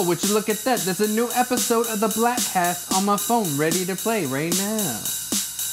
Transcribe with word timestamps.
Oh, 0.00 0.04
would 0.06 0.22
you 0.22 0.32
look 0.32 0.48
at 0.48 0.58
that? 0.58 0.78
There's 0.78 1.00
a 1.00 1.08
new 1.08 1.28
episode 1.34 1.88
of 1.88 1.98
the 1.98 2.06
Bladtcast 2.06 2.96
on 2.96 3.04
my 3.04 3.16
phone 3.16 3.48
ready 3.56 3.84
to 3.84 3.96
play 3.96 4.26
right 4.26 4.56
now. 4.56 5.00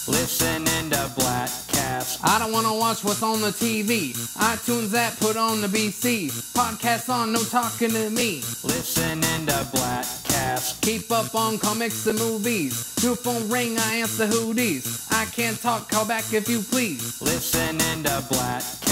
Listening 0.08 0.90
to 0.90 0.98
Bladtcast. 1.14 2.22
I 2.24 2.40
don't 2.40 2.52
wanna 2.52 2.74
watch 2.74 3.04
what's 3.04 3.22
on 3.22 3.42
the 3.42 3.52
TV. 3.52 4.14
iTunes 4.38 4.96
app 4.96 5.20
put 5.20 5.38
on 5.38 5.62
the 5.62 5.68
BC. 5.68 6.32
Podcast 6.58 7.08
on, 7.08 7.34
no 7.34 7.44
talking 7.44 7.92
to 7.92 8.10
me. 8.10 8.42
Listening 8.64 9.46
to 9.46 9.62
Bladtcast. 9.76 10.82
Keep 10.82 11.12
up 11.12 11.36
on 11.36 11.60
comics 11.60 12.08
and 12.08 12.18
movies. 12.18 12.96
New 13.04 13.14
phone 13.14 13.48
ring, 13.48 13.78
I 13.78 13.98
answer 13.98 14.26
who 14.26 14.56
these. 14.56 15.06
I 15.12 15.26
can't 15.26 15.62
talk, 15.62 15.88
call 15.88 16.06
back 16.06 16.34
if 16.34 16.50
you 16.50 16.64
please. 16.64 17.22
Listening 17.22 18.02
to 18.06 18.26
Bladtcast. 18.34 18.85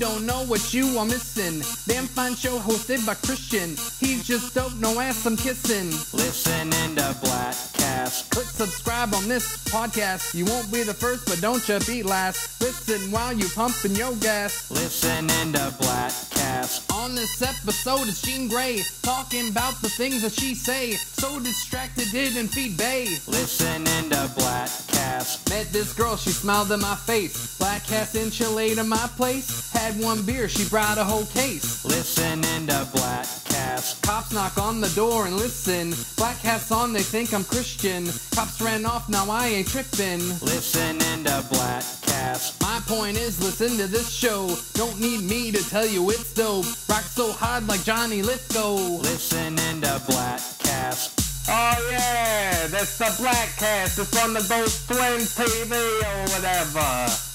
Don't 0.00 0.24
know 0.24 0.46
what 0.46 0.72
you 0.72 0.96
are 0.96 1.04
missing. 1.04 1.60
Damn 1.86 2.06
fine 2.06 2.34
show 2.34 2.58
hosted 2.58 3.04
by 3.04 3.12
Christian. 3.16 3.76
He's 4.00 4.26
just 4.26 4.54
dope, 4.54 4.72
no 4.76 4.98
ass 4.98 5.26
I'm 5.26 5.36
kissing. 5.36 5.90
Listen 6.16 6.70
Listening 6.70 6.96
to 6.96 7.02
Bladtcast. 7.22 8.30
Click 8.30 8.46
subscribe 8.46 9.14
on 9.14 9.28
this 9.28 9.62
podcast. 9.64 10.34
You 10.34 10.44
won't 10.46 10.72
be 10.72 10.82
the 10.82 10.94
first, 10.94 11.26
but 11.26 11.40
don't 11.40 11.66
you 11.68 11.78
be 11.80 12.02
last. 12.02 12.60
Listen 12.60 13.10
while 13.10 13.32
you 13.32 13.48
pumping 13.54 13.94
your 13.94 14.14
gas. 14.16 14.70
Listen 14.70 15.26
Listening 15.26 15.52
to 15.54 15.74
Bladtcast. 15.78 16.92
On 16.94 17.14
this 17.14 17.42
episode 17.42 18.08
is 18.08 18.22
Jean 18.22 18.48
Grey 18.48 18.82
talking 19.02 19.48
about 19.48 19.80
the 19.82 19.88
things 19.88 20.22
that 20.22 20.32
she 20.32 20.54
say. 20.54 20.92
So 20.92 21.40
distracted, 21.40 22.10
didn't 22.10 22.48
feed 22.48 22.76
Bay. 22.76 23.04
Listen 23.26 23.84
Listening 23.84 24.10
to 24.10 24.16
Bladtcast. 24.38 25.48
Met 25.50 25.72
this 25.72 25.92
girl, 25.92 26.16
she 26.16 26.30
smiled 26.30 26.70
in 26.72 26.80
my 26.80 26.94
face. 26.94 27.58
Black 27.58 27.84
cast 27.84 28.14
in 28.14 28.30
Chile 28.30 28.74
to 28.74 28.84
my 28.84 29.08
place. 29.16 29.72
Had 29.72 29.89
one 29.96 30.22
beer, 30.22 30.48
she 30.48 30.68
brought 30.68 30.98
a 30.98 31.04
whole 31.04 31.26
case. 31.26 31.84
Listening 31.84 32.66
to 32.66 32.86
Bladtcast. 32.92 34.02
Cops 34.02 34.32
knock 34.32 34.58
on 34.58 34.80
the 34.80 34.88
door 34.90 35.26
and 35.26 35.36
listen. 35.36 35.94
Black 36.16 36.36
hats 36.38 36.70
on, 36.70 36.92
they 36.92 37.02
think 37.02 37.32
I'm 37.32 37.44
Christian. 37.44 38.06
Cops 38.34 38.60
ran 38.60 38.84
off, 38.84 39.08
now 39.08 39.30
I 39.30 39.48
ain't 39.48 39.68
tripping. 39.68 40.20
Listening 40.40 41.24
to 41.24 41.44
Bladtcast. 41.50 42.60
My 42.60 42.80
point 42.86 43.16
is, 43.16 43.42
listen 43.42 43.76
to 43.78 43.86
this 43.86 44.10
show. 44.10 44.56
Don't 44.74 45.00
need 45.00 45.22
me 45.22 45.50
to 45.52 45.68
tell 45.70 45.86
you 45.86 46.10
it's 46.10 46.34
dope. 46.34 46.66
Rock 46.88 47.02
so 47.02 47.32
hard 47.32 47.66
like 47.66 47.82
Johnny 47.84 48.22
Lithgow. 48.22 48.74
Listening 48.74 49.80
to 49.80 50.00
Bladtcast. 50.08 51.20
Oh 51.48 51.88
yeah, 51.90 52.66
that's 52.68 52.98
the 52.98 53.06
Bladtcast. 53.06 53.98
It's 53.98 54.22
on 54.22 54.34
the 54.34 54.46
Ghost 54.48 54.86
Twin 54.88 55.20
TV 55.20 55.72
or 55.72 56.22
whatever. 56.34 57.30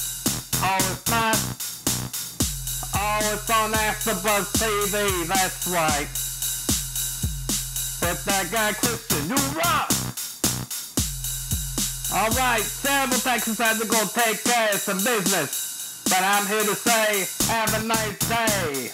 Oh, 0.62 0.78
it's 0.80 1.12
not. 1.12 1.65
Oh, 2.98 3.20
it's 3.34 3.50
on 3.50 3.72
AfterBuzz 3.74 4.54
TV. 4.58 5.28
That's 5.28 5.68
right. 5.68 6.08
With 8.02 8.26
that 8.26 8.50
guy 8.52 8.74
Christian, 8.74 9.30
you 9.30 9.36
rock. 9.58 9.92
All 12.14 12.30
right, 12.30 12.62
several 12.62 13.20
Texas 13.20 13.58
had 13.58 13.78
to 13.82 13.88
go 13.88 14.02
take 14.14 14.42
care 14.44 14.70
of 14.70 14.80
some 14.80 14.98
business, 15.04 16.04
but 16.06 16.22
I'm 16.22 16.48
here 16.48 16.64
to 16.64 16.76
say, 16.76 17.26
have 17.52 17.74
a 17.74 17.86
nice 17.86 18.20
day. 18.30 18.92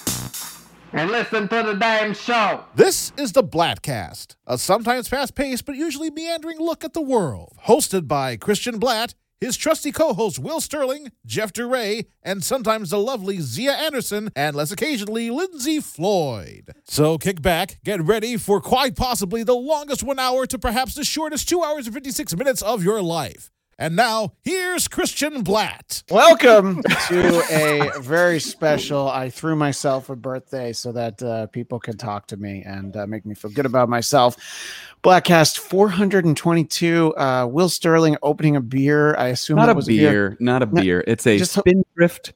And 0.93 1.11
listen 1.11 1.47
to 1.49 1.63
the 1.63 1.75
damn 1.75 2.13
show. 2.13 2.63
This 2.75 3.13
is 3.17 3.31
the 3.33 3.43
Bladtcast, 3.43 4.36
a 4.47 4.58
sometimes 4.58 5.08
fast 5.08 5.36
paced 5.36 5.65
but 5.65 5.75
usually 5.75 6.09
meandering 6.09 6.59
look 6.59 6.83
at 6.83 6.93
the 6.93 7.02
world. 7.02 7.53
Hosted 7.65 8.08
by 8.08 8.38
Christian 8.38 8.80
Bladt, 8.80 9.13
his 9.42 9.58
trusty 9.58 9.92
co 9.92 10.14
hosts 10.14 10.39
Will 10.39 10.61
Sterling, 10.61 11.11
Jeff 11.25 11.52
DeRay, 11.52 12.06
and 12.22 12.44
sometimes 12.44 12.92
the 12.92 13.00
lovely 13.00 13.39
Xia 13.39 13.73
Anderson, 13.75 14.30
and 14.36 14.56
less 14.56 14.72
occasionally 14.72 15.31
Lindsey 15.31 15.80
Floyd. 15.80 16.72
So 16.86 17.17
kick 17.17 17.42
back, 17.42 17.80
get 17.83 18.02
ready 18.02 18.38
for 18.38 18.61
quite 18.61 18.95
possibly 18.95 19.44
the 19.44 19.56
longest 19.56 20.03
one 20.03 20.20
hour 20.20 20.45
to 20.45 20.59
perhaps 20.59 20.94
the 20.94 21.03
shortest 21.03 21.50
two 21.50 21.64
hours 21.64 21.88
and 21.88 21.94
56 21.95 22.38
minutes 22.38 22.61
of 22.61 22.83
your 22.83 23.02
life. 23.02 23.50
And 23.81 23.95
now, 23.95 24.33
here's 24.43 24.87
Christian 24.87 25.43
Bladt. 25.43 26.03
Welcome 26.11 26.83
to 27.08 27.43
a 27.49 27.99
very 27.99 28.39
special. 28.39 29.09
I 29.09 29.31
threw 29.31 29.55
myself 29.55 30.11
a 30.11 30.15
birthday 30.15 30.71
so 30.71 30.92
that 30.92 31.23
uh, 31.23 31.47
people 31.47 31.80
can 31.80 31.97
talk 31.97 32.27
to 32.27 32.37
me 32.37 32.61
and 32.64 32.95
uh, 32.95 33.08
make 33.08 33.25
me 33.25 33.33
feel 33.33 33.49
good 33.49 33.65
about 33.65 33.89
myself. 33.89 34.37
Bladtcast 35.03 35.58
422. 35.58 37.15
Uh, 37.17 37.47
Will 37.47 37.70
Sterling 37.70 38.17
opening 38.21 38.55
a 38.55 38.61
beer. 38.61 39.15
I 39.17 39.30
assume 39.30 39.55
not 39.55 39.65
that 39.65 39.71
a 39.71 39.75
was 39.77 39.87
beer, 39.87 40.37
not 40.39 40.61
a 40.61 40.67
No, 40.67 40.80
beer. 40.80 41.03
It's 41.08 41.25
a 41.25 41.39
just- 41.39 41.53
Spindrift 41.58 42.33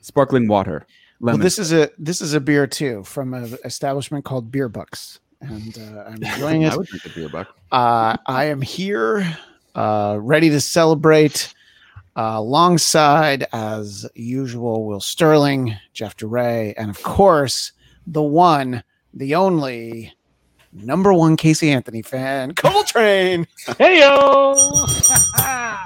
sparkling 0.00 0.48
water. 0.48 0.88
Well, 1.20 1.38
this 1.38 1.60
is 1.60 1.72
a 1.72 1.88
this 1.98 2.20
is 2.20 2.34
a 2.34 2.40
beer 2.40 2.66
too 2.66 3.04
from 3.04 3.32
an 3.34 3.56
establishment 3.64 4.24
called 4.24 4.50
Beer 4.50 4.68
Bucks, 4.68 5.20
and 5.40 5.78
uh, 5.78 6.04
I'm 6.08 6.14
enjoying 6.24 6.62
it. 6.62 6.72
I 6.72 6.76
would 6.76 6.88
drink 6.88 7.04
a 7.04 7.10
beer 7.10 7.28
buck. 7.28 7.48
Uh, 7.70 8.16
I 8.26 8.46
am 8.46 8.60
here, 8.62 9.36
uh, 9.74 10.18
ready 10.20 10.50
to 10.50 10.60
celebrate 10.60 11.54
uh, 12.16 12.34
alongside, 12.36 13.46
as 13.52 14.06
usual, 14.14 14.84
Will 14.84 15.00
Sterling, 15.00 15.76
Jeff 15.92 16.16
DeRay, 16.16 16.74
and 16.76 16.90
of 16.90 17.02
course, 17.02 17.72
the 18.06 18.22
one, 18.22 18.82
the 19.14 19.34
only, 19.34 20.12
number 20.72 21.12
one 21.12 21.36
Casey 21.36 21.70
Anthony 21.70 22.02
fan, 22.02 22.54
Coltrane. 22.54 23.46
Hey 23.78 24.00
yo! 24.00 24.56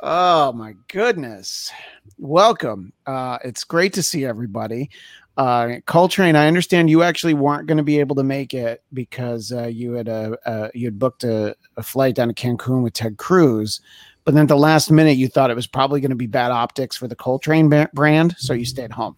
Oh 0.00 0.52
my 0.52 0.74
goodness. 0.86 1.72
Welcome. 2.18 2.92
Uh, 3.04 3.38
it's 3.44 3.64
great 3.64 3.92
to 3.94 4.02
see 4.02 4.24
everybody. 4.24 4.90
Uh, 5.38 5.76
Coltrane, 5.86 6.34
I 6.34 6.48
understand 6.48 6.90
you 6.90 7.04
actually 7.04 7.32
weren't 7.34 7.68
going 7.68 7.78
to 7.78 7.84
be 7.84 8.00
able 8.00 8.16
to 8.16 8.24
make 8.24 8.52
it 8.54 8.82
because 8.92 9.52
uh, 9.52 9.68
you 9.68 9.92
had 9.92 10.08
a, 10.08 10.36
uh, 10.44 10.68
you 10.74 10.86
had 10.88 10.98
booked 10.98 11.22
a, 11.22 11.54
a 11.76 11.82
flight 11.82 12.16
down 12.16 12.26
to 12.26 12.34
Cancun 12.34 12.82
with 12.82 12.92
Ted 12.94 13.18
Cruz, 13.18 13.80
but 14.24 14.34
then 14.34 14.42
at 14.42 14.48
the 14.48 14.56
last 14.56 14.90
minute 14.90 15.16
you 15.16 15.28
thought 15.28 15.50
it 15.50 15.54
was 15.54 15.68
probably 15.68 16.00
going 16.00 16.10
to 16.10 16.16
be 16.16 16.26
bad 16.26 16.50
optics 16.50 16.96
for 16.96 17.06
the 17.06 17.14
Coltrane 17.14 17.68
ba- 17.68 17.88
brand, 17.94 18.34
so 18.36 18.52
you 18.52 18.64
stayed 18.64 18.90
home. 18.90 19.14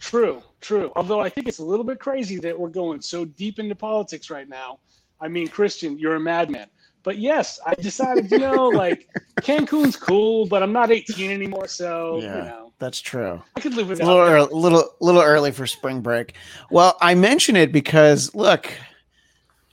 True, 0.00 0.42
true. 0.62 0.92
Although 0.96 1.20
I 1.20 1.28
think 1.28 1.46
it's 1.46 1.58
a 1.58 1.64
little 1.64 1.84
bit 1.84 2.00
crazy 2.00 2.38
that 2.38 2.58
we're 2.58 2.70
going 2.70 3.02
so 3.02 3.26
deep 3.26 3.58
into 3.58 3.74
politics 3.74 4.30
right 4.30 4.48
now. 4.48 4.78
I 5.20 5.28
mean, 5.28 5.48
Christian, 5.48 5.98
you're 5.98 6.14
a 6.16 6.20
madman. 6.20 6.68
But 7.02 7.18
yes, 7.18 7.60
I 7.66 7.74
decided, 7.74 8.30
you 8.30 8.38
know, 8.38 8.68
like 8.68 9.08
Cancun's 9.42 9.96
cool, 9.96 10.46
but 10.46 10.62
I'm 10.62 10.72
not 10.72 10.90
18 10.90 11.30
anymore, 11.30 11.68
so 11.68 12.18
Yeah. 12.22 12.36
you 12.38 12.42
know, 12.44 12.67
That's 12.78 13.00
true. 13.00 13.42
I 13.56 13.60
could 13.60 13.74
live 13.74 13.90
It's 13.90 14.00
a 14.00 14.04
little 14.04 14.24
that. 14.24 14.30
early, 14.32 14.54
little 14.54 14.84
little 15.00 15.22
early 15.22 15.50
for 15.50 15.66
spring 15.66 16.00
break. 16.00 16.34
Well, 16.70 16.96
I 17.00 17.14
mention 17.16 17.56
it 17.56 17.72
because 17.72 18.32
look, 18.36 18.72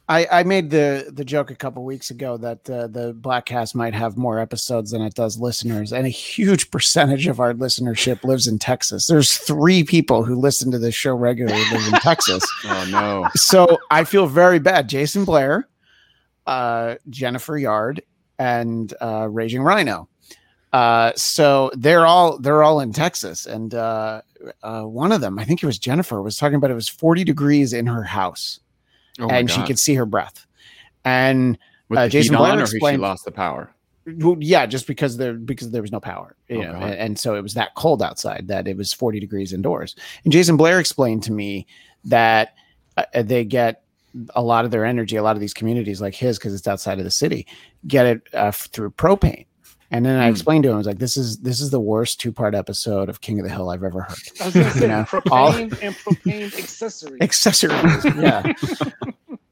I 0.09 0.27
I 0.31 0.43
made 0.43 0.71
the 0.71 1.11
the 1.13 1.23
joke 1.23 1.51
a 1.51 1.55
couple 1.55 1.83
weeks 1.83 2.09
ago 2.09 2.37
that 2.37 2.67
uh, 2.69 2.87
the 2.87 3.13
Bladtcast 3.13 3.75
might 3.75 3.93
have 3.93 4.17
more 4.17 4.39
episodes 4.39 4.89
than 4.89 5.01
it 5.03 5.13
does 5.13 5.37
listeners, 5.39 5.93
and 5.93 6.05
a 6.07 6.09
huge 6.09 6.71
percentage 6.71 7.27
of 7.27 7.39
our 7.39 7.53
listenership 7.53 8.23
lives 8.23 8.47
in 8.47 8.57
Texas. 8.57 9.05
There's 9.05 9.37
three 9.37 9.83
people 9.83 10.23
who 10.23 10.35
listen 10.35 10.71
to 10.71 10.79
this 10.79 10.95
show 10.95 11.13
regularly 11.13 11.63
live 11.71 11.85
in 11.93 11.99
Texas, 11.99 12.43
Oh 12.65 12.87
no. 12.89 13.27
so 13.35 13.77
I 13.91 14.03
feel 14.03 14.25
very 14.25 14.57
bad. 14.57 14.89
Jason 14.89 15.25
Blair, 15.25 15.67
uh, 16.47 16.95
Jennifer 17.09 17.55
Yard, 17.57 18.01
and 18.39 18.91
uh, 19.01 19.27
Raging 19.29 19.61
Rhino. 19.61 20.09
Uh, 20.75 21.13
so 21.15 21.71
they're 21.73 22.05
all 22.05 22.37
they're 22.37 22.61
all 22.61 22.81
in 22.81 22.91
Texas, 22.91 23.45
and 23.45 23.73
uh, 23.73 24.21
uh, 24.61 24.81
one 24.81 25.13
of 25.13 25.21
them, 25.21 25.39
I 25.39 25.45
think 25.45 25.63
it 25.63 25.65
was 25.65 25.79
Jennifer, 25.79 26.21
was 26.21 26.35
talking 26.35 26.55
about 26.55 26.69
it 26.69 26.73
was 26.73 26.89
40 26.89 27.23
degrees 27.23 27.71
in 27.71 27.85
her 27.87 28.03
house, 28.03 28.59
Oh 29.17 29.29
and 29.29 29.49
she 29.49 29.61
could 29.63 29.79
see 29.79 29.93
her 29.95 30.05
breath. 30.05 30.45
And 31.05 31.57
uh, 31.95 32.09
Jason 32.09 32.35
Blair 32.35 32.59
explained, 32.59 32.97
she 32.97 33.01
lost 33.01 33.23
the 33.23 33.31
power. 33.31 33.73
well, 34.05 34.35
yeah, 34.41 34.65
just 34.65 34.85
because 34.85 35.15
there 35.15 35.35
because 35.35 35.71
there 35.71 35.81
was 35.81 35.93
no 35.93 36.01
power, 36.01 36.35
Oh, 36.49 36.55
know, 36.55 36.73
and, 36.73 36.93
and 36.95 37.19
so 37.19 37.35
it 37.35 37.41
was 37.41 37.53
that 37.53 37.73
cold 37.75 38.01
outside 38.03 38.49
that 38.49 38.67
it 38.67 38.75
was 38.75 38.91
40 38.91 39.21
degrees 39.21 39.53
indoors. 39.53 39.95
And 40.25 40.33
Jason 40.33 40.57
Blair 40.57 40.81
explained 40.81 41.23
to 41.23 41.31
me 41.31 41.67
that 42.03 42.53
uh, 42.97 43.05
they 43.23 43.45
get 43.45 43.83
a 44.35 44.41
lot 44.43 44.65
of 44.65 44.71
their 44.71 44.83
energy, 44.83 45.15
a 45.15 45.23
lot 45.23 45.37
of 45.37 45.39
these 45.39 45.53
communities 45.53 46.01
like 46.01 46.15
his, 46.15 46.37
because 46.37 46.53
it's 46.53 46.67
outside 46.67 46.97
of 46.97 47.05
the 47.05 47.11
city, 47.11 47.47
get 47.87 48.05
it 48.05 48.21
uh, 48.33 48.51
through 48.51 48.91
propane. 48.91 49.45
And 49.95 50.05
then 50.05 50.19
I 50.19 50.25
Hmm. 50.25 50.31
explained 50.31 50.63
to 50.63 50.69
him, 50.69 50.75
I 50.75 50.77
was 50.79 50.87
like, 50.87 50.99
"This 50.99 51.15
is 51.15 51.37
this 51.37 51.61
is 51.61 51.69
the 51.69 51.79
worst 51.79 52.19
two 52.19 52.33
part 52.33 52.53
episode 52.53 53.07
of 53.07 53.21
King 53.21 53.39
of 53.39 53.45
the 53.47 53.51
Hill 53.53 53.69
I've 53.69 53.81
ever 53.83 54.01
heard." 54.01 54.17
I 54.41 54.45
was 54.45 54.53
going 54.53 54.65
to 54.67 54.71
say 54.73 54.81
you 54.81 54.87
know, 54.89 55.03
propane 55.03 55.31
all- 55.31 55.53
and 55.81 55.95
propane 55.95 56.57
accessories. 56.57 57.21
Accessories, 57.21 58.05
yeah. 58.17 58.43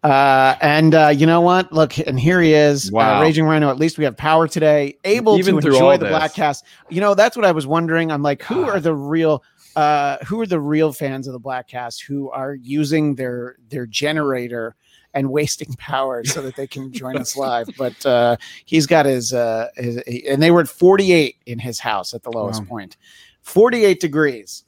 Uh, 0.03 0.55
and 0.61 0.93
uh, 0.93 1.07
you 1.15 1.25
know 1.25 1.39
what? 1.39 1.71
Look, 1.71 1.97
and 1.97 2.19
here 2.19 2.41
he 2.41 2.53
is, 2.53 2.91
uh, 2.93 3.19
Raging 3.21 3.45
Rhino. 3.45 3.69
At 3.69 3.77
least 3.77 3.97
we 3.97 4.03
have 4.03 4.17
power 4.17 4.49
today, 4.49 4.97
able 5.05 5.37
Even 5.37 5.61
to 5.61 5.67
enjoy 5.67 5.91
all 5.91 5.97
the 5.97 6.05
this. 6.05 6.13
Bladtcast. 6.13 6.63
You 6.89 6.99
know, 6.99 7.15
that's 7.15 7.37
what 7.37 7.45
I 7.45 7.53
was 7.53 7.65
wondering. 7.65 8.11
I'm 8.11 8.21
like, 8.21 8.43
who 8.43 8.63
are 8.65 8.81
the 8.81 8.93
real, 8.93 9.43
uh, 9.77 10.17
who 10.25 10.41
are 10.41 10.45
the 10.45 10.59
real 10.59 10.91
fans 10.91 11.25
of 11.25 11.31
the 11.31 11.39
Bladtcast 11.39 12.03
who 12.05 12.29
are 12.31 12.53
using 12.53 13.15
their 13.15 13.55
their 13.69 13.85
generator 13.85 14.75
and 15.13 15.29
wasting 15.31 15.73
power 15.77 16.23
so 16.23 16.41
that 16.41 16.55
they 16.55 16.67
can 16.67 16.91
join 16.91 17.17
us 17.17 17.35
live? 17.35 17.67
But 17.77 18.05
uh, 18.05 18.37
he's 18.65 18.87
got 18.87 19.05
his, 19.05 19.33
uh, 19.33 19.69
his, 19.75 19.97
and 20.27 20.41
they 20.41 20.51
were 20.51 20.61
at 20.61 20.67
48 20.67 21.35
in 21.45 21.59
his 21.59 21.79
house 21.79 22.13
at 22.13 22.23
the 22.23 22.31
lowest 22.31 22.61
Wow. 22.61 22.67
point. 22.67 22.97
48 23.41 23.99
degrees. 23.99 24.63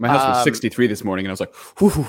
My 0.00 0.08
house 0.08 0.28
was 0.28 0.36
Um, 0.36 0.44
63 0.44 0.86
this 0.86 1.02
morning, 1.02 1.24
and 1.24 1.30
I 1.30 1.32
was 1.32 1.40
like, 1.40 1.54
"Whew, 1.80 2.06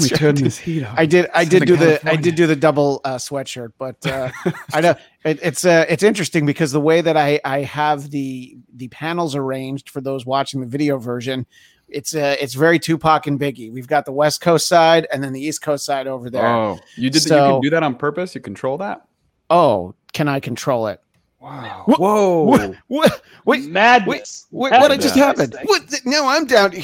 we 0.00 0.08
turn 0.08 0.34
this 0.36 0.58
heat 0.58 0.82
up." 0.82 0.94
I 0.98 1.06
did. 1.06 1.28
I 1.34 1.44
did 1.44 1.64
do 1.66 1.76
the. 1.76 2.00
I 2.08 2.16
did 2.16 2.34
do 2.34 2.46
the 2.48 2.56
double 2.56 3.00
uh, 3.04 3.16
sweatshirt, 3.16 3.72
but 3.78 4.04
uh, 4.06 4.30
I 4.74 4.80
know 4.80 4.94
it, 5.24 5.38
it's 5.42 5.64
uh, 5.64 5.84
it's 5.88 6.02
interesting 6.02 6.44
because 6.46 6.72
the 6.72 6.80
way 6.80 7.00
that 7.02 7.16
I 7.16 7.40
I 7.44 7.60
have 7.60 8.10
the 8.10 8.56
the 8.74 8.88
panels 8.88 9.36
arranged 9.36 9.90
for 9.90 10.00
those 10.00 10.26
watching 10.26 10.60
the 10.60 10.66
video 10.66 10.98
version, 10.98 11.46
it's 11.88 12.14
uh, 12.14 12.36
it's 12.40 12.54
very 12.54 12.78
Tupac 12.78 13.26
and 13.26 13.38
Biggie. 13.40 13.72
We've 13.72 13.86
got 13.88 14.04
the 14.04 14.12
West 14.12 14.40
Coast 14.40 14.66
side 14.68 15.06
and 15.12 15.22
then 15.22 15.32
the 15.32 15.40
East 15.40 15.62
Coast 15.62 15.84
side 15.84 16.06
over 16.06 16.30
there. 16.30 16.46
Oh, 16.46 16.78
you 16.96 17.10
did. 17.10 17.24
you 17.24 17.30
can 17.30 17.60
do 17.60 17.70
that 17.70 17.82
on 17.82 17.94
purpose. 17.94 18.34
You 18.34 18.40
control 18.40 18.78
that. 18.78 19.06
Oh, 19.50 19.94
can 20.12 20.28
I 20.28 20.40
control 20.40 20.88
it? 20.88 21.00
Wow. 21.40 21.82
What- 21.86 22.00
Whoa. 22.00 22.42
What? 22.42 22.74
What? 22.88 23.22
Wait, 23.44 23.66
Madness. 23.70 24.46
Wait, 24.50 24.70
what 24.72 24.80
Madness. 24.90 25.04
just 25.04 25.14
happened? 25.16 25.56
What? 25.64 25.88
the- 25.88 26.00
No, 26.04 26.26
I'm 26.26 26.46
down. 26.46 26.72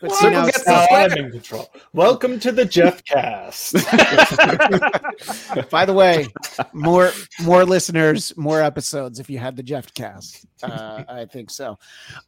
But 0.00 0.10
see, 0.12 0.16
Circle 0.24 0.30
now- 0.40 0.44
gets 0.46 0.64
the 0.64 0.86
sweater. 0.88 1.16
in 1.18 1.30
control. 1.30 1.72
Welcome 1.94 2.38
to 2.40 2.52
the 2.52 2.66
Jeff 2.66 3.02
Cast. 3.04 3.72
By 5.70 5.84
the 5.86 5.94
way, 5.94 6.26
more 6.74 7.10
more 7.42 7.64
listeners, 7.64 8.36
more 8.36 8.60
episodes. 8.60 9.18
If 9.18 9.30
you 9.30 9.38
had 9.38 9.56
the 9.56 9.62
Jeff 9.62 9.94
cast, 9.94 10.44
uh, 10.62 11.04
I 11.08 11.24
think 11.24 11.48
so. 11.50 11.78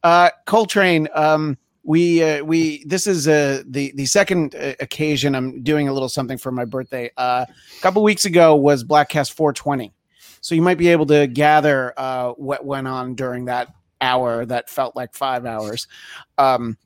Uh, 0.02 0.30
Coltrane, 0.46 1.08
um, 1.14 1.58
we 1.86 2.22
uh, 2.22 2.44
we 2.44 2.84
this 2.84 3.06
is 3.06 3.26
uh, 3.28 3.62
the 3.66 3.92
the 3.94 4.06
second 4.06 4.54
uh, 4.54 4.74
occasion 4.80 5.34
I'm 5.34 5.62
doing 5.62 5.88
a 5.88 5.92
little 5.92 6.08
something 6.08 6.36
for 6.36 6.52
my 6.52 6.64
birthday. 6.64 7.10
Uh, 7.16 7.46
a 7.48 7.80
couple 7.80 8.02
weeks 8.02 8.24
ago 8.24 8.54
was 8.54 8.84
Bladtcast 8.84 9.32
420, 9.32 9.92
so 10.40 10.54
you 10.54 10.62
might 10.62 10.78
be 10.78 10.88
able 10.88 11.06
to 11.06 11.26
gather 11.26 11.94
uh, 11.96 12.32
what 12.32 12.64
went 12.64 12.88
on 12.88 13.14
during 13.14 13.46
that 13.46 13.68
hour 14.00 14.44
that 14.44 14.68
felt 14.68 14.94
like 14.96 15.14
five 15.14 15.46
hours. 15.46 15.88
Um, 16.36 16.76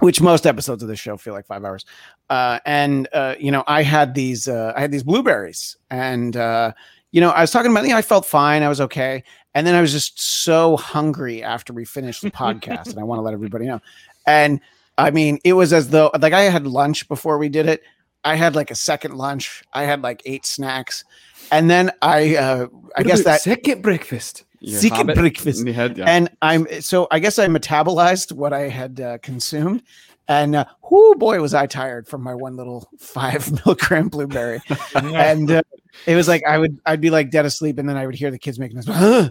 which 0.00 0.20
most 0.20 0.46
episodes 0.46 0.82
of 0.82 0.90
this 0.90 1.00
show 1.00 1.16
feel 1.16 1.32
like 1.32 1.46
five 1.46 1.64
hours 1.64 1.86
uh, 2.30 2.58
and 2.66 3.08
uh, 3.12 3.34
you 3.38 3.50
know, 3.50 3.64
I 3.66 3.82
had 3.82 4.14
these 4.14 4.48
uh, 4.48 4.72
I 4.76 4.80
had 4.80 4.90
these 4.90 5.02
blueberries, 5.02 5.76
and 5.90 6.36
uh, 6.36 6.72
you 7.12 7.20
know, 7.20 7.30
I 7.30 7.40
was 7.40 7.50
talking 7.50 7.70
about. 7.70 7.84
You 7.84 7.90
know, 7.90 7.96
I 7.96 8.02
felt 8.02 8.26
fine, 8.26 8.62
I 8.62 8.68
was 8.68 8.80
okay, 8.80 9.22
and 9.54 9.66
then 9.66 9.74
I 9.74 9.80
was 9.80 9.92
just 9.92 10.20
so 10.20 10.76
hungry 10.76 11.42
after 11.42 11.72
we 11.72 11.84
finished 11.84 12.22
the 12.22 12.30
podcast, 12.32 12.90
and 12.90 12.98
I 12.98 13.04
want 13.04 13.18
to 13.18 13.22
let 13.22 13.32
everybody 13.32 13.66
know. 13.66 13.80
And 14.26 14.60
I 14.98 15.10
mean, 15.10 15.38
it 15.44 15.52
was 15.52 15.72
as 15.72 15.90
though 15.90 16.10
like 16.20 16.32
I 16.32 16.42
had 16.42 16.66
lunch 16.66 17.08
before 17.08 17.38
we 17.38 17.48
did 17.48 17.66
it. 17.66 17.82
I 18.24 18.34
had 18.34 18.56
like 18.56 18.70
a 18.70 18.74
second 18.74 19.16
lunch. 19.16 19.62
I 19.72 19.84
had 19.84 20.02
like 20.02 20.22
eight 20.24 20.44
snacks, 20.44 21.04
and 21.52 21.70
then 21.70 21.92
I 22.02 22.36
uh, 22.36 22.66
I 22.96 23.02
guess 23.02 23.22
that 23.24 23.40
second 23.40 23.82
breakfast. 23.82 24.44
You 24.60 24.76
Second 24.78 25.08
have 25.08 25.16
breakfast. 25.18 25.68
head, 25.68 25.98
yeah. 25.98 26.06
and 26.06 26.30
I'm 26.40 26.66
so 26.80 27.06
I 27.10 27.18
guess 27.18 27.38
I 27.38 27.46
metabolized 27.46 28.32
what 28.32 28.52
I 28.52 28.68
had 28.68 29.00
uh, 29.00 29.18
consumed, 29.18 29.82
and 30.28 30.56
uh, 30.56 30.64
whoo 30.90 31.14
boy 31.14 31.40
was 31.40 31.54
I 31.54 31.66
tired 31.66 32.08
from 32.08 32.22
my 32.22 32.34
one 32.34 32.56
little 32.56 32.88
five 32.98 33.50
milligram 33.66 34.08
blueberry, 34.08 34.60
and 34.94 35.50
uh, 35.50 35.62
it 36.06 36.16
was 36.16 36.26
like 36.26 36.42
I 36.48 36.58
would 36.58 36.80
I'd 36.86 37.00
be 37.00 37.10
like 37.10 37.30
dead 37.30 37.44
asleep, 37.44 37.78
and 37.78 37.88
then 37.88 37.96
I 37.96 38.06
would 38.06 38.14
hear 38.14 38.30
the 38.30 38.38
kids 38.38 38.58
making 38.58 38.78
this 38.78 38.86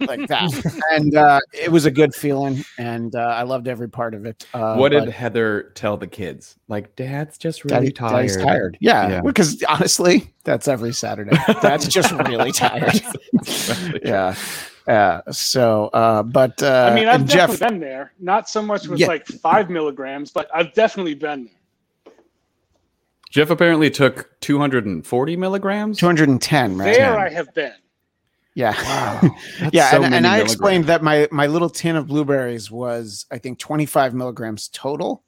like 0.00 0.26
that, 0.28 0.80
and 0.92 1.14
uh, 1.14 1.40
it 1.52 1.70
was 1.70 1.84
a 1.86 1.90
good 1.90 2.14
feeling, 2.14 2.64
and 2.78 3.14
uh, 3.14 3.20
I 3.20 3.42
loved 3.42 3.68
every 3.68 3.88
part 3.88 4.14
of 4.14 4.26
it. 4.26 4.46
Uh, 4.54 4.76
what 4.76 4.90
did 4.90 5.08
Heather 5.08 5.72
tell 5.74 5.96
the 5.96 6.06
kids? 6.06 6.56
Like, 6.68 6.94
Dad's 6.96 7.38
just 7.38 7.64
really 7.64 7.76
Daddy- 7.76 7.92
tired. 7.92 8.10
Daddy's 8.12 8.36
tired. 8.36 8.78
Yeah, 8.80 9.08
Yeah. 9.08 9.20
because 9.22 9.62
honestly, 9.68 10.32
that's 10.44 10.68
every 10.68 10.92
Saturday. 10.92 11.36
That's 11.62 11.86
just 11.88 12.12
really 12.28 12.52
tired. 12.52 13.00
yeah. 14.04 14.34
Yeah. 14.88 15.20
So, 15.32 15.86
uh, 15.92 16.22
but 16.22 16.62
uh, 16.62 16.88
I 16.90 16.94
mean, 16.94 17.08
I've 17.08 17.26
definitely 17.26 17.56
Jeff, 17.58 17.70
been 17.70 17.80
there. 17.80 18.12
Not 18.20 18.48
so 18.48 18.62
much 18.62 18.86
with 18.86 19.00
Yeah. 19.00 19.08
like 19.08 19.26
five 19.26 19.68
milligrams, 19.68 20.30
but 20.30 20.48
I've 20.54 20.72
definitely 20.74 21.14
been 21.14 21.44
there. 21.46 21.52
Jeff 23.30 23.50
apparently 23.50 23.90
took 23.90 24.30
240 24.40 25.36
milligrams. 25.36 25.98
210, 25.98 26.78
right? 26.78 26.94
There 26.94 27.18
I 27.18 27.28
have 27.28 27.52
been. 27.52 27.72
Yeah. 28.56 28.72
That's 29.60 29.74
yeah. 29.74 29.90
so 29.92 30.02
and, 30.02 30.14
and 30.14 30.26
I 30.26 30.38
milligrams. 30.38 30.52
explained 30.52 30.84
that 30.86 31.02
my, 31.02 31.28
my 31.30 31.46
little 31.46 31.70
tin 31.70 31.94
of 31.94 32.08
blueberries 32.08 32.70
was, 32.70 33.26
I 33.30 33.38
think, 33.38 33.58
25 33.60 34.14
milligrams 34.14 34.68
total. 34.68 35.22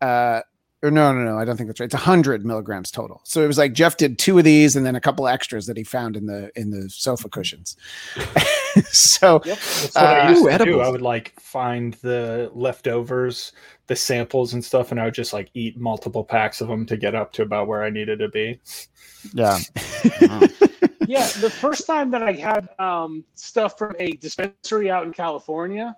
Uh, 0.00 0.42
or 0.84 0.90
no, 0.90 1.12
no, 1.14 1.22
no, 1.24 1.38
I 1.38 1.44
don't 1.44 1.56
think 1.56 1.68
that's 1.68 1.80
right. 1.80 1.86
It's 1.86 1.94
100 1.94 2.44
milligrams 2.44 2.90
total. 2.90 3.20
So 3.24 3.42
it 3.42 3.46
was 3.46 3.56
like 3.56 3.72
Jeff 3.72 3.96
did 3.96 4.18
two 4.18 4.36
of 4.38 4.44
these 4.44 4.76
and 4.76 4.84
then 4.84 4.96
a 4.96 5.00
couple 5.00 5.28
extras 5.28 5.66
that 5.66 5.76
he 5.76 5.84
found 5.84 6.16
in 6.16 6.26
the 6.26 6.50
in 6.56 6.70
the 6.70 6.90
sofa 6.90 7.28
cushions. 7.28 7.76
so 8.90 9.40
Yep, 9.44 9.68
that's 9.80 10.00
what 10.00 10.10
I 10.10 10.18
Uh, 10.18 10.30
used 10.30 10.44
Ooh, 10.44 10.48
to 10.50 10.58
do. 10.58 10.80
I 10.80 10.88
would 10.88 11.02
like 11.02 11.38
find 11.40 11.94
the 12.02 12.50
leftovers, 12.54 13.52
the 13.86 13.96
samples 13.96 14.54
and 14.54 14.64
stuff, 14.64 14.90
and 14.90 15.00
I 15.00 15.04
would 15.04 15.14
just 15.14 15.32
like 15.32 15.50
eat 15.54 15.78
multiple 15.78 16.24
packs 16.24 16.60
of 16.60 16.68
them 16.68 16.84
to 16.86 16.96
get 16.96 17.14
up 17.14 17.32
to 17.34 17.42
about 17.42 17.68
where 17.68 17.84
I 17.84 17.90
needed 17.90 18.18
to 18.18 18.28
be. 18.28 18.60
yeah, 19.32 19.60
Yeah, 21.06 21.26
the 21.40 21.50
first 21.50 21.86
time 21.86 22.10
that 22.10 22.22
I 22.22 22.32
had 22.32 22.68
um, 22.78 23.24
stuff 23.34 23.78
from 23.78 23.94
a 23.98 24.12
dispensary 24.12 24.90
out 24.90 25.04
in 25.04 25.12
California, 25.12 25.96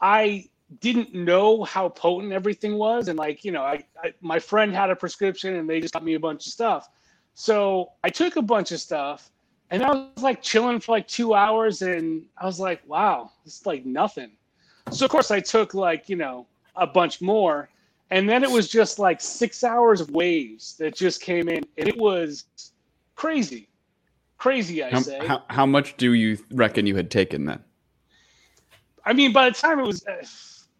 I 0.00 0.48
didn't 0.80 1.14
know 1.14 1.64
how 1.64 1.88
potent 1.88 2.32
everything 2.32 2.76
was, 2.76 3.08
and 3.08 3.18
like 3.18 3.44
you 3.44 3.52
know, 3.52 3.62
I, 3.62 3.84
I 4.02 4.12
my 4.20 4.38
friend 4.38 4.74
had 4.74 4.90
a 4.90 4.96
prescription 4.96 5.56
and 5.56 5.68
they 5.68 5.80
just 5.80 5.94
got 5.94 6.04
me 6.04 6.14
a 6.14 6.20
bunch 6.20 6.46
of 6.46 6.52
stuff. 6.52 6.88
So 7.34 7.92
I 8.02 8.08
took 8.08 8.36
a 8.36 8.42
bunch 8.42 8.72
of 8.72 8.80
stuff, 8.80 9.30
and 9.70 9.82
I 9.82 9.90
was 9.90 10.22
like 10.22 10.42
chilling 10.42 10.80
for 10.80 10.92
like 10.92 11.06
two 11.06 11.34
hours, 11.34 11.82
and 11.82 12.24
I 12.38 12.46
was 12.46 12.58
like, 12.58 12.82
wow, 12.86 13.30
it's 13.44 13.66
like 13.66 13.84
nothing. 13.84 14.30
So 14.90 15.04
of 15.04 15.10
course 15.10 15.30
I 15.30 15.40
took 15.40 15.74
like 15.74 16.08
you 16.08 16.16
know 16.16 16.46
a 16.76 16.86
bunch 16.86 17.20
more, 17.20 17.68
and 18.10 18.28
then 18.28 18.42
it 18.42 18.50
was 18.50 18.68
just 18.68 18.98
like 18.98 19.20
six 19.20 19.64
hours 19.64 20.00
of 20.00 20.10
waves 20.10 20.76
that 20.78 20.94
just 20.94 21.20
came 21.20 21.48
in, 21.48 21.64
and 21.78 21.88
it 21.88 21.96
was 21.96 22.44
crazy, 23.14 23.68
crazy. 24.38 24.82
I 24.82 24.90
How, 24.90 25.00
say. 25.00 25.26
how, 25.26 25.42
how 25.48 25.66
much 25.66 25.96
do 25.96 26.12
you 26.14 26.38
reckon 26.52 26.86
you 26.86 26.96
had 26.96 27.10
taken 27.10 27.44
then? 27.46 27.62
I 29.04 29.12
mean, 29.12 29.32
by 29.32 29.48
the 29.50 29.54
time 29.56 29.78
it 29.80 29.86
was 29.86 30.04
uh, 30.06 30.24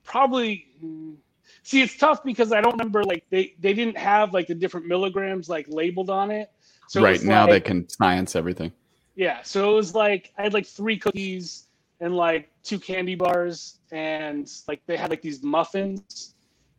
probably. 0.04 0.66
mm, 0.82 1.16
See, 1.62 1.82
it's 1.82 1.96
tough 1.96 2.22
because 2.22 2.52
I 2.52 2.60
don't 2.60 2.74
remember 2.74 3.02
like 3.02 3.24
they 3.28 3.54
they 3.58 3.74
didn't 3.74 3.98
have 3.98 4.32
like 4.32 4.46
the 4.46 4.54
different 4.54 4.86
milligrams 4.86 5.48
like 5.48 5.66
labeled 5.68 6.10
on 6.10 6.30
it. 6.30 6.48
So 6.88 7.02
right 7.02 7.14
was 7.14 7.24
now, 7.24 7.44
they 7.46 7.60
can 7.60 7.88
science 7.88 8.36
everything. 8.36 8.70
Yeah, 9.16 9.42
so 9.42 9.72
it 9.72 9.74
was 9.74 9.92
like 9.92 10.32
I 10.38 10.42
had 10.42 10.54
like 10.54 10.66
three 10.66 10.96
cookies 10.96 11.66
and 12.00 12.16
like 12.16 12.50
two 12.62 12.78
candy 12.78 13.16
bars 13.16 13.80
and 13.90 14.48
like 14.68 14.80
they 14.86 14.96
had 14.96 15.10
like 15.10 15.22
these 15.22 15.42
muffins. 15.42 16.34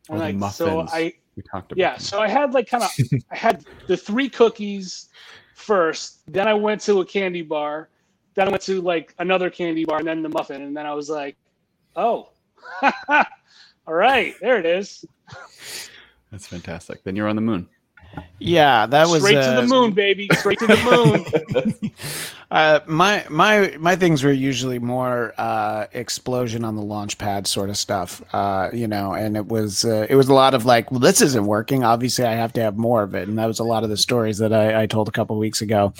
And 0.08 0.16
Oh, 0.22 0.26
the 0.26 0.32
like 0.32 0.52
so 0.54 0.76
muffins. 0.78 0.90
I 0.94 1.12
We 1.36 1.42
talked 1.42 1.72
about. 1.72 1.78
yeah, 1.80 1.90
them. 1.92 2.00
so 2.00 2.20
I 2.20 2.28
had 2.28 2.54
like 2.54 2.70
kind 2.70 2.84
of 2.84 2.90
I 3.30 3.36
had 3.36 3.66
the 3.88 3.96
three 3.96 4.30
cookies 4.30 5.08
first, 5.58 6.20
then 6.26 6.48
I 6.48 6.54
went 6.54 6.80
to 6.82 7.00
a 7.00 7.04
candy 7.04 7.42
bar, 7.42 7.88
then 8.34 8.48
I 8.48 8.50
went 8.50 8.62
to 8.62 8.80
like 8.80 9.14
another 9.18 9.50
candy 9.50 9.84
bar 9.84 9.98
and 9.98 10.06
then 10.06 10.22
the 10.22 10.28
muffin 10.28 10.62
and 10.62 10.76
then 10.76 10.86
I 10.86 10.94
was 10.94 11.10
like, 11.10 11.36
"Oh. 11.96 12.30
All 13.86 13.94
right, 13.94 14.34
there 14.40 14.58
it 14.58 14.66
is. 14.66 15.04
That's 16.30 16.46
fantastic. 16.46 17.02
Then 17.04 17.16
you're 17.16 17.28
on 17.28 17.36
the 17.36 17.42
moon. 17.42 17.68
yeah, 18.38 18.86
that 18.86 19.08
was 19.08 19.22
Straight 19.22 19.38
uh, 19.38 19.54
to 19.56 19.60
the 19.62 19.66
moon, 19.66 19.92
baby. 19.92 20.28
Straight 20.34 20.58
to 20.60 20.66
the 20.66 21.72
moon." 21.82 21.92
Uh, 22.50 22.80
my 22.86 23.26
my 23.28 23.76
my 23.78 23.94
things 23.94 24.24
were 24.24 24.32
usually 24.32 24.78
more 24.78 25.34
uh, 25.36 25.86
explosion 25.92 26.64
on 26.64 26.76
the 26.76 26.82
launch 26.82 27.18
pad 27.18 27.46
sort 27.46 27.68
of 27.68 27.76
stuff, 27.76 28.22
uh, 28.32 28.70
you 28.72 28.88
know, 28.88 29.12
and 29.12 29.36
it 29.36 29.46
was 29.48 29.84
uh, 29.84 30.06
it 30.08 30.14
was 30.14 30.28
a 30.28 30.34
lot 30.34 30.54
of 30.54 30.64
like, 30.64 30.90
well, 30.90 31.00
this 31.00 31.20
isn't 31.20 31.44
working. 31.44 31.84
Obviously, 31.84 32.24
I 32.24 32.32
have 32.32 32.54
to 32.54 32.62
have 32.62 32.78
more 32.78 33.02
of 33.02 33.14
it, 33.14 33.28
and 33.28 33.38
that 33.38 33.46
was 33.46 33.58
a 33.58 33.64
lot 33.64 33.84
of 33.84 33.90
the 33.90 33.98
stories 33.98 34.38
that 34.38 34.54
I, 34.54 34.82
I 34.82 34.86
told 34.86 35.08
a 35.08 35.12
couple 35.12 35.36
weeks 35.36 35.60
ago. 35.60 35.92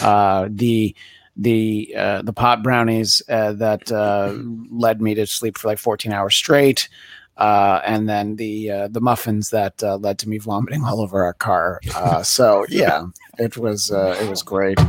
Uh, 0.00 0.48
the 0.50 0.96
the 1.36 1.94
uh, 1.94 2.22
the 2.22 2.32
pot 2.32 2.62
brownies 2.62 3.20
that 3.28 3.90
led 4.70 5.02
me 5.02 5.14
to 5.14 5.26
sleep 5.26 5.58
for 5.58 5.68
like 5.68 5.78
14 5.78 6.12
hours 6.12 6.34
straight. 6.34 6.88
Uh, 7.36 7.80
and 7.86 8.06
then 8.06 8.36
the 8.36 8.70
uh, 8.70 8.88
the 8.88 9.00
muffins 9.00 9.48
that 9.48 9.82
uh, 9.82 9.96
led 9.96 10.18
to 10.18 10.28
me 10.28 10.36
vomiting 10.36 10.84
all 10.84 11.00
over 11.00 11.24
our 11.24 11.32
car. 11.32 11.80
So 12.22 12.66
yeah, 12.68 13.06
it 13.40 13.56
was 13.56 13.90
uh, 13.90 14.16
it 14.20 14.28
was 14.28 14.42
great. 14.42 14.78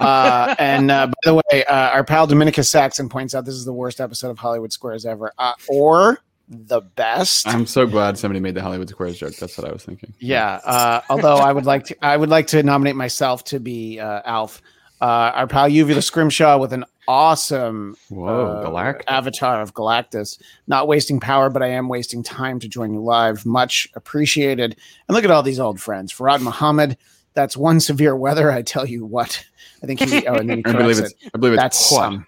Uh, 0.00 0.54
and 0.58 0.90
uh, 0.90 1.06
by 1.06 1.12
the 1.24 1.34
way, 1.34 1.64
uh, 1.64 1.90
our 1.90 2.04
pal 2.04 2.26
Dominicus 2.26 2.68
Saxon 2.68 3.08
points 3.08 3.34
out 3.34 3.46
this 3.46 3.54
is 3.54 3.64
the 3.64 3.72
worst 3.72 4.02
episode 4.02 4.28
of 4.28 4.36
Hollywood 4.36 4.70
Squares 4.70 5.06
ever, 5.06 5.32
uh, 5.38 5.54
or 5.66 6.18
the 6.46 6.82
best. 6.82 7.48
I'm 7.48 7.64
so 7.64 7.86
glad 7.86 8.18
somebody 8.18 8.38
made 8.40 8.54
the 8.54 8.60
Hollywood 8.60 8.90
Squares 8.90 9.16
joke. 9.16 9.34
That's 9.36 9.56
what 9.56 9.66
I 9.66 9.72
was 9.72 9.82
thinking. 9.82 10.12
Yeah. 10.18 10.60
Uh, 10.64 11.00
although 11.08 11.36
I 11.36 11.52
would 11.52 11.64
like 11.64 11.84
to, 11.86 12.04
I 12.04 12.18
would 12.18 12.28
like 12.28 12.48
to 12.48 12.62
nominate 12.62 12.96
myself 12.96 13.44
to 13.44 13.60
be 13.60 13.98
uh, 13.98 14.20
Alf. 14.26 14.60
Uh, 15.00 15.32
our 15.34 15.46
pal 15.46 15.68
Uvula 15.68 16.02
Scrimshaw 16.02 16.58
with 16.58 16.72
an 16.74 16.84
awesome 17.08 17.96
Whoa, 18.08 18.62
Galactus. 18.66 19.02
avatar 19.08 19.62
of 19.62 19.72
Galactus. 19.74 20.38
Not 20.66 20.86
wasting 20.86 21.20
power, 21.20 21.48
but 21.50 21.62
I 21.62 21.68
am 21.68 21.88
wasting 21.88 22.22
time 22.22 22.58
to 22.60 22.68
join 22.68 22.92
you 22.92 23.00
live. 23.00 23.46
Much 23.46 23.88
appreciated. 23.94 24.76
And 25.08 25.14
look 25.14 25.24
at 25.24 25.30
all 25.30 25.42
these 25.42 25.60
old 25.60 25.80
friends. 25.80 26.12
Farad 26.12 26.42
Muhammad. 26.42 26.98
That's 27.34 27.56
one 27.56 27.80
severe 27.80 28.16
weather. 28.16 28.50
I 28.50 28.62
tell 28.62 28.86
you 28.86 29.04
what. 29.04 29.44
I 29.82 29.86
think 29.86 30.00
he. 30.00 30.26
Oh, 30.26 30.34
and 30.34 30.48
then 30.48 30.58
he 30.58 30.64
I 30.66 30.72
believe 30.72 30.96
corrects 30.96 31.12
it's. 31.12 31.24
it. 31.24 31.30
I 31.34 31.38
believe 31.38 31.52
it's 31.54 31.62
That's 31.62 31.92
what? 31.92 32.02
um, 32.04 32.26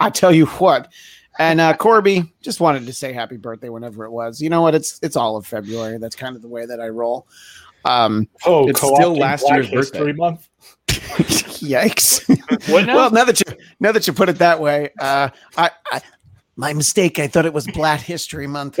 I 0.00 0.10
tell 0.10 0.32
you 0.32 0.46
what. 0.46 0.92
And 1.38 1.60
uh, 1.60 1.74
Corby 1.76 2.32
just 2.42 2.60
wanted 2.60 2.86
to 2.86 2.92
say 2.92 3.12
happy 3.12 3.36
birthday 3.36 3.68
whenever 3.68 4.04
it 4.04 4.10
was. 4.10 4.40
You 4.40 4.50
know 4.50 4.62
what? 4.62 4.74
It's 4.74 4.98
it's 5.02 5.16
all 5.16 5.36
of 5.36 5.46
February. 5.46 5.98
That's 5.98 6.16
kind 6.16 6.36
of 6.36 6.42
the 6.42 6.48
way 6.48 6.66
that 6.66 6.80
I 6.80 6.88
roll. 6.88 7.26
Um, 7.84 8.28
Oh, 8.44 8.68
It's 8.68 8.78
still 8.80 9.16
last 9.16 9.42
Black 9.42 9.56
year's 9.56 9.68
History 9.68 10.12
birthday. 10.12 10.18
Month. 10.18 10.48
yikes. 11.60 12.28
What 12.70 12.86
now? 12.86 12.94
well, 12.96 13.10
now 13.10 13.24
that 13.24 13.40
you 13.40 13.56
now 13.80 13.92
that 13.92 14.06
you 14.06 14.12
put 14.12 14.28
it 14.28 14.38
that 14.38 14.60
way, 14.60 14.90
uh, 14.98 15.30
I, 15.56 15.70
I 15.90 16.02
my 16.56 16.72
mistake. 16.74 17.18
I 17.18 17.26
thought 17.26 17.46
it 17.46 17.54
was 17.54 17.66
Black 17.68 18.00
History 18.00 18.46
Month. 18.46 18.78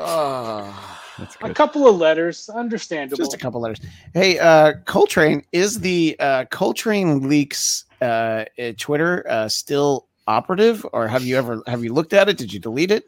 Oh. 0.00 0.96
That's 1.20 1.36
a 1.42 1.52
couple 1.52 1.86
of 1.86 1.96
letters, 1.96 2.48
understandable. 2.48 3.18
Just 3.18 3.34
a 3.34 3.38
couple 3.38 3.60
letters. 3.60 3.80
Hey, 4.14 4.38
uh, 4.38 4.74
Coltrane, 4.86 5.44
is 5.52 5.80
the 5.80 6.16
uh, 6.18 6.46
Coltrane 6.46 7.28
leaks 7.28 7.84
uh, 8.00 8.44
uh, 8.58 8.72
Twitter 8.78 9.26
uh, 9.28 9.48
still 9.48 10.06
operative, 10.26 10.86
or 10.92 11.06
have 11.08 11.22
you 11.22 11.36
ever 11.36 11.62
have 11.66 11.84
you 11.84 11.92
looked 11.92 12.14
at 12.14 12.28
it? 12.28 12.38
Did 12.38 12.52
you 12.52 12.58
delete 12.58 12.90
it? 12.90 13.04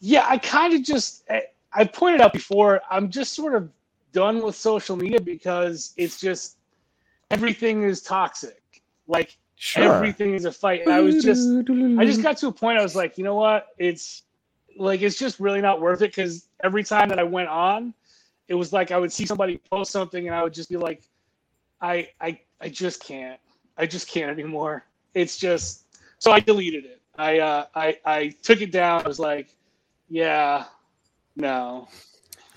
Yeah, 0.00 0.26
I 0.28 0.38
kind 0.38 0.74
of 0.74 0.82
just 0.82 1.22
I, 1.30 1.44
I 1.72 1.84
pointed 1.84 2.20
out 2.20 2.32
before. 2.32 2.80
I'm 2.90 3.10
just 3.10 3.34
sort 3.34 3.54
of 3.54 3.70
done 4.12 4.42
with 4.42 4.56
social 4.56 4.96
media 4.96 5.20
because 5.20 5.92
it's 5.96 6.20
just 6.20 6.56
everything 7.30 7.84
is 7.84 8.02
toxic. 8.02 8.60
Like 9.06 9.36
everything 9.76 10.34
is 10.34 10.46
a 10.46 10.52
fight, 10.52 10.82
and 10.82 10.92
I 10.92 11.00
was 11.00 11.22
just 11.22 11.48
I 11.48 12.04
just 12.04 12.22
got 12.22 12.38
to 12.38 12.48
a 12.48 12.52
point. 12.52 12.78
I 12.78 12.82
was 12.82 12.96
like, 12.96 13.18
you 13.18 13.24
know 13.24 13.36
what? 13.36 13.68
It's 13.78 14.24
like 14.80 15.02
it's 15.02 15.18
just 15.18 15.38
really 15.40 15.60
not 15.60 15.80
worth 15.80 16.00
it 16.00 16.10
because 16.10 16.46
every 16.64 16.82
time 16.82 17.10
that 17.10 17.18
I 17.18 17.22
went 17.22 17.48
on, 17.48 17.92
it 18.48 18.54
was 18.54 18.72
like 18.72 18.90
I 18.90 18.98
would 18.98 19.12
see 19.12 19.26
somebody 19.26 19.58
post 19.70 19.92
something, 19.92 20.26
and 20.26 20.34
I 20.34 20.42
would 20.42 20.54
just 20.54 20.70
be 20.70 20.76
like, 20.76 21.02
I 21.80 22.08
I 22.20 22.40
I 22.60 22.70
just 22.70 23.02
can't. 23.02 23.38
I 23.76 23.86
just 23.86 24.08
can't 24.08 24.30
anymore. 24.30 24.86
It's 25.14 25.36
just 25.36 25.84
so 26.18 26.32
I 26.32 26.40
deleted 26.40 26.86
it. 26.86 27.00
I 27.18 27.40
uh 27.40 27.66
I 27.74 27.98
I 28.06 28.28
took 28.42 28.62
it 28.62 28.72
down. 28.72 29.04
I 29.04 29.08
was 29.08 29.18
like, 29.18 29.54
yeah, 30.08 30.64
no, 31.36 31.88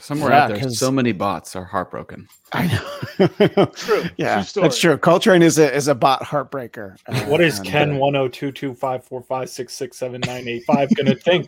Somewhere 0.03 0.31
Yeah, 0.31 0.43
out 0.43 0.49
there, 0.49 0.69
so 0.69 0.91
many 0.91 1.13
bots 1.13 1.55
are 1.55 1.63
heartbroken. 1.63 2.27
I 2.51 2.67
know. 2.67 3.65
true. 3.67 4.03
yeah, 4.17 4.43
True 4.43 4.61
that's 4.61 4.77
true. 4.77 4.97
Coltrane 4.97 5.41
is 5.41 5.57
a 5.57 5.73
is 5.73 5.87
a 5.87 5.95
bot 5.95 6.21
heartbreaker. 6.23 6.97
Uh, 7.07 7.21
What 7.27 7.39
is 7.39 7.61
Ken 7.61 7.93
uh, 7.93 7.99
one 7.99 8.11
zero 8.11 8.27
two 8.27 8.51
two 8.51 8.73
five 8.73 9.05
four 9.05 9.21
five 9.21 9.49
six 9.49 9.73
six 9.73 9.95
seven 9.95 10.19
nine 10.27 10.45
eight 10.49 10.65
five 10.65 10.93
gonna 10.93 11.15
think? 11.15 11.47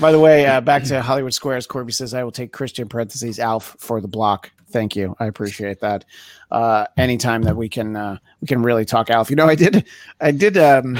By 0.00 0.10
the 0.10 0.18
way, 0.18 0.44
uh, 0.44 0.60
back 0.60 0.82
to 0.84 1.00
Hollywood 1.00 1.34
Squares. 1.34 1.68
Corby 1.68 1.92
says, 1.92 2.12
"I 2.12 2.24
will 2.24 2.32
take 2.32 2.52
Christian 2.52 2.88
parentheses 2.88 3.38
Alf 3.38 3.76
for 3.78 4.00
the 4.00 4.08
block." 4.08 4.50
Thank 4.70 4.96
you, 4.96 5.14
I 5.20 5.26
appreciate 5.26 5.78
that. 5.82 6.04
Uh, 6.50 6.86
anytime 6.96 7.42
that 7.42 7.56
we 7.56 7.68
can 7.68 7.94
uh, 7.94 8.18
we 8.40 8.48
can 8.48 8.60
really 8.60 8.84
talk 8.84 9.08
Alf. 9.08 9.30
You 9.30 9.36
know, 9.36 9.46
I 9.46 9.54
did 9.54 9.84
I 10.20 10.32
did 10.32 10.58
um, 10.58 10.98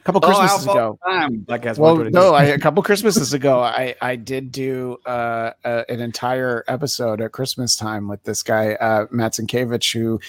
a 0.00 0.04
couple 0.04 0.20
Christmases 0.20 0.64
ago. 0.64 0.98
Podcast 1.46 1.78
Well, 1.78 1.96
no, 1.96 2.34
I, 2.34 2.44
a 2.44 2.58
couple 2.58 2.82
Christmases 2.82 3.32
ago, 3.32 3.60
I 3.60 3.94
I 4.00 4.16
did 4.16 4.50
do 4.50 4.98
uh, 5.06 5.52
uh, 5.64 5.84
an 5.88 6.00
entire 6.00 6.64
episode 6.68 7.20
at 7.20 7.32
Christmas 7.32 7.76
time 7.76 8.08
with 8.08 8.22
this 8.24 8.42
guy 8.42 8.74
uh, 8.74 9.06
Matt 9.10 9.32
Sienkiewicz, 9.32 9.92
who 9.92 10.20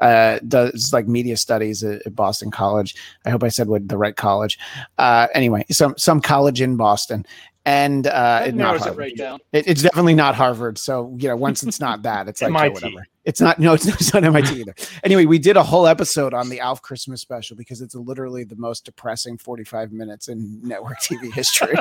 uh, 0.00 0.40
does 0.48 0.92
like 0.92 1.06
media 1.06 1.36
studies 1.36 1.84
at, 1.84 2.04
at 2.04 2.16
Boston 2.16 2.50
College. 2.50 2.96
I 3.24 3.30
hope 3.30 3.44
I 3.44 3.48
said 3.48 3.68
what 3.68 3.88
the 3.88 3.96
right 3.96 4.16
college. 4.16 4.58
Uh, 4.98 5.28
anyway, 5.34 5.64
some 5.70 5.94
some 5.96 6.20
college 6.20 6.60
in 6.60 6.76
Boston, 6.76 7.24
and 7.64 8.06
uh, 8.06 8.44
it- 8.46 8.54
not 8.54 8.66
narrows 8.66 8.80
it 8.80 8.84
Harvard. 8.84 8.98
right 8.98 9.16
down. 9.16 9.38
It- 9.52 9.66
it's 9.68 9.82
definitely 9.82 10.14
not 10.14 10.34
Harvard. 10.34 10.78
So 10.78 11.14
you 11.18 11.28
know, 11.28 11.36
once 11.36 11.62
it's 11.62 11.80
not 11.80 12.02
that, 12.02 12.28
it's 12.28 12.42
like 12.42 12.50
oh, 12.52 12.70
whatever. 12.72 13.06
It's 13.24 13.40
not. 13.40 13.60
No, 13.60 13.72
it's 13.74 13.86
not, 13.86 13.94
it's 14.00 14.12
not 14.12 14.24
MIT 14.24 14.52
either. 14.60 14.74
Anyway, 15.04 15.26
we 15.26 15.38
did 15.38 15.56
a 15.56 15.62
whole 15.62 15.86
episode 15.86 16.34
on 16.34 16.48
the 16.48 16.58
Alf 16.58 16.82
Christmas 16.82 17.20
special 17.20 17.56
because 17.56 17.80
it's 17.80 17.94
literally 17.94 18.42
the 18.42 18.56
most 18.56 18.84
depressing 18.84 19.38
forty-five 19.38 19.92
minutes 19.92 20.26
in 20.26 20.60
network 20.60 20.98
TV 20.98 21.32
history. 21.34 21.74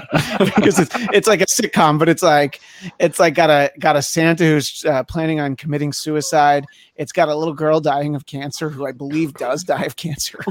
because 0.55 0.77
it's 0.77 0.95
it's 1.13 1.27
like 1.27 1.41
a 1.41 1.47
sitcom, 1.47 1.97
but 1.97 2.07
it's 2.09 2.21
like 2.21 2.59
it's 2.99 3.19
like 3.19 3.33
got 3.33 3.49
a 3.49 3.71
got 3.79 3.95
a 3.95 4.03
Santa 4.03 4.43
who's 4.43 4.85
uh, 4.85 5.01
planning 5.05 5.39
on 5.39 5.55
committing 5.55 5.91
suicide. 5.93 6.63
It's 6.95 7.11
got 7.11 7.27
a 7.27 7.35
little 7.35 7.55
girl 7.55 7.79
dying 7.79 8.13
of 8.13 8.27
cancer 8.27 8.69
who 8.69 8.85
I 8.85 8.91
believe 8.91 9.33
does 9.33 9.63
die 9.63 9.85
of 9.85 9.95
cancer. 9.95 10.43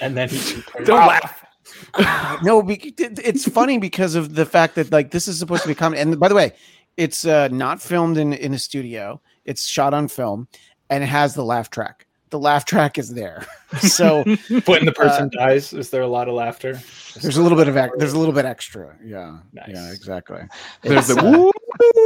And 0.00 0.16
then 0.16 0.28
he 0.28 0.60
Don't 0.84 1.06
laugh. 1.06 1.44
no, 2.42 2.64
it's 2.68 3.48
funny 3.48 3.78
because 3.78 4.14
of 4.14 4.34
the 4.34 4.46
fact 4.46 4.74
that 4.76 4.90
like 4.92 5.10
this 5.10 5.28
is 5.28 5.38
supposed 5.38 5.62
to 5.62 5.68
be 5.68 5.74
comedy. 5.74 6.00
And 6.00 6.18
by 6.18 6.28
the 6.28 6.34
way, 6.34 6.52
it's 6.96 7.24
uh, 7.24 7.48
not 7.48 7.80
filmed 7.80 8.16
in 8.18 8.32
in 8.32 8.54
a 8.54 8.58
studio. 8.58 9.20
It's 9.44 9.64
shot 9.66 9.94
on 9.94 10.08
film, 10.08 10.48
and 10.88 11.02
it 11.02 11.08
has 11.08 11.34
the 11.34 11.44
laugh 11.44 11.70
track. 11.70 12.06
The 12.30 12.38
laugh 12.38 12.64
track 12.64 12.96
is 12.96 13.14
there, 13.14 13.44
so 13.80 14.22
when 14.66 14.84
the 14.84 14.92
person 14.94 15.30
dies, 15.36 15.72
is 15.72 15.90
there 15.90 16.02
a 16.02 16.06
lot 16.06 16.28
of 16.28 16.34
laughter? 16.34 16.74
Uh, 16.76 17.20
there's 17.22 17.36
a 17.36 17.42
little 17.42 17.58
bit 17.58 17.66
of 17.66 17.76
ex- 17.76 17.94
there's 17.98 18.12
a 18.12 18.18
little 18.18 18.34
bit 18.34 18.44
extra. 18.44 18.96
Yeah, 19.04 19.38
Nice. 19.52 19.68
yeah, 19.68 19.90
exactly. 19.92 20.42
There's 20.82 21.08
the 21.08 21.18
uh, 21.20 21.24
woo, 21.38 21.50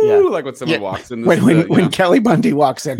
yeah. 0.02 0.16
like 0.30 0.46
when 0.46 0.54
someone 0.54 0.76
Yeah. 0.80 0.82
walks 0.82 1.10
in. 1.10 1.26
when 1.26 1.44
when, 1.44 1.60
uh, 1.60 1.64
when 1.64 1.84
yeah. 1.84 1.88
Kelly 1.90 2.20
Bundy 2.20 2.54
walks 2.54 2.86
in. 2.86 2.98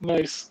Nice. 0.00 0.50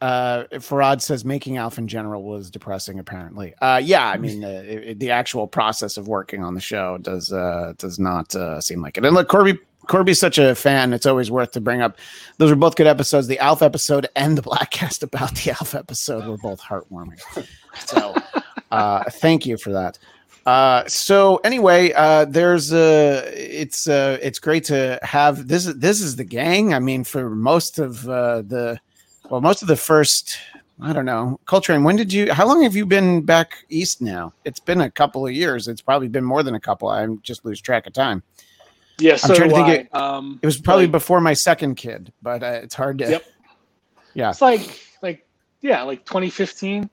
Uh 0.00 0.44
Farad 0.54 1.00
says 1.00 1.24
making 1.24 1.56
Alf 1.56 1.78
in 1.78 1.88
general 1.88 2.22
was 2.22 2.50
depressing 2.50 2.98
apparently. 2.98 3.54
Uh 3.60 3.80
yeah, 3.82 4.08
I 4.08 4.16
mean 4.16 4.44
uh, 4.44 4.94
the 4.96 5.10
actual 5.10 5.46
process 5.46 5.96
of 5.96 6.08
working 6.08 6.42
on 6.42 6.54
the 6.54 6.60
show 6.60 6.98
does 6.98 7.32
uh 7.32 7.74
does 7.78 7.98
not 7.98 8.34
uh 8.34 8.60
seem 8.60 8.80
like 8.80 8.96
it. 8.96 9.04
And 9.04 9.14
look 9.14 9.28
Corby 9.28 9.58
Corby's 9.86 10.20
such 10.20 10.38
a 10.38 10.54
fan. 10.54 10.92
It's 10.92 11.06
always 11.06 11.30
worth 11.30 11.50
to 11.52 11.60
bring 11.60 11.80
up. 11.82 11.98
Those 12.38 12.50
were 12.50 12.56
both 12.56 12.76
good 12.76 12.86
episodes. 12.86 13.26
The 13.26 13.38
Alf 13.40 13.60
episode 13.60 14.08
and 14.14 14.38
the 14.38 14.42
Bladtcast 14.42 15.02
about 15.02 15.34
the 15.34 15.50
Alf 15.50 15.74
episode 15.74 16.26
were 16.26 16.36
both 16.38 16.60
heartwarming. 16.60 17.18
So, 17.86 18.14
uh, 18.70 19.04
thank 19.10 19.46
you 19.46 19.56
for 19.56 19.72
that. 19.72 19.98
Uh, 20.46 20.86
so 20.86 21.36
anyway, 21.38 21.92
uh, 21.92 22.24
there's 22.24 22.72
uh, 22.72 23.30
it's 23.34 23.88
uh, 23.88 24.18
it's 24.22 24.38
great 24.38 24.64
to 24.64 24.98
have 25.02 25.48
this. 25.48 25.66
This 25.66 26.00
is 26.00 26.16
the 26.16 26.24
gang. 26.24 26.72
I 26.72 26.78
mean, 26.78 27.04
for 27.04 27.30
most 27.30 27.78
of 27.78 28.08
uh, 28.08 28.42
the 28.42 28.80
well, 29.30 29.40
most 29.40 29.62
of 29.62 29.68
the 29.68 29.76
first. 29.76 30.38
I 30.82 30.94
don't 30.94 31.04
know, 31.04 31.38
Coltrane. 31.44 31.84
When 31.84 31.96
did 31.96 32.10
you? 32.10 32.32
How 32.32 32.46
long 32.46 32.62
have 32.62 32.74
you 32.74 32.86
been 32.86 33.22
back 33.22 33.52
east 33.68 34.00
now? 34.00 34.32
It's 34.46 34.60
been 34.60 34.80
a 34.80 34.90
couple 34.90 35.26
of 35.26 35.32
years. 35.32 35.68
It's 35.68 35.82
probably 35.82 36.08
been 36.08 36.24
more 36.24 36.42
than 36.42 36.54
a 36.54 36.60
couple. 36.60 36.88
I 36.88 37.06
just 37.22 37.44
lose 37.44 37.60
track 37.60 37.86
of 37.86 37.92
time. 37.92 38.22
Yes, 38.98 39.22
Yeah, 39.22 39.26
so 39.28 39.34
trying 39.34 39.50
to 39.50 39.54
think 39.56 39.94
I. 39.94 39.98
um, 39.98 40.38
It 40.42 40.46
was 40.46 40.58
probably 40.58 40.86
like, 40.86 40.92
before 40.92 41.20
my 41.20 41.34
second 41.34 41.74
kid, 41.74 42.12
but 42.22 42.42
uh, 42.42 42.60
it's 42.62 42.74
hard 42.74 42.98
to. 42.98 43.10
Yep. 43.10 43.24
Yeah. 44.14 44.30
It's 44.30 44.40
like 44.42 44.80
like 45.02 45.26
yeah, 45.60 45.82
like 45.82 46.04
2015. 46.06 46.88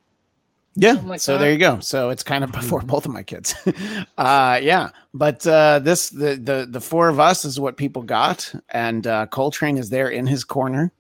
Yeah. 0.76 0.92
Like 1.06 1.20
so 1.20 1.34
that. 1.34 1.40
there 1.40 1.52
you 1.52 1.58
go. 1.58 1.80
So 1.80 2.10
it's 2.10 2.24
kind 2.24 2.44
of 2.44 2.52
before 2.52 2.82
both 2.82 3.06
of 3.06 3.12
my 3.12 3.24
kids. 3.24 3.56
uh 4.18 4.60
yeah. 4.62 4.90
But 5.14 5.48
uh 5.48 5.80
this 5.80 6.10
the 6.10 6.36
the 6.36 6.68
the 6.70 6.82
four 6.82 7.10
of 7.10 7.20
us 7.20 7.46
is 7.46 7.60
what 7.60 7.78
people 7.78 8.04
got. 8.04 8.54
And 8.70 9.08
uh 9.08 9.26
Coltrane 9.28 9.78
is 9.78 9.90
there 9.90 10.10
in 10.10 10.28
his 10.28 10.44
corner. 10.44 10.92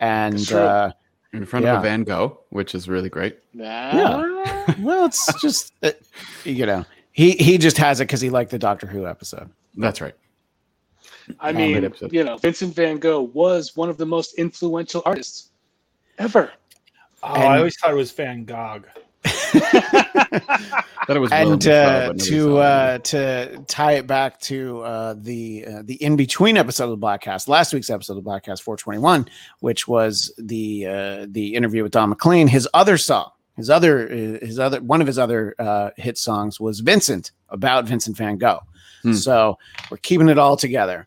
And 0.00 0.52
uh 0.52 0.92
in 1.32 1.44
front 1.46 1.64
Yeah. 1.64 1.74
of 1.74 1.80
a 1.80 1.82
Van 1.82 2.04
Gogh, 2.04 2.40
which 2.50 2.74
is 2.74 2.88
really 2.88 3.08
great. 3.08 3.38
Yeah. 3.52 4.22
well 4.80 5.06
it's 5.06 5.32
just 5.40 5.72
uh, 5.82 5.92
you 6.44 6.66
know, 6.66 6.84
he 7.12 7.32
he 7.32 7.58
just 7.58 7.78
has 7.78 8.00
it 8.00 8.04
because 8.04 8.20
he 8.20 8.30
liked 8.30 8.50
the 8.50 8.58
Doctor 8.58 8.86
Who 8.86 9.06
episode. 9.06 9.50
That's 9.76 10.00
right. 10.00 10.14
I 11.40 11.52
Great 11.52 11.82
mean, 11.82 11.92
you 12.12 12.22
know, 12.24 12.36
Vincent 12.38 12.74
Van 12.74 12.98
Gogh 12.98 13.22
was 13.34 13.74
one 13.76 13.88
of 13.88 13.96
the 13.98 14.06
most 14.06 14.34
influential 14.38 15.02
artists 15.04 15.50
ever. 16.18 16.52
Oh, 17.22 17.34
And- 17.34 17.42
I 17.44 17.58
always 17.58 17.76
thought 17.78 17.90
it 17.90 17.96
was 17.96 18.12
Van 18.12 18.44
Gogh. 18.44 18.82
That 21.08 21.16
it 21.16 21.20
was 21.20 21.30
and 21.30 21.60
Dafoe, 21.60 22.10
uh, 22.10 22.12
to 22.14 22.58
uh, 22.58 22.98
to 22.98 23.64
tie 23.68 23.92
it 23.92 24.08
back 24.08 24.40
to 24.40 24.80
uh, 24.80 25.14
the 25.16 25.64
uh, 25.64 25.82
the 25.84 26.02
in 26.02 26.16
between 26.16 26.56
episode 26.56 26.90
of 26.90 26.98
the 26.98 27.06
Bladtcast, 27.06 27.46
last 27.46 27.72
week's 27.72 27.90
episode 27.90 28.18
of 28.18 28.24
the 28.24 28.28
Bladtcast 28.28 28.62
421, 28.62 29.28
which 29.60 29.86
was 29.86 30.34
the 30.36 30.84
uh, 30.86 31.26
the 31.30 31.54
interview 31.54 31.84
with 31.84 31.92
Don 31.92 32.08
McLean. 32.08 32.48
His 32.48 32.68
other 32.74 32.98
song, 32.98 33.30
his 33.56 33.70
other 33.70 34.06
uh, 34.08 34.44
his 34.44 34.58
other 34.58 34.80
one 34.80 35.00
of 35.00 35.06
his 35.06 35.16
other 35.16 35.54
uh, 35.60 35.90
hit 35.96 36.18
songs 36.18 36.58
was 36.58 36.80
Vincent 36.80 37.30
about 37.50 37.84
Vincent 37.84 38.16
Van 38.16 38.36
Gogh. 38.36 38.64
Hmm. 39.02 39.12
So 39.12 39.58
we're 39.92 39.98
keeping 39.98 40.28
it 40.28 40.38
all 40.38 40.56
together, 40.56 41.06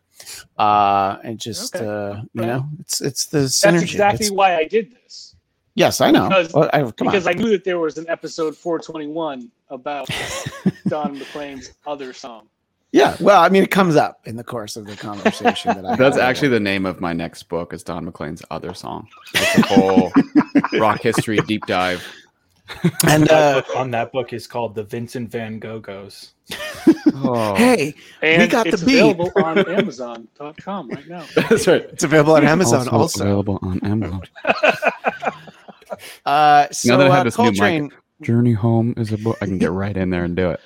uh, 0.58 1.18
and 1.22 1.38
just 1.38 1.76
Okay. 1.76 1.84
uh, 1.86 2.22
you 2.32 2.40
know, 2.46 2.66
it's 2.78 3.02
it's 3.02 3.26
the 3.26 3.40
synergy. 3.40 3.70
That's 3.80 3.82
exactly 3.82 4.26
It's- 4.26 4.30
why 4.36 4.56
I 4.56 4.64
did 4.64 4.92
this. 5.04 5.29
Yes, 5.74 6.00
I 6.00 6.10
know. 6.10 6.28
because- 6.28 6.52
Well, 6.52 6.70
I- 6.72 6.78
come 6.80 6.86
on. 6.88 6.92
because 7.12 7.26
I 7.26 7.32
knew 7.32 7.50
that 7.50 7.64
there 7.64 7.78
was 7.78 7.98
an 7.98 8.06
episode 8.08 8.56
421 8.56 9.50
about 9.70 10.08
Don 10.88 11.18
McLean's 11.18 11.72
other 11.86 12.12
song. 12.12 12.48
Yeah, 12.92 13.16
well, 13.20 13.40
I 13.40 13.48
mean, 13.50 13.62
it 13.62 13.70
comes 13.70 13.94
up 13.94 14.20
in 14.26 14.34
the 14.34 14.42
course 14.42 14.74
of 14.76 14.84
the 14.84 14.96
conversation 14.96 15.76
that 15.76 15.86
I. 15.86 15.94
That's 15.94 16.16
had. 16.16 16.24
actually 16.28 16.48
the 16.48 16.58
name 16.58 16.86
of 16.86 17.00
my 17.00 17.12
next 17.12 17.44
book. 17.44 17.72
Is 17.72 17.84
Don 17.84 18.04
McLean's 18.04 18.42
other 18.50 18.74
song? 18.74 19.06
It's 19.34 19.58
a 19.58 19.62
whole 19.74 20.12
rock 20.80 21.00
history 21.00 21.38
deep 21.46 21.64
dive. 21.66 22.04
and 23.06 23.30
uh, 23.30 23.62
book 23.62 23.76
on 23.76 23.92
that 23.92 24.10
book 24.10 24.32
is 24.32 24.48
called 24.48 24.74
The 24.74 24.82
Vincent 24.82 25.30
Van 25.30 25.60
Gogh 25.60 25.78
Goes. 25.80 26.32
Oh, 27.22 27.54
Hey, 27.54 27.94
And 28.22 28.50
got 28.50 28.64
the 28.64 28.72
it's 28.72 28.82
beat. 28.82 28.98
available 28.98 29.30
on 29.36 29.58
Amazon.com 29.68 30.88
right 30.88 31.06
now. 31.08 31.24
that's 31.36 31.66
right. 31.68 31.82
it's 31.82 32.02
available 32.04 32.32
on 32.34 32.44
Amazon 32.46 32.88
also. 32.88 33.22
available 33.24 33.58
on 33.62 33.78
Amazon. 33.84 34.22
Uh, 36.26 36.68
so 36.70 36.96
that 36.96 37.06
I 37.06 37.10
have 37.14 37.20
uh, 37.20 37.24
this 37.24 37.38
new 37.38 37.52
mic- 37.82 37.92
Journey 38.22 38.52
Home 38.52 38.94
is 38.96 39.12
a 39.12 39.18
book. 39.18 39.38
I 39.40 39.46
can 39.46 39.58
get 39.58 39.70
right 39.72 39.96
in 39.96 40.10
there 40.10 40.24
and 40.24 40.36
do 40.36 40.50
it. 40.50 40.60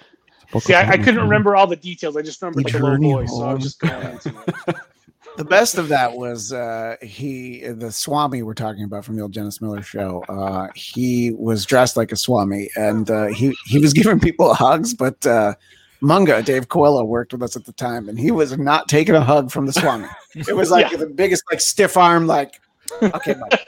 It's 0.52 0.66
See, 0.66 0.74
I, 0.74 0.90
I 0.92 0.96
couldn't 0.96 1.16
my- 1.16 1.22
remember 1.22 1.56
all 1.56 1.66
the 1.66 1.76
details. 1.76 2.16
I 2.16 2.22
just 2.22 2.40
remember 2.42 2.62
like, 2.62 2.74
a 2.74 2.78
low 2.78 2.90
Journey 2.92 3.12
voice, 3.12 3.30
so 3.30 3.42
I 3.42 3.44
home. 3.46 3.54
was 3.54 3.64
just 3.64 3.80
going 3.80 4.06
into 4.06 4.34
it. 4.68 4.76
the 5.36 5.44
best 5.44 5.78
of 5.78 5.88
that 5.88 6.12
was 6.14 6.52
uh, 6.52 6.96
he, 7.02 7.60
the 7.66 7.90
Swami 7.90 8.42
we're 8.42 8.54
talking 8.54 8.84
about 8.84 9.04
from 9.04 9.16
the 9.16 9.22
old 9.22 9.32
Dennis 9.32 9.60
Miller 9.60 9.82
show. 9.82 10.22
Uh, 10.28 10.68
he 10.76 11.32
was 11.32 11.64
dressed 11.64 11.96
like 11.96 12.12
a 12.12 12.16
Swami, 12.16 12.70
and 12.76 13.10
uh, 13.10 13.26
he 13.26 13.56
he 13.66 13.78
was 13.78 13.92
giving 13.94 14.20
people 14.20 14.52
hugs, 14.54 14.94
but. 14.94 15.24
Uh, 15.26 15.54
Munga, 16.02 16.44
Dave 16.44 16.68
Coelho 16.68 17.02
worked 17.02 17.32
with 17.32 17.42
us 17.42 17.56
at 17.56 17.64
the 17.64 17.72
time, 17.72 18.10
and 18.10 18.18
he 18.18 18.30
was 18.30 18.58
not 18.58 18.88
taking 18.88 19.14
a 19.14 19.22
hug 19.22 19.50
from 19.50 19.64
the 19.64 19.72
Swami. 19.72 20.06
It 20.34 20.54
was 20.54 20.70
like 20.70 20.90
Yeah. 20.90 20.98
the 20.98 21.06
biggest, 21.06 21.42
like 21.50 21.62
stiff 21.62 21.96
arm, 21.96 22.26
like 22.26 22.60
okay, 23.02 23.34
buddy. 23.34 23.62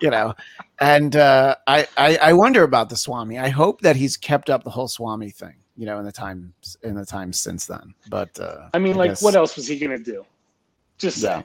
you 0.00 0.10
know. 0.10 0.34
And 0.80 1.14
uh, 1.16 1.56
I, 1.66 1.86
I 1.96 2.16
I 2.16 2.32
wonder 2.32 2.62
about 2.62 2.88
the 2.88 2.96
Swami. 2.96 3.38
I 3.38 3.48
hope 3.48 3.80
that 3.82 3.96
he's 3.96 4.16
kept 4.16 4.48
up 4.48 4.64
the 4.64 4.70
whole 4.70 4.88
Swami 4.88 5.30
thing, 5.30 5.56
you 5.76 5.84
know, 5.86 5.98
in 5.98 6.04
the 6.04 6.12
times 6.12 6.76
in 6.82 6.94
the 6.94 7.04
times 7.04 7.38
since 7.38 7.66
then. 7.66 7.92
But 8.08 8.38
uh, 8.40 8.68
I 8.72 8.78
mean, 8.78 8.96
like, 8.96 9.10
guess- 9.10 9.22
what 9.22 9.34
else 9.34 9.56
was 9.56 9.66
he 9.68 9.78
gonna 9.78 9.98
do? 9.98 10.24
Just 10.98 11.18
Yeah. 11.22 11.42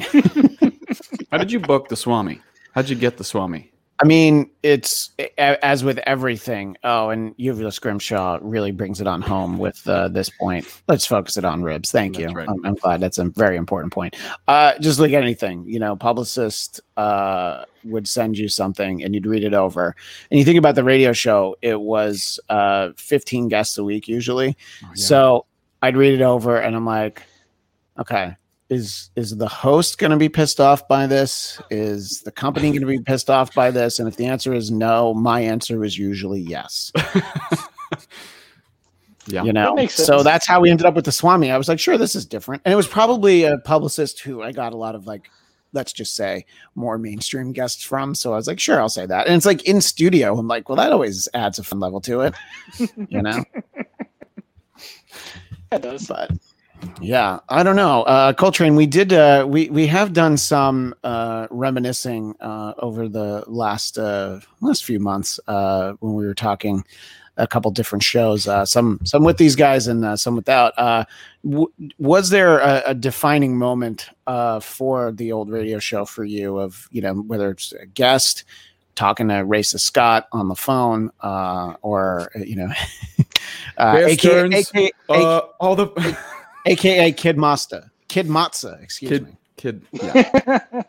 say. 0.00 0.30
How 1.30 1.38
did 1.38 1.52
you 1.52 1.60
book 1.60 1.88
the 1.88 1.96
Swami? 1.96 2.40
How'd 2.72 2.88
you 2.88 2.96
get 2.96 3.16
the 3.16 3.24
Swami? 3.24 3.70
I 4.00 4.06
mean, 4.06 4.50
it's 4.64 5.10
as 5.38 5.84
with 5.84 5.98
everything. 5.98 6.76
Oh, 6.82 7.10
and 7.10 7.32
Uvula 7.36 7.70
Scrimshaw 7.70 8.38
really 8.42 8.72
brings 8.72 9.00
it 9.00 9.06
on 9.06 9.22
home 9.22 9.56
with 9.56 9.86
uh, 9.88 10.08
this 10.08 10.28
point. 10.28 10.66
Let's 10.88 11.06
focus 11.06 11.36
it 11.36 11.44
on 11.44 11.62
ribs. 11.62 11.92
Thank 11.92 12.18
you. 12.18 12.28
Right. 12.28 12.48
I'm, 12.48 12.64
I'm 12.66 12.74
glad 12.74 13.00
that's 13.00 13.18
a 13.18 13.26
very 13.26 13.56
important 13.56 13.92
point. 13.92 14.16
Uh, 14.48 14.76
just 14.80 14.98
like 14.98 15.12
anything, 15.12 15.64
you 15.68 15.78
know, 15.78 15.94
publicist 15.94 16.80
uh, 16.96 17.64
would 17.84 18.08
send 18.08 18.36
you 18.36 18.48
something 18.48 19.04
and 19.04 19.14
you'd 19.14 19.26
read 19.26 19.44
it 19.44 19.54
over. 19.54 19.94
And 20.30 20.38
you 20.38 20.44
think 20.44 20.58
about 20.58 20.74
the 20.74 20.84
radio 20.84 21.12
show, 21.12 21.54
it 21.62 21.80
was 21.80 22.40
uh, 22.48 22.90
15 22.96 23.46
guests 23.46 23.78
a 23.78 23.84
week 23.84 24.08
usually. 24.08 24.56
Oh, 24.82 24.88
yeah. 24.88 25.04
So 25.04 25.46
I'd 25.82 25.96
read 25.96 26.14
it 26.14 26.22
over 26.22 26.56
and 26.56 26.74
I'm 26.74 26.86
like, 26.86 27.22
okay, 27.98 28.36
is 28.70 29.10
is 29.14 29.36
the 29.36 29.48
host 29.48 29.98
going 29.98 30.10
to 30.10 30.16
be 30.16 30.28
pissed 30.28 30.60
off 30.60 30.86
by 30.88 31.06
this? 31.06 31.60
Is 31.70 32.22
the 32.22 32.32
company 32.32 32.70
going 32.70 32.80
to 32.80 32.86
be 32.86 33.00
pissed 33.00 33.30
off 33.30 33.54
by 33.54 33.70
this? 33.70 33.98
And 33.98 34.08
if 34.08 34.16
the 34.16 34.26
answer 34.26 34.54
is 34.54 34.70
no, 34.70 35.14
my 35.14 35.40
answer 35.40 35.84
is 35.84 35.98
usually 35.98 36.40
yes. 36.40 36.92
Yeah. 39.26 39.42
You 39.44 39.52
know, 39.52 39.66
That 39.68 39.74
makes 39.76 39.94
so 39.94 40.22
that's 40.22 40.46
how 40.46 40.60
we 40.60 40.70
ended 40.70 40.86
up 40.86 40.94
with 40.94 41.06
the 41.06 41.12
Swami. 41.12 41.50
I 41.50 41.56
was 41.56 41.68
like, 41.68 41.80
sure, 41.80 41.96
this 41.96 42.14
is 42.14 42.26
different, 42.26 42.62
and 42.64 42.72
it 42.72 42.76
was 42.76 42.86
probably 42.86 43.44
a 43.44 43.56
publicist 43.58 44.20
who 44.20 44.42
I 44.42 44.52
got 44.52 44.72
a 44.72 44.76
lot 44.76 44.94
of 44.94 45.06
like, 45.06 45.30
let's 45.72 45.92
just 45.92 46.14
say, 46.14 46.44
more 46.74 46.98
mainstream 46.98 47.52
guests 47.52 47.82
from. 47.82 48.14
So 48.14 48.32
I 48.32 48.36
was 48.36 48.46
like, 48.46 48.60
sure, 48.60 48.78
I'll 48.80 48.88
say 48.88 49.06
that. 49.06 49.26
And 49.26 49.34
it's 49.34 49.46
like 49.46 49.62
in 49.64 49.80
studio. 49.80 50.36
I'm 50.38 50.46
like, 50.46 50.68
well, 50.68 50.76
that 50.76 50.92
always 50.92 51.26
adds 51.32 51.58
a 51.58 51.64
fun 51.64 51.80
level 51.80 52.00
to 52.02 52.20
it, 52.20 52.34
you 53.08 53.22
know. 53.22 53.42
That 55.70 55.82
does. 55.82 56.06
but 56.06 56.30
yeah 57.00 57.38
i 57.48 57.62
don't 57.62 57.76
know. 57.76 58.02
Uh 58.04 58.32
coltrane 58.32 58.76
we 58.76 58.86
did 58.86 59.12
uh 59.12 59.44
we 59.48 59.68
we 59.70 59.86
have 59.86 60.12
done 60.12 60.36
some 60.36 60.94
uh 61.04 61.46
reminiscing 61.50 62.34
uh 62.40 62.72
over 62.78 63.08
the 63.08 63.44
last 63.46 63.98
uh 63.98 64.40
last 64.60 64.84
few 64.84 64.98
months 65.00 65.38
uh 65.46 65.92
when 66.00 66.14
we 66.14 66.26
were 66.26 66.34
talking 66.34 66.84
a 67.36 67.46
couple 67.46 67.70
different 67.70 68.02
shows 68.02 68.46
uh 68.46 68.64
some 68.64 69.00
some 69.04 69.24
with 69.24 69.38
these 69.38 69.56
guys 69.56 69.88
and 69.88 70.04
uh, 70.04 70.16
some 70.16 70.36
without. 70.36 70.72
Uh 70.78 71.04
w- 71.44 71.72
was 71.98 72.30
there 72.30 72.58
a, 72.60 72.82
a 72.86 72.94
defining 72.94 73.56
moment 73.58 74.08
uh 74.26 74.60
for 74.60 75.10
the 75.12 75.32
old 75.32 75.50
radio 75.50 75.78
show 75.78 76.04
for 76.04 76.24
you 76.24 76.58
of 76.58 76.88
you 76.92 77.02
know 77.02 77.14
whether 77.14 77.50
it's 77.50 77.72
a 77.72 77.86
guest 77.86 78.44
talking 78.94 79.28
to 79.28 79.44
Raisa 79.44 79.78
Scott 79.78 80.28
on 80.32 80.48
the 80.48 80.54
phone, 80.54 81.10
uh, 81.20 81.74
or 81.82 82.30
you 82.36 82.56
know, 82.56 82.68
uh, 83.76 83.92
Bear 83.92 84.06
aka, 84.06 84.16
Stearns, 84.16 84.54
aka, 84.54 84.92
Uh, 85.08 85.40
all 85.60 85.74
the 85.76 85.88
aka 86.66 87.12
Kid 87.12 87.36
Masta, 87.38 87.90
Kid 88.08 88.26
Matza, 88.28 88.80
excuse 88.82 89.10
kid, 89.10 89.24
me. 89.26 89.36
kid. 89.56 89.82
Yeah. 89.92 90.82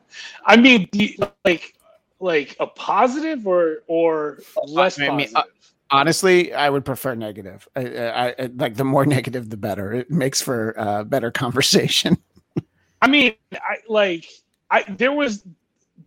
I 0.45 0.57
mean, 0.57 0.87
you- 0.91 1.15
like, 1.43 1.75
like 2.19 2.55
a 2.59 2.67
positive 2.67 3.45
or 3.47 3.83
or 3.87 4.39
less 4.67 4.99
I 4.99 5.09
mean, 5.09 5.11
positive. 5.11 5.35
uh, 5.35 5.43
Honestly, 5.91 6.51
I 6.53 6.69
would 6.69 6.83
prefer 6.83 7.13
negative. 7.13 7.67
I, 7.75 7.81
I, 7.97 8.27
I 8.39 8.49
like 8.55 8.75
the 8.75 8.83
more 8.83 9.05
negative, 9.17 9.49
the 9.49 9.57
better. 9.57 9.93
It 9.93 10.09
makes 10.09 10.41
for 10.41 10.73
uh, 10.79 11.03
better 11.03 11.29
conversation. 11.31 12.17
I 13.01 13.07
mean, 13.07 13.35
I 13.53 13.77
like 13.87 14.25
I 14.71 14.81
there 14.83 15.11
was 15.11 15.45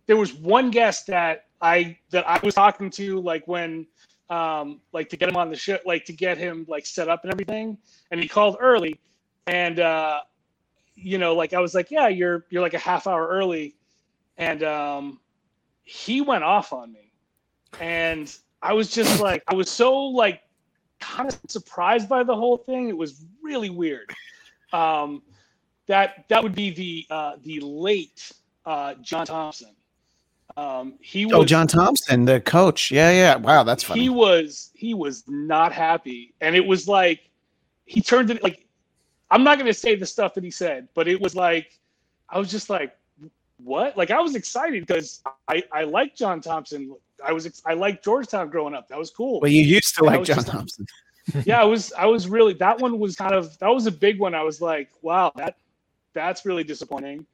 there 0.05 0.17
was 0.17 0.33
one 0.33 0.69
guest 0.71 1.07
that 1.07 1.45
I 1.61 1.97
that 2.09 2.27
I 2.27 2.39
was 2.43 2.55
talking 2.55 2.89
to 2.91 3.21
like 3.21 3.47
when 3.47 3.87
um 4.29 4.81
like 4.91 5.07
to 5.09 5.17
get 5.17 5.29
him 5.29 5.37
on 5.37 5.49
the 5.49 5.55
show 5.55 5.77
like 5.85 6.03
to 6.05 6.13
get 6.13 6.37
him 6.37 6.65
like 6.67 6.85
set 6.85 7.07
up 7.07 7.23
and 7.23 7.31
everything 7.31 7.77
and 8.11 8.21
he 8.21 8.27
called 8.27 8.57
early 8.59 8.99
and 9.49 9.79
uh 9.79 10.19
you 10.95 11.17
know 11.17 11.33
like 11.33 11.53
I 11.53 11.59
was 11.59 11.73
like 11.73 11.91
yeah 11.91 12.07
you're 12.07 12.45
you're 12.49 12.61
like 12.61 12.73
a 12.73 12.79
half 12.79 13.07
hour 13.07 13.27
early 13.27 13.75
and 14.37 14.63
um 14.63 15.19
he 15.83 16.21
went 16.21 16.43
off 16.43 16.71
on 16.73 16.91
me 16.93 17.11
and 17.79 18.33
I 18.61 18.73
was 18.73 18.91
just 18.91 19.19
like 19.27 19.43
I 19.47 19.55
was 19.55 19.69
so 19.69 19.95
like 19.97 20.41
kind 20.99 21.29
of 21.29 21.39
surprised 21.47 22.07
by 22.09 22.23
the 22.23 22.35
whole 22.35 22.57
thing 22.57 22.89
it 22.89 22.97
was 22.97 23.25
really 23.41 23.69
weird 23.69 24.13
um 24.73 25.21
that 25.89 26.25
that 26.29 26.43
would 26.43 26.53
be 26.55 26.69
the 26.69 27.07
uh, 27.09 27.35
the 27.43 27.59
late 27.61 28.31
uh, 28.65 28.93
John 29.01 29.25
Thompson. 29.25 29.75
Um, 30.55 30.93
he 31.01 31.25
was 31.25 31.33
Oh, 31.33 31.43
John 31.43 31.67
Thompson, 31.67 32.25
the 32.25 32.39
coach. 32.39 32.91
Yeah, 32.91 33.09
yeah. 33.11 33.35
Wow, 33.37 33.63
that's 33.63 33.81
funny. 33.83 34.01
he 34.01 34.09
was 34.09 34.69
he 34.75 34.93
was 34.93 35.23
not 35.27 35.73
happy, 35.73 36.35
and 36.41 36.55
it 36.55 36.65
was 36.65 36.87
like 36.87 37.31
he 37.85 38.01
turned 38.01 38.29
it 38.29 38.43
like 38.43 38.67
I'm 39.31 39.43
not 39.43 39.57
going 39.57 39.67
to 39.67 39.73
say 39.73 39.95
the 39.95 40.05
stuff 40.05 40.33
that 40.33 40.43
he 40.43 40.51
said, 40.51 40.87
but 40.93 41.07
it 41.07 41.19
was 41.19 41.35
like 41.35 41.79
I 42.29 42.39
was 42.39 42.49
just 42.49 42.69
like 42.69 42.95
what? 43.63 43.97
Like 43.97 44.11
I 44.11 44.19
was 44.19 44.35
excited 44.35 44.85
because 44.85 45.21
I 45.47 45.63
I 45.71 45.83
like 45.83 46.15
John 46.15 46.41
Thompson. 46.41 46.95
I 47.23 47.33
was 47.33 47.61
I 47.65 47.73
liked 47.73 48.03
Georgetown 48.03 48.49
growing 48.49 48.73
up. 48.73 48.87
That 48.87 48.97
was 48.97 49.09
cool. 49.09 49.39
well, 49.41 49.51
you 49.51 49.61
used 49.61 49.95
to 49.95 50.05
I 50.05 50.15
like 50.15 50.23
John 50.23 50.35
just- 50.37 50.47
Thompson. 50.47 50.85
yeah, 51.45 51.61
I 51.61 51.65
was 51.65 51.93
I 51.93 52.05
was 52.05 52.27
really 52.27 52.53
that 52.53 52.79
one 52.79 52.97
was 52.97 53.15
kind 53.15 53.33
of 53.33 53.57
that 53.59 53.67
was 53.67 53.85
a 53.85 53.91
big 53.91 54.19
one. 54.19 54.33
I 54.33 54.43
was 54.43 54.61
like, 54.61 54.89
wow, 55.01 55.31
that 55.35 55.57
that's 56.13 56.45
really 56.45 56.63
disappointing. 56.63 57.25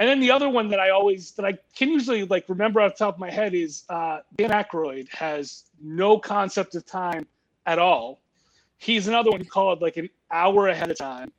And 0.00 0.08
then 0.08 0.20
the 0.20 0.30
other 0.30 0.48
one 0.48 0.68
that 0.68 0.78
I 0.78 0.90
always 0.90 1.32
that 1.32 1.44
I 1.44 1.58
can 1.74 1.90
usually 1.90 2.24
like 2.24 2.48
remember 2.48 2.80
off 2.80 2.92
the 2.92 3.04
top 3.04 3.14
of 3.14 3.20
my 3.20 3.30
head 3.30 3.52
is 3.54 3.84
uh, 3.88 4.20
Dan 4.36 4.50
Aykroyd 4.50 5.08
has 5.10 5.64
no 5.82 6.18
concept 6.18 6.74
of 6.76 6.86
time 6.86 7.26
at 7.66 7.78
all. 7.78 8.20
He's 8.78 9.08
another 9.08 9.30
one 9.30 9.40
who 9.40 9.46
called 9.46 9.82
like 9.82 9.96
an 9.96 10.08
hour 10.30 10.68
ahead 10.68 10.90
of 10.90 10.98
time. 10.98 11.32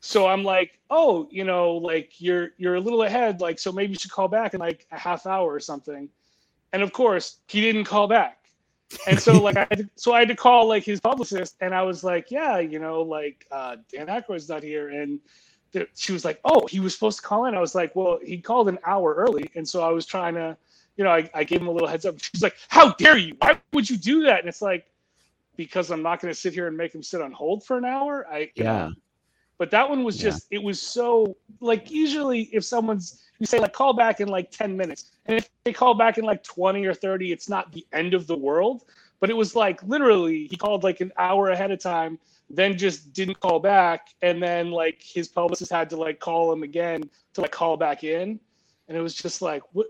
So 0.00 0.26
I'm 0.26 0.42
like, 0.42 0.78
oh, 0.90 1.28
you 1.30 1.44
know, 1.44 1.74
like 1.74 2.20
you're 2.20 2.50
you're 2.58 2.74
a 2.74 2.80
little 2.80 3.02
ahead, 3.02 3.40
like 3.40 3.58
so 3.58 3.72
maybe 3.72 3.92
you 3.92 3.98
should 3.98 4.10
call 4.10 4.28
back 4.28 4.54
in 4.54 4.60
like 4.60 4.86
a 4.90 4.98
half 4.98 5.26
hour 5.26 5.52
or 5.52 5.60
something. 5.60 6.08
And 6.72 6.82
of 6.82 6.92
course, 6.92 7.38
he 7.48 7.60
didn't 7.60 7.84
call 7.84 8.08
back. 8.08 8.38
And 9.06 9.18
so 9.18 9.32
like 9.40 9.56
I 9.56 9.68
so 9.96 10.12
I 10.12 10.20
had 10.20 10.28
to 10.28 10.36
call 10.36 10.68
like 10.68 10.84
his 10.84 11.00
publicist 11.00 11.56
and 11.60 11.74
I 11.74 11.82
was 11.82 12.04
like, 12.04 12.30
yeah, 12.30 12.58
you 12.58 12.78
know, 12.78 13.02
like 13.02 13.46
uh, 13.50 13.76
Dan 13.90 14.08
Aykroyd's 14.08 14.48
not 14.48 14.62
here 14.62 14.88
and 14.90 15.20
th- 15.72 15.88
she 15.94 16.12
was 16.12 16.24
like, 16.24 16.40
oh, 16.44 16.66
he 16.66 16.80
was 16.80 16.94
supposed 16.94 17.20
to 17.20 17.26
call 17.26 17.46
in. 17.46 17.54
I 17.54 17.60
was 17.60 17.74
like, 17.74 17.94
well, 17.96 18.18
he 18.22 18.38
called 18.38 18.68
an 18.68 18.78
hour 18.84 19.14
early, 19.14 19.50
and 19.54 19.68
so 19.68 19.82
I 19.82 19.90
was 19.90 20.06
trying 20.06 20.34
to, 20.34 20.56
you 20.96 21.04
know, 21.04 21.10
I, 21.10 21.28
I 21.34 21.44
gave 21.44 21.60
him 21.60 21.68
a 21.68 21.70
little 21.70 21.88
heads 21.88 22.04
up. 22.04 22.16
She's 22.20 22.42
like, 22.42 22.56
how 22.68 22.92
dare 22.94 23.16
you? 23.16 23.34
Why 23.38 23.58
would 23.72 23.88
you 23.88 23.96
do 23.96 24.22
that? 24.24 24.40
And 24.40 24.48
it's 24.48 24.62
like, 24.62 24.86
because 25.56 25.90
I'm 25.90 26.02
not 26.02 26.20
going 26.20 26.32
to 26.32 26.38
sit 26.38 26.54
here 26.54 26.66
and 26.66 26.76
make 26.76 26.94
him 26.94 27.02
sit 27.02 27.20
on 27.20 27.32
hold 27.32 27.64
for 27.64 27.76
an 27.76 27.84
hour. 27.84 28.26
I 28.30 28.50
Yeah. 28.54 28.90
But 29.58 29.70
that 29.70 29.88
one 29.88 30.02
was 30.02 30.16
Yeah. 30.16 30.30
just, 30.30 30.46
it 30.50 30.62
was 30.62 30.80
so 30.80 31.36
like 31.60 31.90
usually 31.90 32.42
if 32.52 32.64
someone's 32.64 33.22
you 33.38 33.46
say 33.46 33.58
like 33.58 33.72
call 33.72 33.92
back 33.92 34.20
in 34.20 34.28
like 34.28 34.50
10 34.50 34.76
minutes, 34.76 35.12
and 35.26 35.36
if 35.36 35.50
they 35.64 35.72
call 35.72 35.94
back 35.94 36.16
in 36.16 36.24
like 36.24 36.42
20 36.44 36.84
or 36.86 36.94
30, 36.94 37.32
it's 37.32 37.48
not 37.48 37.72
the 37.72 37.84
end 37.92 38.14
of 38.14 38.26
the 38.26 38.36
world. 38.36 38.84
But 39.20 39.30
it 39.30 39.36
was 39.36 39.54
like 39.54 39.82
literally 39.82 40.46
he 40.48 40.56
called 40.56 40.84
like 40.84 41.00
an 41.00 41.12
hour 41.18 41.50
ahead 41.50 41.70
of 41.70 41.80
time 41.80 42.18
then 42.52 42.76
just 42.76 43.12
didn't 43.14 43.40
call 43.40 43.58
back 43.58 44.08
and 44.20 44.42
then 44.42 44.70
like 44.70 45.02
his 45.02 45.26
publicist 45.26 45.72
had 45.72 45.88
to 45.90 45.96
like 45.96 46.20
call 46.20 46.52
him 46.52 46.62
again 46.62 47.02
to 47.32 47.40
like 47.40 47.50
call 47.50 47.76
back 47.76 48.04
in 48.04 48.38
and 48.88 48.96
it 48.96 49.00
was 49.00 49.14
just 49.14 49.40
like 49.40 49.62
what 49.72 49.86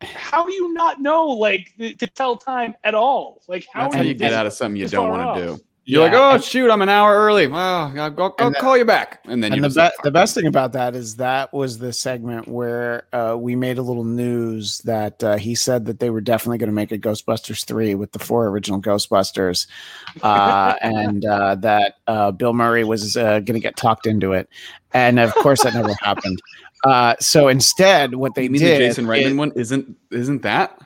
how 0.00 0.44
do 0.44 0.52
you 0.52 0.72
not 0.72 1.00
know 1.00 1.26
like 1.26 1.72
th- 1.78 1.98
to 1.98 2.06
tell 2.06 2.36
time 2.36 2.74
at 2.84 2.94
all 2.94 3.40
like 3.48 3.66
how 3.72 3.84
That's 3.84 3.96
how 3.96 4.02
you 4.02 4.08
you 4.08 4.14
get 4.14 4.32
out 4.32 4.46
of 4.46 4.52
something 4.52 4.80
you 4.80 4.88
don't 4.88 5.08
want 5.08 5.36
to 5.36 5.44
do. 5.56 5.60
You're 5.84 6.04
like, 6.04 6.12
oh 6.14 6.38
shoot, 6.38 6.70
I'm 6.70 6.80
an 6.80 6.88
hour 6.88 7.16
early. 7.16 7.48
Well, 7.48 7.92
I'll, 7.98 8.10
go, 8.10 8.32
I'll 8.38 8.46
And 8.46 8.54
the- 8.54 8.60
call 8.60 8.78
you 8.78 8.84
back, 8.84 9.18
and 9.24 9.42
then 9.42 9.50
you 9.50 9.56
and 9.56 9.64
the, 9.64 9.68
just 9.80 9.96
be- 9.96 10.00
the 10.04 10.10
best 10.12 10.32
thing 10.32 10.46
about 10.46 10.72
that 10.74 10.94
is 10.94 11.16
that 11.16 11.52
was 11.52 11.76
the 11.78 11.92
segment 11.92 12.46
where 12.46 13.08
uh, 13.12 13.36
we 13.36 13.56
made 13.56 13.78
a 13.78 13.82
little 13.82 14.04
news 14.04 14.78
that 14.84 15.24
uh, 15.24 15.36
he 15.38 15.56
said 15.56 15.86
that 15.86 15.98
they 15.98 16.08
were 16.08 16.20
definitely 16.20 16.58
going 16.58 16.68
to 16.68 16.72
make 16.72 16.92
a 16.92 16.98
Ghostbusters 16.98 17.66
3 17.66 17.96
with 17.96 18.12
the 18.12 18.20
four 18.20 18.46
original 18.46 18.80
Ghostbusters 18.80 19.66
uh, 20.22 20.74
and 20.82 21.24
uh, 21.24 21.56
that 21.56 21.96
uh, 22.06 22.30
Bill 22.30 22.52
Murray 22.52 22.84
was 22.84 23.16
uh, 23.16 23.40
going 23.40 23.54
to 23.54 23.60
get 23.60 23.76
talked 23.76 24.06
into 24.06 24.34
it. 24.34 24.48
And 24.94 25.18
of 25.18 25.34
course, 25.34 25.64
that 25.64 25.74
never 25.74 25.94
happened. 25.94 26.40
Uh, 26.84 27.14
so 27.20 27.48
instead, 27.48 28.14
what 28.14 28.34
they 28.34 28.44
you 28.44 28.50
mean 28.50 28.60
did. 28.60 28.80
the 28.80 28.86
Jason 28.86 29.06
Reitman 29.06 29.26
is- 29.26 29.34
one 29.34 29.52
isn't 29.56 29.96
isn't 30.10 30.42
that? 30.42 30.78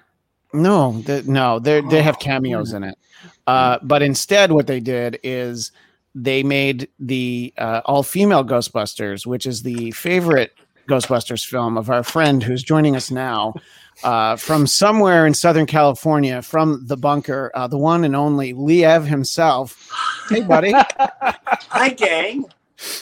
no, 0.53 1.01
the, 1.03 1.23
no, 1.25 1.59
they 1.59 1.81
they 1.83 2.03
have 2.03 2.19
cameos 2.19 2.73
in 2.73 2.85
it. 2.85 2.97
Uh, 3.47 3.79
but 3.83 4.03
instead, 4.03 4.51
what 4.51 4.67
they 4.67 4.81
did 4.81 5.21
is 5.23 5.71
they 6.17 6.43
made 6.43 6.89
the 6.99 7.55
uh, 7.59 7.81
all 7.85 8.03
female 8.03 8.45
Ghostbusters, 8.45 9.25
which 9.25 9.47
is 9.47 9.63
the 9.63 9.93
favorite 9.93 10.53
Ghostbusters 10.89 11.47
film 11.47 11.79
of 11.79 11.89
our 11.89 12.03
friend 12.03 12.43
who's 12.43 12.65
joining 12.65 12.97
us 12.97 13.09
now 13.11 13.55
uh, 14.03 14.35
from 14.35 14.67
somewhere 14.67 15.27
in 15.27 15.35
Southern 15.35 15.67
California, 15.67 16.43
from 16.43 16.85
the 16.89 16.97
bunker, 16.97 17.53
uh, 17.55 17.69
the 17.69 17.79
one 17.79 18.03
and 18.05 18.17
only 18.17 18.53
Liev 18.53 19.07
himself. 19.07 19.89
Hey, 20.29 20.41
buddy, 20.41 20.73
Hi, 20.99 21.91
gang. 21.91 22.47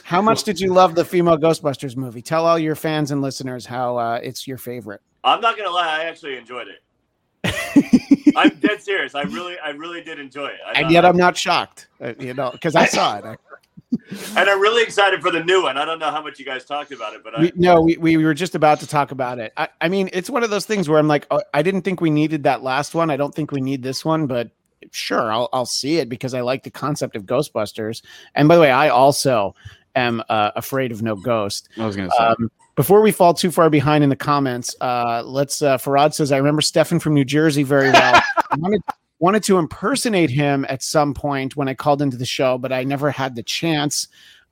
How 0.05 0.23
much 0.23 0.45
did 0.45 0.61
you 0.61 0.73
love 0.73 0.95
the 0.95 1.05
female 1.05 1.37
Ghostbusters 1.37 1.97
movie? 1.97 2.23
Tell 2.23 2.47
all 2.47 2.59
your 2.59 2.75
fans 2.75 3.11
and 3.11 3.23
listeners 3.23 3.67
how 3.67 3.97
uh, 3.97 4.21
it's 4.23 4.47
your 4.47 4.59
favorite. 4.59 5.01
I'm 5.23 5.41
not 5.41 5.57
gonna 5.57 5.71
lie, 5.71 6.01
I 6.01 6.05
actually 6.05 6.37
enjoyed 6.37 6.69
it. 6.69 6.81
I'm 8.37 8.51
dead 8.61 8.83
serious. 8.83 9.15
I 9.15 9.23
really, 9.23 9.59
I 9.59 9.71
really 9.71 10.03
did 10.03 10.19
enjoy 10.19 10.47
it. 10.47 10.59
I 10.67 10.81
And 10.81 10.91
yet, 10.91 11.05
I'm 11.05 11.17
not 11.17 11.37
shocked, 11.37 11.89
uh, 12.01 12.15
you 12.19 12.35
know, 12.35 12.51
because 12.51 12.75
I 12.75 12.87
saw 12.87 13.19
it. 13.19 13.39
And 14.37 14.51
I'm 14.51 14.61
really 14.61 14.83
excited 14.83 15.23
for 15.23 15.31
the 15.31 15.43
new 15.45 15.63
one. 15.63 15.77
I 15.77 15.85
don't 15.85 16.01
know 16.01 16.11
how 16.11 16.21
much 16.21 16.41
you 16.41 16.45
guys 16.45 16.65
talked 16.65 16.91
about 16.91 17.15
it, 17.15 17.23
but 17.23 17.39
I, 17.39 17.43
We, 17.43 17.53
no, 17.55 17.81
we, 17.81 17.97
we 17.97 18.17
were 18.17 18.35
just 18.35 18.57
about 18.57 18.81
to 18.81 18.89
talk 18.89 19.13
about 19.13 19.39
it. 19.39 19.53
I, 19.57 19.69
I 19.81 19.89
mean, 19.89 20.11
it's 20.13 20.29
one 20.29 20.43
of 20.43 20.51
those 20.51 20.67
things 20.67 20.89
where 20.89 20.99
I'm 20.99 21.07
like, 21.07 21.29
oh, 21.31 21.41
I 21.55 21.63
didn't 21.63 21.83
think 21.83 22.01
we 22.01 22.11
needed 22.11 22.43
that 22.43 22.63
last 22.63 22.95
one. 22.95 23.09
I 23.09 23.17
don't 23.17 23.33
think 23.33 23.53
we 23.53 23.61
need 23.61 23.85
this 23.85 24.05
one, 24.05 24.27
but 24.27 24.51
sure, 24.93 25.33
I'll, 25.33 25.49
I'll 25.53 25.67
see 25.67 25.99
it 25.99 26.09
because 26.09 26.35
I 26.35 26.41
like 26.41 26.63
the 26.63 26.71
concept 26.71 27.17
of 27.17 27.25
Ghostbusters. 27.25 28.03
And 28.35 28.49
by 28.49 28.57
the 28.57 28.61
way, 28.61 28.71
I 28.71 28.89
also 28.89 29.55
am 29.95 30.23
uh, 30.29 30.51
afraid 30.57 30.93
of 30.93 31.03
no 31.03 31.17
ghost. 31.17 31.69
I 31.77 31.87
was 31.87 31.97
gonna 31.97 32.11
say. 32.11 32.17
Um, 32.17 32.51
before 32.77 33.01
we 33.03 33.13
fall 33.13 33.35
too 33.35 33.51
far 33.51 33.71
behind 33.71 34.03
in 34.03 34.11
the 34.11 34.17
comments, 34.17 34.75
uh, 34.81 35.23
let's. 35.25 35.63
Uh, 35.63 35.79
Farad 35.79 36.15
says, 36.15 36.33
"I 36.33 36.39
remember 36.39 36.63
Stefan 36.63 36.99
from 36.99 37.15
New 37.15 37.25
Jersey 37.25 37.63
very 37.63 37.91
well. 37.91 38.21
Wanted, 38.59 38.83
wanted 39.19 39.43
to 39.45 39.59
impersonate 39.59 40.31
him 40.31 40.65
at 40.69 40.81
some 40.81 41.13
point 41.13 41.57
when 41.57 41.67
I 41.67 41.75
called 41.75 42.01
into 42.01 42.17
the 42.17 42.27
show, 42.27 42.57
but 42.57 42.73
I 42.73 42.85
never 42.85 43.11
had 43.11 43.35
the 43.35 43.43
chance." 43.43 44.09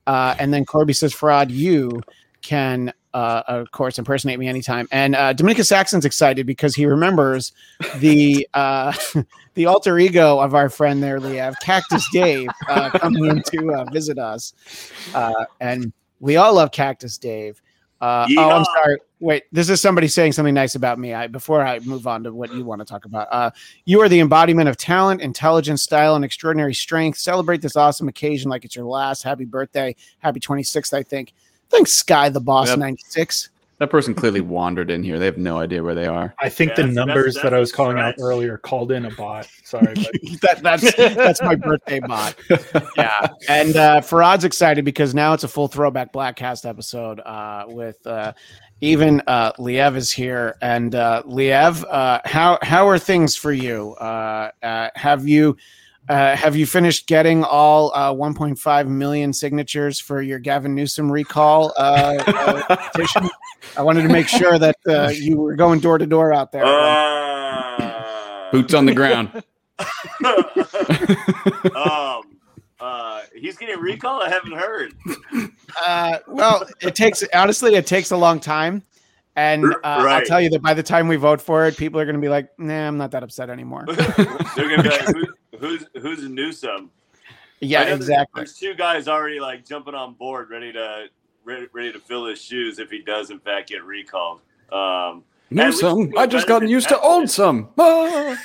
Uh, 0.07 0.35
and 0.39 0.53
then 0.53 0.65
Corby 0.65 0.93
says, 0.93 1.15
"Farad, 1.15 1.51
you 1.51 2.03
can, 2.43 2.93
uh, 3.15 3.43
of 3.47 3.71
course, 3.71 3.99
impersonate 3.99 4.39
me 4.39 4.49
anytime." 4.49 4.89
And 4.91 5.15
uh, 5.15 5.33
Dominica 5.33 5.65
Saxon's 5.65 6.05
excited 6.05 6.47
because 6.47 6.75
he 6.75 6.87
remembers 6.87 7.53
the 7.97 8.49
uh, 8.55 8.93
the 9.55 9.67
alter 9.67 9.99
ego 9.99 10.39
of 10.39 10.55
our 10.55 10.69
friend 10.69 11.03
there, 11.03 11.21
Liev, 11.21 11.55
Cactus 11.61 12.07
Dave, 12.13 12.49
uh, 12.69 12.91
coming 12.91 13.27
in 13.27 13.43
to 13.43 13.73
uh, 13.73 13.85
visit 13.91 14.19
us, 14.19 14.53
uh, 15.15 15.45
and 15.61 15.93
we 16.21 16.37
all 16.37 16.55
love 16.55 16.73
Cactus 16.73 17.19
Dave. 17.19 17.61
Uh, 18.03 18.27
oh, 18.37 18.51
I'm 18.51 18.65
sorry. 18.65 18.99
Wait, 19.21 19.45
this 19.53 19.71
is 19.71 19.81
somebody 19.81 20.09
saying 20.09 20.33
something 20.33 20.53
nice 20.55 20.75
about 20.75 20.99
me. 20.99 21.15
I 21.15 21.29
before 21.29 21.65
I 21.65 21.79
move 21.79 22.09
on 22.09 22.25
to 22.25 22.33
what 22.33 22.53
you 22.53 22.65
want 22.65 22.81
to 22.81 22.85
talk 22.85 23.05
about. 23.05 23.29
Uh, 23.31 23.53
you 23.85 24.01
are 24.01 24.09
the 24.09 24.19
embodiment 24.19 24.69
of 24.69 24.77
talent, 24.77 25.21
intelligence, 25.21 25.85
style, 25.85 26.17
and 26.17 26.25
extraordinary 26.25 26.75
strength. 26.75 27.21
Celebrate 27.21 27.63
this 27.63 27.77
awesome 27.77 28.09
occasion 28.09 28.51
like 28.51 28.65
it's 28.65 28.75
your 28.75 28.87
last. 28.87 29.23
Happy 29.23 29.45
birthday. 29.45 29.95
Happy 30.19 30.41
26th, 30.41 30.93
I 30.93 31.05
think. 31.05 31.33
Thanks, 31.73 31.93
Sky 31.93 32.29
the 32.29 32.41
Boss 32.41 32.69
Yep. 32.69 32.79
96. 32.79 33.49
that 33.79 33.91
person 33.91 34.15
clearly 34.15 34.41
wandered 34.41 34.93
in 34.93 35.03
here. 35.03 35.19
They 35.19 35.25
have 35.25 35.39
no 35.39 35.59
idea 35.59 35.83
where 35.83 35.95
they 35.97 36.07
are. 36.07 36.33
I 36.39 36.49
think 36.49 36.71
Yeah, 36.71 36.75
the 36.77 36.83
that's- 36.83 36.95
that's- 36.95 37.07
numbers 37.09 37.35
that 37.43 37.53
I 37.53 37.59
was 37.59 37.71
that's 37.71 37.77
calling 37.77 37.99
out 37.99 38.15
earlier 38.21 38.57
called 38.59 38.93
in 38.93 39.07
a 39.07 39.11
bot. 39.11 39.49
Sorry, 39.65 39.93
but 39.95 40.13
that, 40.43 40.63
that's 40.63 40.95
that's 40.95 41.43
my 41.43 41.57
birthday 41.57 41.99
bot. 41.99 42.37
Yeah, 42.97 43.27
and 43.49 43.75
uh, 43.75 44.01
Farad's 44.01 44.45
excited 44.45 44.85
because 44.85 45.15
now 45.17 45.33
it's 45.33 45.43
a 45.43 45.49
full 45.49 45.67
throwback 45.67 46.13
Bladtcast 46.13 46.69
episode 46.69 47.19
uh, 47.21 47.65
with 47.67 48.07
uh, 48.07 48.35
even 48.81 49.21
uh, 49.27 49.53
Liev 49.59 49.97
is 49.97 50.13
here. 50.13 50.57
And 50.63 50.95
uh, 50.95 51.23
Liev, 51.27 51.85
uh, 51.91 52.21
how 52.25 52.59
how 52.63 52.87
are 52.87 53.01
things 53.01 53.35
for 53.35 53.53
you? 53.53 53.95
Uh, 53.95 54.51
uh, 54.63 54.91
have 54.95 55.27
you 55.27 55.57
uh, 56.09 56.37
have 56.37 56.57
you 56.57 56.67
finished 56.67 57.07
getting 57.07 57.45
all 57.45 57.93
uh, 57.95 58.13
1.5 58.13 58.89
million 58.89 59.33
signatures 59.33 60.01
for 60.01 60.21
your 60.21 60.39
Gavin 60.39 60.75
Newsom 60.75 61.11
recall 61.11 61.73
uh, 61.77 62.23
uh, 62.27 62.77
petition? 62.91 63.29
I 63.77 63.83
wanted 63.83 64.03
to 64.03 64.09
make 64.09 64.29
sure 64.29 64.59
that 64.59 64.77
uh, 64.87 65.11
you 65.15 65.39
were 65.39 65.55
going 65.55 65.81
door 65.81 65.99
to 65.99 66.07
door 66.07 66.33
out 66.33 66.53
there. 66.53 66.65
Uh, 66.65 68.51
Boots 68.51 68.75
on 68.75 68.87
the 68.87 68.95
ground. 68.95 69.31
um, 71.75 72.23
uh, 72.81 73.21
he's 73.35 73.57
getting 73.57 73.79
recalled. 73.79 74.23
I 74.25 74.29
haven't 74.29 74.53
heard. 74.53 74.95
Uh, 75.87 76.19
well, 76.27 76.67
it 76.81 76.95
takes 76.95 77.23
honestly, 77.33 77.75
it 77.77 77.87
takes 77.87 78.11
a 78.11 78.17
long 78.17 78.41
time, 78.41 78.83
and 79.37 79.65
uh, 79.65 79.79
I'll 79.85 80.25
tell 80.25 80.41
you 80.41 80.51
that 80.51 80.63
by 80.63 80.75
the 80.75 80.83
time 80.83 81.09
we 81.09 81.17
vote 81.17 81.41
for 81.41 81.67
it, 81.67 81.77
people 81.77 82.01
are 82.01 82.05
going 82.05 82.17
to 82.17 82.21
be 82.21 82.29
like, 82.29 82.51
"Nah, 82.59 82.89
I'm 82.89 82.99
not 82.99 83.13
that 83.13 83.23
upset 83.23 83.49
anymore." 83.49 83.87
They're 83.89 84.69
gonna 84.69 84.83
be 84.83 84.91
like, 84.91 85.07
Who, 85.07 85.27
"Who's 85.63 85.87
who's 86.01 86.29
Newsom?" 86.29 86.91
Yeah, 87.61 87.85
exactly. 87.85 88.41
There's 88.41 88.59
two 88.59 88.75
guys 88.75 89.07
already 89.07 89.39
like 89.39 89.65
jumping 89.65 89.95
on 89.95 90.15
board, 90.15 90.51
ready 90.51 90.73
to 90.73 91.07
ready, 91.45 91.69
ready 91.73 91.93
to 91.93 92.01
fill 92.01 92.27
his 92.27 92.43
shoes 92.43 92.81
if 92.81 92.91
he 92.91 92.99
does 93.01 93.31
in 93.31 93.39
fact 93.39 93.69
get 93.69 93.85
recalled. 93.85 94.41
Um, 94.73 95.23
New 95.51 95.63
At 95.63 95.67
least 95.69 95.81
some. 95.81 96.11
we 96.11 96.17
I 96.17 96.27
just 96.27 96.47
better 96.47 96.61
gotten 96.61 96.69
used 96.69 96.89
to 96.89 96.95
that. 96.95 97.03
old 97.03 97.31
some. 97.31 97.69
Ah. 97.79 98.37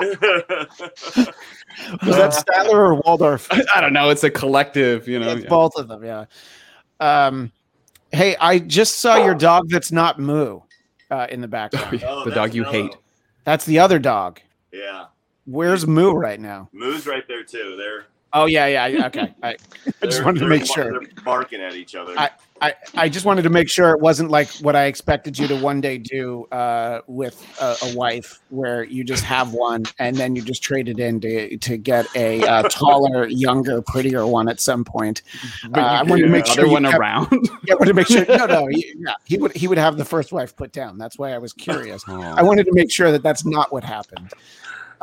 Was 2.02 2.16
that 2.16 2.32
Statler 2.32 2.72
or 2.72 2.94
Waldorf? 3.02 3.48
I 3.74 3.80
don't 3.82 3.92
know. 3.92 4.08
It's 4.08 4.24
a 4.24 4.30
collective, 4.30 5.06
you 5.06 5.18
know. 5.18 5.32
it's 5.32 5.42
yeah. 5.42 5.48
both 5.48 5.76
of 5.76 5.88
them. 5.88 6.02
Yeah. 6.02 6.24
Um, 7.00 7.52
hey, 8.12 8.36
I 8.40 8.58
just 8.60 9.00
saw 9.00 9.16
your 9.22 9.34
dog. 9.34 9.68
That's 9.68 9.92
not 9.92 10.18
Moo. 10.18 10.60
Uh, 11.10 11.26
in 11.28 11.40
the 11.40 11.48
background. 11.48 12.02
Oh, 12.06 12.24
the 12.24 12.30
dog 12.30 12.54
you 12.54 12.62
Mello. 12.62 12.72
hate. 12.72 12.96
That's 13.44 13.64
the 13.64 13.78
other 13.78 13.98
dog. 13.98 14.40
Yeah, 14.72 15.06
Where's 15.46 15.86
Moo 15.86 16.12
right 16.12 16.38
now? 16.40 16.68
Moo's 16.72 17.06
right 17.06 17.26
there 17.26 17.42
too. 17.42 17.76
They're 17.76 18.06
Oh 18.32 18.46
yeah, 18.46 18.66
yeah. 18.66 18.86
yeah, 18.86 19.06
Okay, 19.06 19.34
I, 19.42 19.56
I 20.02 20.06
just 20.06 20.24
wanted 20.24 20.40
to 20.40 20.46
make 20.46 20.64
sure. 20.66 21.00
They're 21.00 21.24
barking 21.24 21.60
at 21.60 21.74
each 21.74 21.94
other. 21.94 22.14
I- 22.18 22.30
I, 22.60 22.74
I 22.94 23.08
just 23.08 23.24
wanted 23.24 23.42
to 23.42 23.50
make 23.50 23.68
sure 23.68 23.90
it 23.90 24.00
wasn't 24.00 24.30
like 24.30 24.48
what 24.60 24.76
I 24.76 24.84
expected 24.84 25.38
you 25.38 25.46
to 25.48 25.56
one 25.56 25.80
day 25.80 25.98
do 25.98 26.46
uh, 26.52 27.00
with 27.06 27.42
a, 27.60 27.76
a 27.82 27.96
wife, 27.96 28.40
where 28.50 28.84
you 28.84 29.02
just 29.04 29.24
have 29.24 29.52
one 29.54 29.84
and 29.98 30.16
then 30.16 30.36
you 30.36 30.42
just 30.42 30.62
trade 30.62 30.88
it 30.88 30.98
in 30.98 31.20
to, 31.20 31.56
to 31.56 31.76
get 31.76 32.06
a 32.14 32.42
uh, 32.46 32.62
taller, 32.68 33.26
younger, 33.26 33.80
prettier 33.82 34.26
one 34.26 34.48
at 34.48 34.60
some 34.60 34.84
point. 34.84 35.22
Uh, 35.74 35.80
I 35.80 36.02
wanted 36.02 36.22
to 36.22 36.28
make 36.28 36.46
sure 36.46 36.68
one 36.68 36.84
kept- 36.84 36.98
around. 36.98 37.28
Yeah, 37.64 37.74
I 37.74 37.76
wanted 37.76 37.88
to 37.88 37.94
make 37.94 38.06
sure. 38.06 38.24
No, 38.26 38.46
no, 38.46 38.66
he, 38.70 38.94
yeah, 38.96 39.14
he 39.24 39.36
would 39.38 39.54
he 39.56 39.68
would 39.68 39.78
have 39.78 39.96
the 39.96 40.04
first 40.04 40.32
wife 40.32 40.54
put 40.56 40.72
down. 40.72 40.98
That's 40.98 41.18
why 41.18 41.32
I 41.32 41.38
was 41.38 41.52
curious. 41.52 42.04
I 42.08 42.42
wanted 42.42 42.64
to 42.66 42.72
make 42.72 42.90
sure 42.90 43.12
that 43.12 43.22
that's 43.22 43.44
not 43.44 43.72
what 43.72 43.84
happened. 43.84 44.32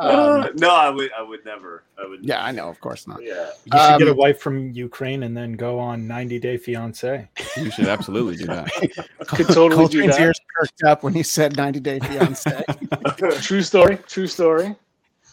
Um, 0.00 0.10
Uh, 0.42 0.48
no, 0.56 0.70
I 0.70 0.90
would. 0.90 1.10
I 1.18 1.22
would 1.22 1.44
never. 1.44 1.82
I 2.02 2.06
would. 2.08 2.24
yeah, 2.24 2.44
I 2.44 2.52
know, 2.52 2.68
of 2.68 2.80
course 2.80 3.06
not. 3.06 3.22
Yeah. 3.22 3.50
you 3.64 3.72
should 3.78 3.98
get 3.98 4.08
a 4.08 4.12
Um, 4.12 4.16
wife 4.16 4.38
from 4.40 4.70
Ukraine 4.72 5.24
and 5.24 5.36
then 5.36 5.54
go 5.54 5.78
on 5.78 6.06
90 6.06 6.38
Day 6.38 6.56
Fiance. 6.56 7.28
you 7.56 7.70
should 7.70 7.88
absolutely 7.88 8.36
do 8.36 8.46
that. 8.46 8.68
Could 9.28 9.48
totally 9.48 9.88
do 9.88 10.02
Coltrane's 10.04 10.16
that. 10.16 10.22
ears 10.22 10.40
perked 10.56 10.82
up 10.84 11.02
when 11.02 11.14
he 11.14 11.22
said 11.22 11.56
90 11.56 11.80
Day 11.80 11.98
Fiance. 11.98 12.64
True 13.40 13.62
story. 13.62 13.98
True 14.06 14.26
story. 14.28 14.76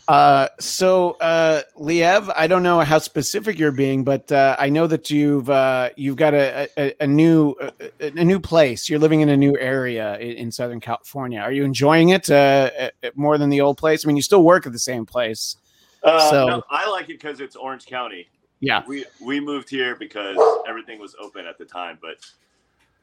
Uh, 0.08 0.48
so 0.60 1.12
uh, 1.20 1.62
Liev, 1.80 2.32
I 2.36 2.46
don't 2.48 2.62
know 2.62 2.80
how 2.82 3.00
specific 3.00 3.58
you're 3.58 3.72
being, 3.72 4.04
but 4.04 4.32
uh, 4.32 4.56
I 4.60 4.70
know 4.70 4.86
that 4.88 5.10
you've 5.10 5.50
uh, 5.50 5.90
you've 5.96 6.16
got 6.16 6.34
a, 6.36 6.70
a, 6.78 6.94
a 7.02 7.08
new 7.08 7.56
a, 8.00 8.06
a 8.16 8.24
new 8.24 8.40
place. 8.40 8.88
You're 8.88 9.00
living 9.00 9.22
in 9.22 9.30
a 9.30 9.38
new 9.38 9.58
area 9.58 10.18
in, 10.20 10.32
in 10.38 10.52
Southern 10.52 10.80
California. 10.80 11.40
Are 11.40 11.52
you 11.52 11.64
enjoying 11.64 12.10
it 12.10 12.30
uh, 12.30 12.70
uh, 12.80 12.90
more 13.16 13.40
than 13.40 13.50
the 13.50 13.62
old 13.62 13.78
place? 13.80 14.06
I 14.06 14.08
mean, 14.08 14.16
you 14.16 14.22
still 14.22 14.44
work 14.44 14.68
at 14.68 14.74
the 14.74 14.80
same 14.80 15.06
place. 15.08 15.58
Uh, 16.04 16.30
So- 16.30 16.48
no, 16.48 16.64
I 16.70 16.88
like 16.92 17.06
it 17.10 17.20
because 17.20 17.40
it's 17.40 17.56
Orange 17.56 17.86
County. 17.88 18.28
Yeah, 18.60 18.84
We 18.88 19.06
we 19.20 19.40
moved 19.40 19.70
here 19.70 19.96
because 19.96 20.38
everything 20.68 21.00
was 21.00 21.16
open 21.20 21.46
at 21.46 21.58
the 21.58 21.66
time, 21.66 21.98
but 22.02 22.18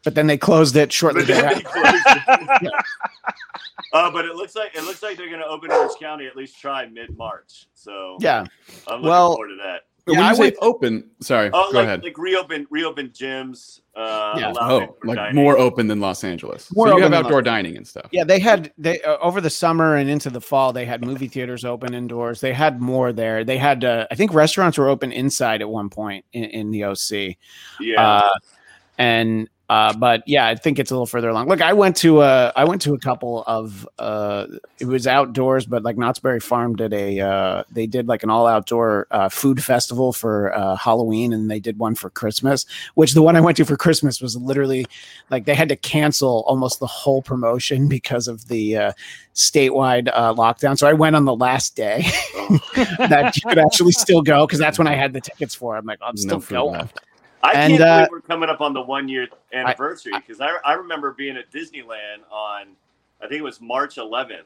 but 0.04 0.14
then 0.14 0.26
they 0.26 0.36
closed 0.36 0.76
it 0.76 0.92
shortly 0.92 1.22
but 1.22 1.28
then 1.28 1.36
they 1.54 1.62
thereafter. 1.62 2.20
closed 2.22 2.62
it. 2.62 2.72
Uh, 3.94 4.10
but 4.10 4.24
it 4.24 4.34
looks 4.36 4.56
like 4.56 4.74
it 4.74 4.84
looks 4.84 5.02
like 5.02 5.18
they're 5.18 5.28
going 5.28 5.38
to 5.40 5.46
open 5.46 5.70
Orange 5.70 5.92
County 6.00 6.26
at 6.26 6.34
least 6.34 6.58
try 6.58 6.86
mid 6.86 7.14
March. 7.18 7.66
So 7.74 8.16
Yeah. 8.20 8.46
I'm 8.86 8.94
looking 9.02 9.08
Well- 9.10 9.32
forward 9.34 9.48
to 9.48 9.56
that. 9.62 9.82
when 10.04 10.16
Yeah, 10.18 10.26
I 10.26 10.30
you 10.30 10.34
say 10.36 10.40
went- 10.44 10.56
open, 10.62 11.10
sorry, 11.20 11.50
Oh, 11.52 11.70
go 11.70 11.76
like, 11.78 11.84
ahead. 11.86 12.02
like 12.02 12.16
reopen, 12.16 12.66
reopen 12.70 13.10
gyms. 13.10 13.80
Uh, 13.94 14.34
Yeah. 14.38 14.52
Oh, 14.58 14.96
like 15.04 15.16
dining. 15.16 15.34
more 15.34 15.58
open 15.58 15.88
than 15.88 16.00
Los 16.00 16.24
Angeles. 16.24 16.74
More 16.74 16.88
so 16.88 16.96
you 16.96 17.02
have 17.02 17.12
outdoor 17.12 17.40
Los- 17.40 17.44
dining 17.44 17.76
and 17.76 17.86
stuff. 17.86 18.06
Yeah, 18.12 18.24
they 18.24 18.38
had 18.38 18.72
they 18.78 19.02
uh, 19.02 19.18
over 19.18 19.42
the 19.42 19.50
summer 19.50 19.96
and 19.96 20.08
into 20.08 20.30
the 20.30 20.40
fall. 20.40 20.72
They 20.72 20.86
had 20.86 21.04
movie 21.04 21.28
theaters 21.28 21.62
open 21.66 21.92
indoors. 21.92 22.40
They 22.40 22.54
had 22.54 22.80
more 22.80 23.12
there. 23.12 23.44
They 23.44 23.58
had 23.58 23.84
uh, 23.84 24.06
I 24.10 24.14
think 24.14 24.32
restaurants 24.32 24.78
were 24.78 24.88
open 24.88 25.12
inside 25.12 25.60
at 25.60 25.68
one 25.68 25.90
point 25.90 26.24
in, 26.32 26.44
in 26.44 26.70
the 26.70 26.84
OC. 26.84 27.36
Yeah. 27.78 28.00
Uh, 28.02 28.30
and 28.96 29.50
uh, 29.72 29.90
but 29.94 30.22
yeah, 30.26 30.46
I 30.46 30.54
think 30.54 30.78
it's 30.78 30.90
a 30.90 30.94
little 30.94 31.06
further 31.06 31.30
along. 31.30 31.48
Look, 31.48 31.62
I 31.62 31.72
went 31.72 31.96
to 31.96 32.20
a 32.20 32.52
I 32.54 32.64
went 32.64 32.82
to 32.82 32.92
a 32.92 32.98
couple 32.98 33.42
of 33.46 33.88
uh, 33.98 34.46
it 34.78 34.84
was 34.84 35.06
outdoors, 35.06 35.64
but 35.64 35.82
like 35.82 35.96
Knott's 35.96 36.18
Berry 36.18 36.40
Farm 36.40 36.76
did 36.76 36.92
a 36.92 37.20
uh, 37.20 37.64
they 37.70 37.86
did 37.86 38.06
like 38.06 38.22
an 38.22 38.28
all 38.28 38.46
outdoor 38.46 39.06
uh, 39.12 39.30
food 39.30 39.64
festival 39.64 40.12
for 40.12 40.54
uh, 40.54 40.76
Halloween, 40.76 41.32
and 41.32 41.50
they 41.50 41.58
did 41.58 41.78
one 41.78 41.94
for 41.94 42.10
Christmas. 42.10 42.66
Which 42.96 43.14
the 43.14 43.22
one 43.22 43.34
I 43.34 43.40
went 43.40 43.56
to 43.56 43.64
for 43.64 43.78
Christmas 43.78 44.20
was 44.20 44.36
literally 44.36 44.84
like 45.30 45.46
they 45.46 45.54
had 45.54 45.70
to 45.70 45.76
cancel 45.76 46.44
almost 46.46 46.78
the 46.78 46.86
whole 46.86 47.22
promotion 47.22 47.88
because 47.96 48.28
of 48.28 48.48
the 48.48 48.76
uh, 48.76 48.92
statewide 49.34 50.10
uh, 50.12 50.34
lockdown. 50.34 50.76
So 50.76 50.86
I 50.86 50.92
went 50.92 51.16
on 51.16 51.24
the 51.24 51.34
last 51.34 51.76
day 51.76 52.02
that 52.98 53.32
you 53.36 53.48
could 53.48 53.58
actually 53.58 53.92
still 53.92 54.20
go 54.20 54.46
because 54.46 54.58
that's 54.58 54.76
when 54.76 54.86
I 54.86 54.96
had 54.96 55.14
the 55.14 55.22
tickets 55.22 55.54
for. 55.54 55.78
I'm 55.78 55.86
like, 55.86 55.98
I'm 56.02 56.18
still 56.18 56.40
No 56.40 56.66
going. 56.66 56.72
left. 56.74 57.00
I 57.42 57.52
and, 57.52 57.72
can't 57.72 57.82
uh, 57.82 57.96
believe 57.98 58.08
we're 58.12 58.20
coming 58.20 58.48
up 58.48 58.60
on 58.60 58.72
the 58.72 58.82
one 58.82 59.08
year 59.08 59.26
anniversary 59.52 60.12
because 60.16 60.40
I, 60.40 60.50
I 60.64 60.74
remember 60.74 61.12
being 61.12 61.36
at 61.36 61.50
Disneyland 61.50 62.20
on 62.30 62.68
I 63.20 63.28
think 63.28 63.38
it 63.38 63.42
was 63.44 63.60
March 63.60 63.96
11th, 63.96 64.42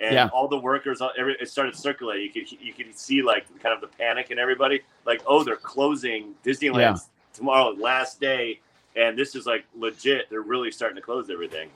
and 0.00 0.14
Yeah. 0.14 0.28
all 0.32 0.46
the 0.48 0.58
workers 0.58 1.00
all- 1.00 1.12
every, 1.18 1.36
it 1.40 1.48
started 1.48 1.74
circulating. 1.76 2.30
You 2.32 2.44
could 2.46 2.60
you 2.60 2.72
could 2.72 2.96
see 2.98 3.22
like 3.22 3.46
kind 3.62 3.74
of 3.74 3.80
the 3.80 3.88
panic 3.96 4.30
in 4.30 4.38
everybody, 4.38 4.82
like 5.06 5.22
oh 5.26 5.42
they're 5.44 5.56
closing 5.56 6.34
Disneyland 6.44 6.78
Yeah. 6.78 6.96
tomorrow, 7.32 7.70
last 7.70 8.20
day, 8.20 8.60
and 8.96 9.18
this 9.18 9.34
is 9.34 9.46
like 9.46 9.64
legit. 9.76 10.28
They're 10.30 10.42
really 10.42 10.70
starting 10.70 10.96
to 10.96 11.02
close 11.02 11.30
everything, 11.30 11.68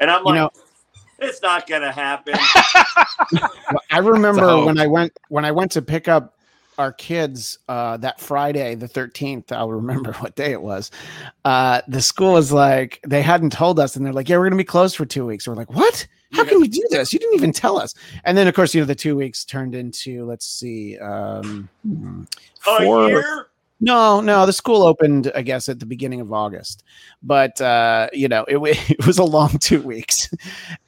and 0.00 0.10
I'm 0.10 0.20
You 0.20 0.24
like. 0.26 0.34
know- 0.36 0.50
it's 1.20 1.42
not 1.42 1.66
gonna 1.66 1.90
happen. 1.92 2.34
I 3.90 3.98
remember 3.98 4.40
So- 4.42 4.64
when 4.66 4.78
I 4.78 4.86
went 4.86 5.12
when 5.28 5.44
I 5.44 5.50
went 5.50 5.72
to 5.72 5.82
pick 5.82 6.06
up 6.08 6.34
our 6.78 6.92
kids 6.92 7.58
uh, 7.68 7.96
that 7.98 8.20
Friday, 8.20 8.74
the 8.74 8.88
thirteenth. 8.88 9.52
I'll 9.52 9.70
remember 9.70 10.12
what 10.18 10.36
day 10.36 10.52
it 10.52 10.62
was. 10.62 10.90
Uh, 11.44 11.82
the 11.88 12.00
school 12.00 12.32
was 12.34 12.52
like 12.52 13.00
they 13.06 13.20
hadn't 13.22 13.52
told 13.52 13.78
us, 13.80 13.96
and 13.96 14.06
they're 14.06 14.12
like, 14.12 14.28
"Yeah, 14.28 14.36
we're 14.36 14.44
going 14.44 14.52
to 14.52 14.56
be 14.56 14.64
closed 14.64 14.96
for 14.96 15.04
two 15.04 15.26
weeks." 15.26 15.46
We're 15.46 15.54
like, 15.54 15.72
"What? 15.74 16.06
How 16.32 16.44
can 16.44 16.60
we 16.60 16.68
do 16.68 16.84
this? 16.90 17.12
You 17.12 17.18
didn't 17.18 17.34
even 17.34 17.52
tell 17.52 17.78
us." 17.78 17.94
And 18.24 18.36
then, 18.38 18.46
of 18.48 18.54
course, 18.54 18.74
you 18.74 18.80
know, 18.80 18.86
the 18.86 18.94
two 18.94 19.16
weeks 19.16 19.44
turned 19.44 19.74
into 19.74 20.24
let's 20.24 20.46
see, 20.46 20.98
um, 20.98 21.68
A 22.66 22.84
four- 22.84 23.08
year? 23.08 23.47
No, 23.80 24.20
no, 24.20 24.44
the 24.44 24.52
school 24.52 24.82
opened, 24.82 25.30
I 25.36 25.42
guess, 25.42 25.68
at 25.68 25.78
the 25.78 25.86
beginning 25.86 26.20
of 26.20 26.32
August, 26.32 26.82
but 27.22 27.60
uh, 27.60 28.08
you 28.12 28.26
know, 28.26 28.44
it, 28.44 28.56
it 28.90 29.06
was 29.06 29.18
a 29.18 29.24
long 29.24 29.50
two 29.58 29.80
weeks. 29.82 30.28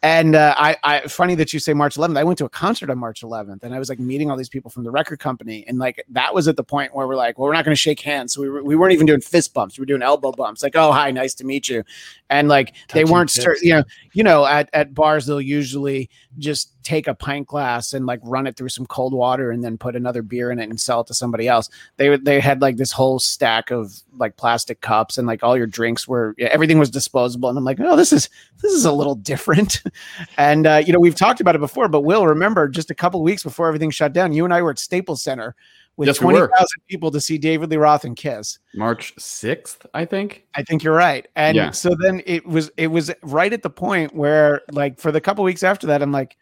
And 0.03 0.35
uh, 0.35 0.55
I, 0.59 0.77
I, 0.83 1.01
funny 1.07 1.37
that 1.37 1.53
you 1.53 1.61
say 1.61 1.73
March 1.73 1.95
11th. 1.95 2.19
I 2.19 2.25
went 2.25 2.39
to 2.39 2.47
a 2.47 2.49
concert 2.49 2.91
on 2.91 2.99
March 2.99 3.23
11th, 3.23 3.63
and 3.63 3.75
I 3.75 3.79
was 3.79 3.89
like 3.89 4.01
meeting 4.01 4.29
all 4.29 4.37
these 4.37 4.49
people 4.49 4.73
from 4.73 4.83
the 4.83 4.91
record 4.91 5.21
company, 5.21 5.65
and 5.69 5.79
like 5.79 6.05
that 6.09 6.35
was 6.35 6.49
at 6.49 6.57
the 6.57 6.65
point 6.65 6.93
where 6.93 7.07
we're 7.07 7.15
like, 7.15 7.39
well, 7.39 7.47
we're 7.47 7.55
not 7.55 7.65
going 7.65 7.75
to 7.75 7.81
shake 7.81 8.01
hands. 8.01 8.35
So 8.35 8.41
we 8.41 8.49
were, 8.49 8.65
we 8.65 8.75
weren't 8.75 8.93
even 8.93 9.07
doing 9.07 9.21
fist 9.21 9.55
bumps. 9.55 9.79
We 9.79 9.83
were 9.83 9.87
doing 9.87 10.03
elbow 10.03 10.33
bumps. 10.33 10.63
Like, 10.63 10.75
oh, 10.75 10.91
hi, 10.91 11.13
nice 11.13 11.35
to 11.35 11.45
meet 11.45 11.69
you. 11.69 11.85
And 12.29 12.49
like 12.49 12.75
they 12.93 13.05
weren't, 13.05 13.31
cer- 13.31 13.57
you 13.63 13.75
know, 13.75 13.85
you 14.15 14.25
know, 14.25 14.47
at 14.47 14.69
at 14.73 14.95
bars 14.95 15.27
they'll 15.27 15.41
usually 15.41 16.11
just 16.39 16.80
take 16.83 17.07
a 17.07 17.15
pint 17.15 17.47
glass 17.47 17.93
and 17.93 18.07
like 18.07 18.21
run 18.23 18.47
it 18.47 18.57
through 18.57 18.69
some 18.69 18.87
cold 18.87 19.13
water 19.13 19.51
and 19.51 19.63
then 19.63 19.77
put 19.77 19.95
another 19.95 20.23
beer 20.23 20.51
in 20.51 20.59
it 20.59 20.69
and 20.71 20.81
sell 20.81 21.01
it 21.01 21.07
to 21.07 21.15
somebody 21.15 21.47
else 21.47 21.69
they 21.97 22.17
they 22.17 22.41
had 22.41 22.63
like 22.63 22.77
this 22.77 22.93
whole 22.93 23.19
stack 23.19 23.71
of 23.71 24.03
like 24.17 24.37
plastic 24.37 24.81
cups 24.81 25.19
and 25.19 25.27
like 25.27 25.43
all 25.43 25.57
your 25.57 25.67
drinks 25.67 26.09
were 26.09 26.35
everything 26.39 26.79
was 26.79 26.91
disposable 26.91 27.49
and 27.49 27.59
i'm 27.59 27.65
like 27.65 27.79
oh 27.81 27.97
this 27.97 28.13
is 28.13 28.29
this 28.63 28.73
is 28.73 28.85
a 28.85 28.93
little 28.93 29.15
different 29.15 29.83
and 30.39 30.67
uh, 30.67 30.83
you 30.85 30.93
know 30.93 31.01
we've 31.01 31.15
talked 31.15 31.41
about 31.41 31.55
it 31.55 31.61
before 31.61 31.89
but 31.89 32.03
will 32.03 32.27
remember 32.27 32.69
just 32.69 32.91
a 32.91 32.95
couple 32.95 33.23
weeks 33.23 33.43
before 33.43 33.67
everything 33.69 33.91
shut 33.91 34.13
down 34.13 34.33
you 34.33 34.45
and 34.45 34.55
i 34.55 34.63
were 34.63 34.71
at 34.71 34.79
staples 34.79 35.23
center 35.23 35.55
with 35.97 36.07
Yes, 36.07 36.21
we 36.21 36.33
20000 36.33 36.67
people 36.89 37.11
to 37.11 37.21
see 37.21 37.37
david 37.37 37.71
lee 37.71 37.77
roth 37.77 38.05
and 38.05 38.17
kiss 38.17 38.59
March 38.75 39.15
6th, 39.17 39.87
I 39.95 40.05
think. 40.05 40.45
I 40.55 40.63
think 40.63 40.85
you're 40.85 40.95
right. 40.95 41.27
And 41.35 41.57
Yeah. 41.57 41.71
so 41.73 41.91
then 41.99 42.23
it 42.25 42.47
was 42.47 42.71
it 42.77 42.87
was 42.87 43.11
right 43.23 43.53
at 43.53 43.63
the 43.63 43.71
point 43.71 44.15
where 44.15 44.63
like 44.73 45.01
for 45.01 45.11
the 45.11 45.21
couple 45.21 45.43
weeks 45.45 45.63
after 45.63 45.87
that, 45.89 46.03
I'm 46.03 46.13
like, 46.13 46.37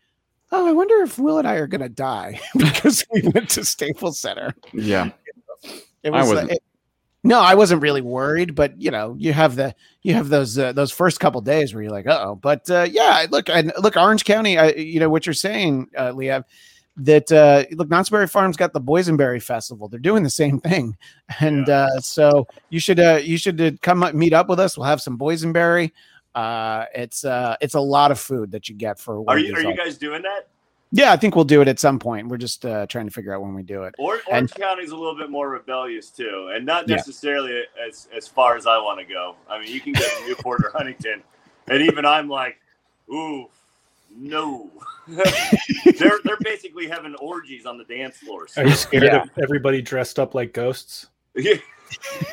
oh, 0.53 0.67
I 0.69 0.73
wonder 0.73 1.03
if 1.03 1.19
Will 1.19 1.39
and 1.39 1.47
I 1.49 1.55
are 1.55 1.67
gonna 1.67 1.89
die 1.89 2.41
because 2.57 3.05
we 3.13 3.23
went 3.23 3.51
to 3.51 3.65
Staples 3.65 4.19
Center. 4.19 4.55
Yeah. 4.73 5.11
It 6.03 6.13
I 6.13 6.21
was 6.21 6.29
wasn't. 6.29 6.53
it- 6.53 6.63
no, 7.25 7.41
I 7.41 7.57
wasn't 7.57 7.83
really 7.83 8.01
worried, 8.01 8.55
but 8.55 8.81
you 8.81 8.93
know, 8.93 9.17
you 9.19 9.33
have 9.33 9.57
the 9.57 9.75
you 10.03 10.15
have 10.15 10.29
those 10.29 10.57
uh, 10.57 10.73
those 10.73 10.93
first 10.93 11.19
couple 11.19 11.41
days 11.41 11.75
where 11.75 11.83
you're 11.83 11.93
like, 11.93 12.07
oh, 12.07 12.37
but 12.41 12.71
uh, 12.71 12.87
yeah, 12.89 13.27
look, 13.29 13.49
and 13.51 13.73
look, 13.81 13.97
Orange 13.97 14.25
County, 14.25 14.57
I, 14.57 14.69
you 14.71 15.01
know 15.01 15.11
what 15.11 15.27
you're 15.27 15.33
saying, 15.35 15.89
uh, 15.97 16.13
Liev, 16.13 16.45
that 16.97 17.31
uh, 17.33 17.65
look, 17.73 17.89
Knott's 17.91 18.09
Berry 18.09 18.29
Farm's 18.29 18.57
got 18.57 18.73
the 18.73 18.81
Boysenberry 18.81 19.43
Festival. 19.43 19.89
They're 19.89 19.99
doing 19.99 20.23
the 20.23 20.31
same 20.31 20.61
thing, 20.61 20.97
and 21.41 21.69
uh, 21.69 22.01
so 22.01 22.47
you 22.71 22.79
should 22.79 23.01
uh, 23.01 23.19
you 23.23 23.37
should 23.37 23.61
uh, 23.61 23.73
come 23.83 24.05
up, 24.05 24.15
meet 24.15 24.33
up 24.33 24.49
with 24.49 24.61
us. 24.61 24.79
We'll 24.79 24.87
have 24.87 25.03
some 25.03 25.19
Boysenberry. 25.19 25.91
Uh, 26.35 26.85
it's 26.95 27.25
uh, 27.25 27.57
it's 27.61 27.75
a 27.75 27.81
lot 27.81 28.11
of 28.11 28.19
food 28.21 28.51
that 28.53 28.69
you 28.69 28.75
get 28.75 28.99
for. 29.01 29.25
Are 29.29 29.39
you 29.39 29.55
these 29.55 29.65
are 29.65 29.69
you 29.71 29.77
guys 29.77 29.97
doing 29.99 30.23
that? 30.23 30.49
Yeah, 30.91 31.13
I 31.13 31.17
think 31.17 31.35
we'll 31.37 31.45
do 31.45 31.61
it 31.61 31.69
at 31.69 31.79
some 31.79 31.99
point. 31.99 32.29
We're 32.29 32.39
just 32.39 32.65
uh, 32.65 32.87
trying 32.87 33.05
to 33.07 33.13
figure 33.13 33.35
out 33.35 33.43
when 33.43 33.53
we 33.53 33.63
do 33.63 33.83
it. 33.83 33.95
Or, 33.99 34.15
And- 34.15 34.25
Orange 34.33 34.55
County's 34.55 34.91
a 34.91 34.97
little 34.97 35.17
bit 35.17 35.29
more 35.29 35.51
rebellious 35.51 36.09
too, 36.11 36.51
and 36.55 36.65
not 36.65 36.89
Yeah. 36.89 36.97
necessarily 36.97 37.63
as 37.87 38.09
as 38.17 38.27
far 38.27 38.57
as 38.57 38.67
I 38.67 38.79
want 38.79 38.99
to 39.01 39.05
go. 39.05 39.35
I 39.51 39.59
mean, 39.59 39.71
you 39.73 39.81
can 39.81 39.93
go 39.93 40.01
to 40.01 40.27
Newport 40.29 40.65
or 40.65 40.71
Huntington, 40.71 41.23
and 41.69 41.83
even 41.83 42.07
I'm 42.07 42.29
like, 42.29 42.59
ooh, 43.13 43.49
no. 44.17 44.71
they're 45.09 46.21
they're 46.25 46.39
basically 46.41 46.87
having 46.89 47.15
orgies 47.17 47.67
on 47.67 47.77
the 47.79 47.85
dance 47.85 48.17
floors. 48.19 48.53
So. 48.53 48.63
Are 48.63 48.67
you 48.67 48.75
scared 48.75 49.05
Yeah. 49.05 49.23
of 49.23 49.31
everybody 49.43 49.83
dressed 49.83 50.19
up 50.19 50.35
like 50.35 50.53
ghosts? 50.55 51.09
Yeah. 51.35 51.55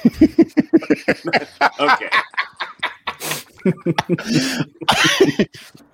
okay. 1.80 2.10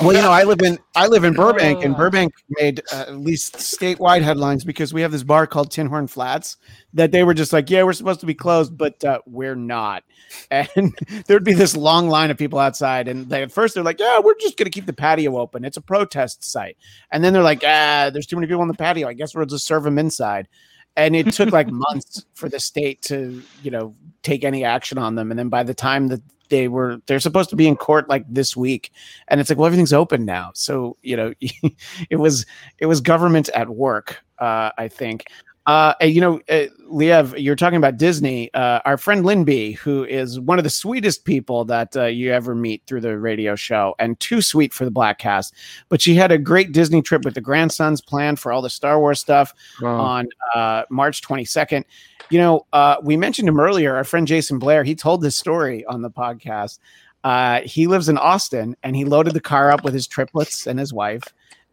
Well, 0.00 0.14
you 0.14 0.22
know, 0.22 0.30
I 0.30 0.44
live 0.44 0.62
in 0.62 0.78
I 0.96 1.06
live 1.06 1.22
in 1.22 1.34
Burbank, 1.34 1.84
and 1.84 1.94
Burbank 1.94 2.32
made 2.48 2.80
uh, 2.92 3.04
at 3.08 3.18
least 3.18 3.56
statewide 3.56 4.22
headlines 4.22 4.64
because 4.64 4.92
we 4.92 5.02
have 5.02 5.12
this 5.12 5.22
bar 5.22 5.46
called 5.46 5.70
Tinhorn 5.70 6.08
Flats 6.08 6.56
that 6.94 7.12
they 7.12 7.22
were 7.22 7.34
just 7.34 7.52
like, 7.52 7.68
yeah, 7.68 7.82
we're 7.82 7.92
supposed 7.92 8.20
to 8.20 8.26
be 8.26 8.34
closed, 8.34 8.76
but 8.76 9.02
uh, 9.04 9.18
we're 9.26 9.54
not. 9.54 10.04
And 10.50 10.96
there'd 11.26 11.44
be 11.44 11.52
this 11.52 11.76
long 11.76 12.08
line 12.08 12.30
of 12.30 12.38
people 12.38 12.58
outside, 12.58 13.06
and 13.06 13.28
they, 13.28 13.42
at 13.42 13.52
first 13.52 13.74
they're 13.74 13.84
like, 13.84 14.00
yeah, 14.00 14.18
we're 14.18 14.34
just 14.40 14.56
going 14.56 14.64
to 14.64 14.70
keep 14.70 14.86
the 14.86 14.94
patio 14.94 15.36
open. 15.36 15.64
It's 15.64 15.76
a 15.76 15.82
protest 15.82 16.42
site, 16.42 16.78
and 17.10 17.22
then 17.22 17.34
they're 17.34 17.42
like, 17.42 17.62
ah, 17.62 18.08
there's 18.10 18.26
too 18.26 18.36
many 18.36 18.46
people 18.46 18.62
on 18.62 18.68
the 18.68 18.74
patio. 18.74 19.08
I 19.08 19.12
guess 19.12 19.34
we'll 19.34 19.44
just 19.44 19.66
serve 19.66 19.82
them 19.82 19.98
inside. 19.98 20.48
And 20.96 21.14
it 21.14 21.32
took 21.32 21.52
like 21.52 21.68
months 21.70 22.24
for 22.34 22.48
the 22.48 22.60
state 22.60 23.02
to, 23.02 23.42
you 23.62 23.70
know, 23.70 23.94
take 24.22 24.42
any 24.42 24.64
action 24.64 24.98
on 24.98 25.14
them. 25.14 25.30
And 25.30 25.38
then 25.38 25.50
by 25.50 25.62
the 25.62 25.74
time 25.74 26.08
that 26.08 26.22
they 26.52 26.68
were 26.68 27.00
they're 27.06 27.18
supposed 27.28 27.50
to 27.50 27.56
be 27.56 27.66
in 27.66 27.74
court 27.76 28.08
like 28.08 28.24
this 28.28 28.54
week. 28.56 28.92
And 29.28 29.40
it's 29.40 29.48
like 29.50 29.58
well 29.58 29.66
everything's 29.66 29.92
open 30.02 30.24
now. 30.24 30.52
So 30.54 30.96
you 31.02 31.16
know 31.16 31.32
it 32.10 32.16
was 32.20 32.46
it 32.78 32.86
was 32.86 33.00
government 33.00 33.48
at 33.54 33.68
work 33.70 34.18
uh 34.38 34.70
i 34.78 34.86
think. 34.88 35.24
Uh 35.64 35.94
you 36.00 36.20
know 36.20 36.40
uh, 36.48 36.66
Liev, 36.90 37.38
you're 37.40 37.54
talking 37.56 37.76
about 37.78 37.96
disney. 37.96 38.52
Uh 38.52 38.80
our 38.84 38.98
friend 38.98 39.46
b 39.46 39.72
who 39.84 40.04
is 40.04 40.40
one 40.40 40.58
of 40.58 40.64
the 40.64 40.70
sweetest 40.82 41.24
people 41.24 41.64
that 41.66 41.96
uh, 41.96 42.06
you 42.06 42.32
ever 42.32 42.52
meet 42.54 42.82
through 42.86 43.00
the 43.00 43.16
radio 43.16 43.54
show 43.54 43.94
and 44.00 44.18
too 44.18 44.42
sweet 44.42 44.74
for 44.74 44.84
the 44.84 44.90
Bladtcast. 44.90 45.52
But 45.88 46.02
she 46.02 46.16
had 46.16 46.32
a 46.32 46.38
great 46.38 46.72
disney 46.72 47.00
trip 47.00 47.24
with 47.24 47.34
the 47.34 47.40
grandsons 47.40 48.00
planned 48.00 48.40
for 48.40 48.50
all 48.52 48.60
the 48.60 48.70
star 48.70 48.98
wars 48.98 49.20
stuff 49.20 49.54
Wow. 49.80 50.00
on 50.00 50.28
uh, 50.54 50.82
March 50.90 51.22
22nd. 51.22 51.84
You 52.30 52.38
know, 52.38 52.66
uh, 52.72 52.96
we 53.02 53.16
mentioned 53.16 53.48
him 53.48 53.60
earlier. 53.60 53.94
Our 53.96 54.04
friend 54.04 54.26
Jason 54.26 54.58
Blair, 54.58 54.84
he 54.84 54.94
told 54.94 55.22
this 55.22 55.36
story 55.36 55.84
on 55.84 56.02
the 56.02 56.10
podcast. 56.10 56.78
Uh, 57.24 57.60
he 57.60 57.86
lives 57.86 58.08
in 58.08 58.18
Austin 58.18 58.76
and 58.82 58.96
he 58.96 59.04
loaded 59.04 59.34
the 59.34 59.40
car 59.40 59.70
up 59.70 59.84
with 59.84 59.94
his 59.94 60.06
triplets 60.06 60.66
and 60.66 60.78
his 60.78 60.92
wife. 60.92 61.22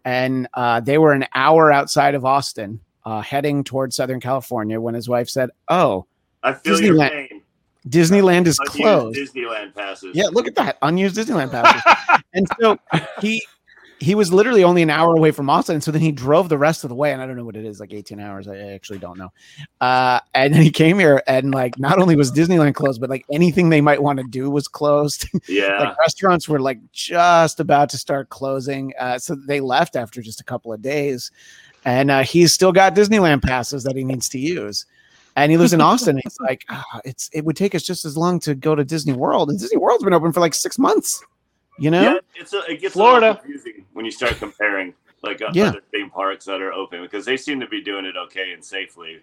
And 0.06 0.48
uh, 0.54 0.80
they 0.80 0.98
were 0.98 1.14
an 1.14 1.26
hour 1.34 1.72
outside 1.72 2.16
of 2.16 2.26
Austin, 2.26 2.80
uh, 3.06 3.22
heading 3.22 3.64
towards 3.64 3.96
Southern 3.96 4.20
California 4.20 4.80
when 4.80 4.94
his 4.94 5.10
wife 5.10 5.30
said, 5.30 5.50
Oh, 5.70 6.06
I 6.44 6.54
feel 6.54 6.80
your 6.80 6.96
Disneyland 6.96 7.10
pain. 7.10 7.42
Disneyland 7.88 8.48
is 8.48 8.60
Unused 8.60 8.76
closed. 8.76 9.18
Disneyland 9.18 9.74
passes. 9.74 10.16
Yeah, 10.16 10.28
look 10.32 10.48
at 10.48 10.56
that 10.56 10.78
unused 10.82 11.16
Disneyland 11.16 11.52
passes. 11.52 12.22
and 12.34 12.48
so 12.60 12.78
he 13.22 13.42
he 14.00 14.16
was 14.16 14.32
literally 14.32 14.64
only 14.64 14.82
an 14.82 14.90
hour 14.90 15.14
away 15.16 15.32
from 15.32 15.50
Austin. 15.50 15.76
And 15.76 15.84
so 15.84 15.92
then 15.92 16.02
he 16.02 16.12
drove 16.12 16.48
the 16.48 16.58
rest 16.58 16.84
of 16.84 16.90
the 16.90 16.96
way, 16.96 17.12
and 17.12 17.22
I 17.22 17.26
don't 17.26 17.36
know 17.36 17.44
what 17.44 17.56
it 17.58 17.66
is, 17.66 17.80
like 17.80 17.94
18 17.94 18.20
hours. 18.20 18.48
I 18.48 18.58
actually 18.58 19.00
don't 19.00 19.18
know. 19.18 19.30
Uh, 19.82 20.20
and 20.34 20.54
then 20.54 20.62
he 20.62 20.72
came 20.72 21.00
here, 21.00 21.22
and 21.28 21.54
like 21.54 21.78
not 21.78 22.00
only 22.00 22.16
was 22.16 22.32
Disneyland 22.32 22.76
closed, 22.76 23.02
but 23.02 23.10
like 23.10 23.26
anything 23.32 23.70
they 23.70 23.82
might 23.82 24.02
want 24.02 24.20
to 24.20 24.26
do 24.26 24.50
was 24.50 24.68
closed. 24.68 25.28
Yeah. 25.48 25.80
like 25.80 25.98
restaurants 26.00 26.48
were 26.48 26.60
like 26.60 26.80
just 26.94 27.60
about 27.60 27.90
to 27.90 27.98
start 27.98 28.30
closing. 28.30 28.94
Uh, 29.00 29.18
so 29.20 29.36
they 29.48 29.60
left 29.62 29.96
after 29.96 30.22
just 30.22 30.40
a 30.40 30.44
couple 30.44 30.72
of 30.72 30.82
days. 30.82 31.32
and 31.86 32.12
uh, 32.12 32.24
he's 32.24 32.54
still 32.54 32.72
got 32.72 32.96
Disneyland 32.96 33.42
passes 33.44 33.84
that 33.84 33.96
he 33.96 34.04
needs 34.04 34.30
to 34.30 34.40
use. 34.40 34.86
And 35.36 35.52
he 35.52 35.58
lives 35.58 35.74
in 35.74 35.82
Austin. 35.82 36.16
And 36.18 36.22
he's 36.24 36.38
like, 36.42 36.66
"Ah, 36.70 37.02
it's 37.06 37.30
it 37.34 37.46
would 37.46 37.56
take 37.56 37.74
us 37.76 37.84
just 37.84 38.06
as 38.06 38.16
long 38.18 38.40
to 38.42 38.56
go 38.56 38.76
to 38.76 38.84
Disney 38.84 39.14
World, 39.14 39.50
and 39.50 39.60
Disney 39.60 39.78
World's 39.78 40.04
been 40.04 40.14
open 40.14 40.32
for 40.32 40.40
like 40.40 40.54
six 40.54 40.78
months. 40.78 41.24
You 41.78 41.90
know? 41.92 42.02
Yeah, 42.02 42.18
it's 42.36 42.52
a, 42.54 42.60
it 42.70 42.82
gets 42.82 42.94
Florida. 42.94 43.42
A 44.00 44.06
little 44.06 44.06
confusing 44.06 44.06
when 44.06 44.06
you 44.06 44.12
start 44.12 44.38
comparing 44.38 44.94
like 45.22 45.42
uh, 45.42 45.50
Yeah. 45.54 45.70
other 45.70 45.82
theme 45.92 46.10
parks 46.10 46.46
that 46.46 46.62
are 46.62 46.72
open 46.74 47.02
because 47.02 47.26
they 47.26 47.36
seem 47.38 47.60
to 47.60 47.68
be 47.68 47.82
doing 47.82 48.06
it 48.06 48.16
okay 48.18 48.54
and 48.54 48.64
safely. 48.64 49.20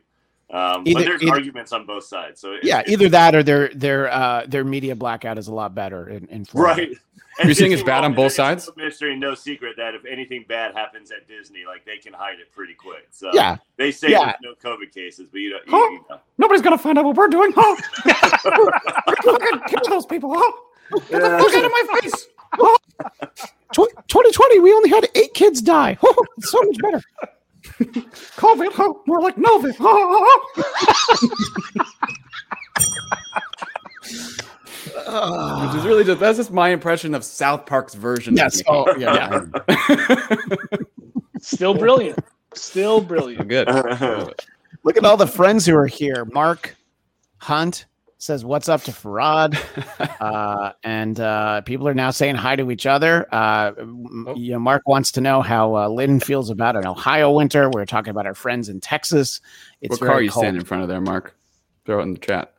Um, 0.51 0.83
Either- 0.87 1.01
but 1.01 1.05
there's 1.07 1.23
either- 1.23 1.33
arguments 1.33 1.73
on 1.73 1.87
both 1.87 2.05
sides. 2.05 2.41
So 2.41 2.53
it- 2.53 2.65
Yeah, 2.65 2.81
it- 2.81 2.89
either 2.91 3.09
that 3.09 3.35
or 3.35 3.43
their 3.43 3.69
their 3.69 4.13
uh, 4.13 4.45
their 4.47 4.63
media 4.65 4.95
blackout 4.95 5.39
is 5.39 5.49
a 5.49 5.55
lot 5.55 5.75
better 5.75 6.09
in, 6.09 6.27
in 6.29 6.45
Florida. 6.45 6.83
right. 6.83 6.97
You're 7.45 7.53
saying 7.53 7.73
it's 7.73 7.83
bad 7.83 8.03
on 8.03 8.13
World, 8.13 8.17
both 8.17 8.27
it's 8.27 8.37
sides? 8.37 8.71
no 8.77 8.85
Mystery, 8.85 9.15
no 9.15 9.35
secret 9.35 9.77
that 9.77 9.95
if 9.95 10.07
anything 10.07 10.47
bad 10.49 10.75
happens 10.75 11.11
at 11.11 11.29
Disney, 11.29 11.65
like 11.67 11.85
they 11.85 11.99
can 11.99 12.15
hide 12.15 12.39
it 12.41 12.51
pretty 12.53 12.73
quick. 12.73 13.09
So 13.11 13.31
Yeah, 13.35 13.57
they 13.77 13.91
say 13.93 14.11
Yeah. 14.11 14.25
there's 14.41 14.57
no 14.65 14.71
COVID 14.71 14.91
cases, 14.95 15.29
but 15.31 15.41
you 15.41 15.51
don't. 15.51 15.63
Huh? 15.69 15.77
You, 15.77 15.93
you 15.93 16.05
know. 16.09 16.19
Nobody's 16.39 16.63
gonna 16.63 16.79
find 16.79 16.97
out 16.99 17.05
what 17.05 17.15
we're 17.17 17.29
doing. 17.29 17.53
Huh? 17.55 17.77
Fucking 19.25 19.61
kill 19.69 19.81
those 19.91 20.07
people. 20.07 20.33
Huh? 20.35 20.53
Get 20.93 21.21
the 21.23 21.39
fuck 21.39 21.55
out 21.55 21.65
of 21.65 21.71
my 21.73 22.01
face. 22.01 22.29
Tw- 23.73 23.93
2020, 24.09 24.61
we 24.61 24.73
only 24.73 24.89
had 24.89 25.09
eight 25.15 25.35
kids 25.35 25.61
die. 25.61 25.99
Oh, 26.03 26.25
it's 26.39 26.51
so 26.51 26.63
much 26.63 26.79
better. 26.79 27.03
COVID. 28.37 28.73
Huh? 28.73 28.95
More 29.07 29.21
like 29.21 29.37
Novi. 29.37 29.73
Huh? 29.79 30.39
Which 35.67 35.75
is 35.77 35.85
really 35.85 36.05
just 36.05 36.21
that's 36.21 36.39
just 36.39 36.51
my 36.53 36.71
impression 36.71 37.15
of 37.15 37.25
South 37.25 37.67
Park's 37.67 37.95
version. 37.95 38.37
Yes. 38.37 38.59
Mickey. 38.59 38.69
Oh, 38.71 38.97
yeah. 38.97 39.45
Still 41.41 41.75
brilliant. 41.75 42.19
Still 42.55 43.01
brilliant. 43.01 43.49
Good. 43.49 43.69
Look 44.85 44.97
at 44.97 45.05
all 45.05 45.17
the 45.17 45.27
friends 45.27 45.67
who 45.67 45.77
are 45.77 45.87
here. 45.87 46.25
Mark 46.27 46.77
Hunt 47.39 47.87
says, 48.19 48.45
What's 48.45 48.69
up 48.69 48.83
to 48.83 48.91
Farad? 48.93 49.57
uh, 50.21 50.73
and 50.83 51.19
uh, 51.21 51.61
people 51.63 51.87
are 51.89 51.95
now 51.95 52.11
saying 52.11 52.35
hi 52.37 52.57
to 52.57 52.71
each 52.71 52.87
other. 52.87 53.27
Uh, 53.33 53.73
m- 53.79 54.33
you 54.37 54.53
know, 54.53 54.59
Mark 54.59 54.83
wants 54.87 55.13
to 55.13 55.21
know 55.21 55.43
how 55.43 55.77
uh, 55.77 55.89
Lynn 55.89 56.21
feels 56.21 56.51
about 56.51 56.77
an 56.77 56.87
Ohio 56.87 57.31
winter. 57.33 57.71
We're 57.71 57.85
talking 57.87 58.11
about 58.11 58.27
our 58.27 58.35
friends 58.35 58.69
in 58.69 58.81
Texas. 58.81 59.41
It's 59.81 60.01
what 60.01 60.07
car 60.07 60.17
are 60.17 60.23
you 60.23 60.31
cold. 60.31 60.45
standing 60.45 60.61
in 60.61 60.67
front 60.67 60.83
of 60.83 60.89
there, 60.89 61.01
Mark? 61.01 61.37
Throw 61.85 62.01
it 62.01 62.05
in 62.05 62.15
the 62.15 62.21
chat. 62.21 62.53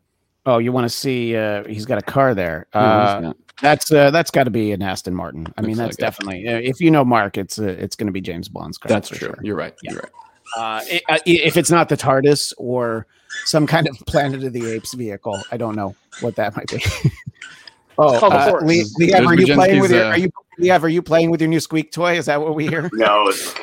Oh, 0.46 0.60
you 0.60 0.72
want 0.72 0.86
to 0.86 0.90
see? 0.90 1.36
Uh, 1.36 1.66
he's 1.68 1.86
got 1.86 1.98
a 1.98 2.02
car 2.02 2.34
there. 2.34 2.68
Is 2.70 2.76
Uh, 2.76 3.20
that? 3.22 3.36
that's 3.62 3.92
uh, 3.92 4.12
that's 4.12 4.32
got 4.32 4.46
to 4.46 4.50
be 4.52 4.72
an 4.72 4.82
Aston 4.82 5.14
Martin. 5.14 5.48
I 5.58 5.62
mean, 5.62 5.76
that's 5.76 5.94
like 5.94 5.98
definitely. 5.98 6.48
Uh, 6.48 6.58
if 6.60 6.80
you 6.80 6.90
know 6.92 7.04
Mark, 7.04 7.38
it's 7.38 7.60
uh, 7.60 7.64
it's 7.66 7.96
going 7.98 8.08
to 8.08 8.14
be 8.14 8.22
James 8.22 8.48
Bond's 8.48 8.78
car. 8.78 8.88
That's 8.88 9.10
true. 9.10 9.18
sure. 9.18 9.38
You're 9.42 9.58
right. 9.58 9.74
Yeah. 9.84 9.92
You're 9.94 10.02
right. 10.04 10.12
Uh, 10.56 10.82
i- 10.92 11.02
i- 11.10 11.22
if 11.26 11.58
it's 11.58 11.72
not 11.72 11.90
the 11.90 11.98
TARDIS 11.98 12.54
or 12.58 13.06
some 13.46 13.68
kind 13.68 13.88
of 13.88 13.98
Planet 14.06 14.44
of 14.44 14.54
the 14.54 14.70
Apes 14.72 14.94
vehicle, 14.94 15.42
I 15.52 15.58
don't 15.58 15.76
know 15.76 15.96
what 16.22 16.36
that 16.36 16.56
might 16.56 16.70
be. 16.70 16.84
oh, 17.98 18.18
uh, 18.28 18.50
horse. 18.50 18.64
Lee, 18.64 18.84
Liev, 19.00 19.26
are 19.28 19.36
you 19.36 19.54
playing 19.54 19.82
with 19.82 19.92
your? 19.92 20.04
uh, 20.06 20.12
Are 20.12 20.18
you, 20.18 20.30
Liev, 20.60 20.84
are 20.84 20.90
you 20.90 21.02
playing 21.02 21.30
with 21.32 21.42
your 21.42 21.50
new 21.50 21.60
squeak 21.60 21.92
toy? 21.92 22.18
Is 22.18 22.26
that 22.28 22.40
what 22.42 22.56
we 22.56 22.68
hear? 22.68 22.90
no, 22.94 23.28
it's, 23.28 23.54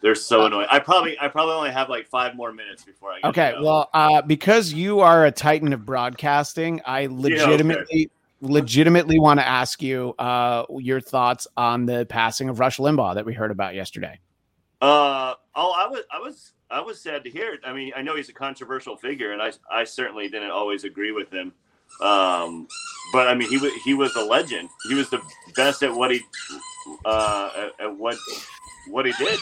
they're 0.00 0.14
so 0.14 0.46
annoying. 0.46 0.66
I 0.70 0.78
probably 0.80 1.16
I 1.20 1.28
probably 1.28 1.54
only 1.54 1.70
have 1.70 1.88
like 1.88 2.06
five 2.08 2.34
more 2.34 2.52
minutes 2.52 2.84
before 2.84 3.12
I. 3.12 3.20
Get 3.20 3.28
Okay, 3.28 3.50
to 3.52 3.56
go. 3.58 3.64
well, 3.64 3.90
uh, 3.94 4.22
because 4.22 4.72
you 4.72 5.00
are 5.00 5.24
a 5.26 5.30
titan 5.30 5.72
of 5.72 5.86
broadcasting, 5.86 6.80
I 6.84 7.06
legitimately, 7.10 8.10
legitimately 8.40 9.20
want 9.20 9.38
to 9.38 9.46
ask 9.46 9.80
you 9.80 10.14
uh, 10.18 10.64
your 10.78 11.00
thoughts 11.00 11.46
on 11.56 11.86
the 11.86 12.04
passing 12.06 12.48
of 12.48 12.58
Rush 12.58 12.78
Limbaugh 12.78 13.14
that 13.14 13.24
we 13.24 13.32
heard 13.34 13.52
about 13.52 13.76
yesterday. 13.76 14.18
Uh 14.82 15.34
oh, 15.54 15.72
I 15.72 15.86
was 15.86 16.02
I 16.10 16.18
was 16.18 16.52
I 16.68 16.80
was 16.80 17.00
sad 17.00 17.22
to 17.22 17.30
hear 17.30 17.54
it. 17.54 17.60
I 17.64 17.72
mean, 17.72 17.92
I 17.94 18.02
know 18.02 18.16
he's 18.16 18.28
a 18.28 18.32
controversial 18.32 18.96
figure, 18.96 19.30
and 19.30 19.40
I 19.40 19.52
I 19.70 19.84
certainly 19.84 20.28
didn't 20.28 20.50
always 20.50 20.82
agree 20.82 21.12
with 21.12 21.32
him. 21.32 21.52
Um, 22.00 22.66
but 23.12 23.28
I 23.28 23.34
mean, 23.34 23.48
he 23.48 23.58
was 23.58 23.72
he 23.84 23.94
was 23.94 24.16
a 24.16 24.24
legend. 24.24 24.68
He 24.88 24.94
was 24.94 25.08
the 25.08 25.22
best 25.54 25.84
at 25.84 25.94
what 25.94 26.10
he 26.10 26.20
uh 27.04 27.50
at, 27.56 27.84
at 27.86 27.96
what 27.96 28.16
what 28.88 29.06
he 29.06 29.12
did. 29.12 29.38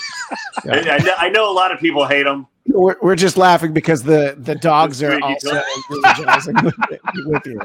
Yeah. 0.66 0.74
I, 0.74 0.96
I 0.96 0.98
know, 0.98 1.14
I 1.16 1.28
know 1.30 1.50
a 1.50 1.54
lot 1.54 1.72
of 1.72 1.80
people 1.80 2.06
hate 2.06 2.26
him. 2.26 2.46
We're, 2.72 2.96
we're 3.02 3.16
just 3.16 3.36
laughing 3.36 3.72
because 3.72 4.02
the 4.02 4.34
the 4.38 4.54
dogs 4.54 5.02
are 5.02 5.12
Squeaky 5.18 5.22
also 5.22 5.52
toy. 5.52 6.52
with, 6.90 7.00
with 7.26 7.46
you. 7.46 7.60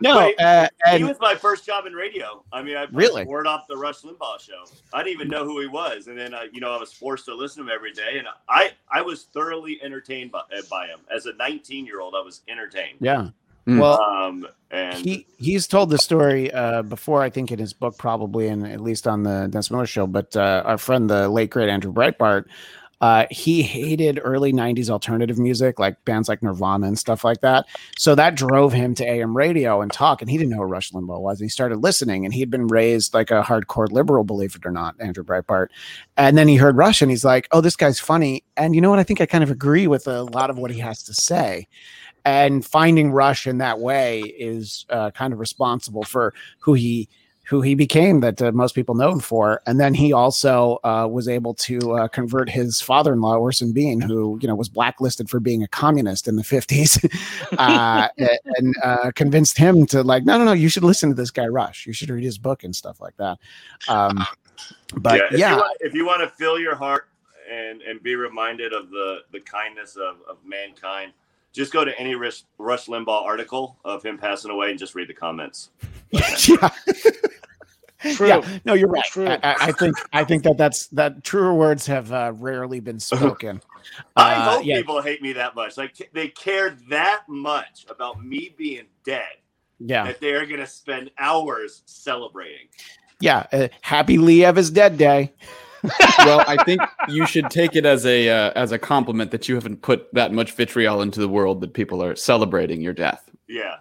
No, 0.00 0.18
Wait, 0.18 0.40
uh, 0.40 0.68
he 0.96 1.04
was 1.04 1.18
my 1.20 1.34
first 1.34 1.66
job 1.66 1.86
in 1.86 1.92
radio. 1.94 2.42
I 2.52 2.62
mean, 2.62 2.76
I 2.76 2.86
Really? 2.92 3.24
word 3.24 3.46
off 3.46 3.66
the 3.68 3.76
Rush 3.76 4.00
Limbaugh 4.02 4.40
show. 4.40 4.64
I 4.92 5.02
didn't 5.02 5.14
even 5.14 5.28
know 5.28 5.44
who 5.44 5.60
he 5.60 5.66
was, 5.66 6.06
and 6.06 6.16
then 6.18 6.32
I, 6.34 6.46
you 6.52 6.60
know, 6.60 6.72
I 6.72 6.78
was 6.78 6.92
forced 6.92 7.24
to 7.26 7.34
listen 7.34 7.64
to 7.64 7.70
him 7.70 7.74
every 7.74 7.92
day, 7.92 8.18
and 8.18 8.26
I, 8.48 8.72
I 8.90 9.02
was 9.02 9.24
thoroughly 9.34 9.80
entertained 9.82 10.30
by, 10.32 10.42
by 10.70 10.86
him. 10.86 11.00
As 11.14 11.26
a 11.26 11.32
19 11.34 11.86
year 11.86 12.00
old, 12.00 12.14
I 12.14 12.20
was 12.22 12.42
entertained. 12.48 12.98
yeah, 13.00 13.28
Mm. 13.68 13.78
well, 13.78 14.00
Um, 14.00 14.46
and 14.70 14.94
he 14.96 15.26
he's 15.38 15.66
told 15.66 15.90
the 15.90 15.98
story 15.98 16.50
uh, 16.52 16.80
before, 16.82 17.22
I 17.22 17.28
think 17.28 17.52
in 17.52 17.58
his 17.58 17.74
book, 17.74 17.98
probably, 17.98 18.48
and 18.48 18.66
at 18.66 18.80
least 18.80 19.06
on 19.06 19.22
the 19.22 19.48
Dennis 19.50 19.70
Miller 19.70 19.86
show. 19.86 20.06
But 20.06 20.34
uh, 20.34 20.62
our 20.64 20.78
friend, 20.78 21.10
the 21.10 21.28
late 21.28 21.50
great 21.50 21.68
Andrew 21.68 21.92
Breitbart, 21.92 22.46
uh, 23.00 23.26
he 23.30 23.62
hated 23.62 24.20
early 24.22 24.52
'90s 24.52 24.90
alternative 24.90 25.38
music, 25.38 25.78
like 25.78 26.04
bands 26.04 26.28
like 26.28 26.42
Nirvana 26.42 26.86
and 26.86 26.98
stuff 26.98 27.24
like 27.24 27.40
that. 27.40 27.66
So 27.96 28.14
that 28.14 28.34
drove 28.34 28.72
him 28.72 28.94
to 28.96 29.04
AM 29.04 29.36
radio 29.36 29.80
and 29.80 29.92
talk. 29.92 30.20
And 30.20 30.30
he 30.30 30.36
didn't 30.36 30.50
know 30.50 30.58
who 30.58 30.64
Rush 30.64 30.90
Limbaugh 30.92 31.20
was. 31.20 31.40
And 31.40 31.46
he 31.46 31.50
started 31.50 31.78
listening, 31.78 32.24
and 32.24 32.34
he'd 32.34 32.50
been 32.50 32.66
raised 32.66 33.14
like 33.14 33.30
a 33.30 33.42
hardcore 33.42 33.90
liberal, 33.90 34.24
believe 34.24 34.54
it 34.54 34.66
or 34.66 34.70
not, 34.70 34.94
Andrew 35.00 35.24
Breitbart. 35.24 35.68
And 36.16 36.36
then 36.36 36.48
he 36.48 36.56
heard 36.56 36.76
Rush, 36.76 37.02
and 37.02 37.10
he's 37.10 37.24
like, 37.24 37.48
"Oh, 37.52 37.60
this 37.60 37.76
guy's 37.76 38.00
funny." 38.00 38.44
And 38.56 38.74
you 38.74 38.80
know 38.80 38.90
what? 38.90 38.98
I 38.98 39.04
think 39.04 39.20
I 39.20 39.26
kind 39.26 39.44
of 39.44 39.50
agree 39.50 39.86
with 39.86 40.06
a 40.06 40.22
lot 40.22 40.50
of 40.50 40.58
what 40.58 40.70
he 40.70 40.78
has 40.80 41.02
to 41.04 41.14
say 41.14 41.66
and 42.24 42.64
finding 42.64 43.12
Rush 43.12 43.46
in 43.46 43.58
that 43.58 43.78
way 43.78 44.20
is 44.20 44.84
uh, 44.90 45.10
kind 45.10 45.32
of 45.32 45.38
responsible 45.38 46.04
for 46.04 46.34
who 46.58 46.74
he 46.74 47.08
who 47.50 47.60
he 47.60 47.74
became 47.74 48.20
that 48.20 48.40
uh, 48.40 48.52
most 48.52 48.76
people 48.76 48.94
know 48.94 49.10
him 49.10 49.18
for. 49.18 49.60
And 49.66 49.80
then 49.80 49.92
he 49.92 50.12
also 50.12 50.78
uh, 50.84 51.08
was 51.10 51.26
able 51.26 51.52
to 51.54 51.94
uh, 51.94 52.06
convert 52.06 52.48
his 52.48 52.80
father-in-law 52.80 53.38
Orson 53.38 53.72
Bean, 53.72 54.00
who 54.00 54.38
you 54.40 54.46
know 54.46 54.54
was 54.54 54.68
blacklisted 54.68 55.28
for 55.28 55.40
being 55.40 55.60
a 55.60 55.66
communist 55.66 56.28
in 56.28 56.36
the 56.36 56.44
fifties, 56.44 57.04
uh, 57.58 58.08
and 58.16 58.74
uh, 58.84 59.10
convinced 59.16 59.58
him 59.58 59.84
to 59.86 60.04
like, 60.04 60.24
no, 60.24 60.38
no, 60.38 60.44
no, 60.44 60.52
you 60.52 60.68
should 60.68 60.84
listen 60.84 61.08
to 61.08 61.14
this 61.16 61.32
guy 61.32 61.48
Rush. 61.48 61.88
You 61.88 61.92
should 61.92 62.08
read 62.08 62.22
his 62.22 62.38
book 62.38 62.62
and 62.62 62.74
stuff 62.74 63.00
like 63.00 63.16
that. 63.16 63.38
Um, 63.88 64.24
but 64.94 65.32
if 65.32 65.38
yeah, 65.40 65.50
you 65.50 65.56
want, 65.56 65.76
if 65.80 65.94
you 65.94 66.06
want 66.06 66.22
to 66.22 66.28
fill 66.28 66.60
your 66.60 66.76
heart 66.76 67.08
and 67.50 67.82
and 67.82 68.00
be 68.00 68.14
reminded 68.14 68.72
of 68.72 68.90
the 68.90 69.22
the 69.32 69.40
kindness 69.40 69.96
of, 69.96 70.18
of 70.28 70.36
mankind, 70.44 71.12
just 71.52 71.72
go 71.72 71.84
to 71.84 71.98
any 71.98 72.14
Rush, 72.14 72.44
Rush 72.58 72.86
Limbaugh 72.86 73.24
article 73.24 73.76
of 73.84 74.04
him 74.04 74.18
passing 74.18 74.52
away 74.52 74.70
and 74.70 74.78
just 74.78 74.94
read 74.94 75.08
the 75.08 75.14
comments. 75.14 75.70
yeah. 76.10 76.70
True. 78.14 78.28
Yeah, 78.28 78.58
no, 78.64 78.74
you're 78.74 78.88
right. 78.88 79.04
True. 79.04 79.26
I, 79.28 79.34
I 79.42 79.56
I 79.60 79.72
think 79.72 79.96
I 80.12 80.24
think 80.24 80.42
that 80.44 80.56
that's 80.56 80.86
that 80.88 81.22
truer 81.24 81.54
words 81.54 81.86
have 81.86 82.12
uh, 82.12 82.32
rarely 82.36 82.80
been 82.80 82.98
spoken. 83.00 83.60
I 84.16 84.34
Uh, 84.34 84.50
hope 84.56 84.64
yeah, 84.64 84.76
people 84.78 85.02
hate 85.02 85.20
me 85.22 85.32
that 85.34 85.54
much. 85.54 85.76
Like 85.76 86.10
they 86.12 86.28
cared 86.28 86.78
that 86.88 87.22
much 87.28 87.86
about 87.90 88.24
me 88.24 88.54
being 88.56 88.84
dead 89.04 89.24
yeah, 89.78 90.04
that 90.04 90.20
they 90.20 90.32
are 90.32 90.46
going 90.46 90.60
to 90.60 90.66
spend 90.66 91.10
hours 91.18 91.82
celebrating. 91.86 92.68
yeah. 93.20 93.46
Uh, 93.52 93.68
happy 93.82 94.16
Liev 94.18 94.56
is 94.58 94.70
dead 94.70 94.96
day. 94.98 95.32
well, 96.18 96.44
I 96.46 96.62
think 96.64 96.82
you 97.08 97.24
should 97.26 97.48
take 97.50 97.74
it 97.74 97.86
as 97.86 98.04
a 98.04 98.28
uh, 98.28 98.52
as 98.54 98.70
a 98.72 98.78
compliment 98.78 99.30
that 99.30 99.48
you 99.48 99.54
haven't 99.54 99.80
put 99.82 100.12
that 100.14 100.30
much 100.32 100.52
vitriol 100.52 101.00
into 101.00 101.20
the 101.20 101.28
world 101.28 101.60
that 101.62 101.72
people 101.72 102.02
are 102.02 102.14
celebrating 102.16 102.80
your 102.82 102.92
death. 102.94 103.30
Yeah. 103.48 103.76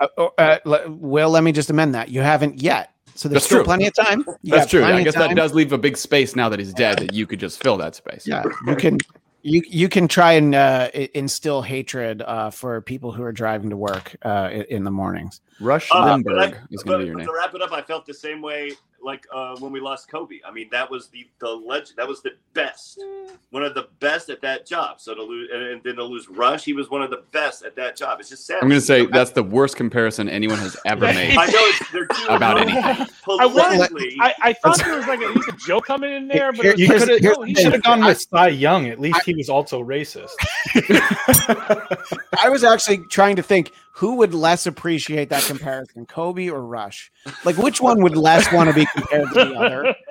Uh, 0.00 0.28
uh, 0.38 0.58
le- 0.64 0.90
Will, 0.90 1.30
let 1.30 1.44
me 1.44 1.52
just 1.52 1.70
amend 1.70 1.94
that. 1.94 2.08
You 2.08 2.22
haven't 2.22 2.60
yet, 2.60 2.90
so 3.14 3.28
there's 3.28 3.42
That's 3.42 3.46
still 3.46 3.58
true. 3.58 3.64
plenty 3.64 3.86
of 3.86 3.94
time. 3.94 4.24
You 4.42 4.52
That's 4.54 4.70
true. 4.70 4.84
I 4.84 5.02
guess 5.02 5.14
that 5.14 5.34
does 5.36 5.54
leave 5.54 5.72
a 5.72 5.78
big 5.78 5.96
space 5.96 6.34
now 6.36 6.48
that 6.48 6.58
he's 6.58 6.72
dead 6.72 6.98
that 6.98 7.12
you 7.12 7.26
could 7.26 7.40
just 7.40 7.62
fill 7.62 7.76
that 7.78 7.94
space. 7.94 8.26
Yeah, 8.26 8.42
you 8.66 8.76
can. 8.76 8.98
You 9.44 9.60
you 9.68 9.88
can 9.88 10.06
try 10.06 10.34
and 10.34 10.54
uh, 10.54 10.88
instill 11.14 11.62
hatred 11.62 12.22
uh, 12.22 12.50
for 12.50 12.80
people 12.80 13.10
who 13.10 13.24
are 13.24 13.32
driving 13.32 13.70
to 13.70 13.76
work 13.76 14.14
uh, 14.22 14.50
in 14.68 14.84
the 14.84 14.90
mornings. 14.92 15.40
Rush 15.60 15.88
Uh, 15.92 16.18
but 16.24 16.38
I- 16.38 16.54
is 16.70 16.84
going 16.84 17.00
to 17.00 17.04
be 17.04 17.06
your 17.06 17.14
but 17.14 17.18
name. 17.18 17.26
to 17.26 17.32
wrap 17.34 17.52
it 17.52 17.60
up, 17.60 17.72
I 17.72 17.82
felt 17.82 18.06
the 18.06 18.14
same 18.14 18.40
way 18.40 18.70
like 19.02 19.26
uh, 19.32 19.56
when 19.58 19.72
we 19.72 19.80
lost 19.80 20.08
Kobe. 20.08 20.40
I 20.46 20.50
mean, 20.50 20.68
that 20.72 20.90
was 20.90 21.08
the 21.08 21.26
the 21.40 21.48
legend. 21.48 21.96
That 21.96 22.08
was 22.08 22.22
the 22.22 22.32
best, 22.54 23.00
one 23.50 23.62
of 23.62 23.74
the 23.74 23.88
best 24.00 24.30
at 24.30 24.40
that 24.42 24.66
job. 24.66 25.00
So 25.00 25.14
to 25.14 25.22
lose 25.22 25.50
and, 25.52 25.62
and 25.62 25.82
then 25.82 25.96
to 25.96 26.04
lose 26.04 26.28
Rush, 26.28 26.64
he 26.64 26.72
was 26.72 26.90
one 26.90 27.02
of 27.02 27.10
the 27.10 27.22
best 27.32 27.64
at 27.64 27.76
that 27.76 27.96
job. 27.96 28.20
It's 28.20 28.28
just 28.28 28.46
sad. 28.46 28.58
I'm 28.62 28.68
going 28.68 28.80
to 28.80 28.86
say 28.86 29.06
that's 29.06 29.32
the 29.32 29.42
worst 29.42 29.76
comparison 29.76 30.28
anyone 30.28 30.58
has 30.58 30.76
ever 30.86 31.06
made. 31.06 31.36
I 31.36 31.46
know 31.46 31.52
it's, 31.54 31.90
they're 31.90 32.06
too 32.06 32.26
About 32.28 32.60
anything. 32.60 32.82
I 32.82 33.46
wanted, 33.46 33.88
politically. 33.90 34.16
I, 34.20 34.34
I 34.42 34.52
thought 34.52 34.78
there 34.78 34.96
was 34.96 35.06
like 35.06 35.20
at 35.20 35.34
least 35.34 35.48
a 35.48 35.56
joke 35.66 35.86
coming 35.86 36.12
in 36.12 36.28
there, 36.28 36.52
but 36.52 36.78
You 36.78 36.88
could 36.88 37.08
have 37.08 37.22
no, 37.22 37.42
he 37.42 37.54
should 37.54 37.64
should've 37.64 37.82
gone 37.82 38.04
with 38.04 38.20
Cy 38.20 38.48
Young. 38.48 38.88
At 38.88 39.00
least 39.00 39.22
he 39.24 39.34
was 39.34 39.48
also 39.48 39.82
racist. 39.82 40.32
I 42.42 42.48
was 42.48 42.64
actually 42.64 42.98
trying 42.98 43.36
to 43.36 43.42
think 43.42 43.72
who 43.94 44.14
would 44.16 44.32
less 44.32 44.66
appreciate 44.66 45.28
that 45.28 45.42
comparison, 45.44 46.06
Kobe 46.06 46.48
or 46.48 46.64
Rush? 46.64 47.12
Like, 47.44 47.58
which 47.58 47.80
one 47.80 48.02
would 48.02 48.16
less 48.16 48.50
want 48.52 48.68
to 48.70 48.74
be 48.74 48.86
compared 48.94 49.28
to 49.28 49.34
the 49.34 49.54
other? 49.54 49.94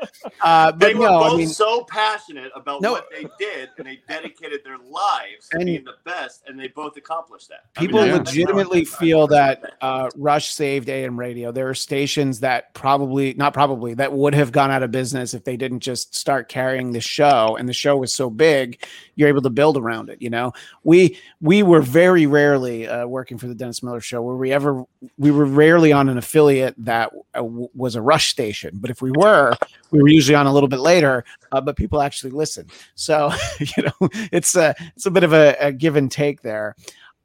Uh, 0.43 0.71
They 0.71 0.93
but 0.93 0.99
were 0.99 1.05
no, 1.05 1.19
both 1.19 1.33
I 1.33 1.37
mean, 1.37 1.47
so 1.47 1.83
passionate 1.83 2.51
about 2.55 2.81
No. 2.81 2.93
what 2.93 3.07
they 3.11 3.27
did, 3.39 3.69
and 3.77 3.85
they 3.85 3.99
dedicated 4.07 4.61
their 4.63 4.77
lives 4.77 5.47
to 5.51 5.57
And- 5.57 5.65
being 5.65 5.83
the 5.83 5.93
best, 6.03 6.43
and 6.47 6.59
they 6.59 6.67
both 6.69 6.97
accomplished 6.97 7.49
that. 7.49 7.61
I 7.77 7.81
mean, 7.81 7.87
people 7.89 7.99
that's- 8.01 8.17
that's 8.17 8.29
legitimately 8.35 8.85
feel 8.85 9.27
that 9.27 9.73
uh, 9.81 10.09
Rush 10.15 10.51
saved 10.51 10.89
AM 10.89 11.17
radio. 11.17 11.51
There 11.51 11.69
are 11.69 11.75
stations 11.75 12.39
that 12.39 12.73
probably, 12.73 13.33
not 13.35 13.53
probably, 13.53 13.93
that 13.95 14.11
would 14.13 14.33
have 14.33 14.51
gone 14.51 14.71
out 14.71 14.81
of 14.83 14.91
business 14.91 15.33
if 15.35 15.43
they 15.43 15.57
didn't 15.57 15.81
just 15.81 16.15
start 16.15 16.49
carrying 16.49 16.91
the 16.91 17.01
show. 17.01 17.55
And 17.57 17.69
the 17.69 17.73
show 17.73 17.97
was 17.97 18.13
so 18.13 18.29
big, 18.29 18.83
you're 19.15 19.29
able 19.29 19.43
to 19.43 19.49
build 19.51 19.77
around 19.77 20.09
it. 20.09 20.21
You 20.21 20.31
know, 20.31 20.53
we 20.83 21.19
we 21.39 21.61
were 21.63 21.81
very 21.81 22.25
rarely 22.25 22.87
uh, 22.87 23.05
working 23.05 23.37
for 23.37 23.47
the 23.47 23.55
Dennis 23.71 23.83
Miller 23.83 24.01
Show. 24.01 24.21
Were 24.21 24.35
we 24.35 24.51
ever? 24.51 24.83
We 25.17 25.31
were 25.31 25.45
rarely 25.45 25.93
on 25.93 26.09
an 26.09 26.17
affiliate 26.17 26.75
that 26.79 27.13
uh, 27.37 27.41
was 27.41 27.95
a 27.95 28.01
Rush 28.01 28.29
station. 28.29 28.71
But 28.73 28.89
if 28.89 29.01
we 29.01 29.11
were, 29.11 29.55
we 29.91 30.01
were 30.01 30.09
usually 30.09 30.35
on 30.35 30.45
a 30.45 30.53
little 30.53 30.67
bit 30.67 30.81
later. 30.81 31.23
Uh, 31.53 31.61
but 31.61 31.77
people 31.77 32.01
actually 32.01 32.31
listen. 32.31 32.67
So 32.95 33.31
you 33.59 33.83
know, 33.83 34.09
it's 34.33 34.57
a 34.57 34.75
it's 34.97 35.05
a 35.05 35.11
bit 35.11 35.23
of 35.23 35.31
a, 35.31 35.55
a 35.61 35.71
give 35.71 35.95
and 35.95 36.11
take 36.11 36.41
there. 36.41 36.75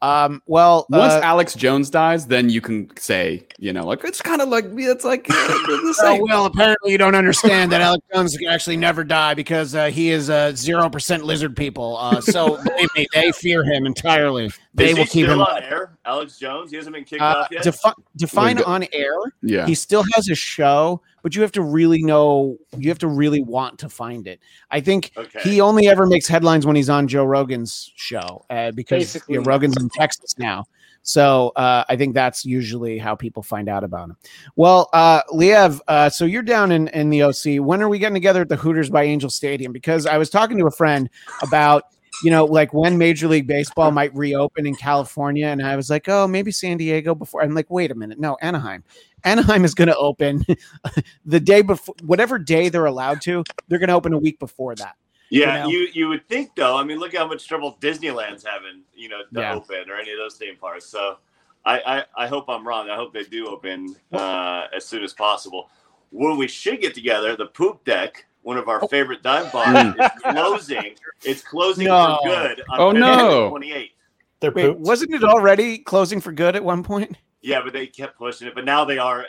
Um, 0.02 0.42
well, 0.46 0.86
Once 0.90 1.14
uh, 1.14 1.20
Alex 1.22 1.54
Jones 1.54 1.88
dies, 1.88 2.26
then 2.26 2.50
you 2.50 2.60
can 2.60 2.94
say, 2.98 3.46
you 3.58 3.72
know, 3.72 3.86
like 3.86 4.04
it's 4.04 4.20
kind 4.20 4.42
of 4.42 4.48
like 4.50 4.66
it's 4.72 5.04
like 5.04 5.26
uh, 5.30 5.32
the 5.32 5.94
Oh, 6.00 6.04
same. 6.04 6.22
well, 6.28 6.44
apparently 6.44 6.92
you 6.92 6.98
don't 6.98 7.14
understand 7.14 7.72
that 7.72 7.80
Alex 7.80 8.04
Jones 8.12 8.36
can 8.36 8.48
actually 8.48 8.76
never 8.76 9.04
die 9.04 9.32
because 9.32 9.74
uh, 9.74 9.86
he 9.86 10.10
is 10.10 10.28
a 10.28 10.54
zero 10.54 10.90
percent 10.90 11.24
lizard 11.24 11.56
people. 11.56 11.96
Uh, 11.96 12.20
so 12.20 12.62
believe 12.64 12.88
me, 12.94 13.06
they 13.14 13.32
fear 13.32 13.64
him 13.64 13.86
entirely. 13.86 14.50
They 14.74 14.90
Is 14.90 14.98
will 14.98 15.04
he 15.04 15.10
keep 15.10 15.24
still 15.26 15.32
him. 15.34 15.40
on 15.40 15.62
air? 15.62 15.96
Alex 16.04 16.38
Jones, 16.38 16.70
he 16.70 16.76
hasn't 16.76 16.94
been 16.94 17.04
kicked 17.04 17.22
Uh, 17.22 17.24
off 17.24 17.48
yet. 17.50 17.62
defi- 17.62 17.94
define 18.16 18.62
on 18.64 18.84
air. 18.92 19.16
yeah. 19.42 19.66
He 19.66 19.74
still 19.74 20.04
has 20.14 20.28
a 20.28 20.34
show, 20.34 21.00
but 21.26 21.34
you 21.34 21.42
have 21.42 21.50
to 21.50 21.62
really 21.62 22.04
know. 22.04 22.56
You 22.78 22.88
have 22.88 23.00
to 23.00 23.08
really 23.08 23.42
want 23.42 23.80
to 23.80 23.88
find 23.88 24.28
it. 24.28 24.38
I 24.70 24.80
think 24.80 25.10
okay. 25.16 25.40
he 25.40 25.60
only 25.60 25.88
ever 25.88 26.06
makes 26.06 26.28
headlines 26.28 26.64
when 26.64 26.76
he's 26.76 26.88
on 26.88 27.08
Joe 27.08 27.24
Rogan's 27.24 27.90
show 27.96 28.44
uh, 28.48 28.70
because 28.70 29.00
Basically. 29.00 29.34
you 29.34 29.40
know, 29.40 29.44
Rogan's 29.44 29.76
in 29.76 29.88
Texas 29.88 30.38
now. 30.38 30.66
So 31.02 31.48
uh, 31.56 31.82
I 31.88 31.96
think 31.96 32.14
that's 32.14 32.44
usually 32.44 32.96
how 32.96 33.16
people 33.16 33.42
find 33.42 33.68
out 33.68 33.82
about 33.82 34.10
him. 34.10 34.16
Well, 34.54 34.88
uh, 34.92 35.22
Liev, 35.32 35.80
uh, 35.88 36.10
so 36.10 36.26
you're 36.26 36.44
down 36.44 36.70
in, 36.70 36.86
in 36.88 37.10
the 37.10 37.24
OC. 37.24 37.58
When 37.58 37.82
are 37.82 37.88
we 37.88 37.98
getting 37.98 38.14
together 38.14 38.42
at 38.42 38.48
the 38.48 38.54
Hooters 38.54 38.88
by 38.88 39.02
Angel 39.02 39.28
Stadium? 39.28 39.72
Because 39.72 40.06
I 40.06 40.18
was 40.18 40.30
talking 40.30 40.56
to 40.58 40.66
a 40.68 40.70
friend 40.70 41.10
about, 41.42 41.86
you 42.24 42.30
know, 42.30 42.44
like 42.44 42.72
when 42.72 42.96
Major 42.98 43.28
League 43.28 43.46
Baseball 43.46 43.90
might 43.90 44.14
reopen 44.14 44.66
in 44.66 44.74
California, 44.74 45.46
and 45.48 45.62
I 45.62 45.76
was 45.76 45.90
like, 45.90 46.08
oh, 46.08 46.26
maybe 46.26 46.50
San 46.50 46.76
Diego 46.78 47.14
before. 47.14 47.42
I'm 47.42 47.54
like, 47.54 47.70
wait 47.70 47.90
a 47.90 47.94
minute, 47.94 48.18
no, 48.18 48.36
Anaheim. 48.40 48.82
Anaheim 49.24 49.64
is 49.64 49.74
going 49.74 49.88
to 49.88 49.96
open 49.96 50.44
the 51.26 51.40
day 51.40 51.62
before, 51.62 51.94
whatever 52.04 52.38
day 52.38 52.68
they're 52.68 52.86
allowed 52.86 53.20
to. 53.22 53.42
They're 53.68 53.78
going 53.78 53.88
to 53.88 53.94
open 53.94 54.12
a 54.12 54.18
week 54.18 54.38
before 54.38 54.74
that. 54.76 54.94
yeah, 55.30 55.66
you 55.66 55.78
you, 55.78 55.84
know. 55.86 55.90
you 55.94 56.08
would 56.08 56.28
think 56.28 56.54
though. 56.54 56.76
I 56.76 56.84
mean, 56.84 56.98
look 56.98 57.14
how 57.16 57.26
much 57.26 57.46
trouble 57.48 57.76
Disneyland's 57.80 58.44
having, 58.44 58.82
you 58.94 59.08
know, 59.08 59.22
to 59.34 59.40
Yeah. 59.40 59.54
open 59.54 59.90
or 59.90 59.96
any 59.96 60.12
of 60.12 60.18
those 60.18 60.36
theme 60.36 60.56
parks. 60.56 60.84
So 60.86 61.18
I, 61.64 61.80
I, 62.16 62.24
I 62.24 62.26
hope 62.28 62.44
I'm 62.48 62.66
wrong. 62.66 62.88
I 62.88 62.94
hope 62.96 63.12
they 63.12 63.24
do 63.24 63.48
open 63.48 63.96
uh, 64.12 64.66
as 64.74 64.84
soon 64.84 65.02
as 65.02 65.12
possible. 65.12 65.68
When 66.10 66.36
we 66.36 66.46
should 66.46 66.80
get 66.80 66.94
together, 66.94 67.34
the 67.36 67.46
poop 67.46 67.84
deck, 67.84 68.24
one 68.46 68.56
of 68.56 68.68
our 68.68 68.78
Oh. 68.84 68.86
favorite 68.86 69.24
dive 69.24 69.50
bars, 69.50 69.66
mm. 69.66 69.98
is 69.98 70.22
closing. 70.22 70.94
It's 71.24 71.42
closing 71.42 71.86
No. 71.86 72.20
for 72.22 72.28
good 72.28 72.62
on 72.70 72.80
Oh, 72.80 72.92
no. 72.92 73.48
Twenty 73.50 73.72
eight. 73.72 73.90
They're 74.38 74.52
Wait, 74.52 74.76
wasn't 74.78 75.14
it 75.14 75.24
already 75.24 75.78
closing 75.78 76.20
for 76.20 76.30
good 76.30 76.54
at 76.54 76.62
one 76.62 76.84
point? 76.84 77.16
Yeah, 77.40 77.60
but 77.64 77.72
they 77.72 77.88
kept 77.88 78.16
pushing 78.18 78.46
it. 78.46 78.54
But 78.54 78.64
now 78.64 78.84
they 78.84 78.98
are 78.98 79.26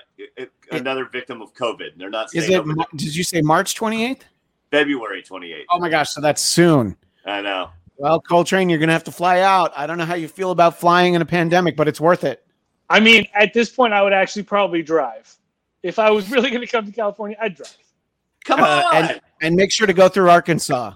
another 0.71 1.05
victim 1.05 1.41
of 1.41 1.51
COVID. 1.55 1.97
They're 1.97 2.11
not 2.11 2.27
Is 2.35 2.47
it? 2.47 2.55
open 2.59 2.75
Did 2.95 3.15
you 3.15 3.23
say 3.23 3.41
March 3.41 3.73
28th? 3.75 4.21
February 4.69 5.23
28th. 5.23 5.65
Oh 5.71 5.79
my 5.79 5.89
gosh, 5.89 6.11
so 6.11 6.21
that's 6.21 6.41
soon. 6.43 6.95
I 7.25 7.41
know. 7.41 7.69
Well, 7.95 8.21
Coltrane, 8.21 8.69
you're 8.69 8.77
gonna 8.79 8.91
have 8.93 9.05
to 9.05 9.11
fly 9.11 9.39
out. 9.39 9.71
I 9.75 9.87
don't 9.87 9.97
know 9.97 10.05
how 10.05 10.13
you 10.15 10.27
feel 10.27 10.51
about 10.51 10.77
flying 10.79 11.15
in 11.15 11.23
a 11.23 11.25
pandemic, 11.25 11.75
but 11.75 11.87
it's 11.87 11.99
worth 11.99 12.23
it. 12.23 12.45
I 12.87 12.99
mean, 12.99 13.25
at 13.33 13.51
this 13.53 13.71
point, 13.71 13.93
I 13.93 14.03
would 14.03 14.13
actually 14.13 14.43
probably 14.43 14.83
drive. 14.83 15.33
If 15.81 15.97
I 15.97 16.11
was 16.11 16.29
really 16.31 16.49
going 16.51 16.61
to 16.61 16.67
come 16.67 16.85
to 16.85 16.91
California, 16.91 17.35
I'd 17.41 17.55
drive. 17.55 17.75
Come 18.47 18.61
Uh, 18.61 18.83
on. 18.93 19.19
And 19.41 19.55
make 19.55 19.71
sure 19.71 19.85
to 19.85 19.93
go 19.93 20.07
through 20.09 20.29
Arkansas. 20.29 20.93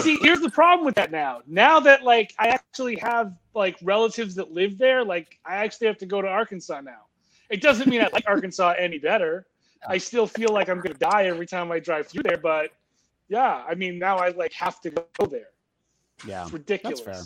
See, 0.00 0.16
here's 0.20 0.40
the 0.40 0.50
problem 0.50 0.84
with 0.84 0.96
that 0.96 1.12
now. 1.12 1.42
Now 1.46 1.78
that 1.80 2.02
like 2.02 2.34
I 2.38 2.48
actually 2.48 2.96
have 2.96 3.32
like 3.54 3.76
relatives 3.82 4.34
that 4.34 4.50
live 4.52 4.76
there, 4.78 5.04
like 5.04 5.38
I 5.44 5.56
actually 5.56 5.86
have 5.86 5.98
to 5.98 6.06
go 6.06 6.20
to 6.20 6.26
Arkansas 6.26 6.80
now. 6.80 7.02
It 7.50 7.60
doesn't 7.60 7.88
mean 7.88 8.00
I 8.00 8.08
like 8.12 8.24
Arkansas 8.26 8.74
any 8.78 8.98
better. 8.98 9.46
I 9.86 9.98
still 9.98 10.26
feel 10.26 10.48
like 10.48 10.68
I'm 10.70 10.80
gonna 10.80 10.94
die 10.94 11.26
every 11.26 11.46
time 11.46 11.70
I 11.70 11.78
drive 11.78 12.08
through 12.08 12.22
there, 12.24 12.38
but 12.38 12.70
yeah, 13.28 13.62
I 13.68 13.74
mean 13.74 13.98
now 13.98 14.16
I 14.16 14.30
like 14.30 14.52
have 14.54 14.80
to 14.80 14.90
go 14.90 15.26
there. 15.26 15.50
Yeah. 16.26 16.44
It's 16.44 16.52
ridiculous. 16.52 17.00
fair. 17.00 17.22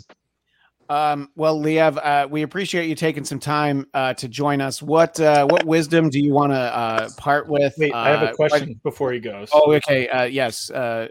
Um, 0.89 1.29
well, 1.35 1.59
Liev, 1.61 1.99
uh, 2.03 2.27
we 2.27 2.41
appreciate 2.41 2.87
you 2.89 2.95
taking 2.95 3.23
some 3.23 3.39
time 3.39 3.85
uh, 3.93 4.15
to 4.15 4.27
join 4.27 4.59
us. 4.59 4.81
What 4.81 5.19
uh, 5.19 5.45
what 5.47 5.63
wisdom 5.65 6.09
do 6.09 6.19
you 6.19 6.33
want 6.33 6.51
to 6.51 6.57
uh, 6.57 7.09
part 7.15 7.47
with? 7.47 7.75
Wait, 7.77 7.93
I 7.93 8.09
have 8.09 8.23
Uh, 8.23 8.31
a 8.31 8.35
question 8.35 8.79
before 8.83 9.11
he 9.11 9.19
goes. 9.19 9.49
Oh, 9.53 9.71
okay. 9.75 10.09
Uh, 10.09 10.23
yes, 10.23 10.71
uh, 10.71 11.09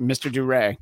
Mr. 0.00 0.32
Duray. 0.32 0.78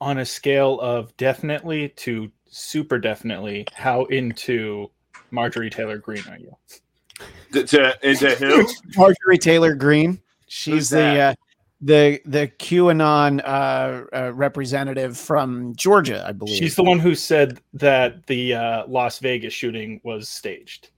On 0.00 0.18
a 0.18 0.24
scale 0.24 0.80
of 0.80 1.14
definitely 1.18 1.90
to 1.90 2.30
super 2.48 2.98
definitely, 2.98 3.66
how 3.74 4.04
into 4.06 4.90
Marjorie 5.30 5.70
Taylor 5.70 5.98
Greene 5.98 6.24
are 6.30 6.38
you? 6.38 6.56
To, 7.52 7.64
to, 7.64 7.98
into 8.08 8.30
who? 8.36 8.66
Marjorie 8.96 9.38
Taylor 9.38 9.74
Greene. 9.74 10.20
She's 10.46 10.72
Who's 10.74 10.88
the 10.90 10.96
that? 10.96 11.20
uh, 11.20 11.34
the 11.80 12.20
the 12.24 12.48
QAnon 12.58 13.40
uh, 13.44 14.04
uh, 14.16 14.32
representative 14.32 15.16
from 15.16 15.74
Georgia, 15.76 16.24
I 16.26 16.32
believe. 16.32 16.56
She's 16.56 16.74
the 16.74 16.82
one 16.84 16.98
who 16.98 17.14
said 17.14 17.60
that 17.74 18.26
the 18.26 18.54
uh, 18.54 18.86
Las 18.88 19.18
Vegas 19.20 19.52
shooting 19.52 20.00
was 20.02 20.28
staged. 20.28 20.90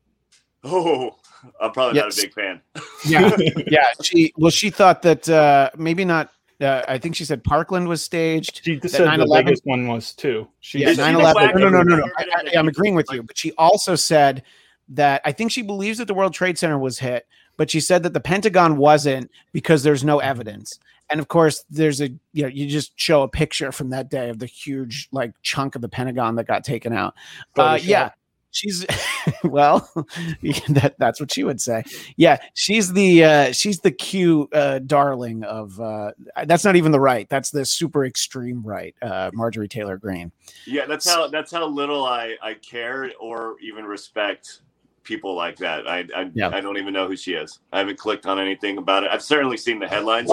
Oh, 0.65 1.17
I'm 1.61 1.73
probably 1.73 1.97
Yes. 1.97 2.17
not 2.17 2.25
a 2.25 2.27
big 2.27 2.35
fan. 2.35 2.61
yeah, 3.07 3.37
yeah. 3.71 3.87
She 4.03 4.33
well, 4.37 4.51
she 4.51 4.71
thought 4.71 5.03
that 5.03 5.29
uh, 5.29 5.71
maybe 5.77 6.05
not. 6.05 6.31
Uh, 6.61 6.83
I 6.87 6.99
think 6.99 7.17
she 7.17 7.25
said 7.25 7.43
Parkland 7.43 7.89
was 7.89 8.03
staged. 8.03 8.61
She 8.63 8.77
That 8.77 8.91
said 8.91 9.07
the 9.19 9.25
9/11 9.25 9.45
Vegas 9.45 9.61
one 9.65 9.89
was 9.89 10.13
too. 10.13 10.47
She 10.61 10.81
Yeah, 10.81 10.91
Is 10.91 10.99
9 10.99 11.15
11. 11.15 11.59
No, 11.59 11.71
no, 11.71 11.83
no, 11.83 11.97
no. 11.97 12.05
I, 12.19 12.25
I, 12.37 12.59
I'm 12.59 12.69
agreeing 12.69 12.95
with 12.95 13.07
you. 13.11 13.23
But 13.23 13.39
she 13.39 13.53
also 13.53 13.95
said 13.95 14.43
that 14.91 15.23
I 15.25 15.33
think 15.33 15.53
she 15.53 15.63
believes 15.63 15.97
that 15.99 16.05
the 16.07 16.13
World 16.13 16.35
Trade 16.35 16.59
Center 16.59 16.79
was 16.79 16.99
hit, 16.99 17.27
but 17.61 17.71
she 17.71 17.79
said 17.79 18.05
that 18.05 18.15
the 18.15 18.21
Pentagon 18.21 18.79
wasn't 18.79 19.31
because 19.53 19.83
there's 19.83 20.03
no 20.03 20.19
evidence. 20.19 20.79
And 21.11 21.21
of 21.21 21.29
course, 21.29 21.63
there's 21.69 22.01
a 22.01 22.09
you 22.33 22.41
know 22.41 22.49
you 22.49 22.67
just 22.67 22.99
show 22.99 23.21
a 23.21 23.29
picture 23.29 23.71
from 23.71 23.91
that 23.91 24.09
day 24.09 24.31
of 24.31 24.39
the 24.39 24.47
huge 24.47 25.11
like 25.13 25.35
chunk 25.43 25.75
of 25.75 25.83
the 25.83 25.89
Pentagon 25.91 26.37
that 26.37 26.47
got 26.47 26.65
taken 26.65 26.95
out. 26.95 27.13
Uh, 27.59 27.79
yeah, 27.83 28.13
she's 28.51 28.87
well, 29.45 29.91
that 30.71 30.95
that's 30.97 31.21
what 31.21 31.31
she 31.31 31.45
would 31.45 31.61
say. 31.61 31.85
Yeah, 32.17 32.39
she's 32.55 32.95
the 32.95 33.25
uh, 33.25 33.53
she's 33.53 33.81
the 33.81 33.91
cute 33.91 34.49
uh, 34.55 34.79
darling 34.79 35.45
of 35.45 35.79
uh, 35.79 36.13
that's 36.47 36.65
not 36.65 36.77
even 36.77 36.93
the 36.93 37.01
right. 37.01 37.29
That's 37.29 37.51
the 37.51 37.67
super 37.67 38.07
extreme 38.07 38.63
right, 38.63 38.95
uh, 39.03 39.33
Marjorie 39.35 39.69
Taylor 39.69 39.99
Greene. 39.99 40.33
Yeah, 40.67 40.87
that's 40.87 41.07
how 41.07 41.29
that's 41.29 41.53
how 41.53 41.67
little 41.67 42.07
I 42.07 42.37
I 42.43 42.55
care 42.55 43.13
or 43.21 43.57
even 43.61 43.85
respect 43.85 44.63
people 45.11 45.35
like 45.35 45.57
that. 45.57 45.89
I 45.89 46.05
I, 46.17 46.31
Yeah. 46.35 46.51
I 46.53 46.61
don't 46.61 46.79
even 46.79 46.95
know 46.95 47.07
who 47.09 47.17
she 47.17 47.33
is. 47.35 47.59
I 47.73 47.79
haven't 47.81 47.99
clicked 47.99 48.27
on 48.27 48.39
anything 48.39 48.79
about 48.79 49.03
it. 49.05 49.11
I've 49.13 49.23
certainly 49.23 49.57
seen 49.57 49.79
the 49.81 49.89
headlines. 49.89 50.31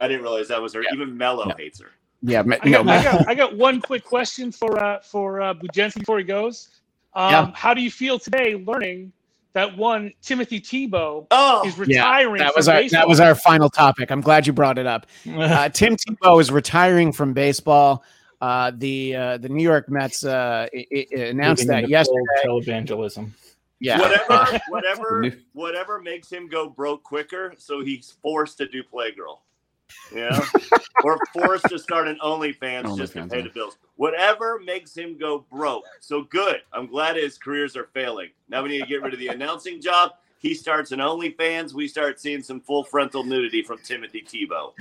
I 0.00 0.06
didn't 0.08 0.22
realize 0.22 0.46
that 0.48 0.62
was 0.62 0.72
her. 0.74 0.84
Even 0.94 1.16
Mello 1.18 1.46
Yeah. 1.48 1.54
hates 1.58 1.80
her. 1.80 1.90
Yeah, 2.22 2.42
ma- 2.42 2.54
I 2.62 2.70
got, 2.70 2.86
ma- 2.86 2.92
I 2.92 3.02
got, 3.02 3.28
I 3.28 3.34
got 3.34 3.56
one 3.56 3.80
quick 3.80 4.04
question 4.04 4.52
for 4.52 4.82
uh, 4.82 5.00
for 5.00 5.40
uh, 5.40 5.54
Bujenski 5.54 5.98
before 5.98 6.18
he 6.18 6.24
goes. 6.24 6.68
Um, 7.14 7.30
Yeah. 7.32 7.50
How 7.54 7.74
do 7.74 7.80
you 7.82 7.90
feel 7.90 8.16
today 8.20 8.54
learning 8.64 9.12
that 9.54 9.76
one 9.76 10.12
Timothy 10.22 10.60
Tebow 10.60 11.26
Oh, 11.32 11.66
is 11.66 11.76
Yeah, 11.76 11.82
retiring? 11.82 12.38
that 12.38 12.52
from 12.52 12.58
was 12.60 12.68
our 12.68 12.76
baseball? 12.80 13.00
that 13.00 13.08
was 13.08 13.18
our 13.20 13.34
final 13.34 13.68
topic. 13.68 14.10
I'm 14.12 14.20
glad 14.20 14.46
you 14.46 14.52
brought 14.52 14.78
it 14.78 14.86
up. 14.86 15.06
Uh, 15.26 15.68
Tim 15.68 15.96
Tebow 15.96 16.40
is 16.40 16.50
retiring 16.52 17.12
from 17.12 17.32
baseball. 17.32 18.04
Uh, 18.40 18.70
the 18.76 19.14
uh, 19.16 19.38
the 19.38 19.48
New 19.48 19.62
York 19.62 19.88
Mets 19.88 20.24
uh, 20.24 20.66
i- 20.74 20.86
i- 20.92 21.06
announced 21.16 21.62
Moving 21.64 21.74
that 21.74 21.78
into 21.84 21.90
yesterday. 21.90 22.24
televangelism. 22.44 23.30
Yeah, 23.82 23.98
whatever, 23.98 24.32
Uh, 24.32 24.58
whatever, 24.68 25.32
whatever 25.54 26.00
makes 26.00 26.30
him 26.30 26.48
go 26.48 26.68
broke 26.68 27.02
quicker, 27.02 27.52
so 27.58 27.80
he's 27.80 28.16
forced 28.22 28.56
to 28.58 28.68
do 28.68 28.84
Playgirl. 28.84 29.38
Yeah, 30.14 30.40
or 31.04 31.18
forced 31.32 31.68
to 31.68 31.78
start 31.80 32.06
an 32.06 32.16
OnlyFans 32.22 32.96
just 32.96 33.14
to 33.14 33.26
pay 33.26 33.38
yeah. 33.38 33.42
the 33.42 33.50
bills. 33.50 33.76
Whatever 33.96 34.60
makes 34.64 34.96
him 34.96 35.18
go 35.18 35.44
broke. 35.50 35.84
So 36.00 36.22
good. 36.22 36.62
I'm 36.72 36.86
glad 36.86 37.16
his 37.16 37.36
careers 37.38 37.76
are 37.76 37.88
failing. 37.92 38.30
Now 38.48 38.62
we 38.62 38.68
need 38.68 38.80
to 38.80 38.86
get 38.86 39.02
rid 39.02 39.12
of 39.12 39.18
the 39.18 39.28
announcing 39.28 39.80
job. 39.80 40.12
He 40.38 40.54
starts 40.54 40.92
an 40.92 41.00
OnlyFans. 41.00 41.74
We 41.74 41.88
start 41.88 42.20
seeing 42.20 42.42
some 42.42 42.60
full 42.60 42.84
frontal 42.84 43.24
nudity 43.24 43.62
from 43.62 43.78
Timothy 43.78 44.22
Tebow. 44.22 44.72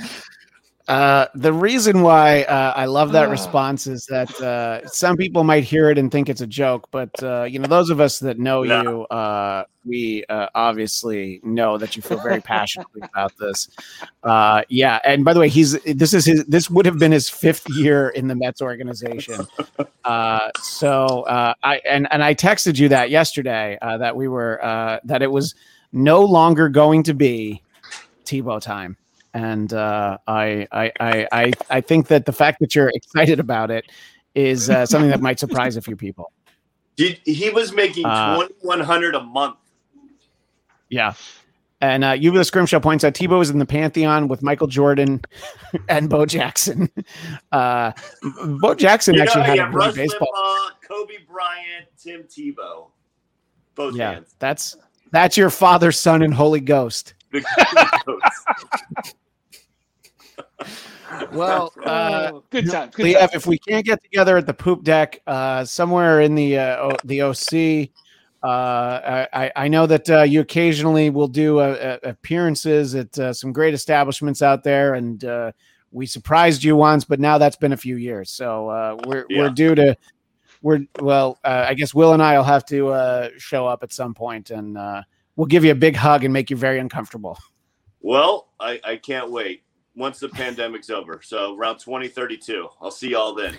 Uh, 0.91 1.25
the 1.35 1.53
reason 1.53 2.01
why 2.01 2.43
uh, 2.43 2.73
I 2.75 2.83
love 2.83 3.13
that 3.13 3.27
Ah. 3.29 3.31
response 3.31 3.87
is 3.87 4.05
that 4.07 4.29
uh, 4.41 4.85
some 4.87 5.15
people 5.15 5.45
might 5.45 5.63
hear 5.63 5.89
it 5.89 5.97
and 5.97 6.11
think 6.11 6.27
it's 6.27 6.41
a 6.41 6.47
joke, 6.47 6.89
but 6.91 7.09
uh, 7.23 7.43
you 7.43 7.59
know, 7.59 7.67
those 7.67 7.89
of 7.89 8.01
us 8.01 8.19
that 8.19 8.37
know 8.39 8.63
No. 8.63 8.81
you, 8.81 9.01
uh, 9.05 9.63
we 9.85 10.25
uh, 10.27 10.47
obviously 10.53 11.39
know 11.43 11.77
that 11.77 11.95
you 11.95 12.01
feel 12.01 12.19
very 12.19 12.41
passionately 12.53 13.01
about 13.13 13.31
this. 13.39 13.69
Uh, 14.21 14.63
yeah, 14.67 14.99
and 15.05 15.23
by 15.23 15.33
the 15.33 15.39
way, 15.39 15.47
he's 15.47 15.79
this 15.83 16.13
is 16.13 16.25
his 16.25 16.43
this 16.45 16.69
would 16.69 16.85
have 16.85 16.99
been 16.99 17.13
his 17.13 17.29
fifth 17.29 17.69
year 17.69 18.09
in 18.09 18.27
the 18.27 18.35
Mets 18.35 18.61
organization. 18.61 19.47
Uh, 20.03 20.49
so 20.59 21.21
uh, 21.21 21.53
I 21.63 21.75
and 21.87 22.07
and 22.11 22.23
I 22.23 22.33
texted 22.33 22.79
you 22.79 22.89
that 22.89 23.11
yesterday 23.11 23.77
uh, 23.83 23.99
that 23.99 24.15
we 24.15 24.27
were 24.27 24.59
uh, 24.65 24.99
that 25.05 25.21
it 25.21 25.31
was 25.31 25.53
no 25.93 26.21
longer 26.25 26.69
going 26.69 27.03
to 27.03 27.13
be 27.13 27.61
Tebow 28.25 28.59
time 28.59 28.97
and 29.33 29.71
uh, 29.73 30.17
I, 30.27 30.67
I, 30.71 30.91
I, 30.99 31.27
I, 31.31 31.51
I 31.69 31.81
think 31.81 32.07
that 32.07 32.25
the 32.25 32.33
fact 32.33 32.59
that 32.59 32.75
you're 32.75 32.89
excited 32.93 33.39
about 33.39 33.71
it 33.71 33.85
is 34.35 34.69
uh, 34.69 34.85
something 34.85 35.09
that 35.09 35.21
might 35.21 35.39
surprise 35.39 35.75
a 35.77 35.81
few 35.81 35.95
people. 35.95 36.31
He, 36.97 37.19
he 37.25 37.49
was 37.49 37.71
making 37.73 38.05
Uh, 38.05 38.35
twenty 38.35 38.53
one 38.61 38.79
hundred 38.81 39.15
a 39.15 39.21
month. 39.21 39.55
Yeah. 40.89 41.13
And 41.83 42.03
uh, 42.03 42.11
Yuba 42.11 42.37
the 42.37 42.45
Scrimshaw 42.45 42.79
points 42.79 43.03
out 43.03 43.13
Tebow 43.13 43.41
is 43.41 43.49
in 43.49 43.57
the 43.57 43.65
pantheon 43.65 44.27
with 44.27 44.43
Michael 44.43 44.67
Jordan 44.67 45.21
and 45.89 46.09
Bo 46.09 46.25
Jackson. 46.27 46.89
Uh, 47.51 47.91
Bo 48.59 48.75
Jackson 48.75 49.15
You 49.15 49.19
know, 49.21 49.23
actually 49.23 49.43
had 49.45 49.55
yeah, 49.57 49.67
a 49.69 49.71
Rush 49.71 49.95
baseball. 49.95 50.27
Limbaugh, 50.31 50.69
Kobe 50.87 51.13
Bryant, 51.27 51.87
Tim 51.97 52.23
Tebow, 52.23 52.91
both 53.73 53.95
Yeah, 53.95 54.13
hands. 54.13 54.35
that's 54.37 54.77
that's 55.11 55.37
your 55.37 55.49
Father, 55.49 55.91
Son, 55.91 56.21
and 56.21 56.33
Holy 56.33 56.59
Ghost. 56.59 57.15
The 61.19 61.25
Ghosts. 61.27 61.35
Well, 61.35 61.73
uh, 61.85 62.31
good 62.49 62.69
time. 62.71 62.89
Good 62.93 63.05
Liev, 63.05 63.19
time. 63.19 63.29
if 63.33 63.45
we 63.47 63.57
can't 63.59 63.85
get 63.85 64.01
together 64.01 64.37
at 64.37 64.45
the 64.45 64.53
poop 64.53 64.83
deck, 64.83 65.21
uh, 65.27 65.65
somewhere 65.65 66.21
in 66.21 66.35
the 66.35 66.57
uh, 66.57 66.77
o- 66.77 66.97
the 67.03 67.21
OC, 67.23 67.89
uh, 68.43 69.25
I, 69.33 69.51
I 69.55 69.67
know 69.67 69.85
that 69.87 70.09
uh, 70.09 70.21
you 70.23 70.39
occasionally 70.41 71.09
will 71.09 71.27
do 71.27 71.59
uh, 71.59 71.97
uh, 72.03 72.09
appearances 72.09 72.95
at 72.95 73.17
uh, 73.19 73.33
some 73.33 73.51
great 73.51 73.73
establishments 73.73 74.41
out 74.41 74.63
there, 74.63 74.93
and 74.95 75.23
uh, 75.25 75.51
we 75.91 76.05
surprised 76.05 76.63
you 76.63 76.75
once, 76.75 77.03
but 77.03 77.19
now 77.19 77.37
that's 77.37 77.57
been 77.57 77.73
a 77.73 77.77
few 77.77 77.97
years, 77.97 78.29
so 78.29 78.69
uh, 78.69 78.97
we're 79.05 79.25
Yeah. 79.29 79.39
we're 79.41 79.49
due 79.49 79.75
to 79.75 79.95
we're 80.61 80.85
well. 81.01 81.39
Uh, 81.43 81.65
I 81.67 81.73
guess 81.73 81.93
Will 81.93 82.13
and 82.13 82.23
I 82.23 82.37
will 82.37 82.43
have 82.45 82.65
to 82.67 82.89
uh, 82.89 83.29
show 83.37 83.67
up 83.67 83.83
at 83.83 83.91
some 83.91 84.13
point, 84.13 84.49
and 84.51 84.77
uh, 84.77 85.01
we'll 85.35 85.47
give 85.47 85.65
you 85.65 85.71
a 85.71 85.75
big 85.75 85.95
hug 85.97 86.23
and 86.23 86.31
make 86.31 86.49
you 86.49 86.55
very 86.55 86.79
uncomfortable. 86.79 87.37
well, 87.99 88.47
I, 88.59 88.79
I 88.83 88.95
can't 88.95 89.29
wait. 89.31 89.63
Once 89.95 90.19
the 90.19 90.29
pandemic's 90.29 90.89
over, 90.89 91.19
so 91.23 91.55
around 91.57 91.77
twenty 91.79 92.07
thirty 92.07 92.37
two, 92.37 92.69
I'll 92.81 92.91
see 92.91 93.09
y'all 93.09 93.33
then. 93.35 93.57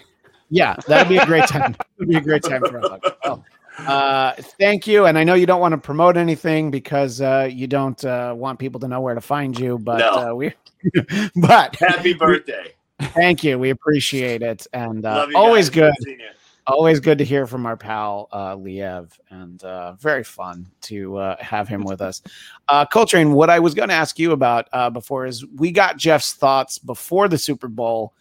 Yeah, 0.49 0.77
that'd 0.87 1.09
be 1.09 1.17
a 1.19 1.27
great 1.27 1.47
time. 1.47 1.75
It'd 1.99 2.09
be 2.11 2.17
a 2.17 2.21
great 2.21 2.43
time 2.43 2.61
for 2.61 2.79
a 2.79 2.89
hug. 2.89 3.15
Well, 3.25 3.45
uh, 3.87 4.33
thank 4.59 4.87
you, 4.87 5.07
and 5.07 5.17
I 5.19 5.25
know 5.25 5.33
you 5.35 5.47
don't 5.47 5.61
want 5.61 5.73
to 5.73 5.79
promote 5.79 6.17
anything 6.19 6.71
because 6.71 7.21
uh, 7.23 7.49
you 7.51 7.67
don't 7.67 8.03
uh, 8.05 8.35
want 8.37 8.59
people 8.59 8.79
to 8.81 8.89
know 8.89 9.01
where 9.01 9.15
to 9.15 9.21
find 9.21 9.59
you, 9.59 9.79
but 9.79 9.99
No. 9.99 10.31
uh, 10.31 10.35
we, 10.35 10.53
but 11.37 11.77
Happy 11.77 12.13
birthday! 12.13 12.75
thank 13.01 13.43
you, 13.43 13.59
we 13.59 13.71
appreciate 13.71 14.43
it, 14.43 14.67
and 14.75 15.07
uh, 15.07 15.27
always 15.35 15.71
guys. 15.71 15.95
good. 16.05 16.19
Always 16.67 17.01
good 17.01 17.19
to 17.19 17.25
hear 17.25 17.47
from 17.47 17.67
our 17.67 17.77
pal 17.77 18.29
uh, 18.31 18.55
Liev, 18.55 19.11
and 19.31 19.63
uh, 19.65 19.95
very 19.95 20.23
fun 20.23 20.69
to 20.83 21.17
uh, 21.17 21.37
have 21.43 21.67
him 21.67 21.83
with 21.83 22.01
us. 22.01 22.23
Uh, 22.69 22.87
Coltrane, 22.87 23.33
what 23.33 23.51
I 23.51 23.59
was 23.59 23.75
going 23.75 23.89
to 23.89 23.95
ask 23.95 24.17
you 24.17 24.31
about 24.31 24.69
uh, 24.73 24.89
before 24.89 25.27
is 25.27 25.45
we 25.45 25.73
got 25.73 25.97
Jeff's 25.97 26.35
thoughts 26.35 26.79
before 26.79 27.27
the 27.27 27.37
Super 27.37 27.67
Bowl 27.67 28.15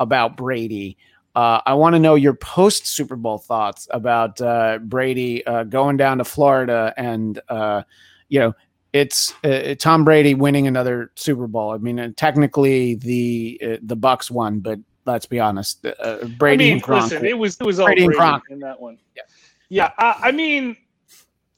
about 0.00 0.36
Brady. 0.36 0.96
Uh, 1.36 1.60
I 1.66 1.74
want 1.74 1.94
to 1.94 2.00
know 2.00 2.16
your 2.16 2.34
post 2.34 2.86
Super 2.86 3.16
Bowl 3.16 3.38
thoughts 3.38 3.86
about 3.90 4.40
uh, 4.40 4.78
Brady 4.82 5.46
uh, 5.46 5.64
going 5.64 5.96
down 5.96 6.18
to 6.18 6.24
Florida 6.24 6.94
and 6.96 7.40
uh, 7.48 7.82
you 8.28 8.40
know 8.40 8.54
it's 8.92 9.34
uh, 9.42 9.74
Tom 9.78 10.04
Brady 10.04 10.34
winning 10.34 10.68
another 10.68 11.10
Super 11.16 11.48
Bowl. 11.48 11.72
I 11.72 11.78
mean, 11.78 12.14
technically 12.16 12.94
the 12.94 13.60
uh, 13.62 13.76
the 13.82 13.96
Bucs 13.96 14.30
won, 14.30 14.60
but 14.60 14.78
let's 15.06 15.26
be 15.26 15.40
honest, 15.40 15.84
uh, 15.86 16.26
Brady 16.38 16.64
I 16.64 16.66
mean, 16.66 16.72
and 16.74 16.82
Gronk. 16.82 17.02
listen, 17.02 17.24
it 17.24 17.38
was 17.38 17.56
it 17.60 17.64
was 17.64 17.80
all 17.80 17.86
Brady 17.86 18.06
Brady, 18.06 18.18
and 18.20 18.32
Gronk. 18.32 18.42
in 18.50 18.58
that 18.60 18.80
one. 18.80 18.98
Yeah. 19.16 19.22
yeah. 19.68 19.90
I, 19.98 20.28
I 20.28 20.32
mean, 20.32 20.76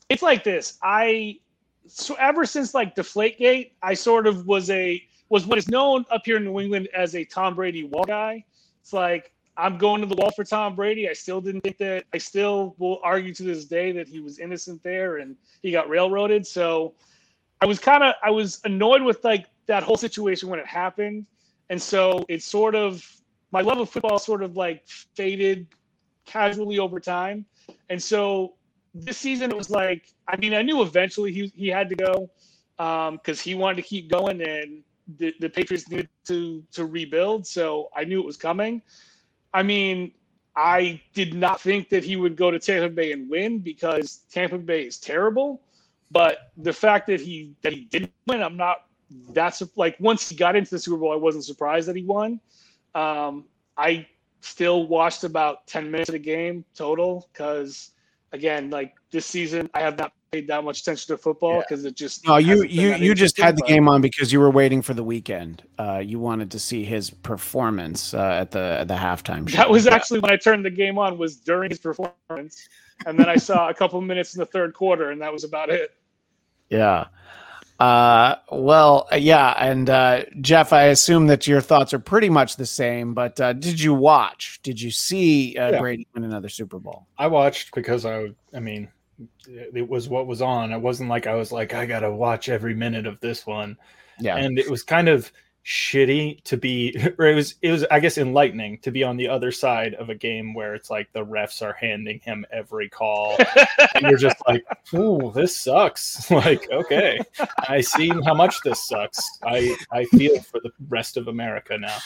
it's 0.09 0.23
like 0.23 0.45
this. 0.45 0.79
I 0.83 1.39
so 1.87 2.15
ever 2.15 2.45
since 2.47 2.75
like 2.75 2.95
Deflategate, 2.95 3.73
I 3.83 3.95
sort 3.95 4.27
of 4.27 4.47
was 4.47 4.71
a 4.71 5.03
was 5.29 5.47
what 5.47 5.59
is 5.59 5.69
known 5.69 6.05
up 6.11 6.23
here 6.25 6.37
in 6.37 6.45
New 6.45 6.61
England 6.61 6.89
as 6.95 7.15
a 7.15 7.25
Tom 7.25 7.55
Brady 7.55 7.85
wall 7.85 8.05
guy. 8.05 8.45
It's 8.81 8.93
like 8.93 9.33
I'm 9.57 9.79
going 9.79 10.01
to 10.03 10.07
the 10.07 10.17
wall 10.17 10.31
for 10.33 10.45
Tom 10.45 10.77
Brady. 10.77 11.09
I 11.09 11.13
still 11.13 11.41
didn't 11.41 11.63
think 11.63 11.79
that. 11.79 12.05
I 12.13 12.19
still 12.19 12.75
will 12.79 13.01
argue 13.03 13.33
to 13.35 13.43
this 13.43 13.65
day 13.65 13.93
that 13.93 14.09
he 14.09 14.21
was 14.21 14.39
innocent 14.39 14.83
there 14.83 15.19
and 15.19 15.37
he 15.63 15.71
got 15.71 15.89
railroaded. 15.89 16.47
So 16.47 16.95
I 17.61 17.67
was 17.67 17.79
kind 17.79 18.03
of 18.03 18.15
I 18.23 18.31
was 18.31 18.61
annoyed 18.65 19.03
with 19.03 19.25
like 19.25 19.47
that 19.67 19.83
whole 19.83 19.97
situation 19.97 20.49
when 20.49 20.59
it 20.59 20.67
happened, 20.67 21.27
and 21.71 21.81
so 21.81 22.25
it's 22.29 22.45
sort 22.45 22.75
of 22.75 23.05
my 23.53 23.61
love 23.61 23.79
of 23.79 23.91
football 23.91 24.19
sort 24.19 24.43
of 24.43 24.57
like 24.57 24.87
faded 25.15 25.67
casually 26.25 26.79
over 26.79 27.01
time. 27.01 27.45
And 27.89 28.03
so 28.03 28.55
this 28.95 29.19
season 29.19 29.51
it 29.51 29.57
was 29.57 29.71
like 29.71 30.09
I 30.29 30.37
mean 30.37 30.55
I 30.55 30.63
knew 30.63 30.83
eventually 30.83 31.33
he 31.33 31.53
he 31.55 31.69
had 31.69 31.89
to 31.91 31.97
go 31.97 32.31
um, 32.79 33.17
because 33.17 33.41
he 33.41 33.55
wanted 33.55 33.77
to 33.77 33.83
keep 33.83 34.11
going 34.11 34.41
and 34.43 34.83
the, 35.19 35.35
the 35.41 35.49
Patriots 35.49 35.89
needed 35.89 36.09
to 36.27 36.63
to 36.73 36.85
rebuild. 36.87 37.47
So 37.47 37.89
I 37.95 38.05
knew 38.05 38.21
it 38.21 38.27
was 38.27 38.37
coming. 38.37 38.83
I 39.55 39.63
mean 39.63 40.13
I 40.57 41.01
did 41.13 41.35
not 41.35 41.61
think 41.61 41.91
that 41.91 42.03
he 42.03 42.17
would 42.17 42.35
go 42.35 42.51
to 42.51 42.59
Tampa 42.59 42.89
Bay 42.89 43.13
and 43.13 43.29
win 43.29 43.59
because 43.59 44.21
Tampa 44.33 44.59
Bay 44.59 44.87
is 44.87 44.99
terrible. 44.99 45.61
But 46.11 46.53
the 46.57 46.73
fact 46.73 47.07
that 47.09 47.21
he 47.21 47.55
that 47.63 47.73
he 47.73 47.83
didn't 47.85 48.13
win, 48.27 48.43
I'm 48.43 48.57
not. 48.57 48.87
That's 49.31 49.63
like 49.77 49.97
once 50.01 50.29
he 50.29 50.37
got 50.37 50.57
into 50.57 50.71
the 50.71 50.79
Super 50.79 50.97
Bowl, 50.97 51.13
I 51.13 51.17
wasn't 51.17 51.45
surprised 51.45 51.89
that 51.89 51.97
he 51.97 52.03
won. 52.03 52.41
Um, 52.97 53.45
I 53.77 54.07
still 54.41 54.87
watched 54.87 55.25
about 55.25 55.67
10 55.67 55.91
minutes 55.91 56.09
of 56.09 56.15
the 56.15 56.19
game 56.19 56.65
total 56.75 57.29
because 57.33 57.91
again 58.33 58.71
like 58.71 58.95
this 59.11 59.27
season 59.27 59.69
i 59.75 59.81
have 59.81 59.99
not 59.99 60.13
paid 60.31 60.47
that 60.47 60.63
much 60.63 60.83
attention 60.83 61.07
to 61.09 61.21
football 61.21 61.61
because 61.61 61.85
it 61.85 61.97
just 61.97 62.25
No, 62.27 62.37
you 62.37 62.63
you 62.65 62.95
you 62.95 63.15
just 63.15 63.39
had 63.39 63.57
the 63.57 63.63
game 63.63 63.89
on 63.89 64.01
because 64.01 64.33
you 64.33 64.39
were 64.39 64.51
waiting 64.51 64.83
for 64.83 64.93
the 64.95 65.03
weekend. 65.03 65.63
Uh, 65.79 66.03
you 66.05 66.19
wanted 66.19 66.51
to 66.51 66.59
see 66.59 66.85
his 66.85 67.11
performance 67.11 68.13
uh, 68.15 68.39
at 68.41 68.51
the 68.51 68.79
at 68.81 68.89
the 68.89 68.95
halftime 68.95 69.49
show. 69.49 69.57
that 69.57 69.71
was 69.71 69.87
actually 69.87 70.21
when 70.21 70.31
i 70.31 70.37
turned 70.37 70.65
the 70.65 70.71
game 70.71 70.99
on 70.99 71.19
was 71.19 71.37
during 71.37 71.71
his 71.71 71.79
performance 71.79 72.69
and 73.07 73.19
then 73.19 73.29
i 73.29 73.37
saw 73.37 73.69
a 73.69 73.75
couple 73.75 74.01
minutes 74.01 74.35
in 74.35 74.41
the 74.41 74.47
third 74.47 74.75
quarter 74.75 75.11
and 75.11 75.21
that 75.21 75.33
was 75.33 75.45
about 75.45 75.71
it 75.71 75.93
yeah. 76.71 77.07
Uh, 77.79 78.37
well, 78.51 79.07
uh, 79.13 79.17
yeah, 79.17 79.55
and 79.59 79.91
uh, 79.91 80.25
Jeff, 80.41 80.73
I 80.73 80.85
assume 80.85 81.27
that 81.27 81.47
your 81.47 81.61
thoughts 81.61 81.93
are 81.93 81.99
pretty 81.99 82.31
much 82.31 82.57
the 82.57 82.67
same. 82.67 83.13
But 83.13 83.41
uh, 83.41 83.53
did 83.53 83.81
you 83.81 83.93
watch? 83.93 84.61
Did 84.63 84.81
you 84.81 84.91
see 84.91 85.57
uh, 85.57 85.73
Yeah. 85.73 85.81
Brady 85.81 86.07
win 86.15 86.25
another 86.25 86.49
Super 86.49 86.79
Bowl? 86.79 87.07
I 87.19 87.27
watched 87.27 87.75
because 87.75 88.07
I, 88.07 88.29
I 88.55 88.61
mean, 88.61 88.89
it 89.47 89.89
was 89.89 90.09
what 90.09 90.27
was 90.27 90.41
on. 90.43 90.73
It 90.73 90.79
wasn't 90.79 91.11
like 91.11 91.27
I 91.27 91.35
was 91.35 91.53
like 91.53 91.75
I 91.75 91.87
gotta 91.87 92.11
watch 92.11 92.49
every 92.49 92.75
minute 92.75 93.07
of 93.07 93.21
this 93.21 93.47
one, 93.47 93.77
Yeah, 94.21 94.37
and 94.37 94.59
it 94.59 94.69
was 94.71 94.83
kind 94.83 95.09
of 95.09 95.31
shitty 95.67 96.43
to 96.45 96.57
be. 96.57 96.97
Or 97.19 97.27
it 97.27 97.35
was, 97.35 97.55
it 97.63 97.71
was, 97.73 97.85
I 97.91 97.99
guess, 98.01 98.19
enlightening 98.19 98.79
to 98.79 98.91
be 98.91 99.03
on 99.03 99.17
the 99.17 99.29
other 99.29 99.51
side 99.51 99.95
of 99.95 100.09
a 100.11 100.15
game 100.15 100.55
where 100.55 100.75
it's 100.75 100.91
like 100.91 101.13
the 101.13 101.25
refs 101.25 101.63
are 101.63 101.73
handing 101.73 102.21
him 102.21 102.45
every 102.53 102.89
call, 102.89 103.37
and 103.95 104.03
you're 104.03 104.19
just 104.19 104.37
like, 104.47 104.65
"Ooh, 104.95 105.33
this 105.35 105.57
sucks." 105.57 106.31
Like, 106.37 106.69
okay, 106.71 107.19
I 107.69 107.81
see 107.81 108.09
how 108.25 108.35
much 108.35 108.55
this 108.65 108.87
sucks. 108.87 109.19
I 109.43 109.75
I 109.91 110.05
feel 110.07 110.41
for 110.43 110.61
the 110.61 110.71
rest 110.89 111.17
of 111.17 111.29
America 111.29 111.77
now. 111.79 111.97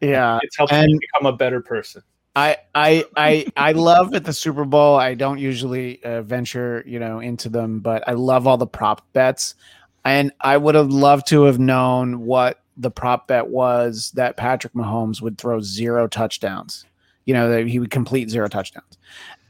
yeah. 0.00 0.38
It's 0.42 0.56
helped 0.56 0.72
and- 0.72 0.92
me 0.92 0.98
become 1.00 1.26
a 1.32 1.36
better 1.36 1.60
person. 1.60 2.02
I 2.36 2.58
I 2.74 3.04
I 3.16 3.46
I 3.56 3.72
love 3.72 4.14
at 4.14 4.24
the 4.24 4.32
Super 4.32 4.64
Bowl. 4.64 4.96
I 4.96 5.14
don't 5.14 5.38
usually 5.38 6.02
uh, 6.04 6.22
venture, 6.22 6.84
you 6.86 7.00
know, 7.00 7.18
into 7.18 7.48
them, 7.48 7.80
but 7.80 8.06
I 8.06 8.12
love 8.12 8.46
all 8.46 8.56
the 8.58 8.66
prop 8.66 9.10
bets, 9.12 9.54
and 10.04 10.30
I 10.40 10.56
would 10.56 10.74
have 10.76 10.90
loved 10.90 11.26
to 11.28 11.44
have 11.44 11.58
known 11.58 12.20
what 12.20 12.60
the 12.78 12.90
prop 12.90 13.26
bet 13.26 13.48
was 13.48 14.12
that 14.14 14.36
Patrick 14.36 14.72
Mahomes 14.72 15.20
would 15.20 15.36
throw 15.36 15.60
zero 15.60 16.06
touchdowns. 16.06 16.86
You 17.26 17.34
know, 17.34 17.50
that 17.50 17.66
he 17.66 17.78
would 17.78 17.90
complete 17.90 18.30
zero 18.30 18.48
touchdowns, 18.48 18.96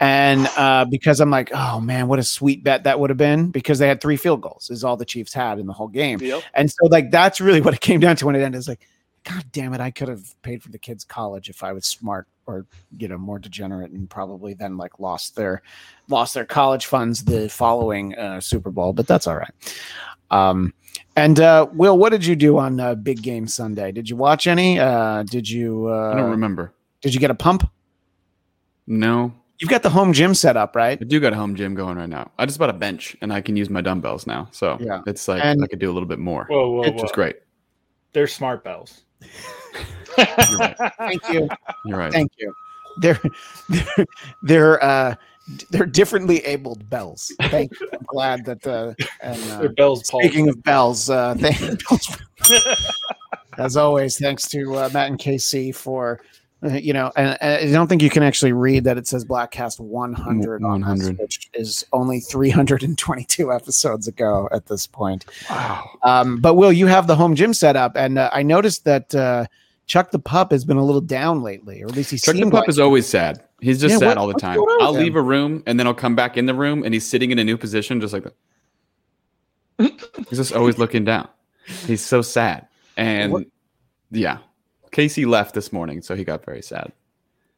and 0.00 0.48
uh, 0.56 0.84
because 0.84 1.20
I'm 1.20 1.30
like, 1.30 1.50
oh 1.54 1.80
man, 1.80 2.08
what 2.08 2.18
a 2.18 2.24
sweet 2.24 2.64
bet 2.64 2.82
that 2.84 2.98
would 2.98 3.08
have 3.08 3.16
been 3.16 3.52
because 3.52 3.78
they 3.78 3.86
had 3.86 4.00
three 4.00 4.16
field 4.16 4.40
goals, 4.40 4.68
is 4.70 4.82
all 4.82 4.96
the 4.96 5.04
Chiefs 5.04 5.32
had 5.32 5.60
in 5.60 5.66
the 5.66 5.72
whole 5.72 5.86
game. 5.86 6.18
yep. 6.20 6.42
And 6.54 6.68
so 6.68 6.86
like 6.86 7.12
that's 7.12 7.40
really 7.40 7.60
what 7.60 7.74
it 7.74 7.80
came 7.80 8.00
down 8.00 8.16
to 8.16 8.26
when 8.26 8.34
it 8.34 8.40
ended. 8.40 8.58
It's 8.58 8.66
like, 8.66 8.88
God 9.22 9.44
damn 9.52 9.74
it, 9.74 9.80
I 9.80 9.92
could 9.92 10.08
have 10.08 10.40
paid 10.42 10.60
for 10.62 10.70
the 10.70 10.78
kids' 10.78 11.04
college 11.04 11.48
if 11.48 11.62
I 11.62 11.72
was 11.72 11.84
smart 11.84 12.26
or 12.46 12.66
you 12.96 13.06
know 13.08 13.18
more 13.18 13.38
degenerate 13.38 13.90
and 13.90 14.08
probably 14.08 14.54
then 14.54 14.76
like 14.76 14.98
lost 14.98 15.36
their 15.36 15.62
lost 16.08 16.34
their 16.34 16.46
college 16.46 16.86
funds 16.86 17.24
the 17.24 17.48
following 17.48 18.16
uh, 18.16 18.40
Super 18.40 18.70
Bowl. 18.70 18.92
But 18.92 19.06
that's 19.06 19.26
all 19.26 19.36
right. 19.36 19.76
Um, 20.30 20.74
and 21.18 21.40
uh, 21.40 21.66
Will, 21.72 21.96
what 21.98 22.10
did 22.10 22.24
you 22.24 22.36
do 22.36 22.58
on 22.58 22.80
uh, 22.80 22.94
Big 22.94 23.22
Game 23.22 23.46
Sunday? 23.46 23.92
Did 23.92 24.08
you 24.08 24.16
watch 24.16 24.46
any? 24.46 24.78
Uh, 24.78 25.22
did 25.24 25.48
you? 25.48 25.88
Uh, 25.88 26.12
I 26.12 26.16
don't 26.16 26.30
remember. 26.30 26.72
Did 27.00 27.14
you 27.14 27.20
get 27.20 27.30
a 27.30 27.34
pump? 27.34 27.68
No, 28.86 29.32
You've 29.60 29.70
got 29.70 29.82
the 29.82 29.90
home 29.90 30.12
gym 30.12 30.34
set 30.34 30.56
up, 30.56 30.76
right? 30.76 30.96
I 31.00 31.04
do 31.04 31.18
got 31.18 31.32
a 31.32 31.36
home 31.36 31.56
gym 31.56 31.74
going 31.74 31.96
right 31.98 32.08
now. 32.08 32.30
I 32.38 32.46
just 32.46 32.60
bought 32.60 32.70
a 32.70 32.74
bench 32.74 33.16
and 33.20 33.32
I 33.32 33.40
can 33.40 33.56
use 33.56 33.68
my 33.68 33.80
dumbbells 33.80 34.24
now. 34.24 34.48
So 34.52 34.78
Yeah. 34.80 35.02
it's 35.06 35.26
like 35.26 35.44
And- 35.44 35.62
I 35.64 35.66
could 35.66 35.80
do 35.80 35.90
a 35.90 35.94
little 35.94 36.08
bit 36.08 36.20
more, 36.20 36.46
Whoa, 36.48 36.70
whoa, 36.70 36.80
which 36.82 36.94
whoa. 36.94 37.04
is 37.04 37.10
great. 37.12 37.36
They're 38.12 38.28
smart 38.28 38.62
bells. 38.62 39.02
You're 40.16 40.58
right. 40.58 40.76
Thank 40.98 41.28
you. 41.30 41.48
You're 41.86 41.98
right. 41.98 42.12
Thank 42.12 42.30
you. 42.38 42.54
They're 43.00 43.20
they're 43.68 44.06
they're 44.42 44.82
uh 44.84 45.14
they're 45.70 45.86
differently 45.86 46.38
abled 46.44 46.88
bells. 46.90 47.32
Thank 47.42 47.72
you. 47.80 47.88
I'm 47.92 48.04
glad 48.06 48.44
that 48.44 48.66
uh 48.66 48.94
and 49.20 49.50
uh, 49.50 49.60
They're 49.60 49.68
bells. 49.70 50.08
Paul. 50.10 50.20
speaking 50.20 50.48
of 50.48 50.62
bells, 50.62 51.10
uh 51.10 51.34
thank 51.38 51.80
as 53.58 53.76
always, 53.76 54.18
thanks 54.18 54.48
to 54.50 54.76
uh, 54.76 54.90
Matt 54.92 55.10
and 55.10 55.18
KC 55.18 55.74
for 55.74 56.20
uh, 56.62 56.70
you 56.70 56.92
know, 56.92 57.12
and, 57.14 57.38
and 57.40 57.68
I 57.68 57.72
don't 57.72 57.86
think 57.86 58.02
you 58.02 58.10
can 58.10 58.24
actually 58.24 58.52
read 58.52 58.82
that 58.84 58.98
it 58.98 59.06
says 59.06 59.24
Bladtcast 59.24 59.78
100 59.78 60.64
on 60.64 60.80
this, 60.80 61.06
100. 61.06 61.18
which 61.18 61.48
is 61.54 61.84
only 61.92 62.18
322 62.18 63.52
episodes 63.52 64.08
ago 64.08 64.48
at 64.50 64.66
this 64.66 64.86
point. 64.86 65.24
Wow. 65.48 65.88
Um, 66.02 66.40
but 66.40 66.54
Will, 66.54 66.72
you 66.72 66.88
have 66.88 67.06
the 67.06 67.14
home 67.14 67.36
gym 67.36 67.54
set 67.54 67.76
up, 67.76 67.96
and 67.96 68.18
uh, 68.18 68.30
I 68.32 68.42
noticed 68.42 68.84
that 68.84 69.14
uh, 69.14 69.46
Chuck 69.88 70.10
the 70.12 70.18
pup 70.20 70.52
has 70.52 70.64
been 70.64 70.76
a 70.76 70.84
little 70.84 71.00
down 71.00 71.42
lately, 71.42 71.82
or 71.82 71.86
at 71.86 71.96
least 71.96 72.10
he's 72.12 72.22
Chuck 72.22 72.36
the 72.36 72.42
pup 72.44 72.52
like 72.52 72.68
is 72.68 72.78
always 72.78 73.06
sad. 73.06 73.42
He's 73.60 73.80
just 73.80 73.94
Yeah, 73.94 73.98
sad 73.98 74.06
what- 74.06 74.18
all 74.18 74.26
the 74.28 74.34
time. 74.34 74.60
I'll 74.80 74.92
leave 74.92 75.12
him? 75.14 75.16
a 75.18 75.22
room 75.22 75.62
and 75.66 75.80
then 75.80 75.86
I'll 75.88 75.94
come 75.94 76.14
back 76.14 76.36
in 76.36 76.46
the 76.46 76.54
room 76.54 76.84
and 76.84 76.94
he's 76.94 77.06
sitting 77.06 77.30
in 77.32 77.38
a 77.40 77.44
new 77.44 77.56
position, 77.56 78.00
just 78.00 78.12
like 78.12 78.22
that. 78.24 78.34
he's 80.28 80.38
just 80.38 80.52
always 80.52 80.78
looking 80.78 81.04
down. 81.04 81.28
He's 81.86 82.04
so 82.04 82.22
sad. 82.22 82.68
And 82.96 83.32
What- 83.32 83.46
yeah, 84.10 84.38
Casey 84.92 85.24
left 85.24 85.54
this 85.54 85.72
morning, 85.72 86.02
so 86.02 86.14
he 86.14 86.24
got 86.24 86.44
very 86.44 86.62
sad. 86.62 86.92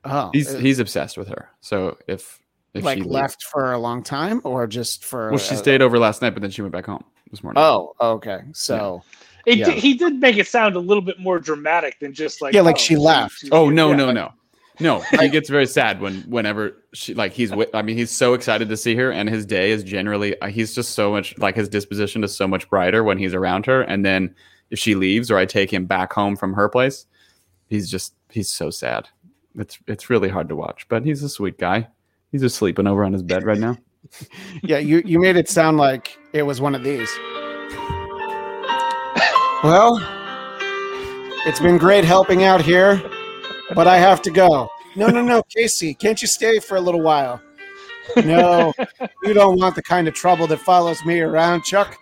oh, 0.05 0.31
He's 0.33 0.53
he's 0.59 0.79
obsessed 0.79 1.17
with 1.19 1.29
her. 1.29 1.49
So 1.61 1.99
if 2.07 2.39
if 2.75 2.85
like 2.85 2.99
she 2.99 3.05
left 3.05 3.43
for 3.45 3.73
a 3.73 3.79
long 3.79 4.03
time, 4.03 4.41
or 4.45 4.67
just 4.67 5.05
for 5.05 5.31
well, 5.31 5.39
she 5.39 5.55
uh, 5.55 5.59
stayed 5.59 5.83
over 5.83 5.99
last 5.99 6.23
night, 6.23 6.31
but 6.31 6.43
then 6.43 6.51
she 6.51 6.63
went 6.63 6.73
back 6.73 6.87
home 6.87 7.05
this 7.31 7.43
morning. 7.43 7.63
Oh, 7.63 7.95
okay. 8.01 8.41
So 8.53 9.03
It 9.51 9.59
Yeah. 9.59 9.65
did, 9.67 9.75
he 9.75 9.95
did 9.95 10.21
make 10.21 10.37
it 10.37 10.47
sound 10.47 10.77
a 10.77 10.79
little 10.79 11.03
bit 11.03 11.19
more 11.19 11.41
dramatic 11.41 11.99
than 11.99 12.13
just 12.13 12.41
like 12.41 12.55
Yeah, 12.55 12.61
like 12.61 12.77
oh, 12.77 12.79
she 12.79 12.95
laughed. 12.95 13.49
Oh 13.51 13.69
no 13.69 13.91
Yeah, 13.91 13.97
no 13.97 14.13
no 14.13 14.33
no! 14.79 15.01
He 15.21 15.29
gets 15.29 15.51
very 15.51 15.67
sad 15.67 16.01
when 16.01 16.23
whenever 16.23 16.77
she 16.95 17.15
like 17.15 17.33
he's 17.33 17.51
with. 17.53 17.75
I 17.75 17.83
mean, 17.83 17.97
he's 17.97 18.13
so 18.13 18.33
excited 18.35 18.69
to 18.69 18.77
see 18.77 18.95
her, 18.95 19.11
and 19.11 19.29
his 19.29 19.45
day 19.45 19.73
is 19.73 19.83
generally 19.83 20.41
uh, 20.41 20.47
he's 20.47 20.73
just 20.73 20.93
so 20.93 21.11
much 21.11 21.37
like 21.39 21.57
his 21.57 21.69
disposition 21.69 22.23
is 22.23 22.35
so 22.35 22.47
much 22.47 22.71
brighter 22.71 23.03
when 23.03 23.19
he's 23.19 23.35
around 23.35 23.67
her. 23.67 23.83
And 23.83 24.05
then 24.05 24.33
if 24.71 24.79
she 24.79 24.95
leaves 24.95 25.31
or 25.33 25.37
I 25.37 25.47
take 25.47 25.73
him 25.73 25.85
back 25.85 26.13
home 26.13 26.37
from 26.37 26.53
her 26.55 26.69
place, 26.69 27.07
he's 27.69 27.91
just 27.91 28.15
he's 28.31 28.49
so 28.49 28.71
sad. 28.71 29.09
It's 29.57 29.79
it's 29.89 30.09
really 30.11 30.29
hard 30.29 30.49
to 30.49 30.57
watch, 30.57 30.87
but 30.89 31.05
he's 31.05 31.25
a 31.25 31.29
sweet 31.29 31.59
guy. 31.59 31.89
He's 32.31 32.43
just 32.43 32.57
sleeping 32.57 32.87
over 32.87 33.05
on 33.05 33.13
his 33.13 33.25
bed 33.25 33.45
right 33.45 33.59
now. 33.59 33.77
yeah, 34.63 34.79
you 34.79 35.03
you 35.05 35.19
made 35.19 35.37
it 35.37 35.49
sound 35.49 35.77
like 35.77 36.17
it 36.33 36.45
was 36.45 36.61
one 36.61 36.77
of 36.77 36.85
these. 36.85 37.11
Well, 39.63 39.99
it's 41.45 41.61
been 41.61 41.77
great 41.77 42.03
helping 42.03 42.45
out 42.45 42.63
here, 42.63 43.03
but 43.75 43.87
I 43.87 43.99
have 43.99 44.23
to 44.23 44.31
go. 44.31 44.71
No, 44.97 45.09
no, 45.09 45.21
no, 45.21 45.43
Casey, 45.43 45.93
can't 45.93 46.23
you 46.23 46.29
stay 46.29 46.61
for 46.61 46.79
a 46.79 46.81
little 46.81 47.03
while? 47.03 47.43
No, 48.25 48.73
you 49.23 49.35
don't 49.35 49.59
want 49.59 49.75
the 49.75 49.83
kind 49.83 50.09
of 50.09 50.15
trouble 50.15 50.47
that 50.47 50.61
follows 50.61 51.05
me 51.05 51.21
around, 51.21 51.65
Chuck. 51.65 51.99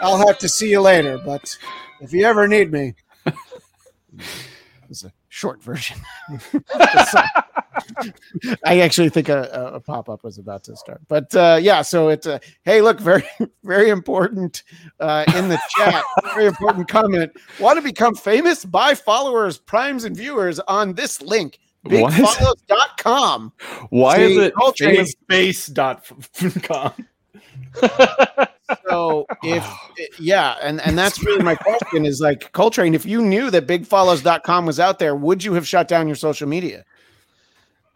I'll 0.00 0.24
have 0.24 0.38
to 0.38 0.48
see 0.48 0.70
you 0.70 0.80
later, 0.80 1.18
but 1.18 1.58
if 2.00 2.12
you 2.12 2.24
ever 2.24 2.46
need 2.46 2.70
me, 2.70 2.94
short 5.30 5.62
version. 5.62 5.96
I 8.64 8.80
actually 8.80 9.08
think 9.08 9.30
a, 9.30 9.48
a, 9.52 9.76
a 9.76 9.80
pop 9.80 10.08
up 10.08 10.22
was 10.22 10.38
about 10.38 10.64
to 10.64 10.76
start, 10.76 11.00
but 11.08 11.34
uh, 11.34 11.58
yeah. 11.60 11.80
So 11.82 12.08
it's 12.08 12.26
uh, 12.26 12.38
hey, 12.64 12.82
look, 12.82 13.00
very 13.00 13.24
very 13.64 13.88
important 13.88 14.62
uh, 14.98 15.24
in 15.34 15.48
the 15.48 15.58
chat. 15.76 16.04
very 16.34 16.46
important 16.46 16.88
comment. 16.88 17.32
Want 17.58 17.78
to 17.78 17.82
become 17.82 18.14
famous? 18.14 18.64
Buy 18.64 18.94
followers, 18.94 19.56
primes, 19.56 20.04
and 20.04 20.14
viewers 20.16 20.60
on 20.60 20.94
this 20.94 21.22
link. 21.22 21.58
What? 21.82 22.12
Bigfollows.com. 22.12 23.52
Why 23.88 24.16
See, 24.16 24.22
is 24.32 24.38
it 24.38 24.54
Coltrane 24.54 25.06
famous? 25.28 25.70
Famousspace.com. 25.70 27.06
So 28.88 29.26
if 29.42 29.66
yeah, 30.18 30.56
and 30.62 30.80
and 30.80 30.96
that's 30.96 31.22
really 31.24 31.42
my 31.42 31.54
question 31.54 32.04
is 32.04 32.20
like 32.20 32.52
Coltrane, 32.52 32.94
if 32.94 33.04
you 33.04 33.22
knew 33.22 33.50
that 33.50 33.66
bigfollows.com 33.66 34.66
was 34.66 34.80
out 34.80 34.98
there, 34.98 35.14
would 35.14 35.42
you 35.42 35.54
have 35.54 35.66
shut 35.66 35.88
down 35.88 36.06
your 36.06 36.16
social 36.16 36.48
media? 36.48 36.84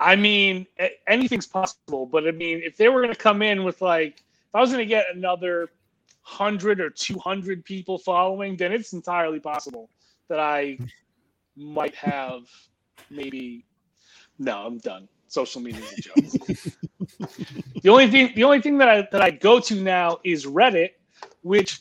I 0.00 0.16
mean, 0.16 0.66
anything's 1.06 1.46
possible, 1.46 2.06
but 2.06 2.26
I 2.26 2.32
mean, 2.32 2.60
if 2.64 2.76
they 2.76 2.88
were 2.88 3.00
going 3.00 3.14
to 3.14 3.18
come 3.18 3.42
in 3.42 3.64
with 3.64 3.80
like, 3.80 4.18
if 4.18 4.54
I 4.54 4.60
was 4.60 4.70
going 4.70 4.80
to 4.80 4.86
get 4.86 5.06
another 5.14 5.68
hundred 6.22 6.80
or 6.80 6.90
two 6.90 7.18
hundred 7.18 7.64
people 7.64 7.98
following, 7.98 8.56
then 8.56 8.72
it's 8.72 8.92
entirely 8.92 9.40
possible 9.40 9.90
that 10.28 10.40
I 10.40 10.78
might 11.56 11.94
have 11.94 12.42
maybe. 13.10 13.64
No, 14.38 14.66
I'm 14.66 14.78
done. 14.78 15.08
Social 15.34 15.60
media 15.60 15.82
is 15.82 15.98
a 15.98 16.00
joke. 16.00 16.14
the 17.82 17.88
only 17.88 18.08
thing, 18.08 18.32
the 18.36 18.44
only 18.44 18.60
thing 18.60 18.78
that 18.78 18.88
I 18.88 19.08
that 19.10 19.20
I 19.20 19.30
go 19.32 19.58
to 19.58 19.74
now 19.74 20.18
is 20.22 20.46
Reddit, 20.46 20.90
which 21.42 21.80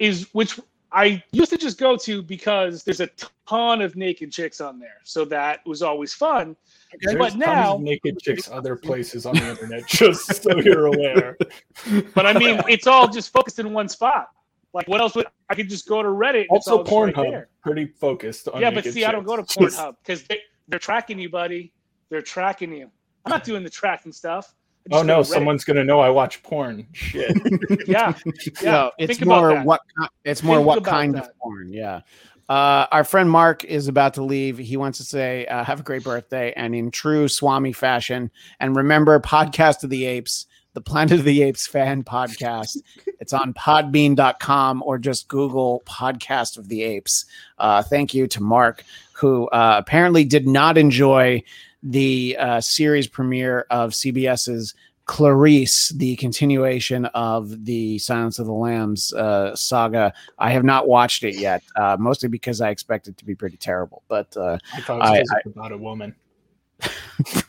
is 0.00 0.26
which 0.32 0.58
I 0.90 1.22
used 1.30 1.52
to 1.52 1.56
just 1.56 1.78
go 1.78 1.96
to 1.98 2.20
because 2.20 2.82
there's 2.82 3.00
a 3.00 3.08
ton 3.48 3.80
of 3.80 3.94
naked 3.94 4.32
chicks 4.32 4.60
on 4.60 4.80
there, 4.80 4.98
so 5.04 5.24
that 5.26 5.64
was 5.66 5.82
always 5.82 6.12
fun. 6.12 6.56
There's 7.00 7.16
But 7.16 7.36
now- 7.36 7.78
naked 7.80 8.18
chicks 8.20 8.50
other 8.50 8.74
places 8.74 9.24
on 9.24 9.36
the 9.36 9.48
internet, 9.50 9.86
just 9.86 10.42
so 10.42 10.58
you're 10.58 10.86
aware. 10.86 11.38
But 12.16 12.26
I 12.26 12.32
mean, 12.32 12.60
it's 12.68 12.88
all 12.88 13.06
just 13.06 13.32
focused 13.32 13.60
in 13.60 13.72
one 13.72 13.88
spot. 13.88 14.30
Like, 14.72 14.88
what 14.88 15.00
else 15.00 15.14
would 15.14 15.26
I 15.48 15.54
could 15.54 15.68
just 15.68 15.86
go 15.86 16.02
to 16.02 16.08
Reddit? 16.08 16.46
Also, 16.50 16.82
just 16.82 16.92
right 16.92 17.14
Pornhub, 17.14 17.44
pretty 17.62 17.86
focused 17.86 18.48
on. 18.48 18.60
yeah, 18.60 18.70
but 18.72 18.84
see, 18.84 19.04
I 19.04 19.12
don't 19.12 19.24
go 19.24 19.36
to. 19.36 19.42
Pornhub 19.44 19.94
because 20.02 20.24
they, 20.24 20.40
they're 20.66 20.80
tracking 20.80 21.20
you, 21.20 21.28
buddy. 21.30 21.72
They're 22.10 22.22
tracking 22.22 22.72
you. 22.72 22.90
I'm 23.24 23.30
not 23.30 23.44
doing 23.44 23.62
the 23.62 23.70
tracking 23.70 24.12
stuff. 24.12 24.54
Oh 24.92 25.02
no, 25.02 25.22
someone's 25.22 25.64
gonna 25.64 25.84
know 25.84 26.00
I 26.00 26.10
watch 26.10 26.42
porn. 26.42 26.86
Shit. 26.92 27.36
Yeah, 27.86 28.14
yeah. 28.62 28.72
No, 28.72 28.90
it's 28.98 29.12
think 29.12 29.22
about 29.22 29.40
more 29.40 29.54
that. 29.54 29.66
what 29.66 29.80
it's 30.24 30.42
more 30.42 30.56
Think 30.56 30.66
what 30.66 30.84
kind 30.84 31.14
that. 31.14 31.24
of 31.24 31.38
porn. 31.38 31.72
Yeah. 31.72 32.00
Uh, 32.48 32.86
our 32.90 33.04
friend 33.04 33.30
Mark 33.30 33.64
is 33.64 33.86
about 33.86 34.14
to 34.14 34.24
leave. 34.24 34.58
He 34.58 34.76
wants 34.76 34.98
to 34.98 35.04
say, 35.04 35.46
uh, 35.46 35.62
"Have 35.64 35.80
a 35.80 35.82
great 35.84 36.02
birthday," 36.02 36.52
and 36.56 36.74
in 36.74 36.90
true 36.90 37.28
Swami 37.28 37.72
fashion. 37.72 38.30
And 38.58 38.74
remember, 38.74 39.18
podcast 39.20 39.84
of 39.84 39.90
the 39.90 40.04
apes, 40.06 40.46
the 40.74 40.80
Planet 40.80 41.18
of 41.18 41.24
the 41.24 41.42
Apes 41.42 41.66
fan 41.66 42.02
podcast. 42.02 42.78
it's 43.20 43.32
on 43.32 43.54
Podbean.com 43.54 44.82
or 44.84 44.98
just 44.98 45.28
Google 45.28 45.82
Podcast 45.86 46.58
of 46.58 46.68
the 46.68 46.82
Apes. 46.82 47.24
Uh, 47.58 47.82
thank 47.82 48.14
you 48.14 48.26
to 48.28 48.42
Mark, 48.42 48.84
who 49.12 49.48
uh, 49.48 49.76
apparently 49.78 50.24
did 50.24 50.46
not 50.46 50.78
enjoy 50.78 51.42
the 51.82 52.36
uh, 52.38 52.60
series 52.60 53.06
premiere 53.06 53.66
of 53.70 53.92
CBS's 53.92 54.74
Clarice, 55.06 55.88
the 55.88 56.14
continuation 56.16 57.06
of 57.06 57.64
the 57.64 57.98
Silence 57.98 58.38
of 58.38 58.46
the 58.46 58.52
Lambs 58.52 59.12
uh, 59.14 59.56
saga. 59.56 60.12
I 60.38 60.50
have 60.50 60.62
not 60.62 60.86
watched 60.86 61.24
it 61.24 61.34
yet, 61.34 61.62
uh, 61.74 61.96
mostly 61.98 62.28
because 62.28 62.60
I 62.60 62.70
expect 62.70 63.08
it 63.08 63.16
to 63.16 63.24
be 63.24 63.34
pretty 63.34 63.56
terrible. 63.56 64.02
But 64.06 64.36
uh, 64.36 64.58
I 64.72 64.80
thought 64.82 64.96
it 64.96 65.20
was 65.20 65.30
I- 65.32 65.38
it's 65.38 65.46
about 65.46 65.72
a 65.72 65.78
woman. 65.78 66.14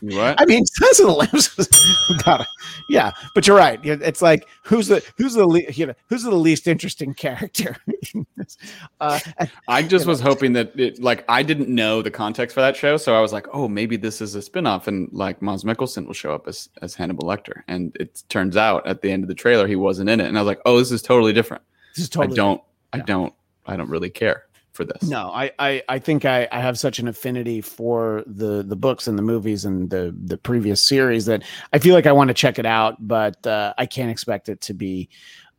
What? 0.02 0.42
I 0.42 0.46
mean, 0.46 0.66
Silence 0.66 1.00
of 1.00 1.08
the 1.08 1.14
Lambs 1.14 1.58
was 1.58 1.70
about, 2.20 2.46
yeah. 2.90 3.12
But 3.34 3.48
you're 3.48 3.58
right. 3.58 3.80
It's 3.84 4.22
like 4.22 4.48
who's 4.64 4.88
the 4.88 5.04
who's 5.18 5.34
the 5.34 5.46
le- 5.46 5.72
you 5.72 5.86
know 5.88 5.94
who's 6.08 6.24
the 6.24 6.36
least 6.36 6.68
interesting 6.68 7.14
character? 7.26 7.78
uh, 9.00 9.20
I 9.68 9.82
just 9.84 10.06
was 10.06 10.20
hoping 10.20 10.54
that 10.54 10.78
it, 10.80 11.02
like 11.02 11.24
I 11.30 11.44
didn't 11.44 11.70
know 11.70 12.02
the 12.02 12.12
context 12.12 12.54
for 12.54 12.62
that 12.62 12.76
show, 12.76 12.98
so 12.98 13.16
I 13.16 13.22
was 13.22 13.32
like, 13.32 13.48
oh, 13.54 13.68
maybe 13.68 13.98
this 13.98 14.22
is 14.22 14.36
a 14.36 14.42
spin-off 14.42 14.88
and 14.88 15.10
like 15.12 15.42
Mads 15.42 15.64
Mikkelsen 15.64 16.06
will 16.06 16.14
show 16.14 16.34
up 16.34 16.48
as 16.48 16.70
as 16.82 16.96
Hannibal 16.96 17.28
Lecter. 17.28 17.62
And 17.68 17.96
it 18.00 18.24
turns 18.30 18.58
out 18.58 18.86
at 18.88 19.02
the 19.02 19.12
end 19.12 19.24
of 19.24 19.28
the 19.28 19.36
trailer 19.36 19.68
he 19.68 19.76
wasn't 19.76 20.10
in 20.10 20.20
it. 20.20 20.28
And 20.28 20.38
I 20.38 20.42
was 20.42 20.48
like, 20.48 20.62
oh, 20.66 20.78
this 20.80 20.92
is 20.92 21.02
totally 21.02 21.34
different. 21.34 21.64
this 21.96 22.04
is 22.04 22.10
totally 22.10 22.34
I 22.34 22.36
don't 22.36 22.62
I 22.94 22.98
yeah. 22.98 23.04
don't 23.04 23.34
I 23.68 23.76
don't 23.76 23.90
really 23.90 24.10
care 24.10 24.46
for 24.82 24.94
this. 24.94 25.10
No, 25.10 25.30
I, 25.30 25.52
I, 25.60 25.84
I 25.88 26.00
think 26.00 26.26
I, 26.26 26.48
I 26.52 26.60
have 26.60 26.78
such 26.78 27.00
an 27.00 27.08
affinity 27.08 27.62
for 27.62 28.24
the 28.26 28.64
the 28.64 28.76
books 28.76 29.08
and 29.08 29.18
the 29.18 29.24
movies 29.24 29.66
and 29.66 29.90
the 29.90 30.16
the 30.26 30.38
previous 30.38 30.88
series 30.88 31.26
that 31.26 31.44
I 31.74 31.80
feel 31.80 31.94
like 31.94 32.06
I 32.06 32.12
want 32.12 32.30
to 32.30 32.34
check 32.34 32.60
it 32.60 32.66
out, 32.66 32.96
but 33.00 33.46
uh, 33.46 33.74
I 33.78 33.86
can't 33.86 34.12
expect 34.12 34.50
it 34.50 34.62
to 34.62 34.74
be 34.74 35.10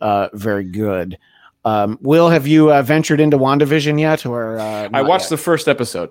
uh, 0.01 0.29
very 0.33 0.65
good. 0.65 1.19
Um, 1.65 1.99
Will, 2.03 2.29
have 2.29 2.47
you 2.47 2.73
uh, 2.73 2.83
ventured 2.83 3.21
into 3.21 3.39
WandaVision 3.39 4.01
yet? 4.01 4.27
Or 4.27 4.59
uh, 4.59 4.89
I 4.93 5.03
watched 5.03 5.27
yet? 5.27 5.31
the 5.31 5.37
first 5.37 5.69
episode. 5.69 6.11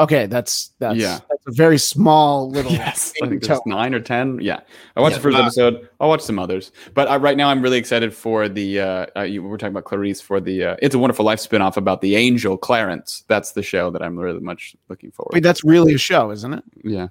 Okay, 0.00 0.26
that's 0.26 0.70
that's 0.78 0.96
Yeah. 0.96 1.18
that's 1.28 1.46
a 1.48 1.50
very 1.50 1.76
small 1.78 2.48
little. 2.50 2.70
Yes, 2.70 3.12
I 3.20 3.26
think 3.28 3.44
nine 3.66 3.94
or 3.94 4.00
ten. 4.00 4.38
Yeah, 4.40 4.60
I 4.96 5.00
watched 5.00 5.14
Yeah. 5.14 5.16
the 5.18 5.22
first 5.22 5.36
Uh, 5.38 5.42
episode. 5.42 5.88
I'll 5.98 6.08
watch 6.08 6.20
some 6.20 6.38
others, 6.38 6.70
but 6.94 7.08
I, 7.08 7.16
right 7.16 7.36
now 7.36 7.48
I'm 7.48 7.60
really 7.62 7.78
excited 7.78 8.14
for 8.14 8.48
the. 8.48 8.80
Uh, 8.80 9.06
uh, 9.16 9.22
you, 9.22 9.42
we're 9.42 9.56
talking 9.56 9.72
about 9.72 9.84
Clarice 9.84 10.20
for 10.20 10.40
the 10.40 10.62
uh, 10.64 10.76
"It's 10.80 10.94
a 10.94 10.98
Wonderful 11.00 11.24
Life" 11.24 11.40
spinoff 11.40 11.76
about 11.76 12.00
the 12.00 12.14
angel 12.14 12.56
Clarence. 12.56 13.24
That's 13.26 13.52
the 13.52 13.62
show 13.62 13.90
that 13.90 14.00
I'm 14.02 14.16
really 14.16 14.38
much 14.40 14.76
looking 14.88 15.10
forward. 15.10 15.32
Wait, 15.34 15.42
that's 15.42 15.64
really 15.64 15.94
a 15.94 15.98
show, 15.98 16.30
isn't 16.30 16.52
it? 16.54 16.64
yeah, 16.84 17.08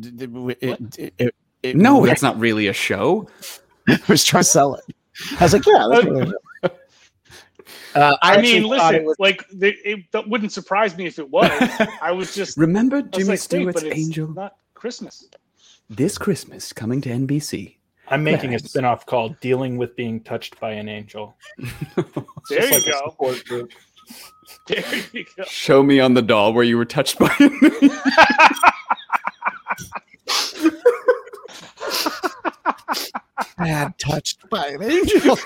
D- 0.00 0.10
d- 0.12 0.26
w- 0.26 0.56
it- 0.60 0.80
it- 0.98 1.14
it- 1.18 1.34
it- 1.62 1.76
no, 1.76 2.06
that's 2.06 2.22
not 2.22 2.38
really 2.40 2.68
a 2.68 2.72
show. 2.72 3.28
I 3.88 3.98
was 4.08 4.24
trying 4.24 4.42
to 4.44 4.48
sell 4.48 4.74
it. 4.76 4.84
I 5.38 5.44
was 5.44 5.52
like, 5.52 5.66
yeah. 5.66 5.86
That's 5.90 6.04
really 6.06 6.20
a 6.22 6.26
show. 6.26 6.74
Uh, 7.94 8.16
I, 8.22 8.36
I 8.36 8.40
mean, 8.42 8.64
listen, 8.64 8.94
it 8.96 9.04
was- 9.04 9.16
like 9.18 9.44
the, 9.52 9.74
it 9.84 10.00
that 10.12 10.28
wouldn't 10.28 10.52
surprise 10.52 10.96
me 10.96 11.06
if 11.06 11.18
it 11.18 11.28
was. 11.30 11.50
I 12.02 12.12
was 12.12 12.34
just 12.34 12.56
Remember 12.58 12.96
I 12.96 13.00
was 13.00 13.08
Jimmy 13.12 13.24
like, 13.24 13.30
wait, 13.30 13.40
Stewart's 13.40 13.82
but 13.82 13.90
it's 13.92 13.98
Angel 13.98 14.28
not 14.34 14.56
Christmas. 14.74 15.26
this 15.88 16.18
Christmas 16.18 16.72
coming 16.72 17.00
to 17.02 17.08
NBC. 17.10 17.76
I'm 18.10 18.24
making 18.24 18.54
a 18.54 18.58
Clarence. 18.58 18.72
spinoff 18.72 19.06
called 19.06 19.38
"Dealing 19.40 19.76
with 19.76 19.94
Being 19.96 20.20
Touched 20.20 20.58
by 20.60 20.72
an 20.72 20.88
Angel." 20.88 21.36
There 22.50 22.64
you 22.64 22.70
like 22.70 22.84
go. 23.18 23.34
group. 23.46 23.72
There 24.66 24.82
you 25.12 25.24
go. 25.36 25.44
Show 25.44 25.82
me 25.82 26.00
on 26.00 26.14
the 26.14 26.22
doll 26.22 26.54
where 26.54 26.64
you 26.64 26.78
were 26.78 26.86
touched 26.86 27.18
by 27.18 27.34
it. 27.38 27.92
bad 33.56 33.98
touched 33.98 34.48
by 34.50 34.66
an 34.68 34.82
angel. 34.82 35.36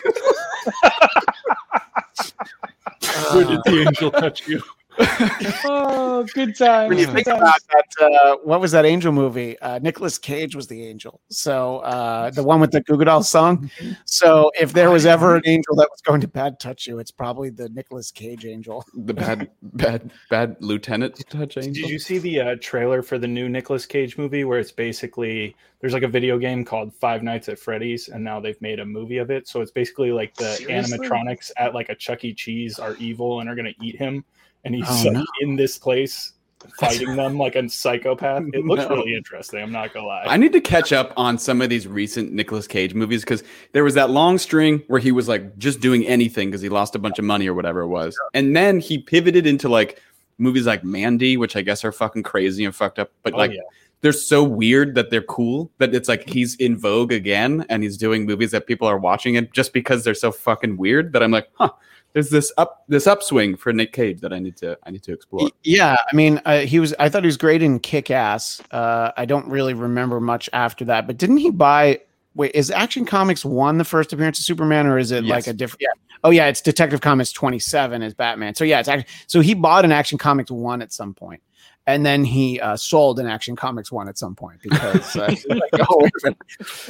Where 3.33 3.45
did 3.45 3.61
the 3.65 3.85
angel 3.89 4.11
touch 4.11 4.47
you? 4.49 4.63
Oh, 5.65 6.27
good 6.35 6.57
time. 6.57 6.89
when 6.89 6.99
you 6.99 7.07
think 7.07 7.27
about 7.27 7.59
that, 7.73 7.87
uh, 8.01 8.37
what 8.43 8.61
was 8.61 8.73
that 8.73 8.85
angel 8.85 9.13
movie? 9.13 9.59
Uh, 9.61 9.79
Nicolas 9.79 10.19
Cage 10.19 10.55
was 10.55 10.67
the 10.67 10.85
angel. 10.87 11.21
So 11.31 11.79
uh, 11.79 12.31
the 12.31 12.43
one 12.43 12.61
with 12.61 12.71
the 12.73 12.81
Goo 12.83 12.97
Goo 12.97 13.05
Dolls 13.05 13.29
song. 13.29 13.71
So 14.05 14.51
if 14.61 14.73
there 14.73 14.91
was 14.91 15.07
ever 15.07 15.37
an 15.37 15.43
angel 15.47 15.75
that 15.77 15.89
was 15.91 16.01
going 16.03 16.21
to 16.21 16.29
bad 16.29 16.61
touch 16.61 16.87
you, 16.87 16.99
it's 16.99 17.11
probably 17.11 17.51
the 17.51 17.69
Nicolas 17.71 18.11
Cage 18.11 18.45
angel. 18.45 18.85
the 18.95 19.15
bad, 19.15 19.51
bad, 19.63 20.13
bad 20.31 20.57
lieutenant 20.61 21.23
touch 21.29 21.57
angel. 21.57 21.73
Did 21.73 21.91
you 21.91 21.99
see 21.99 22.19
the 22.19 22.41
uh, 22.41 22.57
trailer 22.61 23.03
for 23.03 23.19
the 23.19 23.29
new 23.29 23.49
Nicolas 23.49 23.87
Cage 23.87 24.19
movie 24.19 24.45
where 24.45 24.59
it's 24.59 24.73
basically 24.73 25.57
there's 25.81 25.93
like 25.93 26.03
a 26.05 26.09
video 26.09 26.39
game 26.39 26.65
called 26.65 26.95
Five 26.95 27.23
Nights 27.23 27.49
at 27.49 27.59
Freddy's 27.59 28.09
and 28.09 28.23
now 28.23 28.41
they've 28.41 28.61
made 28.61 28.79
a 28.79 28.87
movie 28.87 29.19
of 29.19 29.31
it. 29.31 29.49
So 29.49 29.61
it's 29.61 29.73
basically 29.73 30.13
like 30.13 30.35
the 30.35 30.53
Seriously? 30.55 30.99
animatronics 30.99 31.51
at 31.57 31.75
like 31.75 31.89
a 31.89 31.95
Chuck 31.95 32.25
E. 32.25 32.35
Cheese 32.35 32.79
are 32.79 32.95
evil 32.97 33.41
and 33.41 33.49
are 33.49 33.55
gonna 33.55 33.75
eat 33.83 33.97
him, 33.97 34.25
and 34.65 34.75
he's 34.75 34.87
Oh, 34.89 35.03
like 35.05 35.13
no. 35.15 35.25
in 35.41 35.57
this 35.57 35.79
place 35.79 36.33
fighting 36.79 37.17
them 37.17 37.37
like 37.39 37.57
a 37.57 37.69
psychopath. 37.69 38.45
It 38.53 38.65
looks 38.65 38.83
No. 38.89 38.97
really 38.97 39.15
interesting. 39.17 39.61
I'm 39.61 39.73
not 39.73 39.93
gonna 39.93 40.07
lie. 40.07 40.23
I 40.27 40.37
need 40.37 40.53
to 40.53 40.61
catch 40.61 40.93
up 40.93 41.13
on 41.17 41.37
some 41.37 41.61
of 41.61 41.69
these 41.69 41.89
recent 41.89 42.33
Nicolas 42.33 42.69
Cage 42.69 42.95
movies 42.95 43.23
because 43.23 43.43
there 43.73 43.83
was 43.83 43.95
that 43.95 44.11
long 44.11 44.39
string 44.39 44.83
where 44.87 45.01
he 45.01 45.11
was 45.11 45.27
like 45.29 45.59
just 45.59 45.81
doing 45.81 46.07
anything 46.07 46.51
because 46.51 46.61
he 46.63 46.69
lost 46.69 46.95
a 46.95 47.01
bunch 47.01 47.19
of 47.19 47.25
money 47.25 47.49
or 47.49 47.55
whatever 47.55 47.81
it 47.81 47.89
was. 47.89 48.17
And 48.33 48.55
then 48.55 48.79
he 48.79 48.99
pivoted 48.99 49.45
into 49.45 49.69
like 49.69 50.01
movies 50.39 50.65
like 50.67 50.85
Mandy, 50.85 51.37
which 51.37 51.57
I 51.57 51.63
guess 51.63 51.85
are 51.85 51.91
fucking 51.93 52.23
crazy 52.23 52.65
and 52.65 52.75
fucked 52.75 53.01
up, 53.01 53.11
but 53.25 53.35
Oh, 53.35 53.39
like 53.39 53.51
yeah. 53.53 53.61
they're 54.01 54.13
so 54.13 54.45
weird 54.45 54.95
that 54.95 55.11
they're 55.11 55.23
cool 55.23 55.69
that 55.79 55.93
it's 55.97 56.09
like 56.09 56.29
he's 56.29 56.55
in 56.57 56.77
vogue 56.77 57.11
again 57.13 57.67
and 57.71 57.83
he's 57.83 57.97
doing 57.97 58.25
movies 58.25 58.53
that 58.53 58.69
people 58.69 58.87
are 58.87 58.99
watching 58.99 59.35
it 59.35 59.53
just 59.53 59.73
because 59.73 60.05
they're 60.05 60.15
so 60.15 60.31
fucking 60.31 60.77
weird 60.77 61.13
that 61.13 61.25
I'm 61.25 61.33
like, 61.33 61.49
huh, 61.55 61.71
there's 62.13 62.31
this 62.31 62.53
up 62.59 62.85
this 62.89 63.07
upswing 63.07 63.57
for 63.57 63.73
Nick 63.73 63.93
Cage 63.93 64.21
that 64.21 64.33
I 64.33 64.39
need 64.39 64.57
to 64.59 64.79
I 64.85 64.91
need 64.91 65.03
to 65.05 65.13
explore. 65.13 65.51
Yeah, 65.63 65.97
I 66.11 66.17
mean, 66.17 66.41
uh, 66.45 66.61
he 66.61 66.79
was. 66.79 66.95
I 66.99 67.09
thought 67.09 67.23
he 67.23 67.27
was 67.27 67.37
great 67.37 67.63
in 67.63 67.81
Kick 67.81 68.11
Ass. 68.11 68.61
Uh, 68.71 69.13
I 69.17 69.25
don't 69.25 69.47
really 69.47 69.75
remember 69.75 70.21
much 70.21 70.51
after 70.53 70.85
that, 70.87 71.07
but 71.07 71.17
didn't 71.17 71.39
he 71.39 71.51
buy? 71.51 72.01
Wait, 72.35 72.55
is 72.55 72.71
Action 72.71 73.05
Comics 73.05 73.45
one 73.45 73.79
the 73.79 73.85
first 73.85 74.13
appearance 74.13 74.39
of 74.39 74.45
Superman, 74.45 74.87
or 74.87 74.99
is 74.99 75.11
it 75.11 75.25
like 75.25 75.47
a 75.47 75.53
different? 75.53 75.83
Yeah. 75.83 75.89
Oh 76.25 76.31
yeah, 76.31 76.47
it's 76.47 76.61
Detective 76.61 77.01
Comics 77.01 77.33
twenty 77.33 77.59
seven 77.59 78.03
as 78.03 78.15
Batman. 78.15 78.55
So 78.55 78.65
yeah, 78.65 78.81
it's 78.81 78.89
actually 78.89 79.13
so 79.27 79.41
he 79.41 79.55
bought 79.55 79.85
an 79.85 79.93
Action 79.93 80.19
Comics 80.19 80.51
one 80.51 80.83
at 80.83 80.93
some 80.93 81.15
point, 81.15 81.43
and 81.87 82.05
then 82.05 82.25
he 82.25 82.61
uh, 82.61 82.77
sold 82.77 83.19
an 83.19 83.27
Action 83.27 83.57
Comics 83.57 83.91
one 83.91 84.09
at 84.09 84.19
some 84.19 84.35
point 84.35 84.61
because 84.63 85.17
uh, 85.17 85.35
like, 85.49 85.71
oh, 85.81 85.99
wait 85.99 86.13
a 86.25 86.27
minute. 86.27 86.39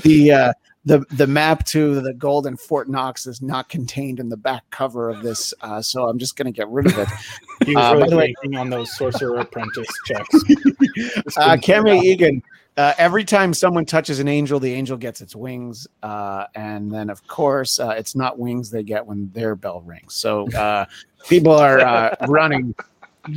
the 0.03 0.33
uh, 0.33 0.53
the 0.85 1.05
the 1.12 1.26
map 1.26 1.64
to 1.66 2.01
the 2.01 2.12
golden 2.12 2.57
Fort 2.57 2.89
Knox 2.89 3.26
is 3.26 3.41
not 3.41 3.68
contained 3.68 4.18
in 4.18 4.28
the 4.28 4.37
back 4.37 4.64
cover 4.70 5.09
of 5.11 5.22
this, 5.22 5.55
uh, 5.61 5.80
so 5.80 6.09
I'm 6.09 6.18
just 6.18 6.37
going 6.37 6.47
to 6.47 6.53
get 6.53 6.68
rid 6.68 6.87
of 6.87 6.99
it. 6.99 7.09
He 7.64 7.76
was 7.76 7.85
Uh, 7.85 7.97
really 7.97 8.35
banking 8.35 8.59
on 8.59 8.70
those 8.70 8.97
sorcerer 8.97 9.39
apprentice 9.39 9.87
checks. 10.07 10.35
Uh, 11.37 11.57
Cammy. 11.57 12.03
Egan. 12.03 12.43
Uh, 12.76 12.93
every 12.99 13.22
time 13.22 13.53
someone 13.55 13.85
touches 13.85 14.18
an 14.18 14.26
angel, 14.26 14.59
the 14.59 14.72
angel 14.72 14.97
gets 14.97 15.20
its 15.20 15.37
wings, 15.37 15.87
uh, 16.03 16.47
and 16.57 16.91
then 16.91 17.09
of 17.11 17.24
course 17.28 17.78
uh, 17.78 17.91
it's 17.91 18.16
not 18.16 18.39
wings 18.39 18.70
they 18.70 18.83
get 18.83 19.07
when 19.07 19.30
their 19.33 19.55
bell 19.55 19.83
rings. 19.83 20.14
So 20.14 20.51
uh, 20.53 20.87
people 21.28 21.53
are 21.53 21.78
uh, 21.80 22.16
running, 22.28 22.74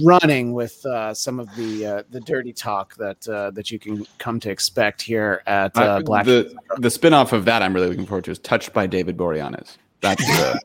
running 0.02 0.54
with 0.54 0.86
uh, 0.86 1.14
some 1.14 1.40
of 1.40 1.54
the 1.56 1.86
uh, 1.86 2.04
the 2.10 2.20
dirty 2.22 2.54
talk 2.54 2.96
that 2.96 3.28
uh, 3.28 3.52
that 3.52 3.72
you 3.72 3.80
can 3.80 4.06
come 4.18 4.40
to 4.40 4.50
expect 4.50 5.02
here 5.02 5.42
at 5.46 5.78
uh, 5.78 6.02
Black. 6.02 6.26
the 6.26 6.56
the 6.78 6.90
spin-off 6.90 7.34
of 7.34 7.46
that 7.46 7.62
I'm 7.62 7.74
really 7.74 7.90
looking 7.90 8.06
forward 8.06 8.24
to 8.26 8.32
is 8.32 8.40
Touched 8.40 8.74
by 8.74 8.88
David 8.88 9.18
Boreanaz. 9.18 9.78
That's 10.02 10.26
the 10.26 10.60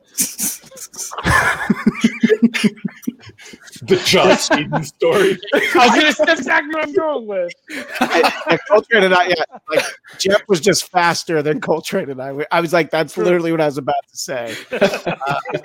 the 3.83 3.97
Joss 4.05 4.49
Whedon 4.55 4.83
story. 4.83 5.39
I 5.53 5.87
was 5.87 5.89
gonna 5.95 6.11
say 6.13 6.23
that's 6.25 6.39
exactly 6.41 6.73
what 6.75 6.87
I'm 6.87 6.93
going 6.93 7.27
with. 7.27 7.53
Yeah, 7.69 8.57
Coltrane 8.69 9.03
and 9.03 9.13
I, 9.13 9.27
yeah, 9.27 9.43
like 9.69 9.85
Jeff 10.19 10.41
was 10.47 10.59
just 10.59 10.89
faster 10.91 11.41
than 11.41 11.59
Coltrane 11.61 12.09
and 12.09 12.21
I. 12.21 12.45
I 12.51 12.61
was 12.61 12.73
like, 12.73 12.91
that's 12.91 13.17
literally 13.17 13.51
what 13.51 13.61
I 13.61 13.65
was 13.65 13.77
about 13.77 13.95
to 14.11 14.17
say. 14.17 14.55
Uh, 14.71 15.39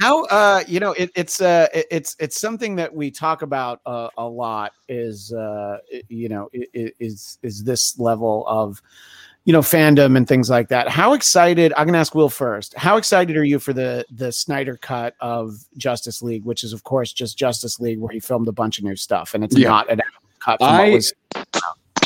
how 0.00 0.24
uh, 0.26 0.62
you 0.66 0.80
know, 0.80 0.92
it, 0.92 1.10
it's 1.14 1.40
uh, 1.40 1.68
it- 1.74 1.86
it's 1.90 2.16
it's 2.18 2.40
something 2.40 2.76
that 2.76 2.94
we 2.94 3.10
talk 3.10 3.42
about 3.42 3.80
uh, 3.86 4.08
a 4.16 4.26
lot. 4.26 4.72
Is 4.88 5.32
uh, 5.32 5.78
i- 5.94 6.02
you 6.08 6.28
know, 6.28 6.48
i- 6.54 6.66
i- 6.76 6.92
is 7.00 7.38
is 7.42 7.62
this 7.64 7.98
level 7.98 8.44
of 8.46 8.80
you 9.44 9.52
know 9.52 9.60
fandom 9.60 10.16
and 10.16 10.28
things 10.28 10.48
like 10.48 10.68
that. 10.68 10.88
How 10.88 11.14
excited? 11.14 11.72
I'm 11.76 11.86
gonna 11.86 11.98
ask 11.98 12.14
Will 12.14 12.28
first. 12.28 12.74
How 12.74 12.96
excited 12.96 13.36
are 13.36 13.44
you 13.44 13.58
for 13.58 13.72
the 13.72 14.04
the 14.10 14.30
Snyder 14.32 14.76
cut 14.76 15.14
of 15.20 15.54
Justice 15.76 16.22
League, 16.22 16.44
which 16.44 16.62
is 16.64 16.72
of 16.72 16.84
course 16.84 17.12
just 17.12 17.36
Justice 17.36 17.80
League, 17.80 17.98
where 17.98 18.12
he 18.12 18.20
filmed 18.20 18.48
a 18.48 18.52
bunch 18.52 18.78
of 18.78 18.84
new 18.84 18.96
stuff, 18.96 19.34
and 19.34 19.42
it's 19.42 19.56
Yeah. 19.56 19.68
not 19.68 19.90
an 19.90 20.00
cut. 20.38 20.58
From 20.58 20.68
what 20.68 20.80
I 20.80 20.90
was 20.90 21.12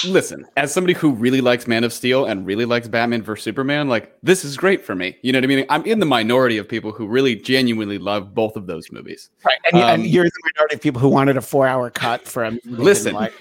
listen 0.05 0.47
as 0.57 0.73
somebody 0.73 0.93
who 0.95 1.13
really 1.13 1.41
likes 1.41 1.67
Man 1.67 1.85
of 1.85 1.93
Steel 1.93 2.27
and 2.27 2.45
really 2.47 2.65
likes 2.65 2.89
Batman 2.89 3.23
vs 3.23 3.43
Superman. 3.45 3.89
Like 3.89 4.17
this 4.23 4.45
is 4.45 4.57
great 4.57 4.85
for 4.85 4.95
me. 4.95 5.17
You 5.23 5.33
know 5.33 5.39
what 5.39 5.45
I 5.45 5.47
mean? 5.49 5.67
I'm 5.69 5.85
in 5.85 6.01
the 6.01 6.07
minority 6.07 6.59
of 6.59 6.69
people 6.69 6.93
who 6.93 7.07
really 7.07 7.35
genuinely 7.37 7.99
love 7.99 8.35
both 8.35 8.57
of 8.57 8.67
those 8.67 8.91
movies. 8.93 9.31
Right, 9.45 9.57
and, 9.67 9.79
you- 9.81 9.87
and 9.87 10.03
Um, 10.03 10.07
you're 10.07 10.25
the 10.25 10.51
minority 10.55 10.75
of 10.77 10.81
people 10.81 11.01
who 11.01 11.09
wanted 11.09 11.37
a 11.37 11.41
four-hour 11.41 11.91
cut 11.91 12.27
for 12.27 12.45
a 12.45 12.51
movie 12.51 12.61
Listen, 12.67 13.15
like. 13.15 13.33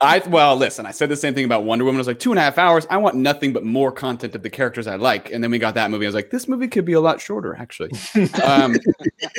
I 0.00 0.18
well, 0.28 0.56
listen. 0.56 0.86
I 0.86 0.90
said 0.90 1.08
the 1.08 1.16
same 1.16 1.34
thing 1.34 1.44
about 1.44 1.64
Wonder 1.64 1.84
Woman. 1.84 1.98
I 1.98 2.00
was 2.00 2.06
like 2.06 2.18
two 2.18 2.32
and 2.32 2.38
a 2.38 2.42
half 2.42 2.58
hours. 2.58 2.86
I 2.90 2.96
want 2.96 3.16
nothing 3.16 3.52
but 3.52 3.64
more 3.64 3.92
content 3.92 4.34
of 4.34 4.42
the 4.42 4.50
characters 4.50 4.86
I 4.86 4.96
like. 4.96 5.30
And 5.30 5.42
then 5.44 5.50
we 5.50 5.58
got 5.58 5.74
that 5.74 5.90
movie. 5.90 6.06
I 6.06 6.08
was 6.08 6.14
like, 6.14 6.30
this 6.30 6.48
movie 6.48 6.68
could 6.68 6.84
be 6.84 6.94
a 6.94 7.00
lot 7.00 7.20
shorter, 7.20 7.54
actually. 7.56 7.90
um, 8.44 8.72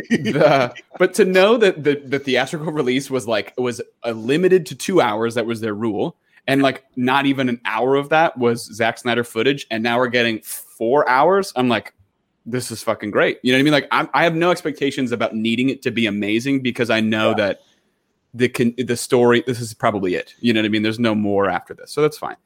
the, 0.09 0.73
but 0.97 1.13
to 1.15 1.25
know 1.25 1.57
that 1.57 1.83
the, 1.83 1.95
the 2.05 2.19
theatrical 2.19 2.71
release 2.71 3.09
was 3.09 3.27
like 3.27 3.53
was 3.57 3.81
uh, 4.05 4.11
limited 4.11 4.65
to 4.67 4.75
two 4.75 5.01
hours. 5.01 5.35
That 5.35 5.45
was 5.45 5.61
their 5.61 5.73
rule. 5.73 6.17
And 6.47 6.61
like 6.61 6.83
not 6.95 7.25
even 7.25 7.49
an 7.49 7.61
hour 7.65 7.95
of 7.95 8.09
that 8.09 8.37
was 8.37 8.65
Zack 8.73 8.97
Snyder 8.97 9.23
footage. 9.23 9.67
And 9.71 9.83
now 9.83 9.97
we're 9.99 10.07
getting 10.07 10.41
four 10.41 11.07
hours. 11.07 11.53
I'm 11.55 11.69
like, 11.69 11.93
this 12.45 12.71
is 12.71 12.81
fucking 12.81 13.11
great. 13.11 13.39
You 13.43 13.51
know 13.51 13.57
what 13.57 13.61
I 13.61 13.63
mean? 13.63 13.73
Like 13.73 13.87
I'm, 13.91 14.09
I 14.13 14.23
have 14.23 14.35
no 14.35 14.51
expectations 14.51 15.11
about 15.11 15.35
needing 15.35 15.69
it 15.69 15.81
to 15.83 15.91
be 15.91 16.07
amazing 16.07 16.61
because 16.61 16.89
I 16.89 16.99
know 16.99 17.33
that 17.35 17.59
the 18.33 18.49
con- 18.49 18.73
the 18.77 18.95
story 18.95 19.43
this 19.45 19.59
is 19.59 19.73
probably 19.73 20.15
it 20.15 20.33
you 20.39 20.53
know 20.53 20.61
what 20.61 20.65
i 20.65 20.69
mean 20.69 20.83
there's 20.83 20.99
no 20.99 21.13
more 21.13 21.49
after 21.49 21.73
this 21.73 21.91
so 21.91 22.01
that's 22.01 22.17
fine 22.17 22.37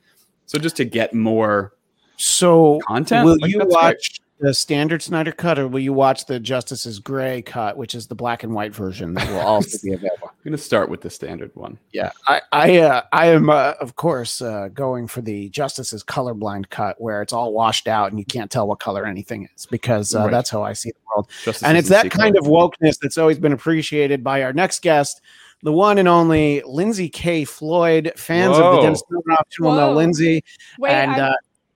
so 0.47 0.57
just 0.57 0.75
to 0.75 0.83
get 0.83 1.13
more 1.13 1.73
So, 2.17 2.79
content 2.87 3.25
will 3.25 3.37
like, 3.39 3.51
you 3.51 3.59
watch? 3.65 4.19
great. 4.19 4.19
Watch 4.39 4.47
the 4.47 4.53
standard 4.53 5.01
Snyder 5.01 5.31
cut, 5.31 5.57
or 5.57 5.67
will 5.67 5.79
you 5.79 5.93
watch 5.93 6.25
the 6.25 6.39
Justice's 6.39 6.99
Gray 6.99 7.41
cut, 7.41 7.77
which 7.77 7.95
is 7.95 8.07
the 8.07 8.15
black 8.15 8.43
and 8.43 8.53
white 8.53 8.73
version 8.73 9.13
that 9.13 9.29
will 9.29 9.39
also 9.39 9.77
be 9.83 9.93
available? 9.93 10.27
i'm 10.29 10.51
gonna 10.51 10.57
start 10.57 10.89
with 10.89 11.01
the 11.01 11.09
standard 11.09 11.51
one 11.55 11.77
Yeah, 11.93 12.11
I, 12.27 12.41
I, 12.51 12.77
uh, 12.79 13.01
I 13.13 13.27
am, 13.27 13.49
uh, 13.49 13.73
of 13.79 13.95
course, 13.95 14.41
uh, 14.41 14.69
going 14.73 15.07
for 15.07 15.21
the 15.21 15.49
Justice's 15.49 16.03
colorblind 16.03 16.69
cut, 16.69 16.99
where 16.99 17.21
it's 17.21 17.33
all 17.33 17.53
washed 17.53 17.87
out 17.87 18.11
and 18.11 18.19
you 18.19 18.25
can't 18.25 18.51
tell 18.51 18.67
what 18.67 18.79
color 18.79 19.05
anything 19.05 19.47
is, 19.55 19.65
because 19.65 20.13
uh, 20.13 20.19
Right. 20.23 20.31
that's 20.31 20.49
how 20.49 20.63
I 20.63 20.73
see 20.73 20.91
the 20.91 20.97
world. 21.15 21.29
Justice 21.43 21.63
and 21.63 21.77
it's 21.77 21.89
that 21.89 22.03
sequel. 22.03 22.19
kind 22.19 22.37
of 22.37 22.43
wokeness 22.45 22.99
that's 23.01 23.17
always 23.17 23.39
been 23.39 23.53
appreciated 23.53 24.23
by 24.23 24.43
our 24.43 24.53
next 24.53 24.81
guest, 24.81 25.21
the 25.63 25.71
one 25.73 25.97
and 25.97 26.07
only 26.07 26.61
Lindsey 26.65 27.09
K. 27.09 27.45
Floyd. 27.45 28.11
Fans 28.17 28.57
of 28.57 28.75
the 28.75 28.81
Dennis 28.81 29.01
Miller 29.09 29.37
Option 29.39 29.65
will 29.65 29.75
know 29.75 29.87
Whoa. 29.89 29.95
Lindsey. 29.95 30.43
Wait, 30.77 30.91
and 30.91 31.11
I, 31.13 31.29
uh, 31.29 31.33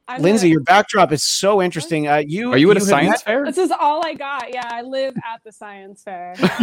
I'm 0.10 0.22
Lindsey, 0.24 0.48
gonna- 0.48 0.52
your 0.54 0.62
backdrop 0.62 1.12
is 1.12 1.22
so 1.24 1.62
interesting. 1.62 2.08
Uh, 2.08 2.18
you 2.18 2.52
Are 2.52 2.58
you 2.58 2.72
at 2.72 2.78
a 2.78 2.82
science 2.82 3.22
fair? 3.22 3.46
This 3.46 3.60
is 3.60 3.72
all 3.72 4.04
I 4.06 4.16
got. 4.16 4.52
Yeah, 4.52 4.68
I 4.68 4.82
live 4.82 5.16
at 5.18 5.44
the 5.46 5.52
science 5.52 6.02
fair. 6.04 6.34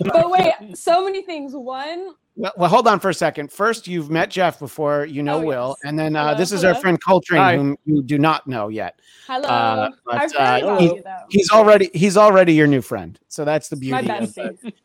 but 0.00 0.30
wait, 0.30 0.52
so 0.74 1.04
many 1.04 1.22
things. 1.22 1.52
One, 1.54 2.14
Well, 2.34 2.52
well, 2.56 2.70
hold 2.70 2.88
on 2.88 2.98
for 2.98 3.10
a 3.10 3.14
second. 3.14 3.52
First, 3.52 3.86
you've 3.88 4.08
met 4.10 4.30
Jeff 4.30 4.58
before, 4.58 5.04
you 5.04 5.22
know 5.22 5.38
Oh, 5.42 5.44
Will, 5.44 5.76
yes. 5.82 5.88
and 5.90 5.98
then 5.98 6.16
uh, 6.16 6.28
Hello, 6.28 6.38
this 6.38 6.50
is 6.50 6.64
our 6.64 6.74
friend 6.74 6.98
Coltrane, 7.02 7.40
Hi. 7.42 7.56
whom 7.56 7.76
you 7.84 8.02
do 8.02 8.16
not 8.18 8.46
know 8.46 8.68
yet. 8.68 8.98
hello. 9.26 9.46
Uh, 9.48 9.90
but, 10.06 10.14
I've 10.14 10.34
uh, 10.34 10.78
he- 10.78 10.84
you. 10.86 11.02
He's 11.28 11.50
already 11.50 11.90
he's 11.92 12.16
already 12.16 12.54
your 12.54 12.66
new 12.66 12.80
friend, 12.80 13.18
so 13.28 13.44
that's 13.44 13.68
the 13.68 13.76
beauty 13.76 14.08
of 14.10 14.34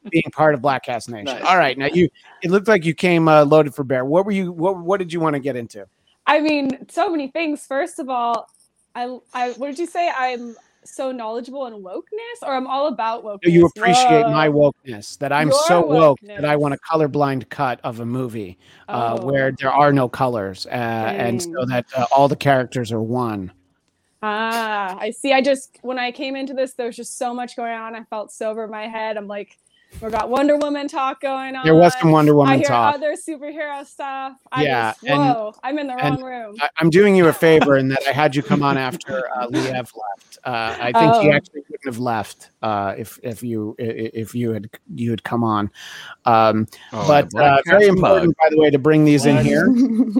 being 0.10 0.24
part 0.34 0.56
of 0.56 0.62
Bladtcast 0.62 1.08
Nation. 1.10 1.26
Nice. 1.26 1.44
All 1.44 1.58
right, 1.58 1.78
now 1.78 1.86
you 1.88 2.10
it 2.42 2.52
looked 2.52 2.68
like 2.68 2.84
you 2.84 2.94
came 2.94 3.30
uh, 3.30 3.46
loaded 3.46 3.74
for 3.74 3.86
bear. 3.86 4.04
What 4.04 4.26
were 4.26 4.32
you? 4.34 4.52
What 4.52 4.78
what 4.78 4.98
did 5.00 5.14
you 5.14 5.22
want 5.22 5.36
to 5.36 5.40
get 5.40 5.56
into? 5.56 5.88
I 6.26 6.40
mean, 6.40 6.86
so 6.90 7.10
many 7.10 7.28
things. 7.30 7.66
First 7.66 8.00
of 8.00 8.10
all, 8.10 8.48
I, 8.96 9.18
I, 9.34 9.52
what 9.54 9.68
did 9.68 9.80
you 9.80 9.86
say? 9.86 10.10
I'm 10.16 10.56
so 10.86 11.12
knowledgeable 11.12 11.66
in 11.68 11.74
wokeness, 11.82 12.44
or 12.44 12.54
I'm 12.54 12.68
all 12.68 12.88
about 12.88 13.24
wokeness. 13.24 13.52
You 13.52 13.66
appreciate 13.66 14.28
my 14.28 14.50
Whoa. 14.50 14.74
wokeness 14.86 15.18
that 15.20 15.32
I'm 15.32 15.48
Your 15.50 15.60
so 15.60 15.86
woke 15.86 16.20
that 16.22 16.46
I 16.46 16.56
want 16.56 16.74
a 16.74 16.78
colorblind 16.78 17.50
cut 17.50 17.80
of 17.84 18.00
a 18.00 18.06
movie 18.06 18.58
uh, 18.90 19.18
Oh. 19.20 19.26
where 19.26 19.52
there 19.60 19.72
are 19.72 19.92
no 19.92 20.08
colors, 20.08 20.66
uh, 20.68 20.70
and 20.70 21.42
so 21.42 21.50
Mm. 21.50 21.68
that 21.70 21.86
uh, 21.96 22.06
all 22.16 22.28
the 22.28 22.36
characters 22.36 22.92
are 22.92 23.02
one. 23.02 23.52
Ah, 24.22 24.96
I 25.00 25.12
see. 25.12 25.34
I 25.34 25.42
just 25.42 25.78
when 25.82 26.00
I 26.00 26.12
came 26.12 26.38
into 26.38 26.54
this, 26.54 26.74
there 26.76 26.86
was 26.88 26.96
just 26.96 27.18
so 27.18 27.34
much 27.34 27.58
going 27.58 27.74
on. 27.74 27.96
I 27.96 28.04
felt 28.06 28.32
so 28.32 28.50
over 28.50 28.68
my 28.68 28.88
head. 28.88 29.18
I'm 29.18 29.28
like, 29.28 29.58
we 30.02 30.10
got 30.10 30.30
Wonder 30.30 30.58
Woman 30.58 30.88
talk 30.88 31.22
going 31.22 31.56
on. 31.56 31.64
There 31.66 31.76
was 31.76 31.94
some 32.00 32.12
Wonder 32.12 32.34
I 32.34 32.36
Woman 32.36 32.60
hear 32.60 32.68
talk. 32.68 32.96
other 32.96 33.14
superhero 33.16 33.86
stuff. 33.86 34.34
I 34.52 34.64
Yeah, 34.64 34.92
just, 34.92 35.04
and- 35.06 35.20
whoa, 35.20 35.54
I'm 35.64 35.80
in 35.80 35.88
the 35.88 35.96
wrong 35.96 36.22
room. 36.22 36.56
I, 36.62 36.70
I'm 36.78 36.90
doing 36.90 37.16
you 37.16 37.28
a 37.28 37.34
favor 37.34 37.78
in 37.78 37.88
that 37.90 38.04
I 38.08 38.12
had 38.12 38.36
you 38.36 38.44
come 38.44 38.62
on 38.64 38.78
after 38.78 39.30
uh, 39.36 39.48
Liev 39.52 39.74
left. 39.76 40.38
Uh, 40.44 40.76
I 40.80 40.92
think 40.92 41.16
he 41.24 41.30
Oh. 41.30 41.34
actually 41.34 41.62
wouldn't 41.70 41.86
have 41.86 42.00
left 42.00 42.50
uh, 42.62 42.96
if 42.98 43.20
if 43.24 43.44
you 43.44 43.76
i- 43.80 43.84
i- 43.84 44.12
if 44.14 44.36
you 44.36 44.52
had 44.52 44.70
you 44.94 45.12
had 45.12 45.24
come 45.24 45.44
on. 45.44 45.72
Um, 46.26 46.68
Oh, 46.92 47.08
but 47.08 47.34
uh, 47.36 47.62
very 47.66 47.88
Cast 47.88 47.98
mug. 48.00 48.12
important, 48.12 48.38
by 48.38 48.50
the 48.50 48.58
way, 48.60 48.70
to 48.70 48.80
bring 48.80 49.06
these 49.06 49.26
in 49.26 49.38
here. 49.44 49.68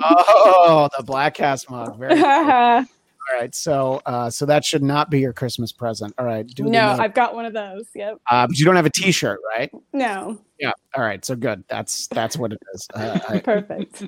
Oh, 0.06 0.90
the 0.98 1.04
Bladtcast 1.04 1.70
mug. 1.70 1.98
Very 1.98 2.16
cool. 2.22 2.22
no, 2.24 2.86
All 3.32 3.40
right, 3.40 3.56
so 3.56 4.02
uh, 4.06 4.30
so 4.30 4.46
that 4.46 4.66
should 4.66 4.84
not 4.84 5.10
be 5.10 5.20
your 5.20 5.34
Christmas 5.34 5.72
present. 5.72 6.14
All 6.18 6.26
right, 6.26 6.46
do 6.46 6.64
the 6.66 6.70
note. 6.70 7.00
I've 7.00 7.14
got 7.14 7.34
one 7.36 7.46
of 7.46 7.54
those. 7.54 7.86
Yep. 7.96 8.20
uh, 8.30 8.48
but 8.48 8.58
you 8.60 8.66
don't 8.66 8.76
have 8.76 8.86
a 8.86 8.90
T-shirt, 8.90 9.40
right? 9.58 9.72
No. 9.94 10.40
Yeah. 10.60 10.72
All 10.96 11.04
right, 11.04 11.24
so 11.24 11.36
good. 11.36 11.64
That's 11.70 12.08
that's 12.08 12.38
what 12.38 12.52
it 12.54 12.60
is. 12.74 12.88
Uh, 12.94 13.20
I, 13.30 13.40
Perfect. 13.40 14.08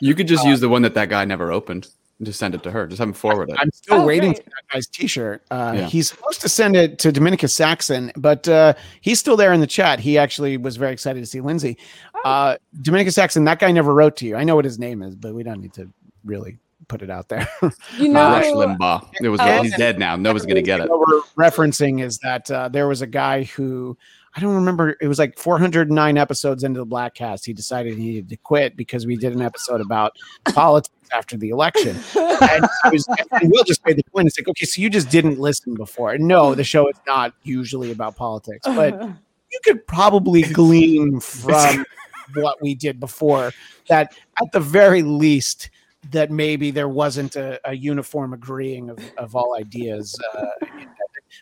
You 0.00 0.14
could 0.14 0.28
just 0.28 0.44
use 0.44 0.60
the 0.60 0.68
one 0.68 0.82
that 0.82 0.94
that 0.94 1.08
guy 1.08 1.24
never 1.24 1.50
opened 1.52 1.88
and 2.18 2.26
just 2.26 2.38
send 2.38 2.54
it 2.54 2.62
to 2.64 2.70
her. 2.70 2.86
Just 2.86 2.98
have 2.98 3.08
him 3.08 3.14
forward 3.14 3.48
it. 3.48 3.56
I'm 3.58 3.70
still 3.72 4.02
Oh, 4.02 4.06
waiting 4.06 4.32
great. 4.32 4.44
for 4.44 4.50
that 4.50 4.72
guy's 4.74 4.86
T-shirt. 4.88 5.42
Uh, 5.50 5.72
Yeah. 5.76 5.86
He's 5.86 6.10
supposed 6.10 6.42
to 6.42 6.48
send 6.50 6.76
it 6.76 6.98
to 6.98 7.10
Dominicus 7.12 7.52
Saxon, 7.52 8.12
but 8.16 8.46
uh, 8.46 8.74
he's 9.00 9.18
still 9.18 9.36
there 9.38 9.54
in 9.54 9.60
the 9.60 9.66
chat. 9.66 10.00
He 10.00 10.18
actually 10.18 10.58
was 10.58 10.76
very 10.76 10.92
excited 10.92 11.20
to 11.20 11.26
see 11.26 11.40
Lindsey. 11.40 11.78
Oh. 12.14 12.28
Uh, 12.30 12.56
Dominicus 12.82 13.14
Saxon, 13.14 13.44
that 13.44 13.58
guy 13.58 13.72
never 13.72 13.94
wrote 13.94 14.16
to 14.18 14.26
you. 14.26 14.36
I 14.36 14.44
know 14.44 14.54
what 14.54 14.66
his 14.66 14.78
name 14.78 15.00
is, 15.02 15.16
but 15.16 15.34
we 15.34 15.42
don't 15.42 15.60
need 15.62 15.72
to 15.74 15.90
really 16.24 16.58
put 16.88 17.02
it 17.02 17.10
out 17.10 17.28
there. 17.28 17.48
You 17.96 18.08
know, 18.08 18.30
Rush 18.30 18.46
Limbaugh. 18.46 19.08
It 19.20 19.28
was 19.28 19.40
Oh. 19.42 19.62
he's 19.62 19.76
dead 19.76 19.98
now. 19.98 20.16
Nobody's 20.16 20.46
gonna 20.46 20.62
get 20.62 20.80
it. 20.80 20.88
What 20.90 21.00
we're 21.00 21.20
referencing 21.36 22.02
is 22.02 22.18
that 22.18 22.50
uh, 22.50 22.68
there 22.68 22.88
was 22.88 23.02
a 23.02 23.06
guy 23.06 23.44
who 23.44 23.96
I 24.36 24.40
don't 24.40 24.54
remember. 24.54 24.96
It 25.00 25.08
was 25.08 25.18
like 25.18 25.36
409 25.38 26.16
episodes 26.16 26.62
into 26.62 26.78
the 26.78 26.86
Bladtcast. 26.86 27.44
He 27.44 27.52
decided 27.52 27.96
he 27.98 28.04
needed 28.04 28.28
to 28.28 28.36
quit 28.36 28.76
because 28.76 29.04
we 29.04 29.16
did 29.16 29.32
an 29.32 29.42
episode 29.42 29.80
about 29.80 30.12
politics 30.52 30.94
after 31.12 31.36
the 31.36 31.48
election. 31.50 31.96
And, 32.16 32.64
I 32.84 32.90
was, 32.92 33.08
and 33.08 33.50
Will 33.50 33.64
just 33.64 33.84
made 33.84 33.96
the 33.96 34.04
point. 34.04 34.28
It's 34.28 34.38
like, 34.38 34.46
okay, 34.48 34.66
so 34.66 34.80
you 34.80 34.88
just 34.88 35.10
didn't 35.10 35.40
listen 35.40 35.74
before. 35.74 36.16
No, 36.16 36.54
the 36.54 36.62
show 36.62 36.88
is 36.88 36.96
not 37.08 37.34
usually 37.42 37.90
about 37.90 38.14
politics, 38.14 38.64
but 38.66 39.02
you 39.02 39.58
could 39.64 39.84
probably 39.88 40.42
glean 40.42 41.18
from 41.18 41.84
what 42.34 42.62
we 42.62 42.76
did 42.76 43.00
before 43.00 43.50
that 43.88 44.14
at 44.40 44.52
the 44.52 44.60
very 44.60 45.02
least 45.02 45.70
that 46.10 46.30
maybe 46.30 46.70
there 46.70 46.88
wasn't 46.88 47.36
a, 47.36 47.60
a 47.68 47.74
uniform 47.74 48.32
agreeing 48.32 48.90
of, 48.90 48.98
of 49.18 49.36
all 49.36 49.56
ideas 49.56 50.18
uh, 50.34 50.46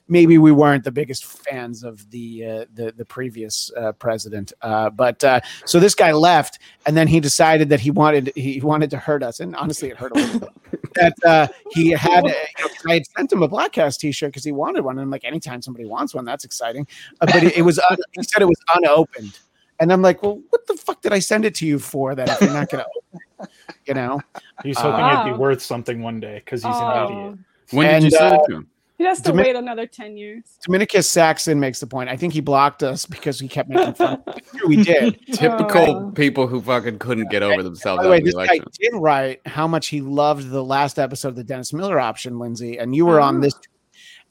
maybe 0.08 0.38
we 0.38 0.52
weren't 0.52 0.84
the 0.84 0.90
biggest 0.90 1.24
fans 1.24 1.82
of 1.82 2.08
the 2.10 2.44
uh, 2.44 2.64
the, 2.74 2.92
the 2.96 3.04
previous 3.04 3.70
uh, 3.76 3.92
president 3.92 4.52
uh, 4.62 4.90
but 4.90 5.22
uh, 5.24 5.40
so 5.64 5.78
this 5.78 5.94
guy 5.94 6.12
left 6.12 6.58
and 6.86 6.96
then 6.96 7.06
he 7.06 7.20
decided 7.20 7.68
that 7.68 7.80
he 7.80 7.90
wanted 7.90 8.32
he 8.34 8.60
wanted 8.60 8.90
to 8.90 8.98
hurt 8.98 9.22
us 9.22 9.40
and 9.40 9.54
honestly 9.56 9.90
it 9.90 9.96
hurt 9.96 10.12
a 10.12 10.14
little 10.14 10.40
bit 10.40 10.94
that 10.94 11.14
uh, 11.24 11.46
he 11.70 11.90
had 11.90 12.26
a, 12.26 12.34
I 12.86 12.94
had 12.94 13.06
sent 13.16 13.32
him 13.32 13.42
a 13.42 13.48
Bladtcast 13.48 13.98
t-shirt 13.98 14.30
because 14.30 14.44
he 14.44 14.52
wanted 14.52 14.84
one 14.84 14.96
and 14.96 15.02
I'm 15.02 15.10
like 15.10 15.24
anytime 15.24 15.62
somebody 15.62 15.86
wants 15.86 16.14
one 16.14 16.24
that's 16.24 16.44
exciting 16.44 16.86
but 17.20 17.36
it, 17.36 17.56
it 17.58 17.62
was 17.62 17.78
un- 17.78 17.98
he 18.12 18.22
said 18.22 18.42
it 18.42 18.48
was 18.48 18.60
unopened 18.74 19.38
and 19.80 19.92
I'm 19.92 20.02
like 20.02 20.22
well 20.22 20.40
what 20.50 20.66
the 20.66 20.74
fuck 20.74 21.00
did 21.02 21.12
I 21.12 21.20
send 21.20 21.44
it 21.44 21.54
to 21.56 21.66
you 21.66 21.78
for 21.78 22.14
that 22.14 22.28
if 22.28 22.40
you're 22.40 22.52
not 22.52 22.68
gonna 22.68 22.86
you 23.86 23.94
know 23.94 24.20
He's 24.64 24.76
Uh, 24.78 24.90
hoping 24.92 25.20
it'd 25.20 25.34
be 25.34 25.38
worth 25.38 25.62
something 25.62 26.02
one 26.02 26.20
day 26.20 26.42
because 26.44 26.62
he's 26.62 26.74
an 26.74 26.82
Oh. 26.82 27.04
idiot. 27.04 27.38
When 27.72 27.86
did 27.86 27.94
And, 27.94 28.04
you 28.04 28.10
send 28.10 28.32
uh, 28.34 28.36
it 28.36 28.46
to 28.50 28.56
him? 28.56 28.66
He 28.98 29.04
has 29.04 29.20
to 29.22 29.30
Domin- 29.32 29.36
wait 29.44 29.54
another 29.54 29.86
10 29.86 30.16
years. 30.16 30.42
Dominicus 30.66 31.04
Saxon 31.08 31.60
makes 31.60 31.78
the 31.78 31.86
point 31.86 32.08
I 32.10 32.16
think 32.16 32.32
he 32.32 32.40
blocked 32.40 32.82
us 32.82 33.06
because 33.06 33.40
we 33.40 33.46
kept 33.46 33.68
making 33.68 33.94
fun 33.94 34.20
of 34.26 34.34
him. 34.34 34.42
Sure 34.58 34.68
we 34.68 34.82
did 34.82 35.20
Typical 35.32 36.08
Oh. 36.08 36.10
people 36.10 36.48
who 36.48 36.60
fucking 36.60 36.98
couldn't 36.98 37.30
get 37.30 37.44
over 37.44 37.62
themselves 37.62 37.98
By 37.98 38.02
the 38.04 38.10
way, 38.10 38.18
the 38.18 38.24
this 38.24 38.34
guy 38.34 38.58
did 38.80 38.92
write 38.94 39.40
how 39.46 39.68
much 39.68 39.86
he 39.86 40.00
loved 40.00 40.50
the 40.50 40.64
last 40.64 40.98
episode 40.98 41.28
of 41.28 41.36
the 41.36 41.44
Dennis 41.44 41.72
Miller 41.72 42.00
option, 42.00 42.40
Lindsey, 42.40 42.78
and 42.78 42.96
you 42.96 43.06
were 43.06 43.20
on 43.20 43.36
Oh. 43.36 43.40
this. 43.42 43.54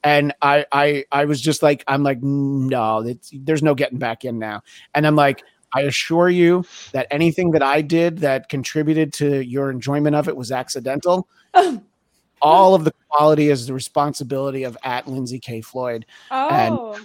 And 0.03 0.33
I, 0.41 0.65
I, 0.71 1.05
I 1.11 1.25
was 1.25 1.41
just 1.41 1.63
like, 1.63 1.83
I'm 1.87 2.03
like, 2.03 2.21
no, 2.21 2.99
it's, 2.99 3.31
there's 3.33 3.63
no 3.63 3.73
getting 3.73 3.97
back 3.99 4.25
in 4.25 4.37
now. 4.37 4.61
And 4.93 5.07
I'm 5.07 5.15
like, 5.15 5.43
I 5.74 5.82
assure 5.82 6.30
you 6.30 6.65
that 6.91 7.07
anything 7.11 7.51
that 7.51 7.63
I 7.63 7.82
did 7.82 8.20
that 8.20 8.49
contributed 8.49 9.13
to 9.13 9.43
your 9.45 9.70
enjoyment 9.70 10.15
of 10.15 10.28
it 10.28 10.36
was 10.36 10.51
accidental. 10.51 11.28
All 12.41 12.76
of 12.76 12.84
the 12.84 12.93
quality 13.09 13.49
is 13.49 13.68
the 13.68 13.74
responsibility 13.74 14.63
of 14.63 14.78
at 14.84 15.07
Lindsey 15.07 15.39
K. 15.39 15.61
Floyd. 15.61 16.05
Oh, 16.32 16.93
Uh, 16.93 16.99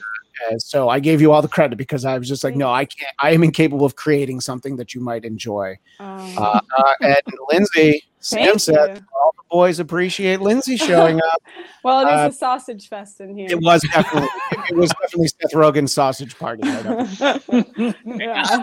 so 0.58 0.88
I 0.88 1.00
gave 1.00 1.20
you 1.20 1.32
all 1.32 1.42
the 1.42 1.48
credit 1.48 1.76
because 1.76 2.04
I 2.04 2.18
was 2.18 2.28
just 2.28 2.44
like, 2.44 2.56
no, 2.56 2.70
I 2.72 2.84
can't. 2.84 3.14
I 3.18 3.30
am 3.32 3.42
incapable 3.44 3.84
of 3.86 3.96
creating 3.96 4.40
something 4.40 4.76
that 4.76 4.94
you 4.94 5.00
might 5.00 5.24
enjoy. 5.24 5.76
oh. 6.00 6.34
Uh, 6.38 6.60
uh, 6.78 6.94
and 7.00 7.16
Lindsey, 7.52 8.02
Sam 8.20 8.58
said 8.58 9.04
all 9.14 9.34
the 9.36 9.42
boys 9.50 9.78
appreciate 9.80 10.40
Lindsey 10.40 10.76
showing 10.76 11.18
up. 11.18 11.42
Well, 11.84 12.06
it 12.06 12.12
is 12.12 12.20
uh, 12.20 12.28
a 12.30 12.32
sausage 12.32 12.88
fest 12.88 13.20
in 13.20 13.36
here. 13.36 13.48
It 13.50 13.60
was 13.60 13.82
definitely 13.92 14.28
it 14.70 14.76
was 14.76 14.90
definitely 14.90 15.26
Seth 15.26 15.50
Rogen's 15.52 15.92
sausage 15.92 16.38
party. 16.38 16.62
Yeah. 18.04 18.62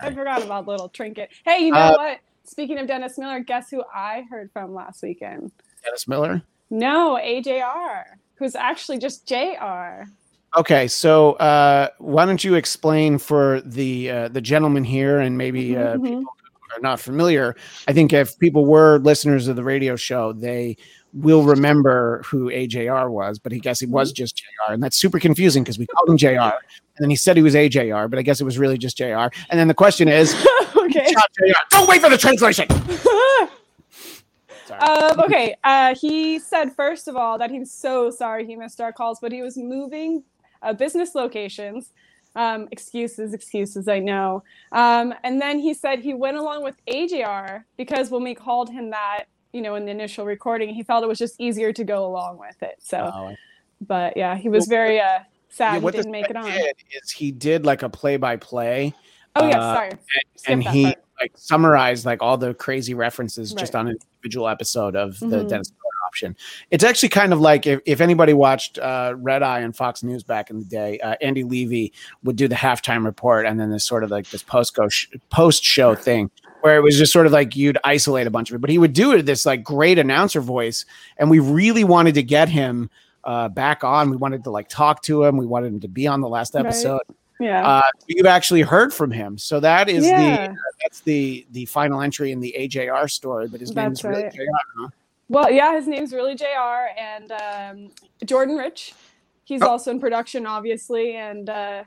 I 0.00 0.12
forgot 0.12 0.42
about 0.42 0.66
little 0.66 0.88
trinket. 0.88 1.30
Hey, 1.44 1.66
you 1.66 1.72
know 1.72 1.78
Uh, 1.78 1.94
what? 1.96 2.18
Speaking 2.44 2.78
of 2.78 2.86
Dennis 2.86 3.16
Miller, 3.18 3.40
guess 3.40 3.70
who 3.70 3.82
I 3.94 4.24
heard 4.30 4.50
from 4.52 4.74
last 4.74 5.02
weekend? 5.02 5.52
Dennis 5.84 6.06
Miller. 6.08 6.42
No, 6.70 7.18
AJR, 7.22 8.04
who's 8.44 8.54
actually 8.54 8.98
just 8.98 9.26
JR. 9.26 10.04
Okay, 10.56 10.86
so 10.86 11.32
uh, 11.34 11.88
why 11.98 12.26
don't 12.26 12.44
you 12.44 12.54
explain 12.54 13.18
for 13.18 13.60
the 13.62 14.10
uh, 14.10 14.28
the 14.28 14.40
gentleman 14.40 14.84
here 14.84 15.18
and 15.18 15.36
maybe 15.36 15.76
uh, 15.76 15.96
Mhm, 15.96 16.04
people 16.04 16.20
who 16.20 16.76
are 16.76 16.80
not 16.80 17.00
familiar? 17.00 17.56
I 17.88 17.92
think 17.92 18.12
if 18.12 18.38
people 18.38 18.66
were 18.66 18.98
listeners 18.98 19.48
of 19.48 19.56
the 19.56 19.64
radio 19.64 19.96
show, 19.96 20.32
they 20.34 20.76
will 21.14 21.42
remember 21.42 22.22
who 22.26 22.50
AJR 22.50 23.08
was, 23.10 23.38
but 23.38 23.52
I 23.52 23.58
guess 23.58 23.80
he 23.80 23.86
was 23.86 24.12
just 24.12 24.36
JR, 24.36 24.74
and 24.74 24.82
that's 24.82 24.96
super 24.96 25.18
confusing 25.18 25.64
because 25.64 25.78
we 25.78 25.86
called 25.86 26.08
him 26.08 26.18
JR, 26.18 26.28
and 26.38 27.00
then 27.00 27.08
he 27.10 27.16
said 27.16 27.36
he 27.36 27.42
was 27.42 27.54
AJR, 27.54 28.10
but 28.10 28.18
I 28.18 28.22
guess 28.22 28.40
it 28.40 28.44
was 28.44 28.58
really 28.58 28.76
just 28.78 28.98
JR. 28.98 29.28
And 29.48 29.58
then 29.58 29.68
the 29.68 29.74
question 29.74 30.06
is, 30.06 30.34
okay. 30.76 31.10
JR. 31.10 31.52
Don't 31.70 31.88
wait 31.88 32.00
for 32.02 32.10
the 32.10 32.18
translation. 32.18 32.68
Sorry. 34.80 35.10
Um, 35.12 35.20
okay. 35.24 35.56
Uh, 35.64 35.94
he 35.94 36.38
said, 36.38 36.74
first 36.74 37.08
of 37.08 37.16
all, 37.16 37.38
that 37.38 37.50
he's 37.50 37.72
so 37.72 38.10
sorry 38.10 38.46
he 38.46 38.56
missed 38.56 38.80
our 38.80 38.92
calls, 38.92 39.18
but 39.20 39.32
he 39.32 39.42
was 39.42 39.56
moving 39.56 40.22
uh, 40.62 40.72
business 40.72 41.14
locations. 41.14 41.90
Um, 42.36 42.66
excuses, 42.72 43.32
excuses, 43.32 43.86
I 43.86 44.00
know. 44.00 44.42
Um, 44.72 45.14
and 45.22 45.40
then 45.40 45.60
he 45.60 45.72
said 45.72 46.00
he 46.00 46.14
went 46.14 46.36
along 46.36 46.64
with 46.64 46.74
AJR 46.86 47.62
because 47.76 48.10
when 48.10 48.24
we 48.24 48.34
called 48.34 48.68
him 48.70 48.90
that, 48.90 49.26
you 49.52 49.62
know, 49.62 49.76
in 49.76 49.84
the 49.84 49.92
initial 49.92 50.24
recording, 50.24 50.74
he 50.74 50.82
felt 50.82 51.04
it 51.04 51.06
was 51.06 51.18
just 51.20 51.36
easier 51.40 51.72
to 51.72 51.84
go 51.84 52.04
along 52.04 52.38
with 52.38 52.60
it. 52.60 52.74
So, 52.80 53.12
Oh, 53.14 53.34
but 53.80 54.16
yeah, 54.16 54.36
he 54.36 54.48
was 54.48 54.66
very 54.66 54.98
uh, 55.00 55.20
sad 55.48 55.74
yeah, 55.74 55.90
he 55.90 55.96
didn't 55.96 56.10
make 56.10 56.28
it 56.28 56.34
on. 56.34 56.50
did 56.50 56.74
is 56.90 57.12
he 57.12 57.30
did 57.30 57.64
like 57.64 57.82
a 57.84 57.88
play 57.88 58.16
by 58.16 58.34
play 58.36 58.92
Oh, 59.36 59.46
yes, 59.46 59.56
uh, 59.56 59.74
sorry. 59.74 59.90
Skip 60.36 60.52
and 60.52 60.64
that 60.64 60.72
he 60.74 60.84
part. 60.84 60.96
like 61.20 61.32
summarized 61.36 62.06
like 62.06 62.22
all 62.22 62.36
the 62.36 62.54
crazy 62.54 62.94
references 62.94 63.52
just 63.52 63.74
on 63.74 63.96
individual 64.24 64.48
episode 64.48 64.96
of 64.96 65.18
the 65.20 65.26
Mhm. 65.26 65.48
Dennis 65.48 65.70
Miller 65.72 66.06
option. 66.06 66.36
It's 66.70 66.84
actually 66.84 67.08
kind 67.10 67.32
of 67.32 67.40
like 67.40 67.66
if, 67.66 67.80
if 67.86 68.00
anybody 68.00 68.32
watched 68.32 68.78
uh, 68.78 69.14
Red 69.16 69.42
Eye 69.42 69.62
on 69.62 69.72
Fox 69.72 70.02
News 70.02 70.22
back 70.22 70.50
in 70.50 70.58
the 70.58 70.64
day, 70.64 70.98
uh, 71.00 71.14
Andy 71.20 71.44
Levy 71.44 71.92
would 72.22 72.36
do 72.36 72.48
the 72.48 72.54
halftime 72.54 73.04
report 73.04 73.46
and 73.46 73.58
then 73.60 73.70
this 73.70 73.84
sort 73.84 74.02
of 74.04 74.10
like 74.10 74.30
this 74.30 74.42
post 74.42 74.74
go 74.74 74.88
sh- 74.88 75.08
post 75.30 75.62
show 75.62 75.94
thing 75.94 76.30
where 76.62 76.76
it 76.76 76.80
was 76.82 76.96
just 76.96 77.12
sort 77.12 77.26
of 77.26 77.32
like 77.32 77.54
you'd 77.56 77.76
isolate 77.84 78.26
a 78.26 78.30
bunch 78.30 78.50
of 78.50 78.54
it. 78.56 78.60
But 78.60 78.70
he 78.70 78.78
would 78.78 78.94
do 78.94 79.12
it 79.12 79.22
this 79.26 79.44
like 79.44 79.62
great 79.62 79.98
announcer 79.98 80.40
voice, 80.40 80.86
and 81.18 81.28
we 81.30 81.38
really 81.38 81.84
wanted 81.84 82.14
to 82.14 82.22
get 82.22 82.48
him 82.48 82.88
uh, 83.24 83.48
back 83.48 83.84
on. 83.84 84.10
We 84.10 84.16
wanted 84.16 84.44
to 84.44 84.50
like 84.50 84.68
talk 84.68 85.02
to 85.02 85.24
him. 85.24 85.36
We 85.36 85.46
wanted 85.46 85.72
him 85.74 85.80
to 85.80 85.88
be 85.88 86.06
on 86.06 86.20
the 86.20 86.28
last 86.28 86.54
Right. 86.54 87.04
Yeah. 87.40 87.66
Uh, 87.66 87.82
you've 88.06 88.26
actually 88.26 88.62
heard 88.62 88.92
from 88.94 89.10
him, 89.10 89.36
so 89.38 89.58
that 89.60 89.88
is 89.88 90.06
Yeah. 90.06 90.48
the 90.48 90.56
that's 90.82 91.00
the 91.00 91.46
the 91.52 91.64
final 91.66 92.00
entry 92.00 92.30
in 92.32 92.40
the 92.40 92.54
AJR 92.58 93.08
story. 93.10 93.48
But 93.48 93.60
his 93.60 93.70
That's 93.70 94.02
name's 94.02 94.04
really. 94.04 94.30
JR. 94.30 94.42
Huh? 94.78 94.88
Well, 95.28 95.50
yeah, 95.50 95.74
his 95.74 95.88
name's 95.88 96.12
really 96.12 96.34
JR 96.34 96.88
and 96.98 97.32
um, 97.32 97.90
Jordan 98.24 98.56
Rich. 98.56 98.94
He's 99.44 99.62
Oh. 99.62 99.68
also 99.68 99.90
in 99.90 99.98
production, 100.00 100.46
obviously, 100.46 101.16
and 101.16 101.48
uh, 101.50 101.84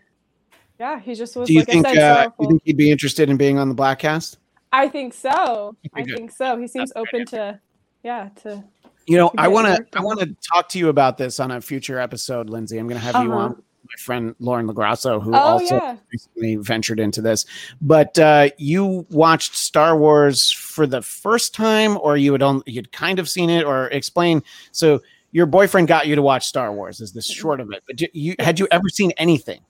yeah, 0.80 1.00
he 1.00 1.16
just 1.16 1.36
was 1.36 1.48
Do 1.48 1.54
you 1.54 1.60
like 1.62 1.68
think 1.68 1.88
I 1.88 1.94
said, 1.94 2.04
uh, 2.28 2.30
you 2.40 2.48
think 2.50 2.62
he'd 2.66 2.78
be 2.78 2.92
interested 2.92 3.30
in 3.30 3.38
being 3.38 3.58
on 3.58 3.70
the 3.70 3.76
Bladtcast? 3.76 4.38
I 4.74 4.88
think 4.90 5.14
so. 5.14 5.76
I 5.96 6.04
think 6.04 6.32
so. 6.32 6.58
He 6.60 6.68
seems 6.68 6.92
open 6.96 7.26
to, 7.28 7.60
yeah, 8.04 8.30
to. 8.44 8.64
You 9.08 9.16
know, 9.18 9.30
to 9.30 9.40
I 9.40 9.48
want 9.48 9.68
to 9.68 9.86
I 9.98 10.02
want 10.02 10.20
to 10.20 10.36
talk 10.54 10.68
to 10.70 10.78
you 10.80 10.90
about 10.90 11.18
this 11.18 11.40
on 11.40 11.52
a 11.52 11.62
future 11.62 11.98
episode, 12.00 12.50
Lindsey. 12.50 12.78
I'm 12.78 12.88
going 12.88 13.00
to 13.00 13.06
have 13.06 13.24
you 13.24 13.32
Uh-huh. 13.32 13.40
on. 13.42 13.64
My 13.90 14.00
friend 14.00 14.36
Lauren 14.40 14.68
Lagrasso, 14.68 15.22
who 15.22 15.34
Oh 15.34 15.38
also 15.38 15.76
yeah. 15.76 15.98
recently 16.12 16.56
ventured 16.58 17.00
into 17.00 17.22
this. 17.22 17.46
But 17.82 18.18
uh, 18.20 18.50
you 18.58 19.06
watched 19.10 19.56
Star 19.56 19.98
Wars 19.98 20.52
for 20.52 20.86
the 20.86 21.02
first 21.02 21.54
time, 21.54 21.98
or 22.02 22.18
you 22.18 22.32
had 22.32 22.42
only 22.44 22.64
you'd 22.66 22.92
kind 22.92 23.20
of 23.20 23.30
seen 23.30 23.50
it, 23.50 23.64
or 23.66 23.88
explain. 23.88 24.44
So 24.72 25.02
your 25.32 25.46
boyfriend 25.46 25.88
got 25.88 26.08
you 26.08 26.16
to 26.16 26.22
watch 26.22 26.48
Star 26.48 26.72
Wars. 26.74 27.02
Is 27.02 27.14
the 27.14 27.22
short 27.22 27.60
of 27.60 27.72
it? 27.72 27.84
But 27.86 28.02
you, 28.14 28.36
had 28.40 28.60
you 28.60 28.68
ever 28.72 28.90
seen 28.90 29.12
anything? 29.18 29.62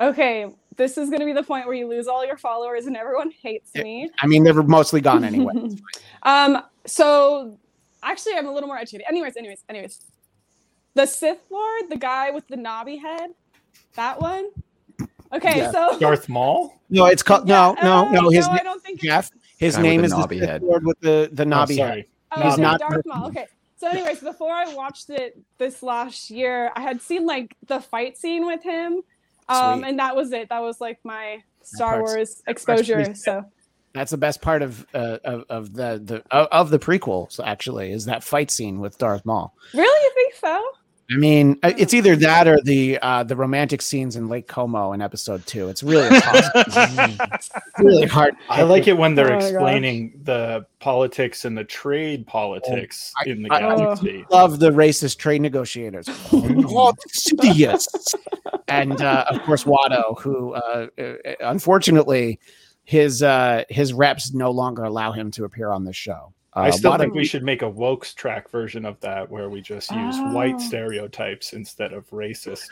Okay, 0.00 0.46
this 0.76 0.96
is 0.96 1.10
going 1.10 1.20
to 1.20 1.26
be 1.26 1.32
the 1.32 1.42
point 1.42 1.66
where 1.66 1.74
you 1.74 1.86
lose 1.86 2.06
all 2.06 2.24
your 2.24 2.38
followers 2.38 2.86
and 2.86 2.96
everyone 2.96 3.30
hates 3.42 3.74
me. 3.74 4.10
I 4.20 4.26
mean, 4.26 4.44
they 4.44 4.52
were 4.52 4.62
mostly 4.62 5.00
gone 5.00 5.24
anyway. 5.24 5.54
Um, 6.22 6.62
so 6.86 7.58
actually, 8.02 8.34
I'm 8.34 8.46
a 8.46 8.52
little 8.52 8.66
more 8.66 8.76
educated. 8.76 9.06
Anyways, 9.08 9.38
anyways, 9.38 9.64
anyways, 9.70 10.04
the 10.94 11.06
Sith 11.06 11.40
Lord, 11.50 11.88
the 11.88 11.96
guy 11.96 12.30
with 12.30 12.46
the 12.48 12.58
knobby 12.58 12.96
head, 12.98 13.30
that 13.96 14.20
one. 14.20 14.48
Okay, 15.32 15.58
Yeah. 15.58 15.70
so 15.70 15.98
Darth 16.00 16.28
Maul. 16.28 16.80
no, 16.90 17.06
it's 17.06 17.22
called 17.22 17.46
no, 17.46 17.74
Yeah, 17.78 17.82
no, 17.84 18.06
uh, 18.06 18.10
no. 18.10 18.30
His 18.30 18.46
no, 18.46 18.52
na- 18.54 18.58
I 18.60 18.62
don't 18.64 18.82
think. 18.82 19.00
Jeff. 19.00 19.30
His 19.58 19.76
name 19.78 20.04
is 20.04 20.10
the 20.12 20.18
knobby 20.18 20.38
head. 20.38 20.62
Lord 20.62 20.84
with 20.86 20.98
the 21.00 21.28
the 21.32 21.42
Oh, 21.42 21.46
knobby 21.46 21.76
head. 21.76 22.04
Oh, 22.32 22.42
He's 22.42 22.54
okay, 22.54 22.62
not 22.62 22.80
Darth 22.80 22.92
Darth 22.92 23.06
Maul. 23.06 23.18
Maul. 23.20 23.28
Okay. 23.28 23.46
So, 23.76 23.88
anyways, 23.88 24.20
before 24.20 24.52
I 24.52 24.74
watched 24.74 25.08
it 25.10 25.38
this 25.58 25.82
last 25.82 26.30
year, 26.30 26.70
I 26.76 26.80
had 26.82 27.00
seen 27.00 27.26
like 27.26 27.56
the 27.66 27.80
fight 27.80 28.16
scene 28.18 28.44
with 28.46 28.62
him, 28.62 29.00
um, 29.48 29.78
Sweet. 29.80 29.88
and 29.88 29.98
that 29.98 30.14
was 30.16 30.32
it. 30.32 30.48
That 30.50 30.60
was 30.60 30.80
like 30.80 30.98
my 31.04 31.42
Star 31.62 32.00
Wars 32.00 32.42
exposure. 32.46 33.14
So, 33.14 33.44
That's 33.94 34.10
the 34.10 34.18
best 34.18 34.42
part 34.42 34.62
of 34.62 34.86
uh, 34.94 35.18
of, 35.24 35.44
of 35.48 35.72
the 35.74 36.00
the 36.02 36.22
of, 36.30 36.48
of 36.52 36.70
the 36.70 36.78
prequels. 36.78 37.40
Actually, 37.44 37.92
is 37.92 38.04
that 38.06 38.22
fight 38.24 38.50
scene 38.50 38.80
with 38.80 38.98
Darth 38.98 39.24
Maul. 39.24 39.54
really, 39.74 39.84
you 40.02 40.10
think 40.14 40.34
so? 40.34 40.62
I 41.12 41.16
mean, 41.16 41.58
uh, 41.64 41.72
it's 41.76 41.92
either 41.92 42.14
that 42.16 42.46
or 42.46 42.60
the 42.62 42.98
uh, 43.02 43.24
the 43.24 43.34
romantic 43.34 43.82
scenes 43.82 44.14
in 44.14 44.28
Lake 44.28 44.46
Como 44.46 44.92
in 44.92 45.00
Episode 45.02 45.44
Two. 45.46 45.68
It's 45.68 45.82
really. 45.82 46.08
It's 46.22 47.50
really 47.78 48.06
hard. 48.06 48.34
I 48.48 48.62
like 48.62 48.86
it 48.86 48.96
when 48.96 49.14
they're 49.14 49.26
Oh 49.32 49.34
my 49.36 49.40
gosh. 49.40 49.50
explaining 49.50 50.20
the 50.22 50.66
politics 50.78 51.44
and 51.44 51.56
the 51.58 51.64
trade 51.64 52.26
politics 52.26 53.12
I- 53.18 53.28
in 53.28 53.42
the 53.42 53.52
I- 53.52 53.60
galaxy. 53.60 54.24
Love 54.30 54.58
the 54.60 54.70
racist 54.70 55.18
trade 55.18 55.40
negotiators. 55.42 56.06
oh, 56.32 56.92
and 58.68 59.00
uh, 59.00 59.24
of 59.28 59.42
course, 59.42 59.64
Watto, 59.64 60.18
who 60.20 60.54
uh, 60.54 60.86
uh, 60.98 61.12
unfortunately 61.40 62.38
his 62.84 63.22
uh, 63.22 63.64
his 63.68 63.92
reps 63.92 64.32
no 64.32 64.50
longer 64.50 64.84
allow 64.84 65.12
him 65.12 65.30
to 65.32 65.44
appear 65.44 65.70
on 65.70 65.84
this 65.84 65.96
show. 65.96 66.32
Uh, 66.56 66.60
I 66.62 66.70
still 66.70 66.92
Watto- 66.92 66.98
think 66.98 67.14
we 67.14 67.24
should 67.24 67.44
make 67.44 67.62
a 67.62 67.70
wokes 67.70 68.12
track 68.14 68.50
version 68.50 68.84
of 68.84 68.98
that 69.00 69.30
where 69.30 69.48
we 69.48 69.60
just 69.60 69.90
use 69.92 70.16
Oh. 70.18 70.32
white 70.32 70.60
stereotypes 70.60 71.52
instead 71.52 71.92
of 71.92 72.08
racist 72.10 72.66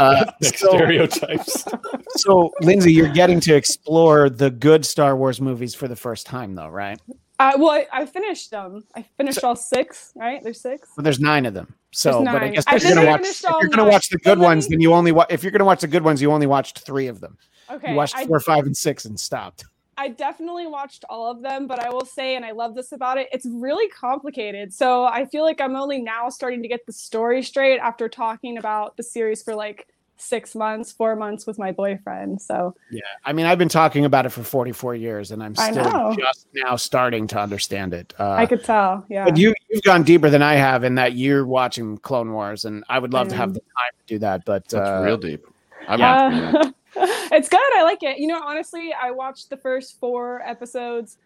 uh, 0.00 0.24
so, 0.42 0.50
stereotypes. 0.76 1.64
so, 2.16 2.52
Lindsey, 2.62 2.92
you're 2.92 3.12
getting 3.12 3.38
to 3.40 3.54
explore 3.54 4.28
the 4.28 4.50
good 4.50 4.84
Star 4.84 5.16
Wars 5.16 5.40
movies 5.40 5.74
for 5.74 5.86
the 5.86 5.94
first 5.96 6.26
time, 6.26 6.54
though, 6.56 6.68
right? 6.68 7.00
Uh, 7.38 7.52
well, 7.58 7.70
I, 7.70 7.86
I 7.92 8.06
finished 8.06 8.50
them. 8.50 8.82
I 8.94 9.02
finished 9.16 9.44
all 9.44 9.54
six. 9.56 10.12
Right? 10.16 10.42
There's 10.42 10.60
six. 10.60 10.88
Well, 10.96 11.04
there's 11.04 11.20
nine 11.20 11.46
of 11.46 11.54
them. 11.54 11.74
So, 11.92 12.24
but 12.24 12.42
I 12.42 12.48
guess 12.48 12.64
I 12.66 12.76
if 12.76 12.82
you're 12.84 12.94
gonna 12.94 13.06
I 13.06 13.10
watch, 13.12 13.20
if 13.26 13.42
you're 13.42 13.68
gonna 13.68 13.82
nine. 13.84 13.92
watch 13.92 14.08
the 14.08 14.18
good 14.18 14.38
ones, 14.38 14.68
then 14.68 14.80
you 14.80 14.92
only 14.92 15.12
wa- 15.12 15.26
if 15.30 15.42
you're 15.42 15.52
gonna 15.52 15.64
watch 15.64 15.82
the 15.82 15.86
good 15.86 16.02
ones, 16.02 16.20
you 16.20 16.32
only 16.32 16.46
watched 16.46 16.80
three 16.80 17.06
of 17.06 17.20
them. 17.20 17.36
Okay. 17.70 17.90
you 17.90 17.96
watched 17.96 18.16
I, 18.16 18.26
four, 18.26 18.40
five, 18.40 18.64
and 18.64 18.76
six, 18.76 19.04
and 19.04 19.18
stopped. 19.20 19.64
I 19.98 20.08
definitely 20.08 20.66
watched 20.66 21.04
all 21.08 21.30
of 21.30 21.40
them, 21.42 21.66
but 21.66 21.78
I 21.78 21.90
will 21.90 22.04
say, 22.04 22.36
and 22.36 22.44
I 22.44 22.52
love 22.52 22.74
this 22.74 22.92
about 22.92 23.18
it, 23.18 23.28
it's 23.32 23.46
really 23.46 23.88
complicated. 23.88 24.74
So 24.74 25.04
I 25.04 25.24
feel 25.24 25.42
like 25.42 25.60
I'm 25.60 25.74
only 25.76 26.00
now 26.00 26.28
starting 26.28 26.62
to 26.62 26.68
get 26.68 26.84
the 26.86 26.92
story 26.92 27.42
straight 27.42 27.78
after 27.78 28.08
talking 28.08 28.58
about 28.58 28.96
the 28.96 29.02
series 29.02 29.42
for 29.42 29.54
like 29.54 29.86
six 30.18 30.54
months, 30.54 30.92
four 30.92 31.16
months 31.16 31.46
with 31.46 31.58
my 31.58 31.72
boyfriend. 31.72 32.40
So 32.40 32.74
Yeah, 32.90 33.02
I 33.24 33.32
mean, 33.32 33.46
I've 33.46 33.58
been 33.58 33.68
talking 33.68 34.04
about 34.04 34.26
it 34.26 34.30
for 34.30 34.42
44 34.42 34.94
years, 34.94 35.30
and 35.30 35.42
I'm 35.42 35.54
still 35.54 36.14
just 36.18 36.46
now 36.54 36.76
starting 36.76 37.26
to 37.28 37.40
understand 37.40 37.94
it. 37.94 38.14
Uh, 38.18 38.32
I 38.32 38.46
could 38.46 38.64
tell. 38.64 39.04
Yeah. 39.08 39.24
But 39.24 39.36
you 39.36 39.54
you've 39.68 39.82
gone 39.82 40.02
deeper 40.02 40.30
than 40.30 40.42
I 40.42 40.54
have 40.54 40.84
in 40.84 40.96
that 40.96 41.14
you're 41.14 41.46
watching 41.46 41.98
Clone 41.98 42.32
Wars, 42.32 42.64
and 42.64 42.84
I 42.88 42.98
would 42.98 43.12
love 43.12 43.28
to 43.28 43.36
have 43.36 43.54
the 43.54 43.60
time 43.60 43.92
to 43.98 44.06
do 44.06 44.18
that. 44.20 44.44
But 44.44 44.68
That's 44.68 44.88
uh, 44.88 45.02
real 45.04 45.18
deep. 45.18 45.46
I'm 45.88 46.00
watching 46.00 46.40
that. 46.40 46.74
it's 46.96 47.48
good. 47.48 47.60
I 47.76 47.82
like 47.82 48.02
it. 48.02 48.18
You 48.18 48.26
know, 48.28 48.40
honestly, 48.42 48.92
I 48.92 49.10
watched 49.10 49.50
the 49.50 49.56
first 49.56 49.98
four 50.00 50.40
episodes 50.42 51.18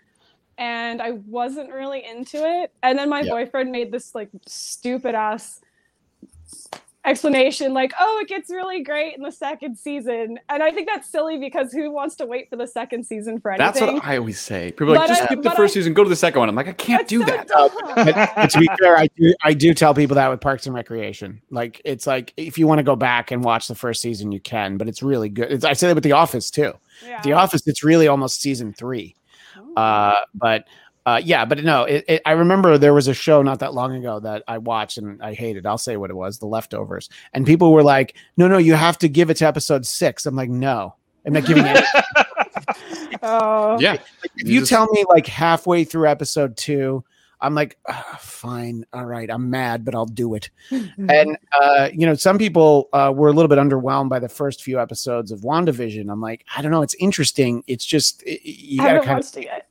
and 0.58 1.00
I 1.00 1.12
wasn't 1.12 1.72
really 1.72 2.04
into 2.04 2.38
it. 2.38 2.72
And 2.82 2.98
then 2.98 3.08
my 3.08 3.22
Yeah. 3.22 3.30
boyfriend 3.30 3.70
made 3.72 3.92
this 3.92 4.14
like 4.14 4.30
stupid 4.46 5.14
ass 5.14 5.60
explanation 7.04 7.72
like, 7.72 7.92
oh, 7.98 8.18
it 8.22 8.28
gets 8.28 8.50
really 8.50 8.82
great 8.82 9.16
in 9.16 9.22
the 9.22 9.32
second 9.32 9.76
season. 9.76 10.38
And 10.48 10.62
I 10.62 10.70
think 10.70 10.88
that's 10.88 11.08
silly 11.08 11.38
because 11.38 11.72
who 11.72 11.90
wants 11.90 12.14
to 12.16 12.26
wait 12.26 12.50
for 12.50 12.56
the 12.56 12.66
second 12.66 13.04
season 13.04 13.40
for 13.40 13.52
anything? 13.52 13.66
That's 13.66 13.80
what 13.80 14.04
I 14.04 14.18
always 14.18 14.38
say. 14.38 14.72
People 14.72 14.90
are 14.92 14.96
like, 14.96 15.00
But 15.02 15.08
just 15.08 15.22
I- 15.22 15.24
skip 15.26 15.42
the 15.42 15.50
first 15.52 15.72
I- 15.72 15.74
season, 15.74 15.94
go 15.94 16.04
to 16.04 16.10
the 16.10 16.16
second 16.16 16.40
one. 16.40 16.48
I'm 16.48 16.54
like, 16.54 16.68
I 16.68 16.72
can't 16.72 17.08
do 17.08 17.20
so 17.20 17.26
that. 17.26 17.48
dumb. 17.48 17.70
but, 17.94 18.14
but 18.36 18.50
to 18.50 18.58
be 18.58 18.68
fair, 18.78 18.96
I 18.98 19.08
do 19.16 19.34
I 19.42 19.54
do 19.54 19.72
tell 19.74 19.94
people 19.94 20.14
that 20.16 20.28
with 20.28 20.40
Parks 20.40 20.66
and 20.66 20.74
Recreation. 20.74 21.40
Like 21.50 21.80
it's 21.84 22.06
like 22.06 22.34
if 22.36 22.58
you 22.58 22.66
want 22.66 22.78
to 22.80 22.84
go 22.84 22.96
back 22.96 23.30
and 23.30 23.42
watch 23.42 23.68
the 23.68 23.74
first 23.74 24.02
season, 24.02 24.32
you 24.32 24.40
can, 24.40 24.76
but 24.76 24.88
it's 24.88 25.02
really 25.02 25.28
good. 25.28 25.50
It's, 25.50 25.64
I 25.64 25.72
say 25.72 25.88
that 25.88 25.94
with 25.94 26.04
The 26.04 26.12
Office 26.12 26.50
too. 26.50 26.74
Yeah. 27.06 27.22
The 27.22 27.32
Office, 27.32 27.66
it's 27.66 27.82
really 27.82 28.08
almost 28.08 28.40
season 28.42 28.72
three. 28.74 29.16
Uh, 29.76 30.16
but 30.34 30.64
uh, 31.06 31.20
yeah, 31.24 31.44
but 31.44 31.64
no, 31.64 31.84
it, 31.84 32.04
it, 32.08 32.22
I 32.26 32.32
remember 32.32 32.76
there 32.78 32.94
was 32.94 33.08
a 33.08 33.14
show 33.14 33.42
not 33.42 33.58
that 33.60 33.74
long 33.74 33.94
ago 33.94 34.20
that 34.20 34.42
I 34.46 34.58
watched 34.58 34.98
and 34.98 35.22
I 35.22 35.34
hated. 35.34 35.66
I'll 35.66 35.78
say 35.78 35.96
what 35.96 36.10
it 36.10 36.14
was, 36.16 36.38
The 36.38 36.46
Leftovers, 36.46 37.08
and 37.32 37.46
people 37.46 37.72
were 37.72 37.82
like, 37.82 38.14
"No, 38.36 38.48
no, 38.48 38.58
you 38.58 38.74
have 38.74 38.98
to 38.98 39.08
give 39.08 39.30
it 39.30 39.38
to 39.38 39.46
episode 39.46 39.86
six. 39.86 40.26
I'm 40.26 40.36
like, 40.36 40.50
"No, 40.50 40.94
I'm 41.26 41.32
not 41.32 41.46
giving 41.46 41.64
it." 41.66 41.84
oh. 43.22 43.78
Yeah. 43.80 43.94
if 43.94 44.02
You 44.36 44.54
you 44.54 44.60
just- 44.60 44.70
tell 44.70 44.88
me 44.92 45.04
like 45.08 45.26
halfway 45.26 45.84
through 45.84 46.08
episode 46.08 46.56
two, 46.56 47.04
I'm 47.42 47.54
like, 47.54 47.78
"Ah, 47.88 48.18
fine, 48.20 48.84
all 48.92 49.06
right, 49.06 49.30
I'm 49.30 49.48
mad, 49.48 49.82
but 49.84 49.94
I'll 49.94 50.04
do 50.04 50.34
it. 50.34 50.50
And 50.70 51.38
uh, 51.58 51.88
you 51.92 52.04
know, 52.06 52.14
some 52.14 52.36
people 52.36 52.90
uh, 52.92 53.10
were 53.16 53.28
a 53.28 53.32
little 53.32 53.48
bit 53.48 53.56
underwhelmed 53.58 54.10
by 54.10 54.18
the 54.18 54.28
first 54.28 54.62
few 54.62 54.78
episodes 54.78 55.32
of 55.32 55.40
WandaVision. 55.40 56.10
I'm 56.12 56.20
like, 56.20 56.44
I 56.54 56.60
don't 56.60 56.70
know, 56.70 56.82
it's 56.82 56.94
interesting. 56.96 57.64
It's 57.66 57.84
just 57.86 58.22
y- 58.26 58.32
y- 58.32 58.40
you 58.44 58.82
I 58.82 58.86
gotta 58.88 58.98
kind 59.00 59.10
of. 59.20 59.24
watched 59.24 59.36
it. 59.38 59.66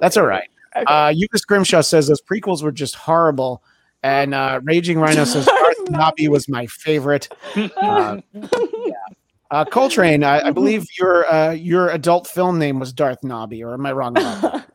That's 0.00 0.16
all 0.16 0.26
right. 0.26 0.48
Okay. 0.78 0.84
Uh, 0.86 1.12
Yuka 1.12 1.38
Scrimshaw 1.38 1.80
says 1.82 2.08
those 2.08 2.22
prequels 2.22 2.62
were 2.62 2.72
just 2.72 2.94
horrible. 2.94 3.62
And 4.02 4.32
uh, 4.34 4.60
Raging 4.62 4.98
Rhino 5.00 5.24
says 5.24 5.44
Darth 5.46 5.90
Nobby 5.90 6.28
was 6.28 6.48
my 6.48 6.66
favorite. 6.66 7.28
Uh, 7.76 8.20
uh, 9.50 9.64
Coltrane, 9.64 10.22
I, 10.24 10.48
I 10.48 10.50
believe 10.52 10.84
your 10.98 11.26
uh, 11.32 11.50
your 11.52 11.88
adult 11.90 12.26
film 12.28 12.58
name 12.58 12.78
was 12.78 12.92
Darth 12.92 13.24
Nobby, 13.24 13.64
or 13.64 13.74
am 13.74 13.84
I 13.86 13.92
wrong 13.92 14.16
about 14.16 14.42
that? 14.42 14.68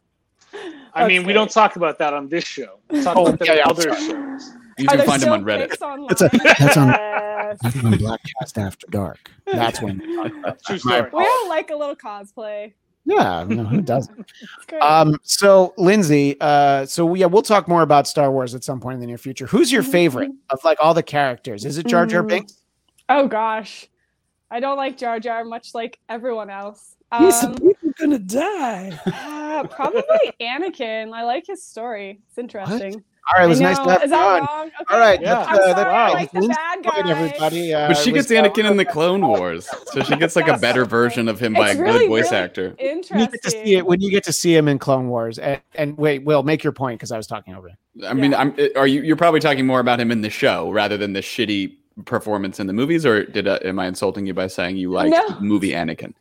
I 0.94 1.08
mean, 1.08 1.26
we 1.26 1.34
don't 1.34 1.50
talk 1.50 1.76
about 1.76 1.98
that 2.00 2.14
on 2.14 2.28
this 2.30 2.44
show. 2.44 2.80
We 2.90 3.02
talk 3.02 3.18
Oh, 3.18 3.28
about 3.28 3.46
yeah, 3.48 3.54
in 3.54 3.58
yeah, 3.60 3.64
other 3.68 3.82
sorry. 3.96 4.06
shows. 4.40 4.52
You 4.78 4.88
can 4.88 5.06
find 5.06 5.22
them 5.22 5.32
on 5.34 5.44
Reddit. 5.44 5.70
pics 5.70 5.82
online? 5.82 6.08
That's 6.10 6.22
a- 6.22 6.30
that's 6.60 6.78
on- 6.78 6.88
Yes. 6.90 7.58
That's 7.62 7.84
on 7.86 7.94
Bladtcast 7.94 8.58
After 8.58 8.88
Dark. 8.90 9.30
That's 9.52 9.82
when. 9.82 10.00
True 10.66 10.78
story. 10.78 11.10
We 11.14 11.24
all 11.26 11.50
like 11.50 11.70
a 11.72 11.76
little 11.76 11.96
cosplay. 11.96 12.74
Yeah, 13.06 13.44
no, 13.48 13.64
who 13.66 13.82
doesn't? 13.94 14.18
It's 14.20 14.66
great. 14.68 14.82
Um, 14.82 15.18
so 15.24 15.74
Lindsey, 15.78 16.38
uh, 16.40 16.86
so 16.86 17.14
yeah, 17.16 17.26
we'll 17.26 17.42
talk 17.42 17.68
more 17.68 17.82
about 17.82 18.08
Star 18.08 18.32
Wars 18.32 18.56
at 18.56 18.64
some 18.64 18.80
point 18.80 18.96
in 18.96 19.02
the 19.02 19.08
near 19.08 19.18
future. 19.18 19.46
Who's 19.46 19.72
your 19.72 19.84
favorite 19.84 20.32
of 20.50 20.64
like 20.64 20.78
all 20.82 20.94
the 20.94 21.04
characters? 21.04 21.66
Is 21.66 21.78
it 21.78 21.88
Jar 21.88 22.06
Jar 22.06 22.24
Mm. 22.24 22.28
Binks? 22.30 22.58
oh 23.10 23.28
gosh, 23.28 23.88
I 24.50 24.60
don't 24.62 24.78
like 24.78 24.98
Jar 24.98 25.20
Jar 25.20 25.44
much 25.44 25.74
like 25.76 26.00
everyone 26.08 26.50
else. 26.50 26.96
He's 27.20 27.44
Um, 27.44 27.56
gonna 28.00 28.18
die. 28.20 28.98
uh, 29.06 29.68
probably 29.68 30.02
Anakin. 30.42 31.14
I 31.14 31.24
like 31.26 31.46
his 31.46 31.64
story. 31.64 32.22
It's 32.30 32.38
interesting. 32.38 33.04
All 33.32 33.40
right, 33.40 33.46
it 33.46 33.48
was 33.48 33.62
nice 33.62 33.78
to 33.78 33.90
have 33.90 34.04
Is 34.04 34.12
you 34.12 34.18
on. 34.18 34.42
Okay. 34.44 34.72
All 34.90 35.00
right, 35.00 35.22
Yeah. 35.22 35.36
that's, 35.36 35.48
I'm 35.50 35.56
uh, 35.56 35.58
sorry, 35.60 35.74
that's 35.76 35.88
I 35.90 36.08
uh, 36.10 36.14
like 36.14 36.32
the 36.32 36.48
bad 36.48 36.84
point, 36.84 37.06
guy. 37.06 37.12
everybody. 37.12 37.74
Uh, 37.74 37.88
But 37.88 37.98
she 37.98 38.12
gets 38.12 38.30
was, 38.30 38.38
uh, 38.38 38.42
Anakin 38.44 38.70
in 38.70 38.76
the 38.78 38.84
Clone 38.86 39.26
Wars, 39.26 39.70
so 39.94 40.04
she 40.04 40.16
gets 40.18 40.36
like 40.36 40.48
a 40.50 40.58
better 40.58 40.84
version 41.00 41.30
of 41.30 41.40
him 41.40 41.54
by 41.54 41.70
It's 41.72 41.80
a 41.80 41.84
really, 41.84 42.00
good 42.00 42.10
voice 42.10 42.32
really 42.32 42.44
actor. 42.44 42.76
Interesting. 42.80 43.20
You 43.20 43.28
get 43.28 43.42
to 43.44 43.52
see 43.52 43.76
it 43.76 43.86
when 43.86 44.02
you 44.02 44.12
get 44.12 44.24
to 44.26 44.34
see 44.34 44.54
him 44.56 44.68
in 44.68 44.78
Clone 44.78 45.08
Wars. 45.08 45.40
And, 45.40 45.62
and 45.76 45.98
wait, 45.98 46.26
Will, 46.26 46.44
make 46.44 46.64
your 46.66 46.74
point 46.74 47.00
because 47.00 47.12
I 47.14 47.18
was 47.18 47.28
talking 47.28 47.56
over 47.56 47.70
you. 47.70 48.06
I 48.08 48.14
mean, 48.14 48.32
Yeah. 48.32 48.40
I'm. 48.42 48.56
Are 48.76 48.88
you? 48.88 49.02
You're 49.04 49.16
probably 49.16 49.40
talking 49.40 49.66
more 49.66 49.80
about 49.80 50.00
him 50.02 50.12
in 50.12 50.22
the 50.22 50.30
show 50.30 50.70
rather 50.72 50.98
than 50.98 51.14
the 51.14 51.22
shitty 51.22 51.78
performance 52.06 52.60
in 52.60 52.68
the 52.68 52.74
movies, 52.74 53.06
or 53.06 53.24
did 53.24 53.48
uh, 53.48 53.60
am 53.64 53.80
I 53.80 53.86
insulting 53.88 54.26
you 54.26 54.34
by 54.34 54.48
saying 54.48 54.78
you 54.78 54.92
like 54.92 55.12
No. 55.12 55.40
movie 55.40 55.72
Anakin? 55.72 56.14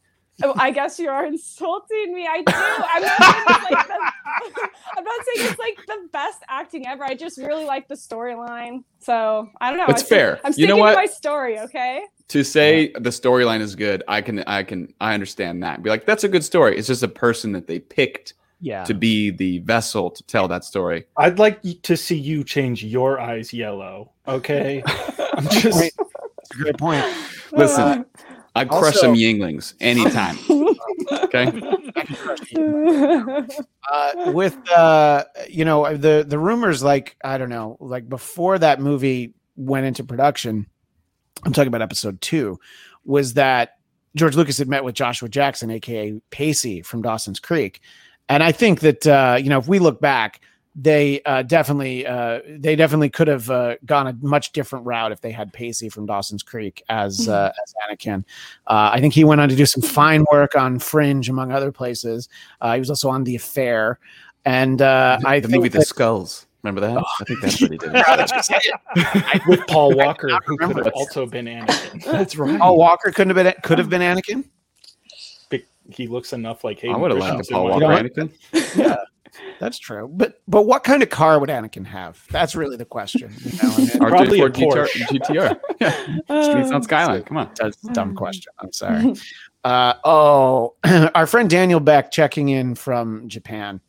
Oh, 0.45 0.55
I 0.59 0.71
guess 0.71 0.99
you 0.99 1.09
are 1.09 1.25
insulting 1.27 2.15
me. 2.15 2.27
I 2.27 2.43
do. 2.43 2.53
I'm 2.55 3.03
not 3.03 3.19
saying 3.19 3.47
it's 3.49 3.71
like 3.71 3.87
the, 3.87 4.69
I'm 4.97 5.05
not 5.05 5.25
saying 5.35 5.49
it's 5.51 5.59
like 5.59 5.79
the 5.87 6.09
best 6.13 6.39
acting 6.49 6.87
ever. 6.87 7.05
I 7.05 7.15
just 7.15 7.39
really 7.39 7.65
like 7.65 7.89
the 7.89 7.95
storyline. 7.95 8.85
So 8.99 9.49
I 9.61 9.71
don't 9.71 9.79
know. 9.79 9.87
It's 9.89 10.03
fair. 10.03 10.41
I'm 10.45 10.51
You 10.51 10.53
sticking 10.55 10.77
know 10.77 10.87
to 10.87 10.95
my 10.95 11.07
story. 11.07 11.59
Okay. 11.61 12.03
To 12.29 12.43
say 12.45 12.93
the 12.93 13.11
storyline 13.11 13.61
is 13.61 13.75
good, 13.75 14.03
I 14.09 14.23
can, 14.23 14.41
I 14.41 14.63
can, 14.63 14.93
I 15.01 15.15
understand 15.15 15.63
that. 15.63 15.83
Be 15.83 15.91
like, 15.91 16.07
that's 16.07 16.25
a 16.25 16.29
good 16.29 16.45
story. 16.45 16.77
It's 16.79 16.89
just 16.89 17.03
a 17.03 17.09
person 17.09 17.53
that 17.53 17.67
they 17.67 17.79
picked 17.79 18.35
Yeah. 18.61 18.85
to 18.85 18.95
be 18.95 19.31
the 19.31 19.59
vessel 19.59 20.11
to 20.11 20.23
tell 20.25 20.49
that 20.49 20.65
story. 20.65 21.05
I'd 21.19 21.39
like 21.39 21.61
to 21.83 21.97
see 21.97 22.17
you 22.17 22.43
change 22.45 22.83
your 22.85 23.21
eyes 23.21 23.53
yellow. 23.53 24.13
Okay, 24.27 24.83
I'm 25.35 25.47
just 25.49 25.79
Wait. 25.79 25.93
A 25.99 26.57
great 26.57 26.79
point. 26.79 27.05
Listen, 27.53 28.07
I 28.55 28.65
crush 28.65 28.85
Also- 28.97 29.01
some 29.01 29.15
younglings 29.15 29.75
anytime. 29.81 30.39
Okay, 31.11 31.47
uh, 32.57 34.33
with 34.33 34.57
uh, 34.71 35.25
you 35.49 35.65
know 35.65 35.97
the 35.97 36.25
the 36.27 36.39
rumors 36.39 36.83
like 36.83 37.17
I 37.25 37.39
don't 37.39 37.49
know 37.49 37.77
like 37.81 38.09
before 38.09 38.59
that 38.59 38.81
movie 38.81 39.35
went 39.57 39.87
into 39.87 40.05
production. 40.05 40.67
I'm 41.45 41.53
talking 41.53 41.69
about 41.69 41.83
episode 41.83 42.21
two. 42.21 42.59
Was 43.05 43.35
that 43.35 43.79
George 44.15 44.37
Lucas 44.37 44.59
had 44.59 44.69
met 44.69 44.85
with 44.85 44.95
Joshua 44.95 45.29
Jackson, 45.29 45.71
aka 45.71 46.21
Pacey 46.31 46.83
from 46.83 47.03
Dawson's 47.03 47.41
Creek, 47.41 47.81
and 48.29 48.43
I 48.43 48.53
think 48.53 48.81
that 48.81 49.07
uh, 49.07 49.39
you 49.43 49.49
know 49.51 49.59
if 49.59 49.69
we 49.69 49.79
look 49.79 50.01
back, 50.01 50.41
they 50.75 51.23
uh, 51.25 51.43
definitely 51.43 52.07
uh, 52.07 52.41
they 52.49 52.77
definitely 52.77 53.11
could 53.11 53.29
have 53.29 53.51
uh, 53.51 53.77
gone 53.85 54.07
a 54.07 54.17
much 54.23 54.53
different 54.53 54.87
route 54.87 55.13
if 55.13 55.21
they 55.21 55.31
had 55.31 55.53
Pacey 55.53 55.89
from 55.89 56.07
Dawson's 56.07 56.43
Creek 56.43 56.83
as 56.89 57.29
uh, 57.29 57.53
as 57.63 57.75
Anakin. 57.87 58.25
Uh, 58.67 58.91
I 58.93 59.01
think 59.01 59.13
he 59.13 59.25
went 59.25 59.41
on 59.41 59.49
to 59.49 59.57
do 59.57 59.67
some 59.67 59.83
fine 59.83 60.25
work 60.33 60.57
on 60.57 60.79
Fringe, 60.79 61.29
among 61.29 61.53
other 61.53 61.73
places. 61.73 62.29
Uh, 62.61 62.75
he 62.75 62.79
was 62.79 62.89
also 62.89 63.11
on 63.11 63.25
The 63.25 63.37
Affair, 63.37 63.99
and 64.45 64.81
uh, 64.81 65.19
I 65.25 65.41
the 65.41 65.49
think 65.49 65.63
movie 65.63 65.69
The 65.69 65.85
Skulls. 65.85 66.47
Remember 66.63 66.81
that? 66.81 67.05
I 67.21 67.25
think 67.25 67.41
that's 67.41 67.61
what 67.61 67.73
he 67.73 67.79
did. 67.79 67.93
with 69.49 69.67
Paul 69.67 69.95
Walker, 69.97 70.31
who 70.47 70.57
could 70.57 70.77
have 70.77 70.93
also 70.95 71.27
been 71.27 71.47
Anakin. 71.47 72.05
That's 72.05 72.37
right. 72.37 72.59
Paul 72.59 72.79
Walker 72.79 73.11
couldn't 73.11 73.37
have 73.37 73.45
been 73.45 73.55
could 73.63 73.79
have 73.79 73.91
been 73.91 74.01
Anakin. 74.01 74.45
He 75.91 76.07
looks 76.07 76.33
enough 76.33 76.65
like 76.65 76.85
I 76.85 76.97
would 76.97 77.11
have 77.11 77.21
liked 77.21 77.33
a 77.33 77.37
Christensen 77.37 77.55
Paul 77.55 77.71
when- 77.81 77.81
Walker 77.83 78.09
Anakin. 78.09 78.77
Yeah, 78.77 78.97
that's 79.61 79.79
true. 79.79 80.09
But 80.13 80.41
but 80.47 80.63
what 80.67 80.85
kind 80.85 81.03
of 81.03 81.09
car 81.09 81.39
would 81.39 81.49
Anakin 81.49 81.87
have? 81.87 82.23
That's 82.31 82.55
really 82.55 82.77
the 82.77 82.85
question. 82.85 83.33
You 83.41 83.53
know, 83.63 83.75
I 83.75 83.79
mean, 83.79 83.89
Probably 83.99 84.41
a 84.41 84.49
R34 84.51 84.71
Porsche. 84.73 85.03
GTR. 85.09 85.61
Yeah. 85.81 85.93
Streets 86.51 86.71
on 86.71 86.83
Skyline. 86.83 87.23
Come 87.23 87.39
on. 87.39 87.51
That's 87.57 87.83
a 87.85 87.93
dumb 87.93 88.15
question. 88.15 88.53
I'm 88.59 88.73
sorry. 88.73 89.15
Uh, 89.65 89.95
oh, 90.03 90.75
our 91.15 91.25
friend 91.25 91.49
Daniel 91.49 91.79
Beck 91.79 92.11
checking 92.11 92.49
in 92.49 92.75
from 92.75 93.29
Japan. 93.29 93.81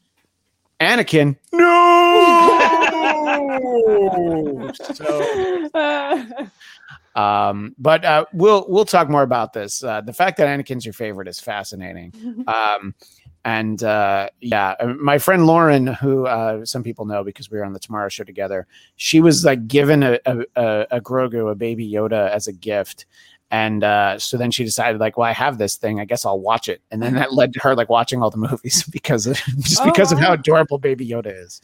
Anakin. 0.80 1.36
No. 1.52 1.64
so, 4.94 5.74
um, 7.16 7.76
but 7.78 8.04
uh, 8.06 8.26
we'll 8.34 8.66
we'll 8.68 8.86
talk 8.86 9.10
more 9.10 9.24
about 9.24 9.54
this. 9.54 9.84
Uh, 9.84 10.02
the 10.02 10.14
fact 10.14 10.38
that 10.38 10.48
Anakin's 10.48 10.86
your 10.86 10.94
favorite 10.94 11.28
is 11.28 11.40
fascinating. 11.40 12.14
Um, 12.48 12.94
and 13.46 13.84
uh, 13.84 14.30
yeah, 14.40 14.76
uh, 14.80 14.94
my 15.00 15.18
friend 15.18 15.46
Lauren, 15.46 15.88
who 15.88 16.26
uh, 16.26 16.66
some 16.66 16.82
people 16.82 17.06
know 17.06 17.24
because 17.24 17.52
we 17.52 17.58
were 17.58 17.66
on 17.66 17.74
the 17.74 17.80
Tomorrow 17.80 18.08
Show 18.10 18.24
together, 18.24 18.68
she 18.96 19.20
was 19.20 19.44
like 19.44 19.68
given 19.68 20.02
a 20.02 20.20
a, 20.26 20.88
a, 20.92 21.02
Grogu, 21.02 21.52
a 21.52 21.56
baby 21.56 21.90
Yoda, 21.90 22.30
as 22.30 22.48
a 22.48 22.54
gift. 22.54 23.06
And 23.52 23.84
uh, 23.84 24.18
so 24.18 24.36
then 24.36 24.50
she 24.50 24.64
decided, 24.64 25.00
like, 25.00 25.16
well, 25.16 25.30
I 25.30 25.34
have 25.34 25.60
this 25.60 25.76
thing. 25.76 26.00
I 26.00 26.06
guess 26.06 26.26
I'll 26.26 26.40
watch 26.40 26.68
it. 26.68 26.82
And 26.90 27.04
then 27.04 27.14
that 27.14 27.34
led 27.34 27.54
to 27.54 27.60
her 27.60 27.76
like 27.76 27.88
watching 27.88 28.24
all 28.24 28.32
the 28.32 28.38
movies 28.38 28.84
because 28.92 29.28
of 29.28 29.38
just 29.60 29.82
Oh, 29.82 29.86
because 29.86 30.12
of 30.12 30.18
how 30.18 30.34
adorable 30.34 30.80
Baby 30.80 31.08
Yoda 31.08 31.44
is. 31.44 31.62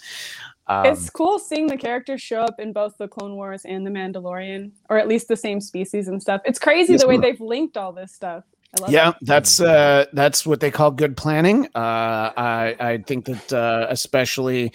Um, 0.69 0.85
it's 0.85 1.09
cool 1.09 1.39
seeing 1.39 1.67
the 1.67 1.77
characters 1.77 2.21
show 2.21 2.41
up 2.41 2.59
in 2.59 2.73
both 2.73 2.97
the 2.99 3.07
Clone 3.07 3.35
Wars 3.35 3.65
and 3.65 3.85
the 3.85 3.91
Mandalorian, 3.91 4.71
or 4.89 4.99
at 4.99 5.07
least 5.07 5.27
the 5.27 5.35
same 5.35 5.61
species 5.61 6.07
and 6.07 6.21
stuff. 6.21 6.41
It's 6.45 6.59
crazy 6.59 6.93
Yes, 6.93 7.01
the 7.01 7.07
way 7.07 7.17
they've 7.17 7.41
linked 7.41 7.75
all 7.77 7.91
this 7.91 8.13
stuff. 8.13 8.45
I 8.77 8.81
love 8.81 8.91
yeah, 8.91 9.09
it. 9.09 9.15
that's 9.21 9.59
uh, 9.59 10.05
that's 10.13 10.45
what 10.45 10.59
they 10.61 10.71
call 10.71 10.91
good 10.91 11.17
planning. 11.17 11.65
Uh, 11.75 12.31
I 12.37 12.75
I 12.79 12.97
think 13.07 13.25
that 13.25 13.53
uh, 13.53 13.87
especially 13.89 14.73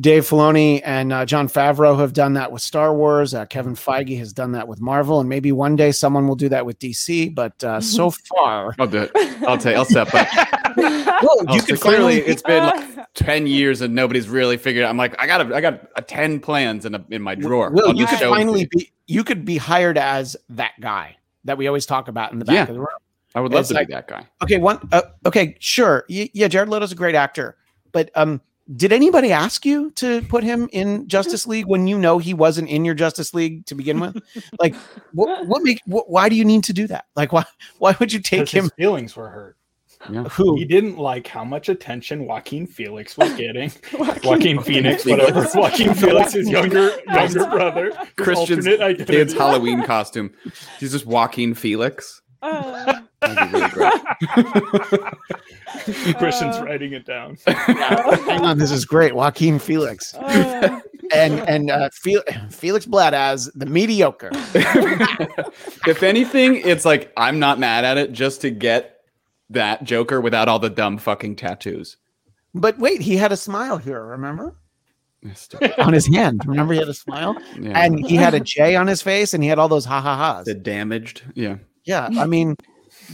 Dave 0.00 0.22
Filoni 0.24 0.80
and 0.84 1.12
uh, 1.12 1.26
Jon 1.26 1.48
Favreau 1.48 1.98
have 1.98 2.12
done 2.12 2.34
that 2.34 2.52
with 2.52 2.62
Star 2.62 2.94
Wars. 2.94 3.34
Uh, 3.34 3.46
Kevin 3.46 3.74
Feige 3.74 4.16
has 4.18 4.32
done 4.32 4.52
that 4.52 4.68
with 4.68 4.80
Marvel, 4.80 5.18
and 5.18 5.28
maybe 5.28 5.50
one 5.50 5.74
day 5.74 5.90
someone 5.90 6.28
will 6.28 6.36
do 6.36 6.48
that 6.50 6.64
with 6.64 6.78
DC. 6.78 7.34
But 7.34 7.62
uh, 7.64 7.80
so 7.80 8.10
far, 8.10 8.74
I'll 8.78 8.86
do 8.86 9.02
it. 9.02 9.10
I'll 9.42 9.58
take. 9.58 9.76
I'll 9.76 9.84
step 9.84 10.14
up. 10.14 10.28
well, 10.76 11.44
you 11.52 11.60
so 11.60 11.66
can 11.66 11.76
clearly 11.78 11.78
finally 11.78 12.16
it's 12.20 12.42
been 12.42 12.62
like 12.64 13.06
ten 13.14 13.46
years 13.48 13.80
and 13.80 13.92
nobody's 13.94 14.28
really 14.28 14.56
figured 14.56 14.84
out. 14.84 14.90
I'm 14.90 14.96
like, 14.96 15.20
I 15.20 15.26
got 15.26 15.50
a, 15.50 15.54
I 15.54 15.60
got 15.60 15.88
a 15.96 16.02
ten 16.02 16.38
plans 16.38 16.84
in 16.86 16.94
a, 16.94 17.04
in 17.10 17.20
my 17.20 17.34
drawer. 17.34 17.70
Will, 17.70 17.88
I'll 17.88 17.96
you 17.96 18.06
could 18.06 18.18
show 18.20 18.26
them 18.30 18.34
to 18.34 18.38
finally 18.38 18.60
you. 18.60 18.68
be 18.68 18.92
you 19.08 19.24
could 19.24 19.44
be 19.44 19.56
hired 19.56 19.98
as 19.98 20.36
that 20.50 20.72
guy 20.80 21.16
that 21.44 21.58
we 21.58 21.66
always 21.66 21.86
talk 21.86 22.06
about 22.06 22.32
in 22.32 22.38
the 22.38 22.44
back 22.44 22.54
Yeah. 22.54 22.62
of 22.62 22.74
the 22.74 22.78
room. 22.80 22.88
I 23.34 23.40
would 23.40 23.52
love 23.52 23.60
it's 23.60 23.68
to 23.70 23.74
like- 23.74 23.88
be 23.88 23.94
that 23.94 24.06
guy. 24.06 24.26
Okay, 24.42 24.58
one. 24.58 24.78
Uh, 24.92 25.02
okay, 25.26 25.56
sure. 25.58 26.04
Y- 26.08 26.30
yeah, 26.34 26.46
Jared 26.46 26.68
Leto's 26.68 26.92
a 26.92 26.94
great 26.94 27.14
actor, 27.16 27.56
but 27.92 28.10
um, 28.14 28.40
did 28.76 28.92
anybody 28.92 29.32
ask 29.32 29.64
you 29.64 29.90
to 29.92 30.22
put 30.22 30.44
him 30.44 30.68
in 30.72 31.08
Justice 31.08 31.46
League 31.46 31.66
when 31.66 31.86
you 31.86 31.98
know 31.98 32.18
he 32.18 32.34
wasn't 32.34 32.68
in 32.68 32.84
your 32.84 32.94
Justice 32.94 33.32
League 33.32 33.64
to 33.66 33.74
begin 33.74 34.00
with? 34.00 34.16
like, 34.60 34.74
what? 35.12 35.46
What 35.48 35.62
make? 35.62 35.80
What, 35.86 36.10
why 36.10 36.28
do 36.28 36.36
you 36.36 36.44
need 36.44 36.64
to 36.64 36.72
do 36.72 36.86
that? 36.88 37.06
Like, 37.16 37.32
why? 37.32 37.44
Why 37.78 37.96
would 37.98 38.12
you 38.12 38.20
take 38.20 38.40
Because 38.40 38.52
his 38.52 38.64
him? 38.64 38.70
feelings 38.76 39.16
were 39.16 39.28
hurt. 39.28 39.56
Who? 40.30 40.56
He 40.56 40.64
didn't 40.64 40.96
like 40.96 41.26
how 41.26 41.44
much 41.44 41.68
attention 41.68 42.24
Joaquin 42.26 42.66
Felix 42.66 43.16
was 43.16 43.32
getting. 43.34 43.72
Joaquin 44.22 44.62
Phoenix, 44.62 45.04
whatever. 45.04 45.46
Joaquin 45.54 45.92
Felix's 45.94 46.48
younger 46.48 46.92
younger 47.12 47.46
brother. 47.46 47.92
Christian's 48.16 48.66
alternate 48.66 49.06
kid's 49.06 49.32
Halloween 49.32 49.82
costume. 49.82 50.30
He's 50.78 50.92
just 50.92 51.04
Joaquin 51.06 51.54
Felix. 51.54 52.22
Uh, 52.40 53.00
That'd 53.20 53.52
be 53.52 53.58
really 53.58 53.70
great. 53.70 53.92
Christian's 56.18 56.56
Uh, 56.56 56.64
writing 56.64 56.92
it 56.92 57.04
down. 57.04 57.36
Hang 57.46 58.44
on, 58.44 58.58
this 58.58 58.70
is 58.70 58.84
great. 58.84 59.14
Joaquin 59.14 59.58
Felix 59.58 60.14
uh, 60.16 60.80
and 61.14 61.40
and 61.48 61.70
uh, 61.70 61.90
Fel- 61.92 62.22
Felix 62.50 62.86
Bladt 62.86 63.12
as 63.12 63.46
the 63.54 63.66
mediocre. 63.66 64.30
if 65.86 66.02
anything, 66.02 66.56
it's 66.56 66.84
like 66.84 67.12
I'm 67.16 67.38
not 67.38 67.58
mad 67.58 67.84
at 67.84 67.98
it 67.98 68.12
just 68.12 68.40
to 68.42 68.50
get 68.50 69.00
that 69.50 69.82
Joker 69.84 70.20
without 70.20 70.48
all 70.48 70.58
the 70.58 70.70
dumb 70.70 70.98
fucking 70.98 71.36
tattoos. 71.36 71.96
But 72.54 72.78
wait, 72.78 73.00
he 73.00 73.16
had 73.16 73.32
a 73.32 73.36
smile 73.36 73.78
here. 73.78 74.02
Remember 74.04 74.54
on 75.78 75.92
his 75.92 76.06
hand. 76.06 76.42
Remember 76.46 76.72
he 76.74 76.78
had 76.78 76.88
a 76.88 76.94
smile, 76.94 77.36
Yeah. 77.58 77.72
and 77.82 77.98
he 78.06 78.14
had 78.14 78.34
a 78.34 78.40
J 78.40 78.76
on 78.76 78.86
his 78.86 79.02
face, 79.02 79.34
and 79.34 79.42
he 79.42 79.48
had 79.48 79.58
all 79.58 79.68
those 79.68 79.84
ha 79.84 80.00
ha 80.00 80.16
ha's. 80.16 80.46
the 80.46 80.54
damaged. 80.54 81.22
Yeah. 81.34 81.56
Yeah, 81.88 82.08
I 82.18 82.26
mean, 82.34 82.54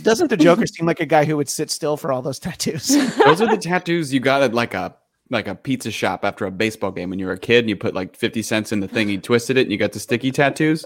doesn't 0.02 0.28
the 0.28 0.36
Joker 0.36 0.66
seem 0.66 0.86
like 0.86 1.00
a 1.00 1.06
guy 1.06 1.24
who 1.24 1.36
would 1.36 1.48
sit 1.48 1.70
still 1.70 1.96
for 1.96 2.12
all 2.12 2.20
those 2.20 2.38
tattoos? 2.38 2.88
Those 3.24 3.40
are 3.40 3.48
the 3.48 3.56
tattoos 3.56 4.12
you 4.12 4.20
got 4.20 4.42
at 4.42 4.52
like 4.52 4.74
a 4.74 4.94
like 5.30 5.48
a 5.48 5.54
pizza 5.54 5.90
shop 5.90 6.24
after 6.24 6.44
a 6.44 6.50
baseball 6.50 6.90
game 6.90 7.08
when 7.08 7.18
you 7.18 7.26
were 7.26 7.32
a 7.32 7.38
kid 7.38 7.60
and 7.60 7.70
you 7.70 7.76
put 7.76 7.94
like 7.94 8.14
50 8.14 8.42
cents 8.42 8.72
in 8.72 8.80
the 8.80 8.88
thing, 8.88 9.08
you 9.08 9.18
twisted 9.18 9.56
it 9.56 9.62
and 9.62 9.72
you 9.72 9.78
got 9.78 9.92
the 9.92 9.98
sticky 9.98 10.30
tattoos. 10.30 10.84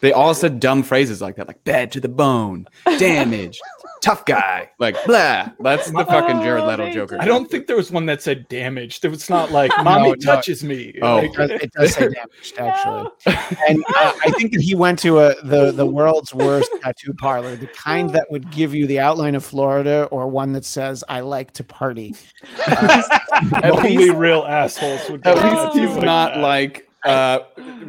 They 0.00 0.10
all 0.10 0.32
said 0.32 0.58
dumb 0.58 0.82
phrases 0.82 1.20
like 1.20 1.36
that, 1.36 1.48
like 1.48 1.62
bad 1.64 1.92
to 1.92 2.00
the 2.00 2.08
bone, 2.08 2.66
damaged, 2.98 3.60
tough 4.04 4.24
guy, 4.26 4.70
like 4.78 4.96
blah. 5.06 5.50
That's 5.60 5.90
the 5.90 6.04
fucking 6.04 6.42
Jared 6.42 6.64
Leto 6.64 6.92
Joker. 6.92 7.16
I 7.20 7.24
don't 7.24 7.50
think 7.50 7.66
there 7.66 7.76
was 7.76 7.90
one 7.90 8.06
that 8.06 8.22
said 8.22 8.46
damaged. 8.48 9.04
It 9.04 9.08
was 9.08 9.30
not 9.30 9.50
like 9.50 9.72
mommy 9.82 10.10
no. 10.10 10.14
touches 10.16 10.62
me. 10.62 10.94
Oh. 11.02 11.16
Like, 11.16 11.30
It 11.30 11.34
does, 11.36 11.50
it 11.50 11.72
does 11.72 11.94
say 11.94 12.08
damaged, 12.10 12.54
actually. 12.58 13.10
And 13.68 13.82
uh, 13.88 14.12
I 14.24 14.30
think 14.32 14.52
that 14.52 14.60
he 14.60 14.74
went 14.74 14.98
to 15.00 15.20
a, 15.20 15.34
the 15.42 15.72
the 15.72 15.86
world's 15.86 16.34
worst 16.34 16.70
tattoo 16.82 17.14
parlor, 17.14 17.56
the 17.56 17.66
kind 17.68 18.10
that 18.10 18.30
would 18.30 18.50
give 18.50 18.74
you 18.74 18.86
the 18.86 19.00
outline 19.00 19.34
of 19.34 19.44
Florida, 19.44 20.04
or 20.10 20.28
one 20.28 20.52
that 20.52 20.64
says 20.64 21.02
"I 21.08 21.20
like 21.20 21.52
to 21.52 21.64
party." 21.64 22.14
At 22.66 23.70
only 23.70 23.96
least, 23.96 24.14
real 24.16 24.44
assholes 24.46 25.08
would 25.10 25.26
at 25.26 25.34
get 25.36 25.44
least 25.44 25.78
he's 25.78 25.96
like 25.96 26.04
not 26.04 26.34
that. 26.34 26.40
like 26.40 26.88
uh, 27.04 27.40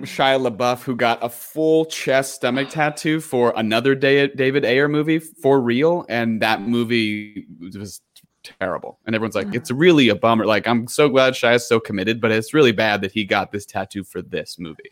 Shia 0.01 0.49
LaBeouf, 0.49 0.83
who 0.83 0.95
got 0.95 1.23
a 1.23 1.29
full 1.29 1.85
chest 1.85 2.35
stomach 2.35 2.69
tattoo 2.69 3.19
for 3.19 3.53
another 3.55 3.95
David 3.95 4.65
Ayer 4.65 4.87
movie 4.87 5.19
for 5.19 5.61
real, 5.61 6.05
and 6.09 6.41
that 6.41 6.61
movie 6.61 7.47
was 7.59 8.01
terrible. 8.43 8.99
And 9.05 9.15
everyone's 9.15 9.35
like, 9.35 9.53
it's 9.53 9.71
really 9.71 10.09
a 10.09 10.15
bummer. 10.15 10.45
Like, 10.45 10.67
I'm 10.67 10.87
so 10.87 11.09
glad 11.09 11.33
Shia 11.33 11.55
is 11.55 11.67
so 11.67 11.79
committed, 11.79 12.21
but 12.21 12.31
it's 12.31 12.53
really 12.53 12.71
bad 12.71 13.01
that 13.01 13.11
he 13.11 13.25
got 13.25 13.51
this 13.51 13.65
tattoo 13.65 14.03
for 14.03 14.21
this 14.21 14.57
movie. 14.59 14.91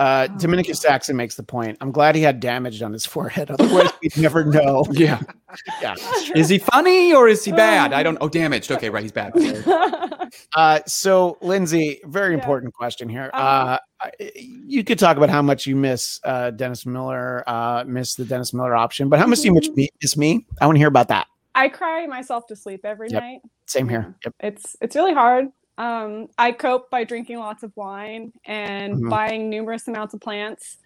Uh, 0.00 0.26
Dominicus 0.38 0.76
Saxon 0.80 1.14
makes 1.14 1.34
the 1.34 1.42
point. 1.42 1.76
I'm 1.82 1.92
glad 1.92 2.14
he 2.14 2.22
had 2.22 2.40
damage 2.40 2.80
on 2.80 2.90
his 2.92 3.04
forehead. 3.04 3.50
Otherwise, 3.58 3.90
we'd 4.02 4.16
never 4.16 4.44
know. 4.44 4.84
Yeah. 4.92 5.20
Yeah. 5.82 5.96
Is 6.36 6.48
he 6.48 6.58
funny 6.58 7.12
or 7.12 7.26
is 7.28 7.44
he 7.44 7.50
bad? 7.50 7.92
I 7.92 8.02
don't. 8.04 8.16
Oh, 8.20 8.28
damaged. 8.28 8.70
Okay, 8.70 8.88
right. 8.88 9.02
He's 9.02 9.10
bad. 9.10 9.32
Uh, 10.54 10.78
so, 10.86 11.38
Lindsey, 11.42 12.00
very 12.04 12.30
Yeah. 12.34 12.38
important 12.38 12.72
question 12.72 13.08
here. 13.08 13.30
Uh-huh. 13.34 13.78
Uh, 14.00 14.08
I- 14.20 14.30
you 14.36 14.84
could 14.84 14.98
talk 14.98 15.16
about 15.16 15.28
how 15.28 15.42
much 15.42 15.66
you 15.66 15.74
miss 15.76 16.20
uh, 16.24 16.50
Dennis 16.52 16.86
Miller, 16.86 17.42
uh, 17.48 17.82
miss 17.86 18.14
the 18.14 18.24
Dennis 18.24 18.54
Miller 18.54 18.76
option, 18.76 19.08
but 19.08 19.18
how 19.18 19.26
much 19.26 19.40
do 19.40 19.46
you 19.48 19.54
miss 19.54 19.66
Mm-hmm. 19.68 19.76
me? 19.80 19.88
Miss 20.00 20.16
me? 20.16 20.46
I 20.60 20.66
want 20.66 20.76
to 20.76 20.78
hear 20.78 20.88
about 20.88 21.08
that. 21.08 21.26
I 21.56 21.68
cry 21.68 22.06
myself 22.06 22.46
to 22.46 22.56
sleep 22.56 22.84
every 22.84 23.08
Yep. 23.10 23.20
night. 23.22 23.40
Same 23.66 23.88
here. 23.88 24.14
Yep. 24.24 24.34
It's 24.40 24.76
it's 24.80 24.94
really 24.94 25.14
hard. 25.14 25.48
Um, 25.80 26.28
I 26.36 26.52
cope 26.52 26.90
by 26.90 27.04
drinking 27.04 27.38
lots 27.38 27.62
of 27.62 27.72
wine 27.74 28.34
and 28.44 28.96
Mhm. 28.96 29.08
buying 29.08 29.48
numerous 29.48 29.88
amounts 29.88 30.12
of 30.12 30.20
plants. 30.20 30.76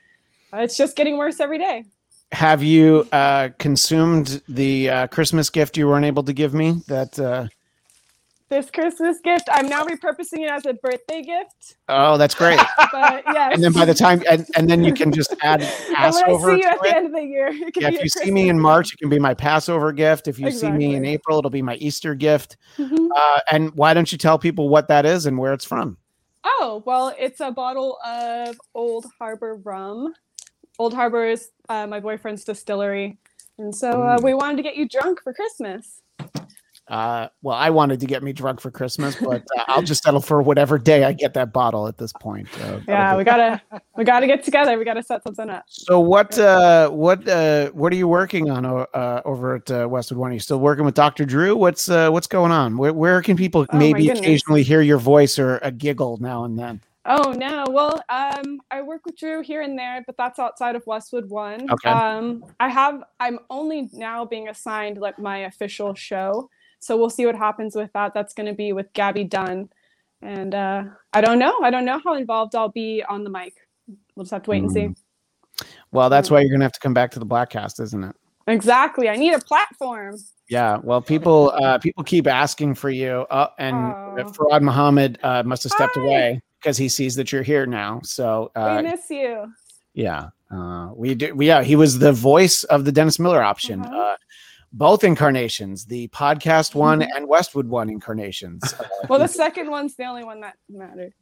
Uh, 0.52 0.58
It's 0.58 0.76
just 0.76 0.96
getting 0.96 1.18
worse 1.18 1.40
every 1.40 1.58
day. 1.58 1.84
Have 2.30 2.62
you 2.62 3.06
uh, 3.10 3.48
consumed 3.58 4.40
the 4.48 4.88
uh, 4.90 5.06
Christmas 5.08 5.50
gift 5.50 5.76
you 5.76 5.88
weren't 5.88 6.04
able 6.06 6.22
to 6.22 6.32
give 6.32 6.54
me? 6.54 6.76
That 6.86 7.18
uh, 7.18 7.48
This 8.50 8.70
Christmas 8.70 9.18
gift, 9.24 9.48
I'm 9.50 9.68
now 9.68 9.84
repurposing 9.84 10.40
it 10.44 10.50
as 10.50 10.66
a 10.66 10.74
birthday 10.74 11.22
gift. 11.22 11.76
oh, 11.88 12.18
that's 12.18 12.34
great. 12.34 12.60
But 12.92 13.24
yes. 13.26 13.52
and 13.54 13.64
then 13.64 13.72
by 13.72 13.84
the 13.84 13.94
time, 13.94 14.22
and, 14.30 14.46
and 14.54 14.68
then 14.70 14.84
you 14.84 14.92
can 14.92 15.10
just 15.12 15.34
add 15.42 15.62
And 15.88 15.96
Passover. 15.96 16.52
I 16.52 16.54
see 16.56 16.62
you 16.62 16.68
at 16.68 16.80
the 16.80 16.96
end 16.96 17.06
of 17.06 17.12
the 17.12 17.22
year, 17.22 17.48
it 17.48 17.74
can 17.74 17.82
Yeah, 17.82 17.88
if 17.88 18.02
you 18.02 18.08
see 18.08 18.30
me 18.30 18.48
in 18.48 18.60
March, 18.60 18.92
it 18.92 18.98
can 18.98 19.08
be 19.08 19.18
my 19.18 19.34
Passover 19.34 19.90
gift. 19.92 20.28
If 20.28 20.38
you 20.38 20.50
see 20.50 20.70
me 20.70 20.94
in 20.94 21.04
April, 21.04 21.38
it'll 21.38 21.50
be 21.50 21.62
my 21.62 21.74
Easter 21.76 22.14
gift. 22.14 22.56
Mhm. 22.78 23.08
Uh, 23.16 23.40
and 23.50 23.74
why 23.74 23.94
don't 23.94 24.12
you 24.12 24.18
tell 24.18 24.38
people 24.38 24.68
what 24.68 24.86
that 24.88 25.06
is 25.06 25.26
and 25.26 25.38
where 25.38 25.52
it's 25.52 25.64
from? 25.64 25.96
Oh, 26.44 26.82
well, 26.86 27.14
it's 27.18 27.40
a 27.40 27.50
bottle 27.50 27.98
of 28.06 28.60
Old 28.74 29.06
Harbor 29.18 29.56
rum. 29.64 30.14
Old 30.78 30.92
Harbor 30.94 31.26
is 31.26 31.50
uh, 31.68 31.86
my 31.86 31.98
boyfriend's 31.98 32.44
distillery. 32.44 33.18
And 33.58 33.74
so 33.74 34.02
uh, 34.02 34.18
we 34.22 34.34
wanted 34.34 34.58
to 34.58 34.62
get 34.62 34.76
you 34.76 34.86
drunk 34.88 35.22
for 35.22 35.32
Christmas. 35.32 36.02
Uh, 36.86 37.28
well, 37.40 37.56
I 37.56 37.70
wanted 37.70 38.00
to 38.00 38.06
get 38.06 38.22
me 38.22 38.34
drunk 38.34 38.60
for 38.60 38.70
Christmas, 38.70 39.16
but 39.16 39.42
uh, 39.56 39.64
I'll 39.68 39.82
just 39.82 40.02
settle 40.02 40.20
for 40.20 40.42
whatever 40.42 40.76
day 40.76 41.04
I 41.04 41.14
get 41.14 41.32
that 41.34 41.50
bottle 41.52 41.86
at 41.88 41.96
this 41.96 42.12
point. 42.12 42.46
Uh, 42.60 42.80
Yeah, 42.86 43.16
we 43.16 43.24
gotta 43.24 43.60
we 43.96 44.04
gotta 44.04 44.26
get 44.26 44.44
together. 44.44 44.78
We 44.78 44.84
gotta 44.84 45.02
set 45.02 45.22
something 45.22 45.48
up. 45.48 45.64
So 45.68 45.98
what 45.98 46.38
uh, 46.38 46.90
what 46.90 47.26
uh, 47.26 47.70
what 47.70 47.90
are 47.92 47.96
you 47.96 48.06
working 48.06 48.50
on 48.50 48.66
uh, 48.66 49.22
over 49.24 49.54
at 49.56 49.70
uh, 49.70 49.86
Westwood 49.88 50.18
One? 50.18 50.30
Are 50.30 50.34
you 50.34 50.40
still 50.40 50.60
working 50.60 50.84
with 50.84 50.94
Dr. 50.94 51.24
Drew? 51.24 51.56
What's 51.56 51.88
uh, 51.88 52.10
what's 52.10 52.26
going 52.26 52.52
on? 52.52 52.76
Where, 52.76 52.92
where 52.92 53.22
can 53.22 53.36
people 53.36 53.66
Oh, 53.72 53.78
maybe 53.78 54.10
occasionally 54.10 54.62
hear 54.62 54.82
your 54.82 54.98
voice 54.98 55.38
or 55.38 55.58
a 55.62 55.70
giggle 55.70 56.18
now 56.18 56.44
and 56.44 56.58
then? 56.58 56.82
Oh 57.06 57.32
no. 57.32 57.64
Well, 57.68 58.00
um, 58.08 58.60
I 58.70 58.82
work 58.82 59.06
with 59.06 59.16
Drew 59.16 59.42
here 59.42 59.62
and 59.62 59.78
there, 59.78 60.02
but 60.06 60.16
that's 60.16 60.38
outside 60.38 60.76
of 60.76 60.86
Westwood 60.86 61.28
One. 61.30 61.70
Okay. 61.70 61.88
Um, 61.88 62.44
I 62.60 62.68
have. 62.68 63.04
I'm 63.20 63.38
only 63.48 63.88
now 63.92 64.24
being 64.24 64.48
assigned 64.48 64.98
like 64.98 65.18
my 65.18 65.38
official 65.38 65.94
show, 65.94 66.48
so 66.80 66.96
we'll 66.96 67.10
see 67.10 67.26
what 67.26 67.36
happens 67.36 67.74
with 67.76 67.92
that. 67.94 68.14
That's 68.14 68.34
going 68.34 68.46
to 68.46 68.52
be 68.54 68.72
with 68.72 68.92
Gabby 68.92 69.24
Dunn, 69.24 69.68
and 70.22 70.54
uh, 70.54 70.84
I 71.12 71.20
don't 71.20 71.38
know. 71.38 71.58
I 71.62 71.70
don't 71.70 71.84
know 71.84 72.00
how 72.04 72.14
involved 72.14 72.54
I'll 72.54 72.68
be 72.68 73.02
on 73.08 73.24
the 73.24 73.30
mic. 73.30 73.54
We'll 74.14 74.24
just 74.24 74.32
have 74.32 74.42
to 74.44 74.50
wait 74.50 74.62
and 74.62 74.72
see. 74.72 74.80
Mm. 74.88 74.96
Well, 75.92 76.10
that's 76.10 76.30
why 76.30 76.40
you're 76.40 76.50
gonna 76.50 76.64
have 76.64 76.72
to 76.72 76.80
come 76.80 76.94
back 76.94 77.10
to 77.12 77.18
the 77.18 77.26
Bladtcast, 77.26 77.80
isn't 77.80 78.04
it? 78.04 78.16
Exactly. 78.46 79.08
I 79.08 79.16
need 79.16 79.32
a 79.34 79.38
platform. 79.38 80.16
Yeah. 80.48 80.78
Well, 80.82 81.00
people 81.00 81.52
uh, 81.62 81.78
people 81.78 82.04
keep 82.04 82.26
asking 82.26 82.74
for 82.74 82.90
you, 82.90 83.26
uh, 83.30 83.48
and 83.58 83.76
Oh. 83.76 84.16
Farad 84.32 84.62
Muhammad 84.62 85.18
uh, 85.22 85.42
must 85.44 85.62
have 85.62 85.72
stepped 85.72 85.94
Hi. 85.96 86.02
away 86.02 86.40
because 86.60 86.76
he 86.76 86.88
sees 86.88 87.14
that 87.16 87.32
you're 87.32 87.42
here 87.42 87.66
now. 87.66 88.00
So 88.04 88.50
uh, 88.56 88.80
we 88.82 88.90
miss 88.90 89.08
you. 89.08 89.46
Yeah, 89.94 90.28
uh, 90.50 90.90
we 90.94 91.14
do. 91.14 91.34
We, 91.34 91.46
yeah, 91.46 91.62
he 91.62 91.76
was 91.76 91.98
the 91.98 92.12
voice 92.12 92.64
of 92.64 92.84
the 92.84 92.92
Dennis 92.92 93.18
Miller 93.18 93.42
option, 93.42 93.80
Uh-huh. 93.80 93.96
uh, 93.96 94.16
both 94.74 95.04
incarnations, 95.04 95.84
the 95.86 96.08
podcast 96.08 96.74
one 96.74 97.02
and 97.02 97.26
Westwood 97.28 97.68
one 97.68 97.88
incarnations. 97.88 98.62
Uh, 98.80 98.84
Well, 99.08 99.18
the 99.18 99.28
second 99.28 99.70
one's 99.70 99.94
the 99.96 100.04
only 100.04 100.24
one 100.24 100.40
that 100.40 100.54
matters. 100.68 101.12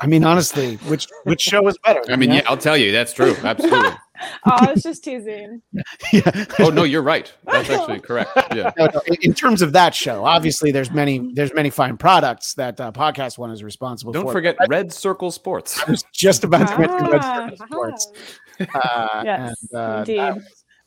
I 0.00 0.06
mean, 0.06 0.22
honestly, 0.22 0.76
which 0.88 1.06
which 1.24 1.40
show 1.40 1.66
is 1.66 1.78
better? 1.78 2.02
I 2.10 2.16
mean, 2.16 2.28
you 2.30 2.36
yeah, 2.36 2.42
I'll 2.46 2.58
tell 2.58 2.76
you. 2.76 2.92
That's 2.92 3.12
true. 3.14 3.34
Absolutely. 3.42 3.90
Oh, 4.46 4.52
I 4.60 4.70
was 4.72 4.84
just 4.84 5.02
teasing. 5.02 5.60
yeah. 6.12 6.44
Oh 6.60 6.68
no, 6.70 6.84
you're 6.84 7.02
right. 7.02 7.32
That's 7.44 7.68
actually 7.70 7.98
correct. 7.98 8.30
Yeah. 8.54 8.70
No, 8.78 8.86
no, 8.86 9.00
in- 9.08 9.16
in 9.22 9.34
terms 9.34 9.62
of 9.62 9.72
that 9.72 9.96
show, 9.96 10.24
obviously, 10.24 10.70
there's 10.70 10.92
many 10.92 11.32
there's 11.34 11.52
many 11.54 11.70
fine 11.70 11.96
products 11.96 12.54
that 12.54 12.80
uh, 12.80 12.92
podcast 12.92 13.36
one 13.36 13.50
is 13.50 13.64
responsible 13.64 14.12
Don't 14.12 14.26
for. 14.26 14.32
forget 14.32 14.54
Red 14.68 14.92
Circle 14.92 15.32
Sports. 15.32 15.80
I 15.84 15.90
was 15.90 16.04
just 16.12 16.44
about 16.44 16.68
to 16.68 16.78
mention 16.78 17.06
Red 17.10 17.20
Ah, 17.24 17.48
Circle 17.50 17.66
Sports. 17.66 18.12
ah. 18.74 19.18
Uh, 19.18 19.22
Yes, 19.24 19.66
and, 19.72 19.80
uh, 19.80 20.04
indeed. 20.06 20.42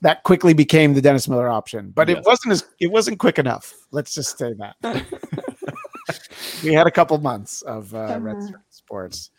That, 0.05 0.17
that 0.17 0.23
quickly 0.23 0.53
became 0.53 0.93
the 0.93 1.01
Dennis 1.01 1.27
Miller 1.27 1.49
option, 1.49 1.91
but 1.95 2.09
it 2.09 2.23
wasn't 2.25 2.51
as 2.53 2.63
it 2.79 2.91
wasn't 2.91 3.17
quick 3.19 3.39
enough. 3.39 3.73
Let's 3.91 4.13
just 4.13 4.37
say 4.37 4.53
that 4.53 4.75
we 6.63 6.73
had 6.73 6.85
a 6.85 6.91
couple 6.91 7.17
months 7.17 7.63
of 7.63 7.93
uh, 7.95 8.19
Red 8.21 8.35
Uh-huh. 8.37 8.57
Sports. 8.69 9.31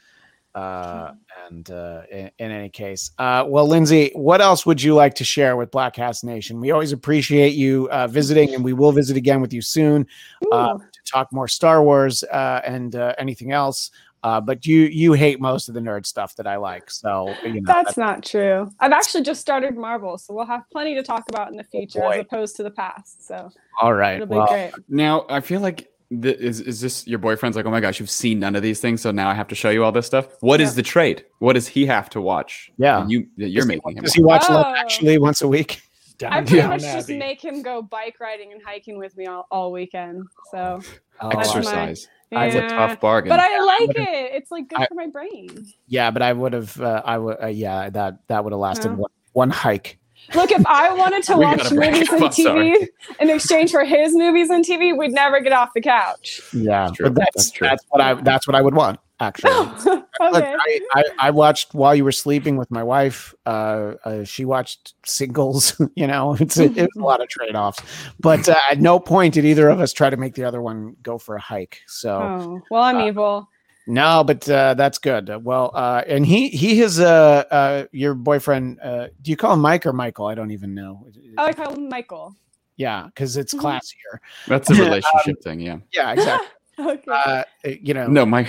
Uh, 0.56 1.12
and 1.46 1.70
uh, 1.70 2.00
in, 2.10 2.30
in 2.38 2.50
any 2.50 2.70
case, 2.70 3.10
uh, 3.18 3.44
well, 3.46 3.68
Lindsey, 3.68 4.10
what 4.14 4.40
else 4.40 4.64
would 4.64 4.82
you 4.82 4.94
like 4.94 5.14
to 5.16 5.24
share 5.24 5.54
with 5.54 5.70
Bladtcast 5.70 6.24
Nation? 6.24 6.58
We 6.60 6.70
always 6.70 6.92
appreciate 6.92 7.52
you 7.52 7.90
uh, 7.90 8.06
visiting, 8.06 8.54
and 8.54 8.64
we 8.64 8.72
will 8.72 8.90
visit 8.90 9.18
again 9.18 9.42
with 9.42 9.52
you 9.52 9.60
soon 9.60 10.06
uh, 10.52 10.78
to 10.78 11.02
talk 11.04 11.30
more 11.30 11.46
Star 11.46 11.82
Wars 11.82 12.24
uh, 12.24 12.62
and 12.64 12.96
uh, 12.96 13.14
anything 13.18 13.52
else. 13.52 13.90
Uh, 14.26 14.40
but 14.40 14.66
you 14.66 14.80
you 15.02 15.12
hate 15.12 15.40
most 15.40 15.68
of 15.68 15.74
the 15.74 15.80
nerd 15.80 16.04
stuff 16.04 16.34
that 16.34 16.48
I 16.48 16.56
like, 16.56 16.90
so 16.90 17.32
you 17.44 17.60
know 17.60 17.72
That's 17.72 17.96
not 17.96 18.24
true. 18.24 18.68
I've 18.80 18.90
actually 18.90 19.22
just 19.22 19.40
started 19.40 19.76
Marvel, 19.76 20.18
so 20.18 20.34
we'll 20.34 20.46
have 20.46 20.64
plenty 20.72 20.96
to 20.96 21.02
talk 21.04 21.24
about 21.28 21.48
in 21.52 21.56
the 21.56 21.62
future 21.64 22.00
boy. 22.00 22.10
as 22.14 22.20
opposed 22.22 22.56
to 22.56 22.64
the 22.64 22.72
past. 22.72 23.24
So 23.28 23.50
all 23.80 23.94
right. 23.94 24.16
it'll 24.16 24.26
be 24.26 24.34
Well, 24.34 24.48
great. 24.48 24.72
Now 24.88 25.26
I 25.28 25.38
feel 25.40 25.60
like 25.60 25.88
th- 26.10 26.38
is 26.38 26.60
is 26.60 26.80
this 26.80 27.06
your 27.06 27.20
boyfriend's 27.20 27.56
like, 27.56 27.66
oh 27.66 27.70
my 27.70 27.78
gosh, 27.80 28.00
you've 28.00 28.10
seen 28.10 28.40
none 28.40 28.56
of 28.56 28.62
these 28.64 28.80
things, 28.80 29.00
so 29.00 29.12
now 29.12 29.28
I 29.28 29.34
have 29.34 29.46
to 29.48 29.54
show 29.54 29.70
you 29.70 29.84
all 29.84 29.92
this 29.92 30.06
stuff. 30.06 30.26
What 30.40 30.60
is 30.60 30.70
Yeah. 30.70 30.76
the 30.76 30.82
trade? 30.82 31.24
What 31.38 31.52
does 31.52 31.68
he 31.68 31.86
have 31.86 32.10
to 32.10 32.20
watch? 32.20 32.72
Yeah. 32.78 33.06
you 33.06 33.28
that 33.36 33.50
you're 33.50 33.62
does 33.62 33.70
he- 33.70 33.76
making 33.76 33.96
him. 33.98 34.02
Does 34.04 34.14
he 34.14 34.22
watch 34.24 34.48
Love 34.50 34.66
Oh. 34.68 34.74
Actually 34.74 35.18
once 35.18 35.40
a 35.42 35.48
week? 35.48 35.82
Down, 36.18 36.32
I 36.32 36.40
pretty 36.40 36.56
down 36.62 36.70
much 36.70 36.80
just 36.80 37.10
make 37.10 37.44
him 37.44 37.60
go 37.60 37.82
bike 37.82 38.16
riding 38.20 38.50
and 38.52 38.62
hiking 38.64 38.96
with 38.98 39.14
me 39.18 39.26
all, 39.26 39.46
all 39.50 39.70
weekend. 39.70 40.24
So 40.50 40.80
Oh, 41.20 41.28
That's 41.30 41.52
my- 41.54 41.58
exercise? 41.60 42.08
Yeah. 42.30 42.48
That's 42.50 42.72
a 42.72 42.74
tough 42.76 43.00
bargain. 43.00 43.28
But 43.30 43.40
I 43.40 43.60
like 43.60 43.90
it. 43.90 44.32
It's 44.34 44.50
like 44.50 44.68
good 44.68 44.80
I- 44.80 44.86
for 44.86 44.94
my 44.94 45.06
brain. 45.06 45.66
Yeah, 45.86 46.10
but 46.10 46.22
I 46.22 46.32
would 46.32 46.52
have. 46.52 46.80
Uh, 46.80 47.02
I 47.04 47.18
would. 47.18 47.36
Uh, 47.42 47.46
yeah, 47.46 47.90
that 47.90 48.18
that 48.28 48.44
would 48.44 48.52
have 48.52 48.60
lasted 48.60 48.90
Yeah. 48.90 48.96
one, 48.96 49.10
one 49.32 49.50
hike. 49.50 49.98
Look, 50.34 50.50
if 50.50 50.66
I 50.66 50.92
wanted 50.92 51.22
to 51.24 51.36
watch 51.38 51.70
movies 51.70 52.08
and 52.10 52.24
I'm 52.24 52.32
sorry. 52.32 52.72
TV 52.72 52.88
in 53.20 53.30
exchange 53.30 53.70
for 53.70 53.84
his 53.84 54.12
movies 54.12 54.50
and 54.50 54.64
TV, 54.64 54.96
we'd 54.96 55.12
never 55.12 55.38
get 55.40 55.52
off 55.52 55.70
the 55.74 55.80
couch. 55.80 56.40
Yeah, 56.52 56.90
True. 56.94 57.10
but 57.10 57.14
that's 57.14 57.34
That's 57.36 57.50
true. 57.52 57.68
that's 57.68 57.84
what 57.90 58.00
I 58.00 58.14
that's 58.14 58.46
what 58.48 58.56
I 58.56 58.60
would 58.60 58.74
want 58.74 58.98
actually. 59.20 59.52
Look, 59.84 60.02
okay. 60.20 60.54
I, 60.58 60.80
I, 60.94 61.04
I 61.20 61.30
watched 61.30 61.74
while 61.74 61.94
you 61.94 62.04
were 62.04 62.12
sleeping 62.12 62.56
with 62.56 62.70
my 62.70 62.82
wife. 62.82 63.34
Uh, 63.44 63.94
uh, 64.04 64.24
she 64.24 64.44
watched 64.44 64.94
singles. 65.04 65.80
You 65.94 66.06
know, 66.06 66.34
it's 66.38 66.58
a, 66.58 66.64
it's 66.64 66.96
a 66.96 67.00
lot 67.00 67.22
of 67.22 67.28
trade 67.28 67.54
offs. 67.54 67.80
But 68.20 68.48
uh, 68.48 68.56
at 68.70 68.80
no 68.80 68.98
point 69.00 69.34
did 69.34 69.44
either 69.44 69.68
of 69.68 69.80
us 69.80 69.92
try 69.92 70.10
to 70.10 70.16
make 70.16 70.34
the 70.34 70.44
other 70.44 70.60
one 70.60 70.96
go 71.02 71.16
for 71.18 71.36
a 71.36 71.40
hike. 71.40 71.80
So 71.86 72.18
Oh, 72.22 72.62
well, 72.70 72.82
I'm 72.82 72.96
Uh, 72.96 73.06
evil. 73.06 73.48
no, 73.86 74.24
but 74.24 74.46
uh, 74.48 74.74
that's 74.74 74.98
good. 74.98 75.30
Uh, 75.30 75.38
Well, 75.42 75.70
uh, 75.74 76.02
and 76.06 76.26
he 76.26 76.48
he 76.48 76.78
has 76.80 76.98
uh, 77.00 77.44
uh, 77.50 77.84
your 77.92 78.14
boyfriend. 78.14 78.78
Uh, 78.82 79.08
do 79.22 79.30
you 79.30 79.36
call 79.36 79.54
him 79.54 79.60
Mike 79.60 79.86
or 79.86 79.92
Michael? 79.92 80.26
I 80.26 80.34
don't 80.34 80.50
even 80.50 80.74
know. 80.74 81.06
Oh, 81.38 81.44
I 81.44 81.52
call 81.52 81.72
him 81.74 81.88
Michael. 81.88 82.36
Yeah, 82.76 83.06
because 83.06 83.36
it's 83.38 83.54
Mhm. 83.54 83.60
classier. 83.60 84.18
That's 84.48 84.68
a 84.70 84.74
relationship 84.84 85.42
thing. 85.42 85.60
Yeah. 85.60 85.78
Yeah, 85.92 86.12
exactly. 86.12 86.48
Okay. 86.78 87.02
uh, 87.08 87.42
you 87.64 87.94
know, 87.94 88.06
No, 88.08 88.26
my 88.26 88.46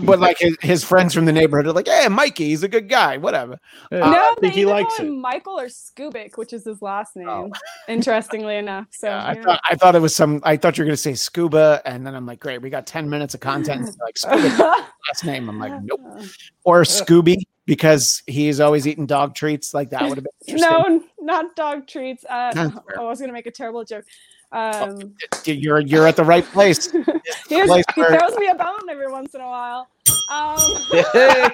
but 0.00 0.06
but 0.06 0.20
like 0.20 0.38
his, 0.38 0.56
his 0.62 0.84
friends 0.84 1.12
from 1.12 1.26
the 1.26 1.32
neighborhood 1.32 1.66
are 1.66 1.72
like, 1.72 1.88
"Hey, 1.88 2.08
Mikey, 2.08 2.46
he's 2.46 2.62
a 2.62 2.68
good 2.68 2.88
guy. 2.88 3.18
Whatever." 3.18 3.58
no, 3.90 4.00
I 4.02 4.34
they 4.40 4.48
he 4.50 4.64
likes 4.64 4.96
call 4.96 5.06
it. 5.06 5.08
him 5.08 5.20
Michael 5.20 5.60
or 5.60 5.66
Skubik, 5.66 6.38
which 6.38 6.52
is 6.52 6.64
his 6.64 6.80
last 6.80 7.14
name. 7.16 7.28
Oh. 7.28 7.50
Interestingly 7.88 8.56
enough, 8.56 8.86
so 8.90 9.08
Yeah, 9.08 9.26
I 9.26 9.34
thought 9.34 9.60
I 9.68 9.74
thought 9.74 9.94
it 9.94 10.00
was 10.00 10.16
some. 10.16 10.40
I 10.44 10.56
thought 10.56 10.78
you 10.78 10.82
were 10.82 10.86
gonna 10.86 10.96
say 10.96 11.14
scuba, 11.14 11.82
and 11.84 12.06
then 12.06 12.14
I'm 12.14 12.24
like, 12.24 12.40
"Great, 12.40 12.62
we 12.62 12.70
got 12.70 12.86
ten 12.86 13.10
minutes 13.10 13.34
of 13.34 13.40
content." 13.40 13.86
And 13.86 13.96
like 14.00 14.16
scuba 14.18 14.86
last 15.08 15.24
name. 15.24 15.48
I'm 15.48 15.58
like, 15.58 15.82
nope. 15.82 16.00
Or 16.64 16.82
Scooby 16.82 17.38
because 17.66 18.22
he's 18.26 18.60
always 18.60 18.86
eating 18.86 19.06
dog 19.06 19.34
treats. 19.34 19.74
Like 19.74 19.90
that 19.90 20.02
would 20.08 20.16
have 20.16 20.24
been 20.24 20.32
interesting. 20.54 20.80
no, 20.80 21.02
not 21.20 21.56
dog 21.56 21.86
treats. 21.86 22.24
Uh, 22.24 22.70
oh, 22.96 23.06
I 23.06 23.08
was 23.08 23.20
gonna 23.20 23.32
make 23.32 23.46
a 23.46 23.50
terrible 23.50 23.84
joke. 23.84 24.04
Um, 24.52 25.14
You're 25.46 25.80
you're 25.80 26.06
at 26.06 26.16
the 26.16 26.24
right 26.24 26.44
place. 26.44 26.90
he, 27.48 27.62
place 27.64 27.84
he 27.94 28.00
where- 28.00 28.18
throws 28.18 28.36
me 28.36 28.48
a 28.48 28.54
bone 28.54 28.88
every 28.90 29.10
once 29.10 29.34
in 29.34 29.40
a 29.40 29.46
while. 29.46 29.88
Um, 30.28 30.56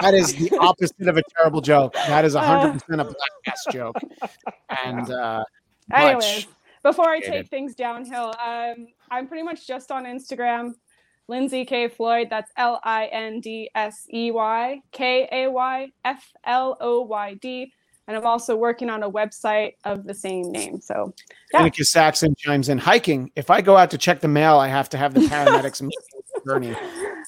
That 0.00 0.14
is 0.14 0.34
the 0.34 0.56
opposite 0.58 1.08
of 1.08 1.18
a 1.18 1.22
terrible 1.36 1.60
joke. 1.60 1.92
That 1.92 2.24
is 2.24 2.34
100 2.34 2.72
percent 2.72 3.00
a 3.00 3.04
black 3.04 3.16
ass 3.46 3.64
joke. 3.70 3.96
And 4.84 5.10
uh, 5.10 5.44
anyways, 5.92 6.46
before 6.82 7.08
I 7.10 7.20
take 7.20 7.48
things 7.48 7.74
downhill, 7.74 8.34
um, 8.42 8.88
I'm 9.10 9.26
pretty 9.28 9.42
much 9.42 9.66
just 9.66 9.92
on 9.92 10.04
Instagram. 10.04 10.74
Lindsey 11.28 11.64
K 11.64 11.88
Floyd. 11.88 12.28
That's 12.30 12.50
L 12.56 12.80
I 12.82 13.06
N 13.06 13.40
D 13.40 13.70
S 13.74 14.06
E 14.12 14.30
Y 14.30 14.80
K 14.90 15.28
A 15.30 15.50
Y 15.50 15.92
F 16.04 16.32
L 16.44 16.76
O 16.80 17.02
Y 17.02 17.34
D. 17.34 17.72
And 18.08 18.16
I'm 18.16 18.26
also 18.26 18.56
working 18.56 18.90
on 18.90 19.02
a 19.04 19.10
website 19.10 19.74
of 19.84 20.04
the 20.04 20.14
same 20.14 20.50
name. 20.50 20.80
So 20.80 21.14
yeah. 21.52 21.60
Danica 21.62 21.84
Saxon 21.86 22.34
chimes 22.36 22.68
in 22.68 22.78
hiking. 22.78 23.30
If 23.36 23.50
I 23.50 23.60
go 23.60 23.76
out 23.76 23.90
to 23.92 23.98
check 23.98 24.20
the 24.20 24.28
mail, 24.28 24.56
I 24.56 24.66
have 24.68 24.88
to 24.90 24.98
have 24.98 25.14
the 25.14 25.20
paramedics 25.20 25.80
and 25.80 25.92
journey. 26.46 26.74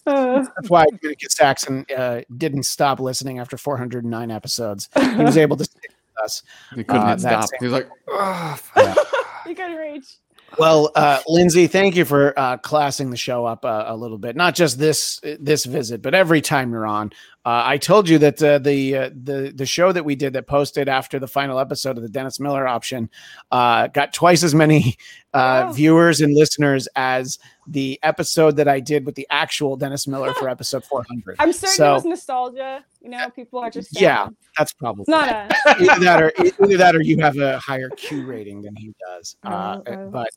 Uh, 0.07 0.43
That's 0.57 0.69
why 0.69 0.87
Danica 1.03 1.31
Saxon 1.31 1.87
uh, 1.97 2.23
didn't 2.37 2.65
stop 2.65 2.99
listening 2.99 3.39
after 3.39 3.57
409 3.57 4.31
episodes. 4.33 4.89
He 4.99 5.23
was 5.23 5.37
able 5.45 5.57
to 5.57 5.65
stick 5.65 5.91
with 5.91 6.25
us. 6.25 6.43
He 6.75 6.83
couldn't 6.83 7.03
Uh, 7.03 7.17
stop. 7.19 7.49
He 7.61 7.67
was 7.67 7.73
like, 7.75 7.89
"Ugh." 8.13 8.61
you 9.47 9.55
can 9.55 9.77
reach. 9.77 10.17
Well, 10.59 10.91
uh, 10.95 11.21
Lindsey, 11.27 11.67
thank 11.67 11.97
you 11.97 12.05
for 12.05 12.39
uh, 12.39 12.59
classing 12.59 13.11
the 13.11 13.17
show 13.17 13.47
up 13.47 13.65
uh, 13.65 13.85
a 13.87 13.97
little 13.97 14.19
bit. 14.19 14.37
Not 14.37 14.55
just 14.55 14.79
this 14.79 15.19
this 15.41 15.65
visit, 15.65 16.03
but 16.03 16.15
every 16.15 16.41
time 16.41 16.71
you're 16.73 16.87
on. 16.87 17.11
Uh, 17.45 17.63
I 17.65 17.79
told 17.79 18.09
you 18.09 18.19
that 18.19 18.41
uh, 18.43 18.59
the 18.59 18.97
uh, 18.97 19.11
the 19.11 19.53
the 19.55 19.67
show 19.67 19.91
that 19.93 20.05
we 20.05 20.15
did 20.15 20.35
that 20.35 20.47
posted 20.47 20.89
after 20.89 21.19
the 21.19 21.27
final 21.27 21.59
episode 21.59 21.97
of 21.97 22.03
the 22.03 22.09
Dennis 22.09 22.39
Miller 22.39 22.69
option 22.69 23.11
uh, 23.51 23.89
got 23.89 24.13
twice 24.13 24.43
as 24.43 24.55
many 24.55 24.97
uh, 25.35 25.65
Wow. 25.67 25.73
viewers 25.73 26.21
and 26.21 26.35
listeners 26.35 26.87
as 26.95 27.39
the 27.67 27.99
episode 28.03 28.57
that 28.57 28.67
I 28.69 28.81
did 28.81 29.07
with 29.07 29.15
the 29.15 29.27
actual 29.31 29.77
Dennis 29.77 30.07
Miller 30.09 30.35
for 30.35 30.49
episode 30.57 30.85
400. 30.85 31.37
I'm 31.39 31.53
certain 31.53 31.75
So- 31.77 31.91
it 31.93 31.95
was 31.95 32.05
nostalgia. 32.05 32.85
You 33.01 33.11
know, 33.11 33.29
people 33.31 33.59
are 33.59 33.71
just 33.71 34.01
Yeah, 34.01 34.25
saying. 34.25 34.37
that's 34.59 34.73
probably 34.73 35.03
It's 35.03 35.09
not 35.09 35.29
us. 35.29 35.53
either 35.81 36.05
that 36.05 36.23
or 36.23 36.33
either 36.65 36.77
that 36.77 36.95
or 36.97 37.01
you 37.03 37.19
have 37.21 37.37
a 37.39 37.59
higher 37.59 37.89
Q 37.91 38.25
rating 38.27 38.63
than 38.63 38.75
he 38.77 38.93
does. 39.09 39.37
Uh, 39.45 39.81
Oh, 39.87 39.93
oh. 39.93 40.11
But 40.11 40.29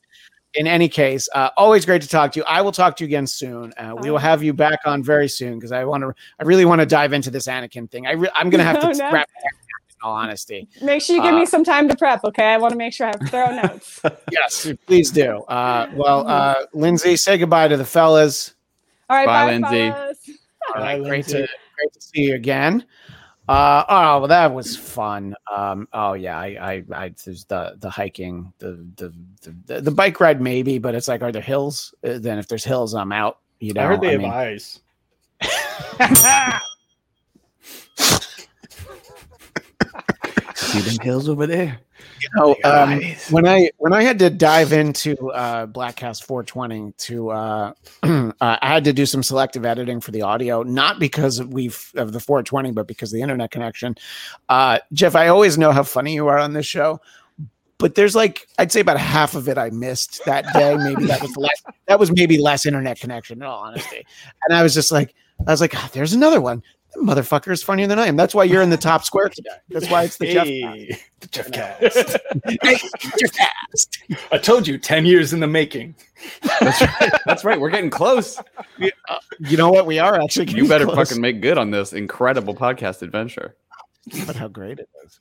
in 0.54 0.66
any 0.66 0.88
case, 0.88 1.28
uh, 1.34 1.50
always 1.56 1.84
great 1.84 2.00
to 2.02 2.08
talk 2.08 2.32
to 2.32 2.40
you. 2.40 2.44
I 2.44 2.62
will 2.62 2.72
talk 2.72 2.96
to 2.96 3.04
you 3.04 3.08
again 3.08 3.26
soon. 3.26 3.72
Uh, 3.76 3.94
we 4.00 4.10
will 4.10 4.18
have 4.18 4.42
you 4.42 4.52
back 4.54 4.80
on 4.86 5.02
very 5.02 5.28
soon 5.28 5.58
because 5.58 5.70
I 5.70 5.84
want 5.84 6.02
to. 6.02 6.14
I 6.40 6.44
really 6.44 6.64
want 6.64 6.80
to 6.80 6.86
dive 6.86 7.12
into 7.12 7.30
this 7.30 7.46
Anakin 7.46 7.90
thing. 7.90 8.06
I 8.06 8.12
re- 8.12 8.30
I'm 8.34 8.48
going 8.50 8.58
to 8.60 8.64
have 8.64 8.80
to 8.80 8.88
Oh, 8.88 8.92
no. 8.92 9.12
wrap. 9.12 9.28
It 10.06 10.10
up, 10.10 10.12
In 10.12 10.18
all 10.18 10.22
honesty, 10.22 10.68
Make 10.82 11.02
sure 11.02 11.16
you 11.16 11.22
give 11.22 11.34
Uh, 11.34 11.38
me 11.38 11.46
some 11.46 11.64
time 11.64 11.88
to 11.88 11.96
prep, 11.96 12.24
okay? 12.24 12.44
I 12.44 12.58
want 12.58 12.72
to 12.72 12.78
make 12.78 12.92
sure 12.92 13.06
I 13.08 13.12
have 13.18 13.28
thorough 13.30 13.54
notes. 13.62 14.00
yes, 14.30 14.72
please 14.86 15.10
do. 15.10 15.38
Uh, 15.48 15.88
well, 15.94 16.26
uh, 16.28 16.54
Lindsey, 16.72 17.16
say 17.16 17.38
goodbye 17.38 17.68
to 17.68 17.76
the 17.76 17.84
fellas. 17.84 18.54
All 19.08 19.16
right, 19.16 19.26
Bye, 19.26 19.46
bye, 19.46 19.52
Lindsey. 19.52 19.90
fellas. 19.90 20.30
All 20.74 20.82
right, 20.82 21.02
Bye, 21.02 21.08
great 21.08 21.26
to 21.28 21.38
great 21.38 21.92
to 21.92 22.00
see 22.00 22.22
you 22.22 22.34
again. 22.34 22.84
Uh, 23.48 23.84
oh, 23.88 24.18
well, 24.18 24.26
that 24.28 24.52
was 24.52 24.76
fun. 24.76 25.32
Um, 25.54 25.86
oh 25.92 26.14
yeah, 26.14 26.36
I, 26.36 26.46
I, 26.60 26.84
I 27.04 27.08
there's 27.24 27.44
the 27.44 27.76
the 27.78 27.88
hiking, 27.88 28.52
the 28.58 28.84
the, 28.96 29.12
the 29.66 29.80
the 29.82 29.90
bike 29.92 30.18
ride 30.18 30.40
maybe, 30.40 30.78
but 30.78 30.96
it's 30.96 31.06
like, 31.06 31.22
are 31.22 31.30
there 31.30 31.40
hills? 31.42 31.94
Uh, 32.04 32.18
Then 32.18 32.38
if 32.38 32.48
there's 32.48 32.64
hills, 32.64 32.92
I'm 32.94 33.12
out. 33.12 33.38
You 33.60 33.72
know, 33.74 33.82
I 33.82 33.86
heard 33.86 34.00
they 34.00 34.12
have 34.12 34.20
mean, 34.22 34.30
eyes. 34.32 34.80
See 40.82 40.96
them 40.96 41.04
hills 41.04 41.28
over 41.28 41.46
there. 41.46 41.78
you 42.20 42.28
know, 42.36 42.56
um, 42.64 43.00
when 43.30 43.46
I 43.46 43.70
when 43.78 43.92
I 43.92 44.02
had 44.02 44.18
to 44.20 44.30
dive 44.30 44.72
into 44.72 45.30
uh, 45.30 45.66
Bladtcast 45.66 46.24
420 46.24 46.92
to 46.92 47.30
uh, 47.30 47.72
uh, 48.02 48.32
I 48.40 48.58
had 48.68 48.84
to 48.84 48.92
do 48.92 49.06
some 49.06 49.22
selective 49.22 49.64
editing 49.64 50.00
for 50.00 50.10
the 50.10 50.22
audio, 50.22 50.62
not 50.62 50.98
because 50.98 51.42
we've 51.42 51.90
of 51.94 52.12
the 52.12 52.20
420, 52.20 52.72
but 52.72 52.86
because 52.86 53.12
of 53.12 53.16
the 53.16 53.22
internet 53.22 53.50
connection. 53.50 53.96
Uh, 54.48 54.78
Jeff, 54.92 55.16
I 55.16 55.28
always 55.28 55.58
know 55.58 55.72
how 55.72 55.82
funny 55.82 56.14
you 56.14 56.26
are 56.28 56.38
on 56.38 56.52
this 56.52 56.66
show. 56.66 57.00
But 57.78 57.94
there's 57.94 58.16
like 58.16 58.48
I'd 58.58 58.72
say 58.72 58.80
about 58.80 58.98
half 58.98 59.34
of 59.34 59.48
it 59.48 59.58
I 59.58 59.70
missed 59.70 60.24
that 60.24 60.50
day. 60.54 60.76
Maybe 60.76 61.04
that 61.06 61.20
was 61.20 61.36
less. 61.36 61.62
That 61.86 62.00
was 62.00 62.10
maybe 62.10 62.38
less 62.38 62.64
internet 62.64 62.98
connection. 62.98 63.38
In 63.38 63.42
all 63.42 63.64
honesty, 63.64 64.06
and 64.48 64.56
I 64.56 64.62
was 64.62 64.72
just 64.72 64.90
like, 64.90 65.14
I 65.46 65.50
was 65.50 65.60
like, 65.60 65.74
"Ah, 65.76 65.90
there's 65.92 66.14
another 66.14 66.40
one. 66.40 66.62
That 66.96 67.16
motherfucker 67.16 67.52
is 67.52 67.62
funnier 67.62 67.86
than 67.86 67.98
I 67.98 68.06
am. 68.06 68.16
That's 68.16 68.34
why 68.34 68.44
you're 68.44 68.62
in 68.62 68.70
the 68.70 68.76
top 68.76 69.04
square 69.04 69.28
today. 69.28 69.50
That's 69.68 69.88
why 69.90 70.04
it's 70.04 70.16
the 70.16 70.32
Jeff. 70.32 70.46
Hey, 70.46 70.96
the 71.20 71.26
Jeff 71.28 71.52
Cast. 71.52 72.16
Hey, 72.62 72.78
Jeff 73.20 73.32
Cast. 73.32 73.98
I 74.32 74.38
told 74.38 74.66
you, 74.66 74.78
ten 74.78 75.04
years 75.04 75.32
in 75.32 75.40
the 75.40 75.46
making. 75.46 75.94
That's 76.60 76.80
right. 76.80 77.12
That's 77.26 77.44
right. 77.44 77.60
We're 77.60 77.70
getting 77.70 77.90
close. 77.90 78.40
You 78.78 79.56
know 79.56 79.70
what? 79.70 79.86
We 79.86 79.98
are 79.98 80.20
actually. 80.20 80.52
You 80.52 80.66
better 80.68 80.84
close. 80.86 81.08
fucking 81.10 81.20
make 81.20 81.40
good 81.40 81.58
on 81.58 81.70
this 81.70 81.92
incredible 81.92 82.54
podcast 82.54 83.02
adventure. 83.02 83.56
But 84.26 84.36
how 84.36 84.48
great 84.48 84.78
it 84.78 84.88
is. 85.04 85.20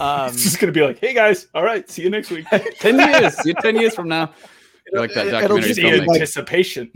Um, 0.00 0.28
It's 0.34 0.42
just 0.42 0.58
gonna 0.58 0.72
be 0.72 0.82
like, 0.82 0.98
hey 0.98 1.14
guys, 1.14 1.46
all 1.54 1.62
right, 1.64 1.88
see 1.88 2.02
you 2.02 2.10
next 2.10 2.30
week. 2.30 2.46
Ten 2.80 2.98
years. 2.98 3.36
See 3.38 3.50
you 3.50 3.54
ten 3.54 3.76
years 3.76 3.94
from 3.94 4.08
now. 4.08 4.32
You're 4.92 5.00
like 5.00 5.14
that 5.14 5.28
It'll 5.28 5.40
documentary 5.40 5.68
just 5.68 5.76
the 5.80 5.82
be 5.82 5.90
filmmaker. 5.90 6.06
like- 6.06 6.16
anticipation. 6.16 6.90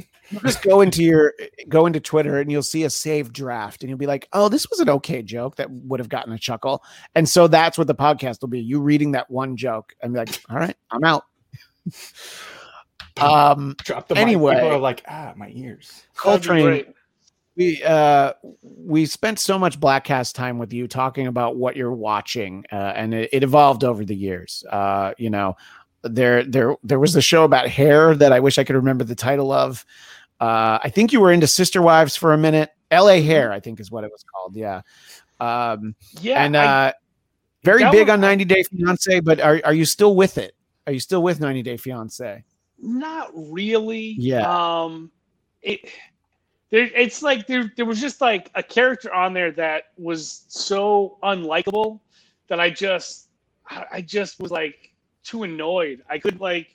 Just 0.45 0.63
go 0.63 0.81
into 0.81 1.03
your 1.03 1.35
go 1.69 1.87
into 1.87 2.01
Twitter 2.01 2.39
and 2.41 2.51
you'll 2.51 2.63
see 2.63 2.85
a 2.85 2.91
saved 2.91 3.33
draft 3.33 3.83
and 3.83 3.91
you'll 3.91 3.99
be 3.99 4.07
like, 4.07 4.29
"Oh, 4.33 4.49
this 4.49 4.69
was 4.71 4.81
an 4.81 4.89
okay 4.91 5.23
joke 5.23 5.57
that 5.57 5.71
would 5.71 6.01
have 6.01 6.09
gotten 6.09 6.33
a 6.33 6.39
chuckle." 6.39 6.83
And 7.15 7.29
so 7.29 7.47
that's 7.49 7.77
what 7.77 7.87
the 7.87 7.95
podcast 7.95 8.41
will 8.41 8.49
be. 8.49 8.61
You 8.61 8.81
reading 8.81 9.13
that 9.13 9.31
one 9.31 9.57
joke 9.57 9.95
and 10.01 10.13
be 10.13 10.19
like, 10.21 10.41
"All 10.51 10.57
right, 10.57 10.77
I'm 10.91 11.05
out." 11.05 11.25
um, 13.21 13.75
Drop 13.85 14.09
the 14.09 14.17
Anyway. 14.17 14.53
mic. 14.55 14.63
People 14.63 14.77
are 14.77 14.81
like, 14.81 15.03
ah, 15.09 15.33
my 15.37 15.51
ears. 15.55 16.05
Coltrane, 16.17 16.93
we 17.57 17.83
uh 17.85 18.33
we 18.63 19.05
spent 19.05 19.39
so 19.39 19.59
much 19.59 19.79
Bladtcast 19.79 20.35
time 20.35 20.59
with 20.59 20.73
you 20.73 20.89
talking 20.89 21.27
about 21.27 21.57
what 21.57 21.77
you're 21.77 21.93
watching 21.93 22.65
uh, 22.73 22.93
and 22.97 23.13
it, 23.13 23.29
it 23.31 23.43
evolved 23.43 23.85
over 23.85 24.07
the 24.07 24.17
years 24.17 24.65
uh 24.71 25.13
you 25.19 25.29
know 25.29 25.55
there 26.03 26.43
there 26.45 26.77
there 26.83 26.99
was 26.99 27.15
a 27.15 27.21
show 27.21 27.45
about 27.45 27.69
hair 27.69 28.15
that 28.15 28.33
i 28.33 28.41
wish 28.41 28.57
i 28.57 28.65
could 28.65 28.75
remember 28.75 29.05
the 29.05 29.15
title 29.15 29.53
of 29.53 29.85
uh 30.43 30.78
i 30.82 30.89
think 30.90 31.12
you 31.12 31.20
were 31.20 31.32
into 31.32 31.47
sister 31.47 31.81
wives 31.81 32.16
for 32.16 32.32
a 32.35 32.39
minute 32.39 32.70
la 32.90 33.14
hair 33.20 33.52
i 33.52 33.60
think 33.60 33.81
is 33.81 33.90
what 33.90 34.05
it 34.05 34.10
was 34.10 34.24
called 34.32 34.55
yeah 34.56 34.81
um 35.40 35.94
Yeah, 36.20 36.44
and 36.44 36.56
I- 36.56 36.89
uh 36.89 36.93
very 37.64 37.85
big 37.90 38.09
was- 38.09 38.14
on 38.14 38.20
90 38.20 38.44
day 38.44 38.62
fiance 38.64 39.20
but 39.20 39.40
are, 39.40 39.60
are 39.64 39.74
you 39.74 39.85
still 39.85 40.14
with 40.16 40.36
it 40.39 40.55
are 40.86 40.93
you 40.93 41.01
still 41.01 41.23
with 41.23 41.39
90 41.40 41.62
day 41.62 41.77
fiance 41.77 42.43
Not 42.78 43.31
really. 43.35 44.16
Yeah. 44.19 44.43
Um, 44.51 45.12
it 45.62 45.78
there. 46.70 46.90
It's 46.97 47.23
like 47.23 47.47
there. 47.47 47.70
There 47.77 47.86
was 47.86 48.01
just 48.01 48.20
like 48.20 48.51
a 48.56 48.62
character 48.64 49.14
on 49.14 49.32
there 49.32 49.52
that 49.52 49.85
was 49.97 50.44
so 50.48 51.19
unlikable 51.23 52.01
that 52.48 52.59
I 52.59 52.70
just, 52.70 53.28
I 53.70 53.85
I 53.93 54.01
just 54.01 54.40
was 54.40 54.51
like 54.51 54.90
too 55.23 55.44
annoyed. 55.44 56.02
I 56.10 56.19
could 56.19 56.40
like, 56.40 56.74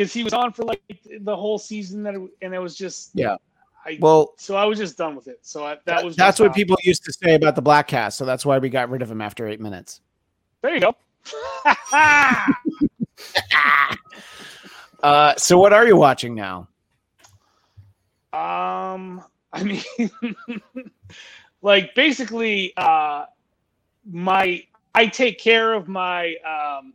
because 0.00 0.14
he 0.14 0.24
was 0.24 0.32
on 0.32 0.50
for 0.50 0.62
like 0.62 0.80
the 1.20 1.36
whole 1.36 1.58
season 1.58 2.02
that, 2.02 2.14
it, 2.14 2.22
and 2.40 2.54
it 2.54 2.58
was 2.58 2.74
just. 2.74 3.10
Yeah. 3.12 3.36
I, 3.84 3.96
well 3.98 4.34
so 4.36 4.56
I 4.56 4.66
was 4.66 4.78
just 4.78 4.98
done 4.98 5.16
with 5.16 5.26
it. 5.26 5.38
So 5.42 5.64
I, 5.64 5.78
that 5.86 6.04
was. 6.04 6.14
that's 6.14 6.38
what 6.38 6.46
stop. 6.46 6.56
people 6.56 6.76
used 6.82 7.02
to 7.04 7.12
say 7.14 7.34
about 7.34 7.56
the 7.56 7.62
Bladtcast 7.62 8.12
so 8.12 8.26
that's 8.26 8.44
why 8.44 8.58
we 8.58 8.68
got 8.68 8.90
rid 8.90 9.00
of 9.00 9.10
him 9.10 9.22
after 9.22 9.48
eight 9.48 9.58
minutes 9.60 10.02
There 10.62 10.74
you 10.74 10.80
go. 10.80 10.94
Uh, 15.02 15.34
so 15.36 15.58
what 15.58 15.72
are 15.72 15.86
you 15.86 15.96
watching 15.96 16.34
now? 16.34 16.68
Um, 18.34 19.24
I 19.54 19.62
mean, 19.62 19.82
like 21.62 21.94
basically, 21.94 22.74
uh, 22.76 23.24
my 24.10 24.62
I 24.94 25.06
take 25.06 25.38
care 25.38 25.72
of 25.72 25.88
my 25.88 26.34
um, 26.46 26.92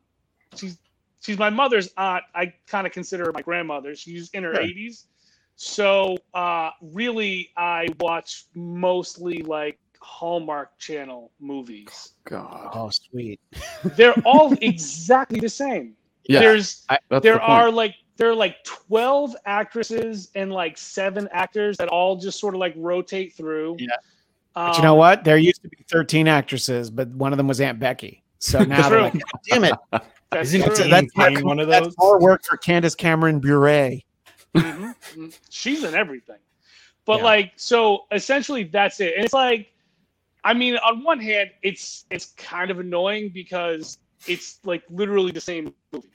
she's 1.26 1.34
she's 1.34 1.40
my 1.40 1.50
mother's 1.50 1.90
aunt. 1.98 2.24
I 2.34 2.54
kind 2.68 2.86
of 2.88 2.94
consider 2.94 3.26
her 3.26 3.32
my 3.34 3.42
grandmother. 3.42 3.96
She's 3.96 4.30
in 4.32 4.44
her 4.44 4.56
Sure. 4.56 4.64
eighties, 4.64 5.08
so 5.56 6.18
uh, 6.34 6.72
really, 6.82 7.50
I 7.58 7.88
watch 8.00 8.46
mostly 8.56 9.40
like 9.44 9.80
Hallmark 10.02 10.78
Channel 10.80 11.32
movies. 11.40 12.12
God. 12.26 12.70
Oh, 12.74 12.90
sweet. 12.90 13.40
They're 13.96 14.14
all 14.26 14.54
exactly 14.62 15.40
the 15.40 15.50
same. 15.50 15.96
Yeah. 16.28 16.40
There's 16.40 16.86
That's 17.10 17.24
there 17.24 17.36
the 17.36 17.42
are 17.42 17.72
like 17.72 17.96
there 18.18 18.30
are 18.30 18.36
like 18.36 18.64
12 18.64 19.36
actresses 19.46 20.32
and 20.36 20.52
like 20.52 20.78
seven 20.78 21.28
actors 21.32 21.78
that 21.78 21.88
all 21.90 22.16
just 22.16 22.40
sort 22.40 22.56
of 22.56 22.60
like 22.60 22.74
rotate 22.78 23.34
through 23.34 23.76
Yeah. 23.80 23.88
um, 24.56 24.68
But 24.68 24.78
you 24.78 24.84
know 24.84 24.96
what? 24.96 25.24
There 25.24 25.38
used 25.38 25.62
to 25.64 25.70
be 25.70 25.78
13 25.90 26.28
actresses, 26.28 26.90
but 26.90 27.10
one 27.10 27.34
of 27.34 27.38
them 27.38 27.48
was 27.48 27.60
Aunt 27.62 27.78
Becky. 27.80 28.24
So 28.40 28.64
now 28.64 28.90
they're 28.90 29.02
like, 29.02 29.14
God 29.14 29.42
damn 29.50 29.64
it. 29.64 29.76
that's 30.32 30.54
Isn't 30.54 30.62
true. 30.76 30.86
it 30.86 30.90
That's, 31.16 31.44
one 31.44 31.60
of 31.60 31.68
that's 31.68 31.88
those? 31.88 31.96
more 31.98 32.20
work 32.20 32.44
for 32.44 32.58
Candace 32.58 32.96
Cameron 32.96 33.40
Bure. 33.40 34.00
Mhm, 34.56 34.96
mhm. 35.16 35.38
she's 35.50 35.84
in 35.84 35.94
everything 35.96 36.38
but 37.06 37.18
Yeah. 37.20 37.24
like 37.26 37.54
so 37.58 38.06
essentially 38.12 38.64
that's 38.64 39.00
it 39.02 39.14
and 39.16 39.26
it's 39.26 39.34
like 39.34 39.68
i 40.46 40.54
mean 40.54 40.78
on 40.78 41.04
one 41.04 41.20
hand 41.20 41.50
it's 41.62 42.06
it's 42.10 42.28
kind 42.38 42.72
of 42.72 42.80
annoying 42.80 43.30
because 43.30 43.98
it's 44.28 44.60
like 44.64 44.82
literally 44.90 45.32
the 45.32 45.42
same 45.42 45.74
movie 45.92 46.08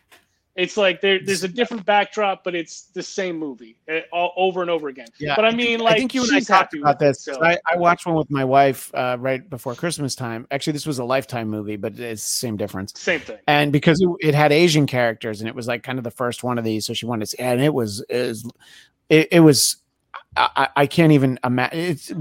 It's 0.60 0.76
like 0.76 1.00
there, 1.00 1.18
there's 1.24 1.42
a 1.42 1.48
different 1.48 1.86
backdrop, 1.86 2.44
but 2.44 2.54
it's 2.54 2.82
the 2.82 3.02
same 3.02 3.38
movie 3.38 3.78
eh, 3.88 4.02
all 4.12 4.34
over 4.36 4.60
and 4.60 4.68
over 4.68 4.88
again. 4.88 5.06
Yeah, 5.18 5.34
but 5.34 5.46
I 5.46 5.52
mean, 5.52 5.80
like 5.80 5.94
I 5.94 5.98
think 5.98 6.14
you 6.14 6.22
and 6.22 6.32
I 6.34 6.40
talked 6.40 6.74
about 6.74 6.96
it, 6.96 6.98
this. 6.98 7.24
so- 7.24 7.42
I, 7.42 7.58
I 7.72 7.78
watched 7.78 8.04
one 8.04 8.14
with 8.14 8.30
my 8.30 8.44
wife 8.44 8.94
uh, 8.94 9.16
right 9.18 9.48
before 9.48 9.74
Christmas 9.74 10.14
time. 10.14 10.46
Actually, 10.50 10.74
this 10.74 10.86
was 10.86 10.98
a 10.98 11.04
Lifetime 11.04 11.48
movie, 11.48 11.76
but 11.76 11.92
it's 11.98 12.22
the 12.22 12.38
same 12.46 12.58
difference. 12.58 12.92
Same 13.00 13.20
thing. 13.20 13.38
And 13.46 13.72
because 13.72 14.02
it, 14.02 14.08
it 14.28 14.34
had 14.34 14.52
Asian 14.52 14.86
characters, 14.86 15.40
and 15.40 15.48
it 15.48 15.54
was 15.54 15.66
like 15.66 15.82
kind 15.82 15.96
of 15.96 16.04
the 16.04 16.10
first 16.10 16.44
one 16.44 16.58
of 16.58 16.64
these, 16.64 16.84
so 16.84 16.92
she 16.92 17.06
wanted 17.06 17.20
to 17.20 17.26
see, 17.28 17.38
and 17.38 17.62
it 17.62 17.72
was 17.72 18.04
it 18.10 18.26
was 18.28 18.52
it, 19.08 19.28
it 19.32 19.40
was 19.40 19.76
I, 20.36 20.48
I 20.56 20.68
I 20.76 20.86
can't 20.86 21.12
even 21.12 21.38
imagine. 21.42 21.78
It's 21.78 22.12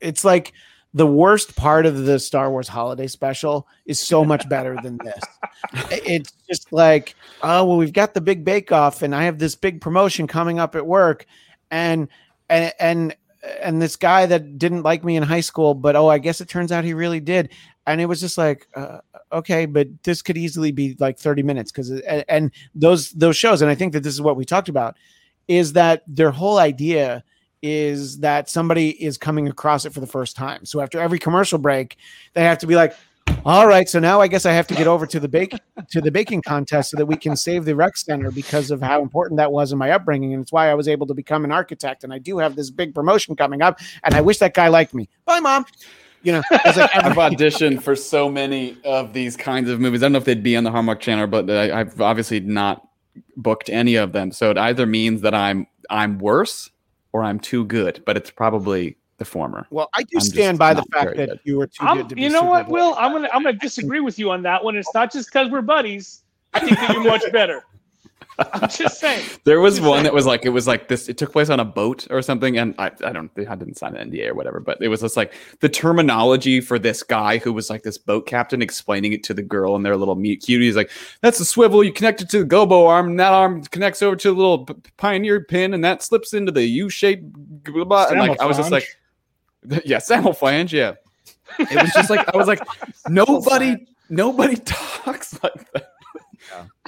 it's 0.00 0.24
like 0.24 0.52
the 0.94 1.06
worst 1.06 1.56
part 1.56 1.86
of 1.86 2.04
the 2.04 2.20
Star 2.20 2.50
Wars 2.50 2.68
holiday 2.68 3.08
special 3.08 3.66
is 3.84 3.98
so 3.98 4.24
much 4.24 4.48
better 4.48 4.78
than 4.82 4.98
this. 4.98 5.22
It's 5.90 6.32
just 6.48 6.72
like, 6.72 7.16
oh 7.42 7.64
well, 7.64 7.76
we've 7.76 7.92
got 7.92 8.14
the 8.14 8.20
big 8.20 8.44
bake 8.44 8.70
off, 8.70 9.02
and 9.02 9.14
I 9.14 9.24
have 9.24 9.38
this 9.38 9.56
big 9.56 9.80
promotion 9.80 10.26
coming 10.26 10.58
up 10.58 10.76
at 10.76 10.86
work, 10.86 11.26
and 11.70 12.08
and 12.48 12.72
and 12.78 13.16
and 13.60 13.82
this 13.82 13.96
guy 13.96 14.24
that 14.26 14.58
didn't 14.58 14.84
like 14.84 15.04
me 15.04 15.16
in 15.16 15.22
high 15.22 15.40
school, 15.40 15.74
but 15.74 15.96
oh, 15.96 16.08
I 16.08 16.18
guess 16.18 16.40
it 16.40 16.48
turns 16.48 16.70
out 16.70 16.84
he 16.84 16.94
really 16.94 17.20
did, 17.20 17.50
and 17.86 18.00
it 18.00 18.06
was 18.06 18.20
just 18.20 18.38
like, 18.38 18.68
uh, 18.76 18.98
okay, 19.32 19.66
but 19.66 19.88
this 20.04 20.22
could 20.22 20.38
easily 20.38 20.70
be 20.70 20.96
like 21.00 21.18
thirty 21.18 21.42
minutes 21.42 21.72
because 21.72 21.90
and, 21.90 22.24
and 22.28 22.52
those 22.74 23.10
those 23.10 23.36
shows, 23.36 23.62
and 23.62 23.70
I 23.70 23.74
think 23.74 23.92
that 23.94 24.04
this 24.04 24.14
is 24.14 24.22
what 24.22 24.36
we 24.36 24.44
talked 24.44 24.68
about, 24.68 24.96
is 25.48 25.72
that 25.72 26.04
their 26.06 26.30
whole 26.30 26.58
idea 26.58 27.24
is 27.64 28.18
that 28.18 28.50
somebody 28.50 28.90
is 29.02 29.16
coming 29.16 29.48
across 29.48 29.86
it 29.86 29.94
for 29.94 30.00
the 30.00 30.06
first 30.06 30.36
time. 30.36 30.66
So 30.66 30.82
after 30.82 31.00
every 31.00 31.18
commercial 31.18 31.58
break, 31.58 31.96
they 32.34 32.42
have 32.44 32.58
to 32.58 32.66
be 32.66 32.74
like, 32.74 32.94
all 33.46 33.66
right, 33.66 33.88
so 33.88 33.98
now 33.98 34.20
I 34.20 34.26
guess 34.26 34.44
I 34.44 34.52
have 34.52 34.66
to 34.66 34.74
get 34.74 34.86
over 34.86 35.06
to 35.06 35.18
the 35.18 35.28
bake 35.28 35.58
to 35.90 36.02
the 36.02 36.10
baking 36.10 36.42
contest 36.42 36.90
so 36.90 36.98
that 36.98 37.06
we 37.06 37.16
can 37.16 37.36
save 37.36 37.64
the 37.64 37.74
rec 37.74 37.96
center 37.96 38.30
because 38.30 38.70
of 38.70 38.82
how 38.82 39.00
important 39.00 39.38
that 39.38 39.50
was 39.50 39.72
in 39.72 39.78
my 39.78 39.92
upbringing, 39.92 40.34
and 40.34 40.42
it's 40.42 40.52
why 40.52 40.70
I 40.70 40.74
was 40.74 40.88
able 40.88 41.06
to 41.06 41.14
become 41.14 41.42
an 41.42 41.52
architect. 41.52 42.04
And 42.04 42.12
I 42.12 42.18
do 42.18 42.36
have 42.36 42.54
this 42.54 42.70
big 42.70 42.94
promotion 42.94 43.34
coming 43.34 43.62
up, 43.62 43.80
and 44.02 44.14
I 44.14 44.20
wish 44.20 44.38
that 44.38 44.52
guy 44.52 44.68
liked 44.68 44.92
me. 44.92 45.08
Bye, 45.24 45.40
mom. 45.40 45.64
You 46.22 46.32
know, 46.32 46.42
like 46.50 46.66
I've 46.76 47.16
auditioned 47.16 47.82
for 47.82 47.96
so 47.96 48.28
many 48.28 48.76
of 48.84 49.14
these 49.14 49.38
kinds 49.38 49.70
of 49.70 49.80
movies. 49.80 50.02
I 50.02 50.04
don't 50.04 50.12
know 50.12 50.18
if 50.18 50.24
they'd 50.26 50.42
be 50.42 50.56
on 50.56 50.64
the 50.64 50.70
Hallmark 50.70 51.00
Channel, 51.00 51.26
but 51.28 51.48
I, 51.48 51.80
I've 51.80 51.98
obviously 51.98 52.40
not 52.40 52.86
booked 53.36 53.70
any 53.70 53.94
of 53.94 54.12
them. 54.12 54.32
So 54.32 54.50
it 54.50 54.58
either 54.58 54.84
means 54.84 55.22
that 55.22 55.34
I'm 55.34 55.66
I'm 55.88 56.18
worse 56.18 56.70
or 57.14 57.22
I'm 57.22 57.38
too 57.38 57.64
good, 57.64 58.02
but 58.04 58.16
it's 58.16 58.30
probably 58.30 58.96
the 59.18 59.24
former. 59.24 59.68
well, 59.70 59.88
I 59.94 60.02
do 60.02 60.16
I'm 60.16 60.20
stand 60.20 60.58
by 60.58 60.74
the 60.74 60.82
fact 60.92 61.16
that 61.16 61.28
good. 61.28 61.40
you 61.44 61.58
were 61.58 61.68
too 61.68 61.84
I'm, 61.84 61.98
good 61.98 62.08
to 62.08 62.14
be. 62.16 62.22
you 62.22 62.28
know 62.28 62.42
what, 62.42 62.68
Will? 62.68 62.96
I'm 62.98 63.12
gonna 63.12 63.30
I'm 63.32 63.44
gonna 63.44 63.56
disagree 63.56 64.00
with 64.00 64.18
you 64.18 64.32
on 64.32 64.42
that 64.42 64.62
one. 64.62 64.76
It's 64.76 64.92
not 64.92 65.12
just 65.12 65.28
because 65.28 65.48
we're 65.48 65.62
buddies. 65.62 66.24
I 66.52 66.60
think 66.60 66.76
that 66.76 66.92
you're 66.92 67.04
much 67.04 67.22
better. 67.32 67.64
I'm 68.52 68.68
just 68.68 68.98
saying. 68.98 69.24
There 69.44 69.60
was 69.60 69.80
one 69.80 69.92
saying. 69.92 70.04
that 70.04 70.14
was 70.14 70.26
like 70.26 70.44
it 70.44 70.50
was 70.50 70.66
like 70.66 70.88
this. 70.88 71.08
It 71.08 71.18
took 71.18 71.32
place 71.32 71.50
on 71.50 71.60
a 71.60 71.64
boat 71.64 72.06
or 72.10 72.20
something, 72.22 72.58
and 72.58 72.74
I, 72.78 72.90
I 73.04 73.12
don't 73.12 73.30
I 73.38 73.54
didn't 73.54 73.76
sign 73.76 73.94
an 73.94 74.10
NDA 74.10 74.28
or 74.28 74.34
whatever, 74.34 74.60
but 74.60 74.78
it 74.80 74.88
was 74.88 75.00
just 75.00 75.16
like 75.16 75.34
the 75.60 75.68
terminology 75.68 76.60
for 76.60 76.78
this 76.78 77.02
guy 77.02 77.38
who 77.38 77.52
was 77.52 77.70
like 77.70 77.82
this 77.82 77.98
boat 77.98 78.26
captain 78.26 78.62
explaining 78.62 79.12
it 79.12 79.22
to 79.24 79.34
the 79.34 79.42
girl 79.42 79.76
and 79.76 79.86
their 79.86 79.96
little 79.96 80.16
meet 80.16 80.42
cute. 80.42 80.62
He's 80.62 80.76
like, 80.76 80.90
"That's 81.20 81.38
a 81.40 81.44
swivel. 81.44 81.84
You 81.84 81.92
connect 81.92 82.22
it 82.22 82.28
to 82.30 82.40
the 82.40 82.44
gobo 82.44 82.88
arm, 82.88 83.10
and 83.10 83.20
that 83.20 83.32
arm 83.32 83.62
connects 83.64 84.02
over 84.02 84.16
to 84.16 84.28
the 84.28 84.34
little 84.34 84.66
p- 84.66 84.74
pioneer 84.96 85.44
pin, 85.44 85.74
and 85.74 85.84
that 85.84 86.02
slips 86.02 86.34
into 86.34 86.50
the 86.52 86.64
U 86.64 86.88
shape." 86.90 87.22
Blah, 87.22 87.84
blah. 87.84 88.06
And 88.08 88.18
like 88.18 88.40
I 88.40 88.46
was 88.46 88.56
just 88.56 88.72
like, 88.72 88.86
"Yeah, 89.84 89.98
Samoflange, 89.98 90.72
yeah." 90.72 90.94
It 91.58 91.82
was 91.82 91.92
just 91.92 92.10
like 92.10 92.34
I 92.34 92.36
was 92.36 92.48
like, 92.48 92.60
nobody, 93.08 93.86
nobody 94.08 94.56
talks 94.56 95.40
like 95.42 95.72
that. 95.72 95.93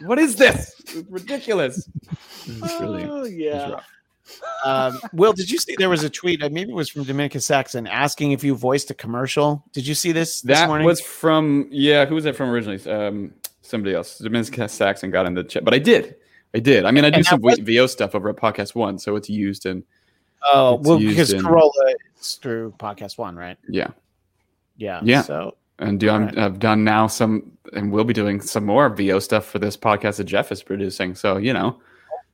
What 0.02 0.18
is 0.18 0.36
this? 0.36 0.74
It's 0.80 0.94
ridiculous. 1.10 1.88
It's 2.48 2.80
really 2.80 3.02
oh 3.04 3.22
it's 3.24 3.34
yeah. 3.34 3.70
rough. 3.72 3.88
Um, 4.64 5.00
Will, 5.12 5.32
did 5.32 5.50
you 5.50 5.58
see 5.58 5.74
there 5.78 5.88
was 5.88 6.04
a 6.04 6.10
tweet? 6.10 6.42
uh, 6.44 6.48
Maybe 6.48 6.70
it 6.70 6.74
was 6.74 6.88
from 6.88 7.02
Dominica 7.02 7.40
Saxon 7.40 7.88
asking 7.88 8.30
if 8.32 8.44
you 8.44 8.54
voiced 8.54 8.88
a 8.90 8.94
commercial. 8.94 9.64
Did 9.72 9.84
you 9.86 9.94
see 9.96 10.12
this 10.12 10.42
this 10.42 10.58
That 10.58 10.68
morning? 10.68 10.86
was 10.86 11.00
from 11.00 11.66
yeah. 11.72 12.06
Who 12.06 12.14
was 12.14 12.22
that 12.24 12.36
from 12.36 12.50
originally? 12.50 12.80
Um, 12.88 13.34
somebody 13.62 13.94
else. 13.96 14.18
Dominica 14.18 14.68
Saxon 14.68 15.10
got 15.10 15.26
in 15.26 15.34
the 15.34 15.42
chat, 15.42 15.64
but 15.64 15.74
I 15.74 15.78
did. 15.80 16.14
I 16.54 16.60
did. 16.60 16.84
I 16.84 16.92
mean, 16.92 17.04
I 17.04 17.10
do 17.10 17.16
And 17.16 17.26
some 17.26 17.40
was- 17.40 17.58
VO 17.58 17.86
stuff 17.88 18.14
over 18.14 18.28
at 18.28 18.36
Podcast 18.36 18.74
One, 18.76 18.98
so 18.98 19.16
it's 19.16 19.28
used 19.28 19.66
in 19.66 19.82
oh 20.52 20.76
well 20.82 20.98
because 21.00 21.32
in- 21.32 21.42
Carolla 21.42 21.70
is 22.20 22.34
through 22.36 22.74
podcast 22.78 23.18
one, 23.18 23.34
right? 23.34 23.56
yeah. 23.68 23.88
Yeah. 24.76 25.00
Yeah. 25.02 25.22
So 25.22 25.56
And 25.78 26.00
do, 26.00 26.08
I'm, 26.10 26.26
Right. 26.26 26.38
I've 26.38 26.58
done 26.58 26.84
now 26.84 27.06
some, 27.06 27.52
and 27.74 27.92
we'll 27.92 28.04
be 28.04 28.14
doing 28.14 28.40
some 28.40 28.64
more 28.64 28.88
VO 28.88 29.18
stuff 29.18 29.44
for 29.46 29.58
this 29.58 29.76
podcast 29.76 30.16
that 30.16 30.24
Jeff 30.24 30.50
is 30.50 30.62
producing. 30.62 31.14
So 31.14 31.36
you 31.36 31.52
know, 31.52 31.78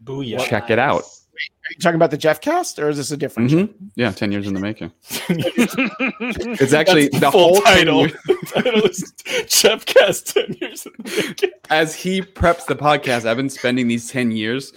Booyah. 0.05 0.40
check 0.47 0.70
it 0.70 0.78
out. 0.78 1.02
are 1.02 1.70
you 1.74 1.78
talking 1.81 1.97
about 1.97 2.10
the 2.12 2.16
Jeff 2.19 2.40
cast 2.40 2.78
or 2.78 2.89
is 2.89 2.98
this 2.98 3.10
a 3.10 3.16
different 3.16 3.51
show? 3.51 3.56
Mhm. 3.66 3.74
Yeah, 3.97 4.12
ten 4.12 4.31
years 4.32 4.47
in 4.47 4.55
the 4.55 4.60
making. 4.60 4.93
Mm-hmm. 5.02 6.52
It's 6.62 6.73
actually 6.73 7.09
That's 7.09 7.20
the 7.24 7.31
full 7.32 7.55
whole 7.55 7.60
title. 7.62 8.09
title. 8.09 8.19
The 8.55 8.62
title 8.62 8.82
is 8.85 9.12
Jeff 9.48 9.86
Cast 9.86 10.35
10 10.35 10.56
years 10.60 10.85
in 10.86 10.93
the 10.98 11.24
making. 11.28 11.51
as 11.70 11.94
he 11.94 12.20
preps 12.23 12.66
the 12.66 12.74
podcast, 12.77 13.24
I've 13.24 13.36
been 13.36 13.48
spending 13.48 13.89
these 13.89 14.10
10 14.10 14.31
years 14.32 14.73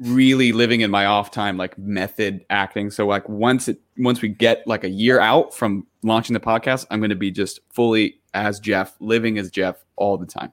really 0.00 0.52
living 0.52 0.80
in 0.80 0.90
my 0.90 1.06
off 1.06 1.30
time, 1.30 1.56
like 1.56 1.76
method 1.78 2.44
acting. 2.50 2.90
So 2.90 3.06
like 3.06 3.28
once 3.28 3.68
it 3.68 3.78
once 3.98 4.20
we 4.22 4.28
get 4.28 4.66
like 4.66 4.84
a 4.84 4.88
year 4.88 5.20
out 5.20 5.54
from 5.54 5.86
launching 6.02 6.34
the 6.34 6.40
podcast, 6.40 6.86
I'm 6.90 7.00
gonna 7.00 7.14
be 7.14 7.30
just 7.30 7.60
fully 7.72 8.20
as 8.34 8.58
Jeff, 8.60 8.96
living 9.00 9.38
as 9.38 9.50
Jeff 9.50 9.84
all 9.96 10.16
the 10.16 10.26
time. 10.26 10.52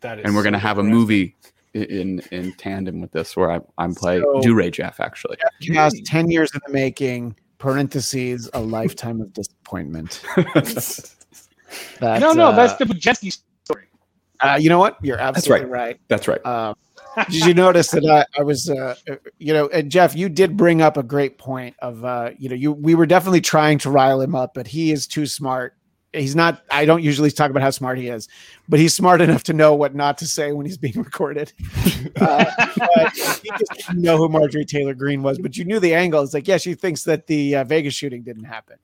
That 0.00 0.20
is 0.20 0.24
And 0.24 0.34
we're 0.34 0.44
gonna 0.44 0.58
so 0.58 0.66
have 0.66 0.78
a 0.78 0.84
movie 0.84 1.34
in 1.74 2.20
in 2.30 2.52
tandem 2.54 3.00
with 3.00 3.12
this 3.12 3.36
where 3.36 3.50
I, 3.50 3.60
I'm 3.78 3.94
playing 3.94 4.22
So- 4.22 4.40
Do 4.40 4.54
Ray 4.54 4.70
Jeff 4.70 5.00
actually. 5.00 5.36
Cast 5.62 6.04
ten 6.06 6.30
years 6.30 6.50
in 6.54 6.60
the 6.66 6.72
making. 6.72 7.36
Parentheses 7.58 8.48
a 8.54 8.60
lifetime 8.60 9.20
of 9.20 9.32
disappointment. 9.32 10.22
That's, 10.54 11.16
no, 12.00 12.32
no, 12.32 12.54
that's 12.54 12.74
uh, 12.74 12.76
the 12.76 12.84
Bujeski 12.86 13.36
story. 13.64 13.86
uh, 14.40 14.56
you 14.60 14.68
know 14.68 14.78
what? 14.78 14.96
You're 15.02 15.18
absolutely 15.18 15.66
right. 15.66 16.00
That's 16.08 16.28
right. 16.28 16.40
Uh, 16.44 16.74
did 17.24 17.46
you 17.46 17.54
notice 17.54 17.90
that 17.90 18.04
I, 18.04 18.40
I 18.40 18.42
was, 18.42 18.70
uh, 18.70 18.94
you 19.38 19.52
know, 19.52 19.68
and 19.68 19.90
Jeff, 19.90 20.14
you 20.14 20.28
did 20.28 20.56
bring 20.56 20.82
up 20.82 20.96
a 20.96 21.02
great 21.02 21.38
point 21.38 21.76
of, 21.80 22.04
uh, 22.04 22.30
you 22.38 22.48
know, 22.48 22.54
you 22.54 22.72
we 22.72 22.94
were 22.94 23.06
definitely 23.06 23.40
trying 23.40 23.78
to 23.78 23.90
rile 23.90 24.20
him 24.20 24.34
up, 24.34 24.54
but 24.54 24.66
he 24.66 24.92
is 24.92 25.06
too 25.06 25.26
smart. 25.26 25.74
He's 26.12 26.34
not. 26.34 26.62
I 26.70 26.86
don't 26.86 27.02
usually 27.02 27.30
talk 27.30 27.50
about 27.50 27.62
how 27.62 27.70
smart 27.70 27.98
he 27.98 28.08
is, 28.08 28.28
but 28.68 28.80
he's 28.80 28.94
smart 28.94 29.20
enough 29.20 29.42
to 29.44 29.52
know 29.52 29.74
what 29.74 29.94
not 29.94 30.16
to 30.18 30.26
say 30.26 30.52
when 30.52 30.64
he's 30.64 30.78
being 30.78 30.94
recorded. 31.02 31.52
Uh, 32.16 32.44
he 33.42 33.50
just 33.58 33.72
didn't 33.88 34.02
know 34.02 34.16
who 34.16 34.28
Marjorie 34.28 34.64
Taylor 34.64 34.94
Greene 34.94 35.22
was, 35.22 35.38
but 35.38 35.56
you 35.56 35.64
knew 35.64 35.78
the 35.78 35.94
angle. 35.94 36.22
It's 36.22 36.32
like, 36.32 36.48
yeah, 36.48 36.56
she 36.56 36.74
thinks 36.74 37.04
that 37.04 37.26
the 37.26 37.56
uh, 37.56 37.64
Vegas 37.64 37.94
shooting 37.94 38.22
didn't 38.22 38.44
happen. 38.44 38.78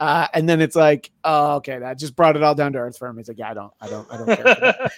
Uh, 0.00 0.28
and 0.32 0.48
then 0.48 0.60
it's 0.60 0.76
like, 0.76 1.10
oh, 1.24 1.56
okay, 1.56 1.78
that 1.80 1.98
just 1.98 2.14
brought 2.14 2.36
it 2.36 2.42
all 2.42 2.54
down 2.54 2.72
to 2.72 2.78
earth 2.78 2.96
for 2.96 3.08
him. 3.08 3.16
He's 3.16 3.26
like, 3.26 3.38
yeah, 3.38 3.50
I 3.50 3.54
don't, 3.54 3.72
I 3.80 3.88
don't, 3.88 4.12
I 4.12 4.16
don't 4.16 4.26
care. 4.26 4.90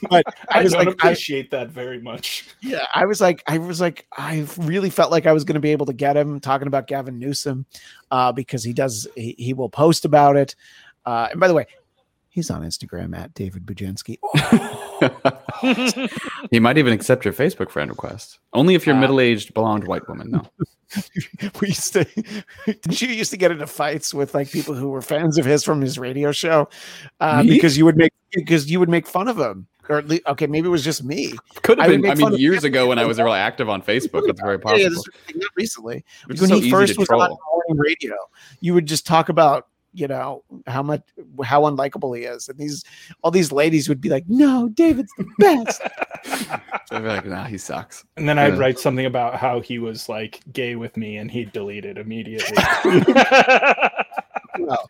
but 0.10 0.24
I 0.50 0.60
I 0.60 0.62
was 0.62 0.74
like, 0.74 0.88
I, 0.88 0.90
appreciate 0.90 1.50
that 1.52 1.70
very 1.70 1.98
much. 1.98 2.44
yeah, 2.60 2.86
I 2.94 3.06
was 3.06 3.20
like, 3.20 3.42
I 3.46 3.56
was 3.56 3.80
like, 3.80 4.06
I 4.16 4.46
really 4.58 4.90
felt 4.90 5.10
like 5.10 5.26
I 5.26 5.32
was 5.32 5.44
going 5.44 5.54
to 5.54 5.60
be 5.60 5.72
able 5.72 5.86
to 5.86 5.94
get 5.94 6.16
him 6.16 6.38
talking 6.38 6.66
about 6.66 6.86
Gavin 6.86 7.18
Newsom, 7.18 7.64
uh, 8.10 8.30
because 8.30 8.62
he 8.62 8.74
does, 8.74 9.08
he, 9.14 9.34
he 9.38 9.54
will 9.54 9.70
post 9.70 10.04
about 10.04 10.36
it. 10.36 10.54
Uh, 11.06 11.28
and 11.30 11.40
by 11.40 11.48
the 11.48 11.54
way, 11.54 11.66
he's 12.32 12.50
on 12.50 12.62
Instagram 12.62 13.16
at 13.16 13.32
David 13.34 13.64
Bujanski. 13.66 14.18
he 16.50 16.58
might 16.58 16.78
even 16.78 16.92
accept 16.92 17.24
your 17.24 17.34
Facebook 17.34 17.70
friend 17.70 17.90
request. 17.90 18.38
Only 18.52 18.74
if 18.74 18.86
you're 18.86 18.96
Uh, 18.96 19.00
middle 19.00 19.20
aged 19.20 19.54
blonde 19.54 19.86
white 19.86 20.08
woman, 20.08 20.30
though. 20.32 20.46
we 21.60 21.68
used 21.68 21.92
to, 21.92 22.04
did 22.66 23.00
you 23.00 23.08
used 23.08 23.30
to 23.30 23.36
get 23.36 23.50
into 23.50 23.66
fights 23.66 24.12
with 24.12 24.34
like 24.34 24.50
people 24.50 24.74
who 24.74 24.88
were 24.88 25.02
fans 25.02 25.38
of 25.38 25.44
his 25.44 25.62
from 25.62 25.80
his 25.80 25.98
radio 25.98 26.32
show, 26.32 26.68
uh, 27.20 27.42
because 27.42 27.78
you 27.78 27.84
would 27.84 27.96
make 27.96 28.12
because 28.32 28.70
you 28.70 28.78
would 28.80 28.88
make 28.88 29.06
fun 29.06 29.28
of 29.28 29.38
him, 29.38 29.66
or 29.88 29.96
at 29.98 30.08
least, 30.08 30.22
okay, 30.26 30.46
maybe 30.46 30.66
it 30.66 30.70
was 30.70 30.84
just 30.84 31.02
me. 31.04 31.32
Could 31.62 31.78
have 31.78 31.90
would 31.90 32.02
been. 32.02 32.10
I 32.10 32.14
mean, 32.14 32.34
years 32.38 32.64
ago 32.64 32.86
when 32.88 32.98
I 32.98 33.04
was 33.06 33.18
really 33.18 33.38
active 33.38 33.68
on 33.70 33.80
Facebook, 33.82 34.26
that's 34.26 34.40
very 34.40 34.58
Yeah, 34.64 34.74
yeah, 34.76 34.88
possible. 34.88 35.02
this- 35.28 35.36
not 35.36 35.50
recently. 35.56 36.04
Which 36.26 36.36
is 36.36 36.40
when 36.42 36.48
so 36.50 36.54
he 36.56 36.60
easy 36.62 36.70
first 36.70 36.94
to 36.94 37.00
was 37.00 37.08
on 37.08 37.18
troll. 37.28 37.40
morning 37.68 37.82
radio, 37.82 38.14
you 38.60 38.74
would 38.74 38.86
just 38.86 39.06
talk 39.06 39.28
about 39.30 39.68
you 39.92 40.08
know 40.08 40.44
how 40.66 40.82
much 40.82 41.02
how 41.44 41.62
unlikable 41.62 42.16
he 42.16 42.24
is, 42.24 42.48
and 42.48 42.58
these 42.58 42.84
all 43.22 43.30
these 43.30 43.52
ladies 43.52 43.88
would 43.88 44.00
be 44.00 44.08
like, 44.08 44.24
"No, 44.28 44.68
David's 44.70 45.12
the 45.18 45.26
best." 45.38 45.82
So 46.86 46.96
I'd 46.98 47.02
be 47.02 47.08
like, 47.08 47.26
nah, 47.26 47.44
he 47.44 47.56
sucks. 47.56 48.04
And 48.18 48.28
then 48.28 48.38
I'd 48.38 48.58
write 48.58 48.78
something 48.78 49.06
about 49.06 49.36
how 49.36 49.60
he 49.60 49.78
was 49.78 50.10
like 50.10 50.40
gay 50.52 50.76
with 50.76 50.96
me 50.96 51.16
and 51.16 51.30
he'd 51.30 51.52
delete 51.52 51.86
it 51.86 51.96
immediately. 51.96 52.56
well, 54.58 54.88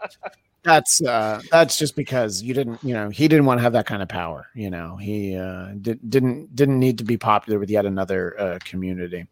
that's 0.65 1.01
uh, 1.03 1.41
that's 1.51 1.79
just 1.79 1.95
because 1.95 2.43
you 2.43 2.55
didn't, 2.55 2.83
you 2.83 2.93
know, 2.93 3.09
he 3.09 3.29
didn't 3.29 3.47
want 3.47 3.59
to 3.59 3.63
have 3.63 3.73
that 3.75 3.87
kind 3.87 4.03
of 4.03 4.09
power. 4.09 4.49
You 4.55 4.71
know, 4.71 4.97
he 4.97 5.37
uh, 5.37 5.73
did, 5.81 5.99
didn't 6.11 6.55
didn't 6.57 6.81
need 6.81 6.99
to 6.99 7.05
be 7.05 7.17
popular 7.17 7.59
with 7.59 7.71
yet 7.71 7.87
another 7.87 8.39
uh, 8.41 8.59
community. 8.65 9.27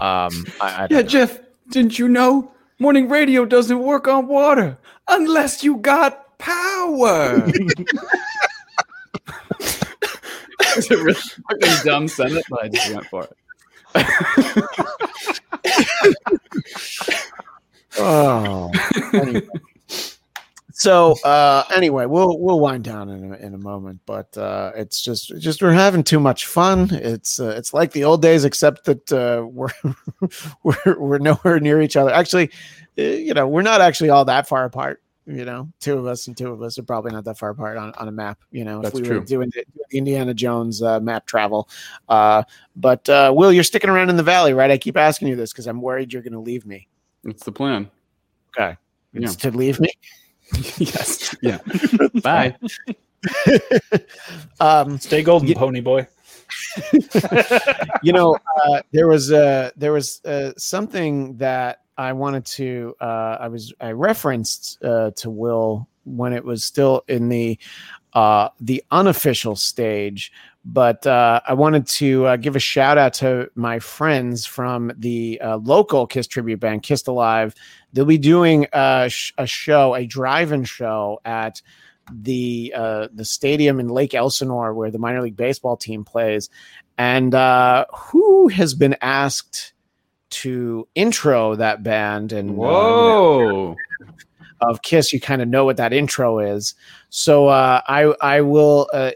Um, 0.00 0.46
I, 0.60 0.84
I 0.84 0.86
Yeah, 0.90 1.02
know. 1.02 1.02
Jeff, 1.02 1.40
didn't 1.70 1.98
you 1.98 2.08
know 2.08 2.50
morning 2.78 3.08
radio 3.08 3.44
doesn't 3.44 3.80
work 3.80 4.06
on 4.08 4.26
water 4.28 4.78
unless 5.08 5.64
you 5.64 5.76
got 5.78 6.38
power? 6.38 7.44
It's 10.76 10.90
a 10.90 10.96
really 11.02 11.14
fucking 11.14 11.84
dumb 11.84 12.08
sentence, 12.08 12.44
but 12.48 12.64
I 12.64 12.68
just 12.68 12.94
went 12.94 13.06
for 13.06 13.24
it. 13.24 13.36
Oh. 18.00 18.70
anyway. 19.12 19.40
So 20.78 21.12
uh, 21.24 21.64
anyway, 21.74 22.06
we'll 22.06 22.38
we'll 22.38 22.60
wind 22.60 22.84
down 22.84 23.10
in 23.10 23.34
a, 23.34 23.36
in 23.36 23.54
a 23.54 23.58
moment, 23.58 24.00
but 24.06 24.36
uh, 24.38 24.72
it's 24.74 25.02
just 25.02 25.36
just 25.38 25.60
we're 25.60 25.72
having 25.72 26.02
too 26.02 26.20
much 26.20 26.46
fun. 26.46 26.88
It's 26.92 27.38
uh, 27.38 27.54
it's 27.56 27.74
like 27.74 27.92
the 27.92 28.04
old 28.04 28.22
days, 28.22 28.44
except 28.44 28.84
that 28.84 29.12
uh, 29.12 29.44
we're 29.50 29.68
we're 30.62 30.98
we're 30.98 31.18
nowhere 31.18 31.60
near 31.60 31.82
each 31.82 31.96
other. 31.96 32.12
Actually, 32.12 32.50
uh, 32.98 33.02
you 33.02 33.34
know, 33.34 33.46
we're 33.46 33.62
not 33.62 33.80
actually 33.80 34.10
all 34.10 34.24
that 34.24 34.48
far 34.48 34.64
apart. 34.64 35.02
You 35.26 35.44
know, 35.44 35.68
two 35.80 35.98
of 35.98 36.06
us 36.06 36.26
and 36.26 36.34
two 36.34 36.50
of 36.50 36.62
us 36.62 36.78
are 36.78 36.82
probably 36.82 37.12
not 37.12 37.24
that 37.24 37.36
far 37.36 37.50
apart 37.50 37.76
on, 37.76 37.92
on 37.98 38.08
a 38.08 38.12
map. 38.12 38.38
You 38.50 38.64
know, 38.64 38.80
That's 38.80 38.98
if 38.98 39.06
we 39.06 39.14
were 39.14 39.20
doing 39.20 39.50
the 39.54 39.64
Indiana 39.94 40.32
Jones 40.32 40.80
uh, 40.80 41.00
map 41.00 41.26
travel. 41.26 41.68
Uh, 42.08 42.44
but 42.76 43.06
uh, 43.10 43.30
Will, 43.36 43.52
you're 43.52 43.62
sticking 43.62 43.90
around 43.90 44.08
in 44.08 44.16
the 44.16 44.22
valley, 44.22 44.54
right? 44.54 44.70
I 44.70 44.78
keep 44.78 44.96
asking 44.96 45.28
you 45.28 45.36
this 45.36 45.52
because 45.52 45.66
I'm 45.66 45.82
worried 45.82 46.14
you're 46.14 46.22
going 46.22 46.32
to 46.32 46.38
leave 46.38 46.64
me. 46.64 46.88
It's 47.24 47.44
the 47.44 47.52
plan. 47.52 47.90
Okay, 48.56 48.78
Yeah. 49.12 49.26
it's 49.26 49.36
to 49.36 49.50
leave 49.50 49.80
me. 49.80 49.90
yes. 50.78 51.34
Yeah. 51.42 51.58
Bye. 52.22 52.56
um, 54.60 54.98
Stay 54.98 55.22
golden, 55.22 55.48
Ye- 55.48 55.54
pony 55.54 55.80
boy. 55.80 56.06
you 58.02 58.12
know, 58.12 58.36
uh, 58.64 58.80
there 58.92 59.08
was 59.08 59.32
uh, 59.32 59.70
there 59.76 59.92
was 59.92 60.24
uh, 60.24 60.52
something 60.56 61.36
that 61.36 61.82
I 61.96 62.12
wanted 62.12 62.46
to. 62.46 62.94
Uh, 63.00 63.36
I 63.40 63.48
was 63.48 63.72
I 63.80 63.90
referenced 63.92 64.82
uh, 64.82 65.10
to 65.16 65.30
Will 65.30 65.88
when 66.04 66.32
it 66.32 66.44
was 66.44 66.64
still 66.64 67.04
in 67.08 67.28
the 67.28 67.58
uh, 68.14 68.48
the 68.60 68.82
unofficial 68.90 69.56
stage, 69.56 70.32
but 70.70 71.06
uh, 71.06 71.40
I 71.48 71.54
wanted 71.54 71.86
to 71.86 72.26
uh, 72.26 72.36
give 72.36 72.54
a 72.54 72.60
shout 72.60 72.98
out 72.98 73.14
to 73.14 73.50
my 73.54 73.78
friends 73.78 74.44
from 74.44 74.92
the 74.98 75.40
uh, 75.40 75.56
local 75.56 76.06
Kiss 76.06 76.26
tribute 76.26 76.60
band, 76.60 76.82
Kissed 76.82 77.08
Alive. 77.08 77.54
They'll 77.94 78.04
be 78.04 78.18
doing 78.18 78.66
a, 78.74 79.08
sh- 79.08 79.32
a 79.38 79.46
show, 79.46 79.94
a 79.94 80.04
drive-in 80.04 80.64
show 80.64 81.20
at 81.24 81.62
the 82.12 82.74
uh, 82.76 83.08
the 83.12 83.24
stadium 83.24 83.80
in 83.80 83.88
Lake 83.88 84.14
Elsinore 84.14 84.74
where 84.74 84.90
the 84.90 84.98
minor 84.98 85.22
league 85.22 85.36
baseball 85.36 85.78
team 85.78 86.04
plays. 86.04 86.50
And 86.98 87.34
uh, 87.34 87.86
who 87.94 88.48
has 88.48 88.74
been 88.74 88.96
asked 89.00 89.72
to 90.30 90.86
intro 90.94 91.54
that 91.54 91.82
band? 91.82 92.32
And 92.32 92.50
uh, 92.50 92.52
you 92.52 92.58
Whoa. 92.58 93.76
Of 94.60 94.82
Kiss, 94.82 95.12
you 95.12 95.20
kind 95.20 95.42
of 95.42 95.48
know 95.48 95.64
what 95.64 95.76
that 95.76 95.92
intro 95.92 96.38
is. 96.38 96.74
So 97.10 97.48
uh, 97.48 97.80
I 97.86 98.14
I 98.20 98.40
will 98.40 98.88
uh, 98.92 99.12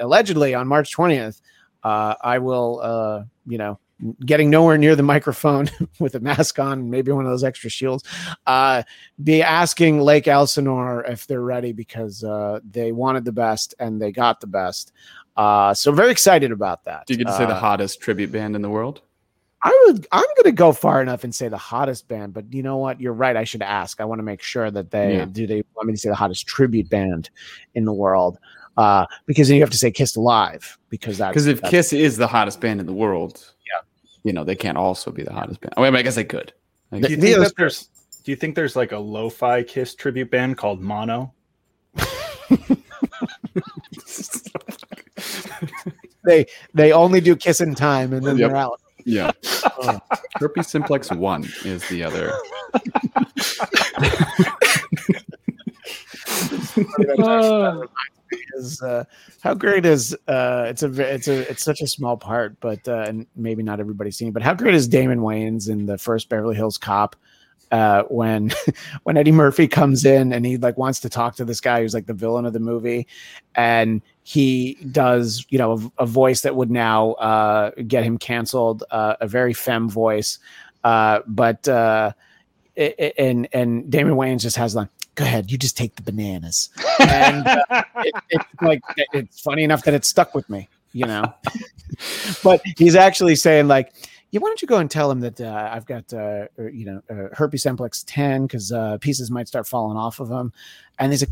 allegedly 0.00 0.54
on 0.54 0.68
March 0.68 0.92
twentieth, 0.92 1.40
uh, 1.82 2.14
I 2.20 2.38
will 2.38 2.80
uh, 2.82 3.24
you 3.46 3.58
know 3.58 3.78
getting 4.24 4.48
nowhere 4.48 4.78
near 4.78 4.94
the 4.94 5.02
microphone 5.02 5.68
with 5.98 6.14
a 6.14 6.20
mask 6.20 6.58
on, 6.58 6.88
maybe 6.88 7.10
one 7.10 7.24
of 7.24 7.30
those 7.30 7.42
extra 7.44 7.68
shields, 7.68 8.04
uh, 8.46 8.82
be 9.24 9.42
asking 9.42 10.00
Lake 10.00 10.28
Elsinore 10.28 11.04
if 11.04 11.26
they're 11.26 11.40
ready 11.42 11.72
because 11.72 12.22
uh, 12.22 12.60
they 12.70 12.92
wanted 12.92 13.24
the 13.24 13.32
best 13.32 13.74
and 13.80 14.00
they 14.00 14.12
got 14.12 14.40
the 14.40 14.46
best. 14.46 14.92
Uh, 15.36 15.74
so 15.74 15.92
very 15.92 16.10
excited 16.10 16.52
about 16.52 16.84
that. 16.84 17.06
Do 17.06 17.14
you 17.14 17.18
get 17.18 17.26
to 17.26 17.36
say 17.36 17.46
the 17.46 17.54
Uh, 17.54 17.60
hottest 17.60 18.00
tribute 18.00 18.30
band 18.32 18.54
in 18.56 18.62
the 18.62 18.70
world? 18.70 19.02
I 19.62 19.84
would. 19.86 20.06
I'm 20.12 20.24
going 20.36 20.44
to 20.44 20.52
go 20.52 20.72
far 20.72 21.02
enough 21.02 21.24
and 21.24 21.34
say 21.34 21.48
the 21.48 21.56
hottest 21.58 22.06
band, 22.06 22.32
but 22.32 22.52
you 22.52 22.62
know 22.62 22.76
what? 22.76 23.00
You're 23.00 23.12
right. 23.12 23.36
I 23.36 23.42
should 23.44 23.62
ask. 23.62 24.00
I 24.00 24.04
want 24.04 24.20
to 24.20 24.22
make 24.22 24.40
sure 24.40 24.70
that 24.70 24.90
they 24.92 25.16
Yeah. 25.16 25.24
do. 25.24 25.46
They 25.48 25.64
want 25.74 25.88
me 25.88 25.94
to 25.94 25.98
say 25.98 26.08
the 26.08 26.14
hottest 26.14 26.46
tribute 26.46 26.88
band 26.88 27.30
in 27.74 27.84
the 27.84 27.92
world, 27.92 28.38
uh, 28.76 29.06
because 29.26 29.48
then 29.48 29.56
you 29.56 29.62
have 29.62 29.70
to 29.70 29.78
say 29.78 29.90
"Kissed 29.90 30.16
Alive" 30.16 30.78
because 30.90 31.18
that's 31.18 31.32
Because 31.32 31.46
if 31.48 31.56
that's- 31.56 31.70
Kiss 31.72 31.92
is 31.92 32.16
the 32.16 32.28
hottest 32.28 32.60
band 32.60 32.78
in 32.78 32.86
the 32.86 32.92
world, 32.92 33.52
Yeah. 33.66 33.80
you 34.22 34.32
know 34.32 34.44
they 34.44 34.54
can't 34.54 34.78
also 34.78 35.10
be 35.10 35.24
the 35.24 35.32
hottest 35.32 35.60
band. 35.60 35.74
Oh, 35.76 35.82
wait, 35.82 35.92
I 35.94 36.02
guess 36.02 36.14
they 36.14 36.22
could. 36.24 36.52
I 36.92 36.96
Do 36.96 37.02
guess- 37.02 37.10
you 37.10 37.16
The- 37.16 37.22
think 37.22 37.36
the- 37.38 37.42
that 37.44 37.56
there's 37.56 37.88
do 38.24 38.30
you 38.30 38.36
think 38.36 38.54
there's 38.54 38.76
like 38.76 38.92
a 38.92 38.98
lo-fi 38.98 39.62
Kiss 39.64 39.94
tribute 39.96 40.30
band 40.30 40.56
called 40.56 40.80
Mono? 40.80 41.32
they 46.24 46.46
they 46.74 46.92
only 46.92 47.20
do 47.20 47.34
"Kiss 47.34 47.60
in 47.60 47.74
Time" 47.74 48.12
and 48.12 48.24
then 48.24 48.36
Yep. 48.38 48.50
they're 48.50 48.56
out. 48.56 48.80
Yeah. 49.08 49.30
Oh. 49.64 49.98
Herpes 50.34 50.68
simplex 50.68 51.10
one 51.10 51.48
is 51.64 51.86
the 51.88 52.04
other. 52.04 52.32
Uh, 57.18 57.86
is 58.54 58.82
uh, 58.82 59.04
how 59.42 59.54
great 59.54 59.86
is 59.86 60.14
uh, 60.26 60.66
it's 60.68 60.82
a 60.82 61.14
it's 61.14 61.28
a 61.28 61.50
it's 61.50 61.64
such 61.64 61.80
a 61.80 61.86
small 61.86 62.16
part, 62.16 62.58
but 62.60 62.86
uh, 62.86 63.04
and 63.08 63.26
maybe 63.36 63.62
not 63.62 63.80
everybody's 63.80 64.16
seen 64.16 64.28
it. 64.28 64.34
But 64.34 64.42
how 64.42 64.54
great 64.54 64.74
is 64.74 64.88
Damon 64.88 65.20
Wayans 65.20 65.68
in 65.68 65.86
the 65.86 65.98
first 65.98 66.28
Beverly 66.28 66.56
Hills 66.56 66.78
Cop 66.78 67.16
uh, 67.70 68.02
when 68.04 68.50
when 69.04 69.16
Eddie 69.16 69.32
Murphy 69.32 69.68
comes 69.68 70.04
in 70.04 70.32
and 70.32 70.44
he 70.46 70.56
like 70.56 70.76
wants 70.78 71.00
to 71.00 71.08
talk 71.08 71.36
to 71.36 71.44
this 71.44 71.60
guy 71.60 71.82
who's 71.82 71.94
like 71.94 72.06
the 72.06 72.14
villain 72.14 72.46
of 72.46 72.52
the 72.52 72.60
movie, 72.60 73.06
and 73.54 74.02
he 74.22 74.74
does 74.92 75.44
you 75.50 75.58
know 75.58 75.90
a, 75.98 76.02
a 76.02 76.06
voice 76.06 76.42
that 76.42 76.54
would 76.56 76.70
now 76.70 77.12
uh, 77.12 77.70
get 77.86 78.04
him 78.04 78.18
canceled, 78.18 78.84
uh, 78.90 79.14
a 79.20 79.26
very 79.28 79.52
femme 79.52 79.88
voice, 79.88 80.38
uh, 80.84 81.20
but. 81.26 81.66
Uh, 81.68 82.12
and 83.18 83.48
and 83.52 83.90
Damon 83.90 84.14
Wayans 84.14 84.42
just 84.42 84.54
has 84.56 84.76
like, 84.76 84.86
go 85.16 85.24
ahead, 85.24 85.50
you 85.50 85.58
just 85.58 85.76
take 85.76 85.96
the 85.96 86.02
bananas, 86.02 86.70
and 87.00 87.44
uh, 87.44 87.60
it, 87.96 88.14
it's 88.30 88.44
like 88.62 88.80
it- 88.96 89.08
it's 89.12 89.40
funny 89.40 89.64
enough 89.64 89.82
that 89.82 89.94
it 89.94 90.04
stuck 90.04 90.32
with 90.32 90.48
me, 90.48 90.68
you 90.92 91.04
know. 91.04 91.24
but 92.44 92.62
he's 92.76 92.94
actually 92.94 93.34
saying 93.34 93.66
like, 93.66 93.92
yeah, 94.30 94.40
why 94.40 94.48
don't 94.48 94.60
you 94.60 94.68
go 94.68 94.78
and 94.78 94.90
tell 94.90 95.10
him 95.10 95.20
that 95.20 95.40
uh, 95.40 95.70
I've 95.72 95.86
got 95.86 96.12
uh, 96.12 96.46
you 96.58 96.84
know 96.84 97.02
uh, 97.10 97.34
herpes 97.34 97.62
simplex 97.62 98.04
ten 98.04 98.46
because 98.46 98.72
uh, 98.72 98.98
pieces 98.98 99.30
might 99.30 99.48
start 99.48 99.66
falling 99.66 99.96
off 99.96 100.20
of 100.20 100.30
him, 100.30 100.52
and 100.98 101.12
he's 101.12 101.22
like, 101.22 101.30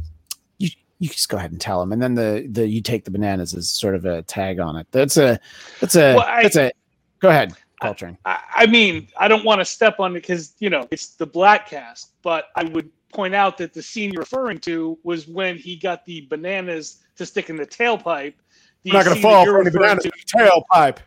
you 0.58 0.70
you 0.98 1.08
just 1.08 1.28
go 1.28 1.36
ahead 1.36 1.52
and 1.52 1.60
tell 1.60 1.82
him, 1.82 1.92
and 1.92 2.00
then 2.00 2.14
the 2.14 2.46
the 2.50 2.66
you 2.66 2.80
take 2.80 3.04
the 3.04 3.10
bananas 3.10 3.52
is 3.52 3.70
sort 3.70 3.94
of 3.94 4.04
a 4.06 4.22
tag 4.22 4.58
on 4.60 4.76
it. 4.76 4.86
That's 4.92 5.16
a 5.16 5.38
that's 5.80 5.96
a 5.96 6.14
Well, 6.14 6.24
I- 6.26 6.42
that's 6.42 6.56
a 6.56 6.72
go 7.20 7.28
ahead, 7.28 7.52
Coltrane. 7.82 8.16
I, 8.24 8.40
I 8.54 8.66
mean, 8.66 9.08
I 9.18 9.28
don't 9.28 9.44
want 9.44 9.60
to 9.60 9.64
step 9.64 10.00
on 10.00 10.12
it 10.12 10.20
because 10.20 10.54
you 10.58 10.70
know 10.70 10.88
it's 10.90 11.16
the 11.16 11.26
Bladtcast, 11.26 12.06
but 12.22 12.46
I 12.56 12.64
would 12.64 12.90
point 13.12 13.34
out 13.34 13.58
that 13.58 13.72
the 13.72 13.82
scene 13.82 14.12
you're 14.12 14.20
referring 14.20 14.58
to 14.60 14.98
was 15.02 15.26
when 15.28 15.56
he 15.58 15.76
got 15.76 16.04
the 16.06 16.26
bananas 16.28 17.02
to 17.16 17.26
stick 17.26 17.50
in 17.50 17.56
the 17.56 17.66
tailpipe. 17.66 18.34
The 18.82 18.90
I'm 18.90 18.96
not 18.96 19.04
going 19.04 19.16
to 19.16 19.22
fall 19.22 19.44
you're 19.44 19.54
for 19.54 19.60
any 19.60 19.66
referring 19.66 19.82
bananas 19.98 20.04
in 20.06 20.10
the 20.10 20.50
tailpipe. 20.74 20.98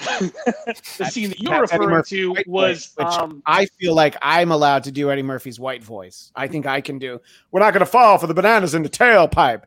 The 0.00 1.08
scene 1.10 1.30
that 1.30 1.40
you're 1.40 1.60
referring 1.60 2.02
to 2.04 2.36
was 2.46 2.86
voice, 2.86 3.18
um, 3.18 3.42
I 3.46 3.66
feel 3.80 3.94
like 3.94 4.16
I'm 4.22 4.50
allowed 4.52 4.84
to 4.84 4.92
do 4.92 5.10
Eddie 5.10 5.22
Murphy's 5.22 5.58
white 5.58 5.82
voice. 5.82 6.30
I 6.36 6.46
think 6.46 6.66
I 6.66 6.80
can 6.80 6.98
do. 6.98 7.20
We're 7.50 7.60
not 7.60 7.72
going 7.72 7.80
to 7.84 7.90
fall 7.90 8.18
for 8.18 8.26
the 8.26 8.34
bananas 8.34 8.74
in 8.74 8.82
the 8.82 8.88
tailpipe. 8.88 9.62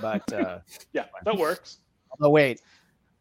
But 0.00 0.32
uh, 0.32 0.58
yeah, 0.92 1.06
that 1.24 1.36
works. 1.36 1.78
oh 2.20 2.30
wait, 2.30 2.60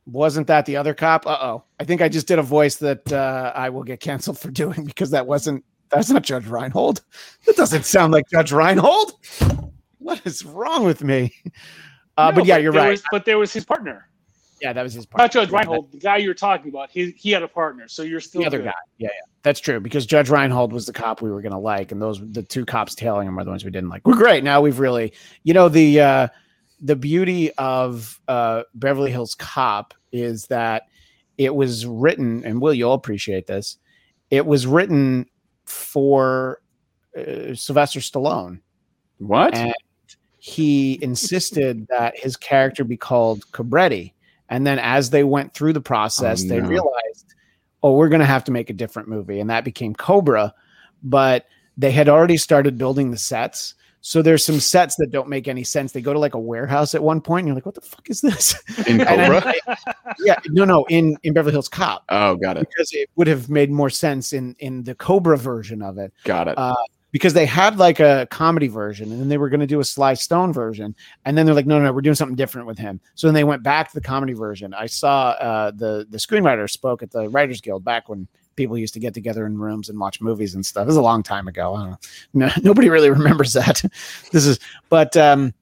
wasn't 0.05 0.47
that 0.47 0.65
the 0.65 0.77
other 0.77 0.93
cop? 0.93 1.27
Uh 1.27 1.37
oh, 1.41 1.63
I 1.79 1.83
think 1.83 2.01
I 2.01 2.09
just 2.09 2.27
did 2.27 2.39
a 2.39 2.43
voice 2.43 2.75
that 2.77 3.11
uh, 3.11 3.51
I 3.55 3.69
will 3.69 3.83
get 3.83 3.99
canceled 3.99 4.39
for 4.39 4.49
doing 4.51 4.85
because 4.85 5.11
that 5.11 5.27
wasn't. 5.27 5.63
That's 5.89 6.09
not 6.09 6.23
Judge 6.23 6.45
Reinhold. 6.45 7.01
That 7.45 7.55
doesn't 7.55 7.85
sound 7.85 8.13
like 8.13 8.29
Judge 8.29 8.51
Reinhold. 8.51 9.13
What 9.99 10.21
is 10.25 10.43
wrong 10.45 10.83
with 10.85 11.03
me? 11.03 11.33
Uh, 12.17 12.31
No, 12.31 12.35
but 12.37 12.45
yeah, 12.45 12.57
you're 12.57 12.71
right. 12.71 12.91
Was, 12.91 13.03
but 13.11 13.25
there 13.25 13.37
was 13.37 13.53
his 13.53 13.63
partner, 13.63 14.08
yeah, 14.61 14.73
that 14.73 14.83
was 14.83 14.93
his 14.93 15.05
partner. 15.05 15.23
not 15.23 15.31
Judge 15.31 15.51
Yeah, 15.51 15.57
Reinhold, 15.57 15.91
the 15.91 15.97
guy 15.97 16.17
you're 16.17 16.33
talking 16.33 16.69
about. 16.69 16.89
He 16.91 17.11
he 17.11 17.31
had 17.31 17.43
a 17.43 17.47
partner, 17.47 17.87
so 17.87 18.03
you're 18.03 18.19
still 18.19 18.41
the 18.41 18.47
other 18.47 18.57
good. 18.59 18.65
guy. 18.65 18.73
Yeah, 18.97 19.07
yeah, 19.11 19.21
that's 19.43 19.59
true. 19.59 19.79
Because 19.79 20.05
Judge 20.05 20.29
Reinhold 20.29 20.73
was 20.73 20.85
the 20.85 20.93
cop 20.93 21.21
we 21.21 21.31
were 21.31 21.41
gonna 21.41 21.59
like, 21.59 21.91
and 21.91 22.01
those 22.01 22.19
the 22.31 22.43
two 22.43 22.65
cops 22.65 22.95
tailing 22.95 23.27
him 23.27 23.35
were 23.35 23.43
the 23.43 23.49
ones 23.49 23.63
we 23.65 23.71
didn't 23.71 23.89
like. 23.89 24.05
We're 24.05 24.15
great 24.15 24.43
now. 24.43 24.61
We've 24.61 24.79
really, 24.79 25.13
you 25.43 25.53
know, 25.53 25.69
the 25.69 26.01
uh, 26.01 26.27
the 26.81 26.95
beauty 26.95 27.51
of 27.53 28.19
uh, 28.27 28.63
Beverly 28.73 29.11
Hills 29.11 29.35
Cop 29.35 29.93
is 30.11 30.45
that 30.47 30.83
it 31.37 31.53
was 31.55 31.85
written, 31.85 32.43
and 32.45 32.61
Will, 32.61 32.73
you'll 32.73 32.93
appreciate 32.93 33.47
this. 33.47 33.77
It 34.29 34.45
was 34.45 34.67
written 34.67 35.25
for 35.65 36.61
uh, 37.17 37.53
Sylvester 37.55 37.99
Stallone, 37.99 38.59
What? 39.19 39.53
and 39.55 39.73
he 40.37 40.97
insisted 41.03 41.87
that 41.89 42.17
his 42.17 42.37
character 42.37 42.83
be 42.83 42.97
called 42.97 43.49
Cobretti. 43.51 44.13
And 44.49 44.65
then 44.65 44.79
as 44.79 45.09
they 45.11 45.23
went 45.23 45.53
through 45.53 45.73
the 45.73 45.81
process, 45.81 46.43
Oh, 46.43 46.47
they 46.49 46.59
no. 46.59 46.67
realized, 46.67 47.33
oh, 47.83 47.93
we're 47.95 48.09
going 48.09 48.19
to 48.21 48.25
have 48.25 48.43
to 48.45 48.51
make 48.51 48.69
a 48.69 48.73
different 48.73 49.07
movie. 49.07 49.39
And 49.39 49.49
that 49.49 49.63
became 49.63 49.93
Cobra. 49.93 50.53
But 51.03 51.45
they 51.77 51.91
had 51.91 52.09
already 52.09 52.37
started 52.37 52.77
building 52.77 53.11
the 53.11 53.17
sets. 53.17 53.75
So 54.01 54.21
there's 54.21 54.45
some 54.45 54.59
sets 54.61 54.95
that 54.95 55.11
don't 55.11 55.27
make 55.27 55.47
any 55.49 55.63
sense. 55.63 55.91
They 55.91 56.01
go 56.01 56.13
to 56.13 56.19
like 56.19 56.33
a 56.33 56.39
warehouse 56.39 56.95
at 56.95 57.03
one 57.03 57.19
point, 57.19 57.41
and 57.41 57.47
you're 57.49 57.55
like, 57.55 57.65
what 57.65 57.75
the 57.75 57.81
fuck 57.81 58.09
is 58.09 58.21
this? 58.21 58.55
in 58.87 58.97
Cobra? 59.05 59.53
yeah, 60.19 60.39
no, 60.47 60.63
no, 60.63 60.85
in, 60.85 61.17
in 61.23 61.33
Beverly 61.33 61.51
Hills 61.51 61.67
Cop. 61.67 62.05
oh, 62.09 62.35
got 62.35 62.55
it. 62.57 62.67
Because 62.69 62.93
it 62.93 63.09
would 63.17 63.27
have 63.27 63.49
made 63.49 63.69
more 63.69 63.89
sense 63.89 64.31
in 64.31 64.55
in 64.59 64.83
the 64.83 64.95
Cobra 64.95 65.37
version 65.37 65.81
of 65.81 65.97
it. 65.97 66.13
Got 66.23 66.47
it. 66.47 66.57
Uh, 66.57 66.75
because 67.11 67.33
they 67.33 67.45
had 67.45 67.77
like 67.77 67.99
a 67.99 68.27
comedy 68.29 68.67
version 68.67 69.11
and 69.11 69.19
then 69.19 69.29
they 69.29 69.37
were 69.37 69.49
going 69.49 69.59
to 69.59 69.67
do 69.67 69.79
a 69.79 69.85
Sly 69.85 70.13
Stone 70.13 70.53
version. 70.53 70.95
And 71.25 71.37
then 71.37 71.45
they're 71.45 71.55
like, 71.55 71.65
no, 71.65 71.79
no, 71.79 71.85
no, 71.85 71.93
we're 71.93 72.01
doing 72.01 72.15
something 72.15 72.35
different 72.35 72.67
with 72.67 72.77
him. 72.77 72.99
So 73.15 73.27
then 73.27 73.33
they 73.33 73.43
went 73.43 73.63
back 73.63 73.89
to 73.89 73.93
the 73.95 74.01
comedy 74.01 74.33
version. 74.33 74.73
I 74.73 74.85
saw 74.85 75.29
uh, 75.31 75.71
the, 75.71 76.05
the 76.09 76.17
screenwriter 76.17 76.69
spoke 76.69 77.01
at 77.01 77.11
the 77.11 77.29
Writers 77.29 77.61
Guild 77.61 77.83
back 77.83 78.09
when 78.09 78.27
people 78.55 78.77
used 78.77 78.93
to 78.93 78.99
get 78.99 79.13
together 79.13 79.45
in 79.45 79.57
rooms 79.57 79.89
and 79.89 79.97
watch 79.97 80.21
movies 80.21 80.53
and 80.53 80.65
stuff. 80.65 80.83
It 80.83 80.87
was 80.87 80.97
a 80.97 81.01
long 81.01 81.23
time 81.23 81.47
ago. 81.47 81.75
I 81.75 81.79
don't 81.79 81.91
know. 81.91 81.97
No, 82.33 82.49
nobody 82.63 82.89
really 82.89 83.09
remembers 83.09 83.53
that. 83.53 83.81
this 84.31 84.45
is, 84.45 84.59
but 84.89 85.15
um, 85.17 85.53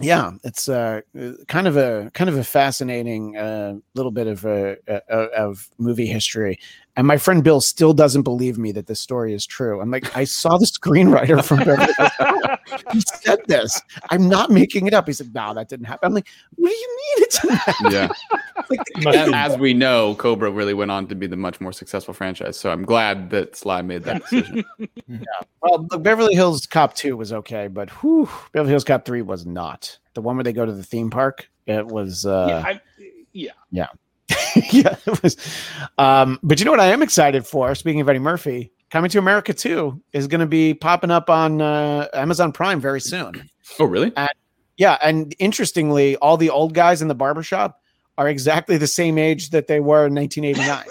yeah, 0.00 0.32
it's 0.42 0.68
uh, 0.68 1.02
kind 1.46 1.68
of 1.68 1.76
a 1.76 2.10
kind 2.14 2.28
of 2.28 2.36
a 2.36 2.42
fascinating 2.42 3.36
uh, 3.36 3.74
little 3.94 4.10
bit 4.10 4.26
of 4.26 4.44
uh, 4.44 4.74
of 5.08 5.68
movie 5.78 6.06
history. 6.06 6.58
And 6.96 7.06
my 7.08 7.16
friend 7.16 7.42
Bill 7.42 7.60
still 7.60 7.92
doesn't 7.92 8.22
believe 8.22 8.56
me 8.56 8.70
that 8.72 8.86
this 8.86 9.00
story 9.00 9.34
is 9.34 9.44
true. 9.44 9.80
I'm 9.80 9.90
like, 9.90 10.16
I 10.16 10.24
saw 10.24 10.58
the 10.58 10.66
screenwriter 10.66 11.44
from 11.44 11.58
Beverly 11.58 11.92
Hills. 11.98 12.58
He 12.92 13.00
said 13.00 13.40
this. 13.48 13.80
I'm 14.10 14.28
not 14.28 14.50
making 14.50 14.86
it 14.86 14.94
up. 14.94 15.06
He 15.06 15.12
said, 15.12 15.34
No, 15.34 15.54
that 15.54 15.68
didn't 15.68 15.86
happen. 15.86 16.06
I'm 16.06 16.14
like, 16.14 16.28
What 16.54 16.68
do 16.68 16.74
you 16.74 16.88
mean 16.88 17.24
it's 17.24 17.44
not? 17.44 17.58
happen? 17.58 17.92
Yeah. 17.92 18.08
Like, 18.70 18.80
As, 19.14 19.30
as 19.34 19.58
we 19.58 19.74
know, 19.74 20.14
Cobra 20.14 20.50
really 20.50 20.72
went 20.72 20.90
on 20.90 21.06
to 21.08 21.14
be 21.14 21.26
the 21.26 21.36
much 21.36 21.60
more 21.60 21.70
successful 21.72 22.14
franchise. 22.14 22.58
So 22.58 22.70
I'm 22.70 22.82
glad 22.82 23.28
that 23.28 23.56
Sly 23.56 23.82
made 23.82 24.04
that 24.04 24.22
decision. 24.22 24.64
yeah. 25.06 25.18
Well, 25.60 25.86
the 25.90 25.98
Beverly 25.98 26.34
Hills 26.34 26.64
Cop 26.66 26.94
2 26.94 27.14
was 27.14 27.30
okay, 27.30 27.68
but 27.68 27.90
whew, 27.90 28.26
Beverly 28.52 28.70
Hills 28.70 28.84
Cop 28.84 29.04
3 29.04 29.20
was 29.20 29.44
not. 29.44 29.98
The 30.14 30.22
one 30.22 30.36
where 30.36 30.44
they 30.44 30.54
go 30.54 30.64
to 30.64 30.72
the 30.72 30.82
theme 30.82 31.10
park, 31.10 31.50
it 31.66 31.86
was 31.86 32.24
uh 32.24 32.46
yeah, 32.48 32.62
I, 32.64 32.80
yeah. 33.32 33.52
yeah. 33.70 33.88
yeah, 34.70 34.96
it 35.06 35.22
was 35.22 35.36
um 35.98 36.38
but 36.42 36.58
you 36.58 36.64
know 36.64 36.70
what 36.70 36.80
I 36.80 36.86
am 36.86 37.02
excited 37.02 37.46
for? 37.46 37.74
Speaking 37.74 38.00
of 38.00 38.08
Eddie 38.08 38.18
Murphy, 38.18 38.72
Coming 38.94 39.10
to 39.10 39.18
America 39.18 39.52
2 39.52 40.00
is 40.12 40.28
going 40.28 40.40
to 40.40 40.46
be 40.46 40.72
popping 40.72 41.10
up 41.10 41.28
on 41.28 41.60
uh, 41.60 42.06
Amazon 42.14 42.52
Prime 42.52 42.80
very 42.80 43.00
soon. 43.00 43.50
oh, 43.80 43.86
really? 43.86 44.12
Yeah, 44.76 44.98
and 45.02 45.34
interestingly, 45.40 46.14
all 46.18 46.36
the 46.36 46.50
old 46.50 46.74
guys 46.74 47.02
in 47.02 47.08
the 47.08 47.14
barbershop 47.16 47.80
are 48.18 48.28
exactly 48.28 48.76
the 48.76 48.86
same 48.86 49.18
age 49.18 49.50
that 49.50 49.66
they 49.66 49.80
were 49.80 50.06
in 50.06 50.14
1989. 50.14 50.84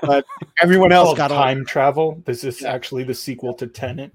but 0.02 0.24
everyone 0.60 0.90
else 0.90 1.16
got 1.16 1.28
time 1.28 1.64
travel. 1.64 2.20
This 2.24 2.42
is 2.42 2.64
actually 2.64 3.04
the 3.04 3.14
sequel 3.14 3.54
to 3.54 3.68
Tenet. 3.68 4.12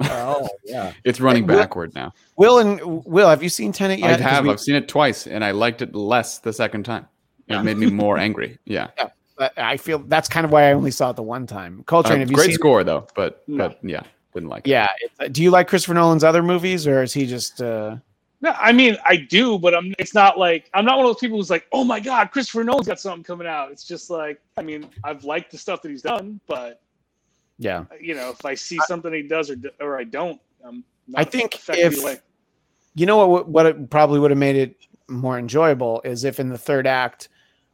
Oh, 0.00 0.48
yeah. 0.64 0.92
It's 1.04 1.20
running 1.20 1.46
Will- 1.46 1.56
backward 1.58 1.94
now. 1.94 2.12
Will 2.36 2.58
and 2.58 2.80
Will, 3.04 3.28
have 3.28 3.42
you 3.42 3.48
seen 3.48 3.72
Tenet 3.72 3.98
yet? 3.98 4.20
I 4.20 4.22
have. 4.22 4.44
we- 4.44 4.50
I've 4.50 4.60
seen 4.60 4.74
it 4.76 4.88
twice, 4.88 5.26
and 5.26 5.44
I 5.44 5.50
liked 5.52 5.82
it 5.82 5.94
less 5.94 6.38
the 6.38 6.52
second 6.52 6.84
time. 6.84 7.06
It 7.48 7.62
made 7.62 7.76
me 7.78 7.86
more 7.90 8.18
angry. 8.18 8.58
Yeah. 8.64 8.88
but 9.38 9.52
I 9.58 9.76
feel 9.76 9.98
that's 9.98 10.28
kind 10.28 10.44
of 10.44 10.50
why 10.52 10.68
I 10.70 10.72
only 10.72 10.90
saw 10.90 11.10
it 11.10 11.16
the 11.16 11.22
one 11.22 11.46
time. 11.46 11.82
Coltrane, 11.86 12.16
Uh, 12.16 12.20
have 12.20 12.30
you 12.30 12.36
great 12.36 12.46
seen? 12.46 12.54
score 12.54 12.82
though, 12.84 13.06
but 13.14 13.42
No. 13.46 13.68
but 13.68 13.78
yeah, 13.82 14.02
didn't 14.34 14.48
like 14.48 14.66
it. 14.66 14.70
Yeah. 14.70 14.88
it- 15.20 15.32
do 15.32 15.42
you 15.42 15.50
like 15.50 15.68
Christopher 15.68 15.94
Nolan's 15.94 16.24
other 16.24 16.42
movies, 16.42 16.86
or 16.86 17.02
is 17.02 17.12
he 17.12 17.26
just? 17.26 17.60
uh 17.62 17.96
No, 18.40 18.54
I 18.58 18.72
mean 18.72 18.96
I 19.04 19.16
do, 19.16 19.58
but 19.58 19.74
I'm. 19.74 19.94
It's 19.98 20.14
not 20.14 20.38
like 20.38 20.68
I'm 20.74 20.84
not 20.84 20.96
one 20.96 21.06
of 21.06 21.10
those 21.10 21.20
people 21.20 21.36
who's 21.38 21.50
like, 21.50 21.66
oh 21.72 21.84
my 21.84 22.00
god, 22.00 22.32
Christopher 22.32 22.64
Nolan's 22.64 22.86
got 22.88 22.98
something 22.98 23.22
coming 23.22 23.46
out. 23.46 23.70
It's 23.70 23.84
just 23.84 24.10
like, 24.10 24.40
I 24.56 24.62
mean, 24.62 24.88
I've 25.04 25.22
liked 25.24 25.52
the 25.52 25.58
stuff 25.58 25.82
that 25.82 25.90
he's 25.90 26.02
done, 26.02 26.40
but 26.48 26.80
Yeah. 27.58 27.84
you 28.00 28.14
know, 28.14 28.30
if 28.30 28.44
I 28.44 28.54
see 28.54 28.78
something 28.86 29.12
he 29.12 29.22
does 29.22 29.50
or 29.50 29.56
or 29.80 29.98
I 29.98 30.04
don't, 30.04 30.40
I'm. 30.64 30.84
Not 31.08 31.20
I 31.20 31.24
think 31.24 31.60
if- 31.68 32.02
way. 32.04 32.18
You 32.94 33.06
know 33.06 33.26
what? 33.26 33.48
What 33.48 33.66
it 33.66 33.90
probably 33.90 34.18
would 34.20 34.30
have 34.30 34.38
made 34.38 34.56
it 34.56 34.76
more 35.08 35.38
enjoyable 35.38 36.00
is 36.04 36.24
if 36.24 36.40
in 36.40 36.48
the 36.48 36.58
third 36.58 36.86
act 36.86 37.28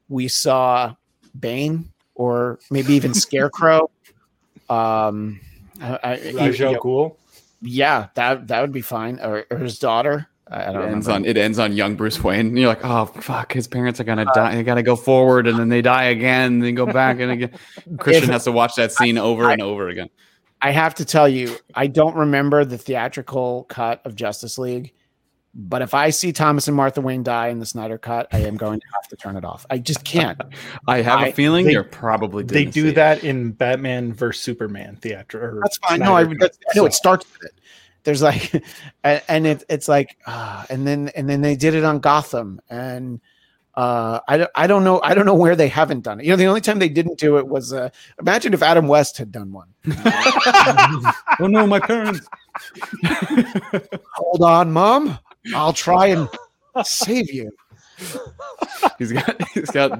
we 0.08 0.28
saw 0.28 0.94
Bane 1.38 1.90
or 2.14 2.58
maybe 2.70 2.94
even 2.94 3.14
Scarecrow. 3.14 3.90
Um, 4.70 5.40
I, 5.82 5.98
I, 6.02 6.10
Ra's 6.32 6.60
al 6.60 6.72
yeah, 6.72 6.78
Ghul. 6.78 7.16
yeah, 7.60 8.08
that 8.14 8.48
that 8.48 8.60
would 8.62 8.72
be 8.72 8.80
fine. 8.80 9.18
Or, 9.20 9.44
or 9.50 9.58
his 9.58 9.78
daughter. 9.78 10.28
I, 10.50 10.56
I 10.64 10.70
It 10.70 10.72
don't 10.72 10.82
ends 10.90 11.06
remember. 11.06 11.12
on 11.12 11.24
it 11.30 11.36
ends 11.38 11.58
on 11.58 11.72
young 11.72 11.94
Bruce 11.96 12.22
Wayne. 12.22 12.48
And 12.48 12.58
you're 12.58 12.68
like, 12.68 12.84
oh 12.84 13.06
fuck, 13.06 13.52
his 13.52 13.66
parents 13.68 14.00
are 14.00 14.04
gonna 14.04 14.22
uh, 14.28 14.32
die. 14.34 14.54
They 14.56 14.62
gotta 14.62 14.82
go 14.82 14.96
forward, 14.96 15.46
and 15.46 15.58
then 15.58 15.68
they 15.68 15.82
die 15.82 16.04
again, 16.04 16.54
and 16.54 16.62
then 16.64 16.74
go 16.74 16.86
back 16.86 17.20
and 17.20 17.30
again. 17.30 17.50
Christian 17.98 18.28
has 18.30 18.44
to 18.44 18.52
watch 18.52 18.74
that 18.76 18.92
scene 18.92 19.18
over 19.18 19.50
and 19.50 19.62
over 19.62 19.88
again. 19.88 20.10
I 20.60 20.70
have 20.70 20.94
to 20.96 21.04
tell 21.04 21.28
you, 21.28 21.56
I 21.74 21.86
don't 21.88 22.14
remember 22.16 22.64
the 22.64 22.78
theatrical 22.78 23.64
cut 23.64 24.00
of 24.04 24.14
Justice 24.14 24.58
League, 24.58 24.92
but 25.54 25.82
if 25.82 25.92
I 25.92 26.10
see 26.10 26.32
Thomas 26.32 26.68
and 26.68 26.76
Martha 26.76 27.00
Wayne 27.00 27.24
die 27.24 27.48
in 27.48 27.58
the 27.58 27.66
Snyder 27.66 27.98
cut, 27.98 28.28
I 28.32 28.38
am 28.40 28.56
going 28.56 28.78
to 28.78 28.86
have 28.94 29.08
to 29.08 29.16
turn 29.16 29.36
it 29.36 29.44
off. 29.44 29.66
I 29.70 29.78
just 29.78 30.04
can't. 30.04 30.40
I 30.86 31.02
have 31.02 31.18
a 31.20 31.24
I- 31.24 31.32
feeling 31.32 31.66
they- 31.66 31.72
you're 31.72 31.82
probably 31.82 32.44
They 32.44 32.60
didn't 32.64 32.74
see 32.74 32.82
do 32.82 32.88
it. 32.90 32.94
that 32.94 33.24
in 33.24 33.50
Batman 33.52 34.12
versus 34.12 34.40
Superman 34.42 34.96
theater. 34.96 35.58
That's 35.62 35.78
fine. 35.78 35.98
No, 35.98 36.14
I, 36.14 36.22
Snyder 36.24 36.38
that's, 36.40 36.58
Cut, 36.58 36.66
I 36.70 36.78
know 36.78 36.86
it 36.86 36.94
starts 36.94 37.26
with 37.32 37.42
it. 37.50 37.58
There's 38.04 38.22
like, 38.22 38.52
and, 39.04 39.22
and 39.28 39.46
it, 39.46 39.64
it's 39.68 39.88
like, 39.88 40.16
ah, 40.26 40.66
and 40.68 40.86
then 40.86 41.10
and 41.14 41.28
then 41.28 41.40
they 41.40 41.56
did 41.56 41.74
it 41.74 41.84
on 41.84 42.00
Gotham, 42.00 42.60
and 42.68 43.20
uh, 43.74 44.20
I 44.28 44.36
don't 44.36 44.50
I 44.54 44.66
don't 44.66 44.84
know 44.84 45.00
I 45.02 45.14
don't 45.14 45.24
know 45.24 45.34
where 45.34 45.56
they 45.56 45.68
haven't 45.68 46.00
done 46.00 46.20
it. 46.20 46.26
You 46.26 46.32
know, 46.32 46.36
the 46.36 46.46
only 46.46 46.60
time 46.60 46.78
they 46.78 46.88
didn't 46.88 47.18
do 47.18 47.38
it 47.38 47.46
was 47.46 47.72
uh, 47.72 47.88
imagine 48.20 48.52
if 48.52 48.62
Adam 48.62 48.86
West 48.86 49.16
had 49.16 49.32
done 49.32 49.52
one. 49.52 49.68
oh 51.40 51.46
no, 51.46 51.66
my 51.66 51.80
parents. 51.80 52.26
Hold 54.14 54.42
on, 54.42 54.72
mom, 54.72 55.18
I'll 55.54 55.72
try 55.72 56.08
and 56.08 56.28
save 56.84 57.32
you. 57.32 57.50
He's 58.98 59.12
got 59.12 59.48
he's 59.48 59.70
got 59.70 59.98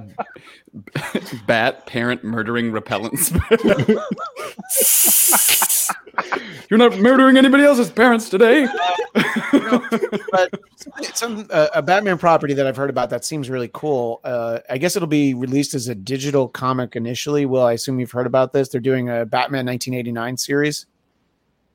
bat 1.46 1.86
parent 1.86 2.24
murdering 2.24 2.72
repellents. 2.72 3.30
You're 6.70 6.78
not 6.78 6.98
murdering 6.98 7.36
anybody 7.36 7.64
else's 7.64 7.90
parents 7.90 8.28
today. 8.28 8.66
but 9.12 10.50
some 11.14 11.46
uh, 11.50 11.68
a 11.74 11.82
Batman 11.82 12.18
property 12.18 12.54
that 12.54 12.66
I've 12.66 12.76
heard 12.76 12.90
about 12.90 13.10
that 13.10 13.24
seems 13.24 13.50
really 13.50 13.70
cool. 13.72 14.20
Uh, 14.24 14.60
I 14.70 14.78
guess 14.78 14.96
it'll 14.96 15.08
be 15.08 15.34
released 15.34 15.74
as 15.74 15.88
a 15.88 15.94
digital 15.94 16.48
comic 16.48 16.96
initially. 16.96 17.46
Will 17.46 17.62
I 17.62 17.72
assume 17.72 18.00
you've 18.00 18.12
heard 18.12 18.26
about 18.26 18.52
this? 18.52 18.68
They're 18.68 18.80
doing 18.80 19.08
a 19.08 19.26
Batman 19.26 19.66
1989 19.66 20.36
series. 20.36 20.86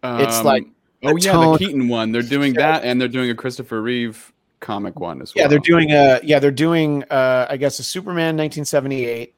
It's 0.03 0.43
like 0.43 0.65
oh 1.03 1.15
yeah, 1.17 1.31
tone- 1.31 1.53
the 1.53 1.57
Keaton 1.57 1.87
one. 1.87 2.11
They're 2.11 2.21
doing 2.21 2.53
that, 2.53 2.83
and 2.83 3.01
they're 3.01 3.07
doing 3.07 3.29
a 3.29 3.35
Christopher 3.35 3.81
Reeve 3.81 4.31
comic 4.59 4.99
one 4.99 5.21
as 5.21 5.33
well. 5.33 5.43
Yeah, 5.43 5.47
they're 5.47 5.59
doing 5.59 5.91
a 5.91 6.19
yeah 6.23 6.39
they're 6.39 6.51
doing 6.51 7.03
uh, 7.09 7.47
I 7.49 7.57
guess 7.57 7.79
a 7.79 7.83
Superman 7.83 8.37
1978, 8.37 9.33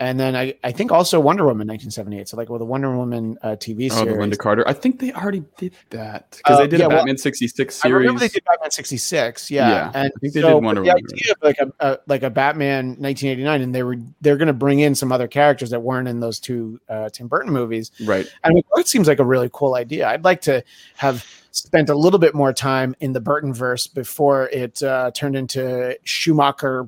and 0.00 0.20
then 0.20 0.36
I 0.36 0.54
I 0.62 0.72
think 0.72 0.92
also 0.92 1.18
Wonder 1.20 1.44
Woman 1.44 1.66
1978. 1.66 2.28
So 2.28 2.36
like 2.36 2.50
well 2.50 2.58
the 2.58 2.64
Wonder 2.64 2.96
Woman 2.96 3.38
uh, 3.42 3.50
TV 3.50 3.90
series. 3.90 3.92
Oh, 3.94 4.04
the 4.04 4.12
Lynda 4.12 4.38
Carter. 4.38 4.66
I 4.66 4.72
think 4.72 4.98
they 4.98 5.12
already 5.12 5.44
did 5.56 5.74
that 5.90 6.30
because 6.36 6.58
Uh, 6.58 6.60
they 6.60 6.68
did 6.68 6.80
yeah, 6.80 6.86
a 6.86 6.88
well, 6.88 6.98
Batman 6.98 7.18
'66 7.18 7.84
I 7.84 7.88
remember 7.88 8.20
they 8.20 8.28
did 8.28 8.44
Batman 8.44 8.70
66, 8.70 9.50
yeah. 9.50 9.68
Yeah, 9.68 9.92
and 9.94 10.12
I 10.14 10.20
think 10.20 10.34
they 10.34 10.40
so, 10.40 10.54
did 10.54 10.64
Wonder 10.64 10.82
the 10.82 10.90
idea 10.90 11.32
of 11.32 11.42
like 11.42 11.58
a, 11.58 11.72
a 11.80 11.98
like 12.06 12.22
a 12.22 12.30
Batman 12.30 12.88
1989, 12.98 13.62
and 13.62 13.74
they 13.74 13.82
were 13.82 13.96
they're 14.20 14.36
going 14.36 14.48
to 14.48 14.52
bring 14.52 14.80
in 14.80 14.94
some 14.94 15.12
other 15.12 15.28
characters 15.28 15.70
that 15.70 15.80
weren't 15.80 16.08
in 16.08 16.20
those 16.20 16.38
two 16.38 16.80
uh, 16.88 17.08
Tim 17.08 17.28
Burton 17.28 17.52
movies. 17.52 17.90
Right. 18.04 18.26
I 18.42 18.50
mean, 18.50 18.62
that 18.76 18.88
seems 18.88 19.08
like 19.08 19.20
a 19.20 19.24
really 19.24 19.48
cool 19.52 19.74
idea. 19.74 20.08
I'd 20.08 20.24
like 20.24 20.42
to 20.42 20.62
have 20.96 21.24
spent 21.54 21.88
a 21.88 21.94
little 21.94 22.18
bit 22.18 22.34
more 22.34 22.52
time 22.52 22.94
in 23.00 23.12
the 23.12 23.20
Burton 23.20 23.54
verse 23.54 23.86
before 23.86 24.48
it 24.48 24.82
uh, 24.82 25.10
turned 25.12 25.36
into 25.36 25.96
Schumacher. 26.04 26.86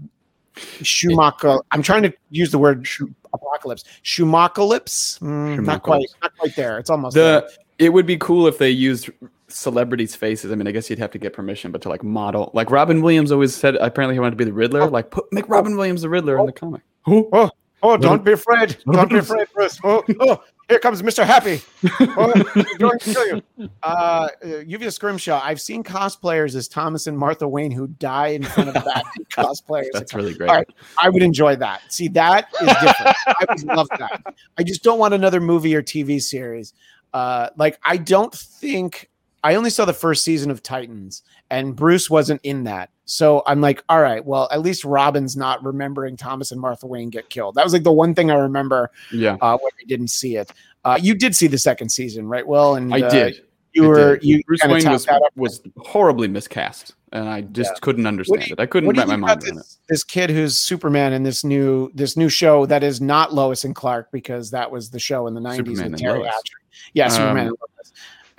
Schumacher. 0.82 1.58
I'm 1.70 1.82
trying 1.82 2.02
to 2.02 2.12
use 2.30 2.50
the 2.50 2.58
word 2.58 2.86
apocalypse. 3.32 3.84
Schumachalypse. 4.02 5.20
Mm, 5.20 5.64
not 5.64 5.82
quite. 5.82 6.06
Not 6.20 6.36
quite 6.36 6.56
there. 6.56 6.78
It's 6.78 6.90
almost 6.90 7.14
there. 7.14 7.48
It 7.78 7.92
would 7.92 8.06
be 8.06 8.16
cool 8.16 8.46
if 8.46 8.58
they 8.58 8.70
used 8.70 9.10
celebrities' 9.48 10.16
faces. 10.16 10.50
I 10.50 10.54
mean, 10.54 10.66
I 10.66 10.72
guess 10.72 10.90
you'd 10.90 10.98
have 10.98 11.10
to 11.12 11.18
get 11.18 11.32
permission, 11.32 11.70
but 11.70 11.82
to 11.82 11.88
like 11.88 12.02
model, 12.02 12.50
like 12.54 12.70
Robin 12.70 13.02
Williams 13.02 13.30
always 13.30 13.54
said, 13.54 13.76
apparently 13.76 14.14
he 14.14 14.18
wanted 14.18 14.32
to 14.32 14.36
be 14.36 14.44
the 14.44 14.52
Riddler. 14.52 14.88
Like, 14.88 15.10
put 15.10 15.30
make 15.32 15.48
Robin 15.48 15.76
Williams 15.76 16.02
the 16.02 16.08
Riddler 16.08 16.38
in 16.38 16.46
the 16.46 16.52
comic. 16.52 16.82
Oh, 17.06 17.50
oh, 17.82 17.96
don't 17.96 18.24
be 18.24 18.32
afraid. 18.32 18.76
Don't 18.90 19.10
be 19.10 19.18
afraid, 19.18 19.46
Bruce. 19.54 19.78
Oh, 19.84 20.02
oh, 20.20 20.42
here 20.68 20.78
comes 20.78 21.02
Mr. 21.02 21.24
Happy. 21.24 21.60
Oh, 22.18 22.32
going 22.78 22.98
to 22.98 23.12
kill 23.12 23.26
you. 23.26 23.70
Uh, 23.82 24.28
Yuvia 24.42 24.92
Scrimshaw, 24.92 25.40
I've 25.42 25.60
seen 25.60 25.84
cosplayers 25.84 26.54
as 26.54 26.66
Thomas 26.66 27.06
and 27.06 27.16
Martha 27.16 27.46
Wayne 27.46 27.70
who 27.70 27.86
die 27.86 28.28
in 28.28 28.42
front 28.42 28.70
of 28.70 28.74
that 28.84 29.04
cosplayers. 29.30 29.88
That's 29.92 30.14
really 30.14 30.34
great. 30.34 30.50
Right, 30.50 30.68
I 31.02 31.08
would 31.08 31.22
enjoy 31.22 31.56
that. 31.56 31.82
See, 31.88 32.08
that 32.08 32.48
is 32.60 32.68
different. 32.68 33.16
I 33.26 33.44
would 33.48 33.64
love 33.64 33.88
that. 33.98 34.34
I 34.58 34.62
just 34.62 34.82
don't 34.82 34.98
want 34.98 35.14
another 35.14 35.40
movie 35.40 35.74
or 35.74 35.82
TV 35.82 36.20
series. 36.20 36.72
Uh, 37.12 37.50
like, 37.56 37.78
I 37.84 37.96
don't 37.96 38.34
think 38.34 39.10
I 39.44 39.54
only 39.54 39.70
saw 39.70 39.84
the 39.84 39.92
first 39.94 40.24
season 40.24 40.50
of 40.50 40.62
Titans, 40.62 41.22
and 41.50 41.76
Bruce 41.76 42.10
wasn't 42.10 42.40
in 42.42 42.64
that. 42.64 42.90
So 43.06 43.42
I'm 43.46 43.60
like, 43.60 43.82
all 43.88 44.00
right, 44.02 44.24
well, 44.24 44.48
at 44.50 44.60
least 44.62 44.84
Robin's 44.84 45.36
not 45.36 45.64
remembering 45.64 46.16
Thomas 46.16 46.50
and 46.52 46.60
Martha 46.60 46.86
Wayne 46.86 47.08
get 47.08 47.30
killed. 47.30 47.54
That 47.54 47.64
was 47.64 47.72
like 47.72 47.84
the 47.84 47.92
one 47.92 48.14
thing 48.14 48.30
I 48.30 48.34
remember 48.34 48.90
Yeah, 49.12 49.36
uh, 49.40 49.56
when 49.58 49.70
I 49.80 49.84
didn't 49.86 50.08
see 50.08 50.36
it. 50.36 50.52
Uh, 50.84 50.98
you 51.00 51.14
did 51.14 51.34
see 51.34 51.46
the 51.46 51.58
second 51.58 51.88
season, 51.88 52.26
right? 52.28 52.46
Well, 52.46 52.74
and 52.74 52.92
I 52.94 53.00
uh, 53.02 53.08
did. 53.10 53.42
You 53.72 53.84
I 53.84 53.88
were 53.88 54.16
did. 54.16 54.24
you 54.24 54.42
Bruce 54.44 54.60
Wayne 54.64 54.90
was 54.90 55.06
was 55.36 55.62
horribly 55.78 56.28
miscast 56.28 56.94
and 57.12 57.28
I 57.28 57.42
just 57.42 57.80
couldn't 57.82 58.06
understand 58.06 58.46
you- 58.48 58.52
it. 58.54 58.60
I 58.60 58.66
couldn't 58.66 58.86
What 58.86 58.96
do 58.96 59.02
you 59.02 59.06
wrap 59.08 59.18
my 59.20 59.26
mind 59.28 59.42
around 59.44 59.52
it. 59.52 59.54
this, 59.56 59.78
this 59.88 60.04
kid 60.04 60.30
who's 60.30 60.56
Superman 60.58 61.12
in 61.12 61.22
this 61.22 61.44
new 61.44 61.90
this 61.94 62.16
new 62.16 62.28
show 62.28 62.66
that 62.66 62.82
is 62.82 63.00
not 63.00 63.34
Lois 63.34 63.64
and 63.64 63.74
Clark 63.74 64.10
because 64.12 64.50
that 64.50 64.70
was 64.70 64.90
the 64.90 64.98
show 64.98 65.26
in 65.26 65.34
the 65.34 65.40
nineties 65.40 65.78
Superman 65.78 65.92
with 65.92 66.00
and 66.02 66.10
Teri. 66.10 66.24
Hatcher. 66.24 66.54
Yeah, 66.94 67.08
Superman 67.08 67.48
Um, 67.48 67.54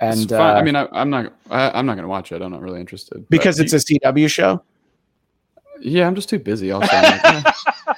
and 0.00 0.16
Lois. 0.16 0.22
It's 0.22 0.32
fine. 0.32 0.56
I 0.56 0.60
uh, 0.60 0.62
mean, 0.62 0.76
I, 0.76 0.88
I'm 0.92 1.10
not. 1.10 1.32
I, 1.50 1.70
I'm 1.70 1.86
not 1.86 1.94
going 1.94 2.04
to 2.04 2.08
watch 2.08 2.32
it. 2.32 2.42
I'm 2.42 2.50
not 2.52 2.62
really 2.62 2.80
interested. 2.80 3.28
because 3.28 3.58
it's 3.60 3.72
a 3.72 3.76
CW 3.76 4.28
show. 4.28 4.62
yeah, 5.80 6.06
I'm 6.06 6.14
just 6.14 6.28
too 6.28 6.38
busy. 6.38 6.70
Also, 6.70 6.88
I'm 6.90 7.02
like, 7.02 7.46
eh. 7.46 7.92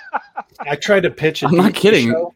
I 0.60 0.76
tried 0.76 1.02
to 1.04 1.10
pitch. 1.10 1.42
a 1.42 1.46
I'm 1.46 1.56
not 1.56 1.74
kidding. 1.74 2.10
show 2.10 2.34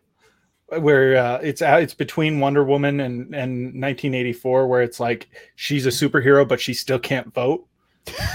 Where 0.79 1.17
uh, 1.17 1.39
it's 1.43 1.63
out, 1.63 1.83
it's 1.83 1.95
between 1.95 2.41
Wonder 2.41 2.65
Woman 2.65 3.01
and 3.01 3.35
and 3.35 3.81
1984, 3.81 4.67
where 4.67 4.83
it's 4.83 4.99
like 4.99 5.29
she's 5.57 5.87
a 5.87 5.91
superhero, 5.91 6.47
but 6.49 6.61
she 6.61 6.75
still 6.75 6.99
can't 6.99 7.33
vote. 7.33 7.67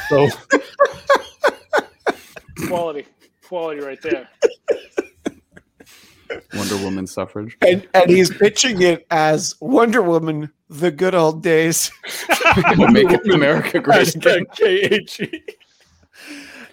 So 0.09 0.27
Quality, 2.67 3.05
quality 3.47 3.81
right 3.81 4.01
there. 4.01 4.29
Wonder 6.53 6.77
Woman 6.77 7.07
suffrage. 7.07 7.57
And 7.61 7.87
and 7.93 8.09
he's 8.09 8.29
pitching 8.35 8.81
it 8.81 9.05
as 9.11 9.55
Wonder 9.59 10.01
Woman, 10.01 10.51
the 10.69 10.91
good 10.91 11.15
old 11.15 11.41
days. 11.43 11.91
Make 12.77 13.11
America 13.33 13.79
great 13.79 14.15
again. 14.15 14.45
KHE. 14.57 15.41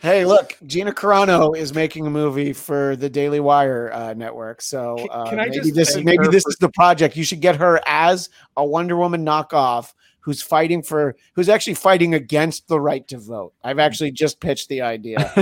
Hey, 0.03 0.25
look, 0.25 0.57
Gina 0.67 0.93
Carano 0.93 1.57
is 1.57 1.75
making 1.75 2.07
a 2.07 2.11
movie 2.11 2.53
for 2.53 2.97
the 2.97 3.09
Daily 3.09 3.41
Wire 3.41 3.91
uh, 3.93 4.15
network. 4.15 4.61
So 4.63 4.97
Can- 4.99 5.09
uh, 5.11 5.25
can 5.31 5.41
I 5.41 5.45
maybe 5.47 5.57
just 5.61 5.75
this 5.75 5.95
thank 5.95 6.05
maybe 6.05 6.29
this 6.29 6.45
for- 6.45 6.51
is 6.51 6.57
the 6.57 6.69
project. 6.71 7.17
You 7.17 7.25
should 7.25 7.41
get 7.41 7.57
her 7.57 7.81
as 7.87 8.29
a 8.57 8.65
Wonder 8.65 8.97
Woman 8.97 9.25
knockoff 9.25 9.93
who's 10.27 10.43
fighting 10.43 10.83
for 10.83 11.15
who's 11.35 11.49
actually 11.49 11.75
fighting 11.75 12.15
against 12.15 12.67
the 12.67 12.81
right 12.81 13.07
to 13.07 13.17
vote. 13.17 13.55
I've 13.63 13.79
actually 13.79 14.11
just 14.11 14.41
pitched 14.41 14.69
the 14.69 14.83
idea. 14.83 15.19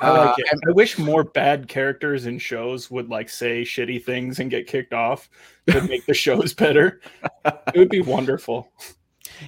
I 0.00 0.10
like 0.10 0.30
Uh, 0.30 0.34
it. 0.38 0.58
I 0.66 0.72
wish 0.72 0.98
more 0.98 1.24
bad 1.24 1.68
characters 1.68 2.24
in 2.24 2.38
shows 2.38 2.90
would 2.90 3.10
like 3.10 3.28
say 3.28 3.62
shitty 3.62 4.02
things 4.02 4.38
and 4.40 4.50
get 4.50 4.66
kicked 4.66 4.94
off 4.94 5.28
to 5.68 5.82
make 5.82 6.06
the 6.06 6.14
shows 6.14 6.54
better. 6.64 7.02
It 7.44 7.76
would 7.76 7.90
be 7.90 8.00
wonderful. 8.00 8.72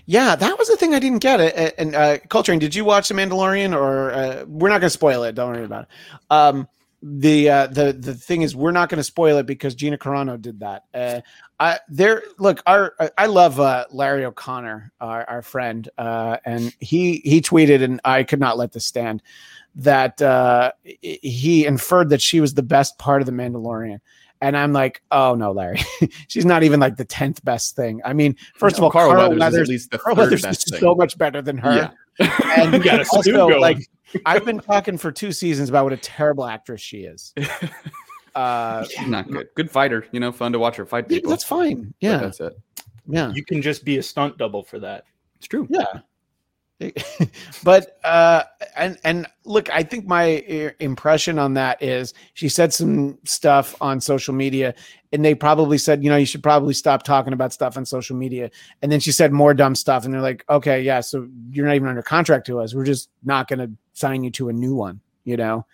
Yeah, 0.05 0.37
that 0.37 0.59
was 0.59 0.69
the 0.69 0.77
thing 0.77 0.93
I 0.95 0.99
didn't 0.99 1.21
get. 1.23 1.41
It 1.41 1.75
and 1.79 1.95
uh, 1.95 2.19
Coltrane, 2.29 2.59
did 2.59 2.75
you 2.75 2.85
watch 2.85 3.09
The 3.09 3.15
Mandalorian? 3.15 3.75
Or 3.75 4.13
uh, 4.13 4.45
we're 4.47 4.69
not 4.69 4.81
going 4.83 4.89
to 4.89 4.91
spoil 4.91 5.23
it. 5.23 5.35
Don't 5.37 5.53
worry 5.55 5.65
about 5.65 5.85
it. 5.85 5.89
Um, 6.31 6.69
the 7.09 7.49
uh, 7.49 7.67
the 7.69 7.93
the 7.93 8.15
thing 8.15 8.43
is, 8.43 8.57
we're 8.57 8.73
not 8.73 8.89
going 8.89 8.99
to 8.99 9.05
spoil 9.05 9.39
it 9.39 9.47
because 9.47 9.75
Gina 9.75 9.97
Carano 9.97 10.41
did 10.41 10.61
that. 10.61 10.85
Uh, 10.93 11.21
I 11.61 11.79
there 11.89 12.23
look. 12.39 12.63
Our 12.67 12.95
I- 12.99 13.11
I 13.19 13.27
love 13.27 13.61
uh, 13.61 13.87
Larry 13.91 14.25
O'Connor, 14.25 14.93
our, 15.01 15.29
our 15.29 15.43
friend, 15.43 15.89
uh, 15.99 16.39
and 16.45 16.75
he 16.81 17.19
he 17.25 17.41
tweeted, 17.41 17.83
and 17.83 18.01
I 18.05 18.25
could 18.25 18.41
not 18.41 18.59
let 18.59 18.73
this 18.73 18.87
stand. 18.87 19.23
That 19.77 20.21
uh, 20.21 20.73
he 21.03 21.67
inferred 21.67 22.09
that 22.09 22.23
she 22.23 22.41
was 22.41 22.55
the 22.55 22.63
best 22.63 22.99
part 22.99 23.23
of 23.23 23.27
the 23.27 23.33
Mandalorian. 23.33 23.99
And 24.41 24.57
I'm 24.57 24.73
like, 24.73 25.01
oh 25.13 25.35
no, 25.35 25.53
Larry, 25.53 25.81
she's 26.29 26.45
not 26.45 26.63
even 26.63 26.81
like 26.81 26.97
the 26.97 27.05
tenth 27.05 27.43
best 27.45 27.77
thing. 27.77 28.01
I 28.05 28.13
mean, 28.13 28.37
first 28.57 28.77
No, 28.77 28.79
of 28.79 28.85
all, 28.85 28.91
Carl 28.91 29.13
Carl 29.13 29.31
Weathers 29.37 29.55
is 29.55 29.61
at 29.63 29.69
least 29.69 29.91
the 29.93 29.99
Carl 29.99 30.17
Weathers 30.17 30.45
is 30.45 30.65
so 30.79 30.95
much 30.95 31.17
better 31.17 31.41
than 31.41 31.57
her. 31.59 31.75
Yeah. 31.75 31.91
And 32.57 32.73
You 32.75 32.83
got 32.83 33.01
a 33.01 33.05
stew 33.05 33.39
also, 33.41 33.59
like, 33.59 33.79
I've 34.25 34.45
been 34.45 34.61
talking 34.61 34.97
for 34.99 35.13
two 35.13 35.33
seasons 35.33 35.69
about 35.69 35.85
what 35.85 35.93
a 35.93 35.97
terrible 35.99 36.47
actress 36.47 36.81
she 36.81 36.99
is. 37.05 37.35
Uh, 38.35 38.85
She's 38.85 39.07
not 39.09 39.31
good. 39.31 39.49
Good 39.55 39.71
fighter. 39.71 40.05
You 40.13 40.21
know, 40.21 40.31
fun 40.31 40.53
to 40.53 40.59
watch 40.59 40.77
her 40.77 40.85
fight 40.85 41.07
yeah, 41.09 41.17
people. 41.17 41.31
that's 41.31 41.43
fine. 41.43 41.85
but 41.85 41.93
Yeah, 42.01 42.19
that's 42.19 42.39
it. 42.41 42.53
yeah, 43.09 43.33
You 43.33 43.43
can 43.43 43.63
just 43.63 43.83
be 43.83 43.97
a 43.97 44.03
stunt 44.03 44.37
double 44.37 44.63
for 44.63 44.79
that. 44.79 45.05
It's 45.39 45.47
true. 45.47 45.67
yeah. 45.71 46.01
but 47.65 47.99
uh 48.05 48.43
and 48.77 48.99
and 49.03 49.27
look 49.47 49.71
i 49.71 49.83
think 49.83 50.07
my 50.07 50.41
uh, 50.51 50.69
impression 50.79 51.39
on 51.39 51.55
that 51.55 51.83
is 51.83 52.13
she 52.35 52.51
said 52.51 52.71
some 52.71 53.17
stuff 53.25 53.75
on 53.81 53.99
social 53.99 54.35
media 54.35 54.75
and 55.13 55.25
they 55.25 55.35
probably 55.35 55.79
said 55.79 56.03
you 56.03 56.11
know 56.11 56.17
you 56.17 56.27
should 56.27 56.43
probably 56.43 56.75
stop 56.75 57.03
talking 57.03 57.33
about 57.33 57.53
stuff 57.53 57.77
on 57.77 57.85
social 57.87 58.17
media 58.17 58.51
and 58.83 58.91
then 58.91 59.01
she 59.01 59.13
said 59.13 59.33
more 59.33 59.55
dumb 59.55 59.75
stuff 59.75 60.05
and 60.05 60.13
they're 60.13 60.21
like 60.21 60.45
okay 60.49 60.81
yeah 60.83 61.01
so 61.01 61.27
you're 61.51 61.67
not 61.67 61.75
even 61.77 61.89
under 61.89 62.03
contract 62.03 62.47
to 62.47 62.59
us 62.61 62.75
we're 62.75 62.85
just 62.85 63.09
not 63.25 63.49
going 63.49 63.59
to 63.59 63.71
sign 63.93 64.23
you 64.25 64.31
to 64.31 64.49
a 64.49 64.53
new 64.53 64.75
one 64.75 65.01
you 65.25 65.37
know 65.37 65.65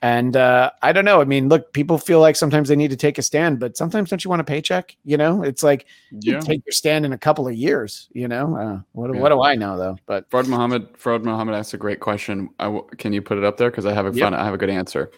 and 0.00 0.36
uh 0.36 0.70
i 0.80 0.92
don't 0.92 1.04
know 1.04 1.20
i 1.20 1.24
mean 1.24 1.48
look 1.48 1.72
people 1.72 1.98
feel 1.98 2.20
like 2.20 2.36
sometimes 2.36 2.68
they 2.68 2.76
need 2.76 2.90
to 2.90 2.96
take 2.96 3.18
a 3.18 3.22
stand 3.22 3.58
but 3.58 3.76
sometimes 3.76 4.08
don't 4.10 4.22
you 4.24 4.28
want 4.30 4.40
a 4.40 4.44
paycheck 4.44 4.96
you 5.04 5.16
know 5.16 5.42
it's 5.42 5.64
like 5.64 5.86
you 6.20 6.34
Yeah. 6.34 6.40
take 6.40 6.62
your 6.64 6.72
stand 6.72 7.04
in 7.04 7.12
a 7.12 7.18
couple 7.18 7.48
of 7.48 7.54
years 7.54 8.08
you 8.12 8.28
know 8.28 8.56
uh, 8.56 8.80
what, 8.92 9.12
Yeah. 9.12 9.20
what 9.20 9.28
do 9.30 9.42
i 9.42 9.56
know 9.56 9.76
though 9.76 9.96
but 10.06 10.30
Fraud 10.30 10.46
Muhammad. 10.46 10.86
Fraud 10.96 11.24
Muhammad 11.24 11.56
asked 11.56 11.74
a 11.74 11.78
great 11.78 11.98
question. 11.98 12.48
I 12.60 12.64
w- 12.66 12.86
can 12.96 13.12
you 13.12 13.20
put 13.22 13.38
it 13.38 13.44
up 13.44 13.56
there 13.56 13.70
because 13.70 13.86
I 13.86 13.92
have 13.92 14.06
a 14.06 14.12
Yep. 14.12 14.24
fun. 14.24 14.34
I 14.34 14.44
have 14.44 14.54
a 14.54 14.58
good 14.58 14.70
answer. 14.70 15.10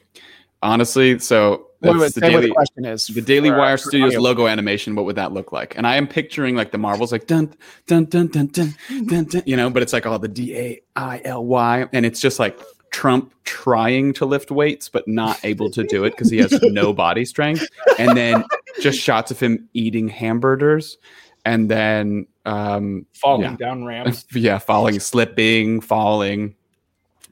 Honestly, 0.63 1.19
so 1.19 1.67
Wait, 1.83 1.97
wait, 1.97 2.13
the 2.15 2.21
say 2.21 2.33
what 2.35 2.41
the 2.41 2.41
daily. 2.43 2.51
question 2.51 2.85
is. 2.85 3.07
The 3.07 3.21
Daily 3.23 3.51
Wire 3.51 3.77
Studios 3.79 4.09
audio. 4.09 4.21
logo 4.21 4.47
animation, 4.47 4.95
what 4.95 5.05
would 5.07 5.17
that 5.17 5.33
look 5.33 5.51
like? 5.53 5.77
And 5.79 5.87
I 5.87 5.97
am 5.97 6.07
picturing 6.07 6.55
like 6.55 6.73
the 6.73 6.79
Marvels, 6.79 7.11
like 7.13 7.27
dun 7.27 7.55
dun 7.87 8.05
dun 8.05 8.27
dun 8.29 8.49
dun 8.49 8.75
dun, 9.07 9.25
dun 9.25 9.43
you 9.47 9.57
know, 9.57 9.71
but 9.71 9.83
it's 9.83 9.93
like 9.93 10.05
all 10.07 10.19
the 10.19 10.29
D 10.29 10.55
A 10.57 10.81
I 10.97 11.23
L 11.25 11.45
Y, 11.47 11.87
and 11.93 12.05
it's 12.05 12.21
just 12.21 12.39
like 12.39 12.61
Trump 12.91 13.33
trying 13.45 14.13
to 14.15 14.27
lift 14.27 14.51
weights 14.51 14.89
but 14.89 15.07
not 15.09 15.39
able 15.45 15.71
to 15.71 15.85
do 15.85 16.05
it 16.05 16.11
because 16.11 16.29
he 16.29 16.39
has 16.39 16.53
no 16.63 16.93
body 17.05 17.25
strength, 17.25 17.67
and 17.99 18.17
then 18.17 18.45
just 18.81 18.99
shots 19.01 19.31
of 19.31 19.41
him 19.41 19.69
eating 19.73 20.09
hamburgers, 20.09 20.99
and 21.47 21.71
then 21.71 22.27
um, 22.45 23.07
Falling 23.15 23.43
Yeah. 23.43 23.57
down 23.57 23.85
ramps. 23.87 24.27
yeah, 24.35 24.59
falling, 24.59 24.99
slipping, 25.01 25.81
falling, 25.81 26.57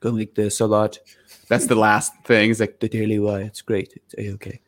go 0.01 0.11
like 0.11 0.35
this 0.35 0.61
a 0.61 0.67
lot. 0.67 0.99
That's 1.49 1.67
the 1.67 1.75
last 1.75 2.13
thing. 2.25 2.51
It's 2.51 2.61
like 2.61 2.81
the 2.81 2.89
Daily 2.89 3.19
Wire. 3.19 3.43
It's 3.43 3.63
great. 3.63 3.93
It's 3.97 4.15
a 4.19 4.33
okay. 4.35 4.61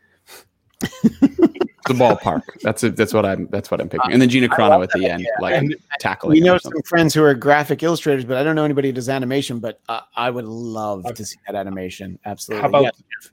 the 0.81 1.94
ballpark. 1.94 2.43
That's 2.62 2.82
it. 2.85 2.97
That's 2.97 3.12
what 3.12 3.27
I'm. 3.27 3.48
That's 3.51 3.70
what 3.70 3.81
I'm 3.81 3.89
picking. 3.89 4.12
And 4.12 4.20
then 4.23 4.28
Gina 4.28 4.48
Carano 4.48 4.82
at 4.82 4.90
the 4.93 5.07
end, 5.07 5.27
like 5.40 5.55
And 5.55 5.74
tackling. 5.98 6.32
We 6.32 6.40
know 6.40 6.57
some 6.59 6.73
friends 6.86 7.12
who 7.12 7.23
are 7.23 7.35
graphic 7.35 7.82
illustrators, 7.82 8.24
but 8.24 8.36
I 8.36 8.43
don't 8.44 8.55
know 8.57 8.65
anybody 8.65 8.89
who 8.89 8.93
does 8.93 9.09
animation. 9.09 9.59
But 9.59 9.81
uh, 9.89 10.01
I 10.16 10.31
would 10.31 10.47
love 10.47 11.05
to 11.15 11.24
see 11.24 11.39
that 11.47 11.55
animation. 11.57 12.19
Absolutely. 12.24 12.62
How 12.62 12.69
about 12.69 12.85
Yeah. 12.85 12.90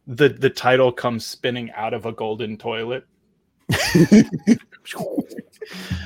the 0.08 0.30
the 0.30 0.50
title 0.50 0.92
comes 0.92 1.26
spinning 1.26 1.72
out 1.72 1.94
of 1.94 2.06
a 2.06 2.12
golden 2.12 2.58
toilet? 2.58 3.06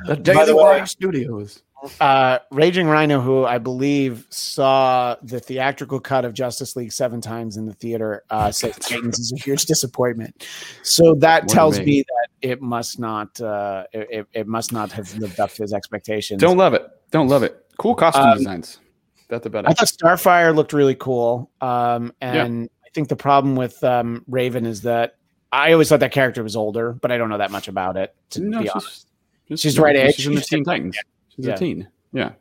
The 0.07 0.15
Daily 0.15 0.45
the 0.45 0.55
way- 0.55 0.63
Wire 0.63 0.85
Studios. 0.87 1.61
Uh, 1.99 2.39
Raging 2.51 2.87
Rhino, 2.87 3.19
who 3.21 3.45
I 3.45 3.57
believe 3.57 4.25
saw 4.29 5.15
the 5.21 5.39
theatrical 5.39 5.99
cut 5.99 6.25
of 6.25 6.33
Justice 6.33 6.75
League 6.75 6.91
seven 6.91 7.21
times 7.21 7.57
in 7.57 7.65
the 7.65 7.73
theater, 7.73 8.23
uh, 8.29 8.51
says 8.51 8.75
Titans 8.77 9.19
is 9.19 9.31
a 9.31 9.41
huge 9.41 9.65
disappointment. 9.65 10.45
So 10.83 11.15
that 11.19 11.43
What 11.43 11.51
tells 11.53 11.79
me 11.79 12.03
that 12.07 12.27
it 12.41 12.61
must 12.61 12.99
not, 12.99 13.39
uh, 13.41 13.85
it, 13.93 14.27
it 14.33 14.47
must 14.47 14.71
not 14.71 14.91
have 14.91 15.13
lived 15.17 15.39
up 15.39 15.51
to 15.53 15.63
his 15.63 15.73
expectations. 15.73 16.39
Don't 16.41 16.57
love 16.57 16.73
it. 16.73 16.85
Don't 17.11 17.27
love 17.27 17.43
it. 17.43 17.65
Cool 17.77 17.95
costume 17.95 18.23
Um, 18.23 18.37
designs. 18.37 18.79
That's 19.27 19.45
about 19.45 19.65
it. 19.65 19.69
I 19.69 19.73
thought 19.73 19.87
Starfire 19.87 20.53
looked 20.55 20.73
really 20.73 20.95
cool. 20.95 21.49
Um, 21.61 22.13
and 22.21 22.69
I 22.85 22.89
think 22.93 23.07
the 23.07 23.15
problem 23.15 23.55
with 23.55 23.81
um, 23.83 24.23
Raven 24.27 24.65
is 24.65 24.81
that 24.81 25.15
I 25.53 25.71
always 25.71 25.89
thought 25.89 26.01
that 26.01 26.11
character 26.11 26.43
was 26.43 26.55
older, 26.55 26.93
but 26.93 27.11
I 27.11 27.17
don't 27.17 27.29
know 27.29 27.37
that 27.37 27.51
much 27.51 27.67
about 27.67 27.97
it. 27.97 28.13
To 28.31 28.41
No, 28.41 28.59
be 28.59 28.65
she's- 28.65 28.71
honest, 28.75 29.07
Just- 29.47 29.63
She's 29.63 29.79
right 29.79 29.95
age. 29.95 30.15
She's 30.15 30.27
in 30.27 30.35
the 30.35 30.41
She's 30.41 30.49
Teen 30.49 30.63
Titans. 30.63 30.97
She's 31.35 31.45
Yeah. 31.47 31.53
a 31.53 31.57
teen. 31.57 31.87
Yeah. 32.13 32.31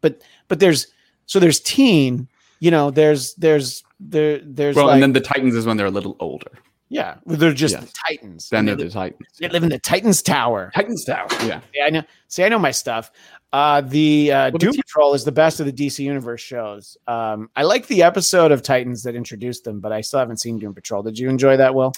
but 0.00 0.22
but 0.48 0.60
there's 0.60 0.86
so 1.26 1.38
there's 1.40 1.60
teen. 1.60 2.28
You 2.60 2.70
know, 2.70 2.90
there's 2.90 3.34
there's 3.34 3.82
there 4.00 4.38
there's 4.42 4.76
Well, 4.76 4.86
like, 4.86 4.94
and 4.94 5.02
then 5.02 5.12
the 5.12 5.20
Titans 5.20 5.54
is 5.54 5.66
when 5.66 5.76
they're 5.76 5.86
a 5.86 5.90
little 5.90 6.16
older. 6.20 6.50
yeah, 6.88 7.16
they're 7.26 7.52
just 7.52 7.74
Yeah. 7.74 7.80
the 7.80 7.92
Titans. 8.08 8.48
Then 8.50 8.64
they're 8.66 8.76
they, 8.76 8.84
the 8.84 8.90
Titans. 8.90 9.28
they 9.40 9.48
live 9.48 9.62
in 9.62 9.68
the 9.70 9.78
Titans 9.78 10.22
Tower. 10.22 10.70
Titans 10.74 11.04
Tower. 11.04 11.26
Yeah. 11.44 11.60
Yeah, 11.74 11.84
I 11.86 11.90
know. 11.90 12.02
See, 12.28 12.44
I 12.44 12.48
know 12.48 12.58
my 12.58 12.70
stuff. 12.70 13.10
Uh, 13.52 13.80
the 13.80 14.32
uh, 14.32 14.50
Doom 14.50 14.74
Patrol 14.74 15.14
is 15.14 15.24
the 15.24 15.32
best 15.32 15.60
of 15.60 15.66
the 15.66 15.72
DC 15.72 16.00
Universe 16.00 16.40
shows. 16.40 16.96
Um, 17.06 17.48
I 17.54 17.62
like 17.62 17.86
the 17.86 18.02
episode 18.02 18.52
of 18.52 18.62
Titans 18.62 19.02
that 19.04 19.14
introduced 19.14 19.64
them, 19.64 19.80
but 19.80 19.92
I 19.92 20.00
still 20.00 20.18
haven't 20.18 20.38
seen 20.38 20.58
Doom 20.58 20.74
Patrol. 20.74 21.02
Did 21.02 21.18
you 21.18 21.28
enjoy 21.28 21.56
that, 21.56 21.74
Will? 21.74 21.92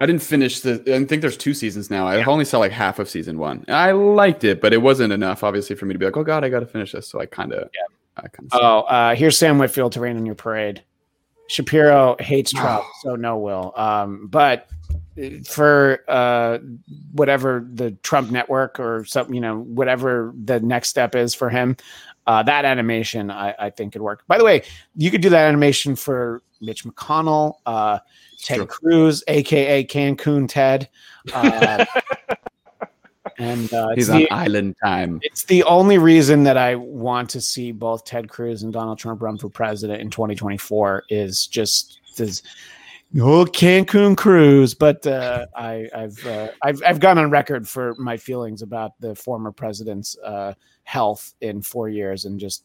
I 0.00 0.06
didn't 0.06 0.22
finish 0.22 0.60
the. 0.60 0.82
I 0.94 1.04
think 1.04 1.20
there's 1.20 1.36
two 1.36 1.54
seasons 1.54 1.90
now. 1.90 2.06
I 2.08 2.24
only 2.24 2.44
saw 2.44 2.58
like 2.58 2.72
half 2.72 2.98
of 2.98 3.08
season 3.08 3.38
one. 3.38 3.64
I 3.68 3.92
liked 3.92 4.44
it, 4.44 4.60
but 4.60 4.72
it 4.72 4.78
wasn't 4.78 5.12
enough, 5.12 5.44
obviously, 5.44 5.76
for 5.76 5.86
me 5.86 5.92
to 5.92 5.98
be 5.98 6.06
like, 6.06 6.16
oh 6.16 6.24
god, 6.24 6.42
I 6.42 6.48
got 6.48 6.60
to 6.60 6.66
finish 6.66 6.92
this. 6.92 7.06
So 7.06 7.20
I 7.20 7.26
kind 7.26 7.52
of, 7.52 7.68
yeah, 7.74 7.82
I 8.16 8.28
kind 8.28 8.48
of. 8.50 8.60
Oh, 8.60 8.80
uh, 8.80 9.14
here's 9.14 9.36
Sam 9.36 9.58
Whitfield 9.58 9.92
to 9.92 10.00
rain 10.00 10.16
on 10.16 10.24
your 10.24 10.34
parade. 10.34 10.82
Shapiro 11.48 12.16
hates 12.18 12.52
Trump, 12.52 12.84
so 13.02 13.16
no 13.16 13.38
will. 13.38 13.72
Um, 13.76 14.26
but 14.28 14.68
for 15.46 16.00
uh, 16.08 16.58
whatever 17.12 17.66
the 17.72 17.92
Trump 18.02 18.30
network 18.30 18.78
or 18.80 19.04
something, 19.04 19.34
you 19.34 19.40
know, 19.40 19.58
whatever 19.60 20.32
the 20.44 20.60
next 20.60 20.88
step 20.88 21.14
is 21.14 21.34
for 21.34 21.50
him, 21.50 21.76
uh, 22.26 22.42
that 22.42 22.64
animation 22.64 23.30
I, 23.30 23.54
I 23.58 23.70
think 23.70 23.92
could 23.92 24.02
work. 24.02 24.24
By 24.26 24.38
the 24.38 24.44
way, 24.44 24.62
you 24.96 25.10
could 25.10 25.20
do 25.20 25.28
that 25.30 25.46
animation 25.46 25.94
for 25.96 26.42
Mitch 26.60 26.84
McConnell, 26.84 27.54
uh, 27.66 27.98
Ted 28.40 28.56
True. 28.58 28.66
Cruz, 28.66 29.22
aka 29.28 29.84
Cancun 29.84 30.48
Ted. 30.48 30.88
Uh, 31.32 31.84
and 33.38 33.72
uh, 33.72 33.88
He's 33.94 34.10
on 34.10 34.18
the- 34.18 34.30
island 34.30 34.76
time. 34.84 35.18
it's 35.22 35.44
the 35.44 35.62
only 35.64 35.98
reason 35.98 36.44
that 36.44 36.56
I 36.56 36.74
want 36.76 37.30
to 37.30 37.40
see 37.40 37.72
both 37.72 38.04
Ted 38.04 38.28
Cruz 38.28 38.62
and 38.62 38.72
Donald 38.72 38.98
Trump 38.98 39.22
run 39.22 39.38
for 39.38 39.48
president 39.48 40.00
in 40.00 40.10
2024 40.10 41.04
is 41.08 41.46
just 41.46 42.00
this 42.16 42.42
oh 43.20 43.44
Cancun 43.46 44.16
cruise. 44.16 44.74
But 44.74 45.06
uh, 45.06 45.46
I, 45.56 45.88
I've, 45.94 46.26
uh, 46.26 46.48
I've 46.62 46.82
I've 46.84 47.00
gone 47.00 47.18
on 47.18 47.30
record 47.30 47.68
for 47.68 47.94
my 47.96 48.16
feelings 48.16 48.62
about 48.62 48.92
the 49.00 49.14
former 49.14 49.52
president's 49.52 50.16
uh, 50.18 50.54
health 50.84 51.34
in 51.40 51.62
four 51.62 51.88
years 51.88 52.24
and 52.24 52.38
just 52.38 52.64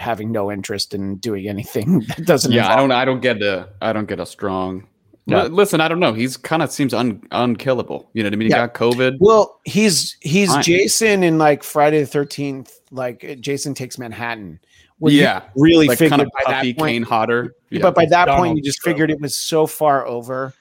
having 0.00 0.32
no 0.32 0.50
interest 0.50 0.94
in 0.94 1.16
doing 1.16 1.48
anything 1.48 2.00
that 2.16 2.26
doesn't. 2.26 2.52
Yeah, 2.52 2.72
I 2.72 2.76
don't. 2.76 2.92
I 2.92 3.04
don't 3.04 3.20
get 3.20 3.42
a. 3.42 3.68
I 3.80 3.92
don't 3.92 4.08
get 4.08 4.20
a 4.20 4.26
strong. 4.26 4.86
No. 5.28 5.38
Well, 5.38 5.48
listen, 5.48 5.80
I 5.80 5.88
don't 5.88 5.98
know. 5.98 6.12
He's 6.12 6.36
kind 6.36 6.62
of 6.62 6.70
seems 6.70 6.94
un, 6.94 7.20
unkillable. 7.32 8.08
You 8.12 8.22
know 8.22 8.28
what 8.28 8.34
I 8.34 8.36
mean? 8.36 8.46
He 8.46 8.52
Yeah. 8.52 8.66
got 8.68 8.74
COVID. 8.74 9.16
Well, 9.18 9.60
he's 9.64 10.16
he's 10.20 10.52
Fine. 10.52 10.62
Jason 10.62 11.22
in 11.24 11.36
like 11.38 11.64
Friday 11.64 12.00
the 12.00 12.06
Thirteenth. 12.06 12.78
Like 12.92 13.38
Jason 13.40 13.74
takes 13.74 13.98
Manhattan. 13.98 14.60
Where 14.98 15.12
yeah, 15.12 15.42
really 15.56 15.88
like 15.88 15.98
figured 15.98 16.10
kind 16.10 16.22
of 16.22 16.28
by 16.32 16.52
puffy, 16.52 16.72
that 16.72 16.78
point, 16.78 16.90
Kane 16.90 17.02
Hodder. 17.02 17.54
Yeah. 17.70 17.82
but 17.82 17.94
by 17.94 18.06
that 18.06 18.28
point 18.28 18.56
you 18.56 18.62
just 18.62 18.78
Trump. 18.80 18.94
figured 18.96 19.10
it 19.10 19.20
was 19.20 19.36
so 19.36 19.66
far 19.66 20.06
over 20.06 20.54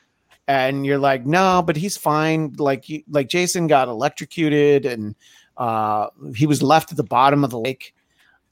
and 0.47 0.85
you're 0.85 0.97
like 0.99 1.25
no 1.25 1.63
but 1.65 1.75
he's 1.75 1.97
fine 1.97 2.53
like 2.59 2.87
you, 2.89 3.01
like 3.09 3.29
jason 3.29 3.65
got 3.67 3.87
electrocuted 3.87 4.85
and 4.85 5.15
uh 5.57 6.07
he 6.35 6.45
was 6.45 6.61
left 6.61 6.91
at 6.91 6.97
the 6.97 7.03
bottom 7.03 7.43
of 7.43 7.49
the 7.49 7.59
lake 7.59 7.95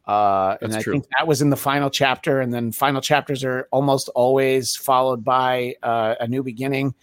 uh 0.07 0.55
and 0.61 0.75
i 0.75 0.81
true. 0.81 0.93
think 0.93 1.05
that 1.17 1.27
was 1.27 1.41
in 1.41 1.49
the 1.51 1.55
final 1.57 1.89
chapter 1.89 2.41
and 2.41 2.53
then 2.53 2.71
final 2.71 2.99
chapters 3.01 3.43
are 3.43 3.67
almost 3.71 4.09
always 4.15 4.75
followed 4.75 5.23
by 5.23 5.75
uh, 5.83 6.15
a 6.19 6.27
new 6.27 6.41
beginning 6.43 6.93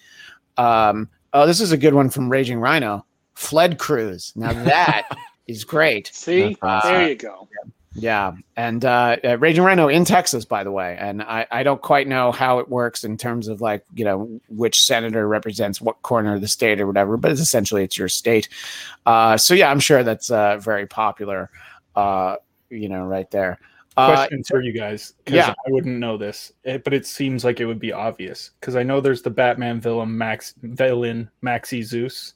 um 0.57 1.09
oh 1.35 1.47
this 1.47 1.61
is 1.61 1.71
a 1.73 1.77
good 1.77 1.95
one 1.95 2.11
from 2.11 2.29
raging 2.29 2.59
rhino 2.59 3.05
fled 3.35 3.79
cruise 3.79 4.33
now 4.35 4.53
that 4.53 5.09
is 5.47 5.65
great 5.65 6.11
See, 6.13 6.57
Uh, 6.63 6.81
there 6.83 7.09
you 7.09 7.15
go. 7.17 7.49
yeah, 7.65 7.71
and 8.57 8.85
uh, 8.85 9.17
uh, 9.25 9.39
Raging 9.39 9.65
Rhino 9.65 9.89
in 9.89 10.05
Texas, 10.05 10.45
by 10.45 10.63
the 10.63 10.71
way, 10.71 10.97
and 11.01 11.23
I, 11.23 11.47
I 11.51 11.63
don't 11.65 11.83
quite 11.83 12.07
know 12.07 12.31
how 12.31 12.61
it 12.61 12.69
works 12.69 13.03
in 13.03 13.17
terms 13.17 13.49
of 13.49 13.61
like 13.61 13.85
you 13.95 14.05
know 14.05 14.41
which 14.49 14.83
senator 14.83 15.27
represents 15.27 15.81
what 15.81 16.01
corner 16.03 16.35
of 16.35 16.41
the 16.41 16.49
state 16.49 16.81
or 16.81 16.87
whatever, 16.87 17.17
but 17.17 17.33
it's 17.33 17.41
essentially 17.41 17.83
it's 17.83 17.99
your 17.99 18.09
state. 18.09 18.49
Uh, 19.07 19.37
so 19.37 19.55
yeah, 19.55 19.71
I'm 19.71 19.81
sure 19.81 20.05
that's 20.05 20.31
uh, 20.31 20.59
very 20.59 20.87
popular. 20.87 21.51
Uh, 21.97 22.37
you 22.69 22.89
know, 22.89 23.05
right 23.05 23.31
there. 23.33 23.59
Uh, 23.97 24.15
Question 24.15 24.45
for 24.45 24.63
you 24.63 24.73
guys, 24.73 25.15
yeah. 25.27 25.51
I 25.51 25.71
wouldn't 25.71 25.99
know 25.99 26.17
this, 26.17 26.53
eh, 26.65 26.79
but 26.79 26.95
it 26.95 27.05
seems 27.05 27.45
like 27.45 27.59
it 27.59 27.67
would 27.67 27.81
be 27.81 27.93
obvious 27.93 28.53
because 28.61 28.77
I 28.77 28.85
know 28.85 29.01
there's 29.01 29.23
the 29.23 29.31
Batman 29.31 29.81
villain 29.81 30.17
Max 30.17 30.55
villain 30.63 31.29
Maxie 31.43 31.83
Zeus. 31.83 32.35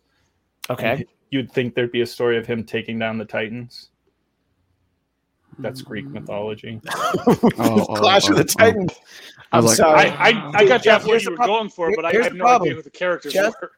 okay, 0.69 1.07
You'd 1.31 1.51
think 1.53 1.75
there'd 1.75 1.93
be 1.93 2.01
a 2.01 2.07
story 2.07 2.37
of 2.37 2.47
him 2.47 2.65
taking 2.65 2.99
down 2.99 3.19
the 3.19 3.25
Titans. 3.25 3.91
That's 5.59 5.83
Greek 5.83 6.07
mythology. 6.07 6.81
Oh, 7.57 7.87
oh, 7.89 7.95
Clash 7.95 8.29
of 8.29 8.33
oh, 8.33 8.43
the 8.43 8.43
oh. 8.43 8.45
Titans. 8.45 8.93
I 9.53 9.59
I'm 9.59 9.65
was 9.65 9.73
like, 9.73 9.77
sorry, 9.77 10.11
I, 10.11 10.29
I, 10.31 10.51
I 10.55 10.67
got 10.67 10.83
Jeff, 10.83 11.03
that 11.03 11.09
what 11.09 11.23
you 11.23 11.31
were 11.31 11.37
prob- 11.37 11.49
going 11.49 11.69
for, 11.71 11.93
but 11.95 12.05
I 12.05 12.11
here's 12.11 12.25
have 12.27 12.35
no 12.35 12.45
problem. 12.45 12.63
idea 12.69 12.77
who 12.77 12.83
the 12.83 12.91
characters 12.91 13.33
Jeff- 13.33 13.55
were. 13.61 13.73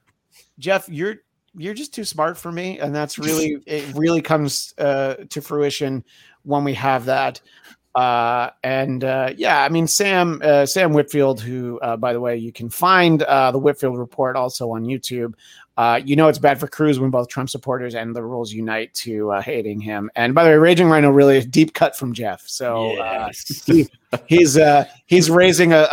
Jeff, 0.59 0.89
you're 0.89 1.17
you're 1.57 1.75
just 1.75 1.95
too 1.95 2.05
smart 2.05 2.37
for 2.39 2.51
me, 2.51 2.79
and 2.79 2.95
that's 2.95 3.19
really 3.21 3.63
it. 3.67 3.95
Really 3.95 4.23
comes 4.23 4.75
uh, 4.79 5.17
to 5.31 5.41
fruition 5.41 6.05
when 6.43 6.65
we 6.65 6.75
have 6.75 7.07
that. 7.07 7.41
Uh, 7.95 8.51
and 8.63 9.05
uh, 9.05 9.33
yeah, 9.37 9.63
I 9.63 9.69
mean 9.71 9.87
Sam 9.87 10.41
uh, 10.45 10.67
Sam 10.67 10.93
Whitfield, 10.93 11.41
who 11.41 11.79
uh, 11.81 11.97
by 11.97 12.13
the 12.13 12.21
way 12.21 12.37
you 12.37 12.53
can 12.53 12.69
find 12.69 13.23
uh, 13.23 13.53
the 13.53 13.59
Whitfield 13.59 13.99
report 13.99 14.37
also 14.37 14.73
on 14.73 14.85
YouTube. 14.85 15.35
Uh, 15.77 16.01
you 16.05 16.17
know 16.17 16.29
it's 16.29 16.39
bad 16.39 16.59
for 16.59 16.67
Cruz 16.69 16.99
when 16.99 17.11
both 17.11 17.29
Trump 17.29 17.51
supporters 17.51 17.95
and 17.95 18.15
liberals 18.15 18.53
unite 18.53 18.95
to 18.95 19.33
uh, 19.33 19.43
hating 19.43 19.81
him. 19.81 20.11
And 20.17 20.35
by 20.35 20.45
the 20.45 20.51
way, 20.51 20.57
Raging 20.57 20.89
Rhino 20.89 21.11
really 21.11 21.39
a 21.39 21.45
deep 21.45 21.75
cut 21.75 21.97
from 21.97 22.15
Jeff. 22.15 22.43
So 22.47 22.99
uh, 22.99 23.31
he, 23.67 23.89
he's 24.27 24.57
uh, 24.57 24.87
he's 25.07 25.31
raising 25.31 25.73
a 25.73 25.89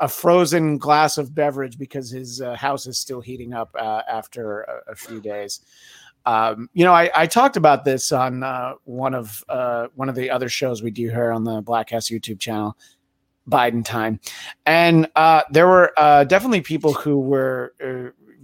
a 0.00 0.08
frozen 0.08 0.78
glass 0.78 1.18
of 1.18 1.34
beverage 1.34 1.78
because 1.78 2.10
his 2.10 2.40
uh, 2.40 2.54
house 2.54 2.86
is 2.86 2.98
still 2.98 3.20
heating 3.20 3.52
up 3.52 3.74
uh, 3.78 4.02
after 4.08 4.62
a, 4.62 4.92
a 4.92 4.94
few 4.94 5.20
days. 5.20 5.60
Um, 6.26 6.70
you 6.72 6.84
know, 6.84 6.92
I, 6.92 7.10
I 7.14 7.26
talked 7.26 7.56
about 7.56 7.84
this 7.84 8.10
on 8.10 8.42
uh, 8.42 8.74
one 8.84 9.14
of 9.14 9.44
uh, 9.48 9.88
one 9.94 10.08
of 10.08 10.14
the 10.14 10.30
other 10.30 10.48
shows 10.48 10.82
we 10.82 10.90
do 10.90 11.08
here 11.10 11.30
on 11.30 11.44
the 11.44 11.60
Black 11.60 11.90
House 11.90 12.08
YouTube 12.08 12.40
channel, 12.40 12.76
Biden 13.48 13.84
time, 13.84 14.20
and 14.64 15.08
uh, 15.16 15.42
there 15.50 15.66
were 15.66 15.92
uh, 15.96 16.24
definitely 16.24 16.62
people 16.62 16.92
who 16.92 17.20
were. 17.20 17.74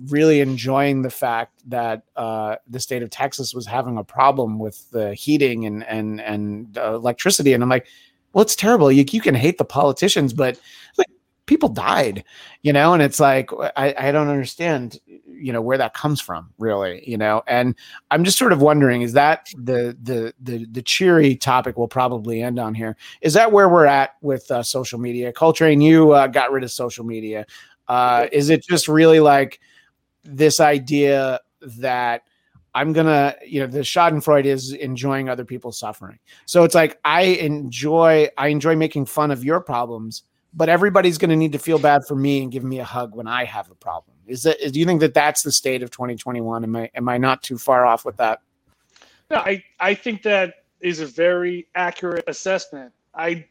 Really 0.09 0.41
enjoying 0.41 1.03
the 1.03 1.11
fact 1.11 1.61
that 1.69 2.05
uh, 2.17 2.57
the 2.67 2.81
state 2.81 3.03
of 3.03 3.11
Texas 3.11 3.53
was 3.53 3.67
having 3.67 3.99
a 3.99 4.05
problem 4.05 4.59
with 4.59 4.91
the 4.93 5.13
heating 5.15 5.67
and 5.67 5.85
and 5.85 6.21
and 6.23 6.79
uh, 6.79 6.95
electricity, 6.95 7.53
and 7.53 7.63
I'm 7.63 7.69
like, 7.69 7.87
well, 8.33 8.43
it's 8.43 8.57
terrible. 8.57 8.91
You 8.91 9.05
you 9.11 9.21
can 9.21 9.35
hate 9.35 9.59
the 9.59 9.65
politicians, 9.65 10.33
but 10.33 10.59
like 10.97 11.09
people 11.47 11.69
died, 11.69 12.25
you 12.63 12.73
know, 12.73 12.95
and 12.95 13.03
it's 13.03 13.21
like 13.21 13.51
I 13.77 13.95
I 13.99 14.13
don't 14.13 14.29
understand, 14.29 14.99
you 15.27 15.53
know, 15.53 15.61
where 15.61 15.77
that 15.79 15.93
comes 15.95 16.21
from, 16.21 16.51
really, 16.59 17.03
you 17.07 17.19
know, 17.19 17.43
and 17.47 17.75
I'm 18.11 18.25
just 18.25 18.39
sort 18.39 18.53
of 18.53 18.63
wondering, 18.63 19.03
is 19.03 19.13
that 19.15 19.49
the 19.57 19.97
the 20.03 20.33
the 20.41 20.65
the 20.71 20.83
cheery 20.83 21.37
topic 21.37 21.77
we'll 21.77 21.89
probably 21.89 22.41
end 22.43 22.59
on 22.59 22.75
here? 22.75 22.97
Is 23.21 23.35
that 23.35 23.53
where 23.53 23.69
we're 23.69 23.87
at 23.87 24.13
with 24.23 24.51
uh, 24.51 24.63
social 24.63 24.99
media? 24.99 25.33
Coltrane, 25.33 25.81
you 25.83 26.13
uh, 26.13 26.27
got 26.29 26.53
rid 26.53 26.65
of 26.65 26.71
social 26.71 27.05
media. 27.05 27.45
Uh, 27.89 28.29
is 28.33 28.51
it 28.51 28.63
just 28.63 28.87
really 28.87 29.21
like 29.21 29.61
this 30.25 30.61
idea 30.61 31.41
that 31.61 32.23
I'm 32.75 32.93
gonna, 32.93 33.35
you 33.47 33.61
know, 33.61 33.67
the 33.67 33.81
Schadenfreude 33.81 34.45
is 34.45 34.73
enjoying 34.73 35.29
other 35.29 35.45
people's 35.45 35.79
suffering. 35.79 36.19
So 36.47 36.65
it's 36.65 36.75
like 36.75 36.99
I 37.05 37.23
enjoy, 37.23 38.29
I 38.39 38.49
enjoy 38.49 38.77
making 38.77 39.07
fun 39.07 39.31
of 39.31 39.45
your 39.45 39.61
problems, 39.61 40.23
but 40.55 40.69
everybody's 40.69 41.19
gonna 41.19 41.37
need 41.37 41.53
to 41.53 41.59
feel 41.59 41.79
bad 41.79 42.05
for 42.07 42.15
me 42.15 42.43
and 42.43 42.53
give 42.53 42.65
me 42.65 42.79
a 42.79 42.85
hug 42.85 43.15
when 43.15 43.27
I 43.27 43.45
have 43.45 43.71
a 43.71 43.75
problem. 43.75 44.17
Is 44.27 44.45
that? 44.45 44.59
Do 44.73 44.79
you 44.79 44.87
think 44.87 45.01
that 45.01 45.15
that's 45.15 45.43
the 45.43 45.51
state 45.51 45.83
of 45.83 45.91
2021? 45.91 46.63
Am 46.63 46.77
I 46.77 46.91
am 46.95 47.09
I 47.09 47.19
not 47.19 47.43
too 47.43 47.59
far 47.59 47.87
off 47.87 48.05
with 48.05 48.17
that? 48.19 48.41
No, 49.31 49.39
I, 49.39 49.63
I 49.79 49.95
think 49.95 50.23
that 50.23 50.55
is 50.81 51.01
a 51.01 51.07
very 51.07 51.67
accurate 51.75 52.25
assessment. 52.29 52.93
I 53.15 53.47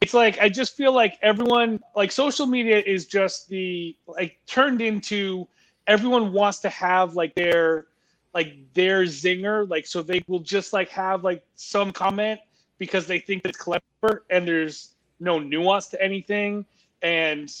it's 0.00 0.14
like 0.14 0.38
I 0.40 0.48
just 0.48 0.76
feel 0.76 0.92
like 0.92 1.18
everyone 1.22 1.80
like 1.94 2.10
social 2.10 2.46
media 2.46 2.80
is 2.80 3.06
just 3.06 3.48
the 3.48 3.96
like 4.06 4.38
turned 4.46 4.82
into 4.82 5.48
everyone 5.86 6.32
wants 6.32 6.58
to 6.60 6.68
have 6.68 7.14
like 7.14 7.34
their 7.34 7.86
like 8.34 8.54
their 8.74 9.04
zinger 9.04 9.68
like 9.68 9.86
so 9.86 10.02
they 10.02 10.22
will 10.28 10.40
just 10.40 10.72
like 10.72 10.88
have 10.88 11.24
like 11.24 11.42
some 11.54 11.92
comment 11.92 12.40
because 12.78 13.06
they 13.06 13.18
think 13.18 13.42
it's 13.44 13.56
clever 13.56 14.24
and 14.30 14.46
there's 14.46 14.94
no 15.20 15.38
nuance 15.38 15.88
to 15.88 16.02
anything. 16.02 16.66
And 17.02 17.52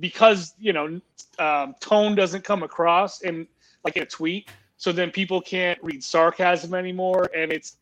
because 0.00 0.54
you 0.58 0.72
know 0.72 1.00
um, 1.38 1.74
tone 1.80 2.14
doesn't 2.14 2.44
come 2.44 2.62
across 2.62 3.22
in 3.22 3.46
like 3.84 3.96
in 3.96 4.02
a 4.02 4.06
tweet 4.06 4.48
so 4.76 4.90
then 4.90 5.12
people 5.12 5.40
can't 5.40 5.78
read 5.82 6.02
sarcasm 6.02 6.74
anymore. 6.74 7.30
And 7.34 7.52
it's 7.52 7.76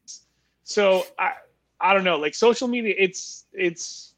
so 0.71 1.05
i 1.19 1.33
i 1.81 1.95
don't 1.95 2.05
know 2.05 2.19
like 2.19 2.35
social 2.35 2.69
media 2.69 2.95
it's 2.99 3.47
it's 3.53 4.15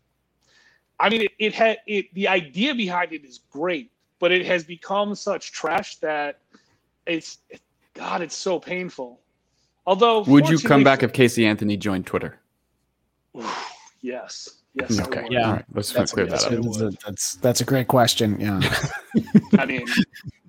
i 0.99 1.09
mean 1.09 1.23
it, 1.23 1.33
it 1.39 1.55
had 1.55 1.79
it 1.87 2.13
the 2.15 2.27
idea 2.27 2.75
behind 2.75 3.13
it 3.13 3.25
is 3.25 3.41
great 3.51 3.92
but 4.23 4.31
it 4.31 4.47
has 4.47 4.63
become 4.63 5.17
such 5.17 5.51
trash 5.51 5.97
that 5.97 6.39
it's 7.07 7.39
god 7.93 8.23
it's 8.23 8.37
so 8.37 8.61
painful 8.61 9.19
although 9.85 10.23
Would 10.23 10.49
you 10.49 10.61
come 10.61 10.85
back 10.85 11.03
if 11.03 11.13
Casey 11.13 11.45
Anthony 11.45 11.77
joined 11.77 12.07
Twitter? 12.07 12.39
yes 14.01 14.61
yes 14.75 15.01
Okay. 15.01 15.27
Yeah. 15.29 15.47
All 15.47 15.53
right. 15.55 15.65
Let's 15.75 15.93
That's, 15.93 16.13
clear 16.13 16.27
that 16.27 16.45
up. 16.45 16.51
that's, 16.53 17.05
that's 17.05 17.35
that's 17.37 17.61
a 17.61 17.65
great 17.65 17.89
question. 17.89 18.39
Yeah. 18.41 18.61
i 19.59 19.67
mean 19.67 19.85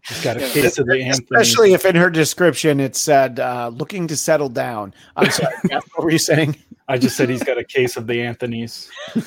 He's 0.07 0.23
got 0.23 0.37
a 0.37 0.41
Yeah. 0.41 0.49
case 0.49 0.77
of 0.77 0.85
the 0.85 1.01
Anthony. 1.01 1.25
Especially 1.31 1.73
if 1.73 1.83
in 1.85 1.95
her 1.95 2.09
description 2.09 2.79
it 2.79 2.95
said 2.95 3.39
uh, 3.39 3.71
looking 3.73 4.05
to 4.07 4.15
settle 4.17 4.49
down. 4.49 4.93
I'm 5.15 5.31
sorry. 5.31 5.55
What 5.95 6.03
were 6.03 6.11
you 6.11 6.19
saying? 6.19 6.57
I 6.89 6.97
just 6.97 7.15
said 7.17 7.29
he's 7.29 7.43
got 7.43 7.57
a 7.57 7.63
case 7.63 7.95
of 7.97 8.05
the 8.05 8.17
Anthonys. 8.19 8.89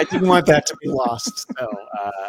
I 0.00 0.04
didn't 0.10 0.28
want 0.28 0.46
that 0.46 0.66
to 0.66 0.76
be 0.82 0.88
lost. 0.88 1.46
So 1.58 1.68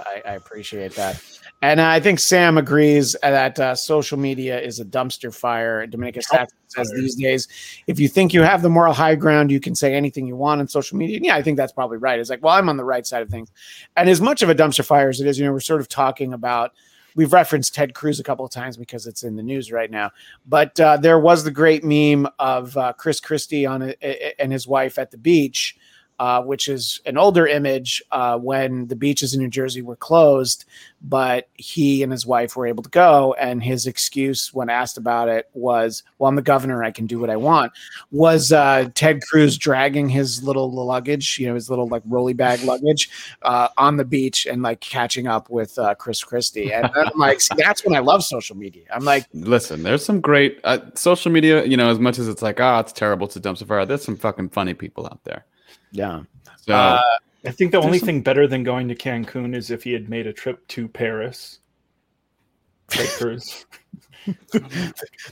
I, 0.05 0.21
I 0.25 0.31
appreciate 0.33 0.95
that. 0.95 1.21
And 1.61 1.79
I 1.79 1.99
think 1.99 2.19
Sam 2.19 2.57
agrees 2.57 3.15
that 3.21 3.57
uh, 3.59 3.73
social 3.75 4.17
media 4.19 4.59
is 4.59 4.79
a 4.79 4.85
dumpster 4.85 5.33
fire. 5.33 5.87
Dominica 5.87 6.21
says 6.67 6.91
these 6.95 7.15
days, 7.15 7.47
if 7.87 7.99
you 7.99 8.09
think 8.09 8.33
you 8.33 8.41
have 8.41 8.61
the 8.61 8.69
moral 8.69 8.93
high 8.93 9.15
ground, 9.15 9.51
you 9.51 9.59
can 9.61 9.73
say 9.73 9.93
anything 9.93 10.27
you 10.27 10.35
want 10.35 10.59
on 10.59 10.67
social 10.67 10.97
media. 10.97 11.15
And 11.17 11.25
yeah, 11.25 11.35
I 11.35 11.41
think 11.41 11.55
that's 11.55 11.71
probably 11.71 11.97
right. 11.97 12.19
It's 12.19 12.29
like, 12.29 12.43
well, 12.43 12.53
I'm 12.53 12.67
on 12.67 12.77
the 12.77 12.83
right 12.83 13.07
side 13.07 13.21
of 13.21 13.29
things. 13.29 13.49
And 13.95 14.09
as 14.09 14.19
much 14.19 14.41
of 14.41 14.49
a 14.49 14.55
dumpster 14.55 14.83
fire 14.83 15.09
as 15.09 15.21
it 15.21 15.27
is, 15.27 15.39
you 15.39 15.45
know, 15.45 15.53
we're 15.53 15.59
sort 15.61 15.81
of 15.81 15.87
talking 15.87 16.33
about. 16.33 16.71
We've 17.15 17.31
referenced 17.31 17.75
Ted 17.75 17.93
Cruz 17.93 18.19
a 18.19 18.23
couple 18.23 18.43
of 18.43 18.49
times 18.49 18.75
because 18.75 19.05
it's 19.05 19.21
in 19.21 19.35
the 19.35 19.43
news 19.43 19.71
right 19.71 19.91
now. 19.91 20.09
But 20.47 20.79
uh, 20.79 20.97
there 20.97 21.19
was 21.19 21.43
the 21.43 21.51
great 21.51 21.83
meme 21.83 22.27
of 22.39 22.75
uh, 22.75 22.93
Chris 22.93 23.19
Christie 23.19 23.67
on 23.67 23.83
a, 23.83 23.93
a- 24.01 24.41
and 24.41 24.51
his 24.51 24.67
wife 24.67 24.97
at 24.97 25.11
the 25.11 25.19
beach, 25.19 25.77
uh, 26.23 26.41
which 26.41 26.69
is 26.69 27.01
an 27.05 27.17
older 27.17 27.45
image 27.45 28.01
uh, 28.13 28.37
when 28.37 28.87
the 28.87 28.95
beaches 28.95 29.33
in 29.33 29.41
New 29.41 29.49
Jersey 29.49 29.81
were 29.81 29.97
closed, 29.97 30.63
but 31.01 31.49
he 31.55 32.01
and 32.01 32.13
his 32.13 32.25
wife 32.25 32.55
were 32.55 32.65
able 32.65 32.81
to 32.81 32.89
go. 32.89 33.33
And 33.33 33.61
his 33.61 33.87
excuse 33.87 34.53
when 34.53 34.69
asked 34.69 34.97
about 34.97 35.27
it 35.27 35.49
was, 35.53 36.01
"Well, 36.17 36.29
I'm 36.29 36.37
the 36.37 36.41
governor; 36.41 36.81
I 36.81 36.91
can 36.91 37.07
do 37.07 37.19
what 37.19 37.29
I 37.29 37.35
want." 37.35 37.73
Was 38.11 38.53
uh, 38.53 38.87
Ted 38.95 39.21
Cruz 39.21 39.57
dragging 39.57 40.07
his 40.07 40.41
little 40.41 40.71
luggage, 40.71 41.37
you 41.39 41.45
know, 41.45 41.55
his 41.55 41.69
little 41.69 41.89
like 41.89 42.03
rolly 42.05 42.31
bag 42.31 42.61
luggage, 42.63 43.09
uh, 43.41 43.67
on 43.75 43.97
the 43.97 44.05
beach 44.05 44.45
and 44.45 44.61
like 44.61 44.79
catching 44.79 45.27
up 45.27 45.49
with 45.49 45.77
uh, 45.77 45.93
Chris 45.95 46.23
Christie? 46.23 46.71
And 46.71 46.89
I'm 46.95 47.19
like, 47.19 47.41
see, 47.41 47.55
that's 47.57 47.83
when 47.83 47.97
I 47.97 47.99
love 47.99 48.23
social 48.23 48.55
media. 48.55 48.85
I'm 48.95 49.03
like, 49.03 49.25
Listen, 49.33 49.83
there's 49.83 50.05
some 50.05 50.21
great 50.21 50.61
uh, 50.63 50.79
social 50.95 51.33
media. 51.33 51.65
You 51.65 51.75
know, 51.75 51.89
as 51.89 51.99
much 51.99 52.17
as 52.17 52.29
it's 52.29 52.41
like, 52.41 52.61
ah, 52.61 52.79
it's 52.79 52.93
terrible, 52.93 53.27
it's 53.27 53.35
a 53.35 53.41
dumpster. 53.41 53.85
There's 53.85 54.05
some 54.05 54.15
fucking 54.15 54.51
funny 54.51 54.73
people 54.73 55.05
out 55.05 55.21
there. 55.25 55.43
Yeah. 55.93 56.23
So 56.67 56.73
Uh, 56.73 57.01
I 57.45 57.51
think 57.51 57.71
the 57.71 57.79
only 57.81 57.99
some- 57.99 58.05
thing 58.07 58.21
better 58.21 58.45
than 58.47 58.63
going 58.63 58.87
to 58.89 58.95
Cancun 58.95 59.55
is 59.55 59.71
if 59.71 59.83
he 59.83 59.93
had 59.93 60.09
made 60.09 60.27
a 60.27 60.33
trip 60.33 60.67
to 60.69 60.87
Paris. 60.89 61.59
Ted 62.89 63.39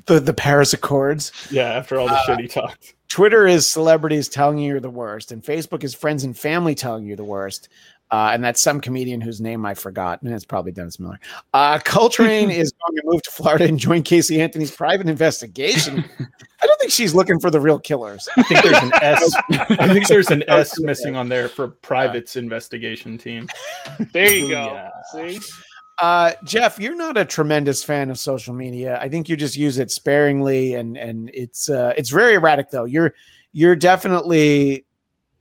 the 0.05 0.19
the 0.19 0.33
Paris 0.33 0.73
Accords. 0.73 1.31
Yeah, 1.51 1.73
after 1.73 1.99
all 1.99 2.07
the 2.07 2.13
Uh, 2.13 2.25
shit 2.25 2.39
he 2.39 2.47
talked. 2.47 2.93
Twitter 3.07 3.45
is 3.47 3.67
celebrities 3.67 4.27
telling 4.29 4.57
you 4.57 4.69
you're 4.71 4.79
the 4.79 4.89
worst, 4.89 5.31
and 5.31 5.43
Facebook 5.43 5.83
is 5.83 5.93
friends 5.93 6.23
and 6.23 6.38
family 6.38 6.75
telling 6.75 7.05
you 7.05 7.15
the 7.15 7.23
worst. 7.23 7.67
Uh, 8.11 8.31
and 8.33 8.43
that's 8.43 8.61
some 8.61 8.81
comedian 8.81 9.21
whose 9.21 9.39
name 9.39 9.65
I 9.65 9.73
forgot, 9.73 10.21
and 10.21 10.33
it's 10.33 10.43
probably 10.43 10.73
Dennis 10.73 10.99
Miller. 10.99 11.17
Uh, 11.53 11.79
Coltrane 11.79 12.51
is 12.51 12.73
going 12.73 12.97
to 12.97 13.01
move 13.05 13.21
to 13.23 13.31
Florida 13.31 13.63
and 13.63 13.79
join 13.79 14.03
Casey 14.03 14.41
Anthony's 14.41 14.71
private 14.71 15.07
investigation. 15.07 16.03
I 16.61 16.65
don't 16.65 16.79
think 16.79 16.91
she's 16.91 17.15
looking 17.15 17.39
for 17.39 17.49
the 17.49 17.61
real 17.61 17.79
killers. 17.79 18.27
I 18.35 18.43
think 18.43 18.63
there's 18.63 18.83
an 18.83 18.91
S. 19.01 19.33
I 19.51 19.93
think 19.93 20.07
there's 20.07 20.29
an 20.29 20.43
S 20.49 20.77
missing 20.81 21.15
on 21.15 21.29
there 21.29 21.47
for 21.47 21.69
private's 21.69 22.35
investigation 22.35 23.17
team. 23.17 23.47
There 24.11 24.31
you 24.31 24.49
go. 24.49 24.65
Yeah. 24.65 24.89
See, 25.13 25.39
Uh, 25.99 26.33
Jeff, 26.43 26.79
you're 26.79 26.95
not 26.95 27.15
a 27.15 27.23
tremendous 27.23 27.83
fan 27.83 28.09
of 28.09 28.19
social 28.19 28.53
media. 28.53 28.99
I 28.99 29.07
think 29.07 29.29
you 29.29 29.38
just 29.38 29.55
use 29.55 29.77
it 29.77 29.89
sparingly, 29.89 30.73
and 30.73 30.97
and 30.97 31.31
it's 31.33 31.69
uh, 31.69 31.93
it's 31.95 32.09
very 32.09 32.33
erratic 32.33 32.71
though. 32.71 32.85
You're 32.85 33.13
you're 33.53 33.75
definitely 33.75 34.85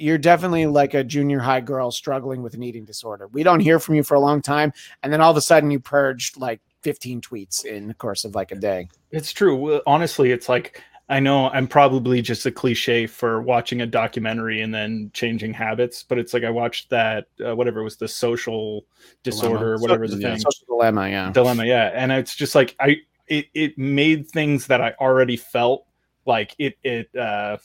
you're 0.00 0.18
definitely 0.18 0.66
like 0.66 0.94
a 0.94 1.04
junior 1.04 1.38
high 1.40 1.60
girl 1.60 1.90
struggling 1.90 2.42
with 2.42 2.54
an 2.54 2.62
eating 2.62 2.84
disorder. 2.84 3.28
We 3.28 3.42
don't 3.42 3.60
hear 3.60 3.78
from 3.78 3.94
you 3.96 4.02
for 4.02 4.14
a 4.14 4.20
long 4.20 4.42
time, 4.42 4.72
and 5.02 5.12
then 5.12 5.20
all 5.20 5.30
of 5.30 5.36
a 5.36 5.40
sudden 5.40 5.70
you 5.70 5.78
purged 5.80 6.36
like 6.38 6.60
15 6.82 7.20
tweets 7.20 7.64
in 7.64 7.88
the 7.88 7.94
course 7.94 8.24
of 8.24 8.34
like 8.34 8.50
a 8.52 8.56
day. 8.56 8.88
It's 9.10 9.32
true. 9.32 9.80
Honestly, 9.86 10.32
it's 10.32 10.48
like 10.48 10.82
I 11.08 11.18
know 11.20 11.50
I'm 11.50 11.66
probably 11.66 12.22
just 12.22 12.46
a 12.46 12.52
cliche 12.52 13.06
for 13.06 13.42
watching 13.42 13.80
a 13.82 13.86
documentary 13.86 14.60
and 14.62 14.72
then 14.72 15.10
changing 15.12 15.52
habits, 15.52 16.04
but 16.04 16.18
it's 16.18 16.32
like 16.32 16.44
I 16.44 16.50
watched 16.50 16.88
that 16.90 17.26
uh, 17.44 17.54
whatever 17.56 17.80
it 17.80 17.84
was 17.84 17.96
the 17.96 18.06
social 18.08 18.86
disorder, 19.24 19.74
or 19.74 19.76
Dilemma. 19.76 19.82
whatever 19.82 20.08
the 20.08 20.16
Yeah. 20.18 20.30
thing 20.30 20.38
Social 20.38 20.66
dilemma, 20.68 21.08
yeah. 21.08 21.32
dilemma, 21.32 21.64
yeah. 21.66 21.90
And 21.94 22.12
it's 22.12 22.34
just 22.36 22.54
like 22.54 22.76
I 22.80 22.96
it 23.26 23.46
it 23.54 23.76
made 23.76 24.28
things 24.30 24.68
that 24.68 24.80
I 24.80 24.94
already 25.00 25.36
felt 25.36 25.84
like 26.26 26.54
it 26.58 26.76
it 26.84 27.14
uh 27.16 27.56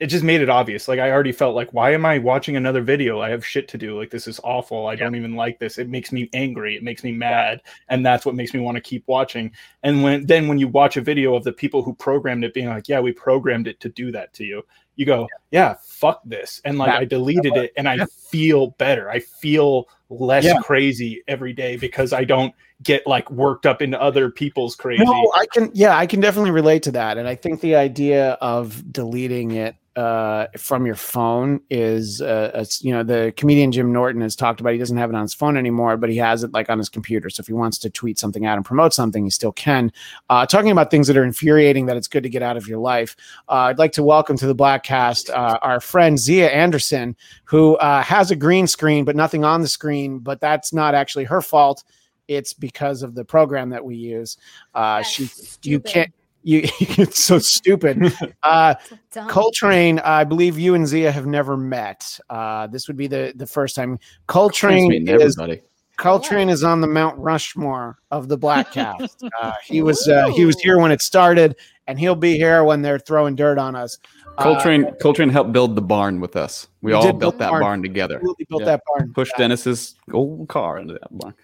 it 0.00 0.06
just 0.06 0.22
made 0.22 0.40
it 0.40 0.48
obvious. 0.48 0.86
Like 0.86 1.00
I 1.00 1.10
already 1.10 1.32
felt 1.32 1.56
like, 1.56 1.72
why 1.72 1.92
am 1.92 2.06
I 2.06 2.18
watching 2.18 2.56
another 2.56 2.82
video? 2.82 3.20
I 3.20 3.30
have 3.30 3.44
shit 3.44 3.66
to 3.68 3.78
do. 3.78 3.98
Like 3.98 4.10
this 4.10 4.28
is 4.28 4.40
awful. 4.44 4.86
I 4.86 4.94
don't 4.94 5.16
even 5.16 5.34
like 5.34 5.58
this. 5.58 5.78
It 5.78 5.88
makes 5.88 6.12
me 6.12 6.30
angry. 6.32 6.76
It 6.76 6.84
makes 6.84 7.02
me 7.02 7.12
mad, 7.12 7.62
and 7.88 8.06
that's 8.06 8.24
what 8.24 8.36
makes 8.36 8.54
me 8.54 8.60
want 8.60 8.76
to 8.76 8.80
keep 8.80 9.02
watching. 9.08 9.50
And 9.82 10.02
when 10.02 10.26
then 10.26 10.46
when 10.46 10.58
you 10.58 10.68
watch 10.68 10.96
a 10.96 11.00
video 11.00 11.34
of 11.34 11.44
the 11.44 11.52
people 11.52 11.82
who 11.82 11.94
programmed 11.94 12.44
it 12.44 12.54
being 12.54 12.68
like, 12.68 12.88
yeah, 12.88 13.00
we 13.00 13.12
programmed 13.12 13.66
it 13.66 13.80
to 13.80 13.88
do 13.88 14.12
that 14.12 14.32
to 14.34 14.44
you, 14.44 14.62
you 14.98 15.06
go, 15.06 15.28
yeah, 15.52 15.76
fuck 15.82 16.20
this, 16.24 16.60
and 16.64 16.76
like 16.76 16.90
That- 16.90 17.00
I 17.00 17.04
deleted 17.04 17.56
it, 17.56 17.72
and 17.76 17.88
I 17.88 18.04
feel 18.30 18.68
better. 18.78 19.08
I 19.08 19.20
feel 19.20 19.88
less 20.10 20.44
Yeah. 20.44 20.58
crazy 20.62 21.22
every 21.28 21.52
day 21.52 21.76
because 21.76 22.12
I 22.12 22.24
don't 22.24 22.52
get 22.82 23.06
like 23.06 23.30
worked 23.30 23.64
up 23.64 23.80
into 23.80 24.00
other 24.00 24.30
people's 24.30 24.74
crazy. 24.74 25.04
No, 25.04 25.32
I 25.36 25.46
can. 25.52 25.70
Yeah, 25.72 25.96
I 25.96 26.06
can 26.06 26.20
definitely 26.20 26.50
relate 26.50 26.82
to 26.84 26.92
that, 26.92 27.16
and 27.16 27.28
I 27.28 27.36
think 27.36 27.60
the 27.60 27.76
idea 27.76 28.32
of 28.40 28.92
deleting 28.92 29.52
it 29.52 29.76
uh, 29.96 30.46
from 30.56 30.86
your 30.86 30.94
phone 30.94 31.60
is, 31.70 32.22
uh, 32.22 32.52
it's, 32.54 32.84
you 32.84 32.92
know, 32.92 33.02
the 33.02 33.34
comedian 33.36 33.72
Jim 33.72 33.92
Norton 33.92 34.20
has 34.22 34.36
talked 34.36 34.60
about. 34.60 34.72
He 34.72 34.78
doesn't 34.78 34.96
have 34.96 35.10
it 35.10 35.16
on 35.16 35.22
his 35.22 35.34
phone 35.34 35.56
anymore, 35.56 35.96
but 35.96 36.08
he 36.08 36.16
has 36.18 36.44
it 36.44 36.52
like 36.52 36.70
on 36.70 36.78
his 36.78 36.88
computer. 36.88 37.28
So 37.28 37.40
if 37.40 37.48
he 37.48 37.52
wants 37.52 37.78
to 37.78 37.90
tweet 37.90 38.16
something 38.16 38.46
out 38.46 38.56
and 38.56 38.64
promote 38.64 38.94
something, 38.94 39.24
he 39.24 39.30
still 39.30 39.50
can. 39.50 39.90
Uh, 40.30 40.46
talking 40.46 40.70
about 40.70 40.92
things 40.92 41.08
that 41.08 41.16
are 41.16 41.24
infuriating 41.24 41.86
that 41.86 41.96
it's 41.96 42.06
good 42.06 42.22
to 42.22 42.28
get 42.28 42.44
out 42.44 42.56
of 42.56 42.68
your 42.68 42.78
life. 42.78 43.16
Uh, 43.48 43.54
I'd 43.54 43.78
like 43.80 43.90
to 43.92 44.04
welcome 44.04 44.36
to 44.36 44.46
the 44.46 44.54
Black 44.54 44.84
Cast 44.88 45.28
uh, 45.28 45.58
our 45.60 45.80
friend 45.80 46.16
Xia 46.16 46.50
Anderson, 46.50 47.14
who 47.44 47.76
uh, 47.76 48.02
has 48.02 48.30
a 48.30 48.36
green 48.36 48.66
screen 48.66 49.04
but 49.04 49.16
nothing 49.16 49.44
on 49.44 49.60
the 49.60 49.68
screen. 49.68 50.18
But 50.18 50.40
that's 50.40 50.72
not 50.72 50.94
actually 50.94 51.24
her 51.24 51.42
fault. 51.42 51.84
It's 52.26 52.54
because 52.54 53.02
of 53.02 53.14
the 53.14 53.22
program 53.22 53.68
that 53.68 53.84
we 53.84 53.96
use. 53.96 54.38
Uh, 54.74 54.98
That's 54.98 55.10
she, 55.10 55.30
you 55.62 55.80
can't. 55.80 56.10
You, 56.42 56.62
it's 56.80 57.22
so 57.22 57.38
stupid. 57.38 58.14
Uh, 58.42 58.76
Dumb. 59.12 59.28
Coltrane, 59.28 59.98
I 59.98 60.24
believe 60.24 60.58
you 60.58 60.74
and 60.74 60.86
Xia 60.86 61.12
have 61.12 61.26
never 61.26 61.54
met. 61.54 62.18
Uh, 62.30 62.66
this 62.68 62.88
would 62.88 62.96
be 62.96 63.08
the 63.08 63.34
the 63.36 63.46
first 63.46 63.76
time. 63.76 63.98
Coltrane 64.26 65.06
is 65.06 65.38
everybody. 65.38 65.60
Coltrane 65.98 66.48
is 66.48 66.62
on 66.62 66.80
the 66.80 66.86
Mount 66.86 67.18
Rushmore 67.18 67.98
of 68.10 68.28
the 68.28 68.38
Bladtcast. 68.38 69.16
Uh, 69.40 69.52
he 69.64 69.82
was 69.82 70.08
uh, 70.08 70.28
he 70.30 70.44
was 70.46 70.58
here 70.60 70.78
when 70.78 70.90
it 70.90 71.02
started, 71.02 71.54
and 71.86 71.98
he'll 71.98 72.16
be 72.16 72.36
here 72.36 72.64
when 72.64 72.82
they're 72.82 72.98
throwing 72.98 73.34
dirt 73.36 73.58
on 73.58 73.76
us. 73.76 73.98
Uh, 74.38 74.42
Coltrane 74.44 74.94
Coltrane 75.00 75.28
helped 75.30 75.52
build 75.52 75.74
the 75.74 75.82
barn 75.82 76.20
with 76.20 76.36
us. 76.36 76.68
We, 76.80 76.92
We 76.92 76.94
all 76.94 77.12
built 77.12 77.38
that 77.38 77.50
barn. 77.50 77.60
barn, 77.62 77.82
together. 77.82 78.16
absolutely 78.16 78.46
built 78.48 78.60
Yeah. 78.62 78.66
that 78.66 78.82
barn. 78.86 79.12
Pushed 79.12 79.32
Dennis's 79.36 79.96
old 80.12 80.48
car 80.48 80.78
into 80.78 80.94
that 80.94 81.08
barn. 81.10 81.34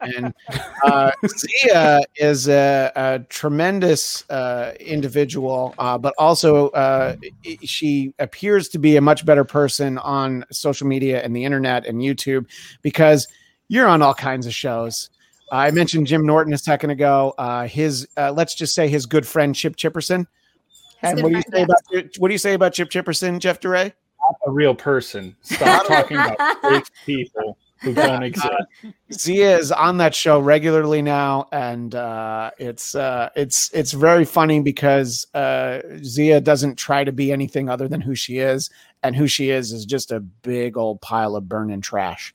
and 0.00 0.32
uh, 0.84 1.10
Xia 1.24 2.02
is 2.16 2.48
a, 2.48 2.92
a 2.94 3.18
tremendous 3.28 4.28
uh, 4.30 4.72
individual, 4.80 5.74
uh, 5.78 5.98
but 5.98 6.14
also 6.18 6.68
uh, 6.70 7.16
she 7.62 8.14
appears 8.18 8.68
to 8.68 8.78
be 8.78 8.96
a 8.96 9.00
much 9.00 9.24
better 9.26 9.44
person 9.44 9.98
on 9.98 10.44
social 10.52 10.86
media 10.86 11.22
and 11.22 11.34
the 11.34 11.44
internet 11.44 11.86
and 11.86 11.98
YouTube 12.00 12.46
because 12.82 13.26
you're 13.68 13.88
on 13.88 14.00
all 14.02 14.14
kinds 14.14 14.46
of 14.46 14.54
shows. 14.54 15.10
I 15.50 15.70
mentioned 15.70 16.06
Jim 16.06 16.24
Norton 16.24 16.52
a 16.54 16.58
second 16.58 16.90
ago. 16.90 17.34
Uh, 17.36 17.66
his, 17.66 18.08
uh, 18.16 18.32
let's 18.32 18.54
just 18.54 18.74
say, 18.74 18.88
his 18.88 19.06
good 19.06 19.26
friend 19.26 19.54
Chip 19.54 19.76
Chipperson. 19.76 20.26
And 21.02 21.22
what 21.22 21.30
do 21.30 21.36
you 21.36 21.42
say 21.42 21.60
yes. 21.60 21.68
about 21.90 22.18
what 22.18 22.28
do 22.28 22.34
you 22.34 22.38
say 22.38 22.54
about 22.54 22.74
Chip 22.74 22.90
Chipperson, 22.90 23.38
Jeff 23.38 23.60
DeRay? 23.60 23.92
a 24.46 24.50
real 24.50 24.74
person. 24.74 25.36
Stop 25.42 25.86
talking 25.86 26.16
about 26.16 26.60
fake 26.62 26.84
people 27.04 27.58
who 27.80 27.94
don't 27.94 28.22
exist. 28.22 28.48
Xia 29.10 29.58
is 29.58 29.72
on 29.72 29.98
that 29.98 30.14
show 30.14 30.38
regularly 30.38 31.02
now, 31.02 31.48
and 31.52 31.94
uh, 31.94 32.50
it's 32.58 32.94
uh, 32.94 33.30
it's 33.36 33.70
it's 33.72 33.92
very 33.92 34.24
funny 34.24 34.60
because 34.60 35.26
uh, 35.34 35.80
Xia 35.96 36.42
doesn't 36.42 36.76
try 36.76 37.04
to 37.04 37.12
be 37.12 37.32
anything 37.32 37.68
other 37.68 37.88
than 37.88 38.00
who 38.00 38.14
she 38.14 38.38
is, 38.38 38.70
and 39.02 39.16
who 39.16 39.26
she 39.26 39.50
is 39.50 39.72
is 39.72 39.84
just 39.84 40.12
a 40.12 40.20
big 40.20 40.76
old 40.76 41.00
pile 41.00 41.36
of 41.36 41.48
burning 41.48 41.80
trash, 41.80 42.32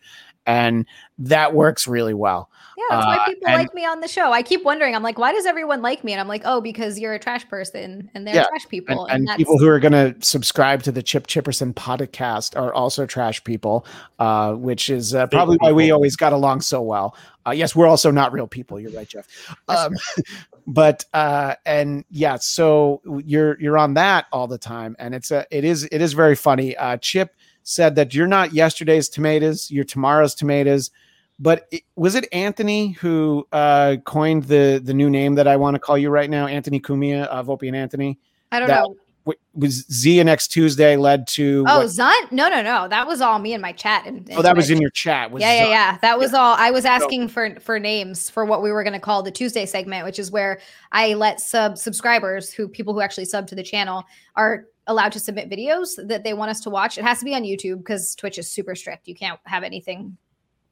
and 0.47 0.85
that 1.19 1.53
works 1.53 1.87
really 1.87 2.13
well. 2.15 2.49
Yeah, 2.77 2.83
that's 2.91 3.05
why 3.07 3.15
Uh, 3.17 3.25
people 3.25 3.47
and- 3.47 3.57
like 3.57 3.73
me 3.73 3.85
on 3.85 4.01
the 4.01 4.07
show. 4.07 4.31
I 4.31 4.43
keep 4.43 4.63
wondering. 4.63 4.95
I'm 4.95 5.01
like, 5.01 5.17
why 5.17 5.33
does 5.33 5.47
everyone 5.47 5.81
like 5.81 6.03
me? 6.03 6.11
And 6.13 6.21
I'm 6.21 6.27
like, 6.27 6.43
oh, 6.45 6.61
because 6.61 6.99
you're 6.99 7.13
a 7.13 7.19
trash 7.19 7.47
person, 7.47 8.09
and 8.13 8.25
they're 8.25 8.35
Yeah, 8.35 8.43
trash 8.43 8.63
And, 8.63 8.69
people, 8.69 9.05
and 9.07 9.27
that's 9.27 9.37
people 9.37 9.57
who 9.57 9.67
are 9.67 9.79
going 9.79 9.93
to 9.93 10.15
subscribe 10.25 10.83
to 10.83 10.91
the 10.91 11.01
Chip 11.01 11.25
Chipperson 11.25 11.73
podcast 11.73 12.55
are 12.55 12.71
also 12.73 13.07
trash 13.07 13.43
people, 13.43 13.85
uh, 14.19 14.53
which 14.53 14.89
is 14.89 15.15
uh, 15.15 15.25
probably 15.27 15.57
why 15.57 15.71
we 15.71 15.89
always 15.89 16.15
got 16.15 16.33
along 16.33 16.61
so 16.61 16.81
well. 16.81 17.15
Uh, 17.47 17.51
yes, 17.51 17.75
we're 17.75 17.87
also 17.87 18.11
not 18.11 18.31
real 18.31 18.45
people. 18.47 18.79
You're 18.79 18.91
right, 18.91 19.07
Jeff. 19.07 19.27
Um, 19.67 19.95
but 20.67 21.03
uh, 21.13 21.55
and 21.65 22.05
yeah, 22.11 22.37
so 22.37 23.01
you're 23.25 23.59
you're 23.59 23.77
on 23.77 23.95
that 23.95 24.25
all 24.31 24.47
the 24.47 24.57
time, 24.57 24.95
and 24.99 25.15
it's 25.15 25.31
a 25.31 25.45
it 25.49 25.63
is 25.63 25.87
it 25.91 26.01
is 26.01 26.13
very 26.13 26.35
funny. 26.35 26.77
Uh, 26.77 26.97
Chip 26.97 27.33
said 27.67 27.95
that 27.95 28.13
you're 28.13 28.27
not 28.27 28.53
yesterday's 28.53 29.09
tomatoes, 29.09 29.69
you're 29.69 29.83
tomorrow's 29.83 30.33
tomatoes. 30.33 30.89
But 31.37 31.67
it, 31.69 31.83
was 31.95 32.15
it 32.15 32.25
Anthony 32.31 32.93
who 32.93 33.45
uh, 33.51 33.97
coined 34.05 34.45
the 34.45 34.81
the 34.83 34.93
new 34.93 35.09
name 35.09 35.35
that 35.35 35.47
I 35.47 35.57
want 35.57 35.75
to 35.75 35.79
call 35.79 35.97
you 35.97 36.09
right 36.09 36.29
now, 36.29 36.47
Anthony 36.47 36.79
Cumia 36.79 37.25
of 37.25 37.49
Opie 37.49 37.67
and 37.67 37.75
Anthony? 37.77 38.17
I 38.51 38.59
don't 38.59 38.69
that- 38.69 38.81
know. 38.83 38.95
w- 39.25 39.39
was 39.53 39.85
Z 39.91 40.23
next 40.23 40.47
Tuesday 40.47 40.95
led 40.95 41.27
to 41.27 41.65
Oh, 41.67 41.79
what- 41.79 41.87
Zunt? 41.87 42.31
No, 42.31 42.47
no, 42.49 42.61
no. 42.63 42.87
That 42.87 43.05
was 43.05 43.19
all 43.21 43.37
me 43.37 43.53
and 43.53 43.61
my 43.61 43.73
chat. 43.73 44.05
And, 44.07 44.27
oh 44.33 44.41
that 44.41 44.55
was 44.55 44.69
in 44.71 44.79
your 44.81 44.89
chat 44.89 45.29
was 45.29 45.41
yeah, 45.43 45.53
yeah, 45.53 45.65
Zunt. 45.65 45.69
yeah. 45.69 45.97
That 46.01 46.17
was 46.17 46.33
all. 46.33 46.55
I 46.57 46.71
was 46.71 46.85
asking 46.85 47.27
for 47.27 47.59
for 47.59 47.77
names 47.79 48.29
for 48.29 48.45
what 48.45 48.63
we 48.63 48.71
were 48.71 48.81
going 48.83 48.93
to 48.93 48.99
call 48.99 49.21
the 49.21 49.31
Tuesday 49.31 49.65
segment, 49.67 50.05
which 50.05 50.17
is 50.17 50.31
where 50.31 50.59
I 50.93 51.13
let 51.15 51.39
sub 51.41 51.77
subscribers, 51.77 52.51
who 52.51 52.67
people 52.69 52.93
who 52.93 53.01
actually 53.01 53.25
sub 53.25 53.45
to 53.47 53.55
the 53.55 53.63
channel, 53.63 54.05
are 54.35 54.65
allowed 54.87 55.11
to 55.11 55.19
submit 55.19 55.49
videos 55.49 55.95
that 56.07 56.23
they 56.23 56.33
want 56.33 56.51
us 56.51 56.59
to 56.61 56.69
watch. 56.69 56.97
It 56.97 57.03
has 57.03 57.19
to 57.19 57.25
be 57.25 57.35
on 57.35 57.43
YouTube 57.43 57.79
because 57.79 58.15
Twitch 58.15 58.37
is 58.37 58.49
super 58.49 58.75
strict. 58.75 59.07
You 59.07 59.15
can't 59.15 59.39
have 59.45 59.63
anything, 59.63 60.17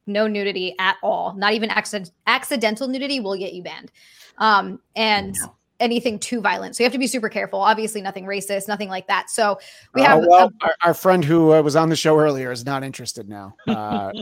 no 0.06 0.26
nudity 0.26 0.74
at 0.78 0.96
all. 1.02 1.34
Not 1.34 1.52
even 1.52 1.70
accident, 1.70 2.12
accidental 2.26 2.88
nudity 2.88 3.20
will 3.20 3.36
get 3.36 3.52
you 3.52 3.62
banned. 3.62 3.92
Um, 4.38 4.80
and 4.94 5.36
anything 5.80 6.18
too 6.18 6.40
violent. 6.40 6.74
So 6.76 6.82
you 6.82 6.86
have 6.86 6.92
to 6.92 6.98
be 6.98 7.06
super 7.06 7.28
careful. 7.28 7.60
Obviously, 7.60 8.00
nothing 8.02 8.24
racist, 8.24 8.68
nothing 8.68 8.88
like 8.88 9.06
that. 9.08 9.30
So 9.30 9.58
we 9.94 10.02
Uh, 10.02 10.06
have. 10.06 10.24
well, 10.26 10.52
our, 10.62 10.74
our 10.82 10.94
friend 10.94 11.24
who 11.24 11.52
uh, 11.52 11.60
was 11.62 11.76
on 11.76 11.88
the 11.88 11.96
show 11.96 12.18
earlier 12.18 12.50
is 12.52 12.64
not 12.64 12.82
interested 12.84 13.28
now. 13.28 13.54
Uh, 13.68 13.72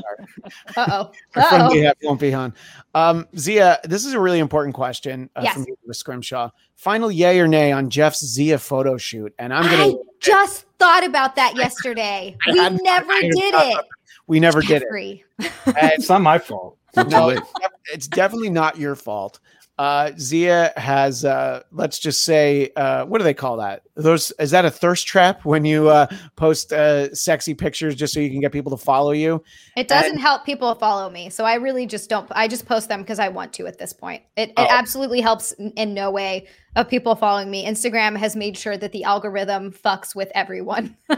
uh 0.77 0.87
oh. 0.89 1.13
our 1.37 1.43
friend 1.43 1.63
Uh 1.63 1.69
oh. 1.71 1.75
Ahab 1.75 1.97
won't 2.03 2.21
be 2.21 2.35
on. 2.35 2.55
Um, 2.95 3.27
Xia, 3.35 3.81
this 3.83 4.05
is 4.05 4.13
a 4.15 4.21
really 4.21 4.39
important 4.41 4.75
question 4.75 5.31
uh, 5.37 5.41
Yes. 5.45 5.55
from 5.55 5.65
you 5.69 5.77
with 5.87 5.97
Scrimshaw. 5.97 6.51
Final 6.77 7.11
yay 7.11 7.39
or 7.41 7.47
nay 7.47 7.73
on 7.73 7.89
Jeff's 7.91 8.23
Xia 8.37 8.61
photo 8.61 8.97
shoot, 8.97 9.33
and 9.39 9.55
I'm 9.55 9.63
gonna. 9.65 9.93
I 9.93 9.95
just 10.21 10.67
thought 10.79 11.05
about 11.05 11.37
that 11.37 11.55
yesterday. 11.57 12.37
I 12.47 12.53
We 12.53 12.59
hadn't- 12.59 12.83
never 12.85 13.11
I 13.13 13.15
hadn't 13.15 13.31
did 13.39 13.53
thought 13.55 13.67
it. 13.67 13.73
about 13.75 13.85
we 14.27 14.41
never 14.41 14.61
did 14.63 14.83
it. 14.83 15.21
It's 15.67 16.09
not 16.09 16.23
my 16.23 16.39
fault. 16.39 16.79
no, 17.09 17.29
it's 17.29 17.53
it's 17.93 18.09
definitely 18.09 18.51
not 18.51 18.79
your 18.79 18.95
fault. 18.97 19.39
Uh, 19.77 20.13
Xia 20.13 20.77
has, 20.79 21.25
uh, 21.25 21.63
let's 21.73 21.99
just 21.99 22.25
say, 22.25 22.71
uh, 22.77 23.05
what 23.07 23.19
do 23.19 23.25
they 23.25 23.35
call 23.35 23.57
that? 23.57 23.83
Those 23.97 24.31
is 24.39 24.53
that 24.53 24.65
a 24.65 24.71
thirst 24.71 25.07
trap 25.07 25.45
when 25.45 25.65
you 25.65 25.89
uh, 25.89 26.07
post 26.37 26.73
uh, 26.73 27.13
sexy 27.13 27.55
pictures 27.55 27.97
just 27.97 28.15
so 28.15 28.21
you 28.21 28.31
can 28.31 28.41
get 28.41 28.53
people 28.53 28.77
to 28.77 28.83
follow 28.83 29.11
you? 29.11 29.43
It 29.77 29.89
doesn't 29.89 30.19
help 30.19 30.45
people 30.45 30.73
follow 30.77 31.11
me. 31.11 31.29
So 31.29 31.45
I 31.45 31.55
really 31.55 31.87
just 31.87 32.09
don't 32.09 32.29
I 32.33 32.47
just 32.47 32.67
post 32.67 32.89
them 32.89 33.01
because 33.01 33.19
I 33.19 33.29
want 33.29 33.53
to 33.55 33.67
at 33.67 33.79
this 33.79 33.93
point. 33.93 34.23
It, 34.37 34.51
it 34.51 34.55
Oh. 34.57 34.67
absolutely 34.71 35.21
helps 35.21 35.53
in 35.53 35.93
no 35.93 36.11
way 36.13 36.47
of 36.77 36.89
people 36.89 37.15
following 37.15 37.51
me. 37.51 37.65
Instagram 37.67 38.17
has 38.17 38.35
made 38.35 38.57
sure 38.57 38.77
that 38.77 38.93
the 38.93 39.05
algorithm 39.05 39.71
fucks 39.73 40.15
with 40.15 40.31
everyone. 40.35 40.97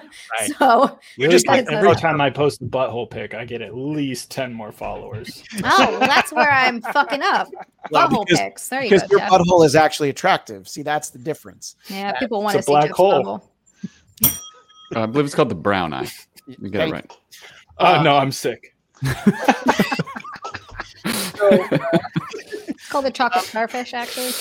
Right. 0.40 0.50
so 0.58 0.98
You 1.16 1.28
just 1.28 1.44
just 1.44 1.46
like- 1.46 1.66
every 1.70 1.94
time 1.94 2.20
I 2.20 2.30
post 2.30 2.60
a 2.60 2.64
butthole 2.64 3.08
pic, 3.10 3.34
I 3.34 3.44
get 3.44 3.62
at 3.62 3.76
least 3.76 4.30
ten 4.30 4.52
more 4.52 4.72
followers. 4.72 5.42
oh, 5.64 5.90
well, 5.90 6.00
that's 6.00 6.32
where 6.32 6.50
I'm 6.50 6.80
fucking 6.82 7.22
up. 7.22 7.48
Well, 7.92 8.08
Butthole 8.08 8.24
because- 8.26 8.40
pics. 8.40 8.68
There 8.68 8.82
you 8.82 8.90
Because 8.90 9.08
go. 9.08 9.18
your 9.18 9.20
Jeff. 9.20 9.30
butthole 9.30 9.64
is 9.64 9.76
actually 9.76 10.08
attractive. 10.10 10.66
See, 10.68 10.82
that's 10.82 11.10
the 11.10 11.18
difference. 11.20 11.76
Yeah, 11.88 12.18
people 12.18 12.42
want 12.42 12.56
a 12.56 12.58
to 12.58 12.62
see 12.64 12.72
black 12.72 12.86
Jeff's 12.86 12.96
hole. 12.96 13.22
butthole. 14.22 14.40
Uh, 14.96 15.00
I 15.02 15.06
believe 15.06 15.26
it's 15.26 15.34
called 15.36 15.48
the 15.50 15.54
brown 15.54 15.92
eye. 15.94 16.08
You 16.46 16.68
get 16.68 16.88
it 16.88 16.92
right. 16.92 17.12
Oh 17.78 17.94
Uh, 17.96 18.02
no, 18.02 18.16
I'm 18.16 18.32
sick. 18.32 18.74
It's 21.08 22.88
called 22.88 23.04
the 23.04 23.10
chocolate 23.12 23.44
starfish, 23.44 23.94
actually. 23.94 24.32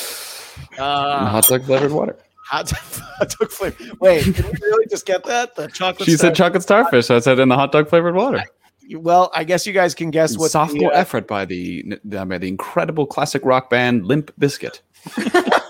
Uh, 0.77 1.25
hot 1.27 1.47
dog 1.47 1.63
flavored 1.63 1.91
water. 1.91 2.17
hot 2.45 2.69
hot 2.71 3.29
dog 3.39 3.51
flavor. 3.51 3.95
Wait, 3.99 4.25
did 4.25 4.45
we 4.45 4.51
really 4.61 4.87
just 4.87 5.05
get 5.05 5.23
that? 5.25 5.55
The 5.55 5.67
chocolate. 5.67 6.07
She 6.07 6.17
said 6.17 6.35
chocolate 6.35 6.63
starfish, 6.63 7.07
so 7.07 7.15
I 7.15 7.19
said 7.19 7.39
in 7.39 7.49
the 7.49 7.55
hot 7.55 7.71
dog 7.71 7.89
flavored 7.89 8.15
water. 8.15 8.43
Well, 8.91 9.31
I 9.33 9.43
guess 9.43 9.65
you 9.65 9.73
guys 9.73 9.95
can 9.95 10.11
guess 10.11 10.37
what 10.37 10.51
Sophomore 10.51 10.91
the, 10.91 10.95
uh, 10.95 10.99
effort 10.99 11.27
by 11.27 11.45
the 11.45 11.99
by 12.03 12.37
the 12.37 12.47
incredible 12.47 13.07
classic 13.07 13.43
rock 13.43 13.69
band 13.69 14.05
Limp 14.05 14.31
Bizkit. 14.39 14.81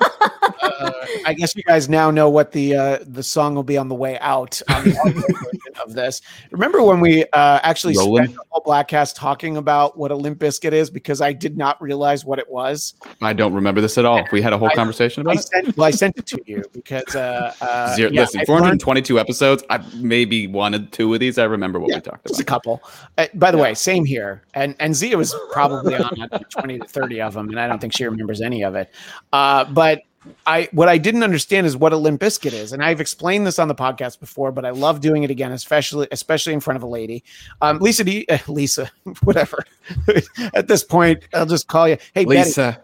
I 1.25 1.33
guess 1.33 1.55
you 1.55 1.63
guys 1.63 1.87
now 1.89 2.11
know 2.11 2.29
what 2.29 2.51
the 2.51 2.75
uh, 2.75 2.99
the 3.05 3.23
song 3.23 3.55
will 3.55 3.63
be 3.63 3.77
on 3.77 3.87
the 3.89 3.95
way 3.95 4.17
out 4.19 4.61
on 4.69 4.83
the 4.85 5.59
of 5.83 5.93
this. 5.93 6.21
Remember 6.51 6.81
when 6.81 6.99
we 7.01 7.23
uh, 7.33 7.59
actually 7.63 7.93
spent 7.95 8.33
the 8.33 8.39
whole 8.49 8.63
Bladtcast 8.63 9.15
talking 9.15 9.57
about 9.57 9.97
what 9.97 10.11
a 10.11 10.15
limp 10.15 10.39
biscuit 10.39 10.73
is 10.73 10.89
because 10.89 11.21
I 11.21 11.33
did 11.33 11.57
not 11.57 11.81
realize 11.81 12.23
what 12.25 12.39
it 12.39 12.49
was. 12.49 12.93
I 13.21 13.33
don't 13.33 13.53
remember 13.53 13.81
this 13.81 13.97
at 13.97 14.05
all. 14.05 14.23
We 14.31 14.41
had 14.41 14.53
a 14.53 14.57
whole 14.57 14.69
I- 14.69 14.75
conversation 14.75 15.27
I 15.27 15.31
about 15.33 15.43
it. 15.43 15.47
sent 15.47 15.77
well, 15.77 15.87
I 15.87 15.91
sent 15.91 16.17
it 16.17 16.25
to 16.27 16.41
you 16.45 16.63
because 16.73 17.15
uh, 17.15 17.53
uh, 17.61 17.95
Zero, 17.95 18.09
yeah, 18.11 18.21
listen, 18.21 18.41
I 18.41 18.45
422 18.45 19.19
episodes. 19.19 19.63
I 19.69 19.77
maybe 19.95 20.47
one 20.47 20.73
or 20.75 20.79
two 20.79 21.13
of 21.13 21.19
these. 21.19 21.37
I 21.37 21.43
remember 21.43 21.79
what 21.79 21.89
Yeah, 21.89 21.97
we 21.97 22.01
talked 22.01 22.25
about. 22.25 22.27
Just 22.29 22.39
a 22.41 22.45
couple. 22.45 22.81
Uh, 23.17 23.27
by 23.35 23.51
the 23.51 23.57
way, 23.57 23.73
same 23.73 24.05
here. 24.05 24.43
And 24.53 24.75
and 24.79 24.93
Xia 24.93 25.15
was 25.15 25.35
probably 25.51 25.95
on 25.95 26.15
20 26.49 26.79
to 26.79 26.85
30 26.85 27.21
of 27.21 27.33
them, 27.33 27.49
and 27.49 27.59
I 27.59 27.67
don't 27.67 27.79
think 27.79 27.93
she 27.93 28.05
remembers 28.05 28.41
any 28.41 28.63
of 28.63 28.75
it. 28.75 28.89
Uh, 29.33 29.65
but 29.65 30.01
I 30.45 30.69
what 30.71 30.89
I 30.89 30.97
didn't 30.97 31.23
understand 31.23 31.67
is 31.67 31.75
what 31.77 31.93
a 31.93 31.97
limp 31.97 32.19
biscuit 32.19 32.53
is. 32.53 32.71
And 32.73 32.83
I've 32.83 33.01
explained 33.01 33.45
this 33.45 33.59
on 33.59 33.67
the 33.67 33.75
podcast 33.75 34.19
before, 34.19 34.51
but 34.51 34.65
I 34.65 34.71
love 34.71 35.01
doing 35.01 35.23
it 35.23 35.31
again, 35.31 35.51
especially 35.51 36.07
especially 36.11 36.53
in 36.53 36.59
front 36.59 36.77
of 36.77 36.83
a 36.83 36.87
lady. 36.87 37.23
Um, 37.61 37.79
Lisa, 37.79 38.03
do 38.03 38.11
you, 38.11 38.25
uh, 38.29 38.37
Lisa, 38.47 38.91
whatever. 39.23 39.63
At 40.53 40.67
this 40.67 40.83
point, 40.83 41.23
I'll 41.33 41.45
just 41.45 41.67
call 41.67 41.87
you. 41.87 41.97
Hey, 42.13 42.25
Betty, 42.25 42.39
Lisa, 42.39 42.81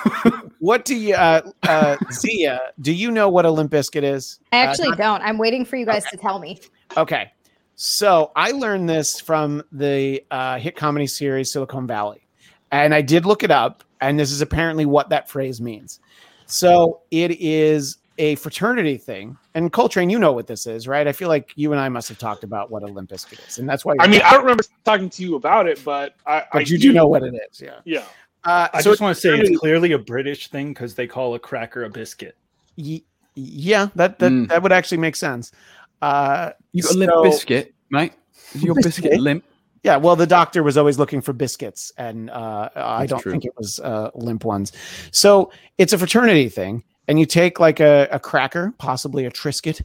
what 0.58 0.84
do 0.84 0.96
you 0.96 1.14
uh, 1.14 1.42
uh, 1.64 1.96
Xia, 2.10 2.58
do 2.80 2.92
you 2.92 3.10
know 3.10 3.28
what 3.28 3.44
a 3.44 3.50
limp 3.50 3.70
biscuit 3.70 4.04
is? 4.04 4.38
I 4.52 4.60
Uh, 4.64 4.66
actually 4.66 4.96
don't. 4.96 5.22
I'm 5.22 5.38
waiting 5.38 5.64
for 5.64 5.76
you 5.76 5.86
guys 5.86 6.04
to 6.10 6.16
tell 6.16 6.38
me. 6.38 6.60
Okay. 6.96 7.32
So 7.74 8.32
I 8.34 8.52
learned 8.52 8.88
this 8.88 9.20
from 9.20 9.62
the 9.70 10.24
uh, 10.30 10.58
hit 10.58 10.76
comedy 10.76 11.06
series 11.06 11.52
Silicon 11.52 11.86
Valley. 11.86 12.26
And 12.72 12.94
I 12.94 13.02
did 13.02 13.26
look 13.26 13.42
it 13.44 13.50
up, 13.50 13.84
and 14.00 14.18
this 14.18 14.32
is 14.32 14.40
apparently 14.40 14.86
what 14.86 15.10
that 15.10 15.28
phrase 15.28 15.60
means. 15.60 16.00
So 16.46 17.00
it 17.10 17.32
is 17.40 17.98
a 18.18 18.34
fraternity 18.36 18.96
thing. 18.96 19.36
And 19.54 19.72
Coltrane, 19.72 20.08
you 20.10 20.18
know 20.18 20.32
what 20.32 20.46
this 20.46 20.66
is, 20.66 20.88
right? 20.88 21.06
I 21.06 21.12
feel 21.12 21.28
like 21.28 21.52
you 21.56 21.72
and 21.72 21.80
I 21.80 21.88
must 21.88 22.08
have 22.08 22.18
talked 22.18 22.44
about 22.44 22.70
what 22.70 22.82
a 22.82 22.86
limp 22.86 23.10
biscuit 23.10 23.40
is. 23.46 23.58
And 23.58 23.68
that's 23.68 23.84
why 23.84 23.92
I 23.98 24.04
you're- 24.04 24.08
mean, 24.18 24.22
I 24.24 24.30
don't 24.32 24.42
remember 24.42 24.64
talking 24.84 25.10
to 25.10 25.22
you 25.22 25.34
about 25.36 25.66
it, 25.66 25.82
but 25.84 26.14
I, 26.26 26.44
but 26.52 26.58
I 26.58 26.60
you 26.62 26.78
do 26.78 26.92
know 26.92 27.06
what 27.06 27.22
it 27.22 27.34
is. 27.34 27.60
Yeah. 27.60 27.80
Yeah. 27.84 28.04
Uh, 28.44 28.68
I 28.72 28.80
so 28.80 28.90
just 28.92 29.00
want 29.02 29.14
to 29.16 29.20
say 29.20 29.36
it's 29.38 29.58
clearly 29.58 29.92
a 29.92 29.98
British 29.98 30.48
thing 30.48 30.68
because 30.68 30.94
they 30.94 31.06
call 31.06 31.34
a 31.34 31.38
cracker 31.38 31.84
a 31.84 31.90
biscuit. 31.90 32.36
y- 32.78 33.02
yeah, 33.34 33.88
that 33.96 34.18
that, 34.20 34.32
Mm. 34.32 34.48
that 34.48 34.62
would 34.62 34.72
actually 34.72 34.98
make 34.98 35.14
sense. 35.16 35.52
Uh, 36.00 36.52
you 36.72 36.82
got 36.82 36.94
a 36.94 36.98
limp 36.98 37.12
biscuit, 37.22 37.74
mate? 37.90 38.12
Is 38.54 38.62
your 38.62 38.74
biscuit 38.76 39.02
Biscuit? 39.04 39.20
limp? 39.20 39.44
Yeah, 39.82 39.96
well, 39.96 40.16
the 40.16 40.26
doctor 40.26 40.62
was 40.62 40.76
always 40.76 40.98
looking 40.98 41.20
for 41.20 41.32
biscuits, 41.32 41.92
and 41.96 42.28
uh, 42.30 42.70
I 42.74 43.06
don't 43.06 43.20
true. 43.20 43.30
think 43.30 43.44
it 43.44 43.52
was 43.56 43.78
uh, 43.80 44.10
limp 44.14 44.44
ones. 44.44 44.72
So 45.12 45.52
it's 45.78 45.92
a 45.92 45.98
fraternity 45.98 46.48
thing, 46.48 46.82
and 47.06 47.20
you 47.20 47.26
take 47.26 47.60
like 47.60 47.78
a, 47.78 48.08
a 48.10 48.18
cracker, 48.18 48.74
possibly 48.78 49.26
a 49.26 49.30
Triscuit, 49.30 49.82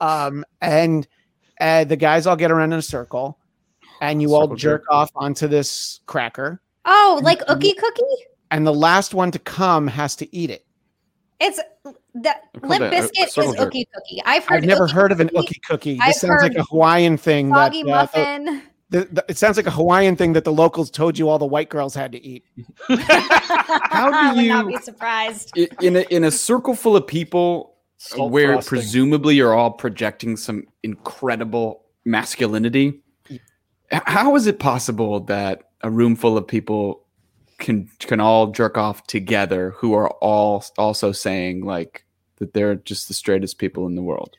um, 0.00 0.44
and 0.60 1.08
uh, 1.60 1.84
the 1.84 1.96
guys 1.96 2.26
all 2.26 2.36
get 2.36 2.50
around 2.52 2.72
in 2.72 2.78
a 2.78 2.82
circle, 2.82 3.38
and 4.00 4.22
you 4.22 4.34
all 4.34 4.46
jerk 4.48 4.82
jerk. 4.82 4.84
off 4.90 5.10
onto 5.16 5.48
this 5.48 6.00
cracker, 6.06 6.60
Oh, 6.84 7.20
like 7.22 7.40
Ookie 7.46 7.76
Cookie? 7.76 8.26
and 8.52 8.64
the 8.66 8.74
last 8.74 9.12
one 9.14 9.30
to 9.32 9.38
come 9.40 9.88
has 9.88 10.14
to 10.16 10.36
eat 10.36 10.50
it. 10.50 10.64
It's 11.40 11.58
that 12.14 12.42
Limp 12.62 12.80
that 12.80 12.82
a- 12.82 12.86
a 12.86 12.90
Biscuit 12.90 13.28
is. 13.28 13.34
Ookie 13.56 13.86
Cookie. 13.92 14.22
I've 14.24 14.44
heard 14.44 14.58
I've 14.58 14.64
never 14.68 14.86
Ookie 14.86 14.92
heard 14.92 15.10
of 15.10 15.18
an 15.18 15.30
ookie 15.30 15.60
cookie. 15.66 15.94
This 15.94 16.02
I've 16.02 16.14
sounds 16.14 16.42
like 16.42 16.54
a 16.54 16.62
Hawaiian 16.64 17.16
thing. 17.16 17.48
That, 17.48 17.72
Soggy 17.72 17.82
uh, 17.82 17.84
the- 17.84 17.90
muffin. 17.90 18.62
The- 18.92 19.08
the- 19.10 19.24
it 19.28 19.36
sounds 19.38 19.56
like 19.56 19.66
a 19.66 19.70
Hawaiian 19.70 20.16
thing 20.16 20.32
that 20.34 20.44
the 20.44 20.52
locals 20.52 20.90
told 20.90 21.18
you 21.18 21.28
all 21.28 21.38
the 21.38 21.46
white 21.46 21.68
girls 21.68 21.94
had 21.94 22.12
to 22.12 22.24
eat. 22.24 22.44
How 22.88 24.08
do 24.10 24.16
I 24.16 24.32
would 24.34 24.46
not 24.46 24.66
you- 24.66 24.78
be 24.78 24.82
surprised? 24.82 25.56
In 25.56 25.96
a, 25.96 26.00
in 26.10 26.24
a 26.24 26.30
circle 26.30 26.74
full 26.74 26.96
of 26.96 27.06
people 27.06 27.74
Salt 27.98 28.30
where 28.32 28.54
frosting. 28.54 28.68
presumably 28.78 29.34
you're 29.36 29.54
all 29.54 29.70
projecting 29.72 30.36
some 30.36 30.64
incredible 30.82 31.84
masculinity, 32.04 33.00
how 33.90 34.34
is 34.36 34.46
it 34.46 34.58
possible 34.58 35.20
that 35.20 35.70
a 35.82 35.90
room 35.90 36.16
full 36.16 36.36
of 36.38 36.46
people 36.46 37.04
can 37.58 37.88
can 38.00 38.18
all 38.20 38.48
jerk 38.48 38.76
off 38.76 39.06
together 39.06 39.70
who 39.76 39.94
are 39.94 40.10
all 40.20 40.64
also 40.78 41.12
saying 41.12 41.64
like 41.64 42.04
that 42.38 42.54
they're 42.54 42.74
just 42.74 43.06
the 43.08 43.14
straightest 43.14 43.58
people 43.58 43.86
in 43.86 43.94
the 43.94 44.02
world? 44.02 44.36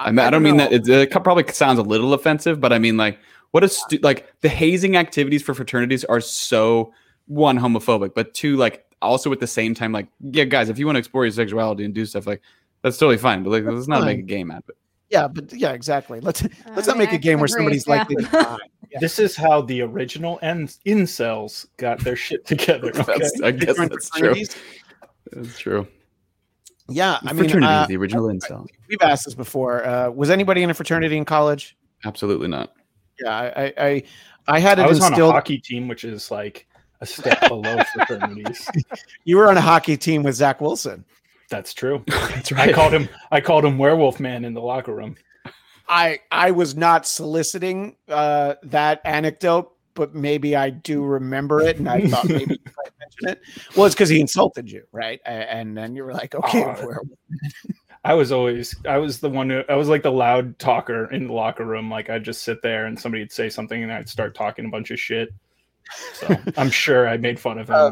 I, 0.00 0.10
mean, 0.10 0.18
I 0.26 0.30
don't 0.30 0.42
mean 0.42 0.56
that 0.56 0.72
it, 0.72 0.88
it 0.88 1.10
probably 1.12 1.44
sounds 1.52 1.78
a 1.78 1.82
little 1.82 2.14
offensive, 2.14 2.60
but 2.60 2.72
I 2.72 2.78
mean 2.80 2.96
like 2.96 3.16
what 3.54 3.62
a 3.62 3.68
stu- 3.68 4.00
like 4.02 4.26
the 4.40 4.48
hazing 4.48 4.96
activities 4.96 5.40
for 5.40 5.54
fraternities 5.54 6.04
are 6.06 6.20
so 6.20 6.92
one 7.26 7.56
homophobic, 7.56 8.12
but 8.12 8.34
two 8.34 8.56
like 8.56 8.84
also 9.00 9.30
at 9.30 9.38
the 9.38 9.46
same 9.46 9.76
time 9.76 9.92
like 9.92 10.08
yeah, 10.32 10.42
guys, 10.42 10.68
if 10.68 10.76
you 10.76 10.86
want 10.86 10.96
to 10.96 10.98
explore 10.98 11.24
your 11.24 11.30
sexuality 11.30 11.84
and 11.84 11.94
do 11.94 12.04
stuff 12.04 12.26
like 12.26 12.42
that's 12.82 12.98
totally 12.98 13.16
fine, 13.16 13.44
but 13.44 13.50
like 13.50 13.62
let's 13.62 13.86
not 13.86 14.02
make 14.02 14.18
a 14.18 14.22
game 14.22 14.50
out 14.50 14.64
of 14.64 14.70
it. 14.70 14.76
Yeah, 15.08 15.28
but 15.28 15.52
yeah, 15.52 15.70
exactly. 15.70 16.18
Let's 16.18 16.42
let's 16.74 16.88
not 16.88 16.96
mean, 16.96 17.06
make 17.06 17.12
a 17.12 17.14
I 17.14 17.18
game 17.18 17.38
where 17.38 17.46
somebody's 17.46 17.86
yeah. 17.86 17.94
likely 17.98 18.16
to 18.16 18.22
die. 18.24 18.56
Yeah. 18.90 19.00
This 19.00 19.18
is 19.18 19.34
how 19.34 19.62
the 19.62 19.80
original 19.82 20.38
en- 20.40 20.68
incels 20.86 21.66
got 21.78 21.98
their 22.04 22.14
shit 22.14 22.46
together. 22.46 22.92
Okay? 22.96 23.14
That's, 23.18 23.40
I 23.42 23.50
guess 23.50 23.66
Different 23.66 23.90
that's 23.90 24.10
true. 24.10 24.34
That's 25.32 25.58
true. 25.58 25.88
Yeah, 26.88 27.18
I 27.22 27.32
mean, 27.32 27.44
Fraternity, 27.44 27.72
uh, 27.72 27.86
the 27.86 27.96
original 27.96 28.26
incel. 28.26 28.68
we've 28.88 29.02
asked 29.02 29.24
this 29.24 29.34
before. 29.34 29.84
Uh, 29.84 30.10
was 30.10 30.30
anybody 30.30 30.62
in 30.62 30.70
a 30.70 30.74
fraternity 30.74 31.16
in 31.16 31.24
college? 31.24 31.76
Absolutely 32.04 32.46
not. 32.46 32.72
Yeah, 33.22 33.36
I 33.36 33.64
I, 33.64 33.72
I, 33.78 34.02
I 34.48 34.58
had 34.60 34.78
it 34.78 34.82
I 34.82 34.88
was 34.88 35.00
on 35.02 35.12
a 35.12 35.16
hockey 35.16 35.58
team, 35.58 35.88
which 35.88 36.04
is 36.04 36.30
like 36.30 36.66
a 37.00 37.06
step 37.06 37.40
below 37.48 37.78
fraternities. 37.94 38.68
You 39.24 39.38
were 39.38 39.48
on 39.48 39.56
a 39.56 39.60
hockey 39.60 39.96
team 39.96 40.22
with 40.22 40.34
Zach 40.34 40.60
Wilson. 40.60 41.04
That's 41.48 41.72
true. 41.72 42.02
That's 42.08 42.52
right. 42.52 42.70
I 42.70 42.72
called 42.72 42.92
him. 42.92 43.08
I 43.30 43.40
called 43.40 43.64
him 43.64 43.78
Werewolf 43.78 44.20
Man 44.20 44.44
in 44.44 44.54
the 44.54 44.60
locker 44.60 44.94
room. 44.94 45.16
I 45.88 46.20
I 46.30 46.50
was 46.50 46.76
not 46.76 47.06
soliciting 47.06 47.96
uh, 48.08 48.54
that 48.64 49.00
anecdote, 49.04 49.72
but 49.94 50.14
maybe 50.14 50.56
I 50.56 50.70
do 50.70 51.04
remember 51.04 51.60
it, 51.62 51.78
and 51.78 51.88
I 51.88 52.06
thought 52.06 52.26
maybe 52.28 52.54
you 52.54 52.72
might 52.76 52.92
mention 52.98 53.28
it. 53.28 53.40
Well, 53.76 53.86
it's 53.86 53.94
because 53.94 54.08
he 54.08 54.20
insulted 54.20 54.70
you, 54.70 54.84
right? 54.92 55.20
And 55.24 55.76
then 55.76 55.94
you 55.94 56.04
were 56.04 56.12
like, 56.12 56.34
okay, 56.34 56.64
Uh, 56.64 56.76
I 58.04 58.14
was 58.14 58.32
always. 58.32 58.76
I 58.86 58.98
was 58.98 59.20
the 59.20 59.30
one 59.30 59.48
who. 59.48 59.62
I 59.68 59.76
was 59.76 59.88
like 59.88 60.02
the 60.02 60.12
loud 60.12 60.58
talker 60.58 61.10
in 61.10 61.26
the 61.26 61.32
locker 61.32 61.64
room. 61.64 61.90
Like 61.90 62.10
I'd 62.10 62.24
just 62.24 62.42
sit 62.42 62.60
there 62.60 62.86
and 62.86 62.98
somebody'd 62.98 63.32
say 63.32 63.48
something, 63.48 63.82
and 63.82 63.92
I'd 63.92 64.08
start 64.08 64.34
talking 64.34 64.66
a 64.66 64.68
bunch 64.68 64.90
of 64.90 65.00
shit. 65.00 65.30
So 66.14 66.36
I'm 66.56 66.70
sure 66.70 67.08
I 67.08 67.16
made 67.16 67.40
fun 67.40 67.58
of 67.58 67.68
him. 67.68 67.74
Uh, 67.74 67.90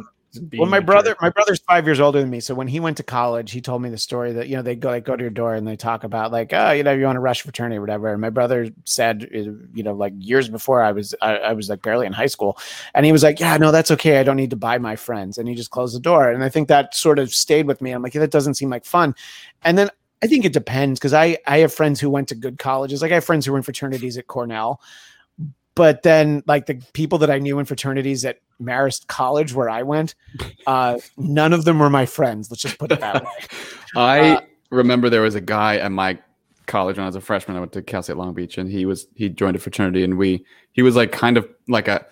well, 0.55 0.69
my 0.69 0.81
brother, 0.81 1.15
my 1.21 1.29
brother's 1.29 1.61
five 1.61 1.87
years 1.87 2.01
older 2.01 2.19
than 2.19 2.31
me. 2.31 2.41
So 2.41 2.55
when 2.55 2.67
he 2.67 2.81
went 2.81 2.97
to 2.97 3.03
college, 3.03 3.53
he 3.53 3.61
told 3.61 3.83
me 3.83 3.91
the 3.91 3.99
story 3.99 4.33
that 4.33 4.49
you 4.49 4.57
know 4.57 4.63
they 4.63 4.75
go 4.75 4.89
like 4.89 5.05
go 5.05 5.15
to 5.15 5.23
your 5.23 5.31
door 5.31 5.55
and 5.55 5.67
they 5.67 5.77
talk 5.77 6.05
about 6.05 6.33
like 6.33 6.53
oh 6.55 6.71
you 6.71 6.83
know 6.83 6.93
you 6.93 7.05
want 7.05 7.17
to 7.17 7.21
rush 7.21 7.43
fraternity 7.43 7.77
or 7.77 7.83
whatever. 7.83 8.13
And 8.13 8.21
my 8.21 8.31
brother 8.31 8.69
said 8.85 9.25
uh, 9.25 9.39
you 9.75 9.83
know 9.83 9.93
like 9.93 10.15
years 10.19 10.49
before 10.49 10.83
I 10.83 10.93
was 10.93 11.15
I, 11.21 11.37
I 11.37 11.53
was 11.53 11.69
like 11.69 11.83
barely 11.83 12.07
in 12.07 12.15
high 12.15 12.27
school, 12.27 12.59
and 12.95 13.05
he 13.05 13.13
was 13.13 13.23
like 13.23 13.41
yeah 13.41 13.59
no 13.59 13.71
that's 13.73 13.91
okay 13.91 14.19
I 14.19 14.23
don't 14.23 14.37
need 14.37 14.51
to 14.51 14.57
buy 14.57 14.79
my 14.79 14.97
friends, 14.97 15.37
and 15.37 15.49
he 15.49 15.55
just 15.55 15.71
closed 15.71 15.95
the 15.95 16.01
door. 16.01 16.31
And 16.31 16.43
I 16.43 16.49
think 16.49 16.69
that 16.69 16.95
sort 16.95 17.19
of 17.19 17.35
stayed 17.35 17.67
with 17.67 17.83
me. 17.83 17.93
I'm 17.93 18.03
like 18.03 18.15
yeah, 18.15 18.21
that 18.21 18.31
doesn't 18.31 18.55
seem 18.55 18.71
like 18.71 18.87
fun. 18.87 19.15
And 19.63 19.77
then 19.77 19.91
I 20.23 20.27
think 20.27 20.45
it 20.45 20.53
depends 20.53 21.01
because 21.01 21.13
I 21.13 21.39
I 21.47 21.59
have 21.59 21.73
friends 21.75 22.01
who 22.01 22.09
went 22.11 22.29
to 22.29 22.35
good 22.35 22.59
colleges. 22.59 23.03
Like 23.03 23.11
I 23.11 23.15
have 23.15 23.25
friends 23.25 23.45
who 23.45 23.53
were 23.53 23.59
in 23.59 23.65
fraternities 23.65 24.17
at 24.17 24.27
Cornell, 24.29 24.81
but 25.75 26.03
then 26.03 26.43
like 26.47 26.67
the 26.67 26.75
people 26.93 27.19
that 27.19 27.31
I 27.31 27.39
knew 27.39 27.59
in 27.59 27.65
fraternities 27.65 28.25
at 28.25 28.39
Marist 28.61 29.07
College 29.09 29.53
where 29.55 29.69
I 29.69 29.83
went, 29.83 30.15
uh, 30.67 30.99
none 31.17 31.53
of 31.53 31.65
them 31.65 31.79
were 31.79 31.91
my 31.91 32.07
friends. 32.07 32.51
Let's 32.51 32.63
just 32.63 32.79
put 32.79 32.93
it 32.93 33.01
that 33.01 33.25
way. 33.25 33.31
I 33.97 34.21
Uh, 34.37 34.41
remember 34.71 35.11
there 35.11 35.23
was 35.23 35.35
a 35.35 35.41
guy 35.41 35.77
at 35.79 35.91
my 35.91 36.19
college 36.67 36.97
when 36.97 37.05
I 37.05 37.09
was 37.09 37.17
a 37.17 37.21
freshman. 37.21 37.57
I 37.57 37.61
went 37.61 37.73
to 37.73 37.83
Cal 37.83 38.03
State 38.03 38.17
Long 38.17 38.33
Beach, 38.33 38.59
and 38.59 38.71
he 38.71 38.87
was 38.87 39.09
he 39.15 39.29
joined 39.29 39.57
a 39.57 39.59
fraternity, 39.59 40.05
and 40.05 40.17
we 40.17 40.45
he 40.73 40.83
was 40.83 40.95
like 40.97 41.11
kind 41.13 41.37
of 41.37 41.49
like 41.69 41.89
a 41.89 42.07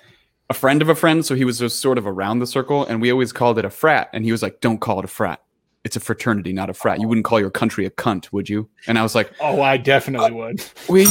a 0.48 0.54
friend 0.54 0.82
of 0.82 0.88
a 0.88 0.96
friend, 0.96 1.24
so 1.24 1.36
he 1.36 1.44
was 1.44 1.60
just 1.60 1.78
sort 1.78 1.96
of 1.96 2.08
around 2.08 2.40
the 2.40 2.46
circle, 2.46 2.84
and 2.86 3.00
we 3.00 3.12
always 3.12 3.32
called 3.32 3.56
it 3.56 3.64
a 3.64 3.70
frat, 3.70 4.10
and 4.12 4.24
he 4.24 4.32
was 4.32 4.42
like, 4.42 4.60
"Don't 4.60 4.78
call 4.80 4.98
it 4.98 5.04
a 5.04 5.08
frat. 5.08 5.40
It's 5.84 5.96
a 5.96 6.00
fraternity, 6.00 6.52
not 6.52 6.68
a 6.70 6.74
frat. 6.74 7.00
You 7.00 7.08
wouldn't 7.08 7.24
call 7.24 7.40
your 7.40 7.50
country 7.50 7.86
a 7.86 7.90
cunt, 7.90 8.26
would 8.32 8.48
you?" 8.48 8.68
And 8.86 8.98
I 8.98 9.02
was 9.02 9.14
like, 9.14 9.32
Oh, 9.40 9.62
I 9.62 9.76
definitely 9.78 10.30
would. 10.32 10.62
"We, 10.88 11.06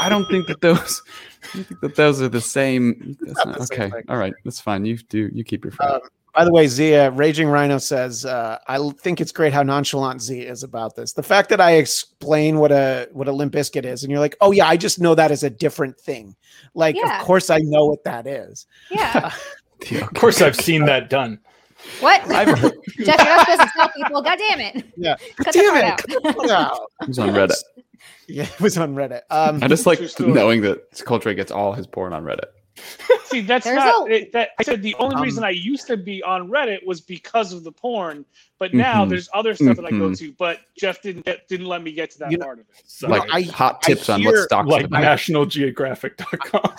I 0.00 0.08
don't 0.08 0.26
think 0.26 0.46
that 0.48 0.60
those." 0.60 1.02
I 1.54 1.62
think 1.62 1.80
that 1.80 1.96
those 1.96 2.20
are 2.22 2.28
the 2.28 2.40
same. 2.40 3.16
That's 3.20 3.36
not 3.38 3.46
not- 3.48 3.58
the 3.58 3.66
same 3.66 3.80
okay, 3.82 3.90
thing. 3.90 4.04
all 4.08 4.16
right, 4.16 4.34
that's 4.44 4.60
fine. 4.60 4.84
You 4.84 4.96
do 4.96 5.30
you 5.32 5.44
keep 5.44 5.64
your 5.64 5.72
frat. 5.72 5.90
Um, 5.94 6.00
by 6.34 6.44
the 6.44 6.52
way, 6.52 6.66
Xia 6.66 7.16
Raging 7.18 7.48
Rhino 7.48 7.78
says, 7.78 8.24
uh, 8.24 8.58
"I 8.68 8.78
think 9.00 9.20
it's 9.20 9.32
great 9.32 9.52
how 9.52 9.62
nonchalant 9.64 10.20
Z 10.22 10.38
is 10.40 10.62
about 10.62 10.94
this. 10.94 11.14
The 11.14 11.22
fact 11.22 11.48
that 11.48 11.60
I 11.60 11.72
explain 11.72 12.58
what 12.58 12.70
a 12.70 13.08
what 13.12 13.26
a 13.28 13.32
limp 13.32 13.52
biscuit 13.52 13.84
is, 13.84 14.04
and 14.04 14.10
you're 14.12 14.20
like, 14.20 14.36
oh 14.40 14.52
yeah, 14.52 14.66
I 14.68 14.76
just 14.76 15.00
know 15.00 15.14
that 15.16 15.30
is 15.32 15.42
a 15.42 15.50
different 15.50 15.98
thing. 15.98 16.36
Like, 16.74 16.94
Yeah. 16.96 17.18
of 17.18 17.24
course 17.26 17.50
I 17.50 17.58
know 17.58 17.86
what 17.86 18.04
that 18.04 18.26
is. 18.28 18.66
Yeah. 18.90 19.32
Of 20.02 20.12
course, 20.14 20.42
I've 20.42 20.56
seen 20.56 20.86
that 20.86 21.08
done. 21.08 21.38
What? 22.00 22.22
Jeff, 22.28 22.56
you're 22.96 23.16
not 23.16 23.46
supposed 23.46 23.60
to 23.60 23.70
tell 23.76 23.88
people. 23.90 24.22
God 24.22 24.38
damn 24.38 24.60
it. 24.60 24.84
Yeah. 24.96 25.16
Cut 25.36 25.54
Damn 25.54 25.76
it! 25.76 25.84
out. 25.84 25.98
cut 26.08 26.22
that 26.22 26.50
out. 26.50 26.80
It 27.02 27.08
was 27.08 27.18
on 27.20 27.28
Reddit. 27.30 27.62
Yeah, 28.26 28.44
it 28.44 28.60
was 28.60 28.76
on 28.76 28.94
Reddit. 28.94 29.22
Um, 29.30 29.62
I 29.62 29.68
just 29.68 29.86
like 29.86 30.00
knowing 30.18 30.60
that 30.62 31.02
Coltrane 31.04 31.36
gets 31.36 31.52
all 31.52 31.72
his 31.72 31.86
porn 31.86 32.12
on 32.12 32.24
Reddit. 32.24 32.46
See, 33.24 33.40
that's 33.42 33.64
There's 33.64 33.76
not. 33.76 34.08
a- 34.10 34.14
It, 34.14 34.32
that, 34.32 34.50
I 34.58 34.62
said 34.62 34.82
the 34.82 34.94
only 34.98 35.16
Um, 35.16 35.22
reason 35.22 35.44
I 35.44 35.50
used 35.50 35.86
to 35.88 35.96
be 35.96 36.22
on 36.22 36.48
Reddit 36.48 36.84
was 36.86 37.00
because 37.00 37.52
of 37.52 37.62
the 37.64 37.72
porn, 37.72 38.24
but 38.58 38.72
now 38.74 39.04
Mhm. 39.04 39.10
there's 39.10 39.28
other 39.34 39.54
stuff 39.54 39.76
that 39.76 39.84
I 39.84 39.90
go 39.90 40.10
Mhm. 40.10 40.18
to. 40.18 40.32
But 40.32 40.60
Jeff 40.78 41.02
didn't 41.02 41.24
get, 41.26 41.46
didn't 41.48 41.66
let 41.66 41.82
me 41.82 41.92
get 41.92 42.10
to 42.12 42.18
that 42.20 42.30
You 42.32 42.38
know- 42.38 42.46
part 42.46 42.58
of 42.60 42.66
it. 42.68 42.82
So, 42.86 43.08
like 43.08 43.22
I- 43.32 43.42
hot 43.42 43.80
I 43.84 43.86
tips 43.86 44.08
on 44.08 44.20
hear, 44.20 44.30
what 44.32 44.44
stocks 44.44 44.68
like 44.68 44.82
to 44.82 44.88
buy. 44.88 45.02
nationalgeographic.com. 45.02 46.74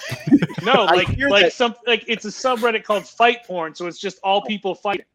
No, 0.64 0.72
I 0.88 0.96
like 0.96 1.10
hear 1.10 1.30
like 1.30 1.44
that- 1.44 1.54
some 1.54 1.76
like 1.88 2.04
it's 2.08 2.26
a 2.26 2.30
subreddit 2.30 2.84
called 2.84 3.08
Fight 3.08 3.44
Porn, 3.46 3.76
so 3.76 3.88
it's 3.88 4.00
just 4.00 4.20
all 4.24 4.42
people 4.42 4.76
fighting, 4.76 5.06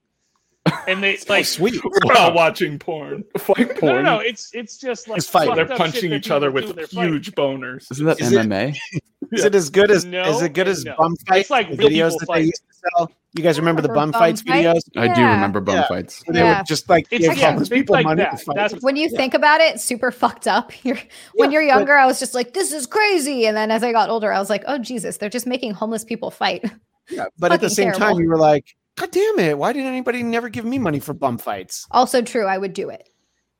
and 0.88 1.02
they 1.02 1.16
oh, 1.16 1.20
like 1.28 1.44
sweet. 1.46 1.80
While 2.04 2.32
watching 2.34 2.78
porn. 2.78 3.24
Fight 3.38 3.58
no, 3.58 3.64
no, 3.74 3.80
porn. 3.80 4.04
no, 4.04 4.18
it's 4.18 4.50
it's 4.54 4.78
just 4.78 5.08
like 5.08 5.18
It's 5.18 5.28
fight. 5.28 5.54
They're 5.54 5.66
punching 5.66 6.12
each 6.12 6.30
other 6.30 6.50
with 6.50 6.66
when 6.66 6.76
they're 6.76 6.86
huge 6.86 7.32
boners. 7.32 7.90
Isn't 7.90 8.06
that 8.06 8.20
Is 8.20 8.32
it- 8.32 8.46
MMA? 8.46 8.76
Is 9.32 9.44
it 9.44 9.54
as 9.54 9.70
good 9.70 9.90
as 9.90 10.04
No 10.04 10.22
is 10.22 10.42
it 10.42 10.50
good 10.50 10.68
as 10.68 10.84
no. 10.84 10.94
bum 10.98 11.16
fights? 11.26 11.40
It's 11.40 11.50
like 11.50 11.70
the 11.70 11.76
videos 11.76 12.12
that 12.18 12.26
fight. 12.26 12.40
they 12.40 12.42
used 12.42 12.62
to 12.70 12.88
sell. 12.94 13.10
You 13.32 13.42
guys 13.42 13.58
remember 13.58 13.80
the 13.80 13.88
Remember 13.88 14.12
bum 14.12 14.12
Bum 14.12 14.20
fights 14.20 14.42
Fight? 14.42 14.64
videos? 14.66 14.80
I 14.96 15.12
do 15.12 15.22
remember 15.22 15.60
bum 15.60 15.76
Yeah. 15.76 15.88
fights. 15.88 16.22
Where 16.26 16.34
they 16.34 16.40
Yeah. 16.40 16.58
would 16.58 16.66
just 16.66 16.88
like 16.90 17.06
It's 17.10 17.26
give 17.26 17.36
yeah, 17.38 17.46
homeless 17.50 17.68
people 17.70 17.94
like 17.94 18.04
money 18.04 18.22
that. 18.22 18.36
to 18.38 18.44
fight. 18.44 18.54
That's 18.56 18.74
When 18.82 18.96
you 18.96 19.08
Yeah. 19.10 19.16
think 19.16 19.32
about 19.34 19.60
it, 19.62 19.80
super 19.80 20.12
fucked 20.12 20.46
up. 20.46 20.72
You're, 20.84 20.98
when 21.34 21.50
Yeah, 21.50 21.60
you're 21.60 21.62
but- 21.72 21.78
younger, 21.78 21.96
I 21.96 22.04
was 22.06 22.20
just 22.20 22.34
like, 22.34 22.52
this 22.52 22.70
is 22.70 22.86
crazy. 22.86 23.46
And 23.46 23.56
then 23.56 23.70
as 23.70 23.82
I 23.82 23.92
got 23.92 24.10
older, 24.10 24.30
I 24.30 24.38
was 24.38 24.50
like, 24.50 24.62
oh, 24.68 24.76
Jesus, 24.78 25.16
they're 25.16 25.30
just 25.30 25.46
making 25.46 25.72
homeless 25.72 26.04
people 26.04 26.30
fight. 26.30 26.64
Yeah, 27.10 27.24
but 27.38 27.50
at 27.50 27.60
the 27.60 27.68
fucking 27.70 27.74
same 27.74 27.92
time, 27.92 28.00
terrible. 28.00 28.20
you 28.20 28.28
were 28.28 28.38
like, 28.38 28.66
God 28.96 29.10
damn 29.10 29.38
it! 29.38 29.58
Why 29.58 29.72
did 29.72 29.86
anybody 29.86 30.22
never 30.22 30.48
give 30.48 30.64
me 30.64 30.78
money 30.78 31.00
for 31.00 31.14
bum 31.14 31.38
fights? 31.38 31.86
Also 31.90 32.22
true. 32.22 32.46
I 32.46 32.58
would 32.58 32.72
do 32.72 32.90
it. 32.90 33.08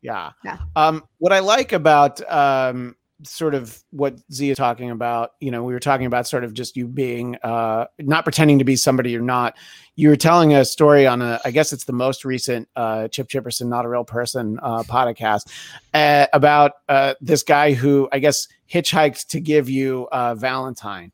Yeah. 0.04 0.32
Yeah. 0.44 0.58
Um, 0.76 1.02
what 1.18 1.32
I 1.32 1.40
like 1.40 1.72
about 1.72 2.20
um, 2.30 2.94
sort 3.22 3.54
of 3.54 3.82
what 3.90 4.16
Xia 4.30 4.54
talking 4.54 4.90
about, 4.90 5.32
you 5.40 5.50
know, 5.50 5.64
we 5.64 5.72
were 5.72 5.80
talking 5.80 6.06
about 6.06 6.26
sort 6.26 6.44
of 6.44 6.52
just 6.52 6.76
you 6.76 6.86
being 6.86 7.36
uh, 7.42 7.86
not 7.98 8.24
pretending 8.24 8.58
to 8.58 8.64
be 8.64 8.76
somebody 8.76 9.10
you're 9.10 9.22
not. 9.22 9.56
You 9.96 10.10
were 10.10 10.16
telling 10.16 10.52
a 10.52 10.64
story 10.64 11.06
on 11.06 11.22
a, 11.22 11.40
I 11.44 11.50
guess 11.50 11.72
it's 11.72 11.84
the 11.84 11.94
most 11.94 12.24
recent 12.24 12.68
uh, 12.76 13.08
Chip 13.08 13.28
Chipperson, 13.28 13.68
not 13.68 13.86
a 13.86 13.88
real 13.88 14.04
person 14.04 14.58
uh, 14.62 14.82
podcast 14.82 15.50
uh, 15.94 16.26
about 16.34 16.72
uh, 16.88 17.14
this 17.22 17.42
guy 17.42 17.72
who 17.72 18.08
I 18.12 18.18
guess 18.18 18.46
hitchhiked 18.70 19.28
to 19.28 19.40
give 19.40 19.70
you 19.70 20.08
uh, 20.12 20.34
Valentine, 20.34 21.12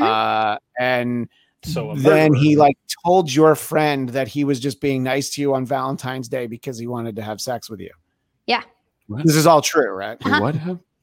uh, 0.00 0.56
and 0.80 1.28
So 1.64 1.94
then 1.96 2.34
he 2.34 2.56
like 2.56 2.76
told 3.04 3.32
your 3.32 3.54
friend 3.54 4.08
that 4.10 4.26
he 4.28 4.44
was 4.44 4.58
just 4.60 4.80
being 4.80 5.02
nice 5.02 5.30
to 5.30 5.40
you 5.40 5.54
on 5.54 5.64
Valentine's 5.64 6.28
Day 6.28 6.46
because 6.46 6.78
he 6.78 6.86
wanted 6.86 7.16
to 7.16 7.22
have 7.22 7.40
sex 7.40 7.70
with 7.70 7.80
you. 7.80 7.90
Yeah. 8.46 8.62
What? 9.06 9.24
This 9.24 9.36
is 9.36 9.46
all 9.46 9.62
true, 9.62 9.90
right? 9.90 10.18
Wait, 10.24 10.40
what? 10.40 10.56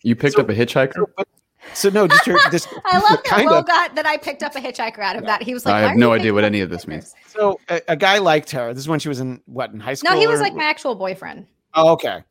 You 0.04 0.16
picked 0.16 0.36
So- 0.36 0.42
up 0.42 0.50
a 0.50 0.54
hitchhiker? 0.56 0.94
So, 0.96 1.06
but- 1.16 1.28
so 1.74 1.90
no, 1.90 2.08
just 2.08 2.26
your, 2.26 2.40
this. 2.52 2.68
I 2.86 2.98
love 3.00 3.10
that 3.10 3.24
kind 3.26 3.46
Will 3.48 3.56
of. 3.58 3.68
got 3.68 3.94
that 3.96 4.06
I 4.06 4.18
picked 4.18 4.44
up 4.44 4.56
a 4.56 4.60
hitchhiker 4.60 5.00
out 5.00 5.18
of 5.18 5.26
that. 5.26 5.44
He 5.44 5.54
was 5.54 5.66
like, 5.66 5.76
I 5.76 5.82
have 5.82 5.98
no 5.98 6.14
idea 6.14 6.34
what 6.34 6.44
any 6.46 6.62
of 6.62 6.70
this 6.70 6.88
means. 6.88 7.14
So 7.28 7.60
a, 7.70 7.82
a 7.90 7.96
guy 7.98 8.18
liked 8.18 8.50
her. 8.52 8.74
This 8.74 8.82
is 8.84 8.88
when 8.88 9.00
she 9.00 9.10
was 9.10 9.20
in 9.20 9.42
what 9.46 9.72
in 9.72 9.80
high 9.80 9.94
school. 9.94 10.12
No, 10.14 10.20
he 10.20 10.26
was 10.26 10.40
or- 10.40 10.44
like 10.44 10.56
my 10.56 10.64
actual 10.64 10.96
boyfriend. 10.96 11.48
Oh, 11.76 11.92
okay. 11.94 12.24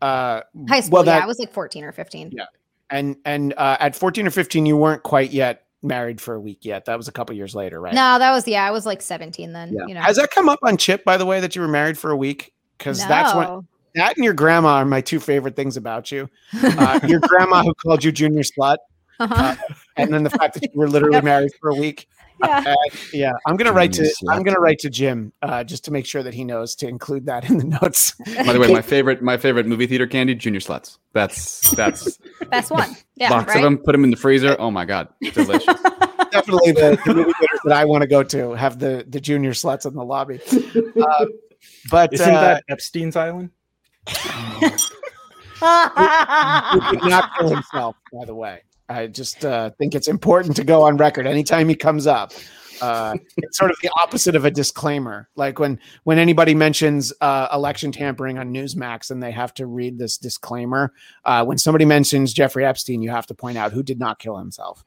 Uh, 0.00 0.42
High 0.68 0.80
school. 0.80 0.98
Well, 0.98 1.06
yeah, 1.06 1.14
that- 1.16 1.22
I 1.24 1.26
was 1.26 1.38
like 1.38 1.52
14 1.52 1.82
or 1.84 1.92
15. 1.92 2.30
Yeah. 2.32 2.44
and 2.90 3.16
and 3.24 3.52
uh, 3.56 3.76
at 3.80 3.96
fourteen 3.96 4.26
or 4.26 4.30
fifteen, 4.30 4.64
you 4.66 4.76
weren't 4.76 5.02
quite 5.02 5.30
yet 5.32 5.64
married 5.82 6.20
for 6.20 6.34
a 6.34 6.40
week 6.40 6.58
yet. 6.62 6.84
That 6.86 6.96
was 6.96 7.08
a 7.08 7.12
couple 7.12 7.34
years 7.36 7.54
later, 7.54 7.80
right? 7.80 7.94
No, 7.94 8.18
that 8.18 8.30
was 8.32 8.46
yeah. 8.48 8.64
I 8.64 8.70
was 8.70 8.84
like 8.86 9.00
17 9.02 9.52
then. 9.52 9.72
Yeah. 9.72 9.86
You 9.86 9.94
know, 9.94 10.00
Has 10.00 10.16
that 10.16 10.30
come 10.30 10.48
up 10.48 10.58
on 10.62 10.76
Chip, 10.76 11.04
by 11.04 11.16
the 11.16 11.26
way, 11.26 11.40
that 11.40 11.54
you 11.56 11.62
were 11.62 11.68
married 11.68 11.96
for 11.98 12.10
a 12.10 12.16
week? 12.16 12.52
Because 12.76 12.98
that's 13.06 13.34
what 13.34 13.64
that 13.94 14.16
and 14.16 14.24
your 14.24 14.34
grandma 14.34 14.76
are 14.76 14.84
my 14.84 15.00
two 15.00 15.18
favorite 15.20 15.56
things 15.56 15.76
about 15.76 16.12
you. 16.12 16.28
Uh, 16.62 17.00
your 17.06 17.20
grandma 17.20 17.62
who 17.62 17.74
called 17.74 18.04
you 18.04 18.12
junior 18.12 18.42
slut, 18.42 18.76
Uh-huh. 19.18 19.56
and 19.96 20.12
then 20.14 20.22
the 20.22 20.30
fact 20.30 20.54
that 20.54 20.62
you 20.62 20.70
were 20.78 20.88
literally 20.88 21.14
Yep. 21.16 21.24
married 21.24 21.50
for 21.60 21.70
a 21.70 21.74
week. 21.74 22.06
Yeah. 22.42 22.64
Uh, 22.66 22.74
yeah, 23.12 23.32
I'm 23.46 23.56
gonna 23.56 23.72
write 23.72 23.92
to 23.94 24.02
Junior 24.02 24.32
I'm 24.32 24.42
gonna 24.42 24.60
write 24.60 24.78
to 24.80 24.90
Jim 24.90 25.32
uh, 25.42 25.64
just 25.64 25.84
to 25.84 25.92
make 25.92 26.06
sure 26.06 26.22
that 26.22 26.34
he 26.34 26.44
knows 26.44 26.74
to 26.76 26.88
include 26.88 27.26
that 27.26 27.48
in 27.48 27.58
the 27.58 27.64
notes. 27.64 28.12
By 28.46 28.52
the 28.52 28.60
way, 28.60 28.72
my 28.72 28.82
favorite 28.82 29.22
my 29.22 29.36
favorite 29.36 29.66
movie 29.66 29.86
theater 29.86 30.06
candy, 30.06 30.34
Junior 30.34 30.60
Sluts. 30.60 30.98
That's 31.12 31.70
that's 31.72 32.18
Best 32.50 32.70
one. 32.70 32.96
Yeah. 33.16 33.30
box 33.30 33.48
right? 33.48 33.56
of 33.56 33.62
them. 33.62 33.78
Put 33.78 33.92
them 33.92 34.04
in 34.04 34.10
the 34.10 34.16
freezer. 34.16 34.56
Oh 34.58 34.70
my 34.70 34.84
god, 34.84 35.08
delicious. 35.32 35.64
Definitely 36.30 36.72
the, 36.72 37.00
the 37.06 37.14
movie 37.14 37.32
theaters 37.32 37.60
that 37.64 37.76
I 37.76 37.84
want 37.84 38.02
to 38.02 38.08
go 38.08 38.22
to 38.22 38.52
have 38.52 38.78
the 38.78 39.04
the 39.08 39.20
junior 39.20 39.52
sluts 39.52 39.86
in 39.86 39.94
the 39.94 40.04
lobby. 40.04 40.40
Uh, 41.00 41.26
but 41.90 42.12
Isn't 42.12 42.34
uh, 42.34 42.40
that 42.40 42.64
Epstein's 42.68 43.16
Island? 43.16 43.50
he 44.08 44.14
did 46.90 47.04
not 47.04 47.30
kill 47.38 47.48
himself, 47.48 47.96
by 48.12 48.24
the 48.24 48.34
way. 48.34 48.62
I 48.88 49.06
just 49.06 49.44
uh, 49.44 49.70
think 49.78 49.94
it's 49.94 50.08
important 50.08 50.56
to 50.56 50.64
go 50.64 50.82
on 50.82 50.96
record 50.96 51.26
anytime 51.26 51.68
he 51.68 51.74
comes 51.74 52.06
up. 52.06 52.32
Uh, 52.80 53.16
it's 53.36 53.58
sort 53.58 53.70
of 53.70 53.76
the 53.82 53.90
opposite 54.00 54.36
of 54.36 54.44
a 54.44 54.50
disclaimer. 54.50 55.28
Like 55.36 55.58
when 55.58 55.78
when 56.04 56.18
anybody 56.18 56.54
mentions 56.54 57.12
uh, 57.20 57.48
election 57.52 57.92
tampering 57.92 58.38
on 58.38 58.52
Newsmax 58.52 59.10
and 59.10 59.22
they 59.22 59.32
have 59.32 59.52
to 59.54 59.66
read 59.66 59.98
this 59.98 60.16
disclaimer. 60.16 60.92
Uh, 61.24 61.44
when 61.44 61.58
somebody 61.58 61.84
mentions 61.84 62.32
Jeffrey 62.32 62.64
Epstein, 62.64 63.02
you 63.02 63.10
have 63.10 63.26
to 63.26 63.34
point 63.34 63.58
out 63.58 63.72
who 63.72 63.82
did 63.82 63.98
not 63.98 64.18
kill 64.18 64.38
himself. 64.38 64.84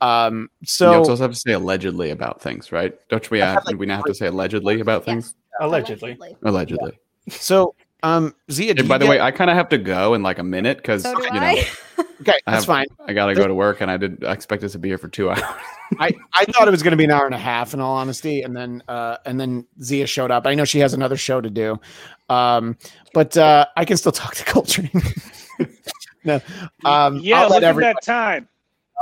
Um, 0.00 0.48
you 0.60 0.66
so 0.66 0.94
also 0.94 1.16
have 1.16 1.32
to 1.32 1.38
say 1.38 1.52
allegedly 1.52 2.10
about 2.10 2.40
things, 2.40 2.72
right? 2.72 2.98
Don't 3.08 3.30
we 3.30 3.38
have 3.40 3.64
we 3.76 3.86
now 3.86 3.96
have 3.96 4.06
to 4.06 4.14
say 4.14 4.26
allegedly 4.26 4.80
about 4.80 5.04
things? 5.04 5.34
Allegedly. 5.60 6.16
Allegedly. 6.42 6.98
so 7.28 7.74
um, 8.02 8.34
Xia, 8.48 8.78
And 8.78 8.88
by 8.88 8.94
you 8.96 8.98
the 9.00 9.04
get- 9.06 9.10
way, 9.10 9.20
I 9.20 9.30
kind 9.30 9.50
of 9.50 9.56
have 9.56 9.68
to 9.70 9.78
go 9.78 10.14
in 10.14 10.22
like 10.22 10.38
a 10.38 10.42
minute 10.44 10.78
because 10.78 11.02
So 11.02 11.14
do 11.14 11.22
you 11.22 11.30
know 11.32 11.40
I. 11.40 11.68
okay, 12.20 12.32
I 12.46 12.52
that's 12.52 12.64
have- 12.64 12.64
fine. 12.64 12.86
I 13.06 13.12
gotta 13.12 13.34
go 13.34 13.46
to 13.46 13.54
work 13.54 13.80
and 13.80 13.90
I 13.90 13.96
did 13.96 14.24
I 14.24 14.32
expect 14.32 14.62
us 14.64 14.72
to 14.72 14.78
be 14.78 14.88
here 14.88 14.98
for 14.98 15.08
two 15.08 15.30
hours. 15.30 15.42
I, 15.98 16.12
I 16.34 16.44
thought 16.46 16.68
it 16.68 16.70
was 16.70 16.82
going 16.82 16.92
to 16.92 16.96
be 16.96 17.04
an 17.04 17.10
hour 17.10 17.26
and 17.26 17.34
a 17.34 17.38
half 17.38 17.74
in 17.74 17.80
all 17.80 17.96
honesty 17.96 18.42
and 18.42 18.56
then 18.56 18.82
uh 18.88 19.16
and 19.26 19.40
then 19.40 19.66
Xia 19.80 20.06
showed 20.06 20.30
up. 20.30 20.46
I 20.46 20.54
know 20.54 20.64
she 20.64 20.78
has 20.80 20.94
another 20.94 21.16
show 21.16 21.40
to 21.40 21.50
do. 21.50 21.80
Um 22.28 22.76
but 23.12 23.36
uh 23.36 23.66
I 23.76 23.84
can 23.84 23.96
still 23.96 24.12
talk 24.12 24.34
to 24.36 24.44
Coltrane. 24.44 24.90
no. 26.24 26.40
Um 26.84 27.16
yeah, 27.18 27.38
I'll 27.38 27.42
look 27.44 27.50
let 27.52 27.62
at 27.64 27.68
everybody 27.70 27.94
that 27.94 28.02
time. 28.04 28.48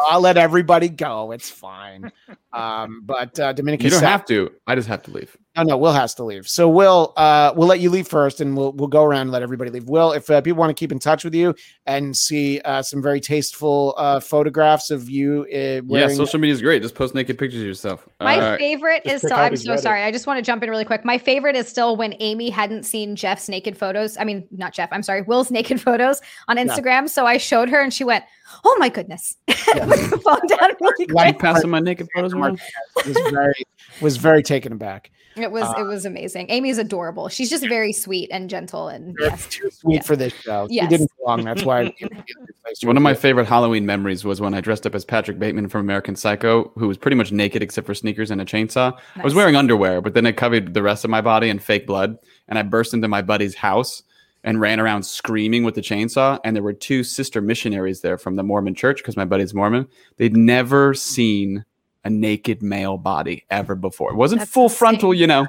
I'll 0.06 0.20
let 0.20 0.36
everybody 0.36 0.88
go. 0.88 1.32
It's 1.32 1.50
fine. 1.50 2.12
Um 2.52 3.02
but 3.06 3.38
uh 3.38 3.52
Dominican 3.52 3.84
You 3.84 3.90
don't 3.90 4.00
Sap- 4.00 4.10
have 4.10 4.24
to. 4.26 4.50
I 4.66 4.74
just 4.74 4.88
have 4.88 5.02
to 5.04 5.10
leave. 5.10 5.36
No, 5.56 5.64
no, 5.64 5.76
Will 5.76 5.92
has 5.92 6.14
to 6.14 6.24
leave. 6.24 6.46
So 6.46 6.68
Will, 6.68 7.12
uh, 7.16 7.52
we'll 7.56 7.66
let 7.66 7.80
you 7.80 7.90
leave 7.90 8.06
first, 8.06 8.40
and 8.40 8.56
we'll 8.56 8.70
we'll 8.72 8.86
go 8.86 9.02
around 9.02 9.22
and 9.22 9.30
let 9.32 9.42
everybody 9.42 9.72
leave. 9.72 9.88
Will, 9.88 10.12
if 10.12 10.30
uh, 10.30 10.40
people 10.40 10.56
want 10.60 10.70
to 10.70 10.74
keep 10.74 10.92
in 10.92 11.00
touch 11.00 11.24
with 11.24 11.34
you 11.34 11.52
and 11.84 12.16
see 12.16 12.60
uh, 12.60 12.80
some 12.80 13.02
very 13.02 13.18
tasteful 13.20 13.94
uh, 13.98 14.20
photographs 14.20 14.92
of 14.92 15.10
you, 15.10 15.42
uh, 15.52 15.82
Yeah, 15.88 16.06
social 16.08 16.38
media 16.38 16.54
is 16.54 16.62
great. 16.62 16.80
Just 16.82 16.94
post 16.94 17.12
naked 17.12 17.38
pictures 17.38 17.60
of 17.60 17.66
yourself. 17.66 18.08
My 18.20 18.38
Uh, 18.38 18.56
favorite 18.56 19.02
is 19.04 19.20
still. 19.20 19.36
I'm 19.36 19.56
so 19.56 19.74
sorry. 19.74 20.04
I 20.04 20.12
just 20.12 20.28
want 20.28 20.38
to 20.38 20.42
jump 20.42 20.62
in 20.62 20.70
really 20.70 20.84
quick. 20.84 21.04
My 21.04 21.18
favorite 21.18 21.56
is 21.56 21.66
still 21.66 21.96
when 21.96 22.14
Amy 22.20 22.50
hadn't 22.50 22.84
seen 22.84 23.16
Jeff's 23.16 23.48
naked 23.48 23.76
photos. 23.76 24.16
I 24.16 24.22
mean, 24.22 24.46
not 24.52 24.74
Jeff. 24.74 24.90
I'm 24.92 25.02
sorry, 25.02 25.22
Will's 25.22 25.50
naked 25.50 25.80
photos 25.80 26.20
on 26.46 26.56
Instagram. 26.56 27.08
So 27.08 27.26
I 27.26 27.36
showed 27.36 27.68
her, 27.68 27.80
and 27.80 27.92
she 27.92 28.04
went, 28.04 28.24
"Oh 28.64 28.76
my 28.78 28.88
goodness!" 28.88 29.36
Put 29.46 29.56
the 29.66 30.20
phone 30.24 30.46
down 30.46 30.70
really 30.80 31.06
quick. 31.06 31.12
Like- 31.12 31.38
passing 31.38 31.70
my 31.70 31.80
naked 31.80 32.08
photos 32.14 32.32
around. 32.34 32.60
was 33.06 33.16
very 33.30 33.54
was 34.00 34.16
very 34.16 34.42
taken 34.42 34.72
aback. 34.72 35.10
It 35.36 35.52
was 35.52 35.62
Uh, 35.62 35.74
it 35.78 35.82
was 35.84 36.04
amazing. 36.04 36.50
Amy's 36.50 36.78
adorable. 36.78 37.28
She's 37.28 37.48
just 37.48 37.66
very 37.68 37.92
sweet 37.92 38.28
and 38.32 38.50
gentle, 38.50 38.88
and 38.88 39.14
You're 39.20 39.28
yes, 39.28 39.46
too 39.48 39.70
sweet 39.70 39.96
Yeah. 39.96 40.02
for 40.02 40.16
this 40.16 40.32
show. 40.34 40.62
You 40.68 40.76
Yes. 40.82 40.90
didn't 40.90 41.10
belong. 41.16 41.44
That's 41.44 41.62
why. 41.62 41.94
One 42.82 42.96
of 42.96 43.02
my 43.02 43.14
favorite 43.14 43.46
Halloween 43.46 43.86
memories 43.86 44.24
was 44.24 44.40
when 44.40 44.52
I 44.52 44.60
dressed 44.60 44.84
up 44.86 44.94
as 44.94 45.04
Patrick 45.04 45.38
Bateman 45.38 45.68
from 45.68 45.80
American 45.82 46.16
Psycho, 46.16 46.70
who 46.76 46.86
was 46.88 46.98
pretty 46.98 47.16
much 47.16 47.30
naked 47.32 47.62
except 47.62 47.86
for 47.86 47.94
sneakers 47.94 48.30
and 48.30 48.40
a 48.40 48.44
chainsaw. 48.44 48.98
I 49.16 49.22
was 49.22 49.34
wearing 49.34 49.54
underwear, 49.56 50.00
but 50.00 50.12
then 50.14 50.26
it 50.26 50.36
covered 50.36 50.74
the 50.74 50.82
rest 50.82 51.04
of 51.04 51.10
my 51.10 51.20
body 51.20 51.48
in 51.48 51.60
fake 51.60 51.86
blood. 51.86 52.18
And 52.48 52.58
I 52.58 52.62
burst 52.62 52.92
into 52.92 53.08
my 53.08 53.22
buddy's 53.22 53.54
house 53.54 54.02
and 54.44 54.60
ran 54.60 54.80
around 54.80 55.02
screaming 55.02 55.64
with 55.64 55.74
the 55.74 55.80
chainsaw. 55.80 56.38
And 56.44 56.54
there 56.54 56.62
were 56.62 56.72
two 56.72 57.02
sister 57.04 57.40
missionaries 57.40 58.00
there 58.00 58.18
from 58.18 58.36
the 58.36 58.42
Mormon 58.42 58.74
church 58.74 58.98
because 58.98 59.16
my 59.16 59.24
buddy's 59.24 59.54
Mormon. 59.54 59.88
They'd 60.16 60.36
never 60.36 60.94
seen 60.94 61.64
a 62.04 62.10
naked 62.10 62.62
male 62.62 62.96
body 62.96 63.44
ever 63.50 63.74
before. 63.74 64.12
It 64.12 64.16
wasn't 64.16 64.40
That's 64.40 64.50
full 64.50 64.68
frontal, 64.68 65.12
you 65.12 65.26
know, 65.26 65.46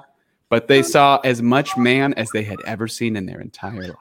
but 0.49 0.67
they 0.67 0.81
saw 0.81 1.19
as 1.23 1.41
much 1.41 1.77
man 1.77 2.13
as 2.15 2.29
they 2.31 2.43
had 2.43 2.57
ever 2.65 2.87
seen 2.87 3.15
in 3.15 3.25
their 3.25 3.39
entire 3.39 3.81
lives. 3.81 3.95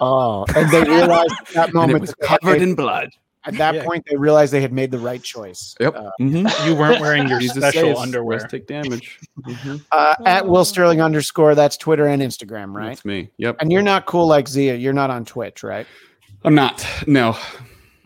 Oh, 0.00 0.46
and 0.54 0.70
they 0.70 0.82
realized 0.84 1.32
at 1.40 1.54
that 1.54 1.64
And 1.66 1.74
moment 1.74 1.96
it 1.96 2.00
was 2.00 2.10
that 2.10 2.20
they 2.20 2.26
had 2.26 2.40
covered 2.40 2.62
in 2.62 2.74
blood. 2.74 3.10
At 3.46 3.54
that 3.56 3.74
Yeah. 3.74 3.84
point, 3.84 4.04
they 4.08 4.16
realized 4.16 4.52
they 4.52 4.60
had 4.60 4.72
made 4.72 4.90
the 4.90 4.98
right 4.98 5.22
choice. 5.22 5.74
Yep. 5.80 5.96
Uh, 5.96 6.10
Mhm. 6.20 6.66
You 6.66 6.74
weren't 6.76 7.00
wearing 7.00 7.26
your 7.28 7.40
Jesus 7.40 7.56
special 7.56 7.82
saves, 7.88 7.98
underwear. 8.00 8.38
rest 8.38 8.50
take 8.50 8.66
damage. 8.66 9.18
Mhm. 9.40 9.82
uh, 9.92 10.14
at 10.26 10.46
Will 10.46 10.64
Sterling 10.64 11.00
underscore. 11.00 11.54
That's 11.54 11.76
Twitter 11.78 12.06
and 12.06 12.20
Instagram, 12.20 12.74
right? 12.74 12.88
That's 12.88 13.04
me. 13.04 13.30
Yep. 13.38 13.56
And 13.60 13.72
you're 13.72 13.80
not 13.82 14.04
cool 14.06 14.26
like 14.26 14.46
Xia. 14.46 14.80
You're 14.80 14.92
not 14.92 15.08
on 15.10 15.24
Twitch, 15.24 15.62
right? 15.62 15.86
I'm 16.44 16.54
not. 16.54 16.86
No. 17.06 17.36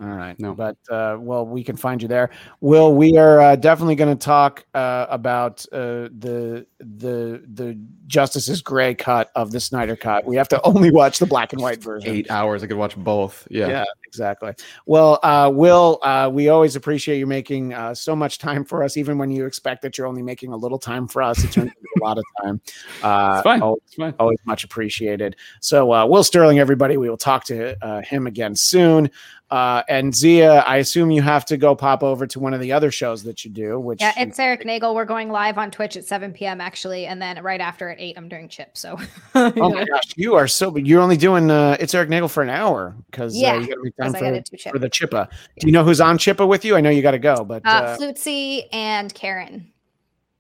All 0.01 0.09
right. 0.09 0.39
No. 0.41 0.55
But 0.55 0.77
uh, 0.91 1.17
well, 1.21 1.47
we 1.47 1.63
can 1.63 1.77
find 1.77 2.03
you 2.03 2.09
there. 2.09 2.31
Will, 2.61 2.95
we 2.95 3.17
are 3.17 3.41
uh, 3.41 3.57
definitely 3.57 3.95
going 3.95 4.17
to 4.17 4.23
talk 4.25 4.65
uh, 4.75 5.07
about 5.09 5.65
uh, 5.73 6.09
the 6.19 6.67
the 6.81 7.43
the 7.53 7.79
Justice's 8.07 8.61
gray 8.61 8.95
cut 8.95 9.31
of 9.37 9.53
the 9.53 9.61
Snyder 9.61 9.95
cut. 9.97 10.25
We 10.27 10.37
have 10.37 10.49
to 10.49 10.61
only 10.65 10.91
watch 10.91 11.19
the 11.21 11.27
black 11.27 11.53
and 11.53 11.63
white 11.63 11.83
version. 11.83 12.11
Eight 12.11 12.31
hours. 12.31 12.63
I 12.63 12.67
could 12.67 12.77
watch 12.77 12.97
both. 12.97 13.47
Yeah. 13.51 13.69
Yeah, 13.69 13.85
exactly. 14.07 14.53
Well, 14.87 15.21
uh, 15.23 15.51
Will, 15.55 16.01
uh, 16.03 16.29
we 16.33 16.49
always 16.49 16.75
appreciate 16.77 17.19
you 17.19 17.27
making 17.27 17.73
uh, 17.73 17.95
so 17.95 18.17
much 18.17 18.39
time 18.39 18.65
for 18.65 18.83
us, 18.83 18.97
even 18.97 19.17
when 19.17 19.31
you 19.31 19.47
expect 19.47 19.83
that 19.83 19.97
you're 19.97 20.07
only 20.09 20.23
making 20.23 20.53
a 20.53 20.57
little 20.57 20.79
time 20.79 21.07
for 21.07 21.23
us. 21.23 21.43
It 21.45 21.53
turns 21.53 21.71
into 21.71 21.89
a 22.01 22.05
lot 22.05 22.19
of 22.19 22.25
time. 22.43 22.61
Uh, 23.03 23.35
It's 23.37 23.45
fine. 23.45 23.61
always, 23.63 23.81
It's 23.87 23.95
fine. 23.97 24.15
always 24.19 24.39
much 24.47 24.65
appreciated. 24.65 25.37
So, 25.61 25.93
uh, 25.93 26.07
Will 26.07 26.25
Sterling, 26.25 26.59
everybody, 26.59 26.97
we 26.97 27.09
will 27.11 27.17
talk 27.19 27.45
to 27.45 27.77
uh, 27.85 28.01
him 28.03 28.27
again 28.27 28.55
soon. 28.57 29.11
Uh, 29.51 29.83
and 29.89 30.13
Xia, 30.13 30.65
I 30.67 30.79
assume 30.79 31.11
you 31.11 31.23
have 31.23 31.45
to 31.47 31.57
go 31.57 31.77
pop 31.77 32.03
over 32.03 32.27
to 32.27 32.41
one 32.41 32.55
of 32.55 32.61
the 32.61 32.73
other 32.73 32.91
shows 32.91 33.23
that 33.25 33.45
you 33.45 33.51
do, 33.51 33.79
which 33.79 34.01
yeah, 34.01 34.13
it's 34.17 34.39
Eric 34.39 34.65
Nagel. 34.65 34.95
We're 34.95 35.05
going 35.05 35.29
live 35.29 35.59
on 35.59 35.71
Twitch 35.71 35.97
at 35.97 36.05
7 36.05 36.33
p.m. 36.33 36.61
actually, 36.61 37.07
and 37.07 37.21
then 37.21 37.43
right 37.43 37.61
after 37.61 37.91
at 37.91 38.01
eight, 38.01 38.17
I'm 38.17 38.29
doing 38.29 38.49
Chip. 38.49 38.77
So 38.77 38.99
oh 39.35 39.71
my 39.71 39.85
gosh, 39.85 40.03
you 40.17 40.35
are 40.35 40.49
so. 40.49 40.77
You're 40.77 41.01
only 41.01 41.17
doing 41.19 41.51
uh, 41.51 41.77
it's 41.79 41.95
Eric 41.95 42.09
Nagel 42.09 42.29
for 42.29 42.43
an 42.43 42.49
hour 42.51 42.97
because 43.11 43.37
Yeah, 43.37 43.53
uh, 43.53 43.59
you 43.61 43.67
got 43.69 43.75
to 43.75 43.83
make 43.85 43.97
time 43.97 44.13
'cause 44.13 44.23
I 44.23 44.31
gotta 44.31 44.43
for, 44.51 44.57
do 44.57 44.71
for 44.71 44.79
the 44.79 44.91
Chippa. 44.91 45.29
Do 45.61 45.67
you 45.67 45.73
know 45.73 45.85
who's 45.85 46.01
on 46.01 46.19
Chippa 46.19 46.49
with 46.49 46.65
you? 46.65 46.75
I 46.75 46.81
know 46.81 46.91
you 46.91 47.03
got 47.03 47.13
to 47.13 47.19
go, 47.19 47.45
but 47.45 47.65
uh, 47.67 47.69
uh, 47.69 47.97
Flutzy 47.99 48.65
and 48.73 49.13
Karen. 49.15 49.71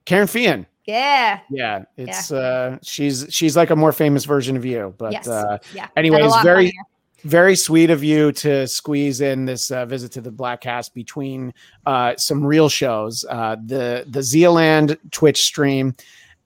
Karen 0.06 0.26
Fian. 0.26 0.66
Yeah. 0.86 1.40
Yeah, 1.50 1.84
it's 1.96 2.32
uh 2.32 2.78
she's 2.82 3.26
she's 3.30 3.56
like 3.56 3.70
a 3.70 3.76
more 3.76 3.92
famous 3.92 4.24
version 4.24 4.56
of 4.56 4.64
you. 4.64 4.94
But 4.98 5.12
yes. 5.12 5.28
uh 5.28 5.58
yeah. 5.74 5.88
anyways, 5.96 6.34
very- 6.42 6.66
funnier. 6.66 6.82
Very 7.24 7.56
sweet 7.56 7.90
of 7.90 8.04
you 8.04 8.32
to 8.32 8.66
squeeze 8.68 9.20
in 9.22 9.46
this 9.46 9.70
uh, 9.70 9.86
visit 9.86 10.12
to 10.12 10.20
the 10.20 10.30
Bladtcast 10.30 10.92
between 10.92 11.52
uh 11.86 12.14
some 12.16 12.44
real 12.44 12.68
shows. 12.68 13.24
Uh 13.28 13.56
the 13.64 14.04
the 14.08 14.22
Zealand 14.22 14.98
Twitch 15.10 15.42
stream 15.44 15.94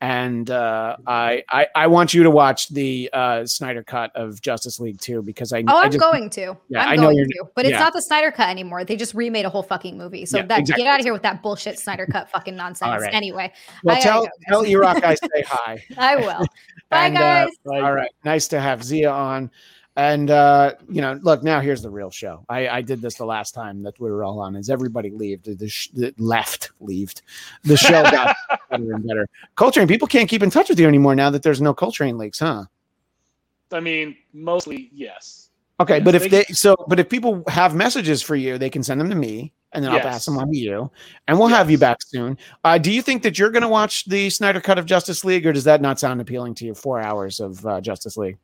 and 0.00 0.48
uh 0.50 0.96
I, 1.08 1.42
I 1.50 1.66
I 1.74 1.86
want 1.88 2.14
you 2.14 2.22
to 2.22 2.30
watch 2.30 2.68
the 2.68 3.10
uh 3.12 3.44
Snyder 3.46 3.82
cut 3.82 4.14
of 4.14 4.40
Justice 4.40 4.78
League 4.78 5.00
too 5.00 5.20
because 5.22 5.52
I 5.52 5.64
Oh, 5.66 5.76
I 5.78 5.82
I'm 5.86 5.90
just- 5.90 6.00
going 6.00 6.30
to. 6.30 6.56
Yeah, 6.68 6.82
I'm 6.84 6.90
I 6.90 6.94
know 6.94 7.02
going 7.10 7.24
to. 7.28 7.44
But 7.56 7.64
it's 7.64 7.72
yeah. 7.72 7.80
not 7.80 7.92
the 7.92 8.02
Snyder 8.02 8.30
cut 8.30 8.48
anymore. 8.48 8.84
They 8.84 8.94
just 8.94 9.14
remade 9.14 9.46
a 9.46 9.50
whole 9.50 9.64
fucking 9.64 9.98
movie. 9.98 10.26
So 10.26 10.36
Yeah, 10.38 10.46
that 10.46 10.60
exactly. 10.60 10.84
get 10.84 10.90
out 10.94 11.00
of 11.00 11.04
here 11.04 11.12
with 11.12 11.22
that 11.22 11.42
bullshit 11.42 11.80
Snyder 11.80 12.06
cut 12.06 12.30
fucking 12.30 12.54
nonsense. 12.54 12.88
All 12.88 13.00
right. 13.00 13.12
Anyway, 13.12 13.52
well 13.82 13.96
I 13.96 14.00
tell 14.00 14.28
tell 14.48 14.62
Erock 14.64 15.02
I 15.02 15.16
say 15.16 15.42
hi. 15.44 15.82
I 15.98 16.14
will. 16.14 16.46
Bye 16.90 17.06
And, 17.08 17.16
uh, 17.16 17.20
guys. 17.20 17.48
All 17.66 17.92
right. 17.92 18.10
Nice 18.24 18.46
to 18.48 18.60
have 18.60 18.80
Xia 18.82 19.12
on. 19.12 19.50
And 19.98 20.30
uh, 20.30 20.74
you 20.88 21.00
know, 21.02 21.18
look, 21.22 21.42
now 21.42 21.58
here's 21.60 21.82
the 21.82 21.90
real 21.90 22.10
show. 22.12 22.44
I, 22.48 22.68
I 22.68 22.82
did 22.82 23.00
this 23.02 23.16
the 23.16 23.24
last 23.24 23.52
time 23.52 23.82
that 23.82 23.98
we 23.98 24.08
were 24.08 24.22
all 24.22 24.38
on. 24.38 24.54
Is 24.54 24.70
everybody 24.70 25.10
leaved? 25.10 25.46
The, 25.46 25.54
the, 25.54 25.68
sh- 25.68 25.88
the 25.92 26.14
left, 26.18 26.70
leaved. 26.78 27.22
The 27.64 27.76
show 27.76 28.04
got 28.04 28.36
better 28.70 28.92
and 28.94 29.04
better. 29.04 29.28
Coltrane, 29.56 29.88
people 29.88 30.06
can't 30.06 30.28
keep 30.28 30.44
in 30.44 30.50
touch 30.50 30.68
with 30.68 30.78
you 30.78 30.86
anymore 30.86 31.16
now 31.16 31.30
that 31.30 31.42
there's 31.42 31.60
no 31.60 31.74
Coltrane 31.74 32.16
leaks, 32.16 32.38
huh? 32.38 32.66
I 33.72 33.80
mean, 33.80 34.14
mostly 34.32 34.88
yes. 34.94 35.50
Okay, 35.80 35.96
Yes, 35.96 36.04
but 36.04 36.14
if 36.14 36.22
they- 36.22 36.28
they 36.28 36.44
so, 36.44 36.76
but 36.86 37.00
if 37.00 37.08
people 37.08 37.42
have 37.48 37.74
messages 37.74 38.22
for 38.22 38.36
you, 38.36 38.56
they 38.56 38.70
can 38.70 38.84
send 38.84 39.00
them 39.00 39.10
to 39.10 39.16
me, 39.16 39.52
and 39.72 39.82
then 39.84 39.90
I'll 39.90 39.98
pass 40.04 40.24
them 40.24 40.38
on 40.38 40.52
to 40.52 40.56
you, 40.56 40.92
and 41.26 41.36
we'll 41.40 41.48
have 41.48 41.72
you 41.72 41.78
back 41.78 41.98
soon. 42.06 42.38
Uh, 42.62 42.78
do 42.78 42.92
you 42.92 43.02
think 43.02 43.24
that 43.24 43.36
you're 43.36 43.50
going 43.50 43.62
to 43.62 43.68
watch 43.68 44.04
the 44.04 44.30
Snyder 44.30 44.60
cut 44.60 44.78
of 44.78 44.86
Justice 44.86 45.24
League, 45.24 45.44
or 45.44 45.52
does 45.52 45.64
that 45.64 45.80
not 45.82 45.98
sound 45.98 46.20
appealing 46.20 46.54
to 46.54 46.64
you? 46.64 46.74
Four 46.74 47.00
hours 47.00 47.40
of 47.40 47.66
uh, 47.66 47.80
Justice 47.80 48.16
League. 48.16 48.38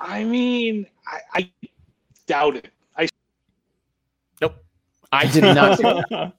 I 0.00 0.24
mean, 0.24 0.86
I, 1.06 1.20
I 1.34 1.50
doubt 2.26 2.56
it. 2.56 2.70
I 2.96 3.08
nope. 4.40 4.56
I 5.12 5.26
did 5.26 5.44
not. 5.44 5.76
do 5.78 5.82
that. 5.82 6.32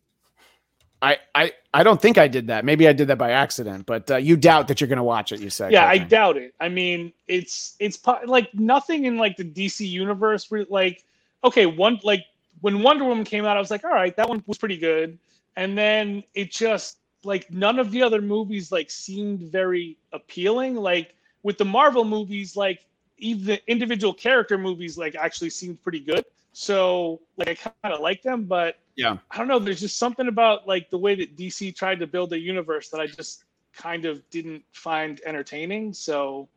I, 1.04 1.18
I 1.34 1.52
I 1.74 1.84
don't 1.84 2.02
think 2.02 2.18
I 2.18 2.28
did 2.28 2.48
that. 2.48 2.64
Maybe 2.66 2.88
I 2.88 2.94
did 2.94 3.08
that 3.08 3.18
by 3.18 3.32
accident. 3.32 3.86
But 3.86 4.10
uh, 4.12 4.18
you 4.18 4.38
doubt 4.38 4.68
that 4.68 4.82
you're 4.82 4.88
going 4.88 4.98
to 4.98 5.04
watch 5.04 5.32
it. 5.32 5.40
You 5.40 5.50
said. 5.50 5.72
yeah, 5.72 5.86
I 5.86 5.98
doubt 5.98 6.38
it. 6.38 6.54
I 6.60 6.70
mean, 6.70 7.12
it's 7.28 7.76
it's 7.80 7.98
po- 7.98 8.20
like 8.26 8.54
nothing 8.54 9.06
in 9.06 9.18
like 9.18 9.38
the 9.38 9.44
DC 9.46 9.88
universe. 9.88 10.52
Re- 10.52 10.68
like, 10.70 11.04
okay, 11.44 11.66
one 11.66 12.00
like 12.04 12.26
when 12.62 12.84
Wonder 12.84 13.04
Woman 13.06 13.24
came 13.24 13.46
out, 13.46 13.58
I 13.58 13.60
was 13.60 13.72
like, 13.72 13.84
all 13.84 13.92
right, 13.92 14.16
that 14.16 14.30
one 14.30 14.44
was 14.46 14.58
pretty 14.58 14.78
good. 14.78 15.18
And 15.56 15.78
then 15.78 16.24
it 16.36 16.52
just 16.52 16.98
like 17.24 17.52
none 17.52 17.80
of 17.80 17.92
the 17.92 18.04
other 18.04 18.22
movies 18.22 18.72
like 18.72 18.92
seemed 18.92 19.42
very 19.42 19.98
appealing. 20.14 20.76
Like 20.76 21.16
with 21.42 21.58
the 21.58 21.66
Marvel 21.66 22.06
movies, 22.06 22.56
like 22.56 22.86
even 23.22 23.46
the 23.46 23.72
individual 23.72 24.14
character 24.14 24.58
movies 24.58 24.98
like 24.98 25.16
actually 25.16 25.50
seemed 25.50 25.82
pretty 25.82 26.00
good. 26.00 26.26
So 26.54 27.22
like 27.38 27.60
I 27.66 27.72
kind 27.82 27.96
of 27.96 28.02
like 28.02 28.22
them, 28.22 28.44
but 28.44 28.78
Yeah. 28.96 29.18
I 29.30 29.38
don't 29.38 29.48
know. 29.48 29.60
There's 29.60 29.80
just 29.80 29.98
something 29.98 30.28
about 30.28 30.68
like 30.68 30.90
the 30.90 30.98
way 30.98 31.16
that 31.16 31.38
DC 31.38 31.76
tried 31.76 32.00
to 32.00 32.08
build 32.08 32.34
a 32.34 32.40
universe 32.40 32.90
that 32.90 33.00
I 33.00 33.08
just 33.08 33.46
kind 33.74 34.06
of 34.06 34.28
didn't 34.30 34.64
find 34.74 35.22
entertaining. 35.26 35.94
So 35.94 36.50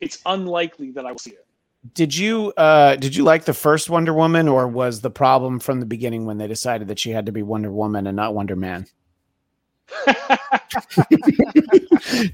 it's 0.00 0.20
unlikely 0.26 0.92
that 0.92 1.04
I 1.04 1.12
will 1.12 1.18
see 1.18 1.32
it. 1.32 1.46
Did 1.92 2.16
you 2.16 2.52
uh 2.56 2.96
did 2.96 3.14
you 3.14 3.24
like 3.24 3.44
the 3.44 3.52
first 3.52 3.90
Wonder 3.90 4.14
Woman, 4.14 4.48
or 4.48 4.66
was 4.66 5.02
the 5.02 5.10
problem 5.10 5.60
from 5.60 5.80
the 5.80 5.86
beginning 5.86 6.24
when 6.24 6.38
they 6.38 6.46
decided 6.46 6.88
that 6.88 6.98
she 6.98 7.10
had 7.10 7.26
to 7.26 7.32
be 7.32 7.42
Wonder 7.42 7.70
Woman 7.70 8.06
and 8.06 8.16
not 8.16 8.34
Wonder 8.34 8.56
Man? 8.56 8.86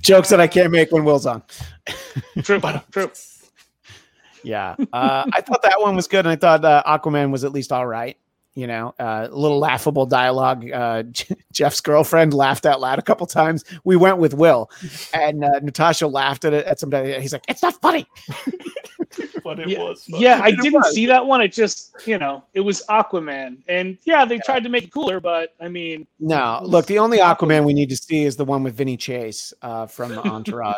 Jokes 0.03 0.29
that 0.29 0.41
I 0.41 0.47
can't 0.47 0.71
make 0.71 0.93
when 0.93 1.05
Will's 1.05 1.27
on. 1.27 1.43
true, 2.43 2.61
true. 2.93 3.11
Yeah, 4.43 4.77
uh, 4.93 5.25
I 5.33 5.41
thought 5.41 5.63
that 5.63 5.81
one 5.81 5.97
was 5.97 6.07
good, 6.09 6.27
and 6.27 6.29
I 6.29 6.37
thought 6.37 6.65
uh, 6.65 6.83
Aquaman 6.87 7.31
was 7.31 7.45
at 7.45 7.53
least 7.53 7.73
all 7.73 7.87
right. 7.87 8.17
You 8.61 8.67
know, 8.67 8.95
uh, 9.01 9.29
a 9.31 9.35
little 9.35 9.59
laughable 9.59 10.05
dialogue. 10.05 10.71
Uh, 10.71 11.05
Jeff's 11.53 11.81
girlfriend 11.81 12.35
laughed 12.35 12.67
out 12.67 12.79
loud 12.79 12.99
a 12.99 13.03
couple 13.03 13.27
times. 13.27 13.65
We 13.85 13.97
went 13.97 14.19
with 14.19 14.35
Will, 14.35 14.71
and 15.15 15.43
uh, 15.43 15.61
Natasha 15.63 16.07
laughed 16.07 16.45
at 16.45 16.53
it 16.53 16.67
at 16.67 16.79
some. 16.79 16.93
He's 16.93 17.33
like, 17.33 17.45
"It's 17.49 17.63
not 17.63 17.81
funny." 17.81 18.07
but 19.45 19.59
it 19.61 19.69
Yeah, 19.69 19.79
was. 19.79 20.05
yeah, 20.09 20.41
I 20.43 20.51
didn't 20.51 20.85
see 20.87 21.07
that 21.07 21.25
one. 21.27 21.41
It 21.41 21.53
just, 21.53 21.95
you 22.07 22.19
know, 22.19 22.45
it 22.55 22.61
was 22.61 22.85
Aquaman. 22.89 23.59
And 23.67 23.97
yeah, 24.05 24.25
they 24.27 24.39
tried 24.39 24.63
to 24.65 24.69
make 24.69 24.85
it 24.85 24.93
cooler, 24.93 25.21
but 25.21 25.55
I 25.61 25.69
mean, 25.69 26.07
No, 26.19 26.61
look, 26.63 26.87
the 26.87 26.99
only 26.99 27.19
Aquaman 27.19 27.65
we 27.65 27.73
need 27.73 27.89
to 27.89 27.97
see 27.97 28.25
is 28.25 28.37
the 28.37 28.45
one 28.45 28.63
with 28.63 28.75
Vinny 28.75 28.97
Chase 28.97 29.53
uh, 29.63 29.87
from 29.87 30.13
Entourage. 30.19 30.77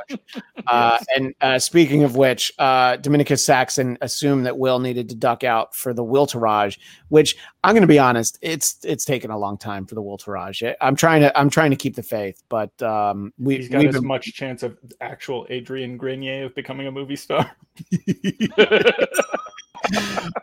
uh, 0.66 0.98
and 1.16 1.34
uh, 1.40 1.59
speaking 1.59 2.04
of 2.04 2.16
which, 2.16 2.52
uh, 2.59 2.96
Dominicus 2.98 3.44
Saxon 3.44 3.98
assumed 4.00 4.46
that 4.46 4.56
Will 4.56 4.78
needed 4.78 5.09
to 5.10 5.14
duck 5.16 5.44
out 5.44 5.74
for 5.74 5.92
the 5.92 6.04
Wiltourage, 6.04 6.78
which 7.09 7.36
I'm 7.64 7.74
going 7.74 7.82
to 7.82 7.89
be 7.89 7.98
honest. 7.98 8.39
It's 8.43 8.78
it's 8.82 9.05
taken 9.05 9.30
a 9.30 9.39
long 9.39 9.56
time 9.56 9.86
for 9.86 9.94
the 9.94 10.02
Wolterage. 10.02 10.74
I'm 10.80 10.97
trying 10.97 11.20
to 11.20 11.39
I'm 11.39 11.48
trying 11.48 11.70
to 11.70 11.76
keep 11.76 11.94
the 11.94 12.02
faith, 12.02 12.43
but 12.48 12.82
um, 12.82 13.32
we, 13.39 13.59
He's 13.59 13.68
got 13.68 13.78
we've 13.78 13.90
as 13.90 13.94
been, 13.97 14.06
much 14.06 14.32
chance 14.34 14.64
of 14.64 14.76
actual 15.01 15.47
Adrian 15.48 15.97
Grenier 15.97 16.47
of 16.47 16.55
becoming 16.56 16.89
a 16.89 16.90
movie 16.90 17.16
star. 17.16 17.51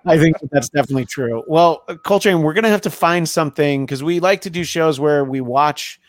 I 0.06 0.18
think 0.18 0.38
that's 0.52 0.70
definitely 0.70 1.06
true. 1.06 1.44
Well, 1.48 1.80
Coltrane, 2.06 2.42
we're 2.42 2.54
going 2.54 2.64
to 2.64 2.70
have 2.70 2.82
to 2.82 2.90
find 2.90 3.28
something 3.28 3.86
because 3.86 4.02
we 4.04 4.20
like 4.20 4.42
to 4.42 4.50
do 4.50 4.64
shows 4.64 5.00
where 5.00 5.26
we 5.26 5.42
watch 5.42 6.00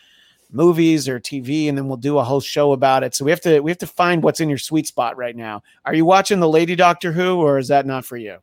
movies 0.52 1.08
or 1.08 1.20
TV 1.20 1.68
and 1.68 1.76
then 1.76 1.88
we'll 1.88 1.96
do 1.96 2.18
a 2.18 2.24
whole 2.24 2.40
show 2.40 2.72
about 2.72 3.02
it. 3.02 3.14
So 3.14 3.24
we 3.24 3.30
have 3.30 3.40
to 3.42 3.60
we 3.60 3.70
have 3.70 3.78
to 3.78 3.86
find 3.86 4.22
what's 4.22 4.40
in 4.40 4.48
your 4.48 4.58
sweet 4.58 4.86
spot 4.86 5.16
right 5.16 5.34
now. 5.34 5.62
Are 5.84 5.94
you 5.94 6.04
watching 6.04 6.40
the 6.40 6.48
Lady 6.48 6.76
Doctor 6.76 7.12
Who 7.12 7.40
or 7.40 7.58
is 7.58 7.68
that 7.68 7.86
not 7.86 8.04
for 8.04 8.16
you? 8.16 8.38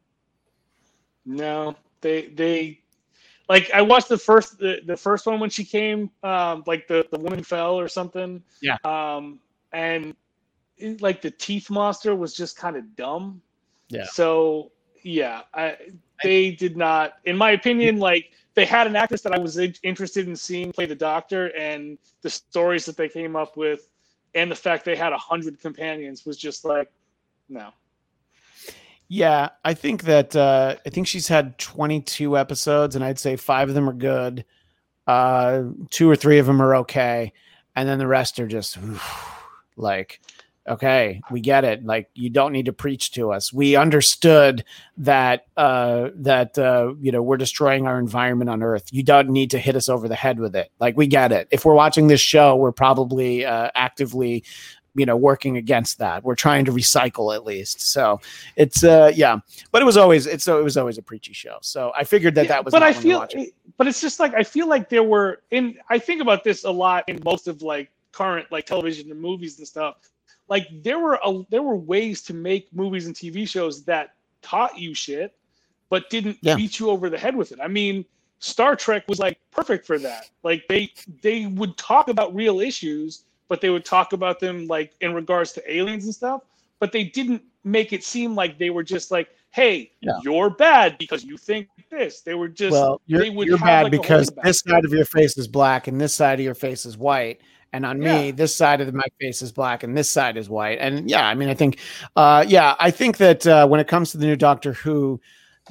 No, 1.26 1.76
they 2.08 2.28
they 2.28 2.80
like 3.50 3.70
I 3.74 3.82
watched 3.82 4.10
the 4.10 4.18
first 4.18 4.60
the, 4.60 4.82
the 4.86 4.98
first 4.98 5.26
one 5.26 5.40
when 5.40 5.50
she 5.50 5.64
came, 5.64 6.10
um, 6.24 6.64
like 6.66 6.88
the 6.88 7.06
the 7.12 7.20
woman 7.20 7.44
fell 7.44 7.80
or 7.80 7.88
something. 7.88 8.42
Yeah. 8.62 8.78
Um, 8.84 9.40
and 9.74 10.16
it, 10.78 11.02
like 11.02 11.22
the 11.22 11.32
teeth 11.32 11.70
monster 11.70 12.16
was 12.16 12.34
just 12.34 12.58
kind 12.58 12.76
of 12.76 12.96
dumb. 12.96 13.42
Yeah. 13.90 14.06
So 14.06 14.72
yeah, 15.04 15.42
I 15.54 15.78
they 16.24 16.52
did 16.52 16.78
not, 16.78 17.16
in 17.26 17.38
my 17.38 17.52
opinion, 17.52 18.00
like 18.00 18.32
they 18.56 18.66
had 18.66 18.88
an 18.88 18.96
actress 18.96 19.22
that 19.22 19.34
I 19.34 19.40
was 19.40 19.58
in- 19.58 19.76
interested 19.84 20.28
in 20.28 20.36
seeing 20.36 20.72
play 20.72 20.86
the 20.86 20.96
doctor, 20.96 21.56
and 21.56 21.98
the 22.22 22.30
stories 22.30 22.86
that 22.86 22.98
they 22.98 23.10
came 23.10 23.36
up 23.36 23.56
with, 23.56 23.90
and 24.34 24.50
the 24.50 24.56
fact 24.56 24.84
they 24.84 24.96
had 24.96 25.14
a 25.14 25.18
hundred 25.18 25.60
companions 25.60 26.26
was 26.26 26.38
just 26.38 26.66
like, 26.66 26.90
no. 27.50 27.72
Yeah, 29.10 29.50
I 29.64 29.74
think 29.74 30.04
that 30.04 30.36
uh, 30.36 30.76
I 30.86 30.90
think 30.90 31.08
she's 31.08 31.28
had 31.28 31.58
22 31.60 32.38
episodes, 32.38 32.96
and 32.96 33.04
I'd 33.04 33.20
say 33.20 33.36
five 33.38 33.70
of 33.70 33.76
them 33.76 33.90
are 33.90 33.94
good. 33.94 34.44
Uh, 35.06 35.64
two 35.90 36.10
or 36.10 36.16
three 36.18 36.40
of 36.40 36.46
them 36.46 36.62
are 36.62 36.76
okay, 36.78 37.32
and 37.76 37.88
then 37.88 38.00
the 38.00 38.08
rest 38.08 38.38
are 38.40 38.48
just 38.48 38.78
like, 39.78 40.20
okay, 40.68 41.22
we 41.32 41.40
get 41.40 41.64
it. 41.64 41.86
Like 41.86 42.10
you 42.16 42.30
don't 42.30 42.52
need 42.52 42.66
to 42.66 42.74
preach 42.74 43.12
to 43.14 43.32
us. 43.32 43.54
We 43.54 43.78
understood 43.78 44.66
that 44.98 45.46
uh, 45.56 46.10
that 46.16 46.58
uh, 46.58 46.94
you 47.00 47.14
know 47.14 47.22
we're 47.22 47.38
destroying 47.38 47.88
our 47.88 48.00
environment 48.00 48.50
on 48.50 48.62
Earth. 48.62 48.88
You 48.92 49.04
don't 49.04 49.30
need 49.30 49.52
to 49.52 49.60
hit 49.60 49.78
us 49.78 49.88
over 49.88 50.10
the 50.10 50.16
head 50.16 50.40
with 50.40 50.56
it. 50.56 50.70
Like 50.80 50.98
we 50.98 51.08
get 51.08 51.32
it. 51.32 51.48
If 51.52 51.64
we're 51.64 51.74
watching 51.74 52.08
this 52.08 52.22
show, 52.22 52.58
we're 52.58 52.74
probably 52.74 53.46
uh, 53.46 53.70
actively 53.74 54.44
you 54.98 55.06
know 55.06 55.16
working 55.16 55.56
against 55.58 56.00
that 56.00 56.24
we're 56.24 56.36
trying 56.36 56.66
to 56.66 56.72
recycle 56.72 57.34
at 57.34 57.46
least 57.46 57.80
so 57.82 58.20
it's 58.56 58.84
uh 58.84 59.12
yeah 59.16 59.38
but 59.72 59.82
it 59.82 59.86
was 59.86 59.96
always 59.96 60.26
it's 60.26 60.44
so 60.44 60.60
it 60.60 60.64
was 60.64 60.76
always 60.76 60.98
a 60.98 61.02
preachy 61.02 61.34
show 61.34 61.58
so 61.62 61.92
i 61.96 62.04
figured 62.04 62.36
that 62.36 62.46
Yeah, 62.46 62.54
that 62.54 62.66
was 62.66 62.72
but 62.72 62.84
I 62.84 62.92
feel, 62.92 63.22
it. 63.32 63.54
but 63.78 63.88
it's 63.88 64.02
just 64.02 64.20
like 64.20 64.34
I 64.34 64.44
feel 64.44 64.68
like 64.68 64.90
there 64.90 65.04
were, 65.04 65.42
and 65.52 65.80
I 65.90 66.00
think 66.00 66.22
about 66.22 66.44
this 66.44 66.64
a 66.64 66.72
lot 66.72 67.04
in 67.08 67.22
most 67.24 67.48
of 67.48 67.62
like 67.62 67.90
current 68.12 68.52
like 68.52 68.66
television 68.66 69.12
and 69.12 69.22
movies 69.22 69.58
and 69.60 69.68
stuff. 69.68 69.98
Like 70.50 70.68
there 70.84 70.98
were 71.00 71.20
a, 71.24 71.44
there 71.50 71.62
were 71.62 71.76
ways 71.76 72.22
to 72.24 72.34
make 72.34 72.68
movies 72.74 73.06
and 73.06 73.16
TV 73.16 73.48
shows 73.48 73.84
that 73.84 74.14
taught 74.42 74.78
you 74.80 74.94
shit, 74.96 75.36
but 75.90 76.10
didn't 76.10 76.38
Yeah. 76.42 76.56
beat 76.56 76.80
you 76.80 76.90
over 76.90 77.10
the 77.10 77.18
head 77.18 77.36
with 77.36 77.52
it. 77.52 77.60
I 77.62 77.68
mean, 77.68 78.06
Star 78.40 78.76
Trek 78.76 79.04
was 79.08 79.20
like 79.20 79.38
perfect 79.52 79.86
for 79.86 80.00
that. 80.00 80.30
Like 80.44 80.64
they 80.70 80.92
they 81.22 81.46
would 81.48 81.78
talk 81.78 82.08
about 82.08 82.34
real 82.34 82.60
issues, 82.60 83.26
but 83.48 83.62
they 83.62 83.70
would 83.70 83.86
talk 83.86 84.14
about 84.14 84.40
them 84.40 84.68
like 84.68 84.94
in 85.02 85.14
regards 85.14 85.52
to 85.54 85.74
aliens 85.74 86.06
and 86.06 86.14
stuff. 86.14 86.42
But 86.80 86.92
they 86.92 87.06
didn't 87.06 87.42
make 87.64 87.94
it 87.94 88.04
seem 88.04 88.36
like 88.36 88.58
they 88.58 88.70
were 88.70 88.84
just 88.84 89.10
like, 89.12 89.30
"Hey, 89.52 89.92
Yeah. 90.02 90.14
you're 90.24 90.50
bad 90.50 90.98
because 90.98 91.24
you 91.24 91.38
think 91.38 91.68
this." 91.90 92.22
They 92.22 92.36
were 92.36 92.48
just 92.48 92.74
well 92.74 93.02
you're, 93.08 93.22
they 93.22 93.30
would 93.30 93.48
you're 93.48 93.58
bad 93.58 93.84
like, 93.84 93.92
because 93.92 94.30
this 94.44 94.60
side 94.60 94.86
of 94.86 94.94
your 94.94 95.06
face 95.06 95.38
is 95.38 95.48
black 95.48 95.88
and 95.88 96.00
this 96.00 96.14
side 96.14 96.40
of 96.40 96.44
your 96.46 96.56
face 96.56 96.86
is 96.86 96.98
white 96.98 97.42
and 97.74 97.86
on 97.86 98.00
me 98.00 98.32
this 98.32 98.56
side 98.56 98.80
of 98.80 98.94
my 98.94 99.04
face 99.20 99.42
is 99.42 99.52
black 99.52 99.84
and 99.84 99.96
this 99.98 100.10
side 100.10 100.38
is 100.38 100.50
white 100.50 100.78
and 100.80 101.10
yeah 101.10 101.28
i 101.28 101.36
mean 101.36 101.50
i 101.50 101.54
think 101.54 101.80
uh 102.16 102.44
yeah 102.48 102.76
i 102.80 102.90
think 102.90 103.18
that 103.18 103.46
uh 103.46 103.68
when 103.68 103.80
it 103.80 103.88
comes 103.90 104.12
to 104.12 104.18
the 104.18 104.26
new 104.26 104.38
doctor 104.38 104.72
who 104.72 105.20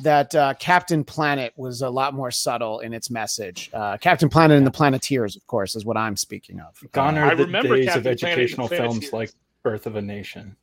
that 0.03 0.35
uh, 0.35 0.55
Captain 0.59 1.05
Planet 1.05 1.53
was 1.57 1.83
a 1.83 1.91
lot 1.91 2.15
more 2.15 2.31
subtle 2.31 2.81
in 2.81 2.93
its 2.93 3.11
message. 3.11 3.71
Uh, 3.73 3.97
Captain 3.99 4.29
Planet 4.29 4.59
and 4.59 4.67
the 4.67 4.71
Planeteers, 4.71 5.37
of 5.37 5.47
course, 5.47 5.75
is 5.77 5.85
what 5.85 5.97
I'm 5.97 6.17
speaking 6.17 6.61
of. 6.61 6.79
Gone 6.93 7.17
Uh, 7.17 7.23
are 7.23 7.31
I 7.33 7.35
the 7.35 7.45
remember 7.45 7.77
days 7.77 7.87
Captain 7.87 8.01
of 8.01 8.07
educational 8.07 8.69
the 8.69 8.77
films 8.77 9.13
like 9.13 9.33
Birth 9.63 9.87
of 9.87 9.97
a 9.97 10.03
Nation. 10.03 10.57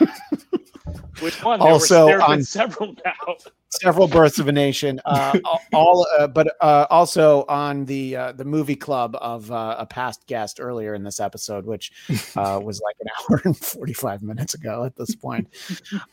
Which 1.20 1.42
one? 1.42 1.60
Also 1.60 1.94
there, 1.94 2.04
were, 2.04 2.10
there 2.18 2.22
on- 2.22 2.42
several 2.42 2.94
now. 3.04 3.36
Several 3.70 4.08
births 4.08 4.38
of 4.38 4.48
a 4.48 4.52
nation 4.52 4.98
uh 5.04 5.38
all 5.74 6.06
uh, 6.18 6.26
but 6.26 6.56
uh 6.60 6.86
also 6.88 7.44
on 7.48 7.84
the 7.84 8.16
uh 8.16 8.32
the 8.32 8.44
movie 8.44 8.74
club 8.76 9.16
of 9.20 9.50
uh, 9.52 9.76
a 9.78 9.84
past 9.84 10.26
guest 10.26 10.58
earlier 10.58 10.94
in 10.94 11.02
this 11.02 11.20
episode 11.20 11.66
which 11.66 11.92
uh 12.36 12.58
was 12.64 12.80
like 12.80 12.96
an 13.00 13.08
hour 13.30 13.42
and 13.44 13.56
45 13.56 14.22
minutes 14.22 14.54
ago 14.54 14.84
at 14.84 14.96
this 14.96 15.14
point. 15.14 15.48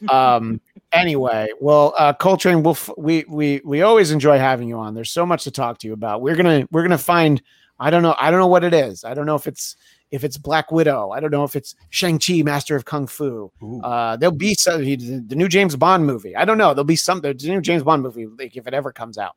Um 0.10 0.60
anyway 0.92 1.48
well 1.62 1.94
uh 1.98 2.14
coltrane 2.14 2.62
we'll 2.62 2.74
f- 2.74 2.90
we 2.98 3.24
we 3.30 3.62
we 3.64 3.82
always 3.82 4.12
enjoy 4.12 4.38
having 4.38 4.68
you 4.68 4.78
on. 4.78 4.94
There's 4.94 5.12
so 5.12 5.26
much 5.26 5.46
to 5.46 5.52
talk 5.52 5.78
to 5.80 5.88
you 5.88 5.94
about. 5.94 6.22
We're 6.22 6.36
gonna 6.36 6.68
we're 6.72 6.84
gonna 6.84 6.98
find 6.98 7.42
i 7.78 7.90
don't 7.90 8.04
know 8.04 8.16
i 8.20 8.32
don't 8.32 8.40
know 8.40 8.48
what 8.48 8.64
it 8.64 8.74
is. 8.74 9.04
I 9.04 9.14
don't 9.14 9.26
know 9.26 9.36
if 9.36 9.48
it's 9.48 9.78
if 10.12 10.24
it's 10.24 10.38
Black 10.38 10.72
Widow, 10.72 11.12
I 11.12 11.20
don't 11.20 11.32
know 11.32 11.44
if 11.44 11.56
it's 11.56 11.76
Shang 11.90 12.20
Chi, 12.20 12.42
Master 12.44 12.76
of 12.76 12.86
Kung 12.86 13.08
Fu. 13.08 13.52
Uh, 13.84 14.16
there'll 14.18 14.36
be 14.36 14.54
some, 14.54 14.84
the, 14.84 14.96
the 14.96 15.36
new 15.36 15.48
James 15.48 15.76
Bond 15.76 16.06
movie. 16.06 16.36
I 16.36 16.46
don't 16.46 16.58
know. 16.58 16.74
There'll 16.74 16.84
be 16.86 16.96
some 16.96 17.22
the 17.22 17.34
new 17.34 17.62
James 17.62 17.84
Bond 17.84 18.04
movie 18.04 18.26
like, 18.28 18.56
if 18.56 18.68
it 18.68 18.74
ever 18.74 18.92
comes 18.94 19.18
out. 19.18 19.36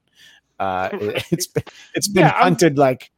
Uh, 0.61 0.89
it, 0.93 1.25
it's 1.31 1.47
been, 1.47 1.65
it's 1.95 2.09
been 2.09 2.23
Yeah, 2.27 2.31
I'm- 2.33 2.43
hunted 2.43 2.79
like 2.79 3.11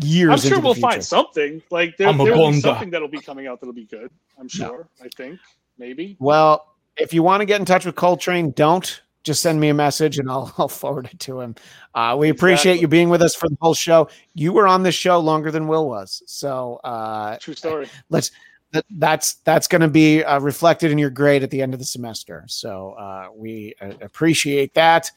years. 0.00 0.44
I'm 0.44 0.50
sure 0.50 0.60
we'll 0.60 0.74
future. 0.74 0.88
find 0.90 1.04
something. 1.04 1.62
Like 1.70 1.96
there, 1.96 2.12
there 2.12 2.36
will 2.36 2.50
be 2.52 2.60
something 2.60 2.90
that'll 2.90 3.08
be 3.08 3.20
coming 3.20 3.46
out 3.46 3.60
that'll 3.60 3.74
be 3.74 3.86
good. 3.86 4.10
I'm 4.38 4.48
sure. 4.48 4.88
I 5.02 5.08
think 5.16 5.40
maybe. 5.78 6.16
Well, 6.20 6.74
if 6.96 7.12
you 7.12 7.22
want 7.22 7.40
to 7.40 7.44
get 7.46 7.60
in 7.60 7.66
touch 7.66 7.84
with 7.86 7.94
Coltrane, 7.94 8.50
don't 8.52 9.02
just 9.26 9.42
send 9.42 9.60
me 9.60 9.68
a 9.68 9.74
message 9.74 10.18
and 10.18 10.30
I'll, 10.30 10.54
I'll 10.58 10.68
forward 10.68 11.10
it 11.12 11.18
to 11.20 11.40
him. 11.40 11.56
Uh, 11.94 12.16
we 12.18 12.28
appreciate 12.30 12.72
Exactly. 12.72 12.80
you 12.82 12.88
being 12.88 13.08
with 13.10 13.20
us 13.20 13.34
for 13.34 13.48
the 13.48 13.56
whole 13.60 13.74
show. 13.74 14.08
You 14.34 14.52
were 14.52 14.66
on 14.68 14.82
this 14.84 14.94
show 14.94 15.18
longer 15.18 15.50
than 15.50 15.66
Will 15.66 15.88
was, 15.88 16.22
so 16.26 16.76
uh, 16.84 17.36
True 17.38 17.54
story. 17.54 17.88
let's 18.08 18.30
that, 18.72 18.84
that's 18.90 19.34
that's 19.44 19.66
going 19.68 19.80
to 19.82 19.88
be 19.88 20.22
uh, 20.24 20.40
reflected 20.40 20.90
in 20.90 20.98
your 20.98 21.10
grade 21.10 21.42
at 21.42 21.50
the 21.50 21.60
end 21.60 21.74
of 21.74 21.80
the 21.80 21.86
semester. 21.86 22.44
So 22.46 22.90
uh, 22.92 23.28
we 23.34 23.74
uh, 23.80 23.92
appreciate 24.00 24.72
that. 24.74 25.10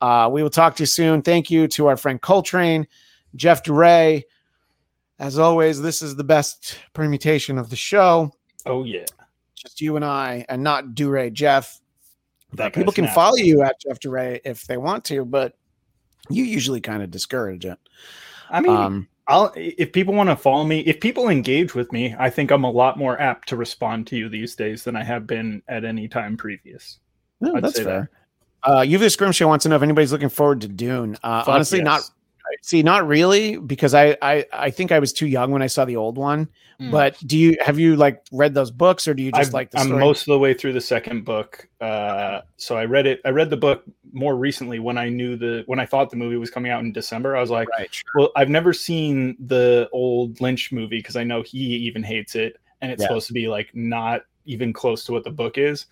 Uh, 0.00 0.28
we 0.32 0.42
will 0.42 0.50
talk 0.50 0.74
to 0.76 0.82
you 0.82 0.86
soon. 0.86 1.22
Thank 1.22 1.50
you 1.50 1.68
to 1.68 1.86
our 1.86 1.96
friend 1.96 2.20
Coltrane, 2.20 2.86
Jeff 3.36 3.62
DeRay. 3.62 4.24
As 5.20 5.38
always, 5.38 5.80
this 5.80 6.02
is 6.02 6.16
the 6.16 6.24
best 6.24 6.78
permutation 6.94 7.56
of 7.58 7.70
the 7.70 7.76
show. 7.76 8.32
Oh 8.66 8.82
yeah. 8.84 9.04
Just 9.54 9.80
you 9.80 9.94
and 9.94 10.04
I, 10.04 10.44
and 10.48 10.62
not 10.64 10.94
DeRay 10.96 11.30
Jeff. 11.30 11.78
That 12.54 12.74
People 12.74 12.92
can 12.92 13.08
follow 13.08 13.36
you 13.36 13.62
at 13.62 13.80
Jeff 13.80 13.98
DeRay 13.98 14.40
if 14.44 14.66
they 14.66 14.76
want 14.76 15.04
to, 15.06 15.24
but 15.24 15.54
you 16.28 16.44
usually 16.44 16.80
kind 16.80 17.02
of 17.02 17.10
discourage 17.10 17.64
it. 17.64 17.78
I 18.50 18.60
mean, 18.60 18.76
Um, 18.76 19.08
I'll 19.28 19.52
if 19.56 19.92
people 19.92 20.14
want 20.14 20.28
to 20.30 20.36
follow 20.36 20.64
me, 20.64 20.80
if 20.80 21.00
people 21.00 21.28
engage 21.28 21.74
with 21.74 21.92
me, 21.92 22.14
I 22.18 22.28
think 22.28 22.50
I'm 22.50 22.64
a 22.64 22.70
lot 22.70 22.98
more 22.98 23.20
apt 23.20 23.48
to 23.48 23.56
respond 23.56 24.06
to 24.08 24.16
you 24.16 24.28
these 24.28 24.54
days 24.54 24.84
than 24.84 24.96
I 24.96 25.04
have 25.04 25.26
been 25.26 25.62
at 25.68 25.84
any 25.84 26.08
time 26.08 26.36
previous. 26.36 26.98
no, 27.40 27.56
I'd 27.56 27.64
that's 27.64 27.76
say 27.76 27.84
fair. 27.84 28.10
Uh, 28.64 28.80
You've 28.80 29.10
Scrimshaw 29.10 29.46
wants 29.48 29.64
to 29.64 29.68
know 29.68 29.76
if 29.76 29.82
anybody's 29.82 30.12
looking 30.12 30.28
forward 30.28 30.60
to 30.60 30.68
Dune. 30.68 31.16
Uh, 31.22 31.44
honestly, 31.46 31.82
not 31.82 32.00
yes. 32.00 32.10
See, 32.62 32.82
not 32.82 33.06
really, 33.06 33.56
because 33.56 33.94
I, 33.94 34.16
I 34.20 34.44
I 34.52 34.70
think 34.70 34.92
I 34.92 34.98
was 34.98 35.12
too 35.12 35.26
young 35.26 35.50
when 35.50 35.62
I 35.62 35.66
saw 35.66 35.84
the 35.84 35.96
old 35.96 36.18
one. 36.18 36.48
Mm. 36.80 36.90
But 36.90 37.16
do 37.26 37.38
you 37.38 37.56
have 37.60 37.78
you 37.78 37.96
like 37.96 38.22
read 38.32 38.54
those 38.54 38.70
books, 38.70 39.06
or 39.08 39.14
do 39.14 39.22
you 39.22 39.30
just 39.32 39.48
I've- 39.48 39.52
like 39.54 39.70
the 39.70 39.78
I'm 39.78 39.86
story? 39.86 40.00
most 40.00 40.22
of 40.22 40.26
the 40.26 40.38
way 40.38 40.52
through 40.54 40.72
the 40.72 40.80
second 40.80 41.24
book. 41.24 41.68
Uh, 41.80 42.40
so 42.56 42.76
I 42.76 42.84
read 42.84 43.06
it. 43.06 43.20
I 43.24 43.30
read 43.30 43.50
the 43.50 43.56
book 43.56 43.84
more 44.12 44.36
recently 44.36 44.78
when 44.78 44.98
I 44.98 45.08
knew 45.08 45.36
the 45.36 45.62
when 45.66 45.78
I 45.78 45.86
thought 45.86 46.10
the 46.10 46.16
movie 46.16 46.36
was 46.36 46.50
coming 46.50 46.70
out 46.70 46.82
in 46.82 46.92
December. 46.92 47.36
I 47.36 47.40
was 47.40 47.50
like, 47.50 47.68
right. 47.70 47.88
sure. 47.92 48.04
well, 48.16 48.32
I've 48.36 48.50
never 48.50 48.72
seen 48.72 49.36
the 49.46 49.88
old 49.92 50.40
Lynch 50.40 50.72
movie 50.72 50.98
because 50.98 51.16
I 51.16 51.24
know 51.24 51.42
he 51.42 51.58
even 51.58 52.02
hates 52.02 52.34
it, 52.34 52.56
and 52.80 52.90
it's 52.92 53.00
Yeah. 53.00 53.08
supposed 53.08 53.26
to 53.28 53.32
be 53.32 53.48
like 53.48 53.70
not 53.74 54.22
even 54.44 54.72
close 54.72 55.04
to 55.04 55.12
what 55.12 55.24
the 55.24 55.30
book 55.30 55.58
is. 55.58 55.86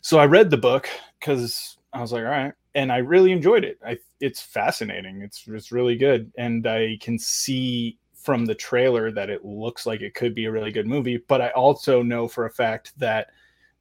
So 0.00 0.18
I 0.18 0.26
read 0.26 0.50
the 0.50 0.56
book 0.56 0.88
because 1.20 1.76
I 1.92 2.00
was 2.00 2.12
like, 2.12 2.24
all 2.24 2.30
right, 2.30 2.52
and 2.76 2.92
I 2.92 2.98
really 2.98 3.32
enjoyed 3.32 3.64
it. 3.64 3.78
I 3.84 3.98
it's 4.20 4.40
fascinating. 4.40 5.22
It's 5.22 5.44
it's 5.48 5.72
really 5.72 5.96
good, 5.96 6.30
and 6.38 6.64
I 6.66 6.98
can 7.00 7.18
see 7.18 7.98
from 8.14 8.44
the 8.44 8.54
trailer 8.54 9.10
that 9.12 9.30
it 9.30 9.44
looks 9.44 9.86
like 9.86 10.02
it 10.02 10.14
could 10.14 10.34
be 10.34 10.44
a 10.44 10.52
really 10.52 10.70
good 10.70 10.86
movie. 10.86 11.16
But 11.26 11.40
I 11.40 11.48
also 11.50 12.02
know 12.02 12.28
for 12.28 12.44
a 12.44 12.50
fact 12.50 12.92
that 12.98 13.28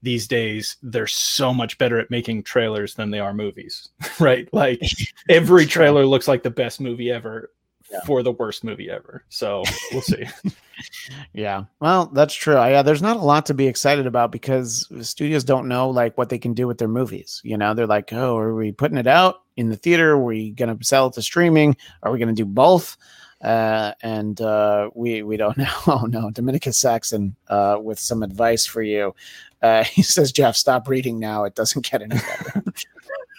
these 0.01 0.27
days 0.27 0.77
they're 0.81 1.07
so 1.07 1.53
much 1.53 1.77
better 1.77 1.99
at 1.99 2.11
making 2.11 2.43
trailers 2.43 2.93
than 2.93 3.11
they 3.11 3.19
are 3.19 3.33
movies, 3.33 3.89
right? 4.19 4.47
Like 4.53 4.81
every 5.29 5.65
trailer 5.65 6.05
looks 6.05 6.27
like 6.27 6.43
the 6.43 6.49
best 6.49 6.79
movie 6.79 7.11
ever 7.11 7.51
for 8.05 8.23
the 8.23 8.31
worst 8.31 8.63
movie 8.63 8.89
ever. 8.89 9.23
So 9.29 9.63
we'll 9.91 10.01
see. 10.01 10.25
Yeah. 11.33 11.65
Well, 11.79 12.07
that's 12.07 12.33
true. 12.33 12.55
Yeah, 12.55 12.81
there's 12.81 13.01
not 13.01 13.17
a 13.17 13.21
lot 13.21 13.45
to 13.45 13.53
be 13.53 13.67
excited 13.67 14.07
about 14.07 14.31
because 14.31 14.89
studios 15.07 15.43
don't 15.43 15.67
know 15.67 15.89
like 15.89 16.17
what 16.17 16.29
they 16.29 16.37
can 16.37 16.53
do 16.53 16.67
with 16.67 16.77
their 16.77 16.87
movies. 16.87 17.41
You 17.43 17.57
know, 17.57 17.73
they're 17.73 17.87
like, 17.87 18.11
"Oh, 18.11 18.37
are 18.37 18.53
we 18.53 18.71
putting 18.71 18.97
it 18.97 19.07
out 19.07 19.43
in 19.55 19.69
the 19.69 19.77
theater? 19.77 20.11
Are 20.11 20.23
we 20.23 20.51
going 20.51 20.77
to 20.77 20.83
sell 20.83 21.07
it 21.07 21.13
to 21.13 21.21
streaming? 21.21 21.77
Are 22.03 22.11
we 22.11 22.19
going 22.19 22.33
to 22.33 22.35
do 22.35 22.45
both?" 22.45 22.97
Uh, 23.41 23.93
and 24.01 24.41
uh, 24.41 24.89
we 24.95 25.21
we 25.23 25.37
don't 25.37 25.57
know. 25.57 25.73
Oh 25.87 26.07
no, 26.09 26.29
Dominicus 26.29 26.75
Saxon 26.75 27.35
uh, 27.47 27.77
with 27.81 27.99
some 27.99 28.23
advice 28.23 28.65
for 28.65 28.81
you. 28.81 29.15
Uh, 29.61 29.83
he 29.85 30.01
says, 30.01 30.31
"Jeff, 30.31 30.55
stop 30.55 30.87
reading 30.87 31.19
now. 31.19 31.43
It 31.43 31.55
doesn't 31.55 31.89
get 31.89 32.01
any 32.01 32.15
better." 32.15 32.63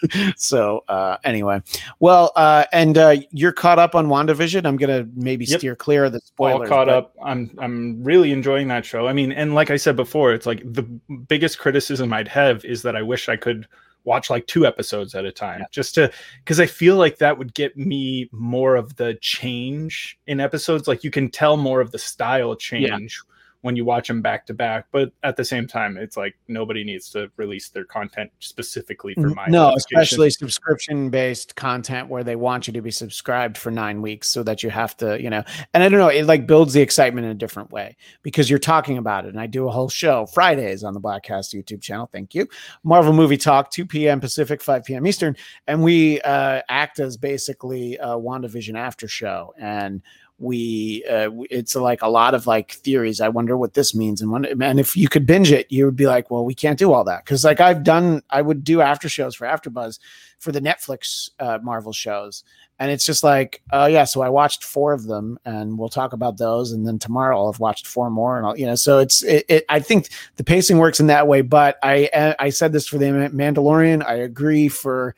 so 0.35 0.83
uh, 0.87 1.17
anyway, 1.23 1.61
well, 1.99 2.31
uh, 2.35 2.65
and 2.71 2.97
uh, 2.97 3.15
you're 3.31 3.51
caught 3.51 3.79
up 3.79 3.95
on 3.95 4.07
WandaVision. 4.07 4.65
I'm 4.65 4.77
gonna 4.77 5.07
maybe 5.15 5.45
Yep. 5.45 5.59
steer 5.59 5.75
clear 5.75 6.05
of 6.05 6.13
the 6.13 6.19
spoilers. 6.19 6.61
all 6.61 6.67
caught 6.67 6.87
but- 6.87 6.95
up. 6.95 7.15
I'm 7.23 7.51
I'm 7.57 8.03
really 8.03 8.31
enjoying 8.31 8.67
that 8.69 8.85
show. 8.85 9.07
I 9.07 9.13
mean, 9.13 9.31
and 9.31 9.55
like 9.55 9.71
I 9.71 9.77
said 9.77 9.95
before, 9.95 10.33
it's 10.33 10.45
like 10.45 10.61
the 10.65 10.83
biggest 11.27 11.59
criticism 11.59 12.13
I'd 12.13 12.27
have 12.27 12.63
is 12.65 12.81
that 12.83 12.95
I 12.95 13.01
wish 13.01 13.29
I 13.29 13.35
could 13.35 13.67
watch 14.03 14.29
like 14.29 14.47
two 14.47 14.65
episodes 14.65 15.13
at 15.15 15.25
a 15.25 15.31
time 15.33 15.65
just 15.69 15.93
to 15.95 16.09
because 16.39 16.61
I 16.61 16.65
feel 16.65 16.95
like 16.95 17.17
that 17.17 17.37
would 17.37 17.53
get 17.53 17.75
me 17.75 18.29
more 18.31 18.77
of 18.77 18.95
the 18.95 19.15
change 19.21 20.17
in 20.27 20.39
episodes. 20.39 20.87
Like 20.87 21.03
you 21.03 21.11
can 21.11 21.29
tell 21.29 21.57
more 21.57 21.81
of 21.81 21.91
the 21.91 21.99
style 21.99 22.55
change 22.55 23.21
when 23.67 23.75
you 23.75 23.83
watch 23.83 24.07
them 24.07 24.21
back 24.21 24.45
to 24.45 24.53
back. 24.53 24.85
But 24.93 25.11
at 25.23 25.35
the 25.35 25.43
same 25.43 25.67
time, 25.67 25.97
it's 25.97 26.15
like 26.15 26.37
nobody 26.47 26.85
needs 26.85 27.09
to 27.09 27.29
release 27.35 27.67
their 27.67 27.83
content 27.83 28.31
specifically 28.39 29.13
for 29.13 29.27
my 29.27 29.45
no, 29.47 29.73
especially 29.75 30.29
subscription 30.29 31.09
based 31.09 31.57
content 31.57 32.07
where 32.07 32.23
they 32.23 32.37
want 32.37 32.65
you 32.65 32.71
to 32.71 32.81
be 32.81 32.91
subscribed 32.91 33.57
for 33.57 33.69
nine 33.69 34.01
weeks 34.01 34.29
so 34.29 34.41
that 34.43 34.63
you 34.63 34.69
have 34.69 34.95
to, 34.97 35.21
you 35.21 35.29
know, 35.29 35.43
and 35.73 35.83
I 35.83 35.89
don't 35.89 35.99
know, 35.99 36.07
it 36.07 36.23
like 36.23 36.47
builds 36.47 36.71
the 36.71 36.81
excitement 36.81 37.25
in 37.25 37.31
a 37.31 37.35
different 37.35 37.69
way 37.71 37.97
because 38.23 38.49
you're 38.49 38.57
talking 38.57 38.97
about 38.97 39.25
it. 39.25 39.29
And 39.29 39.39
I 39.39 39.47
do 39.47 39.67
a 39.67 39.71
whole 39.71 39.89
show 39.89 40.25
Fridays 40.27 40.85
on 40.85 40.93
the 40.93 41.01
Bladtcast 41.01 41.53
YouTube 41.53 41.81
channel. 41.81 42.09
Thank 42.09 42.33
you. 42.33 42.47
Marvel 42.85 43.11
Movie 43.11 43.35
Talk, 43.35 43.69
2 43.71 43.85
p.m. 43.85 44.21
Pacific, 44.21 44.63
5 44.63 44.85
p.m. 44.85 45.05
Eastern. 45.05 45.35
And 45.67 45.83
we 45.83 46.21
uh, 46.21 46.61
act 46.69 47.01
as 47.01 47.17
basically 47.17 47.97
a 47.97 48.11
WandaVision 48.11 48.77
after 48.77 49.09
show. 49.09 49.53
And 49.59 50.01
we 50.39 51.03
uh, 51.09 51.31
it's 51.49 51.75
like 51.75 52.01
a 52.01 52.09
lot 52.09 52.33
of 52.33 52.45
like 52.45 52.73
theories. 52.73 53.21
I 53.21 53.29
wonder 53.29 53.57
what 53.57 53.73
this 53.73 53.95
means 53.95 54.21
and 54.21 54.31
when 54.31 54.45
and 54.61 54.79
if 54.79 54.95
you 54.95 55.07
could 55.09 55.25
binge 55.25 55.51
it 55.51 55.67
you 55.69 55.85
would 55.85 55.95
be 55.95 56.07
like 56.07 56.29
well 56.29 56.45
we 56.45 56.53
can't 56.53 56.79
do 56.79 56.93
all 56.93 57.03
that. 57.05 57.25
Because 57.25 57.43
like 57.43 57.59
i've 57.59 57.83
done 57.83 58.21
i 58.29 58.41
would 58.41 58.63
do 58.63 58.81
after 58.81 59.09
shows 59.09 59.35
for 59.35 59.47
afterbuzz 59.47 59.99
for 60.39 60.51
the 60.51 60.61
netflix 60.61 61.29
uh, 61.39 61.57
marvel 61.63 61.93
shows 61.93 62.43
and 62.79 62.91
it's 62.91 63.05
just 63.05 63.23
like 63.23 63.61
oh 63.71 63.85
yeah 63.85 64.03
so 64.03 64.21
i 64.21 64.29
watched 64.29 64.63
four 64.63 64.93
of 64.93 65.05
them 65.05 65.39
and 65.45 65.77
we'll 65.77 65.89
talk 65.89 66.13
about 66.13 66.37
those 66.37 66.71
and 66.71 66.85
then 66.85 66.99
tomorrow 66.99 67.37
i'll 67.37 67.51
have 67.51 67.59
watched 67.59 67.87
four 67.87 68.09
more 68.09 68.37
and 68.37 68.45
i'll 68.45 68.57
you 68.57 68.65
know 68.65 68.75
so 68.75 68.99
it's 68.99 69.23
it, 69.23 69.45
it 69.49 69.65
i 69.69 69.79
think 69.79 70.09
the 70.35 70.43
pacing 70.43 70.77
works 70.77 70.99
in 70.99 71.07
that 71.07 71.27
way 71.27 71.41
but 71.41 71.77
i 71.81 72.35
i 72.39 72.49
said 72.49 72.71
this 72.71 72.87
for 72.87 72.97
the 72.97 73.05
mandalorian. 73.05 74.05
I 74.05 74.15
agree 74.15 74.67
for 74.67 75.15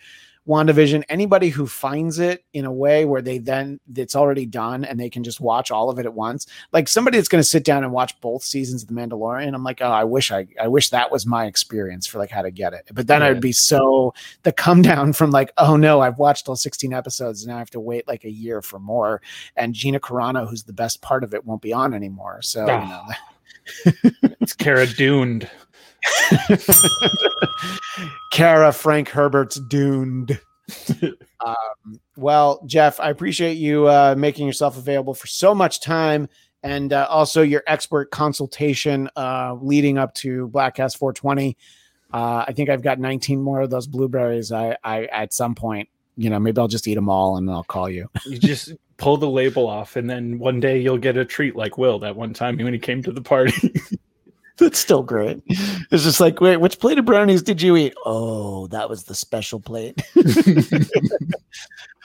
WandaVision, 0.50 1.04
anybody 1.10 1.50
who 1.50 1.68
finds 1.68 2.18
it 2.18 2.44
in 2.54 2.66
a 2.66 2.72
way 2.72 3.06
where 3.06 3.22
they 3.22 3.38
then 3.38 3.80
it's 3.96 4.16
already 4.16 4.48
done 4.48 4.84
and 4.84 5.00
they 5.00 5.10
can 5.10 5.24
just 5.24 5.40
watch 5.40 5.70
all 5.70 5.92
of 5.92 6.00
it 6.00 6.08
at 6.08 6.14
once. 6.16 6.48
Like 6.74 6.88
somebody 6.88 7.18
that's 7.18 7.28
going 7.28 7.42
to 7.42 7.48
sit 7.48 7.64
down 7.64 7.84
and 7.84 7.94
watch 7.94 8.20
both 8.20 8.42
seasons 8.42 8.82
of 8.82 8.90
The 8.90 8.96
Mandalorian, 8.96 9.54
I'm 9.54 9.64
like, 9.64 9.80
oh, 9.80 9.92
I 9.92 10.04
wish 10.06 10.32
I, 10.32 10.48
I 10.60 10.68
wish 10.68 10.90
that 10.90 11.12
was 11.12 11.28
my 11.28 11.46
experience 11.46 12.08
for 12.08 12.18
like 12.18 12.32
how 12.32 12.42
to 12.42 12.50
get 12.50 12.74
it. 12.74 12.90
But 12.92 13.06
then 13.06 13.22
I 13.22 13.30
would 13.30 13.42
be 13.42 13.52
so 13.52 14.16
the 14.42 14.52
come 14.52 14.82
down 14.82 15.14
from 15.14 15.30
like, 15.30 15.52
oh 15.60 15.76
no, 15.76 16.02
I've 16.02 16.18
watched 16.18 16.50
all 16.50 16.56
16 16.56 16.94
episodes 16.94 17.44
and 17.44 17.50
now 17.50 17.58
I 17.58 17.60
have 17.60 17.70
to 17.72 17.80
wait 17.80 18.08
like 18.08 18.24
a 18.24 18.32
year 18.32 18.64
for 18.64 18.80
more. 18.80 19.22
And 19.56 19.76
Gina 19.76 20.00
Carano, 20.00 20.50
who's 20.50 20.64
the 20.64 20.74
best 20.74 21.04
part 21.04 21.24
of 21.24 21.36
it, 21.36 21.46
won't 21.46 21.62
be 21.62 21.74
on 21.74 21.94
anymore. 21.94 22.42
So 22.42 22.66
you 22.66 22.72
ah. 22.72 23.06
know, 23.08 23.14
it's 24.42 24.54
Cara 24.54 24.88
Dune. 24.88 25.48
Cara 28.32 28.72
Frank 28.72 29.10
Herbert's 29.10 29.60
Doomed. 29.60 30.40
um, 31.46 32.00
well, 32.16 32.64
Jeff, 32.66 33.00
I 33.00 33.10
appreciate 33.10 33.58
you 33.58 33.88
uh, 33.88 34.16
making 34.18 34.48
yourself 34.48 34.78
available 34.78 35.14
for 35.14 35.28
so 35.28 35.56
much 35.56 35.82
time 35.82 36.30
and 36.64 36.94
uh, 36.94 37.08
also 37.10 37.42
your 37.42 37.64
expert 37.68 38.12
consultation 38.12 39.10
uh, 39.16 39.56
leading 39.62 39.98
up 39.98 40.14
to 40.16 40.50
Bladtcast 40.50 40.98
420. 40.98 41.58
Uh, 42.12 42.46
I 42.48 42.54
think 42.54 42.70
I've 42.70 42.82
got 42.82 43.00
19 43.00 43.42
more 43.42 43.62
of 43.62 43.70
those 43.70 43.88
blueberries. 43.88 44.52
I, 44.52 44.78
I 44.84 45.06
at 45.06 45.34
some 45.34 45.56
point, 45.56 45.90
you 46.18 46.30
know, 46.30 46.40
maybe 46.40 46.60
I'll 46.60 46.68
just 46.68 46.88
eat 46.88 46.96
them 46.96 47.10
all 47.10 47.38
and 47.38 47.50
I'll 47.50 47.64
call 47.64 47.90
you. 47.90 48.10
You 48.26 48.38
just 48.38 48.74
pull 48.98 49.18
the 49.18 49.30
label 49.30 49.68
off, 49.68 49.96
and 49.96 50.10
then 50.10 50.38
one 50.38 50.60
day 50.60 50.80
you'll 50.80 50.98
get 50.98 51.18
a 51.18 51.24
treat 51.24 51.56
like 51.56 51.78
Will 51.78 52.00
that 52.00 52.16
one 52.16 52.34
time 52.34 52.58
when 52.58 52.74
he 52.74 52.80
came 52.80 53.02
to 53.04 53.12
the 53.12 53.22
party. 53.22 53.74
That's 54.60 54.80
still 54.80 55.04
great. 55.04 55.42
It's 55.48 56.04
just 56.04 56.20
like, 56.20 56.42
wait, 56.42 56.58
which 56.58 56.80
plate 56.80 57.00
of 57.00 57.06
brownies 57.06 57.42
did 57.42 57.62
you 57.62 57.78
eat? 57.78 57.94
Oh, 58.06 58.68
that 58.68 58.90
was 58.90 59.04
the 59.04 59.16
special 59.16 59.60
plate. 59.60 60.02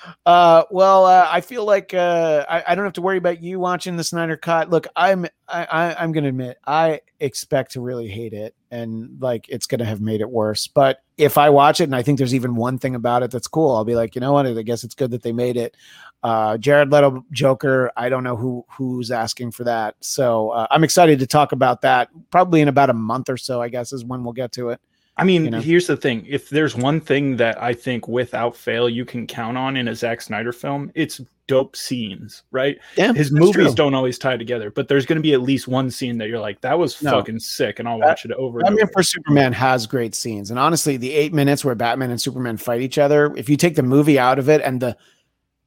uh, 0.27 0.65
well, 0.71 1.07
uh, 1.07 1.29
I 1.31 1.41
feel 1.41 1.65
like 1.65 1.95
uh, 1.95 2.45
I, 2.49 2.65
I 2.69 2.75
don't 2.75 2.85
have 2.85 2.95
to 2.95 3.03
worry 3.03 3.19
about 3.19 3.43
you 3.43 3.59
watching 3.59 3.97
the 3.97 4.05
Snyder 4.05 4.37
Cut. 4.37 4.71
Look, 4.71 4.87
I'm 4.97 5.27
I, 5.49 5.65
I, 5.65 6.03
I'm 6.03 6.13
gonna 6.13 6.29
admit 6.29 6.59
I 6.67 7.01
expect 7.21 7.73
to 7.73 7.81
really 7.81 8.09
hate 8.09 8.33
it, 8.33 8.55
and 8.71 9.21
like 9.21 9.47
it's 9.49 9.67
gonna 9.67 9.85
have 9.85 10.01
made 10.01 10.21
it 10.21 10.31
worse. 10.31 10.67
But 10.67 11.03
if 11.17 11.39
I 11.39 11.51
watch 11.51 11.81
it 11.81 11.85
and 11.85 11.97
I 11.97 12.03
think 12.03 12.19
there's 12.19 12.35
even 12.35 12.57
one 12.57 12.79
thing 12.79 12.95
about 12.95 13.23
it 13.23 13.31
that's 13.31 13.47
cool, 13.49 13.75
I'll 13.75 13.85
be 13.85 13.95
like, 13.95 14.15
you 14.15 14.21
know 14.21 14.33
what? 14.33 14.47
I 14.47 14.63
guess 14.63 14.85
it's 14.85 14.95
good 14.95 15.11
that 15.13 15.23
they 15.23 15.33
made 15.33 15.57
it. 15.57 15.77
Uh, 16.25 16.57
Jared 16.57 16.91
Leto 16.91 17.23
Joker. 17.33 17.93
I 17.99 18.09
don't 18.09 18.25
know 18.25 18.35
who 18.35 18.65
who's 18.71 19.11
asking 19.11 19.51
for 19.51 19.63
that, 19.65 19.95
so 20.01 20.49
uh, 20.51 20.67
I'm 20.71 20.83
excited 20.83 21.19
to 21.19 21.27
talk 21.27 21.53
about 21.53 21.83
that. 21.83 22.09
Probably 22.31 22.63
in 22.63 22.69
about 22.69 22.89
a 22.91 22.95
month 22.95 23.29
or 23.29 23.37
so, 23.37 23.61
I 23.61 23.69
guess 23.69 23.93
is 23.93 24.05
when 24.07 24.25
we'll 24.25 24.33
get 24.33 24.51
to 24.53 24.71
it. 24.71 24.81
I 25.19 25.23
mean, 25.25 25.45
You 25.45 25.51
know? 25.51 25.61
here's 25.61 25.87
the 25.87 25.99
thing: 25.99 26.25
if 26.27 26.49
there's 26.49 26.75
one 26.75 26.99
thing 27.01 27.37
that 27.37 27.63
I 27.63 27.75
think 27.75 28.09
without 28.09 28.57
fail 28.57 28.89
you 28.89 29.05
can 29.05 29.27
count 29.27 29.59
on 29.59 29.77
in 29.77 29.87
a 29.89 29.95
Zack 29.95 30.23
Snyder 30.23 30.53
film, 30.53 30.91
it's 30.95 31.21
dope 31.47 31.77
scenes, 31.77 32.43
right? 32.53 32.79
Yeah, 32.97 33.13
His 33.13 33.31
movies 33.31 33.53
true. 33.67 33.75
don't 33.75 33.93
always 33.95 34.19
tie 34.19 34.39
together, 34.39 34.71
but 34.71 34.89
there's 34.89 35.05
going 35.05 35.19
to 35.19 35.23
be 35.23 35.35
at 35.35 35.43
least 35.43 35.69
one 35.69 35.91
scene 35.91 36.17
that 36.19 36.29
you're 36.29 36.41
like, 36.41 36.59
"That 36.63 36.79
was 36.79 37.01
No. 37.03 37.11
fucking 37.11 37.39
sick," 37.41 37.79
and 37.81 37.87
I'll 37.87 38.01
watch 38.01 38.25
it 38.25 38.33
over. 38.33 38.61
and 38.61 38.65
Batman 38.69 38.85
over. 38.85 38.93
for 38.93 39.03
Superman 39.03 39.53
has 39.53 39.87
great 39.87 40.15
scenes, 40.15 40.49
and 40.51 40.59
honestly, 40.59 40.97
the 40.97 41.13
eight 41.13 41.35
minutes 41.35 41.67
where 41.67 41.75
Batman 41.75 42.11
and 42.11 42.21
Superman 42.21 42.57
fight 42.57 42.81
each 42.81 42.97
other, 42.97 43.31
if 43.37 43.51
you 43.51 43.59
take 43.59 43.77
the 43.77 43.83
movie 43.83 44.19
out 44.19 44.39
of 44.39 44.49
it 44.49 44.63
and 44.65 44.81
the 44.81 44.97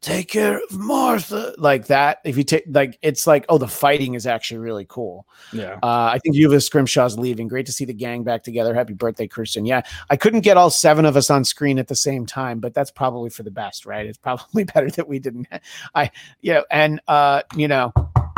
take 0.01 0.29
care 0.29 0.57
of 0.57 0.71
Martha 0.71 1.53
like 1.57 1.87
that, 1.87 2.19
if 2.23 2.37
you 2.37 2.43
take 2.43 2.63
like 2.69 2.97
it's 3.01 3.27
like 3.27 3.45
oh, 3.49 3.57
the 3.57 3.67
fighting 3.67 4.13
is 4.13 4.27
actually 4.27 4.59
really 4.59 4.85
cool. 4.87 5.27
Yeah. 5.51 5.79
Uh, 5.83 6.11
I 6.13 6.19
think 6.19 6.35
Yuva 6.35 6.61
Scrimshaw's 6.61 7.17
leaving. 7.17 7.47
Great 7.47 7.65
to 7.65 7.71
see 7.71 7.85
the 7.85 7.93
gang 7.93 8.23
back 8.23 8.43
together. 8.43 8.73
Happy 8.73 8.93
birthday, 8.93 9.27
Christian. 9.27 9.65
Yeah, 9.65 9.81
I 10.09 10.15
couldn't 10.15 10.41
get 10.41 10.57
all 10.57 10.69
seven 10.69 11.05
of 11.05 11.17
us 11.17 11.29
on 11.29 11.43
screen 11.43 11.79
at 11.79 11.87
the 11.87 11.95
same 11.95 12.25
time, 12.25 12.59
but 12.59 12.73
that's 12.73 12.91
probably 12.91 13.29
for 13.29 13.43
the 13.43 13.51
best, 13.51 13.85
right? 13.85 14.05
It's 14.05 14.17
probably 14.17 14.63
better 14.73 14.89
that 14.91 15.07
we 15.07 15.19
didn't. 15.19 15.47
I, 15.95 16.11
you 16.41 16.53
know, 16.53 16.65
and 16.71 17.01
uh, 17.07 17.43
you 17.55 17.67
know, 17.67 17.91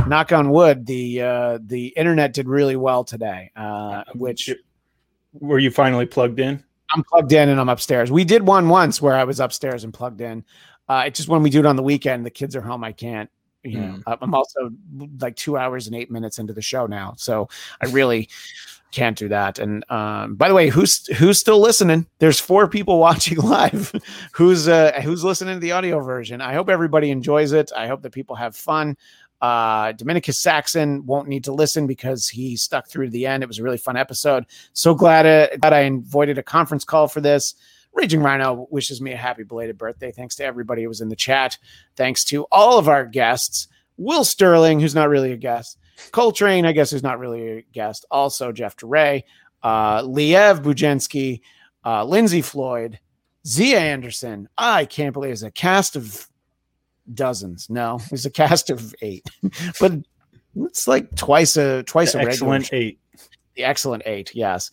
knock 0.07 0.31
on 0.31 0.49
wood, 0.49 0.85
the 0.85 1.21
uh, 1.21 1.59
the 1.61 1.87
internet 1.87 2.33
did 2.33 2.47
really 2.47 2.75
well 2.75 3.03
today, 3.03 3.51
uh, 3.55 4.03
which 4.15 4.49
Were 5.33 5.59
you 5.59 5.71
finally 5.71 6.05
plugged 6.05 6.39
in? 6.39 6.63
I'm 6.91 7.03
plugged 7.03 7.31
in 7.31 7.49
and 7.49 7.59
I'm 7.59 7.69
upstairs. 7.69 8.11
We 8.11 8.23
did 8.23 8.47
one 8.47 8.67
once 8.67 9.01
where 9.01 9.15
I 9.15 9.23
was 9.23 9.39
upstairs 9.39 9.83
and 9.83 9.93
plugged 9.93 10.21
in. 10.21 10.43
Uh, 10.89 11.03
it's 11.05 11.17
just 11.17 11.29
when 11.29 11.43
we 11.43 11.49
do 11.49 11.59
it 11.59 11.65
on 11.65 11.75
the 11.75 11.83
weekend, 11.83 12.25
the 12.25 12.31
kids 12.31 12.55
are 12.55 12.61
home. 12.61 12.83
I 12.83 12.91
can't. 12.91 13.29
You 13.63 13.79
know, 13.79 13.99
Uh, 14.07 14.15
I'm 14.21 14.33
also 14.33 14.71
like 15.19 15.35
two 15.35 15.57
hours 15.57 15.85
and 15.87 15.95
eight 15.95 16.09
minutes 16.09 16.39
into 16.39 16.53
the 16.53 16.61
show 16.61 16.85
now, 16.87 17.13
so 17.17 17.49
I 17.81 17.87
really 17.87 18.29
can't 18.91 19.17
do 19.17 19.27
that. 19.27 19.59
And 19.59 19.83
um, 19.91 20.35
by 20.35 20.47
the 20.47 20.53
way, 20.55 20.69
who's 20.69 21.05
who's 21.17 21.39
still 21.39 21.59
listening? 21.59 22.07
There's 22.19 22.39
four 22.39 22.67
people 22.67 22.99
watching 23.07 23.37
live. 23.37 23.93
who's 24.31 24.67
uh, 24.67 25.01
who's 25.03 25.23
listening 25.23 25.55
to 25.55 25.59
the 25.59 25.73
audio 25.73 25.99
version? 25.99 26.41
I 26.41 26.53
hope 26.53 26.69
everybody 26.69 27.11
enjoys 27.11 27.51
it. 27.51 27.71
I 27.75 27.87
hope 27.87 28.01
that 28.03 28.11
people 28.11 28.35
have 28.37 28.55
fun. 28.55 28.97
Uh, 29.41 29.93
Dominicus 29.93 30.35
Saxon 30.35 31.05
won't 31.05 31.27
need 31.27 31.45
to 31.45 31.53
listen 31.53 31.87
because 31.87 32.27
he 32.27 32.57
stuck 32.57 32.89
through 32.89 33.05
to 33.05 33.11
the 33.11 33.25
end. 33.25 33.41
It 33.43 33.47
was 33.47 33.59
a 33.59 33.63
really 33.63 33.77
fun 33.77 33.95
episode. 33.95 34.45
So 34.73 34.93
glad, 34.93 35.25
uh, 35.25 35.55
glad 35.57 35.71
I 35.73 35.79
avoided 35.79 36.37
a 36.37 36.43
conference 36.43 36.83
call 36.83 37.07
for 37.07 37.21
this. 37.21 37.55
Raging 37.93 38.21
Rhino 38.21 38.67
wishes 38.69 39.01
me 39.01 39.11
a 39.11 39.17
happy 39.17 39.43
belated 39.43 39.77
birthday. 39.77 40.11
Thanks 40.11 40.35
to 40.35 40.45
everybody 40.45 40.83
who 40.83 40.89
was 40.89 41.01
in 41.01 41.09
the 41.09 41.15
chat. 41.15 41.57
Thanks 41.95 42.23
to 42.25 42.43
all 42.51 42.77
of 42.77 42.87
our 42.87 43.05
guests. 43.05 43.67
Will 43.97 44.23
Starling, 44.23 44.79
who's 44.79 44.95
not 44.95 45.09
really 45.09 45.33
a 45.33 45.37
guest. 45.37 45.77
Coltrane, 46.11 46.65
I 46.65 46.71
guess, 46.71 46.91
who's 46.91 47.03
not 47.03 47.19
really 47.19 47.47
a 47.49 47.61
guest. 47.73 48.05
Also, 48.09 48.51
Jeff 48.51 48.77
DeRay, 48.77 49.25
uh, 49.63 50.01
Liev 50.03 50.63
Bujensky, 50.63 51.41
uh, 51.85 52.05
Lindsey 52.05 52.41
Floyd, 52.41 52.99
Xia 53.45 53.75
Anderson. 53.75 54.47
I 54.57 54.85
can't 54.85 55.13
believe 55.13 55.31
it's 55.31 55.43
a 55.43 55.51
cast 55.51 55.95
of 55.95 56.27
dozens. 57.13 57.69
No, 57.69 57.99
it's 58.11 58.25
a 58.25 58.29
cast 58.29 58.69
of 58.69 58.95
eight, 59.01 59.27
but 59.79 59.93
it's 60.55 60.87
like 60.87 61.15
twice 61.15 61.57
a 61.57 61.83
twice 61.83 62.13
The 62.13 62.19
a 62.19 62.25
regular 62.25 62.55
excellent 62.55 62.73
eight. 62.73 62.99
The 63.55 63.63
excellent 63.63 64.03
eight, 64.05 64.33
yes. 64.33 64.71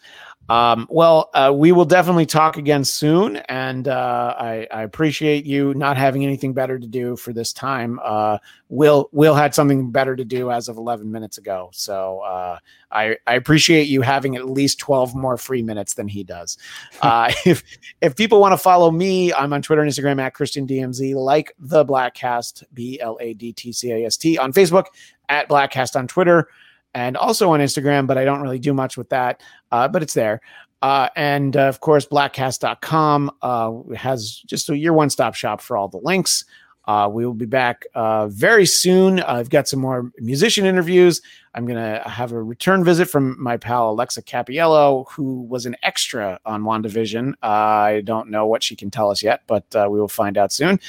Um, 0.48 0.86
well, 0.89 1.31
uh, 1.35 1.53
we 1.55 1.73
will 1.73 1.85
definitely 1.85 2.27
talk 2.27 2.57
again 2.57 2.85
soon, 2.85 3.36
and 3.48 3.89
uh, 3.89 4.35
I, 4.39 4.69
I 4.73 4.82
appreciate 4.82 5.44
you 5.44 5.74
not 5.74 5.97
having 5.97 6.23
anything 6.23 6.53
better 6.53 6.78
to 6.78 6.86
do 6.86 7.16
for 7.16 7.32
this 7.32 7.53
time. 7.53 7.98
Uh, 8.03 8.39
Will 8.69 9.09
Will 9.12 9.35
had 9.35 9.55
something 9.55 9.90
better 9.90 10.15
to 10.15 10.24
do 10.24 10.53
as 10.53 10.69
of 10.69 10.77
11 10.77 11.11
minutes 11.11 11.39
ago, 11.39 11.70
so 11.73 12.20
uh, 12.20 12.59
I 12.93 13.16
I 13.27 13.35
appreciate 13.35 13.89
you 13.89 14.03
having 14.03 14.36
at 14.36 14.48
least 14.48 14.78
12 14.78 15.16
more 15.16 15.36
free 15.36 15.62
minutes 15.62 15.94
than 15.94 16.09
he 16.09 16.23
does. 16.23 16.59
Uh, 17.03 17.31
if 17.44 17.62
if 18.01 18.16
people 18.16 18.40
want 18.40 18.53
to 18.53 18.59
follow 18.59 18.90
me, 18.90 19.32
I'm 19.32 19.53
on 19.53 19.62
Twitter 19.62 19.82
and 19.82 19.90
Instagram 19.90 20.20
at 20.20 20.35
Christian 20.35 20.66
DMZ, 20.66 21.15
like 21.15 21.53
the 21.59 21.85
Bladtcast 21.85 22.65
B 22.73 22.98
L 23.01 23.16
A 23.20 23.35
D 23.35 23.53
T 23.53 23.73
C 23.73 23.93
A 23.93 24.07
S 24.07 24.16
T 24.16 24.39
on 24.39 24.53
Facebook, 24.53 24.86
at 25.28 25.48
Bladtcast 25.48 25.94
on 25.94 26.09
Twitter 26.09 26.48
and 26.97 27.14
also 27.14 27.51
on 27.51 27.60
Instagram, 27.60 28.06
but 28.06 28.16
I 28.16 28.24
don't 28.24 28.40
really 28.40 28.59
do 28.59 28.73
much 28.73 28.97
with 28.97 29.10
that, 29.10 29.43
uh, 29.70 29.86
but 29.86 30.02
it's 30.02 30.14
there. 30.14 30.40
Uh, 30.81 31.10
and 31.14 31.55
uh, 31.55 31.68
of 31.68 31.81
course, 31.81 32.06
bladtcast.com 32.06 33.31
uh, 33.43 33.73
has 33.94 34.43
just 34.47 34.70
a 34.70 34.77
your 34.77 34.94
one 34.94 35.10
stop 35.10 35.35
shop 35.35 35.60
for 35.60 35.77
all 35.77 35.89
the 35.89 35.98
links. 35.98 36.47
Uh, 36.86 37.09
we 37.12 37.27
will 37.27 37.35
be 37.35 37.47
back 37.47 37.85
uh, 37.94 38.28
very 38.28 38.64
soon. 38.64 39.20
I've 39.20 39.51
got 39.51 39.68
some 39.68 39.81
more 39.81 40.10
musician 40.18 40.64
interviews. 40.64 41.20
I'm 41.52 41.66
going 41.66 41.78
to 41.78 42.09
have 42.09 42.32
a 42.32 42.43
return 42.43 42.82
visit 42.82 43.10
from 43.10 43.36
my 43.43 43.59
pal 43.59 43.90
Alexa 43.90 44.23
Capiello, 44.23 45.05
who 45.10 45.43
was 45.43 45.66
an 45.66 45.77
extra 45.82 46.39
on 46.47 46.62
WandaVision. 46.62 47.32
Uh, 47.43 47.47
I 47.47 48.02
don't 48.05 48.31
know 48.31 48.47
what 48.47 48.62
she 48.62 48.74
can 48.74 48.90
tell 48.90 49.10
us 49.10 49.23
yet, 49.23 49.43
but 49.47 49.64
uh, 49.74 49.89
we 49.90 50.01
will 50.01 50.09
find 50.09 50.39
out 50.39 50.52
soon. 50.52 50.81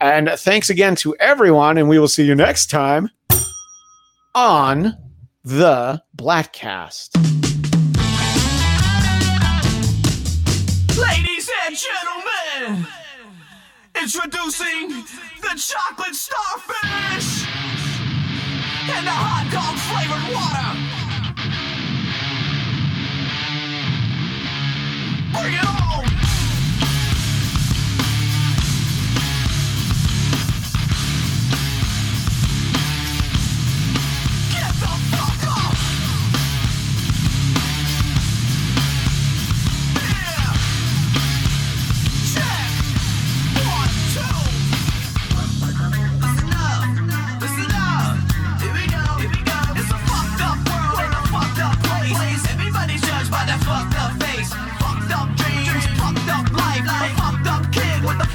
And 0.00 0.28
thanks 0.28 0.70
again 0.70 0.96
to 0.96 1.14
everyone, 1.20 1.78
and 1.78 1.88
we 1.88 2.00
will 2.00 2.08
see 2.08 2.24
you 2.24 2.34
next 2.34 2.68
time 2.68 3.10
on 4.34 4.96
the 5.44 6.00
Bladtcast. 6.16 7.16
Ladies 10.96 11.50
and 11.66 11.76
gentlemen, 11.76 12.86
introducing 14.00 15.04
the 15.40 15.54
chocolate 15.56 16.14
starfish 16.14 17.46
and 18.88 19.06
the 19.06 19.10
hot 19.10 19.50
dog 19.50 19.78
flavored 19.88 20.26
water. 20.32 20.78
Bring 25.32 25.54
it 25.54 26.16
on! 26.16 26.21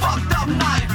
fucked 0.07 0.33
up 0.37 0.47
night. 0.47 0.86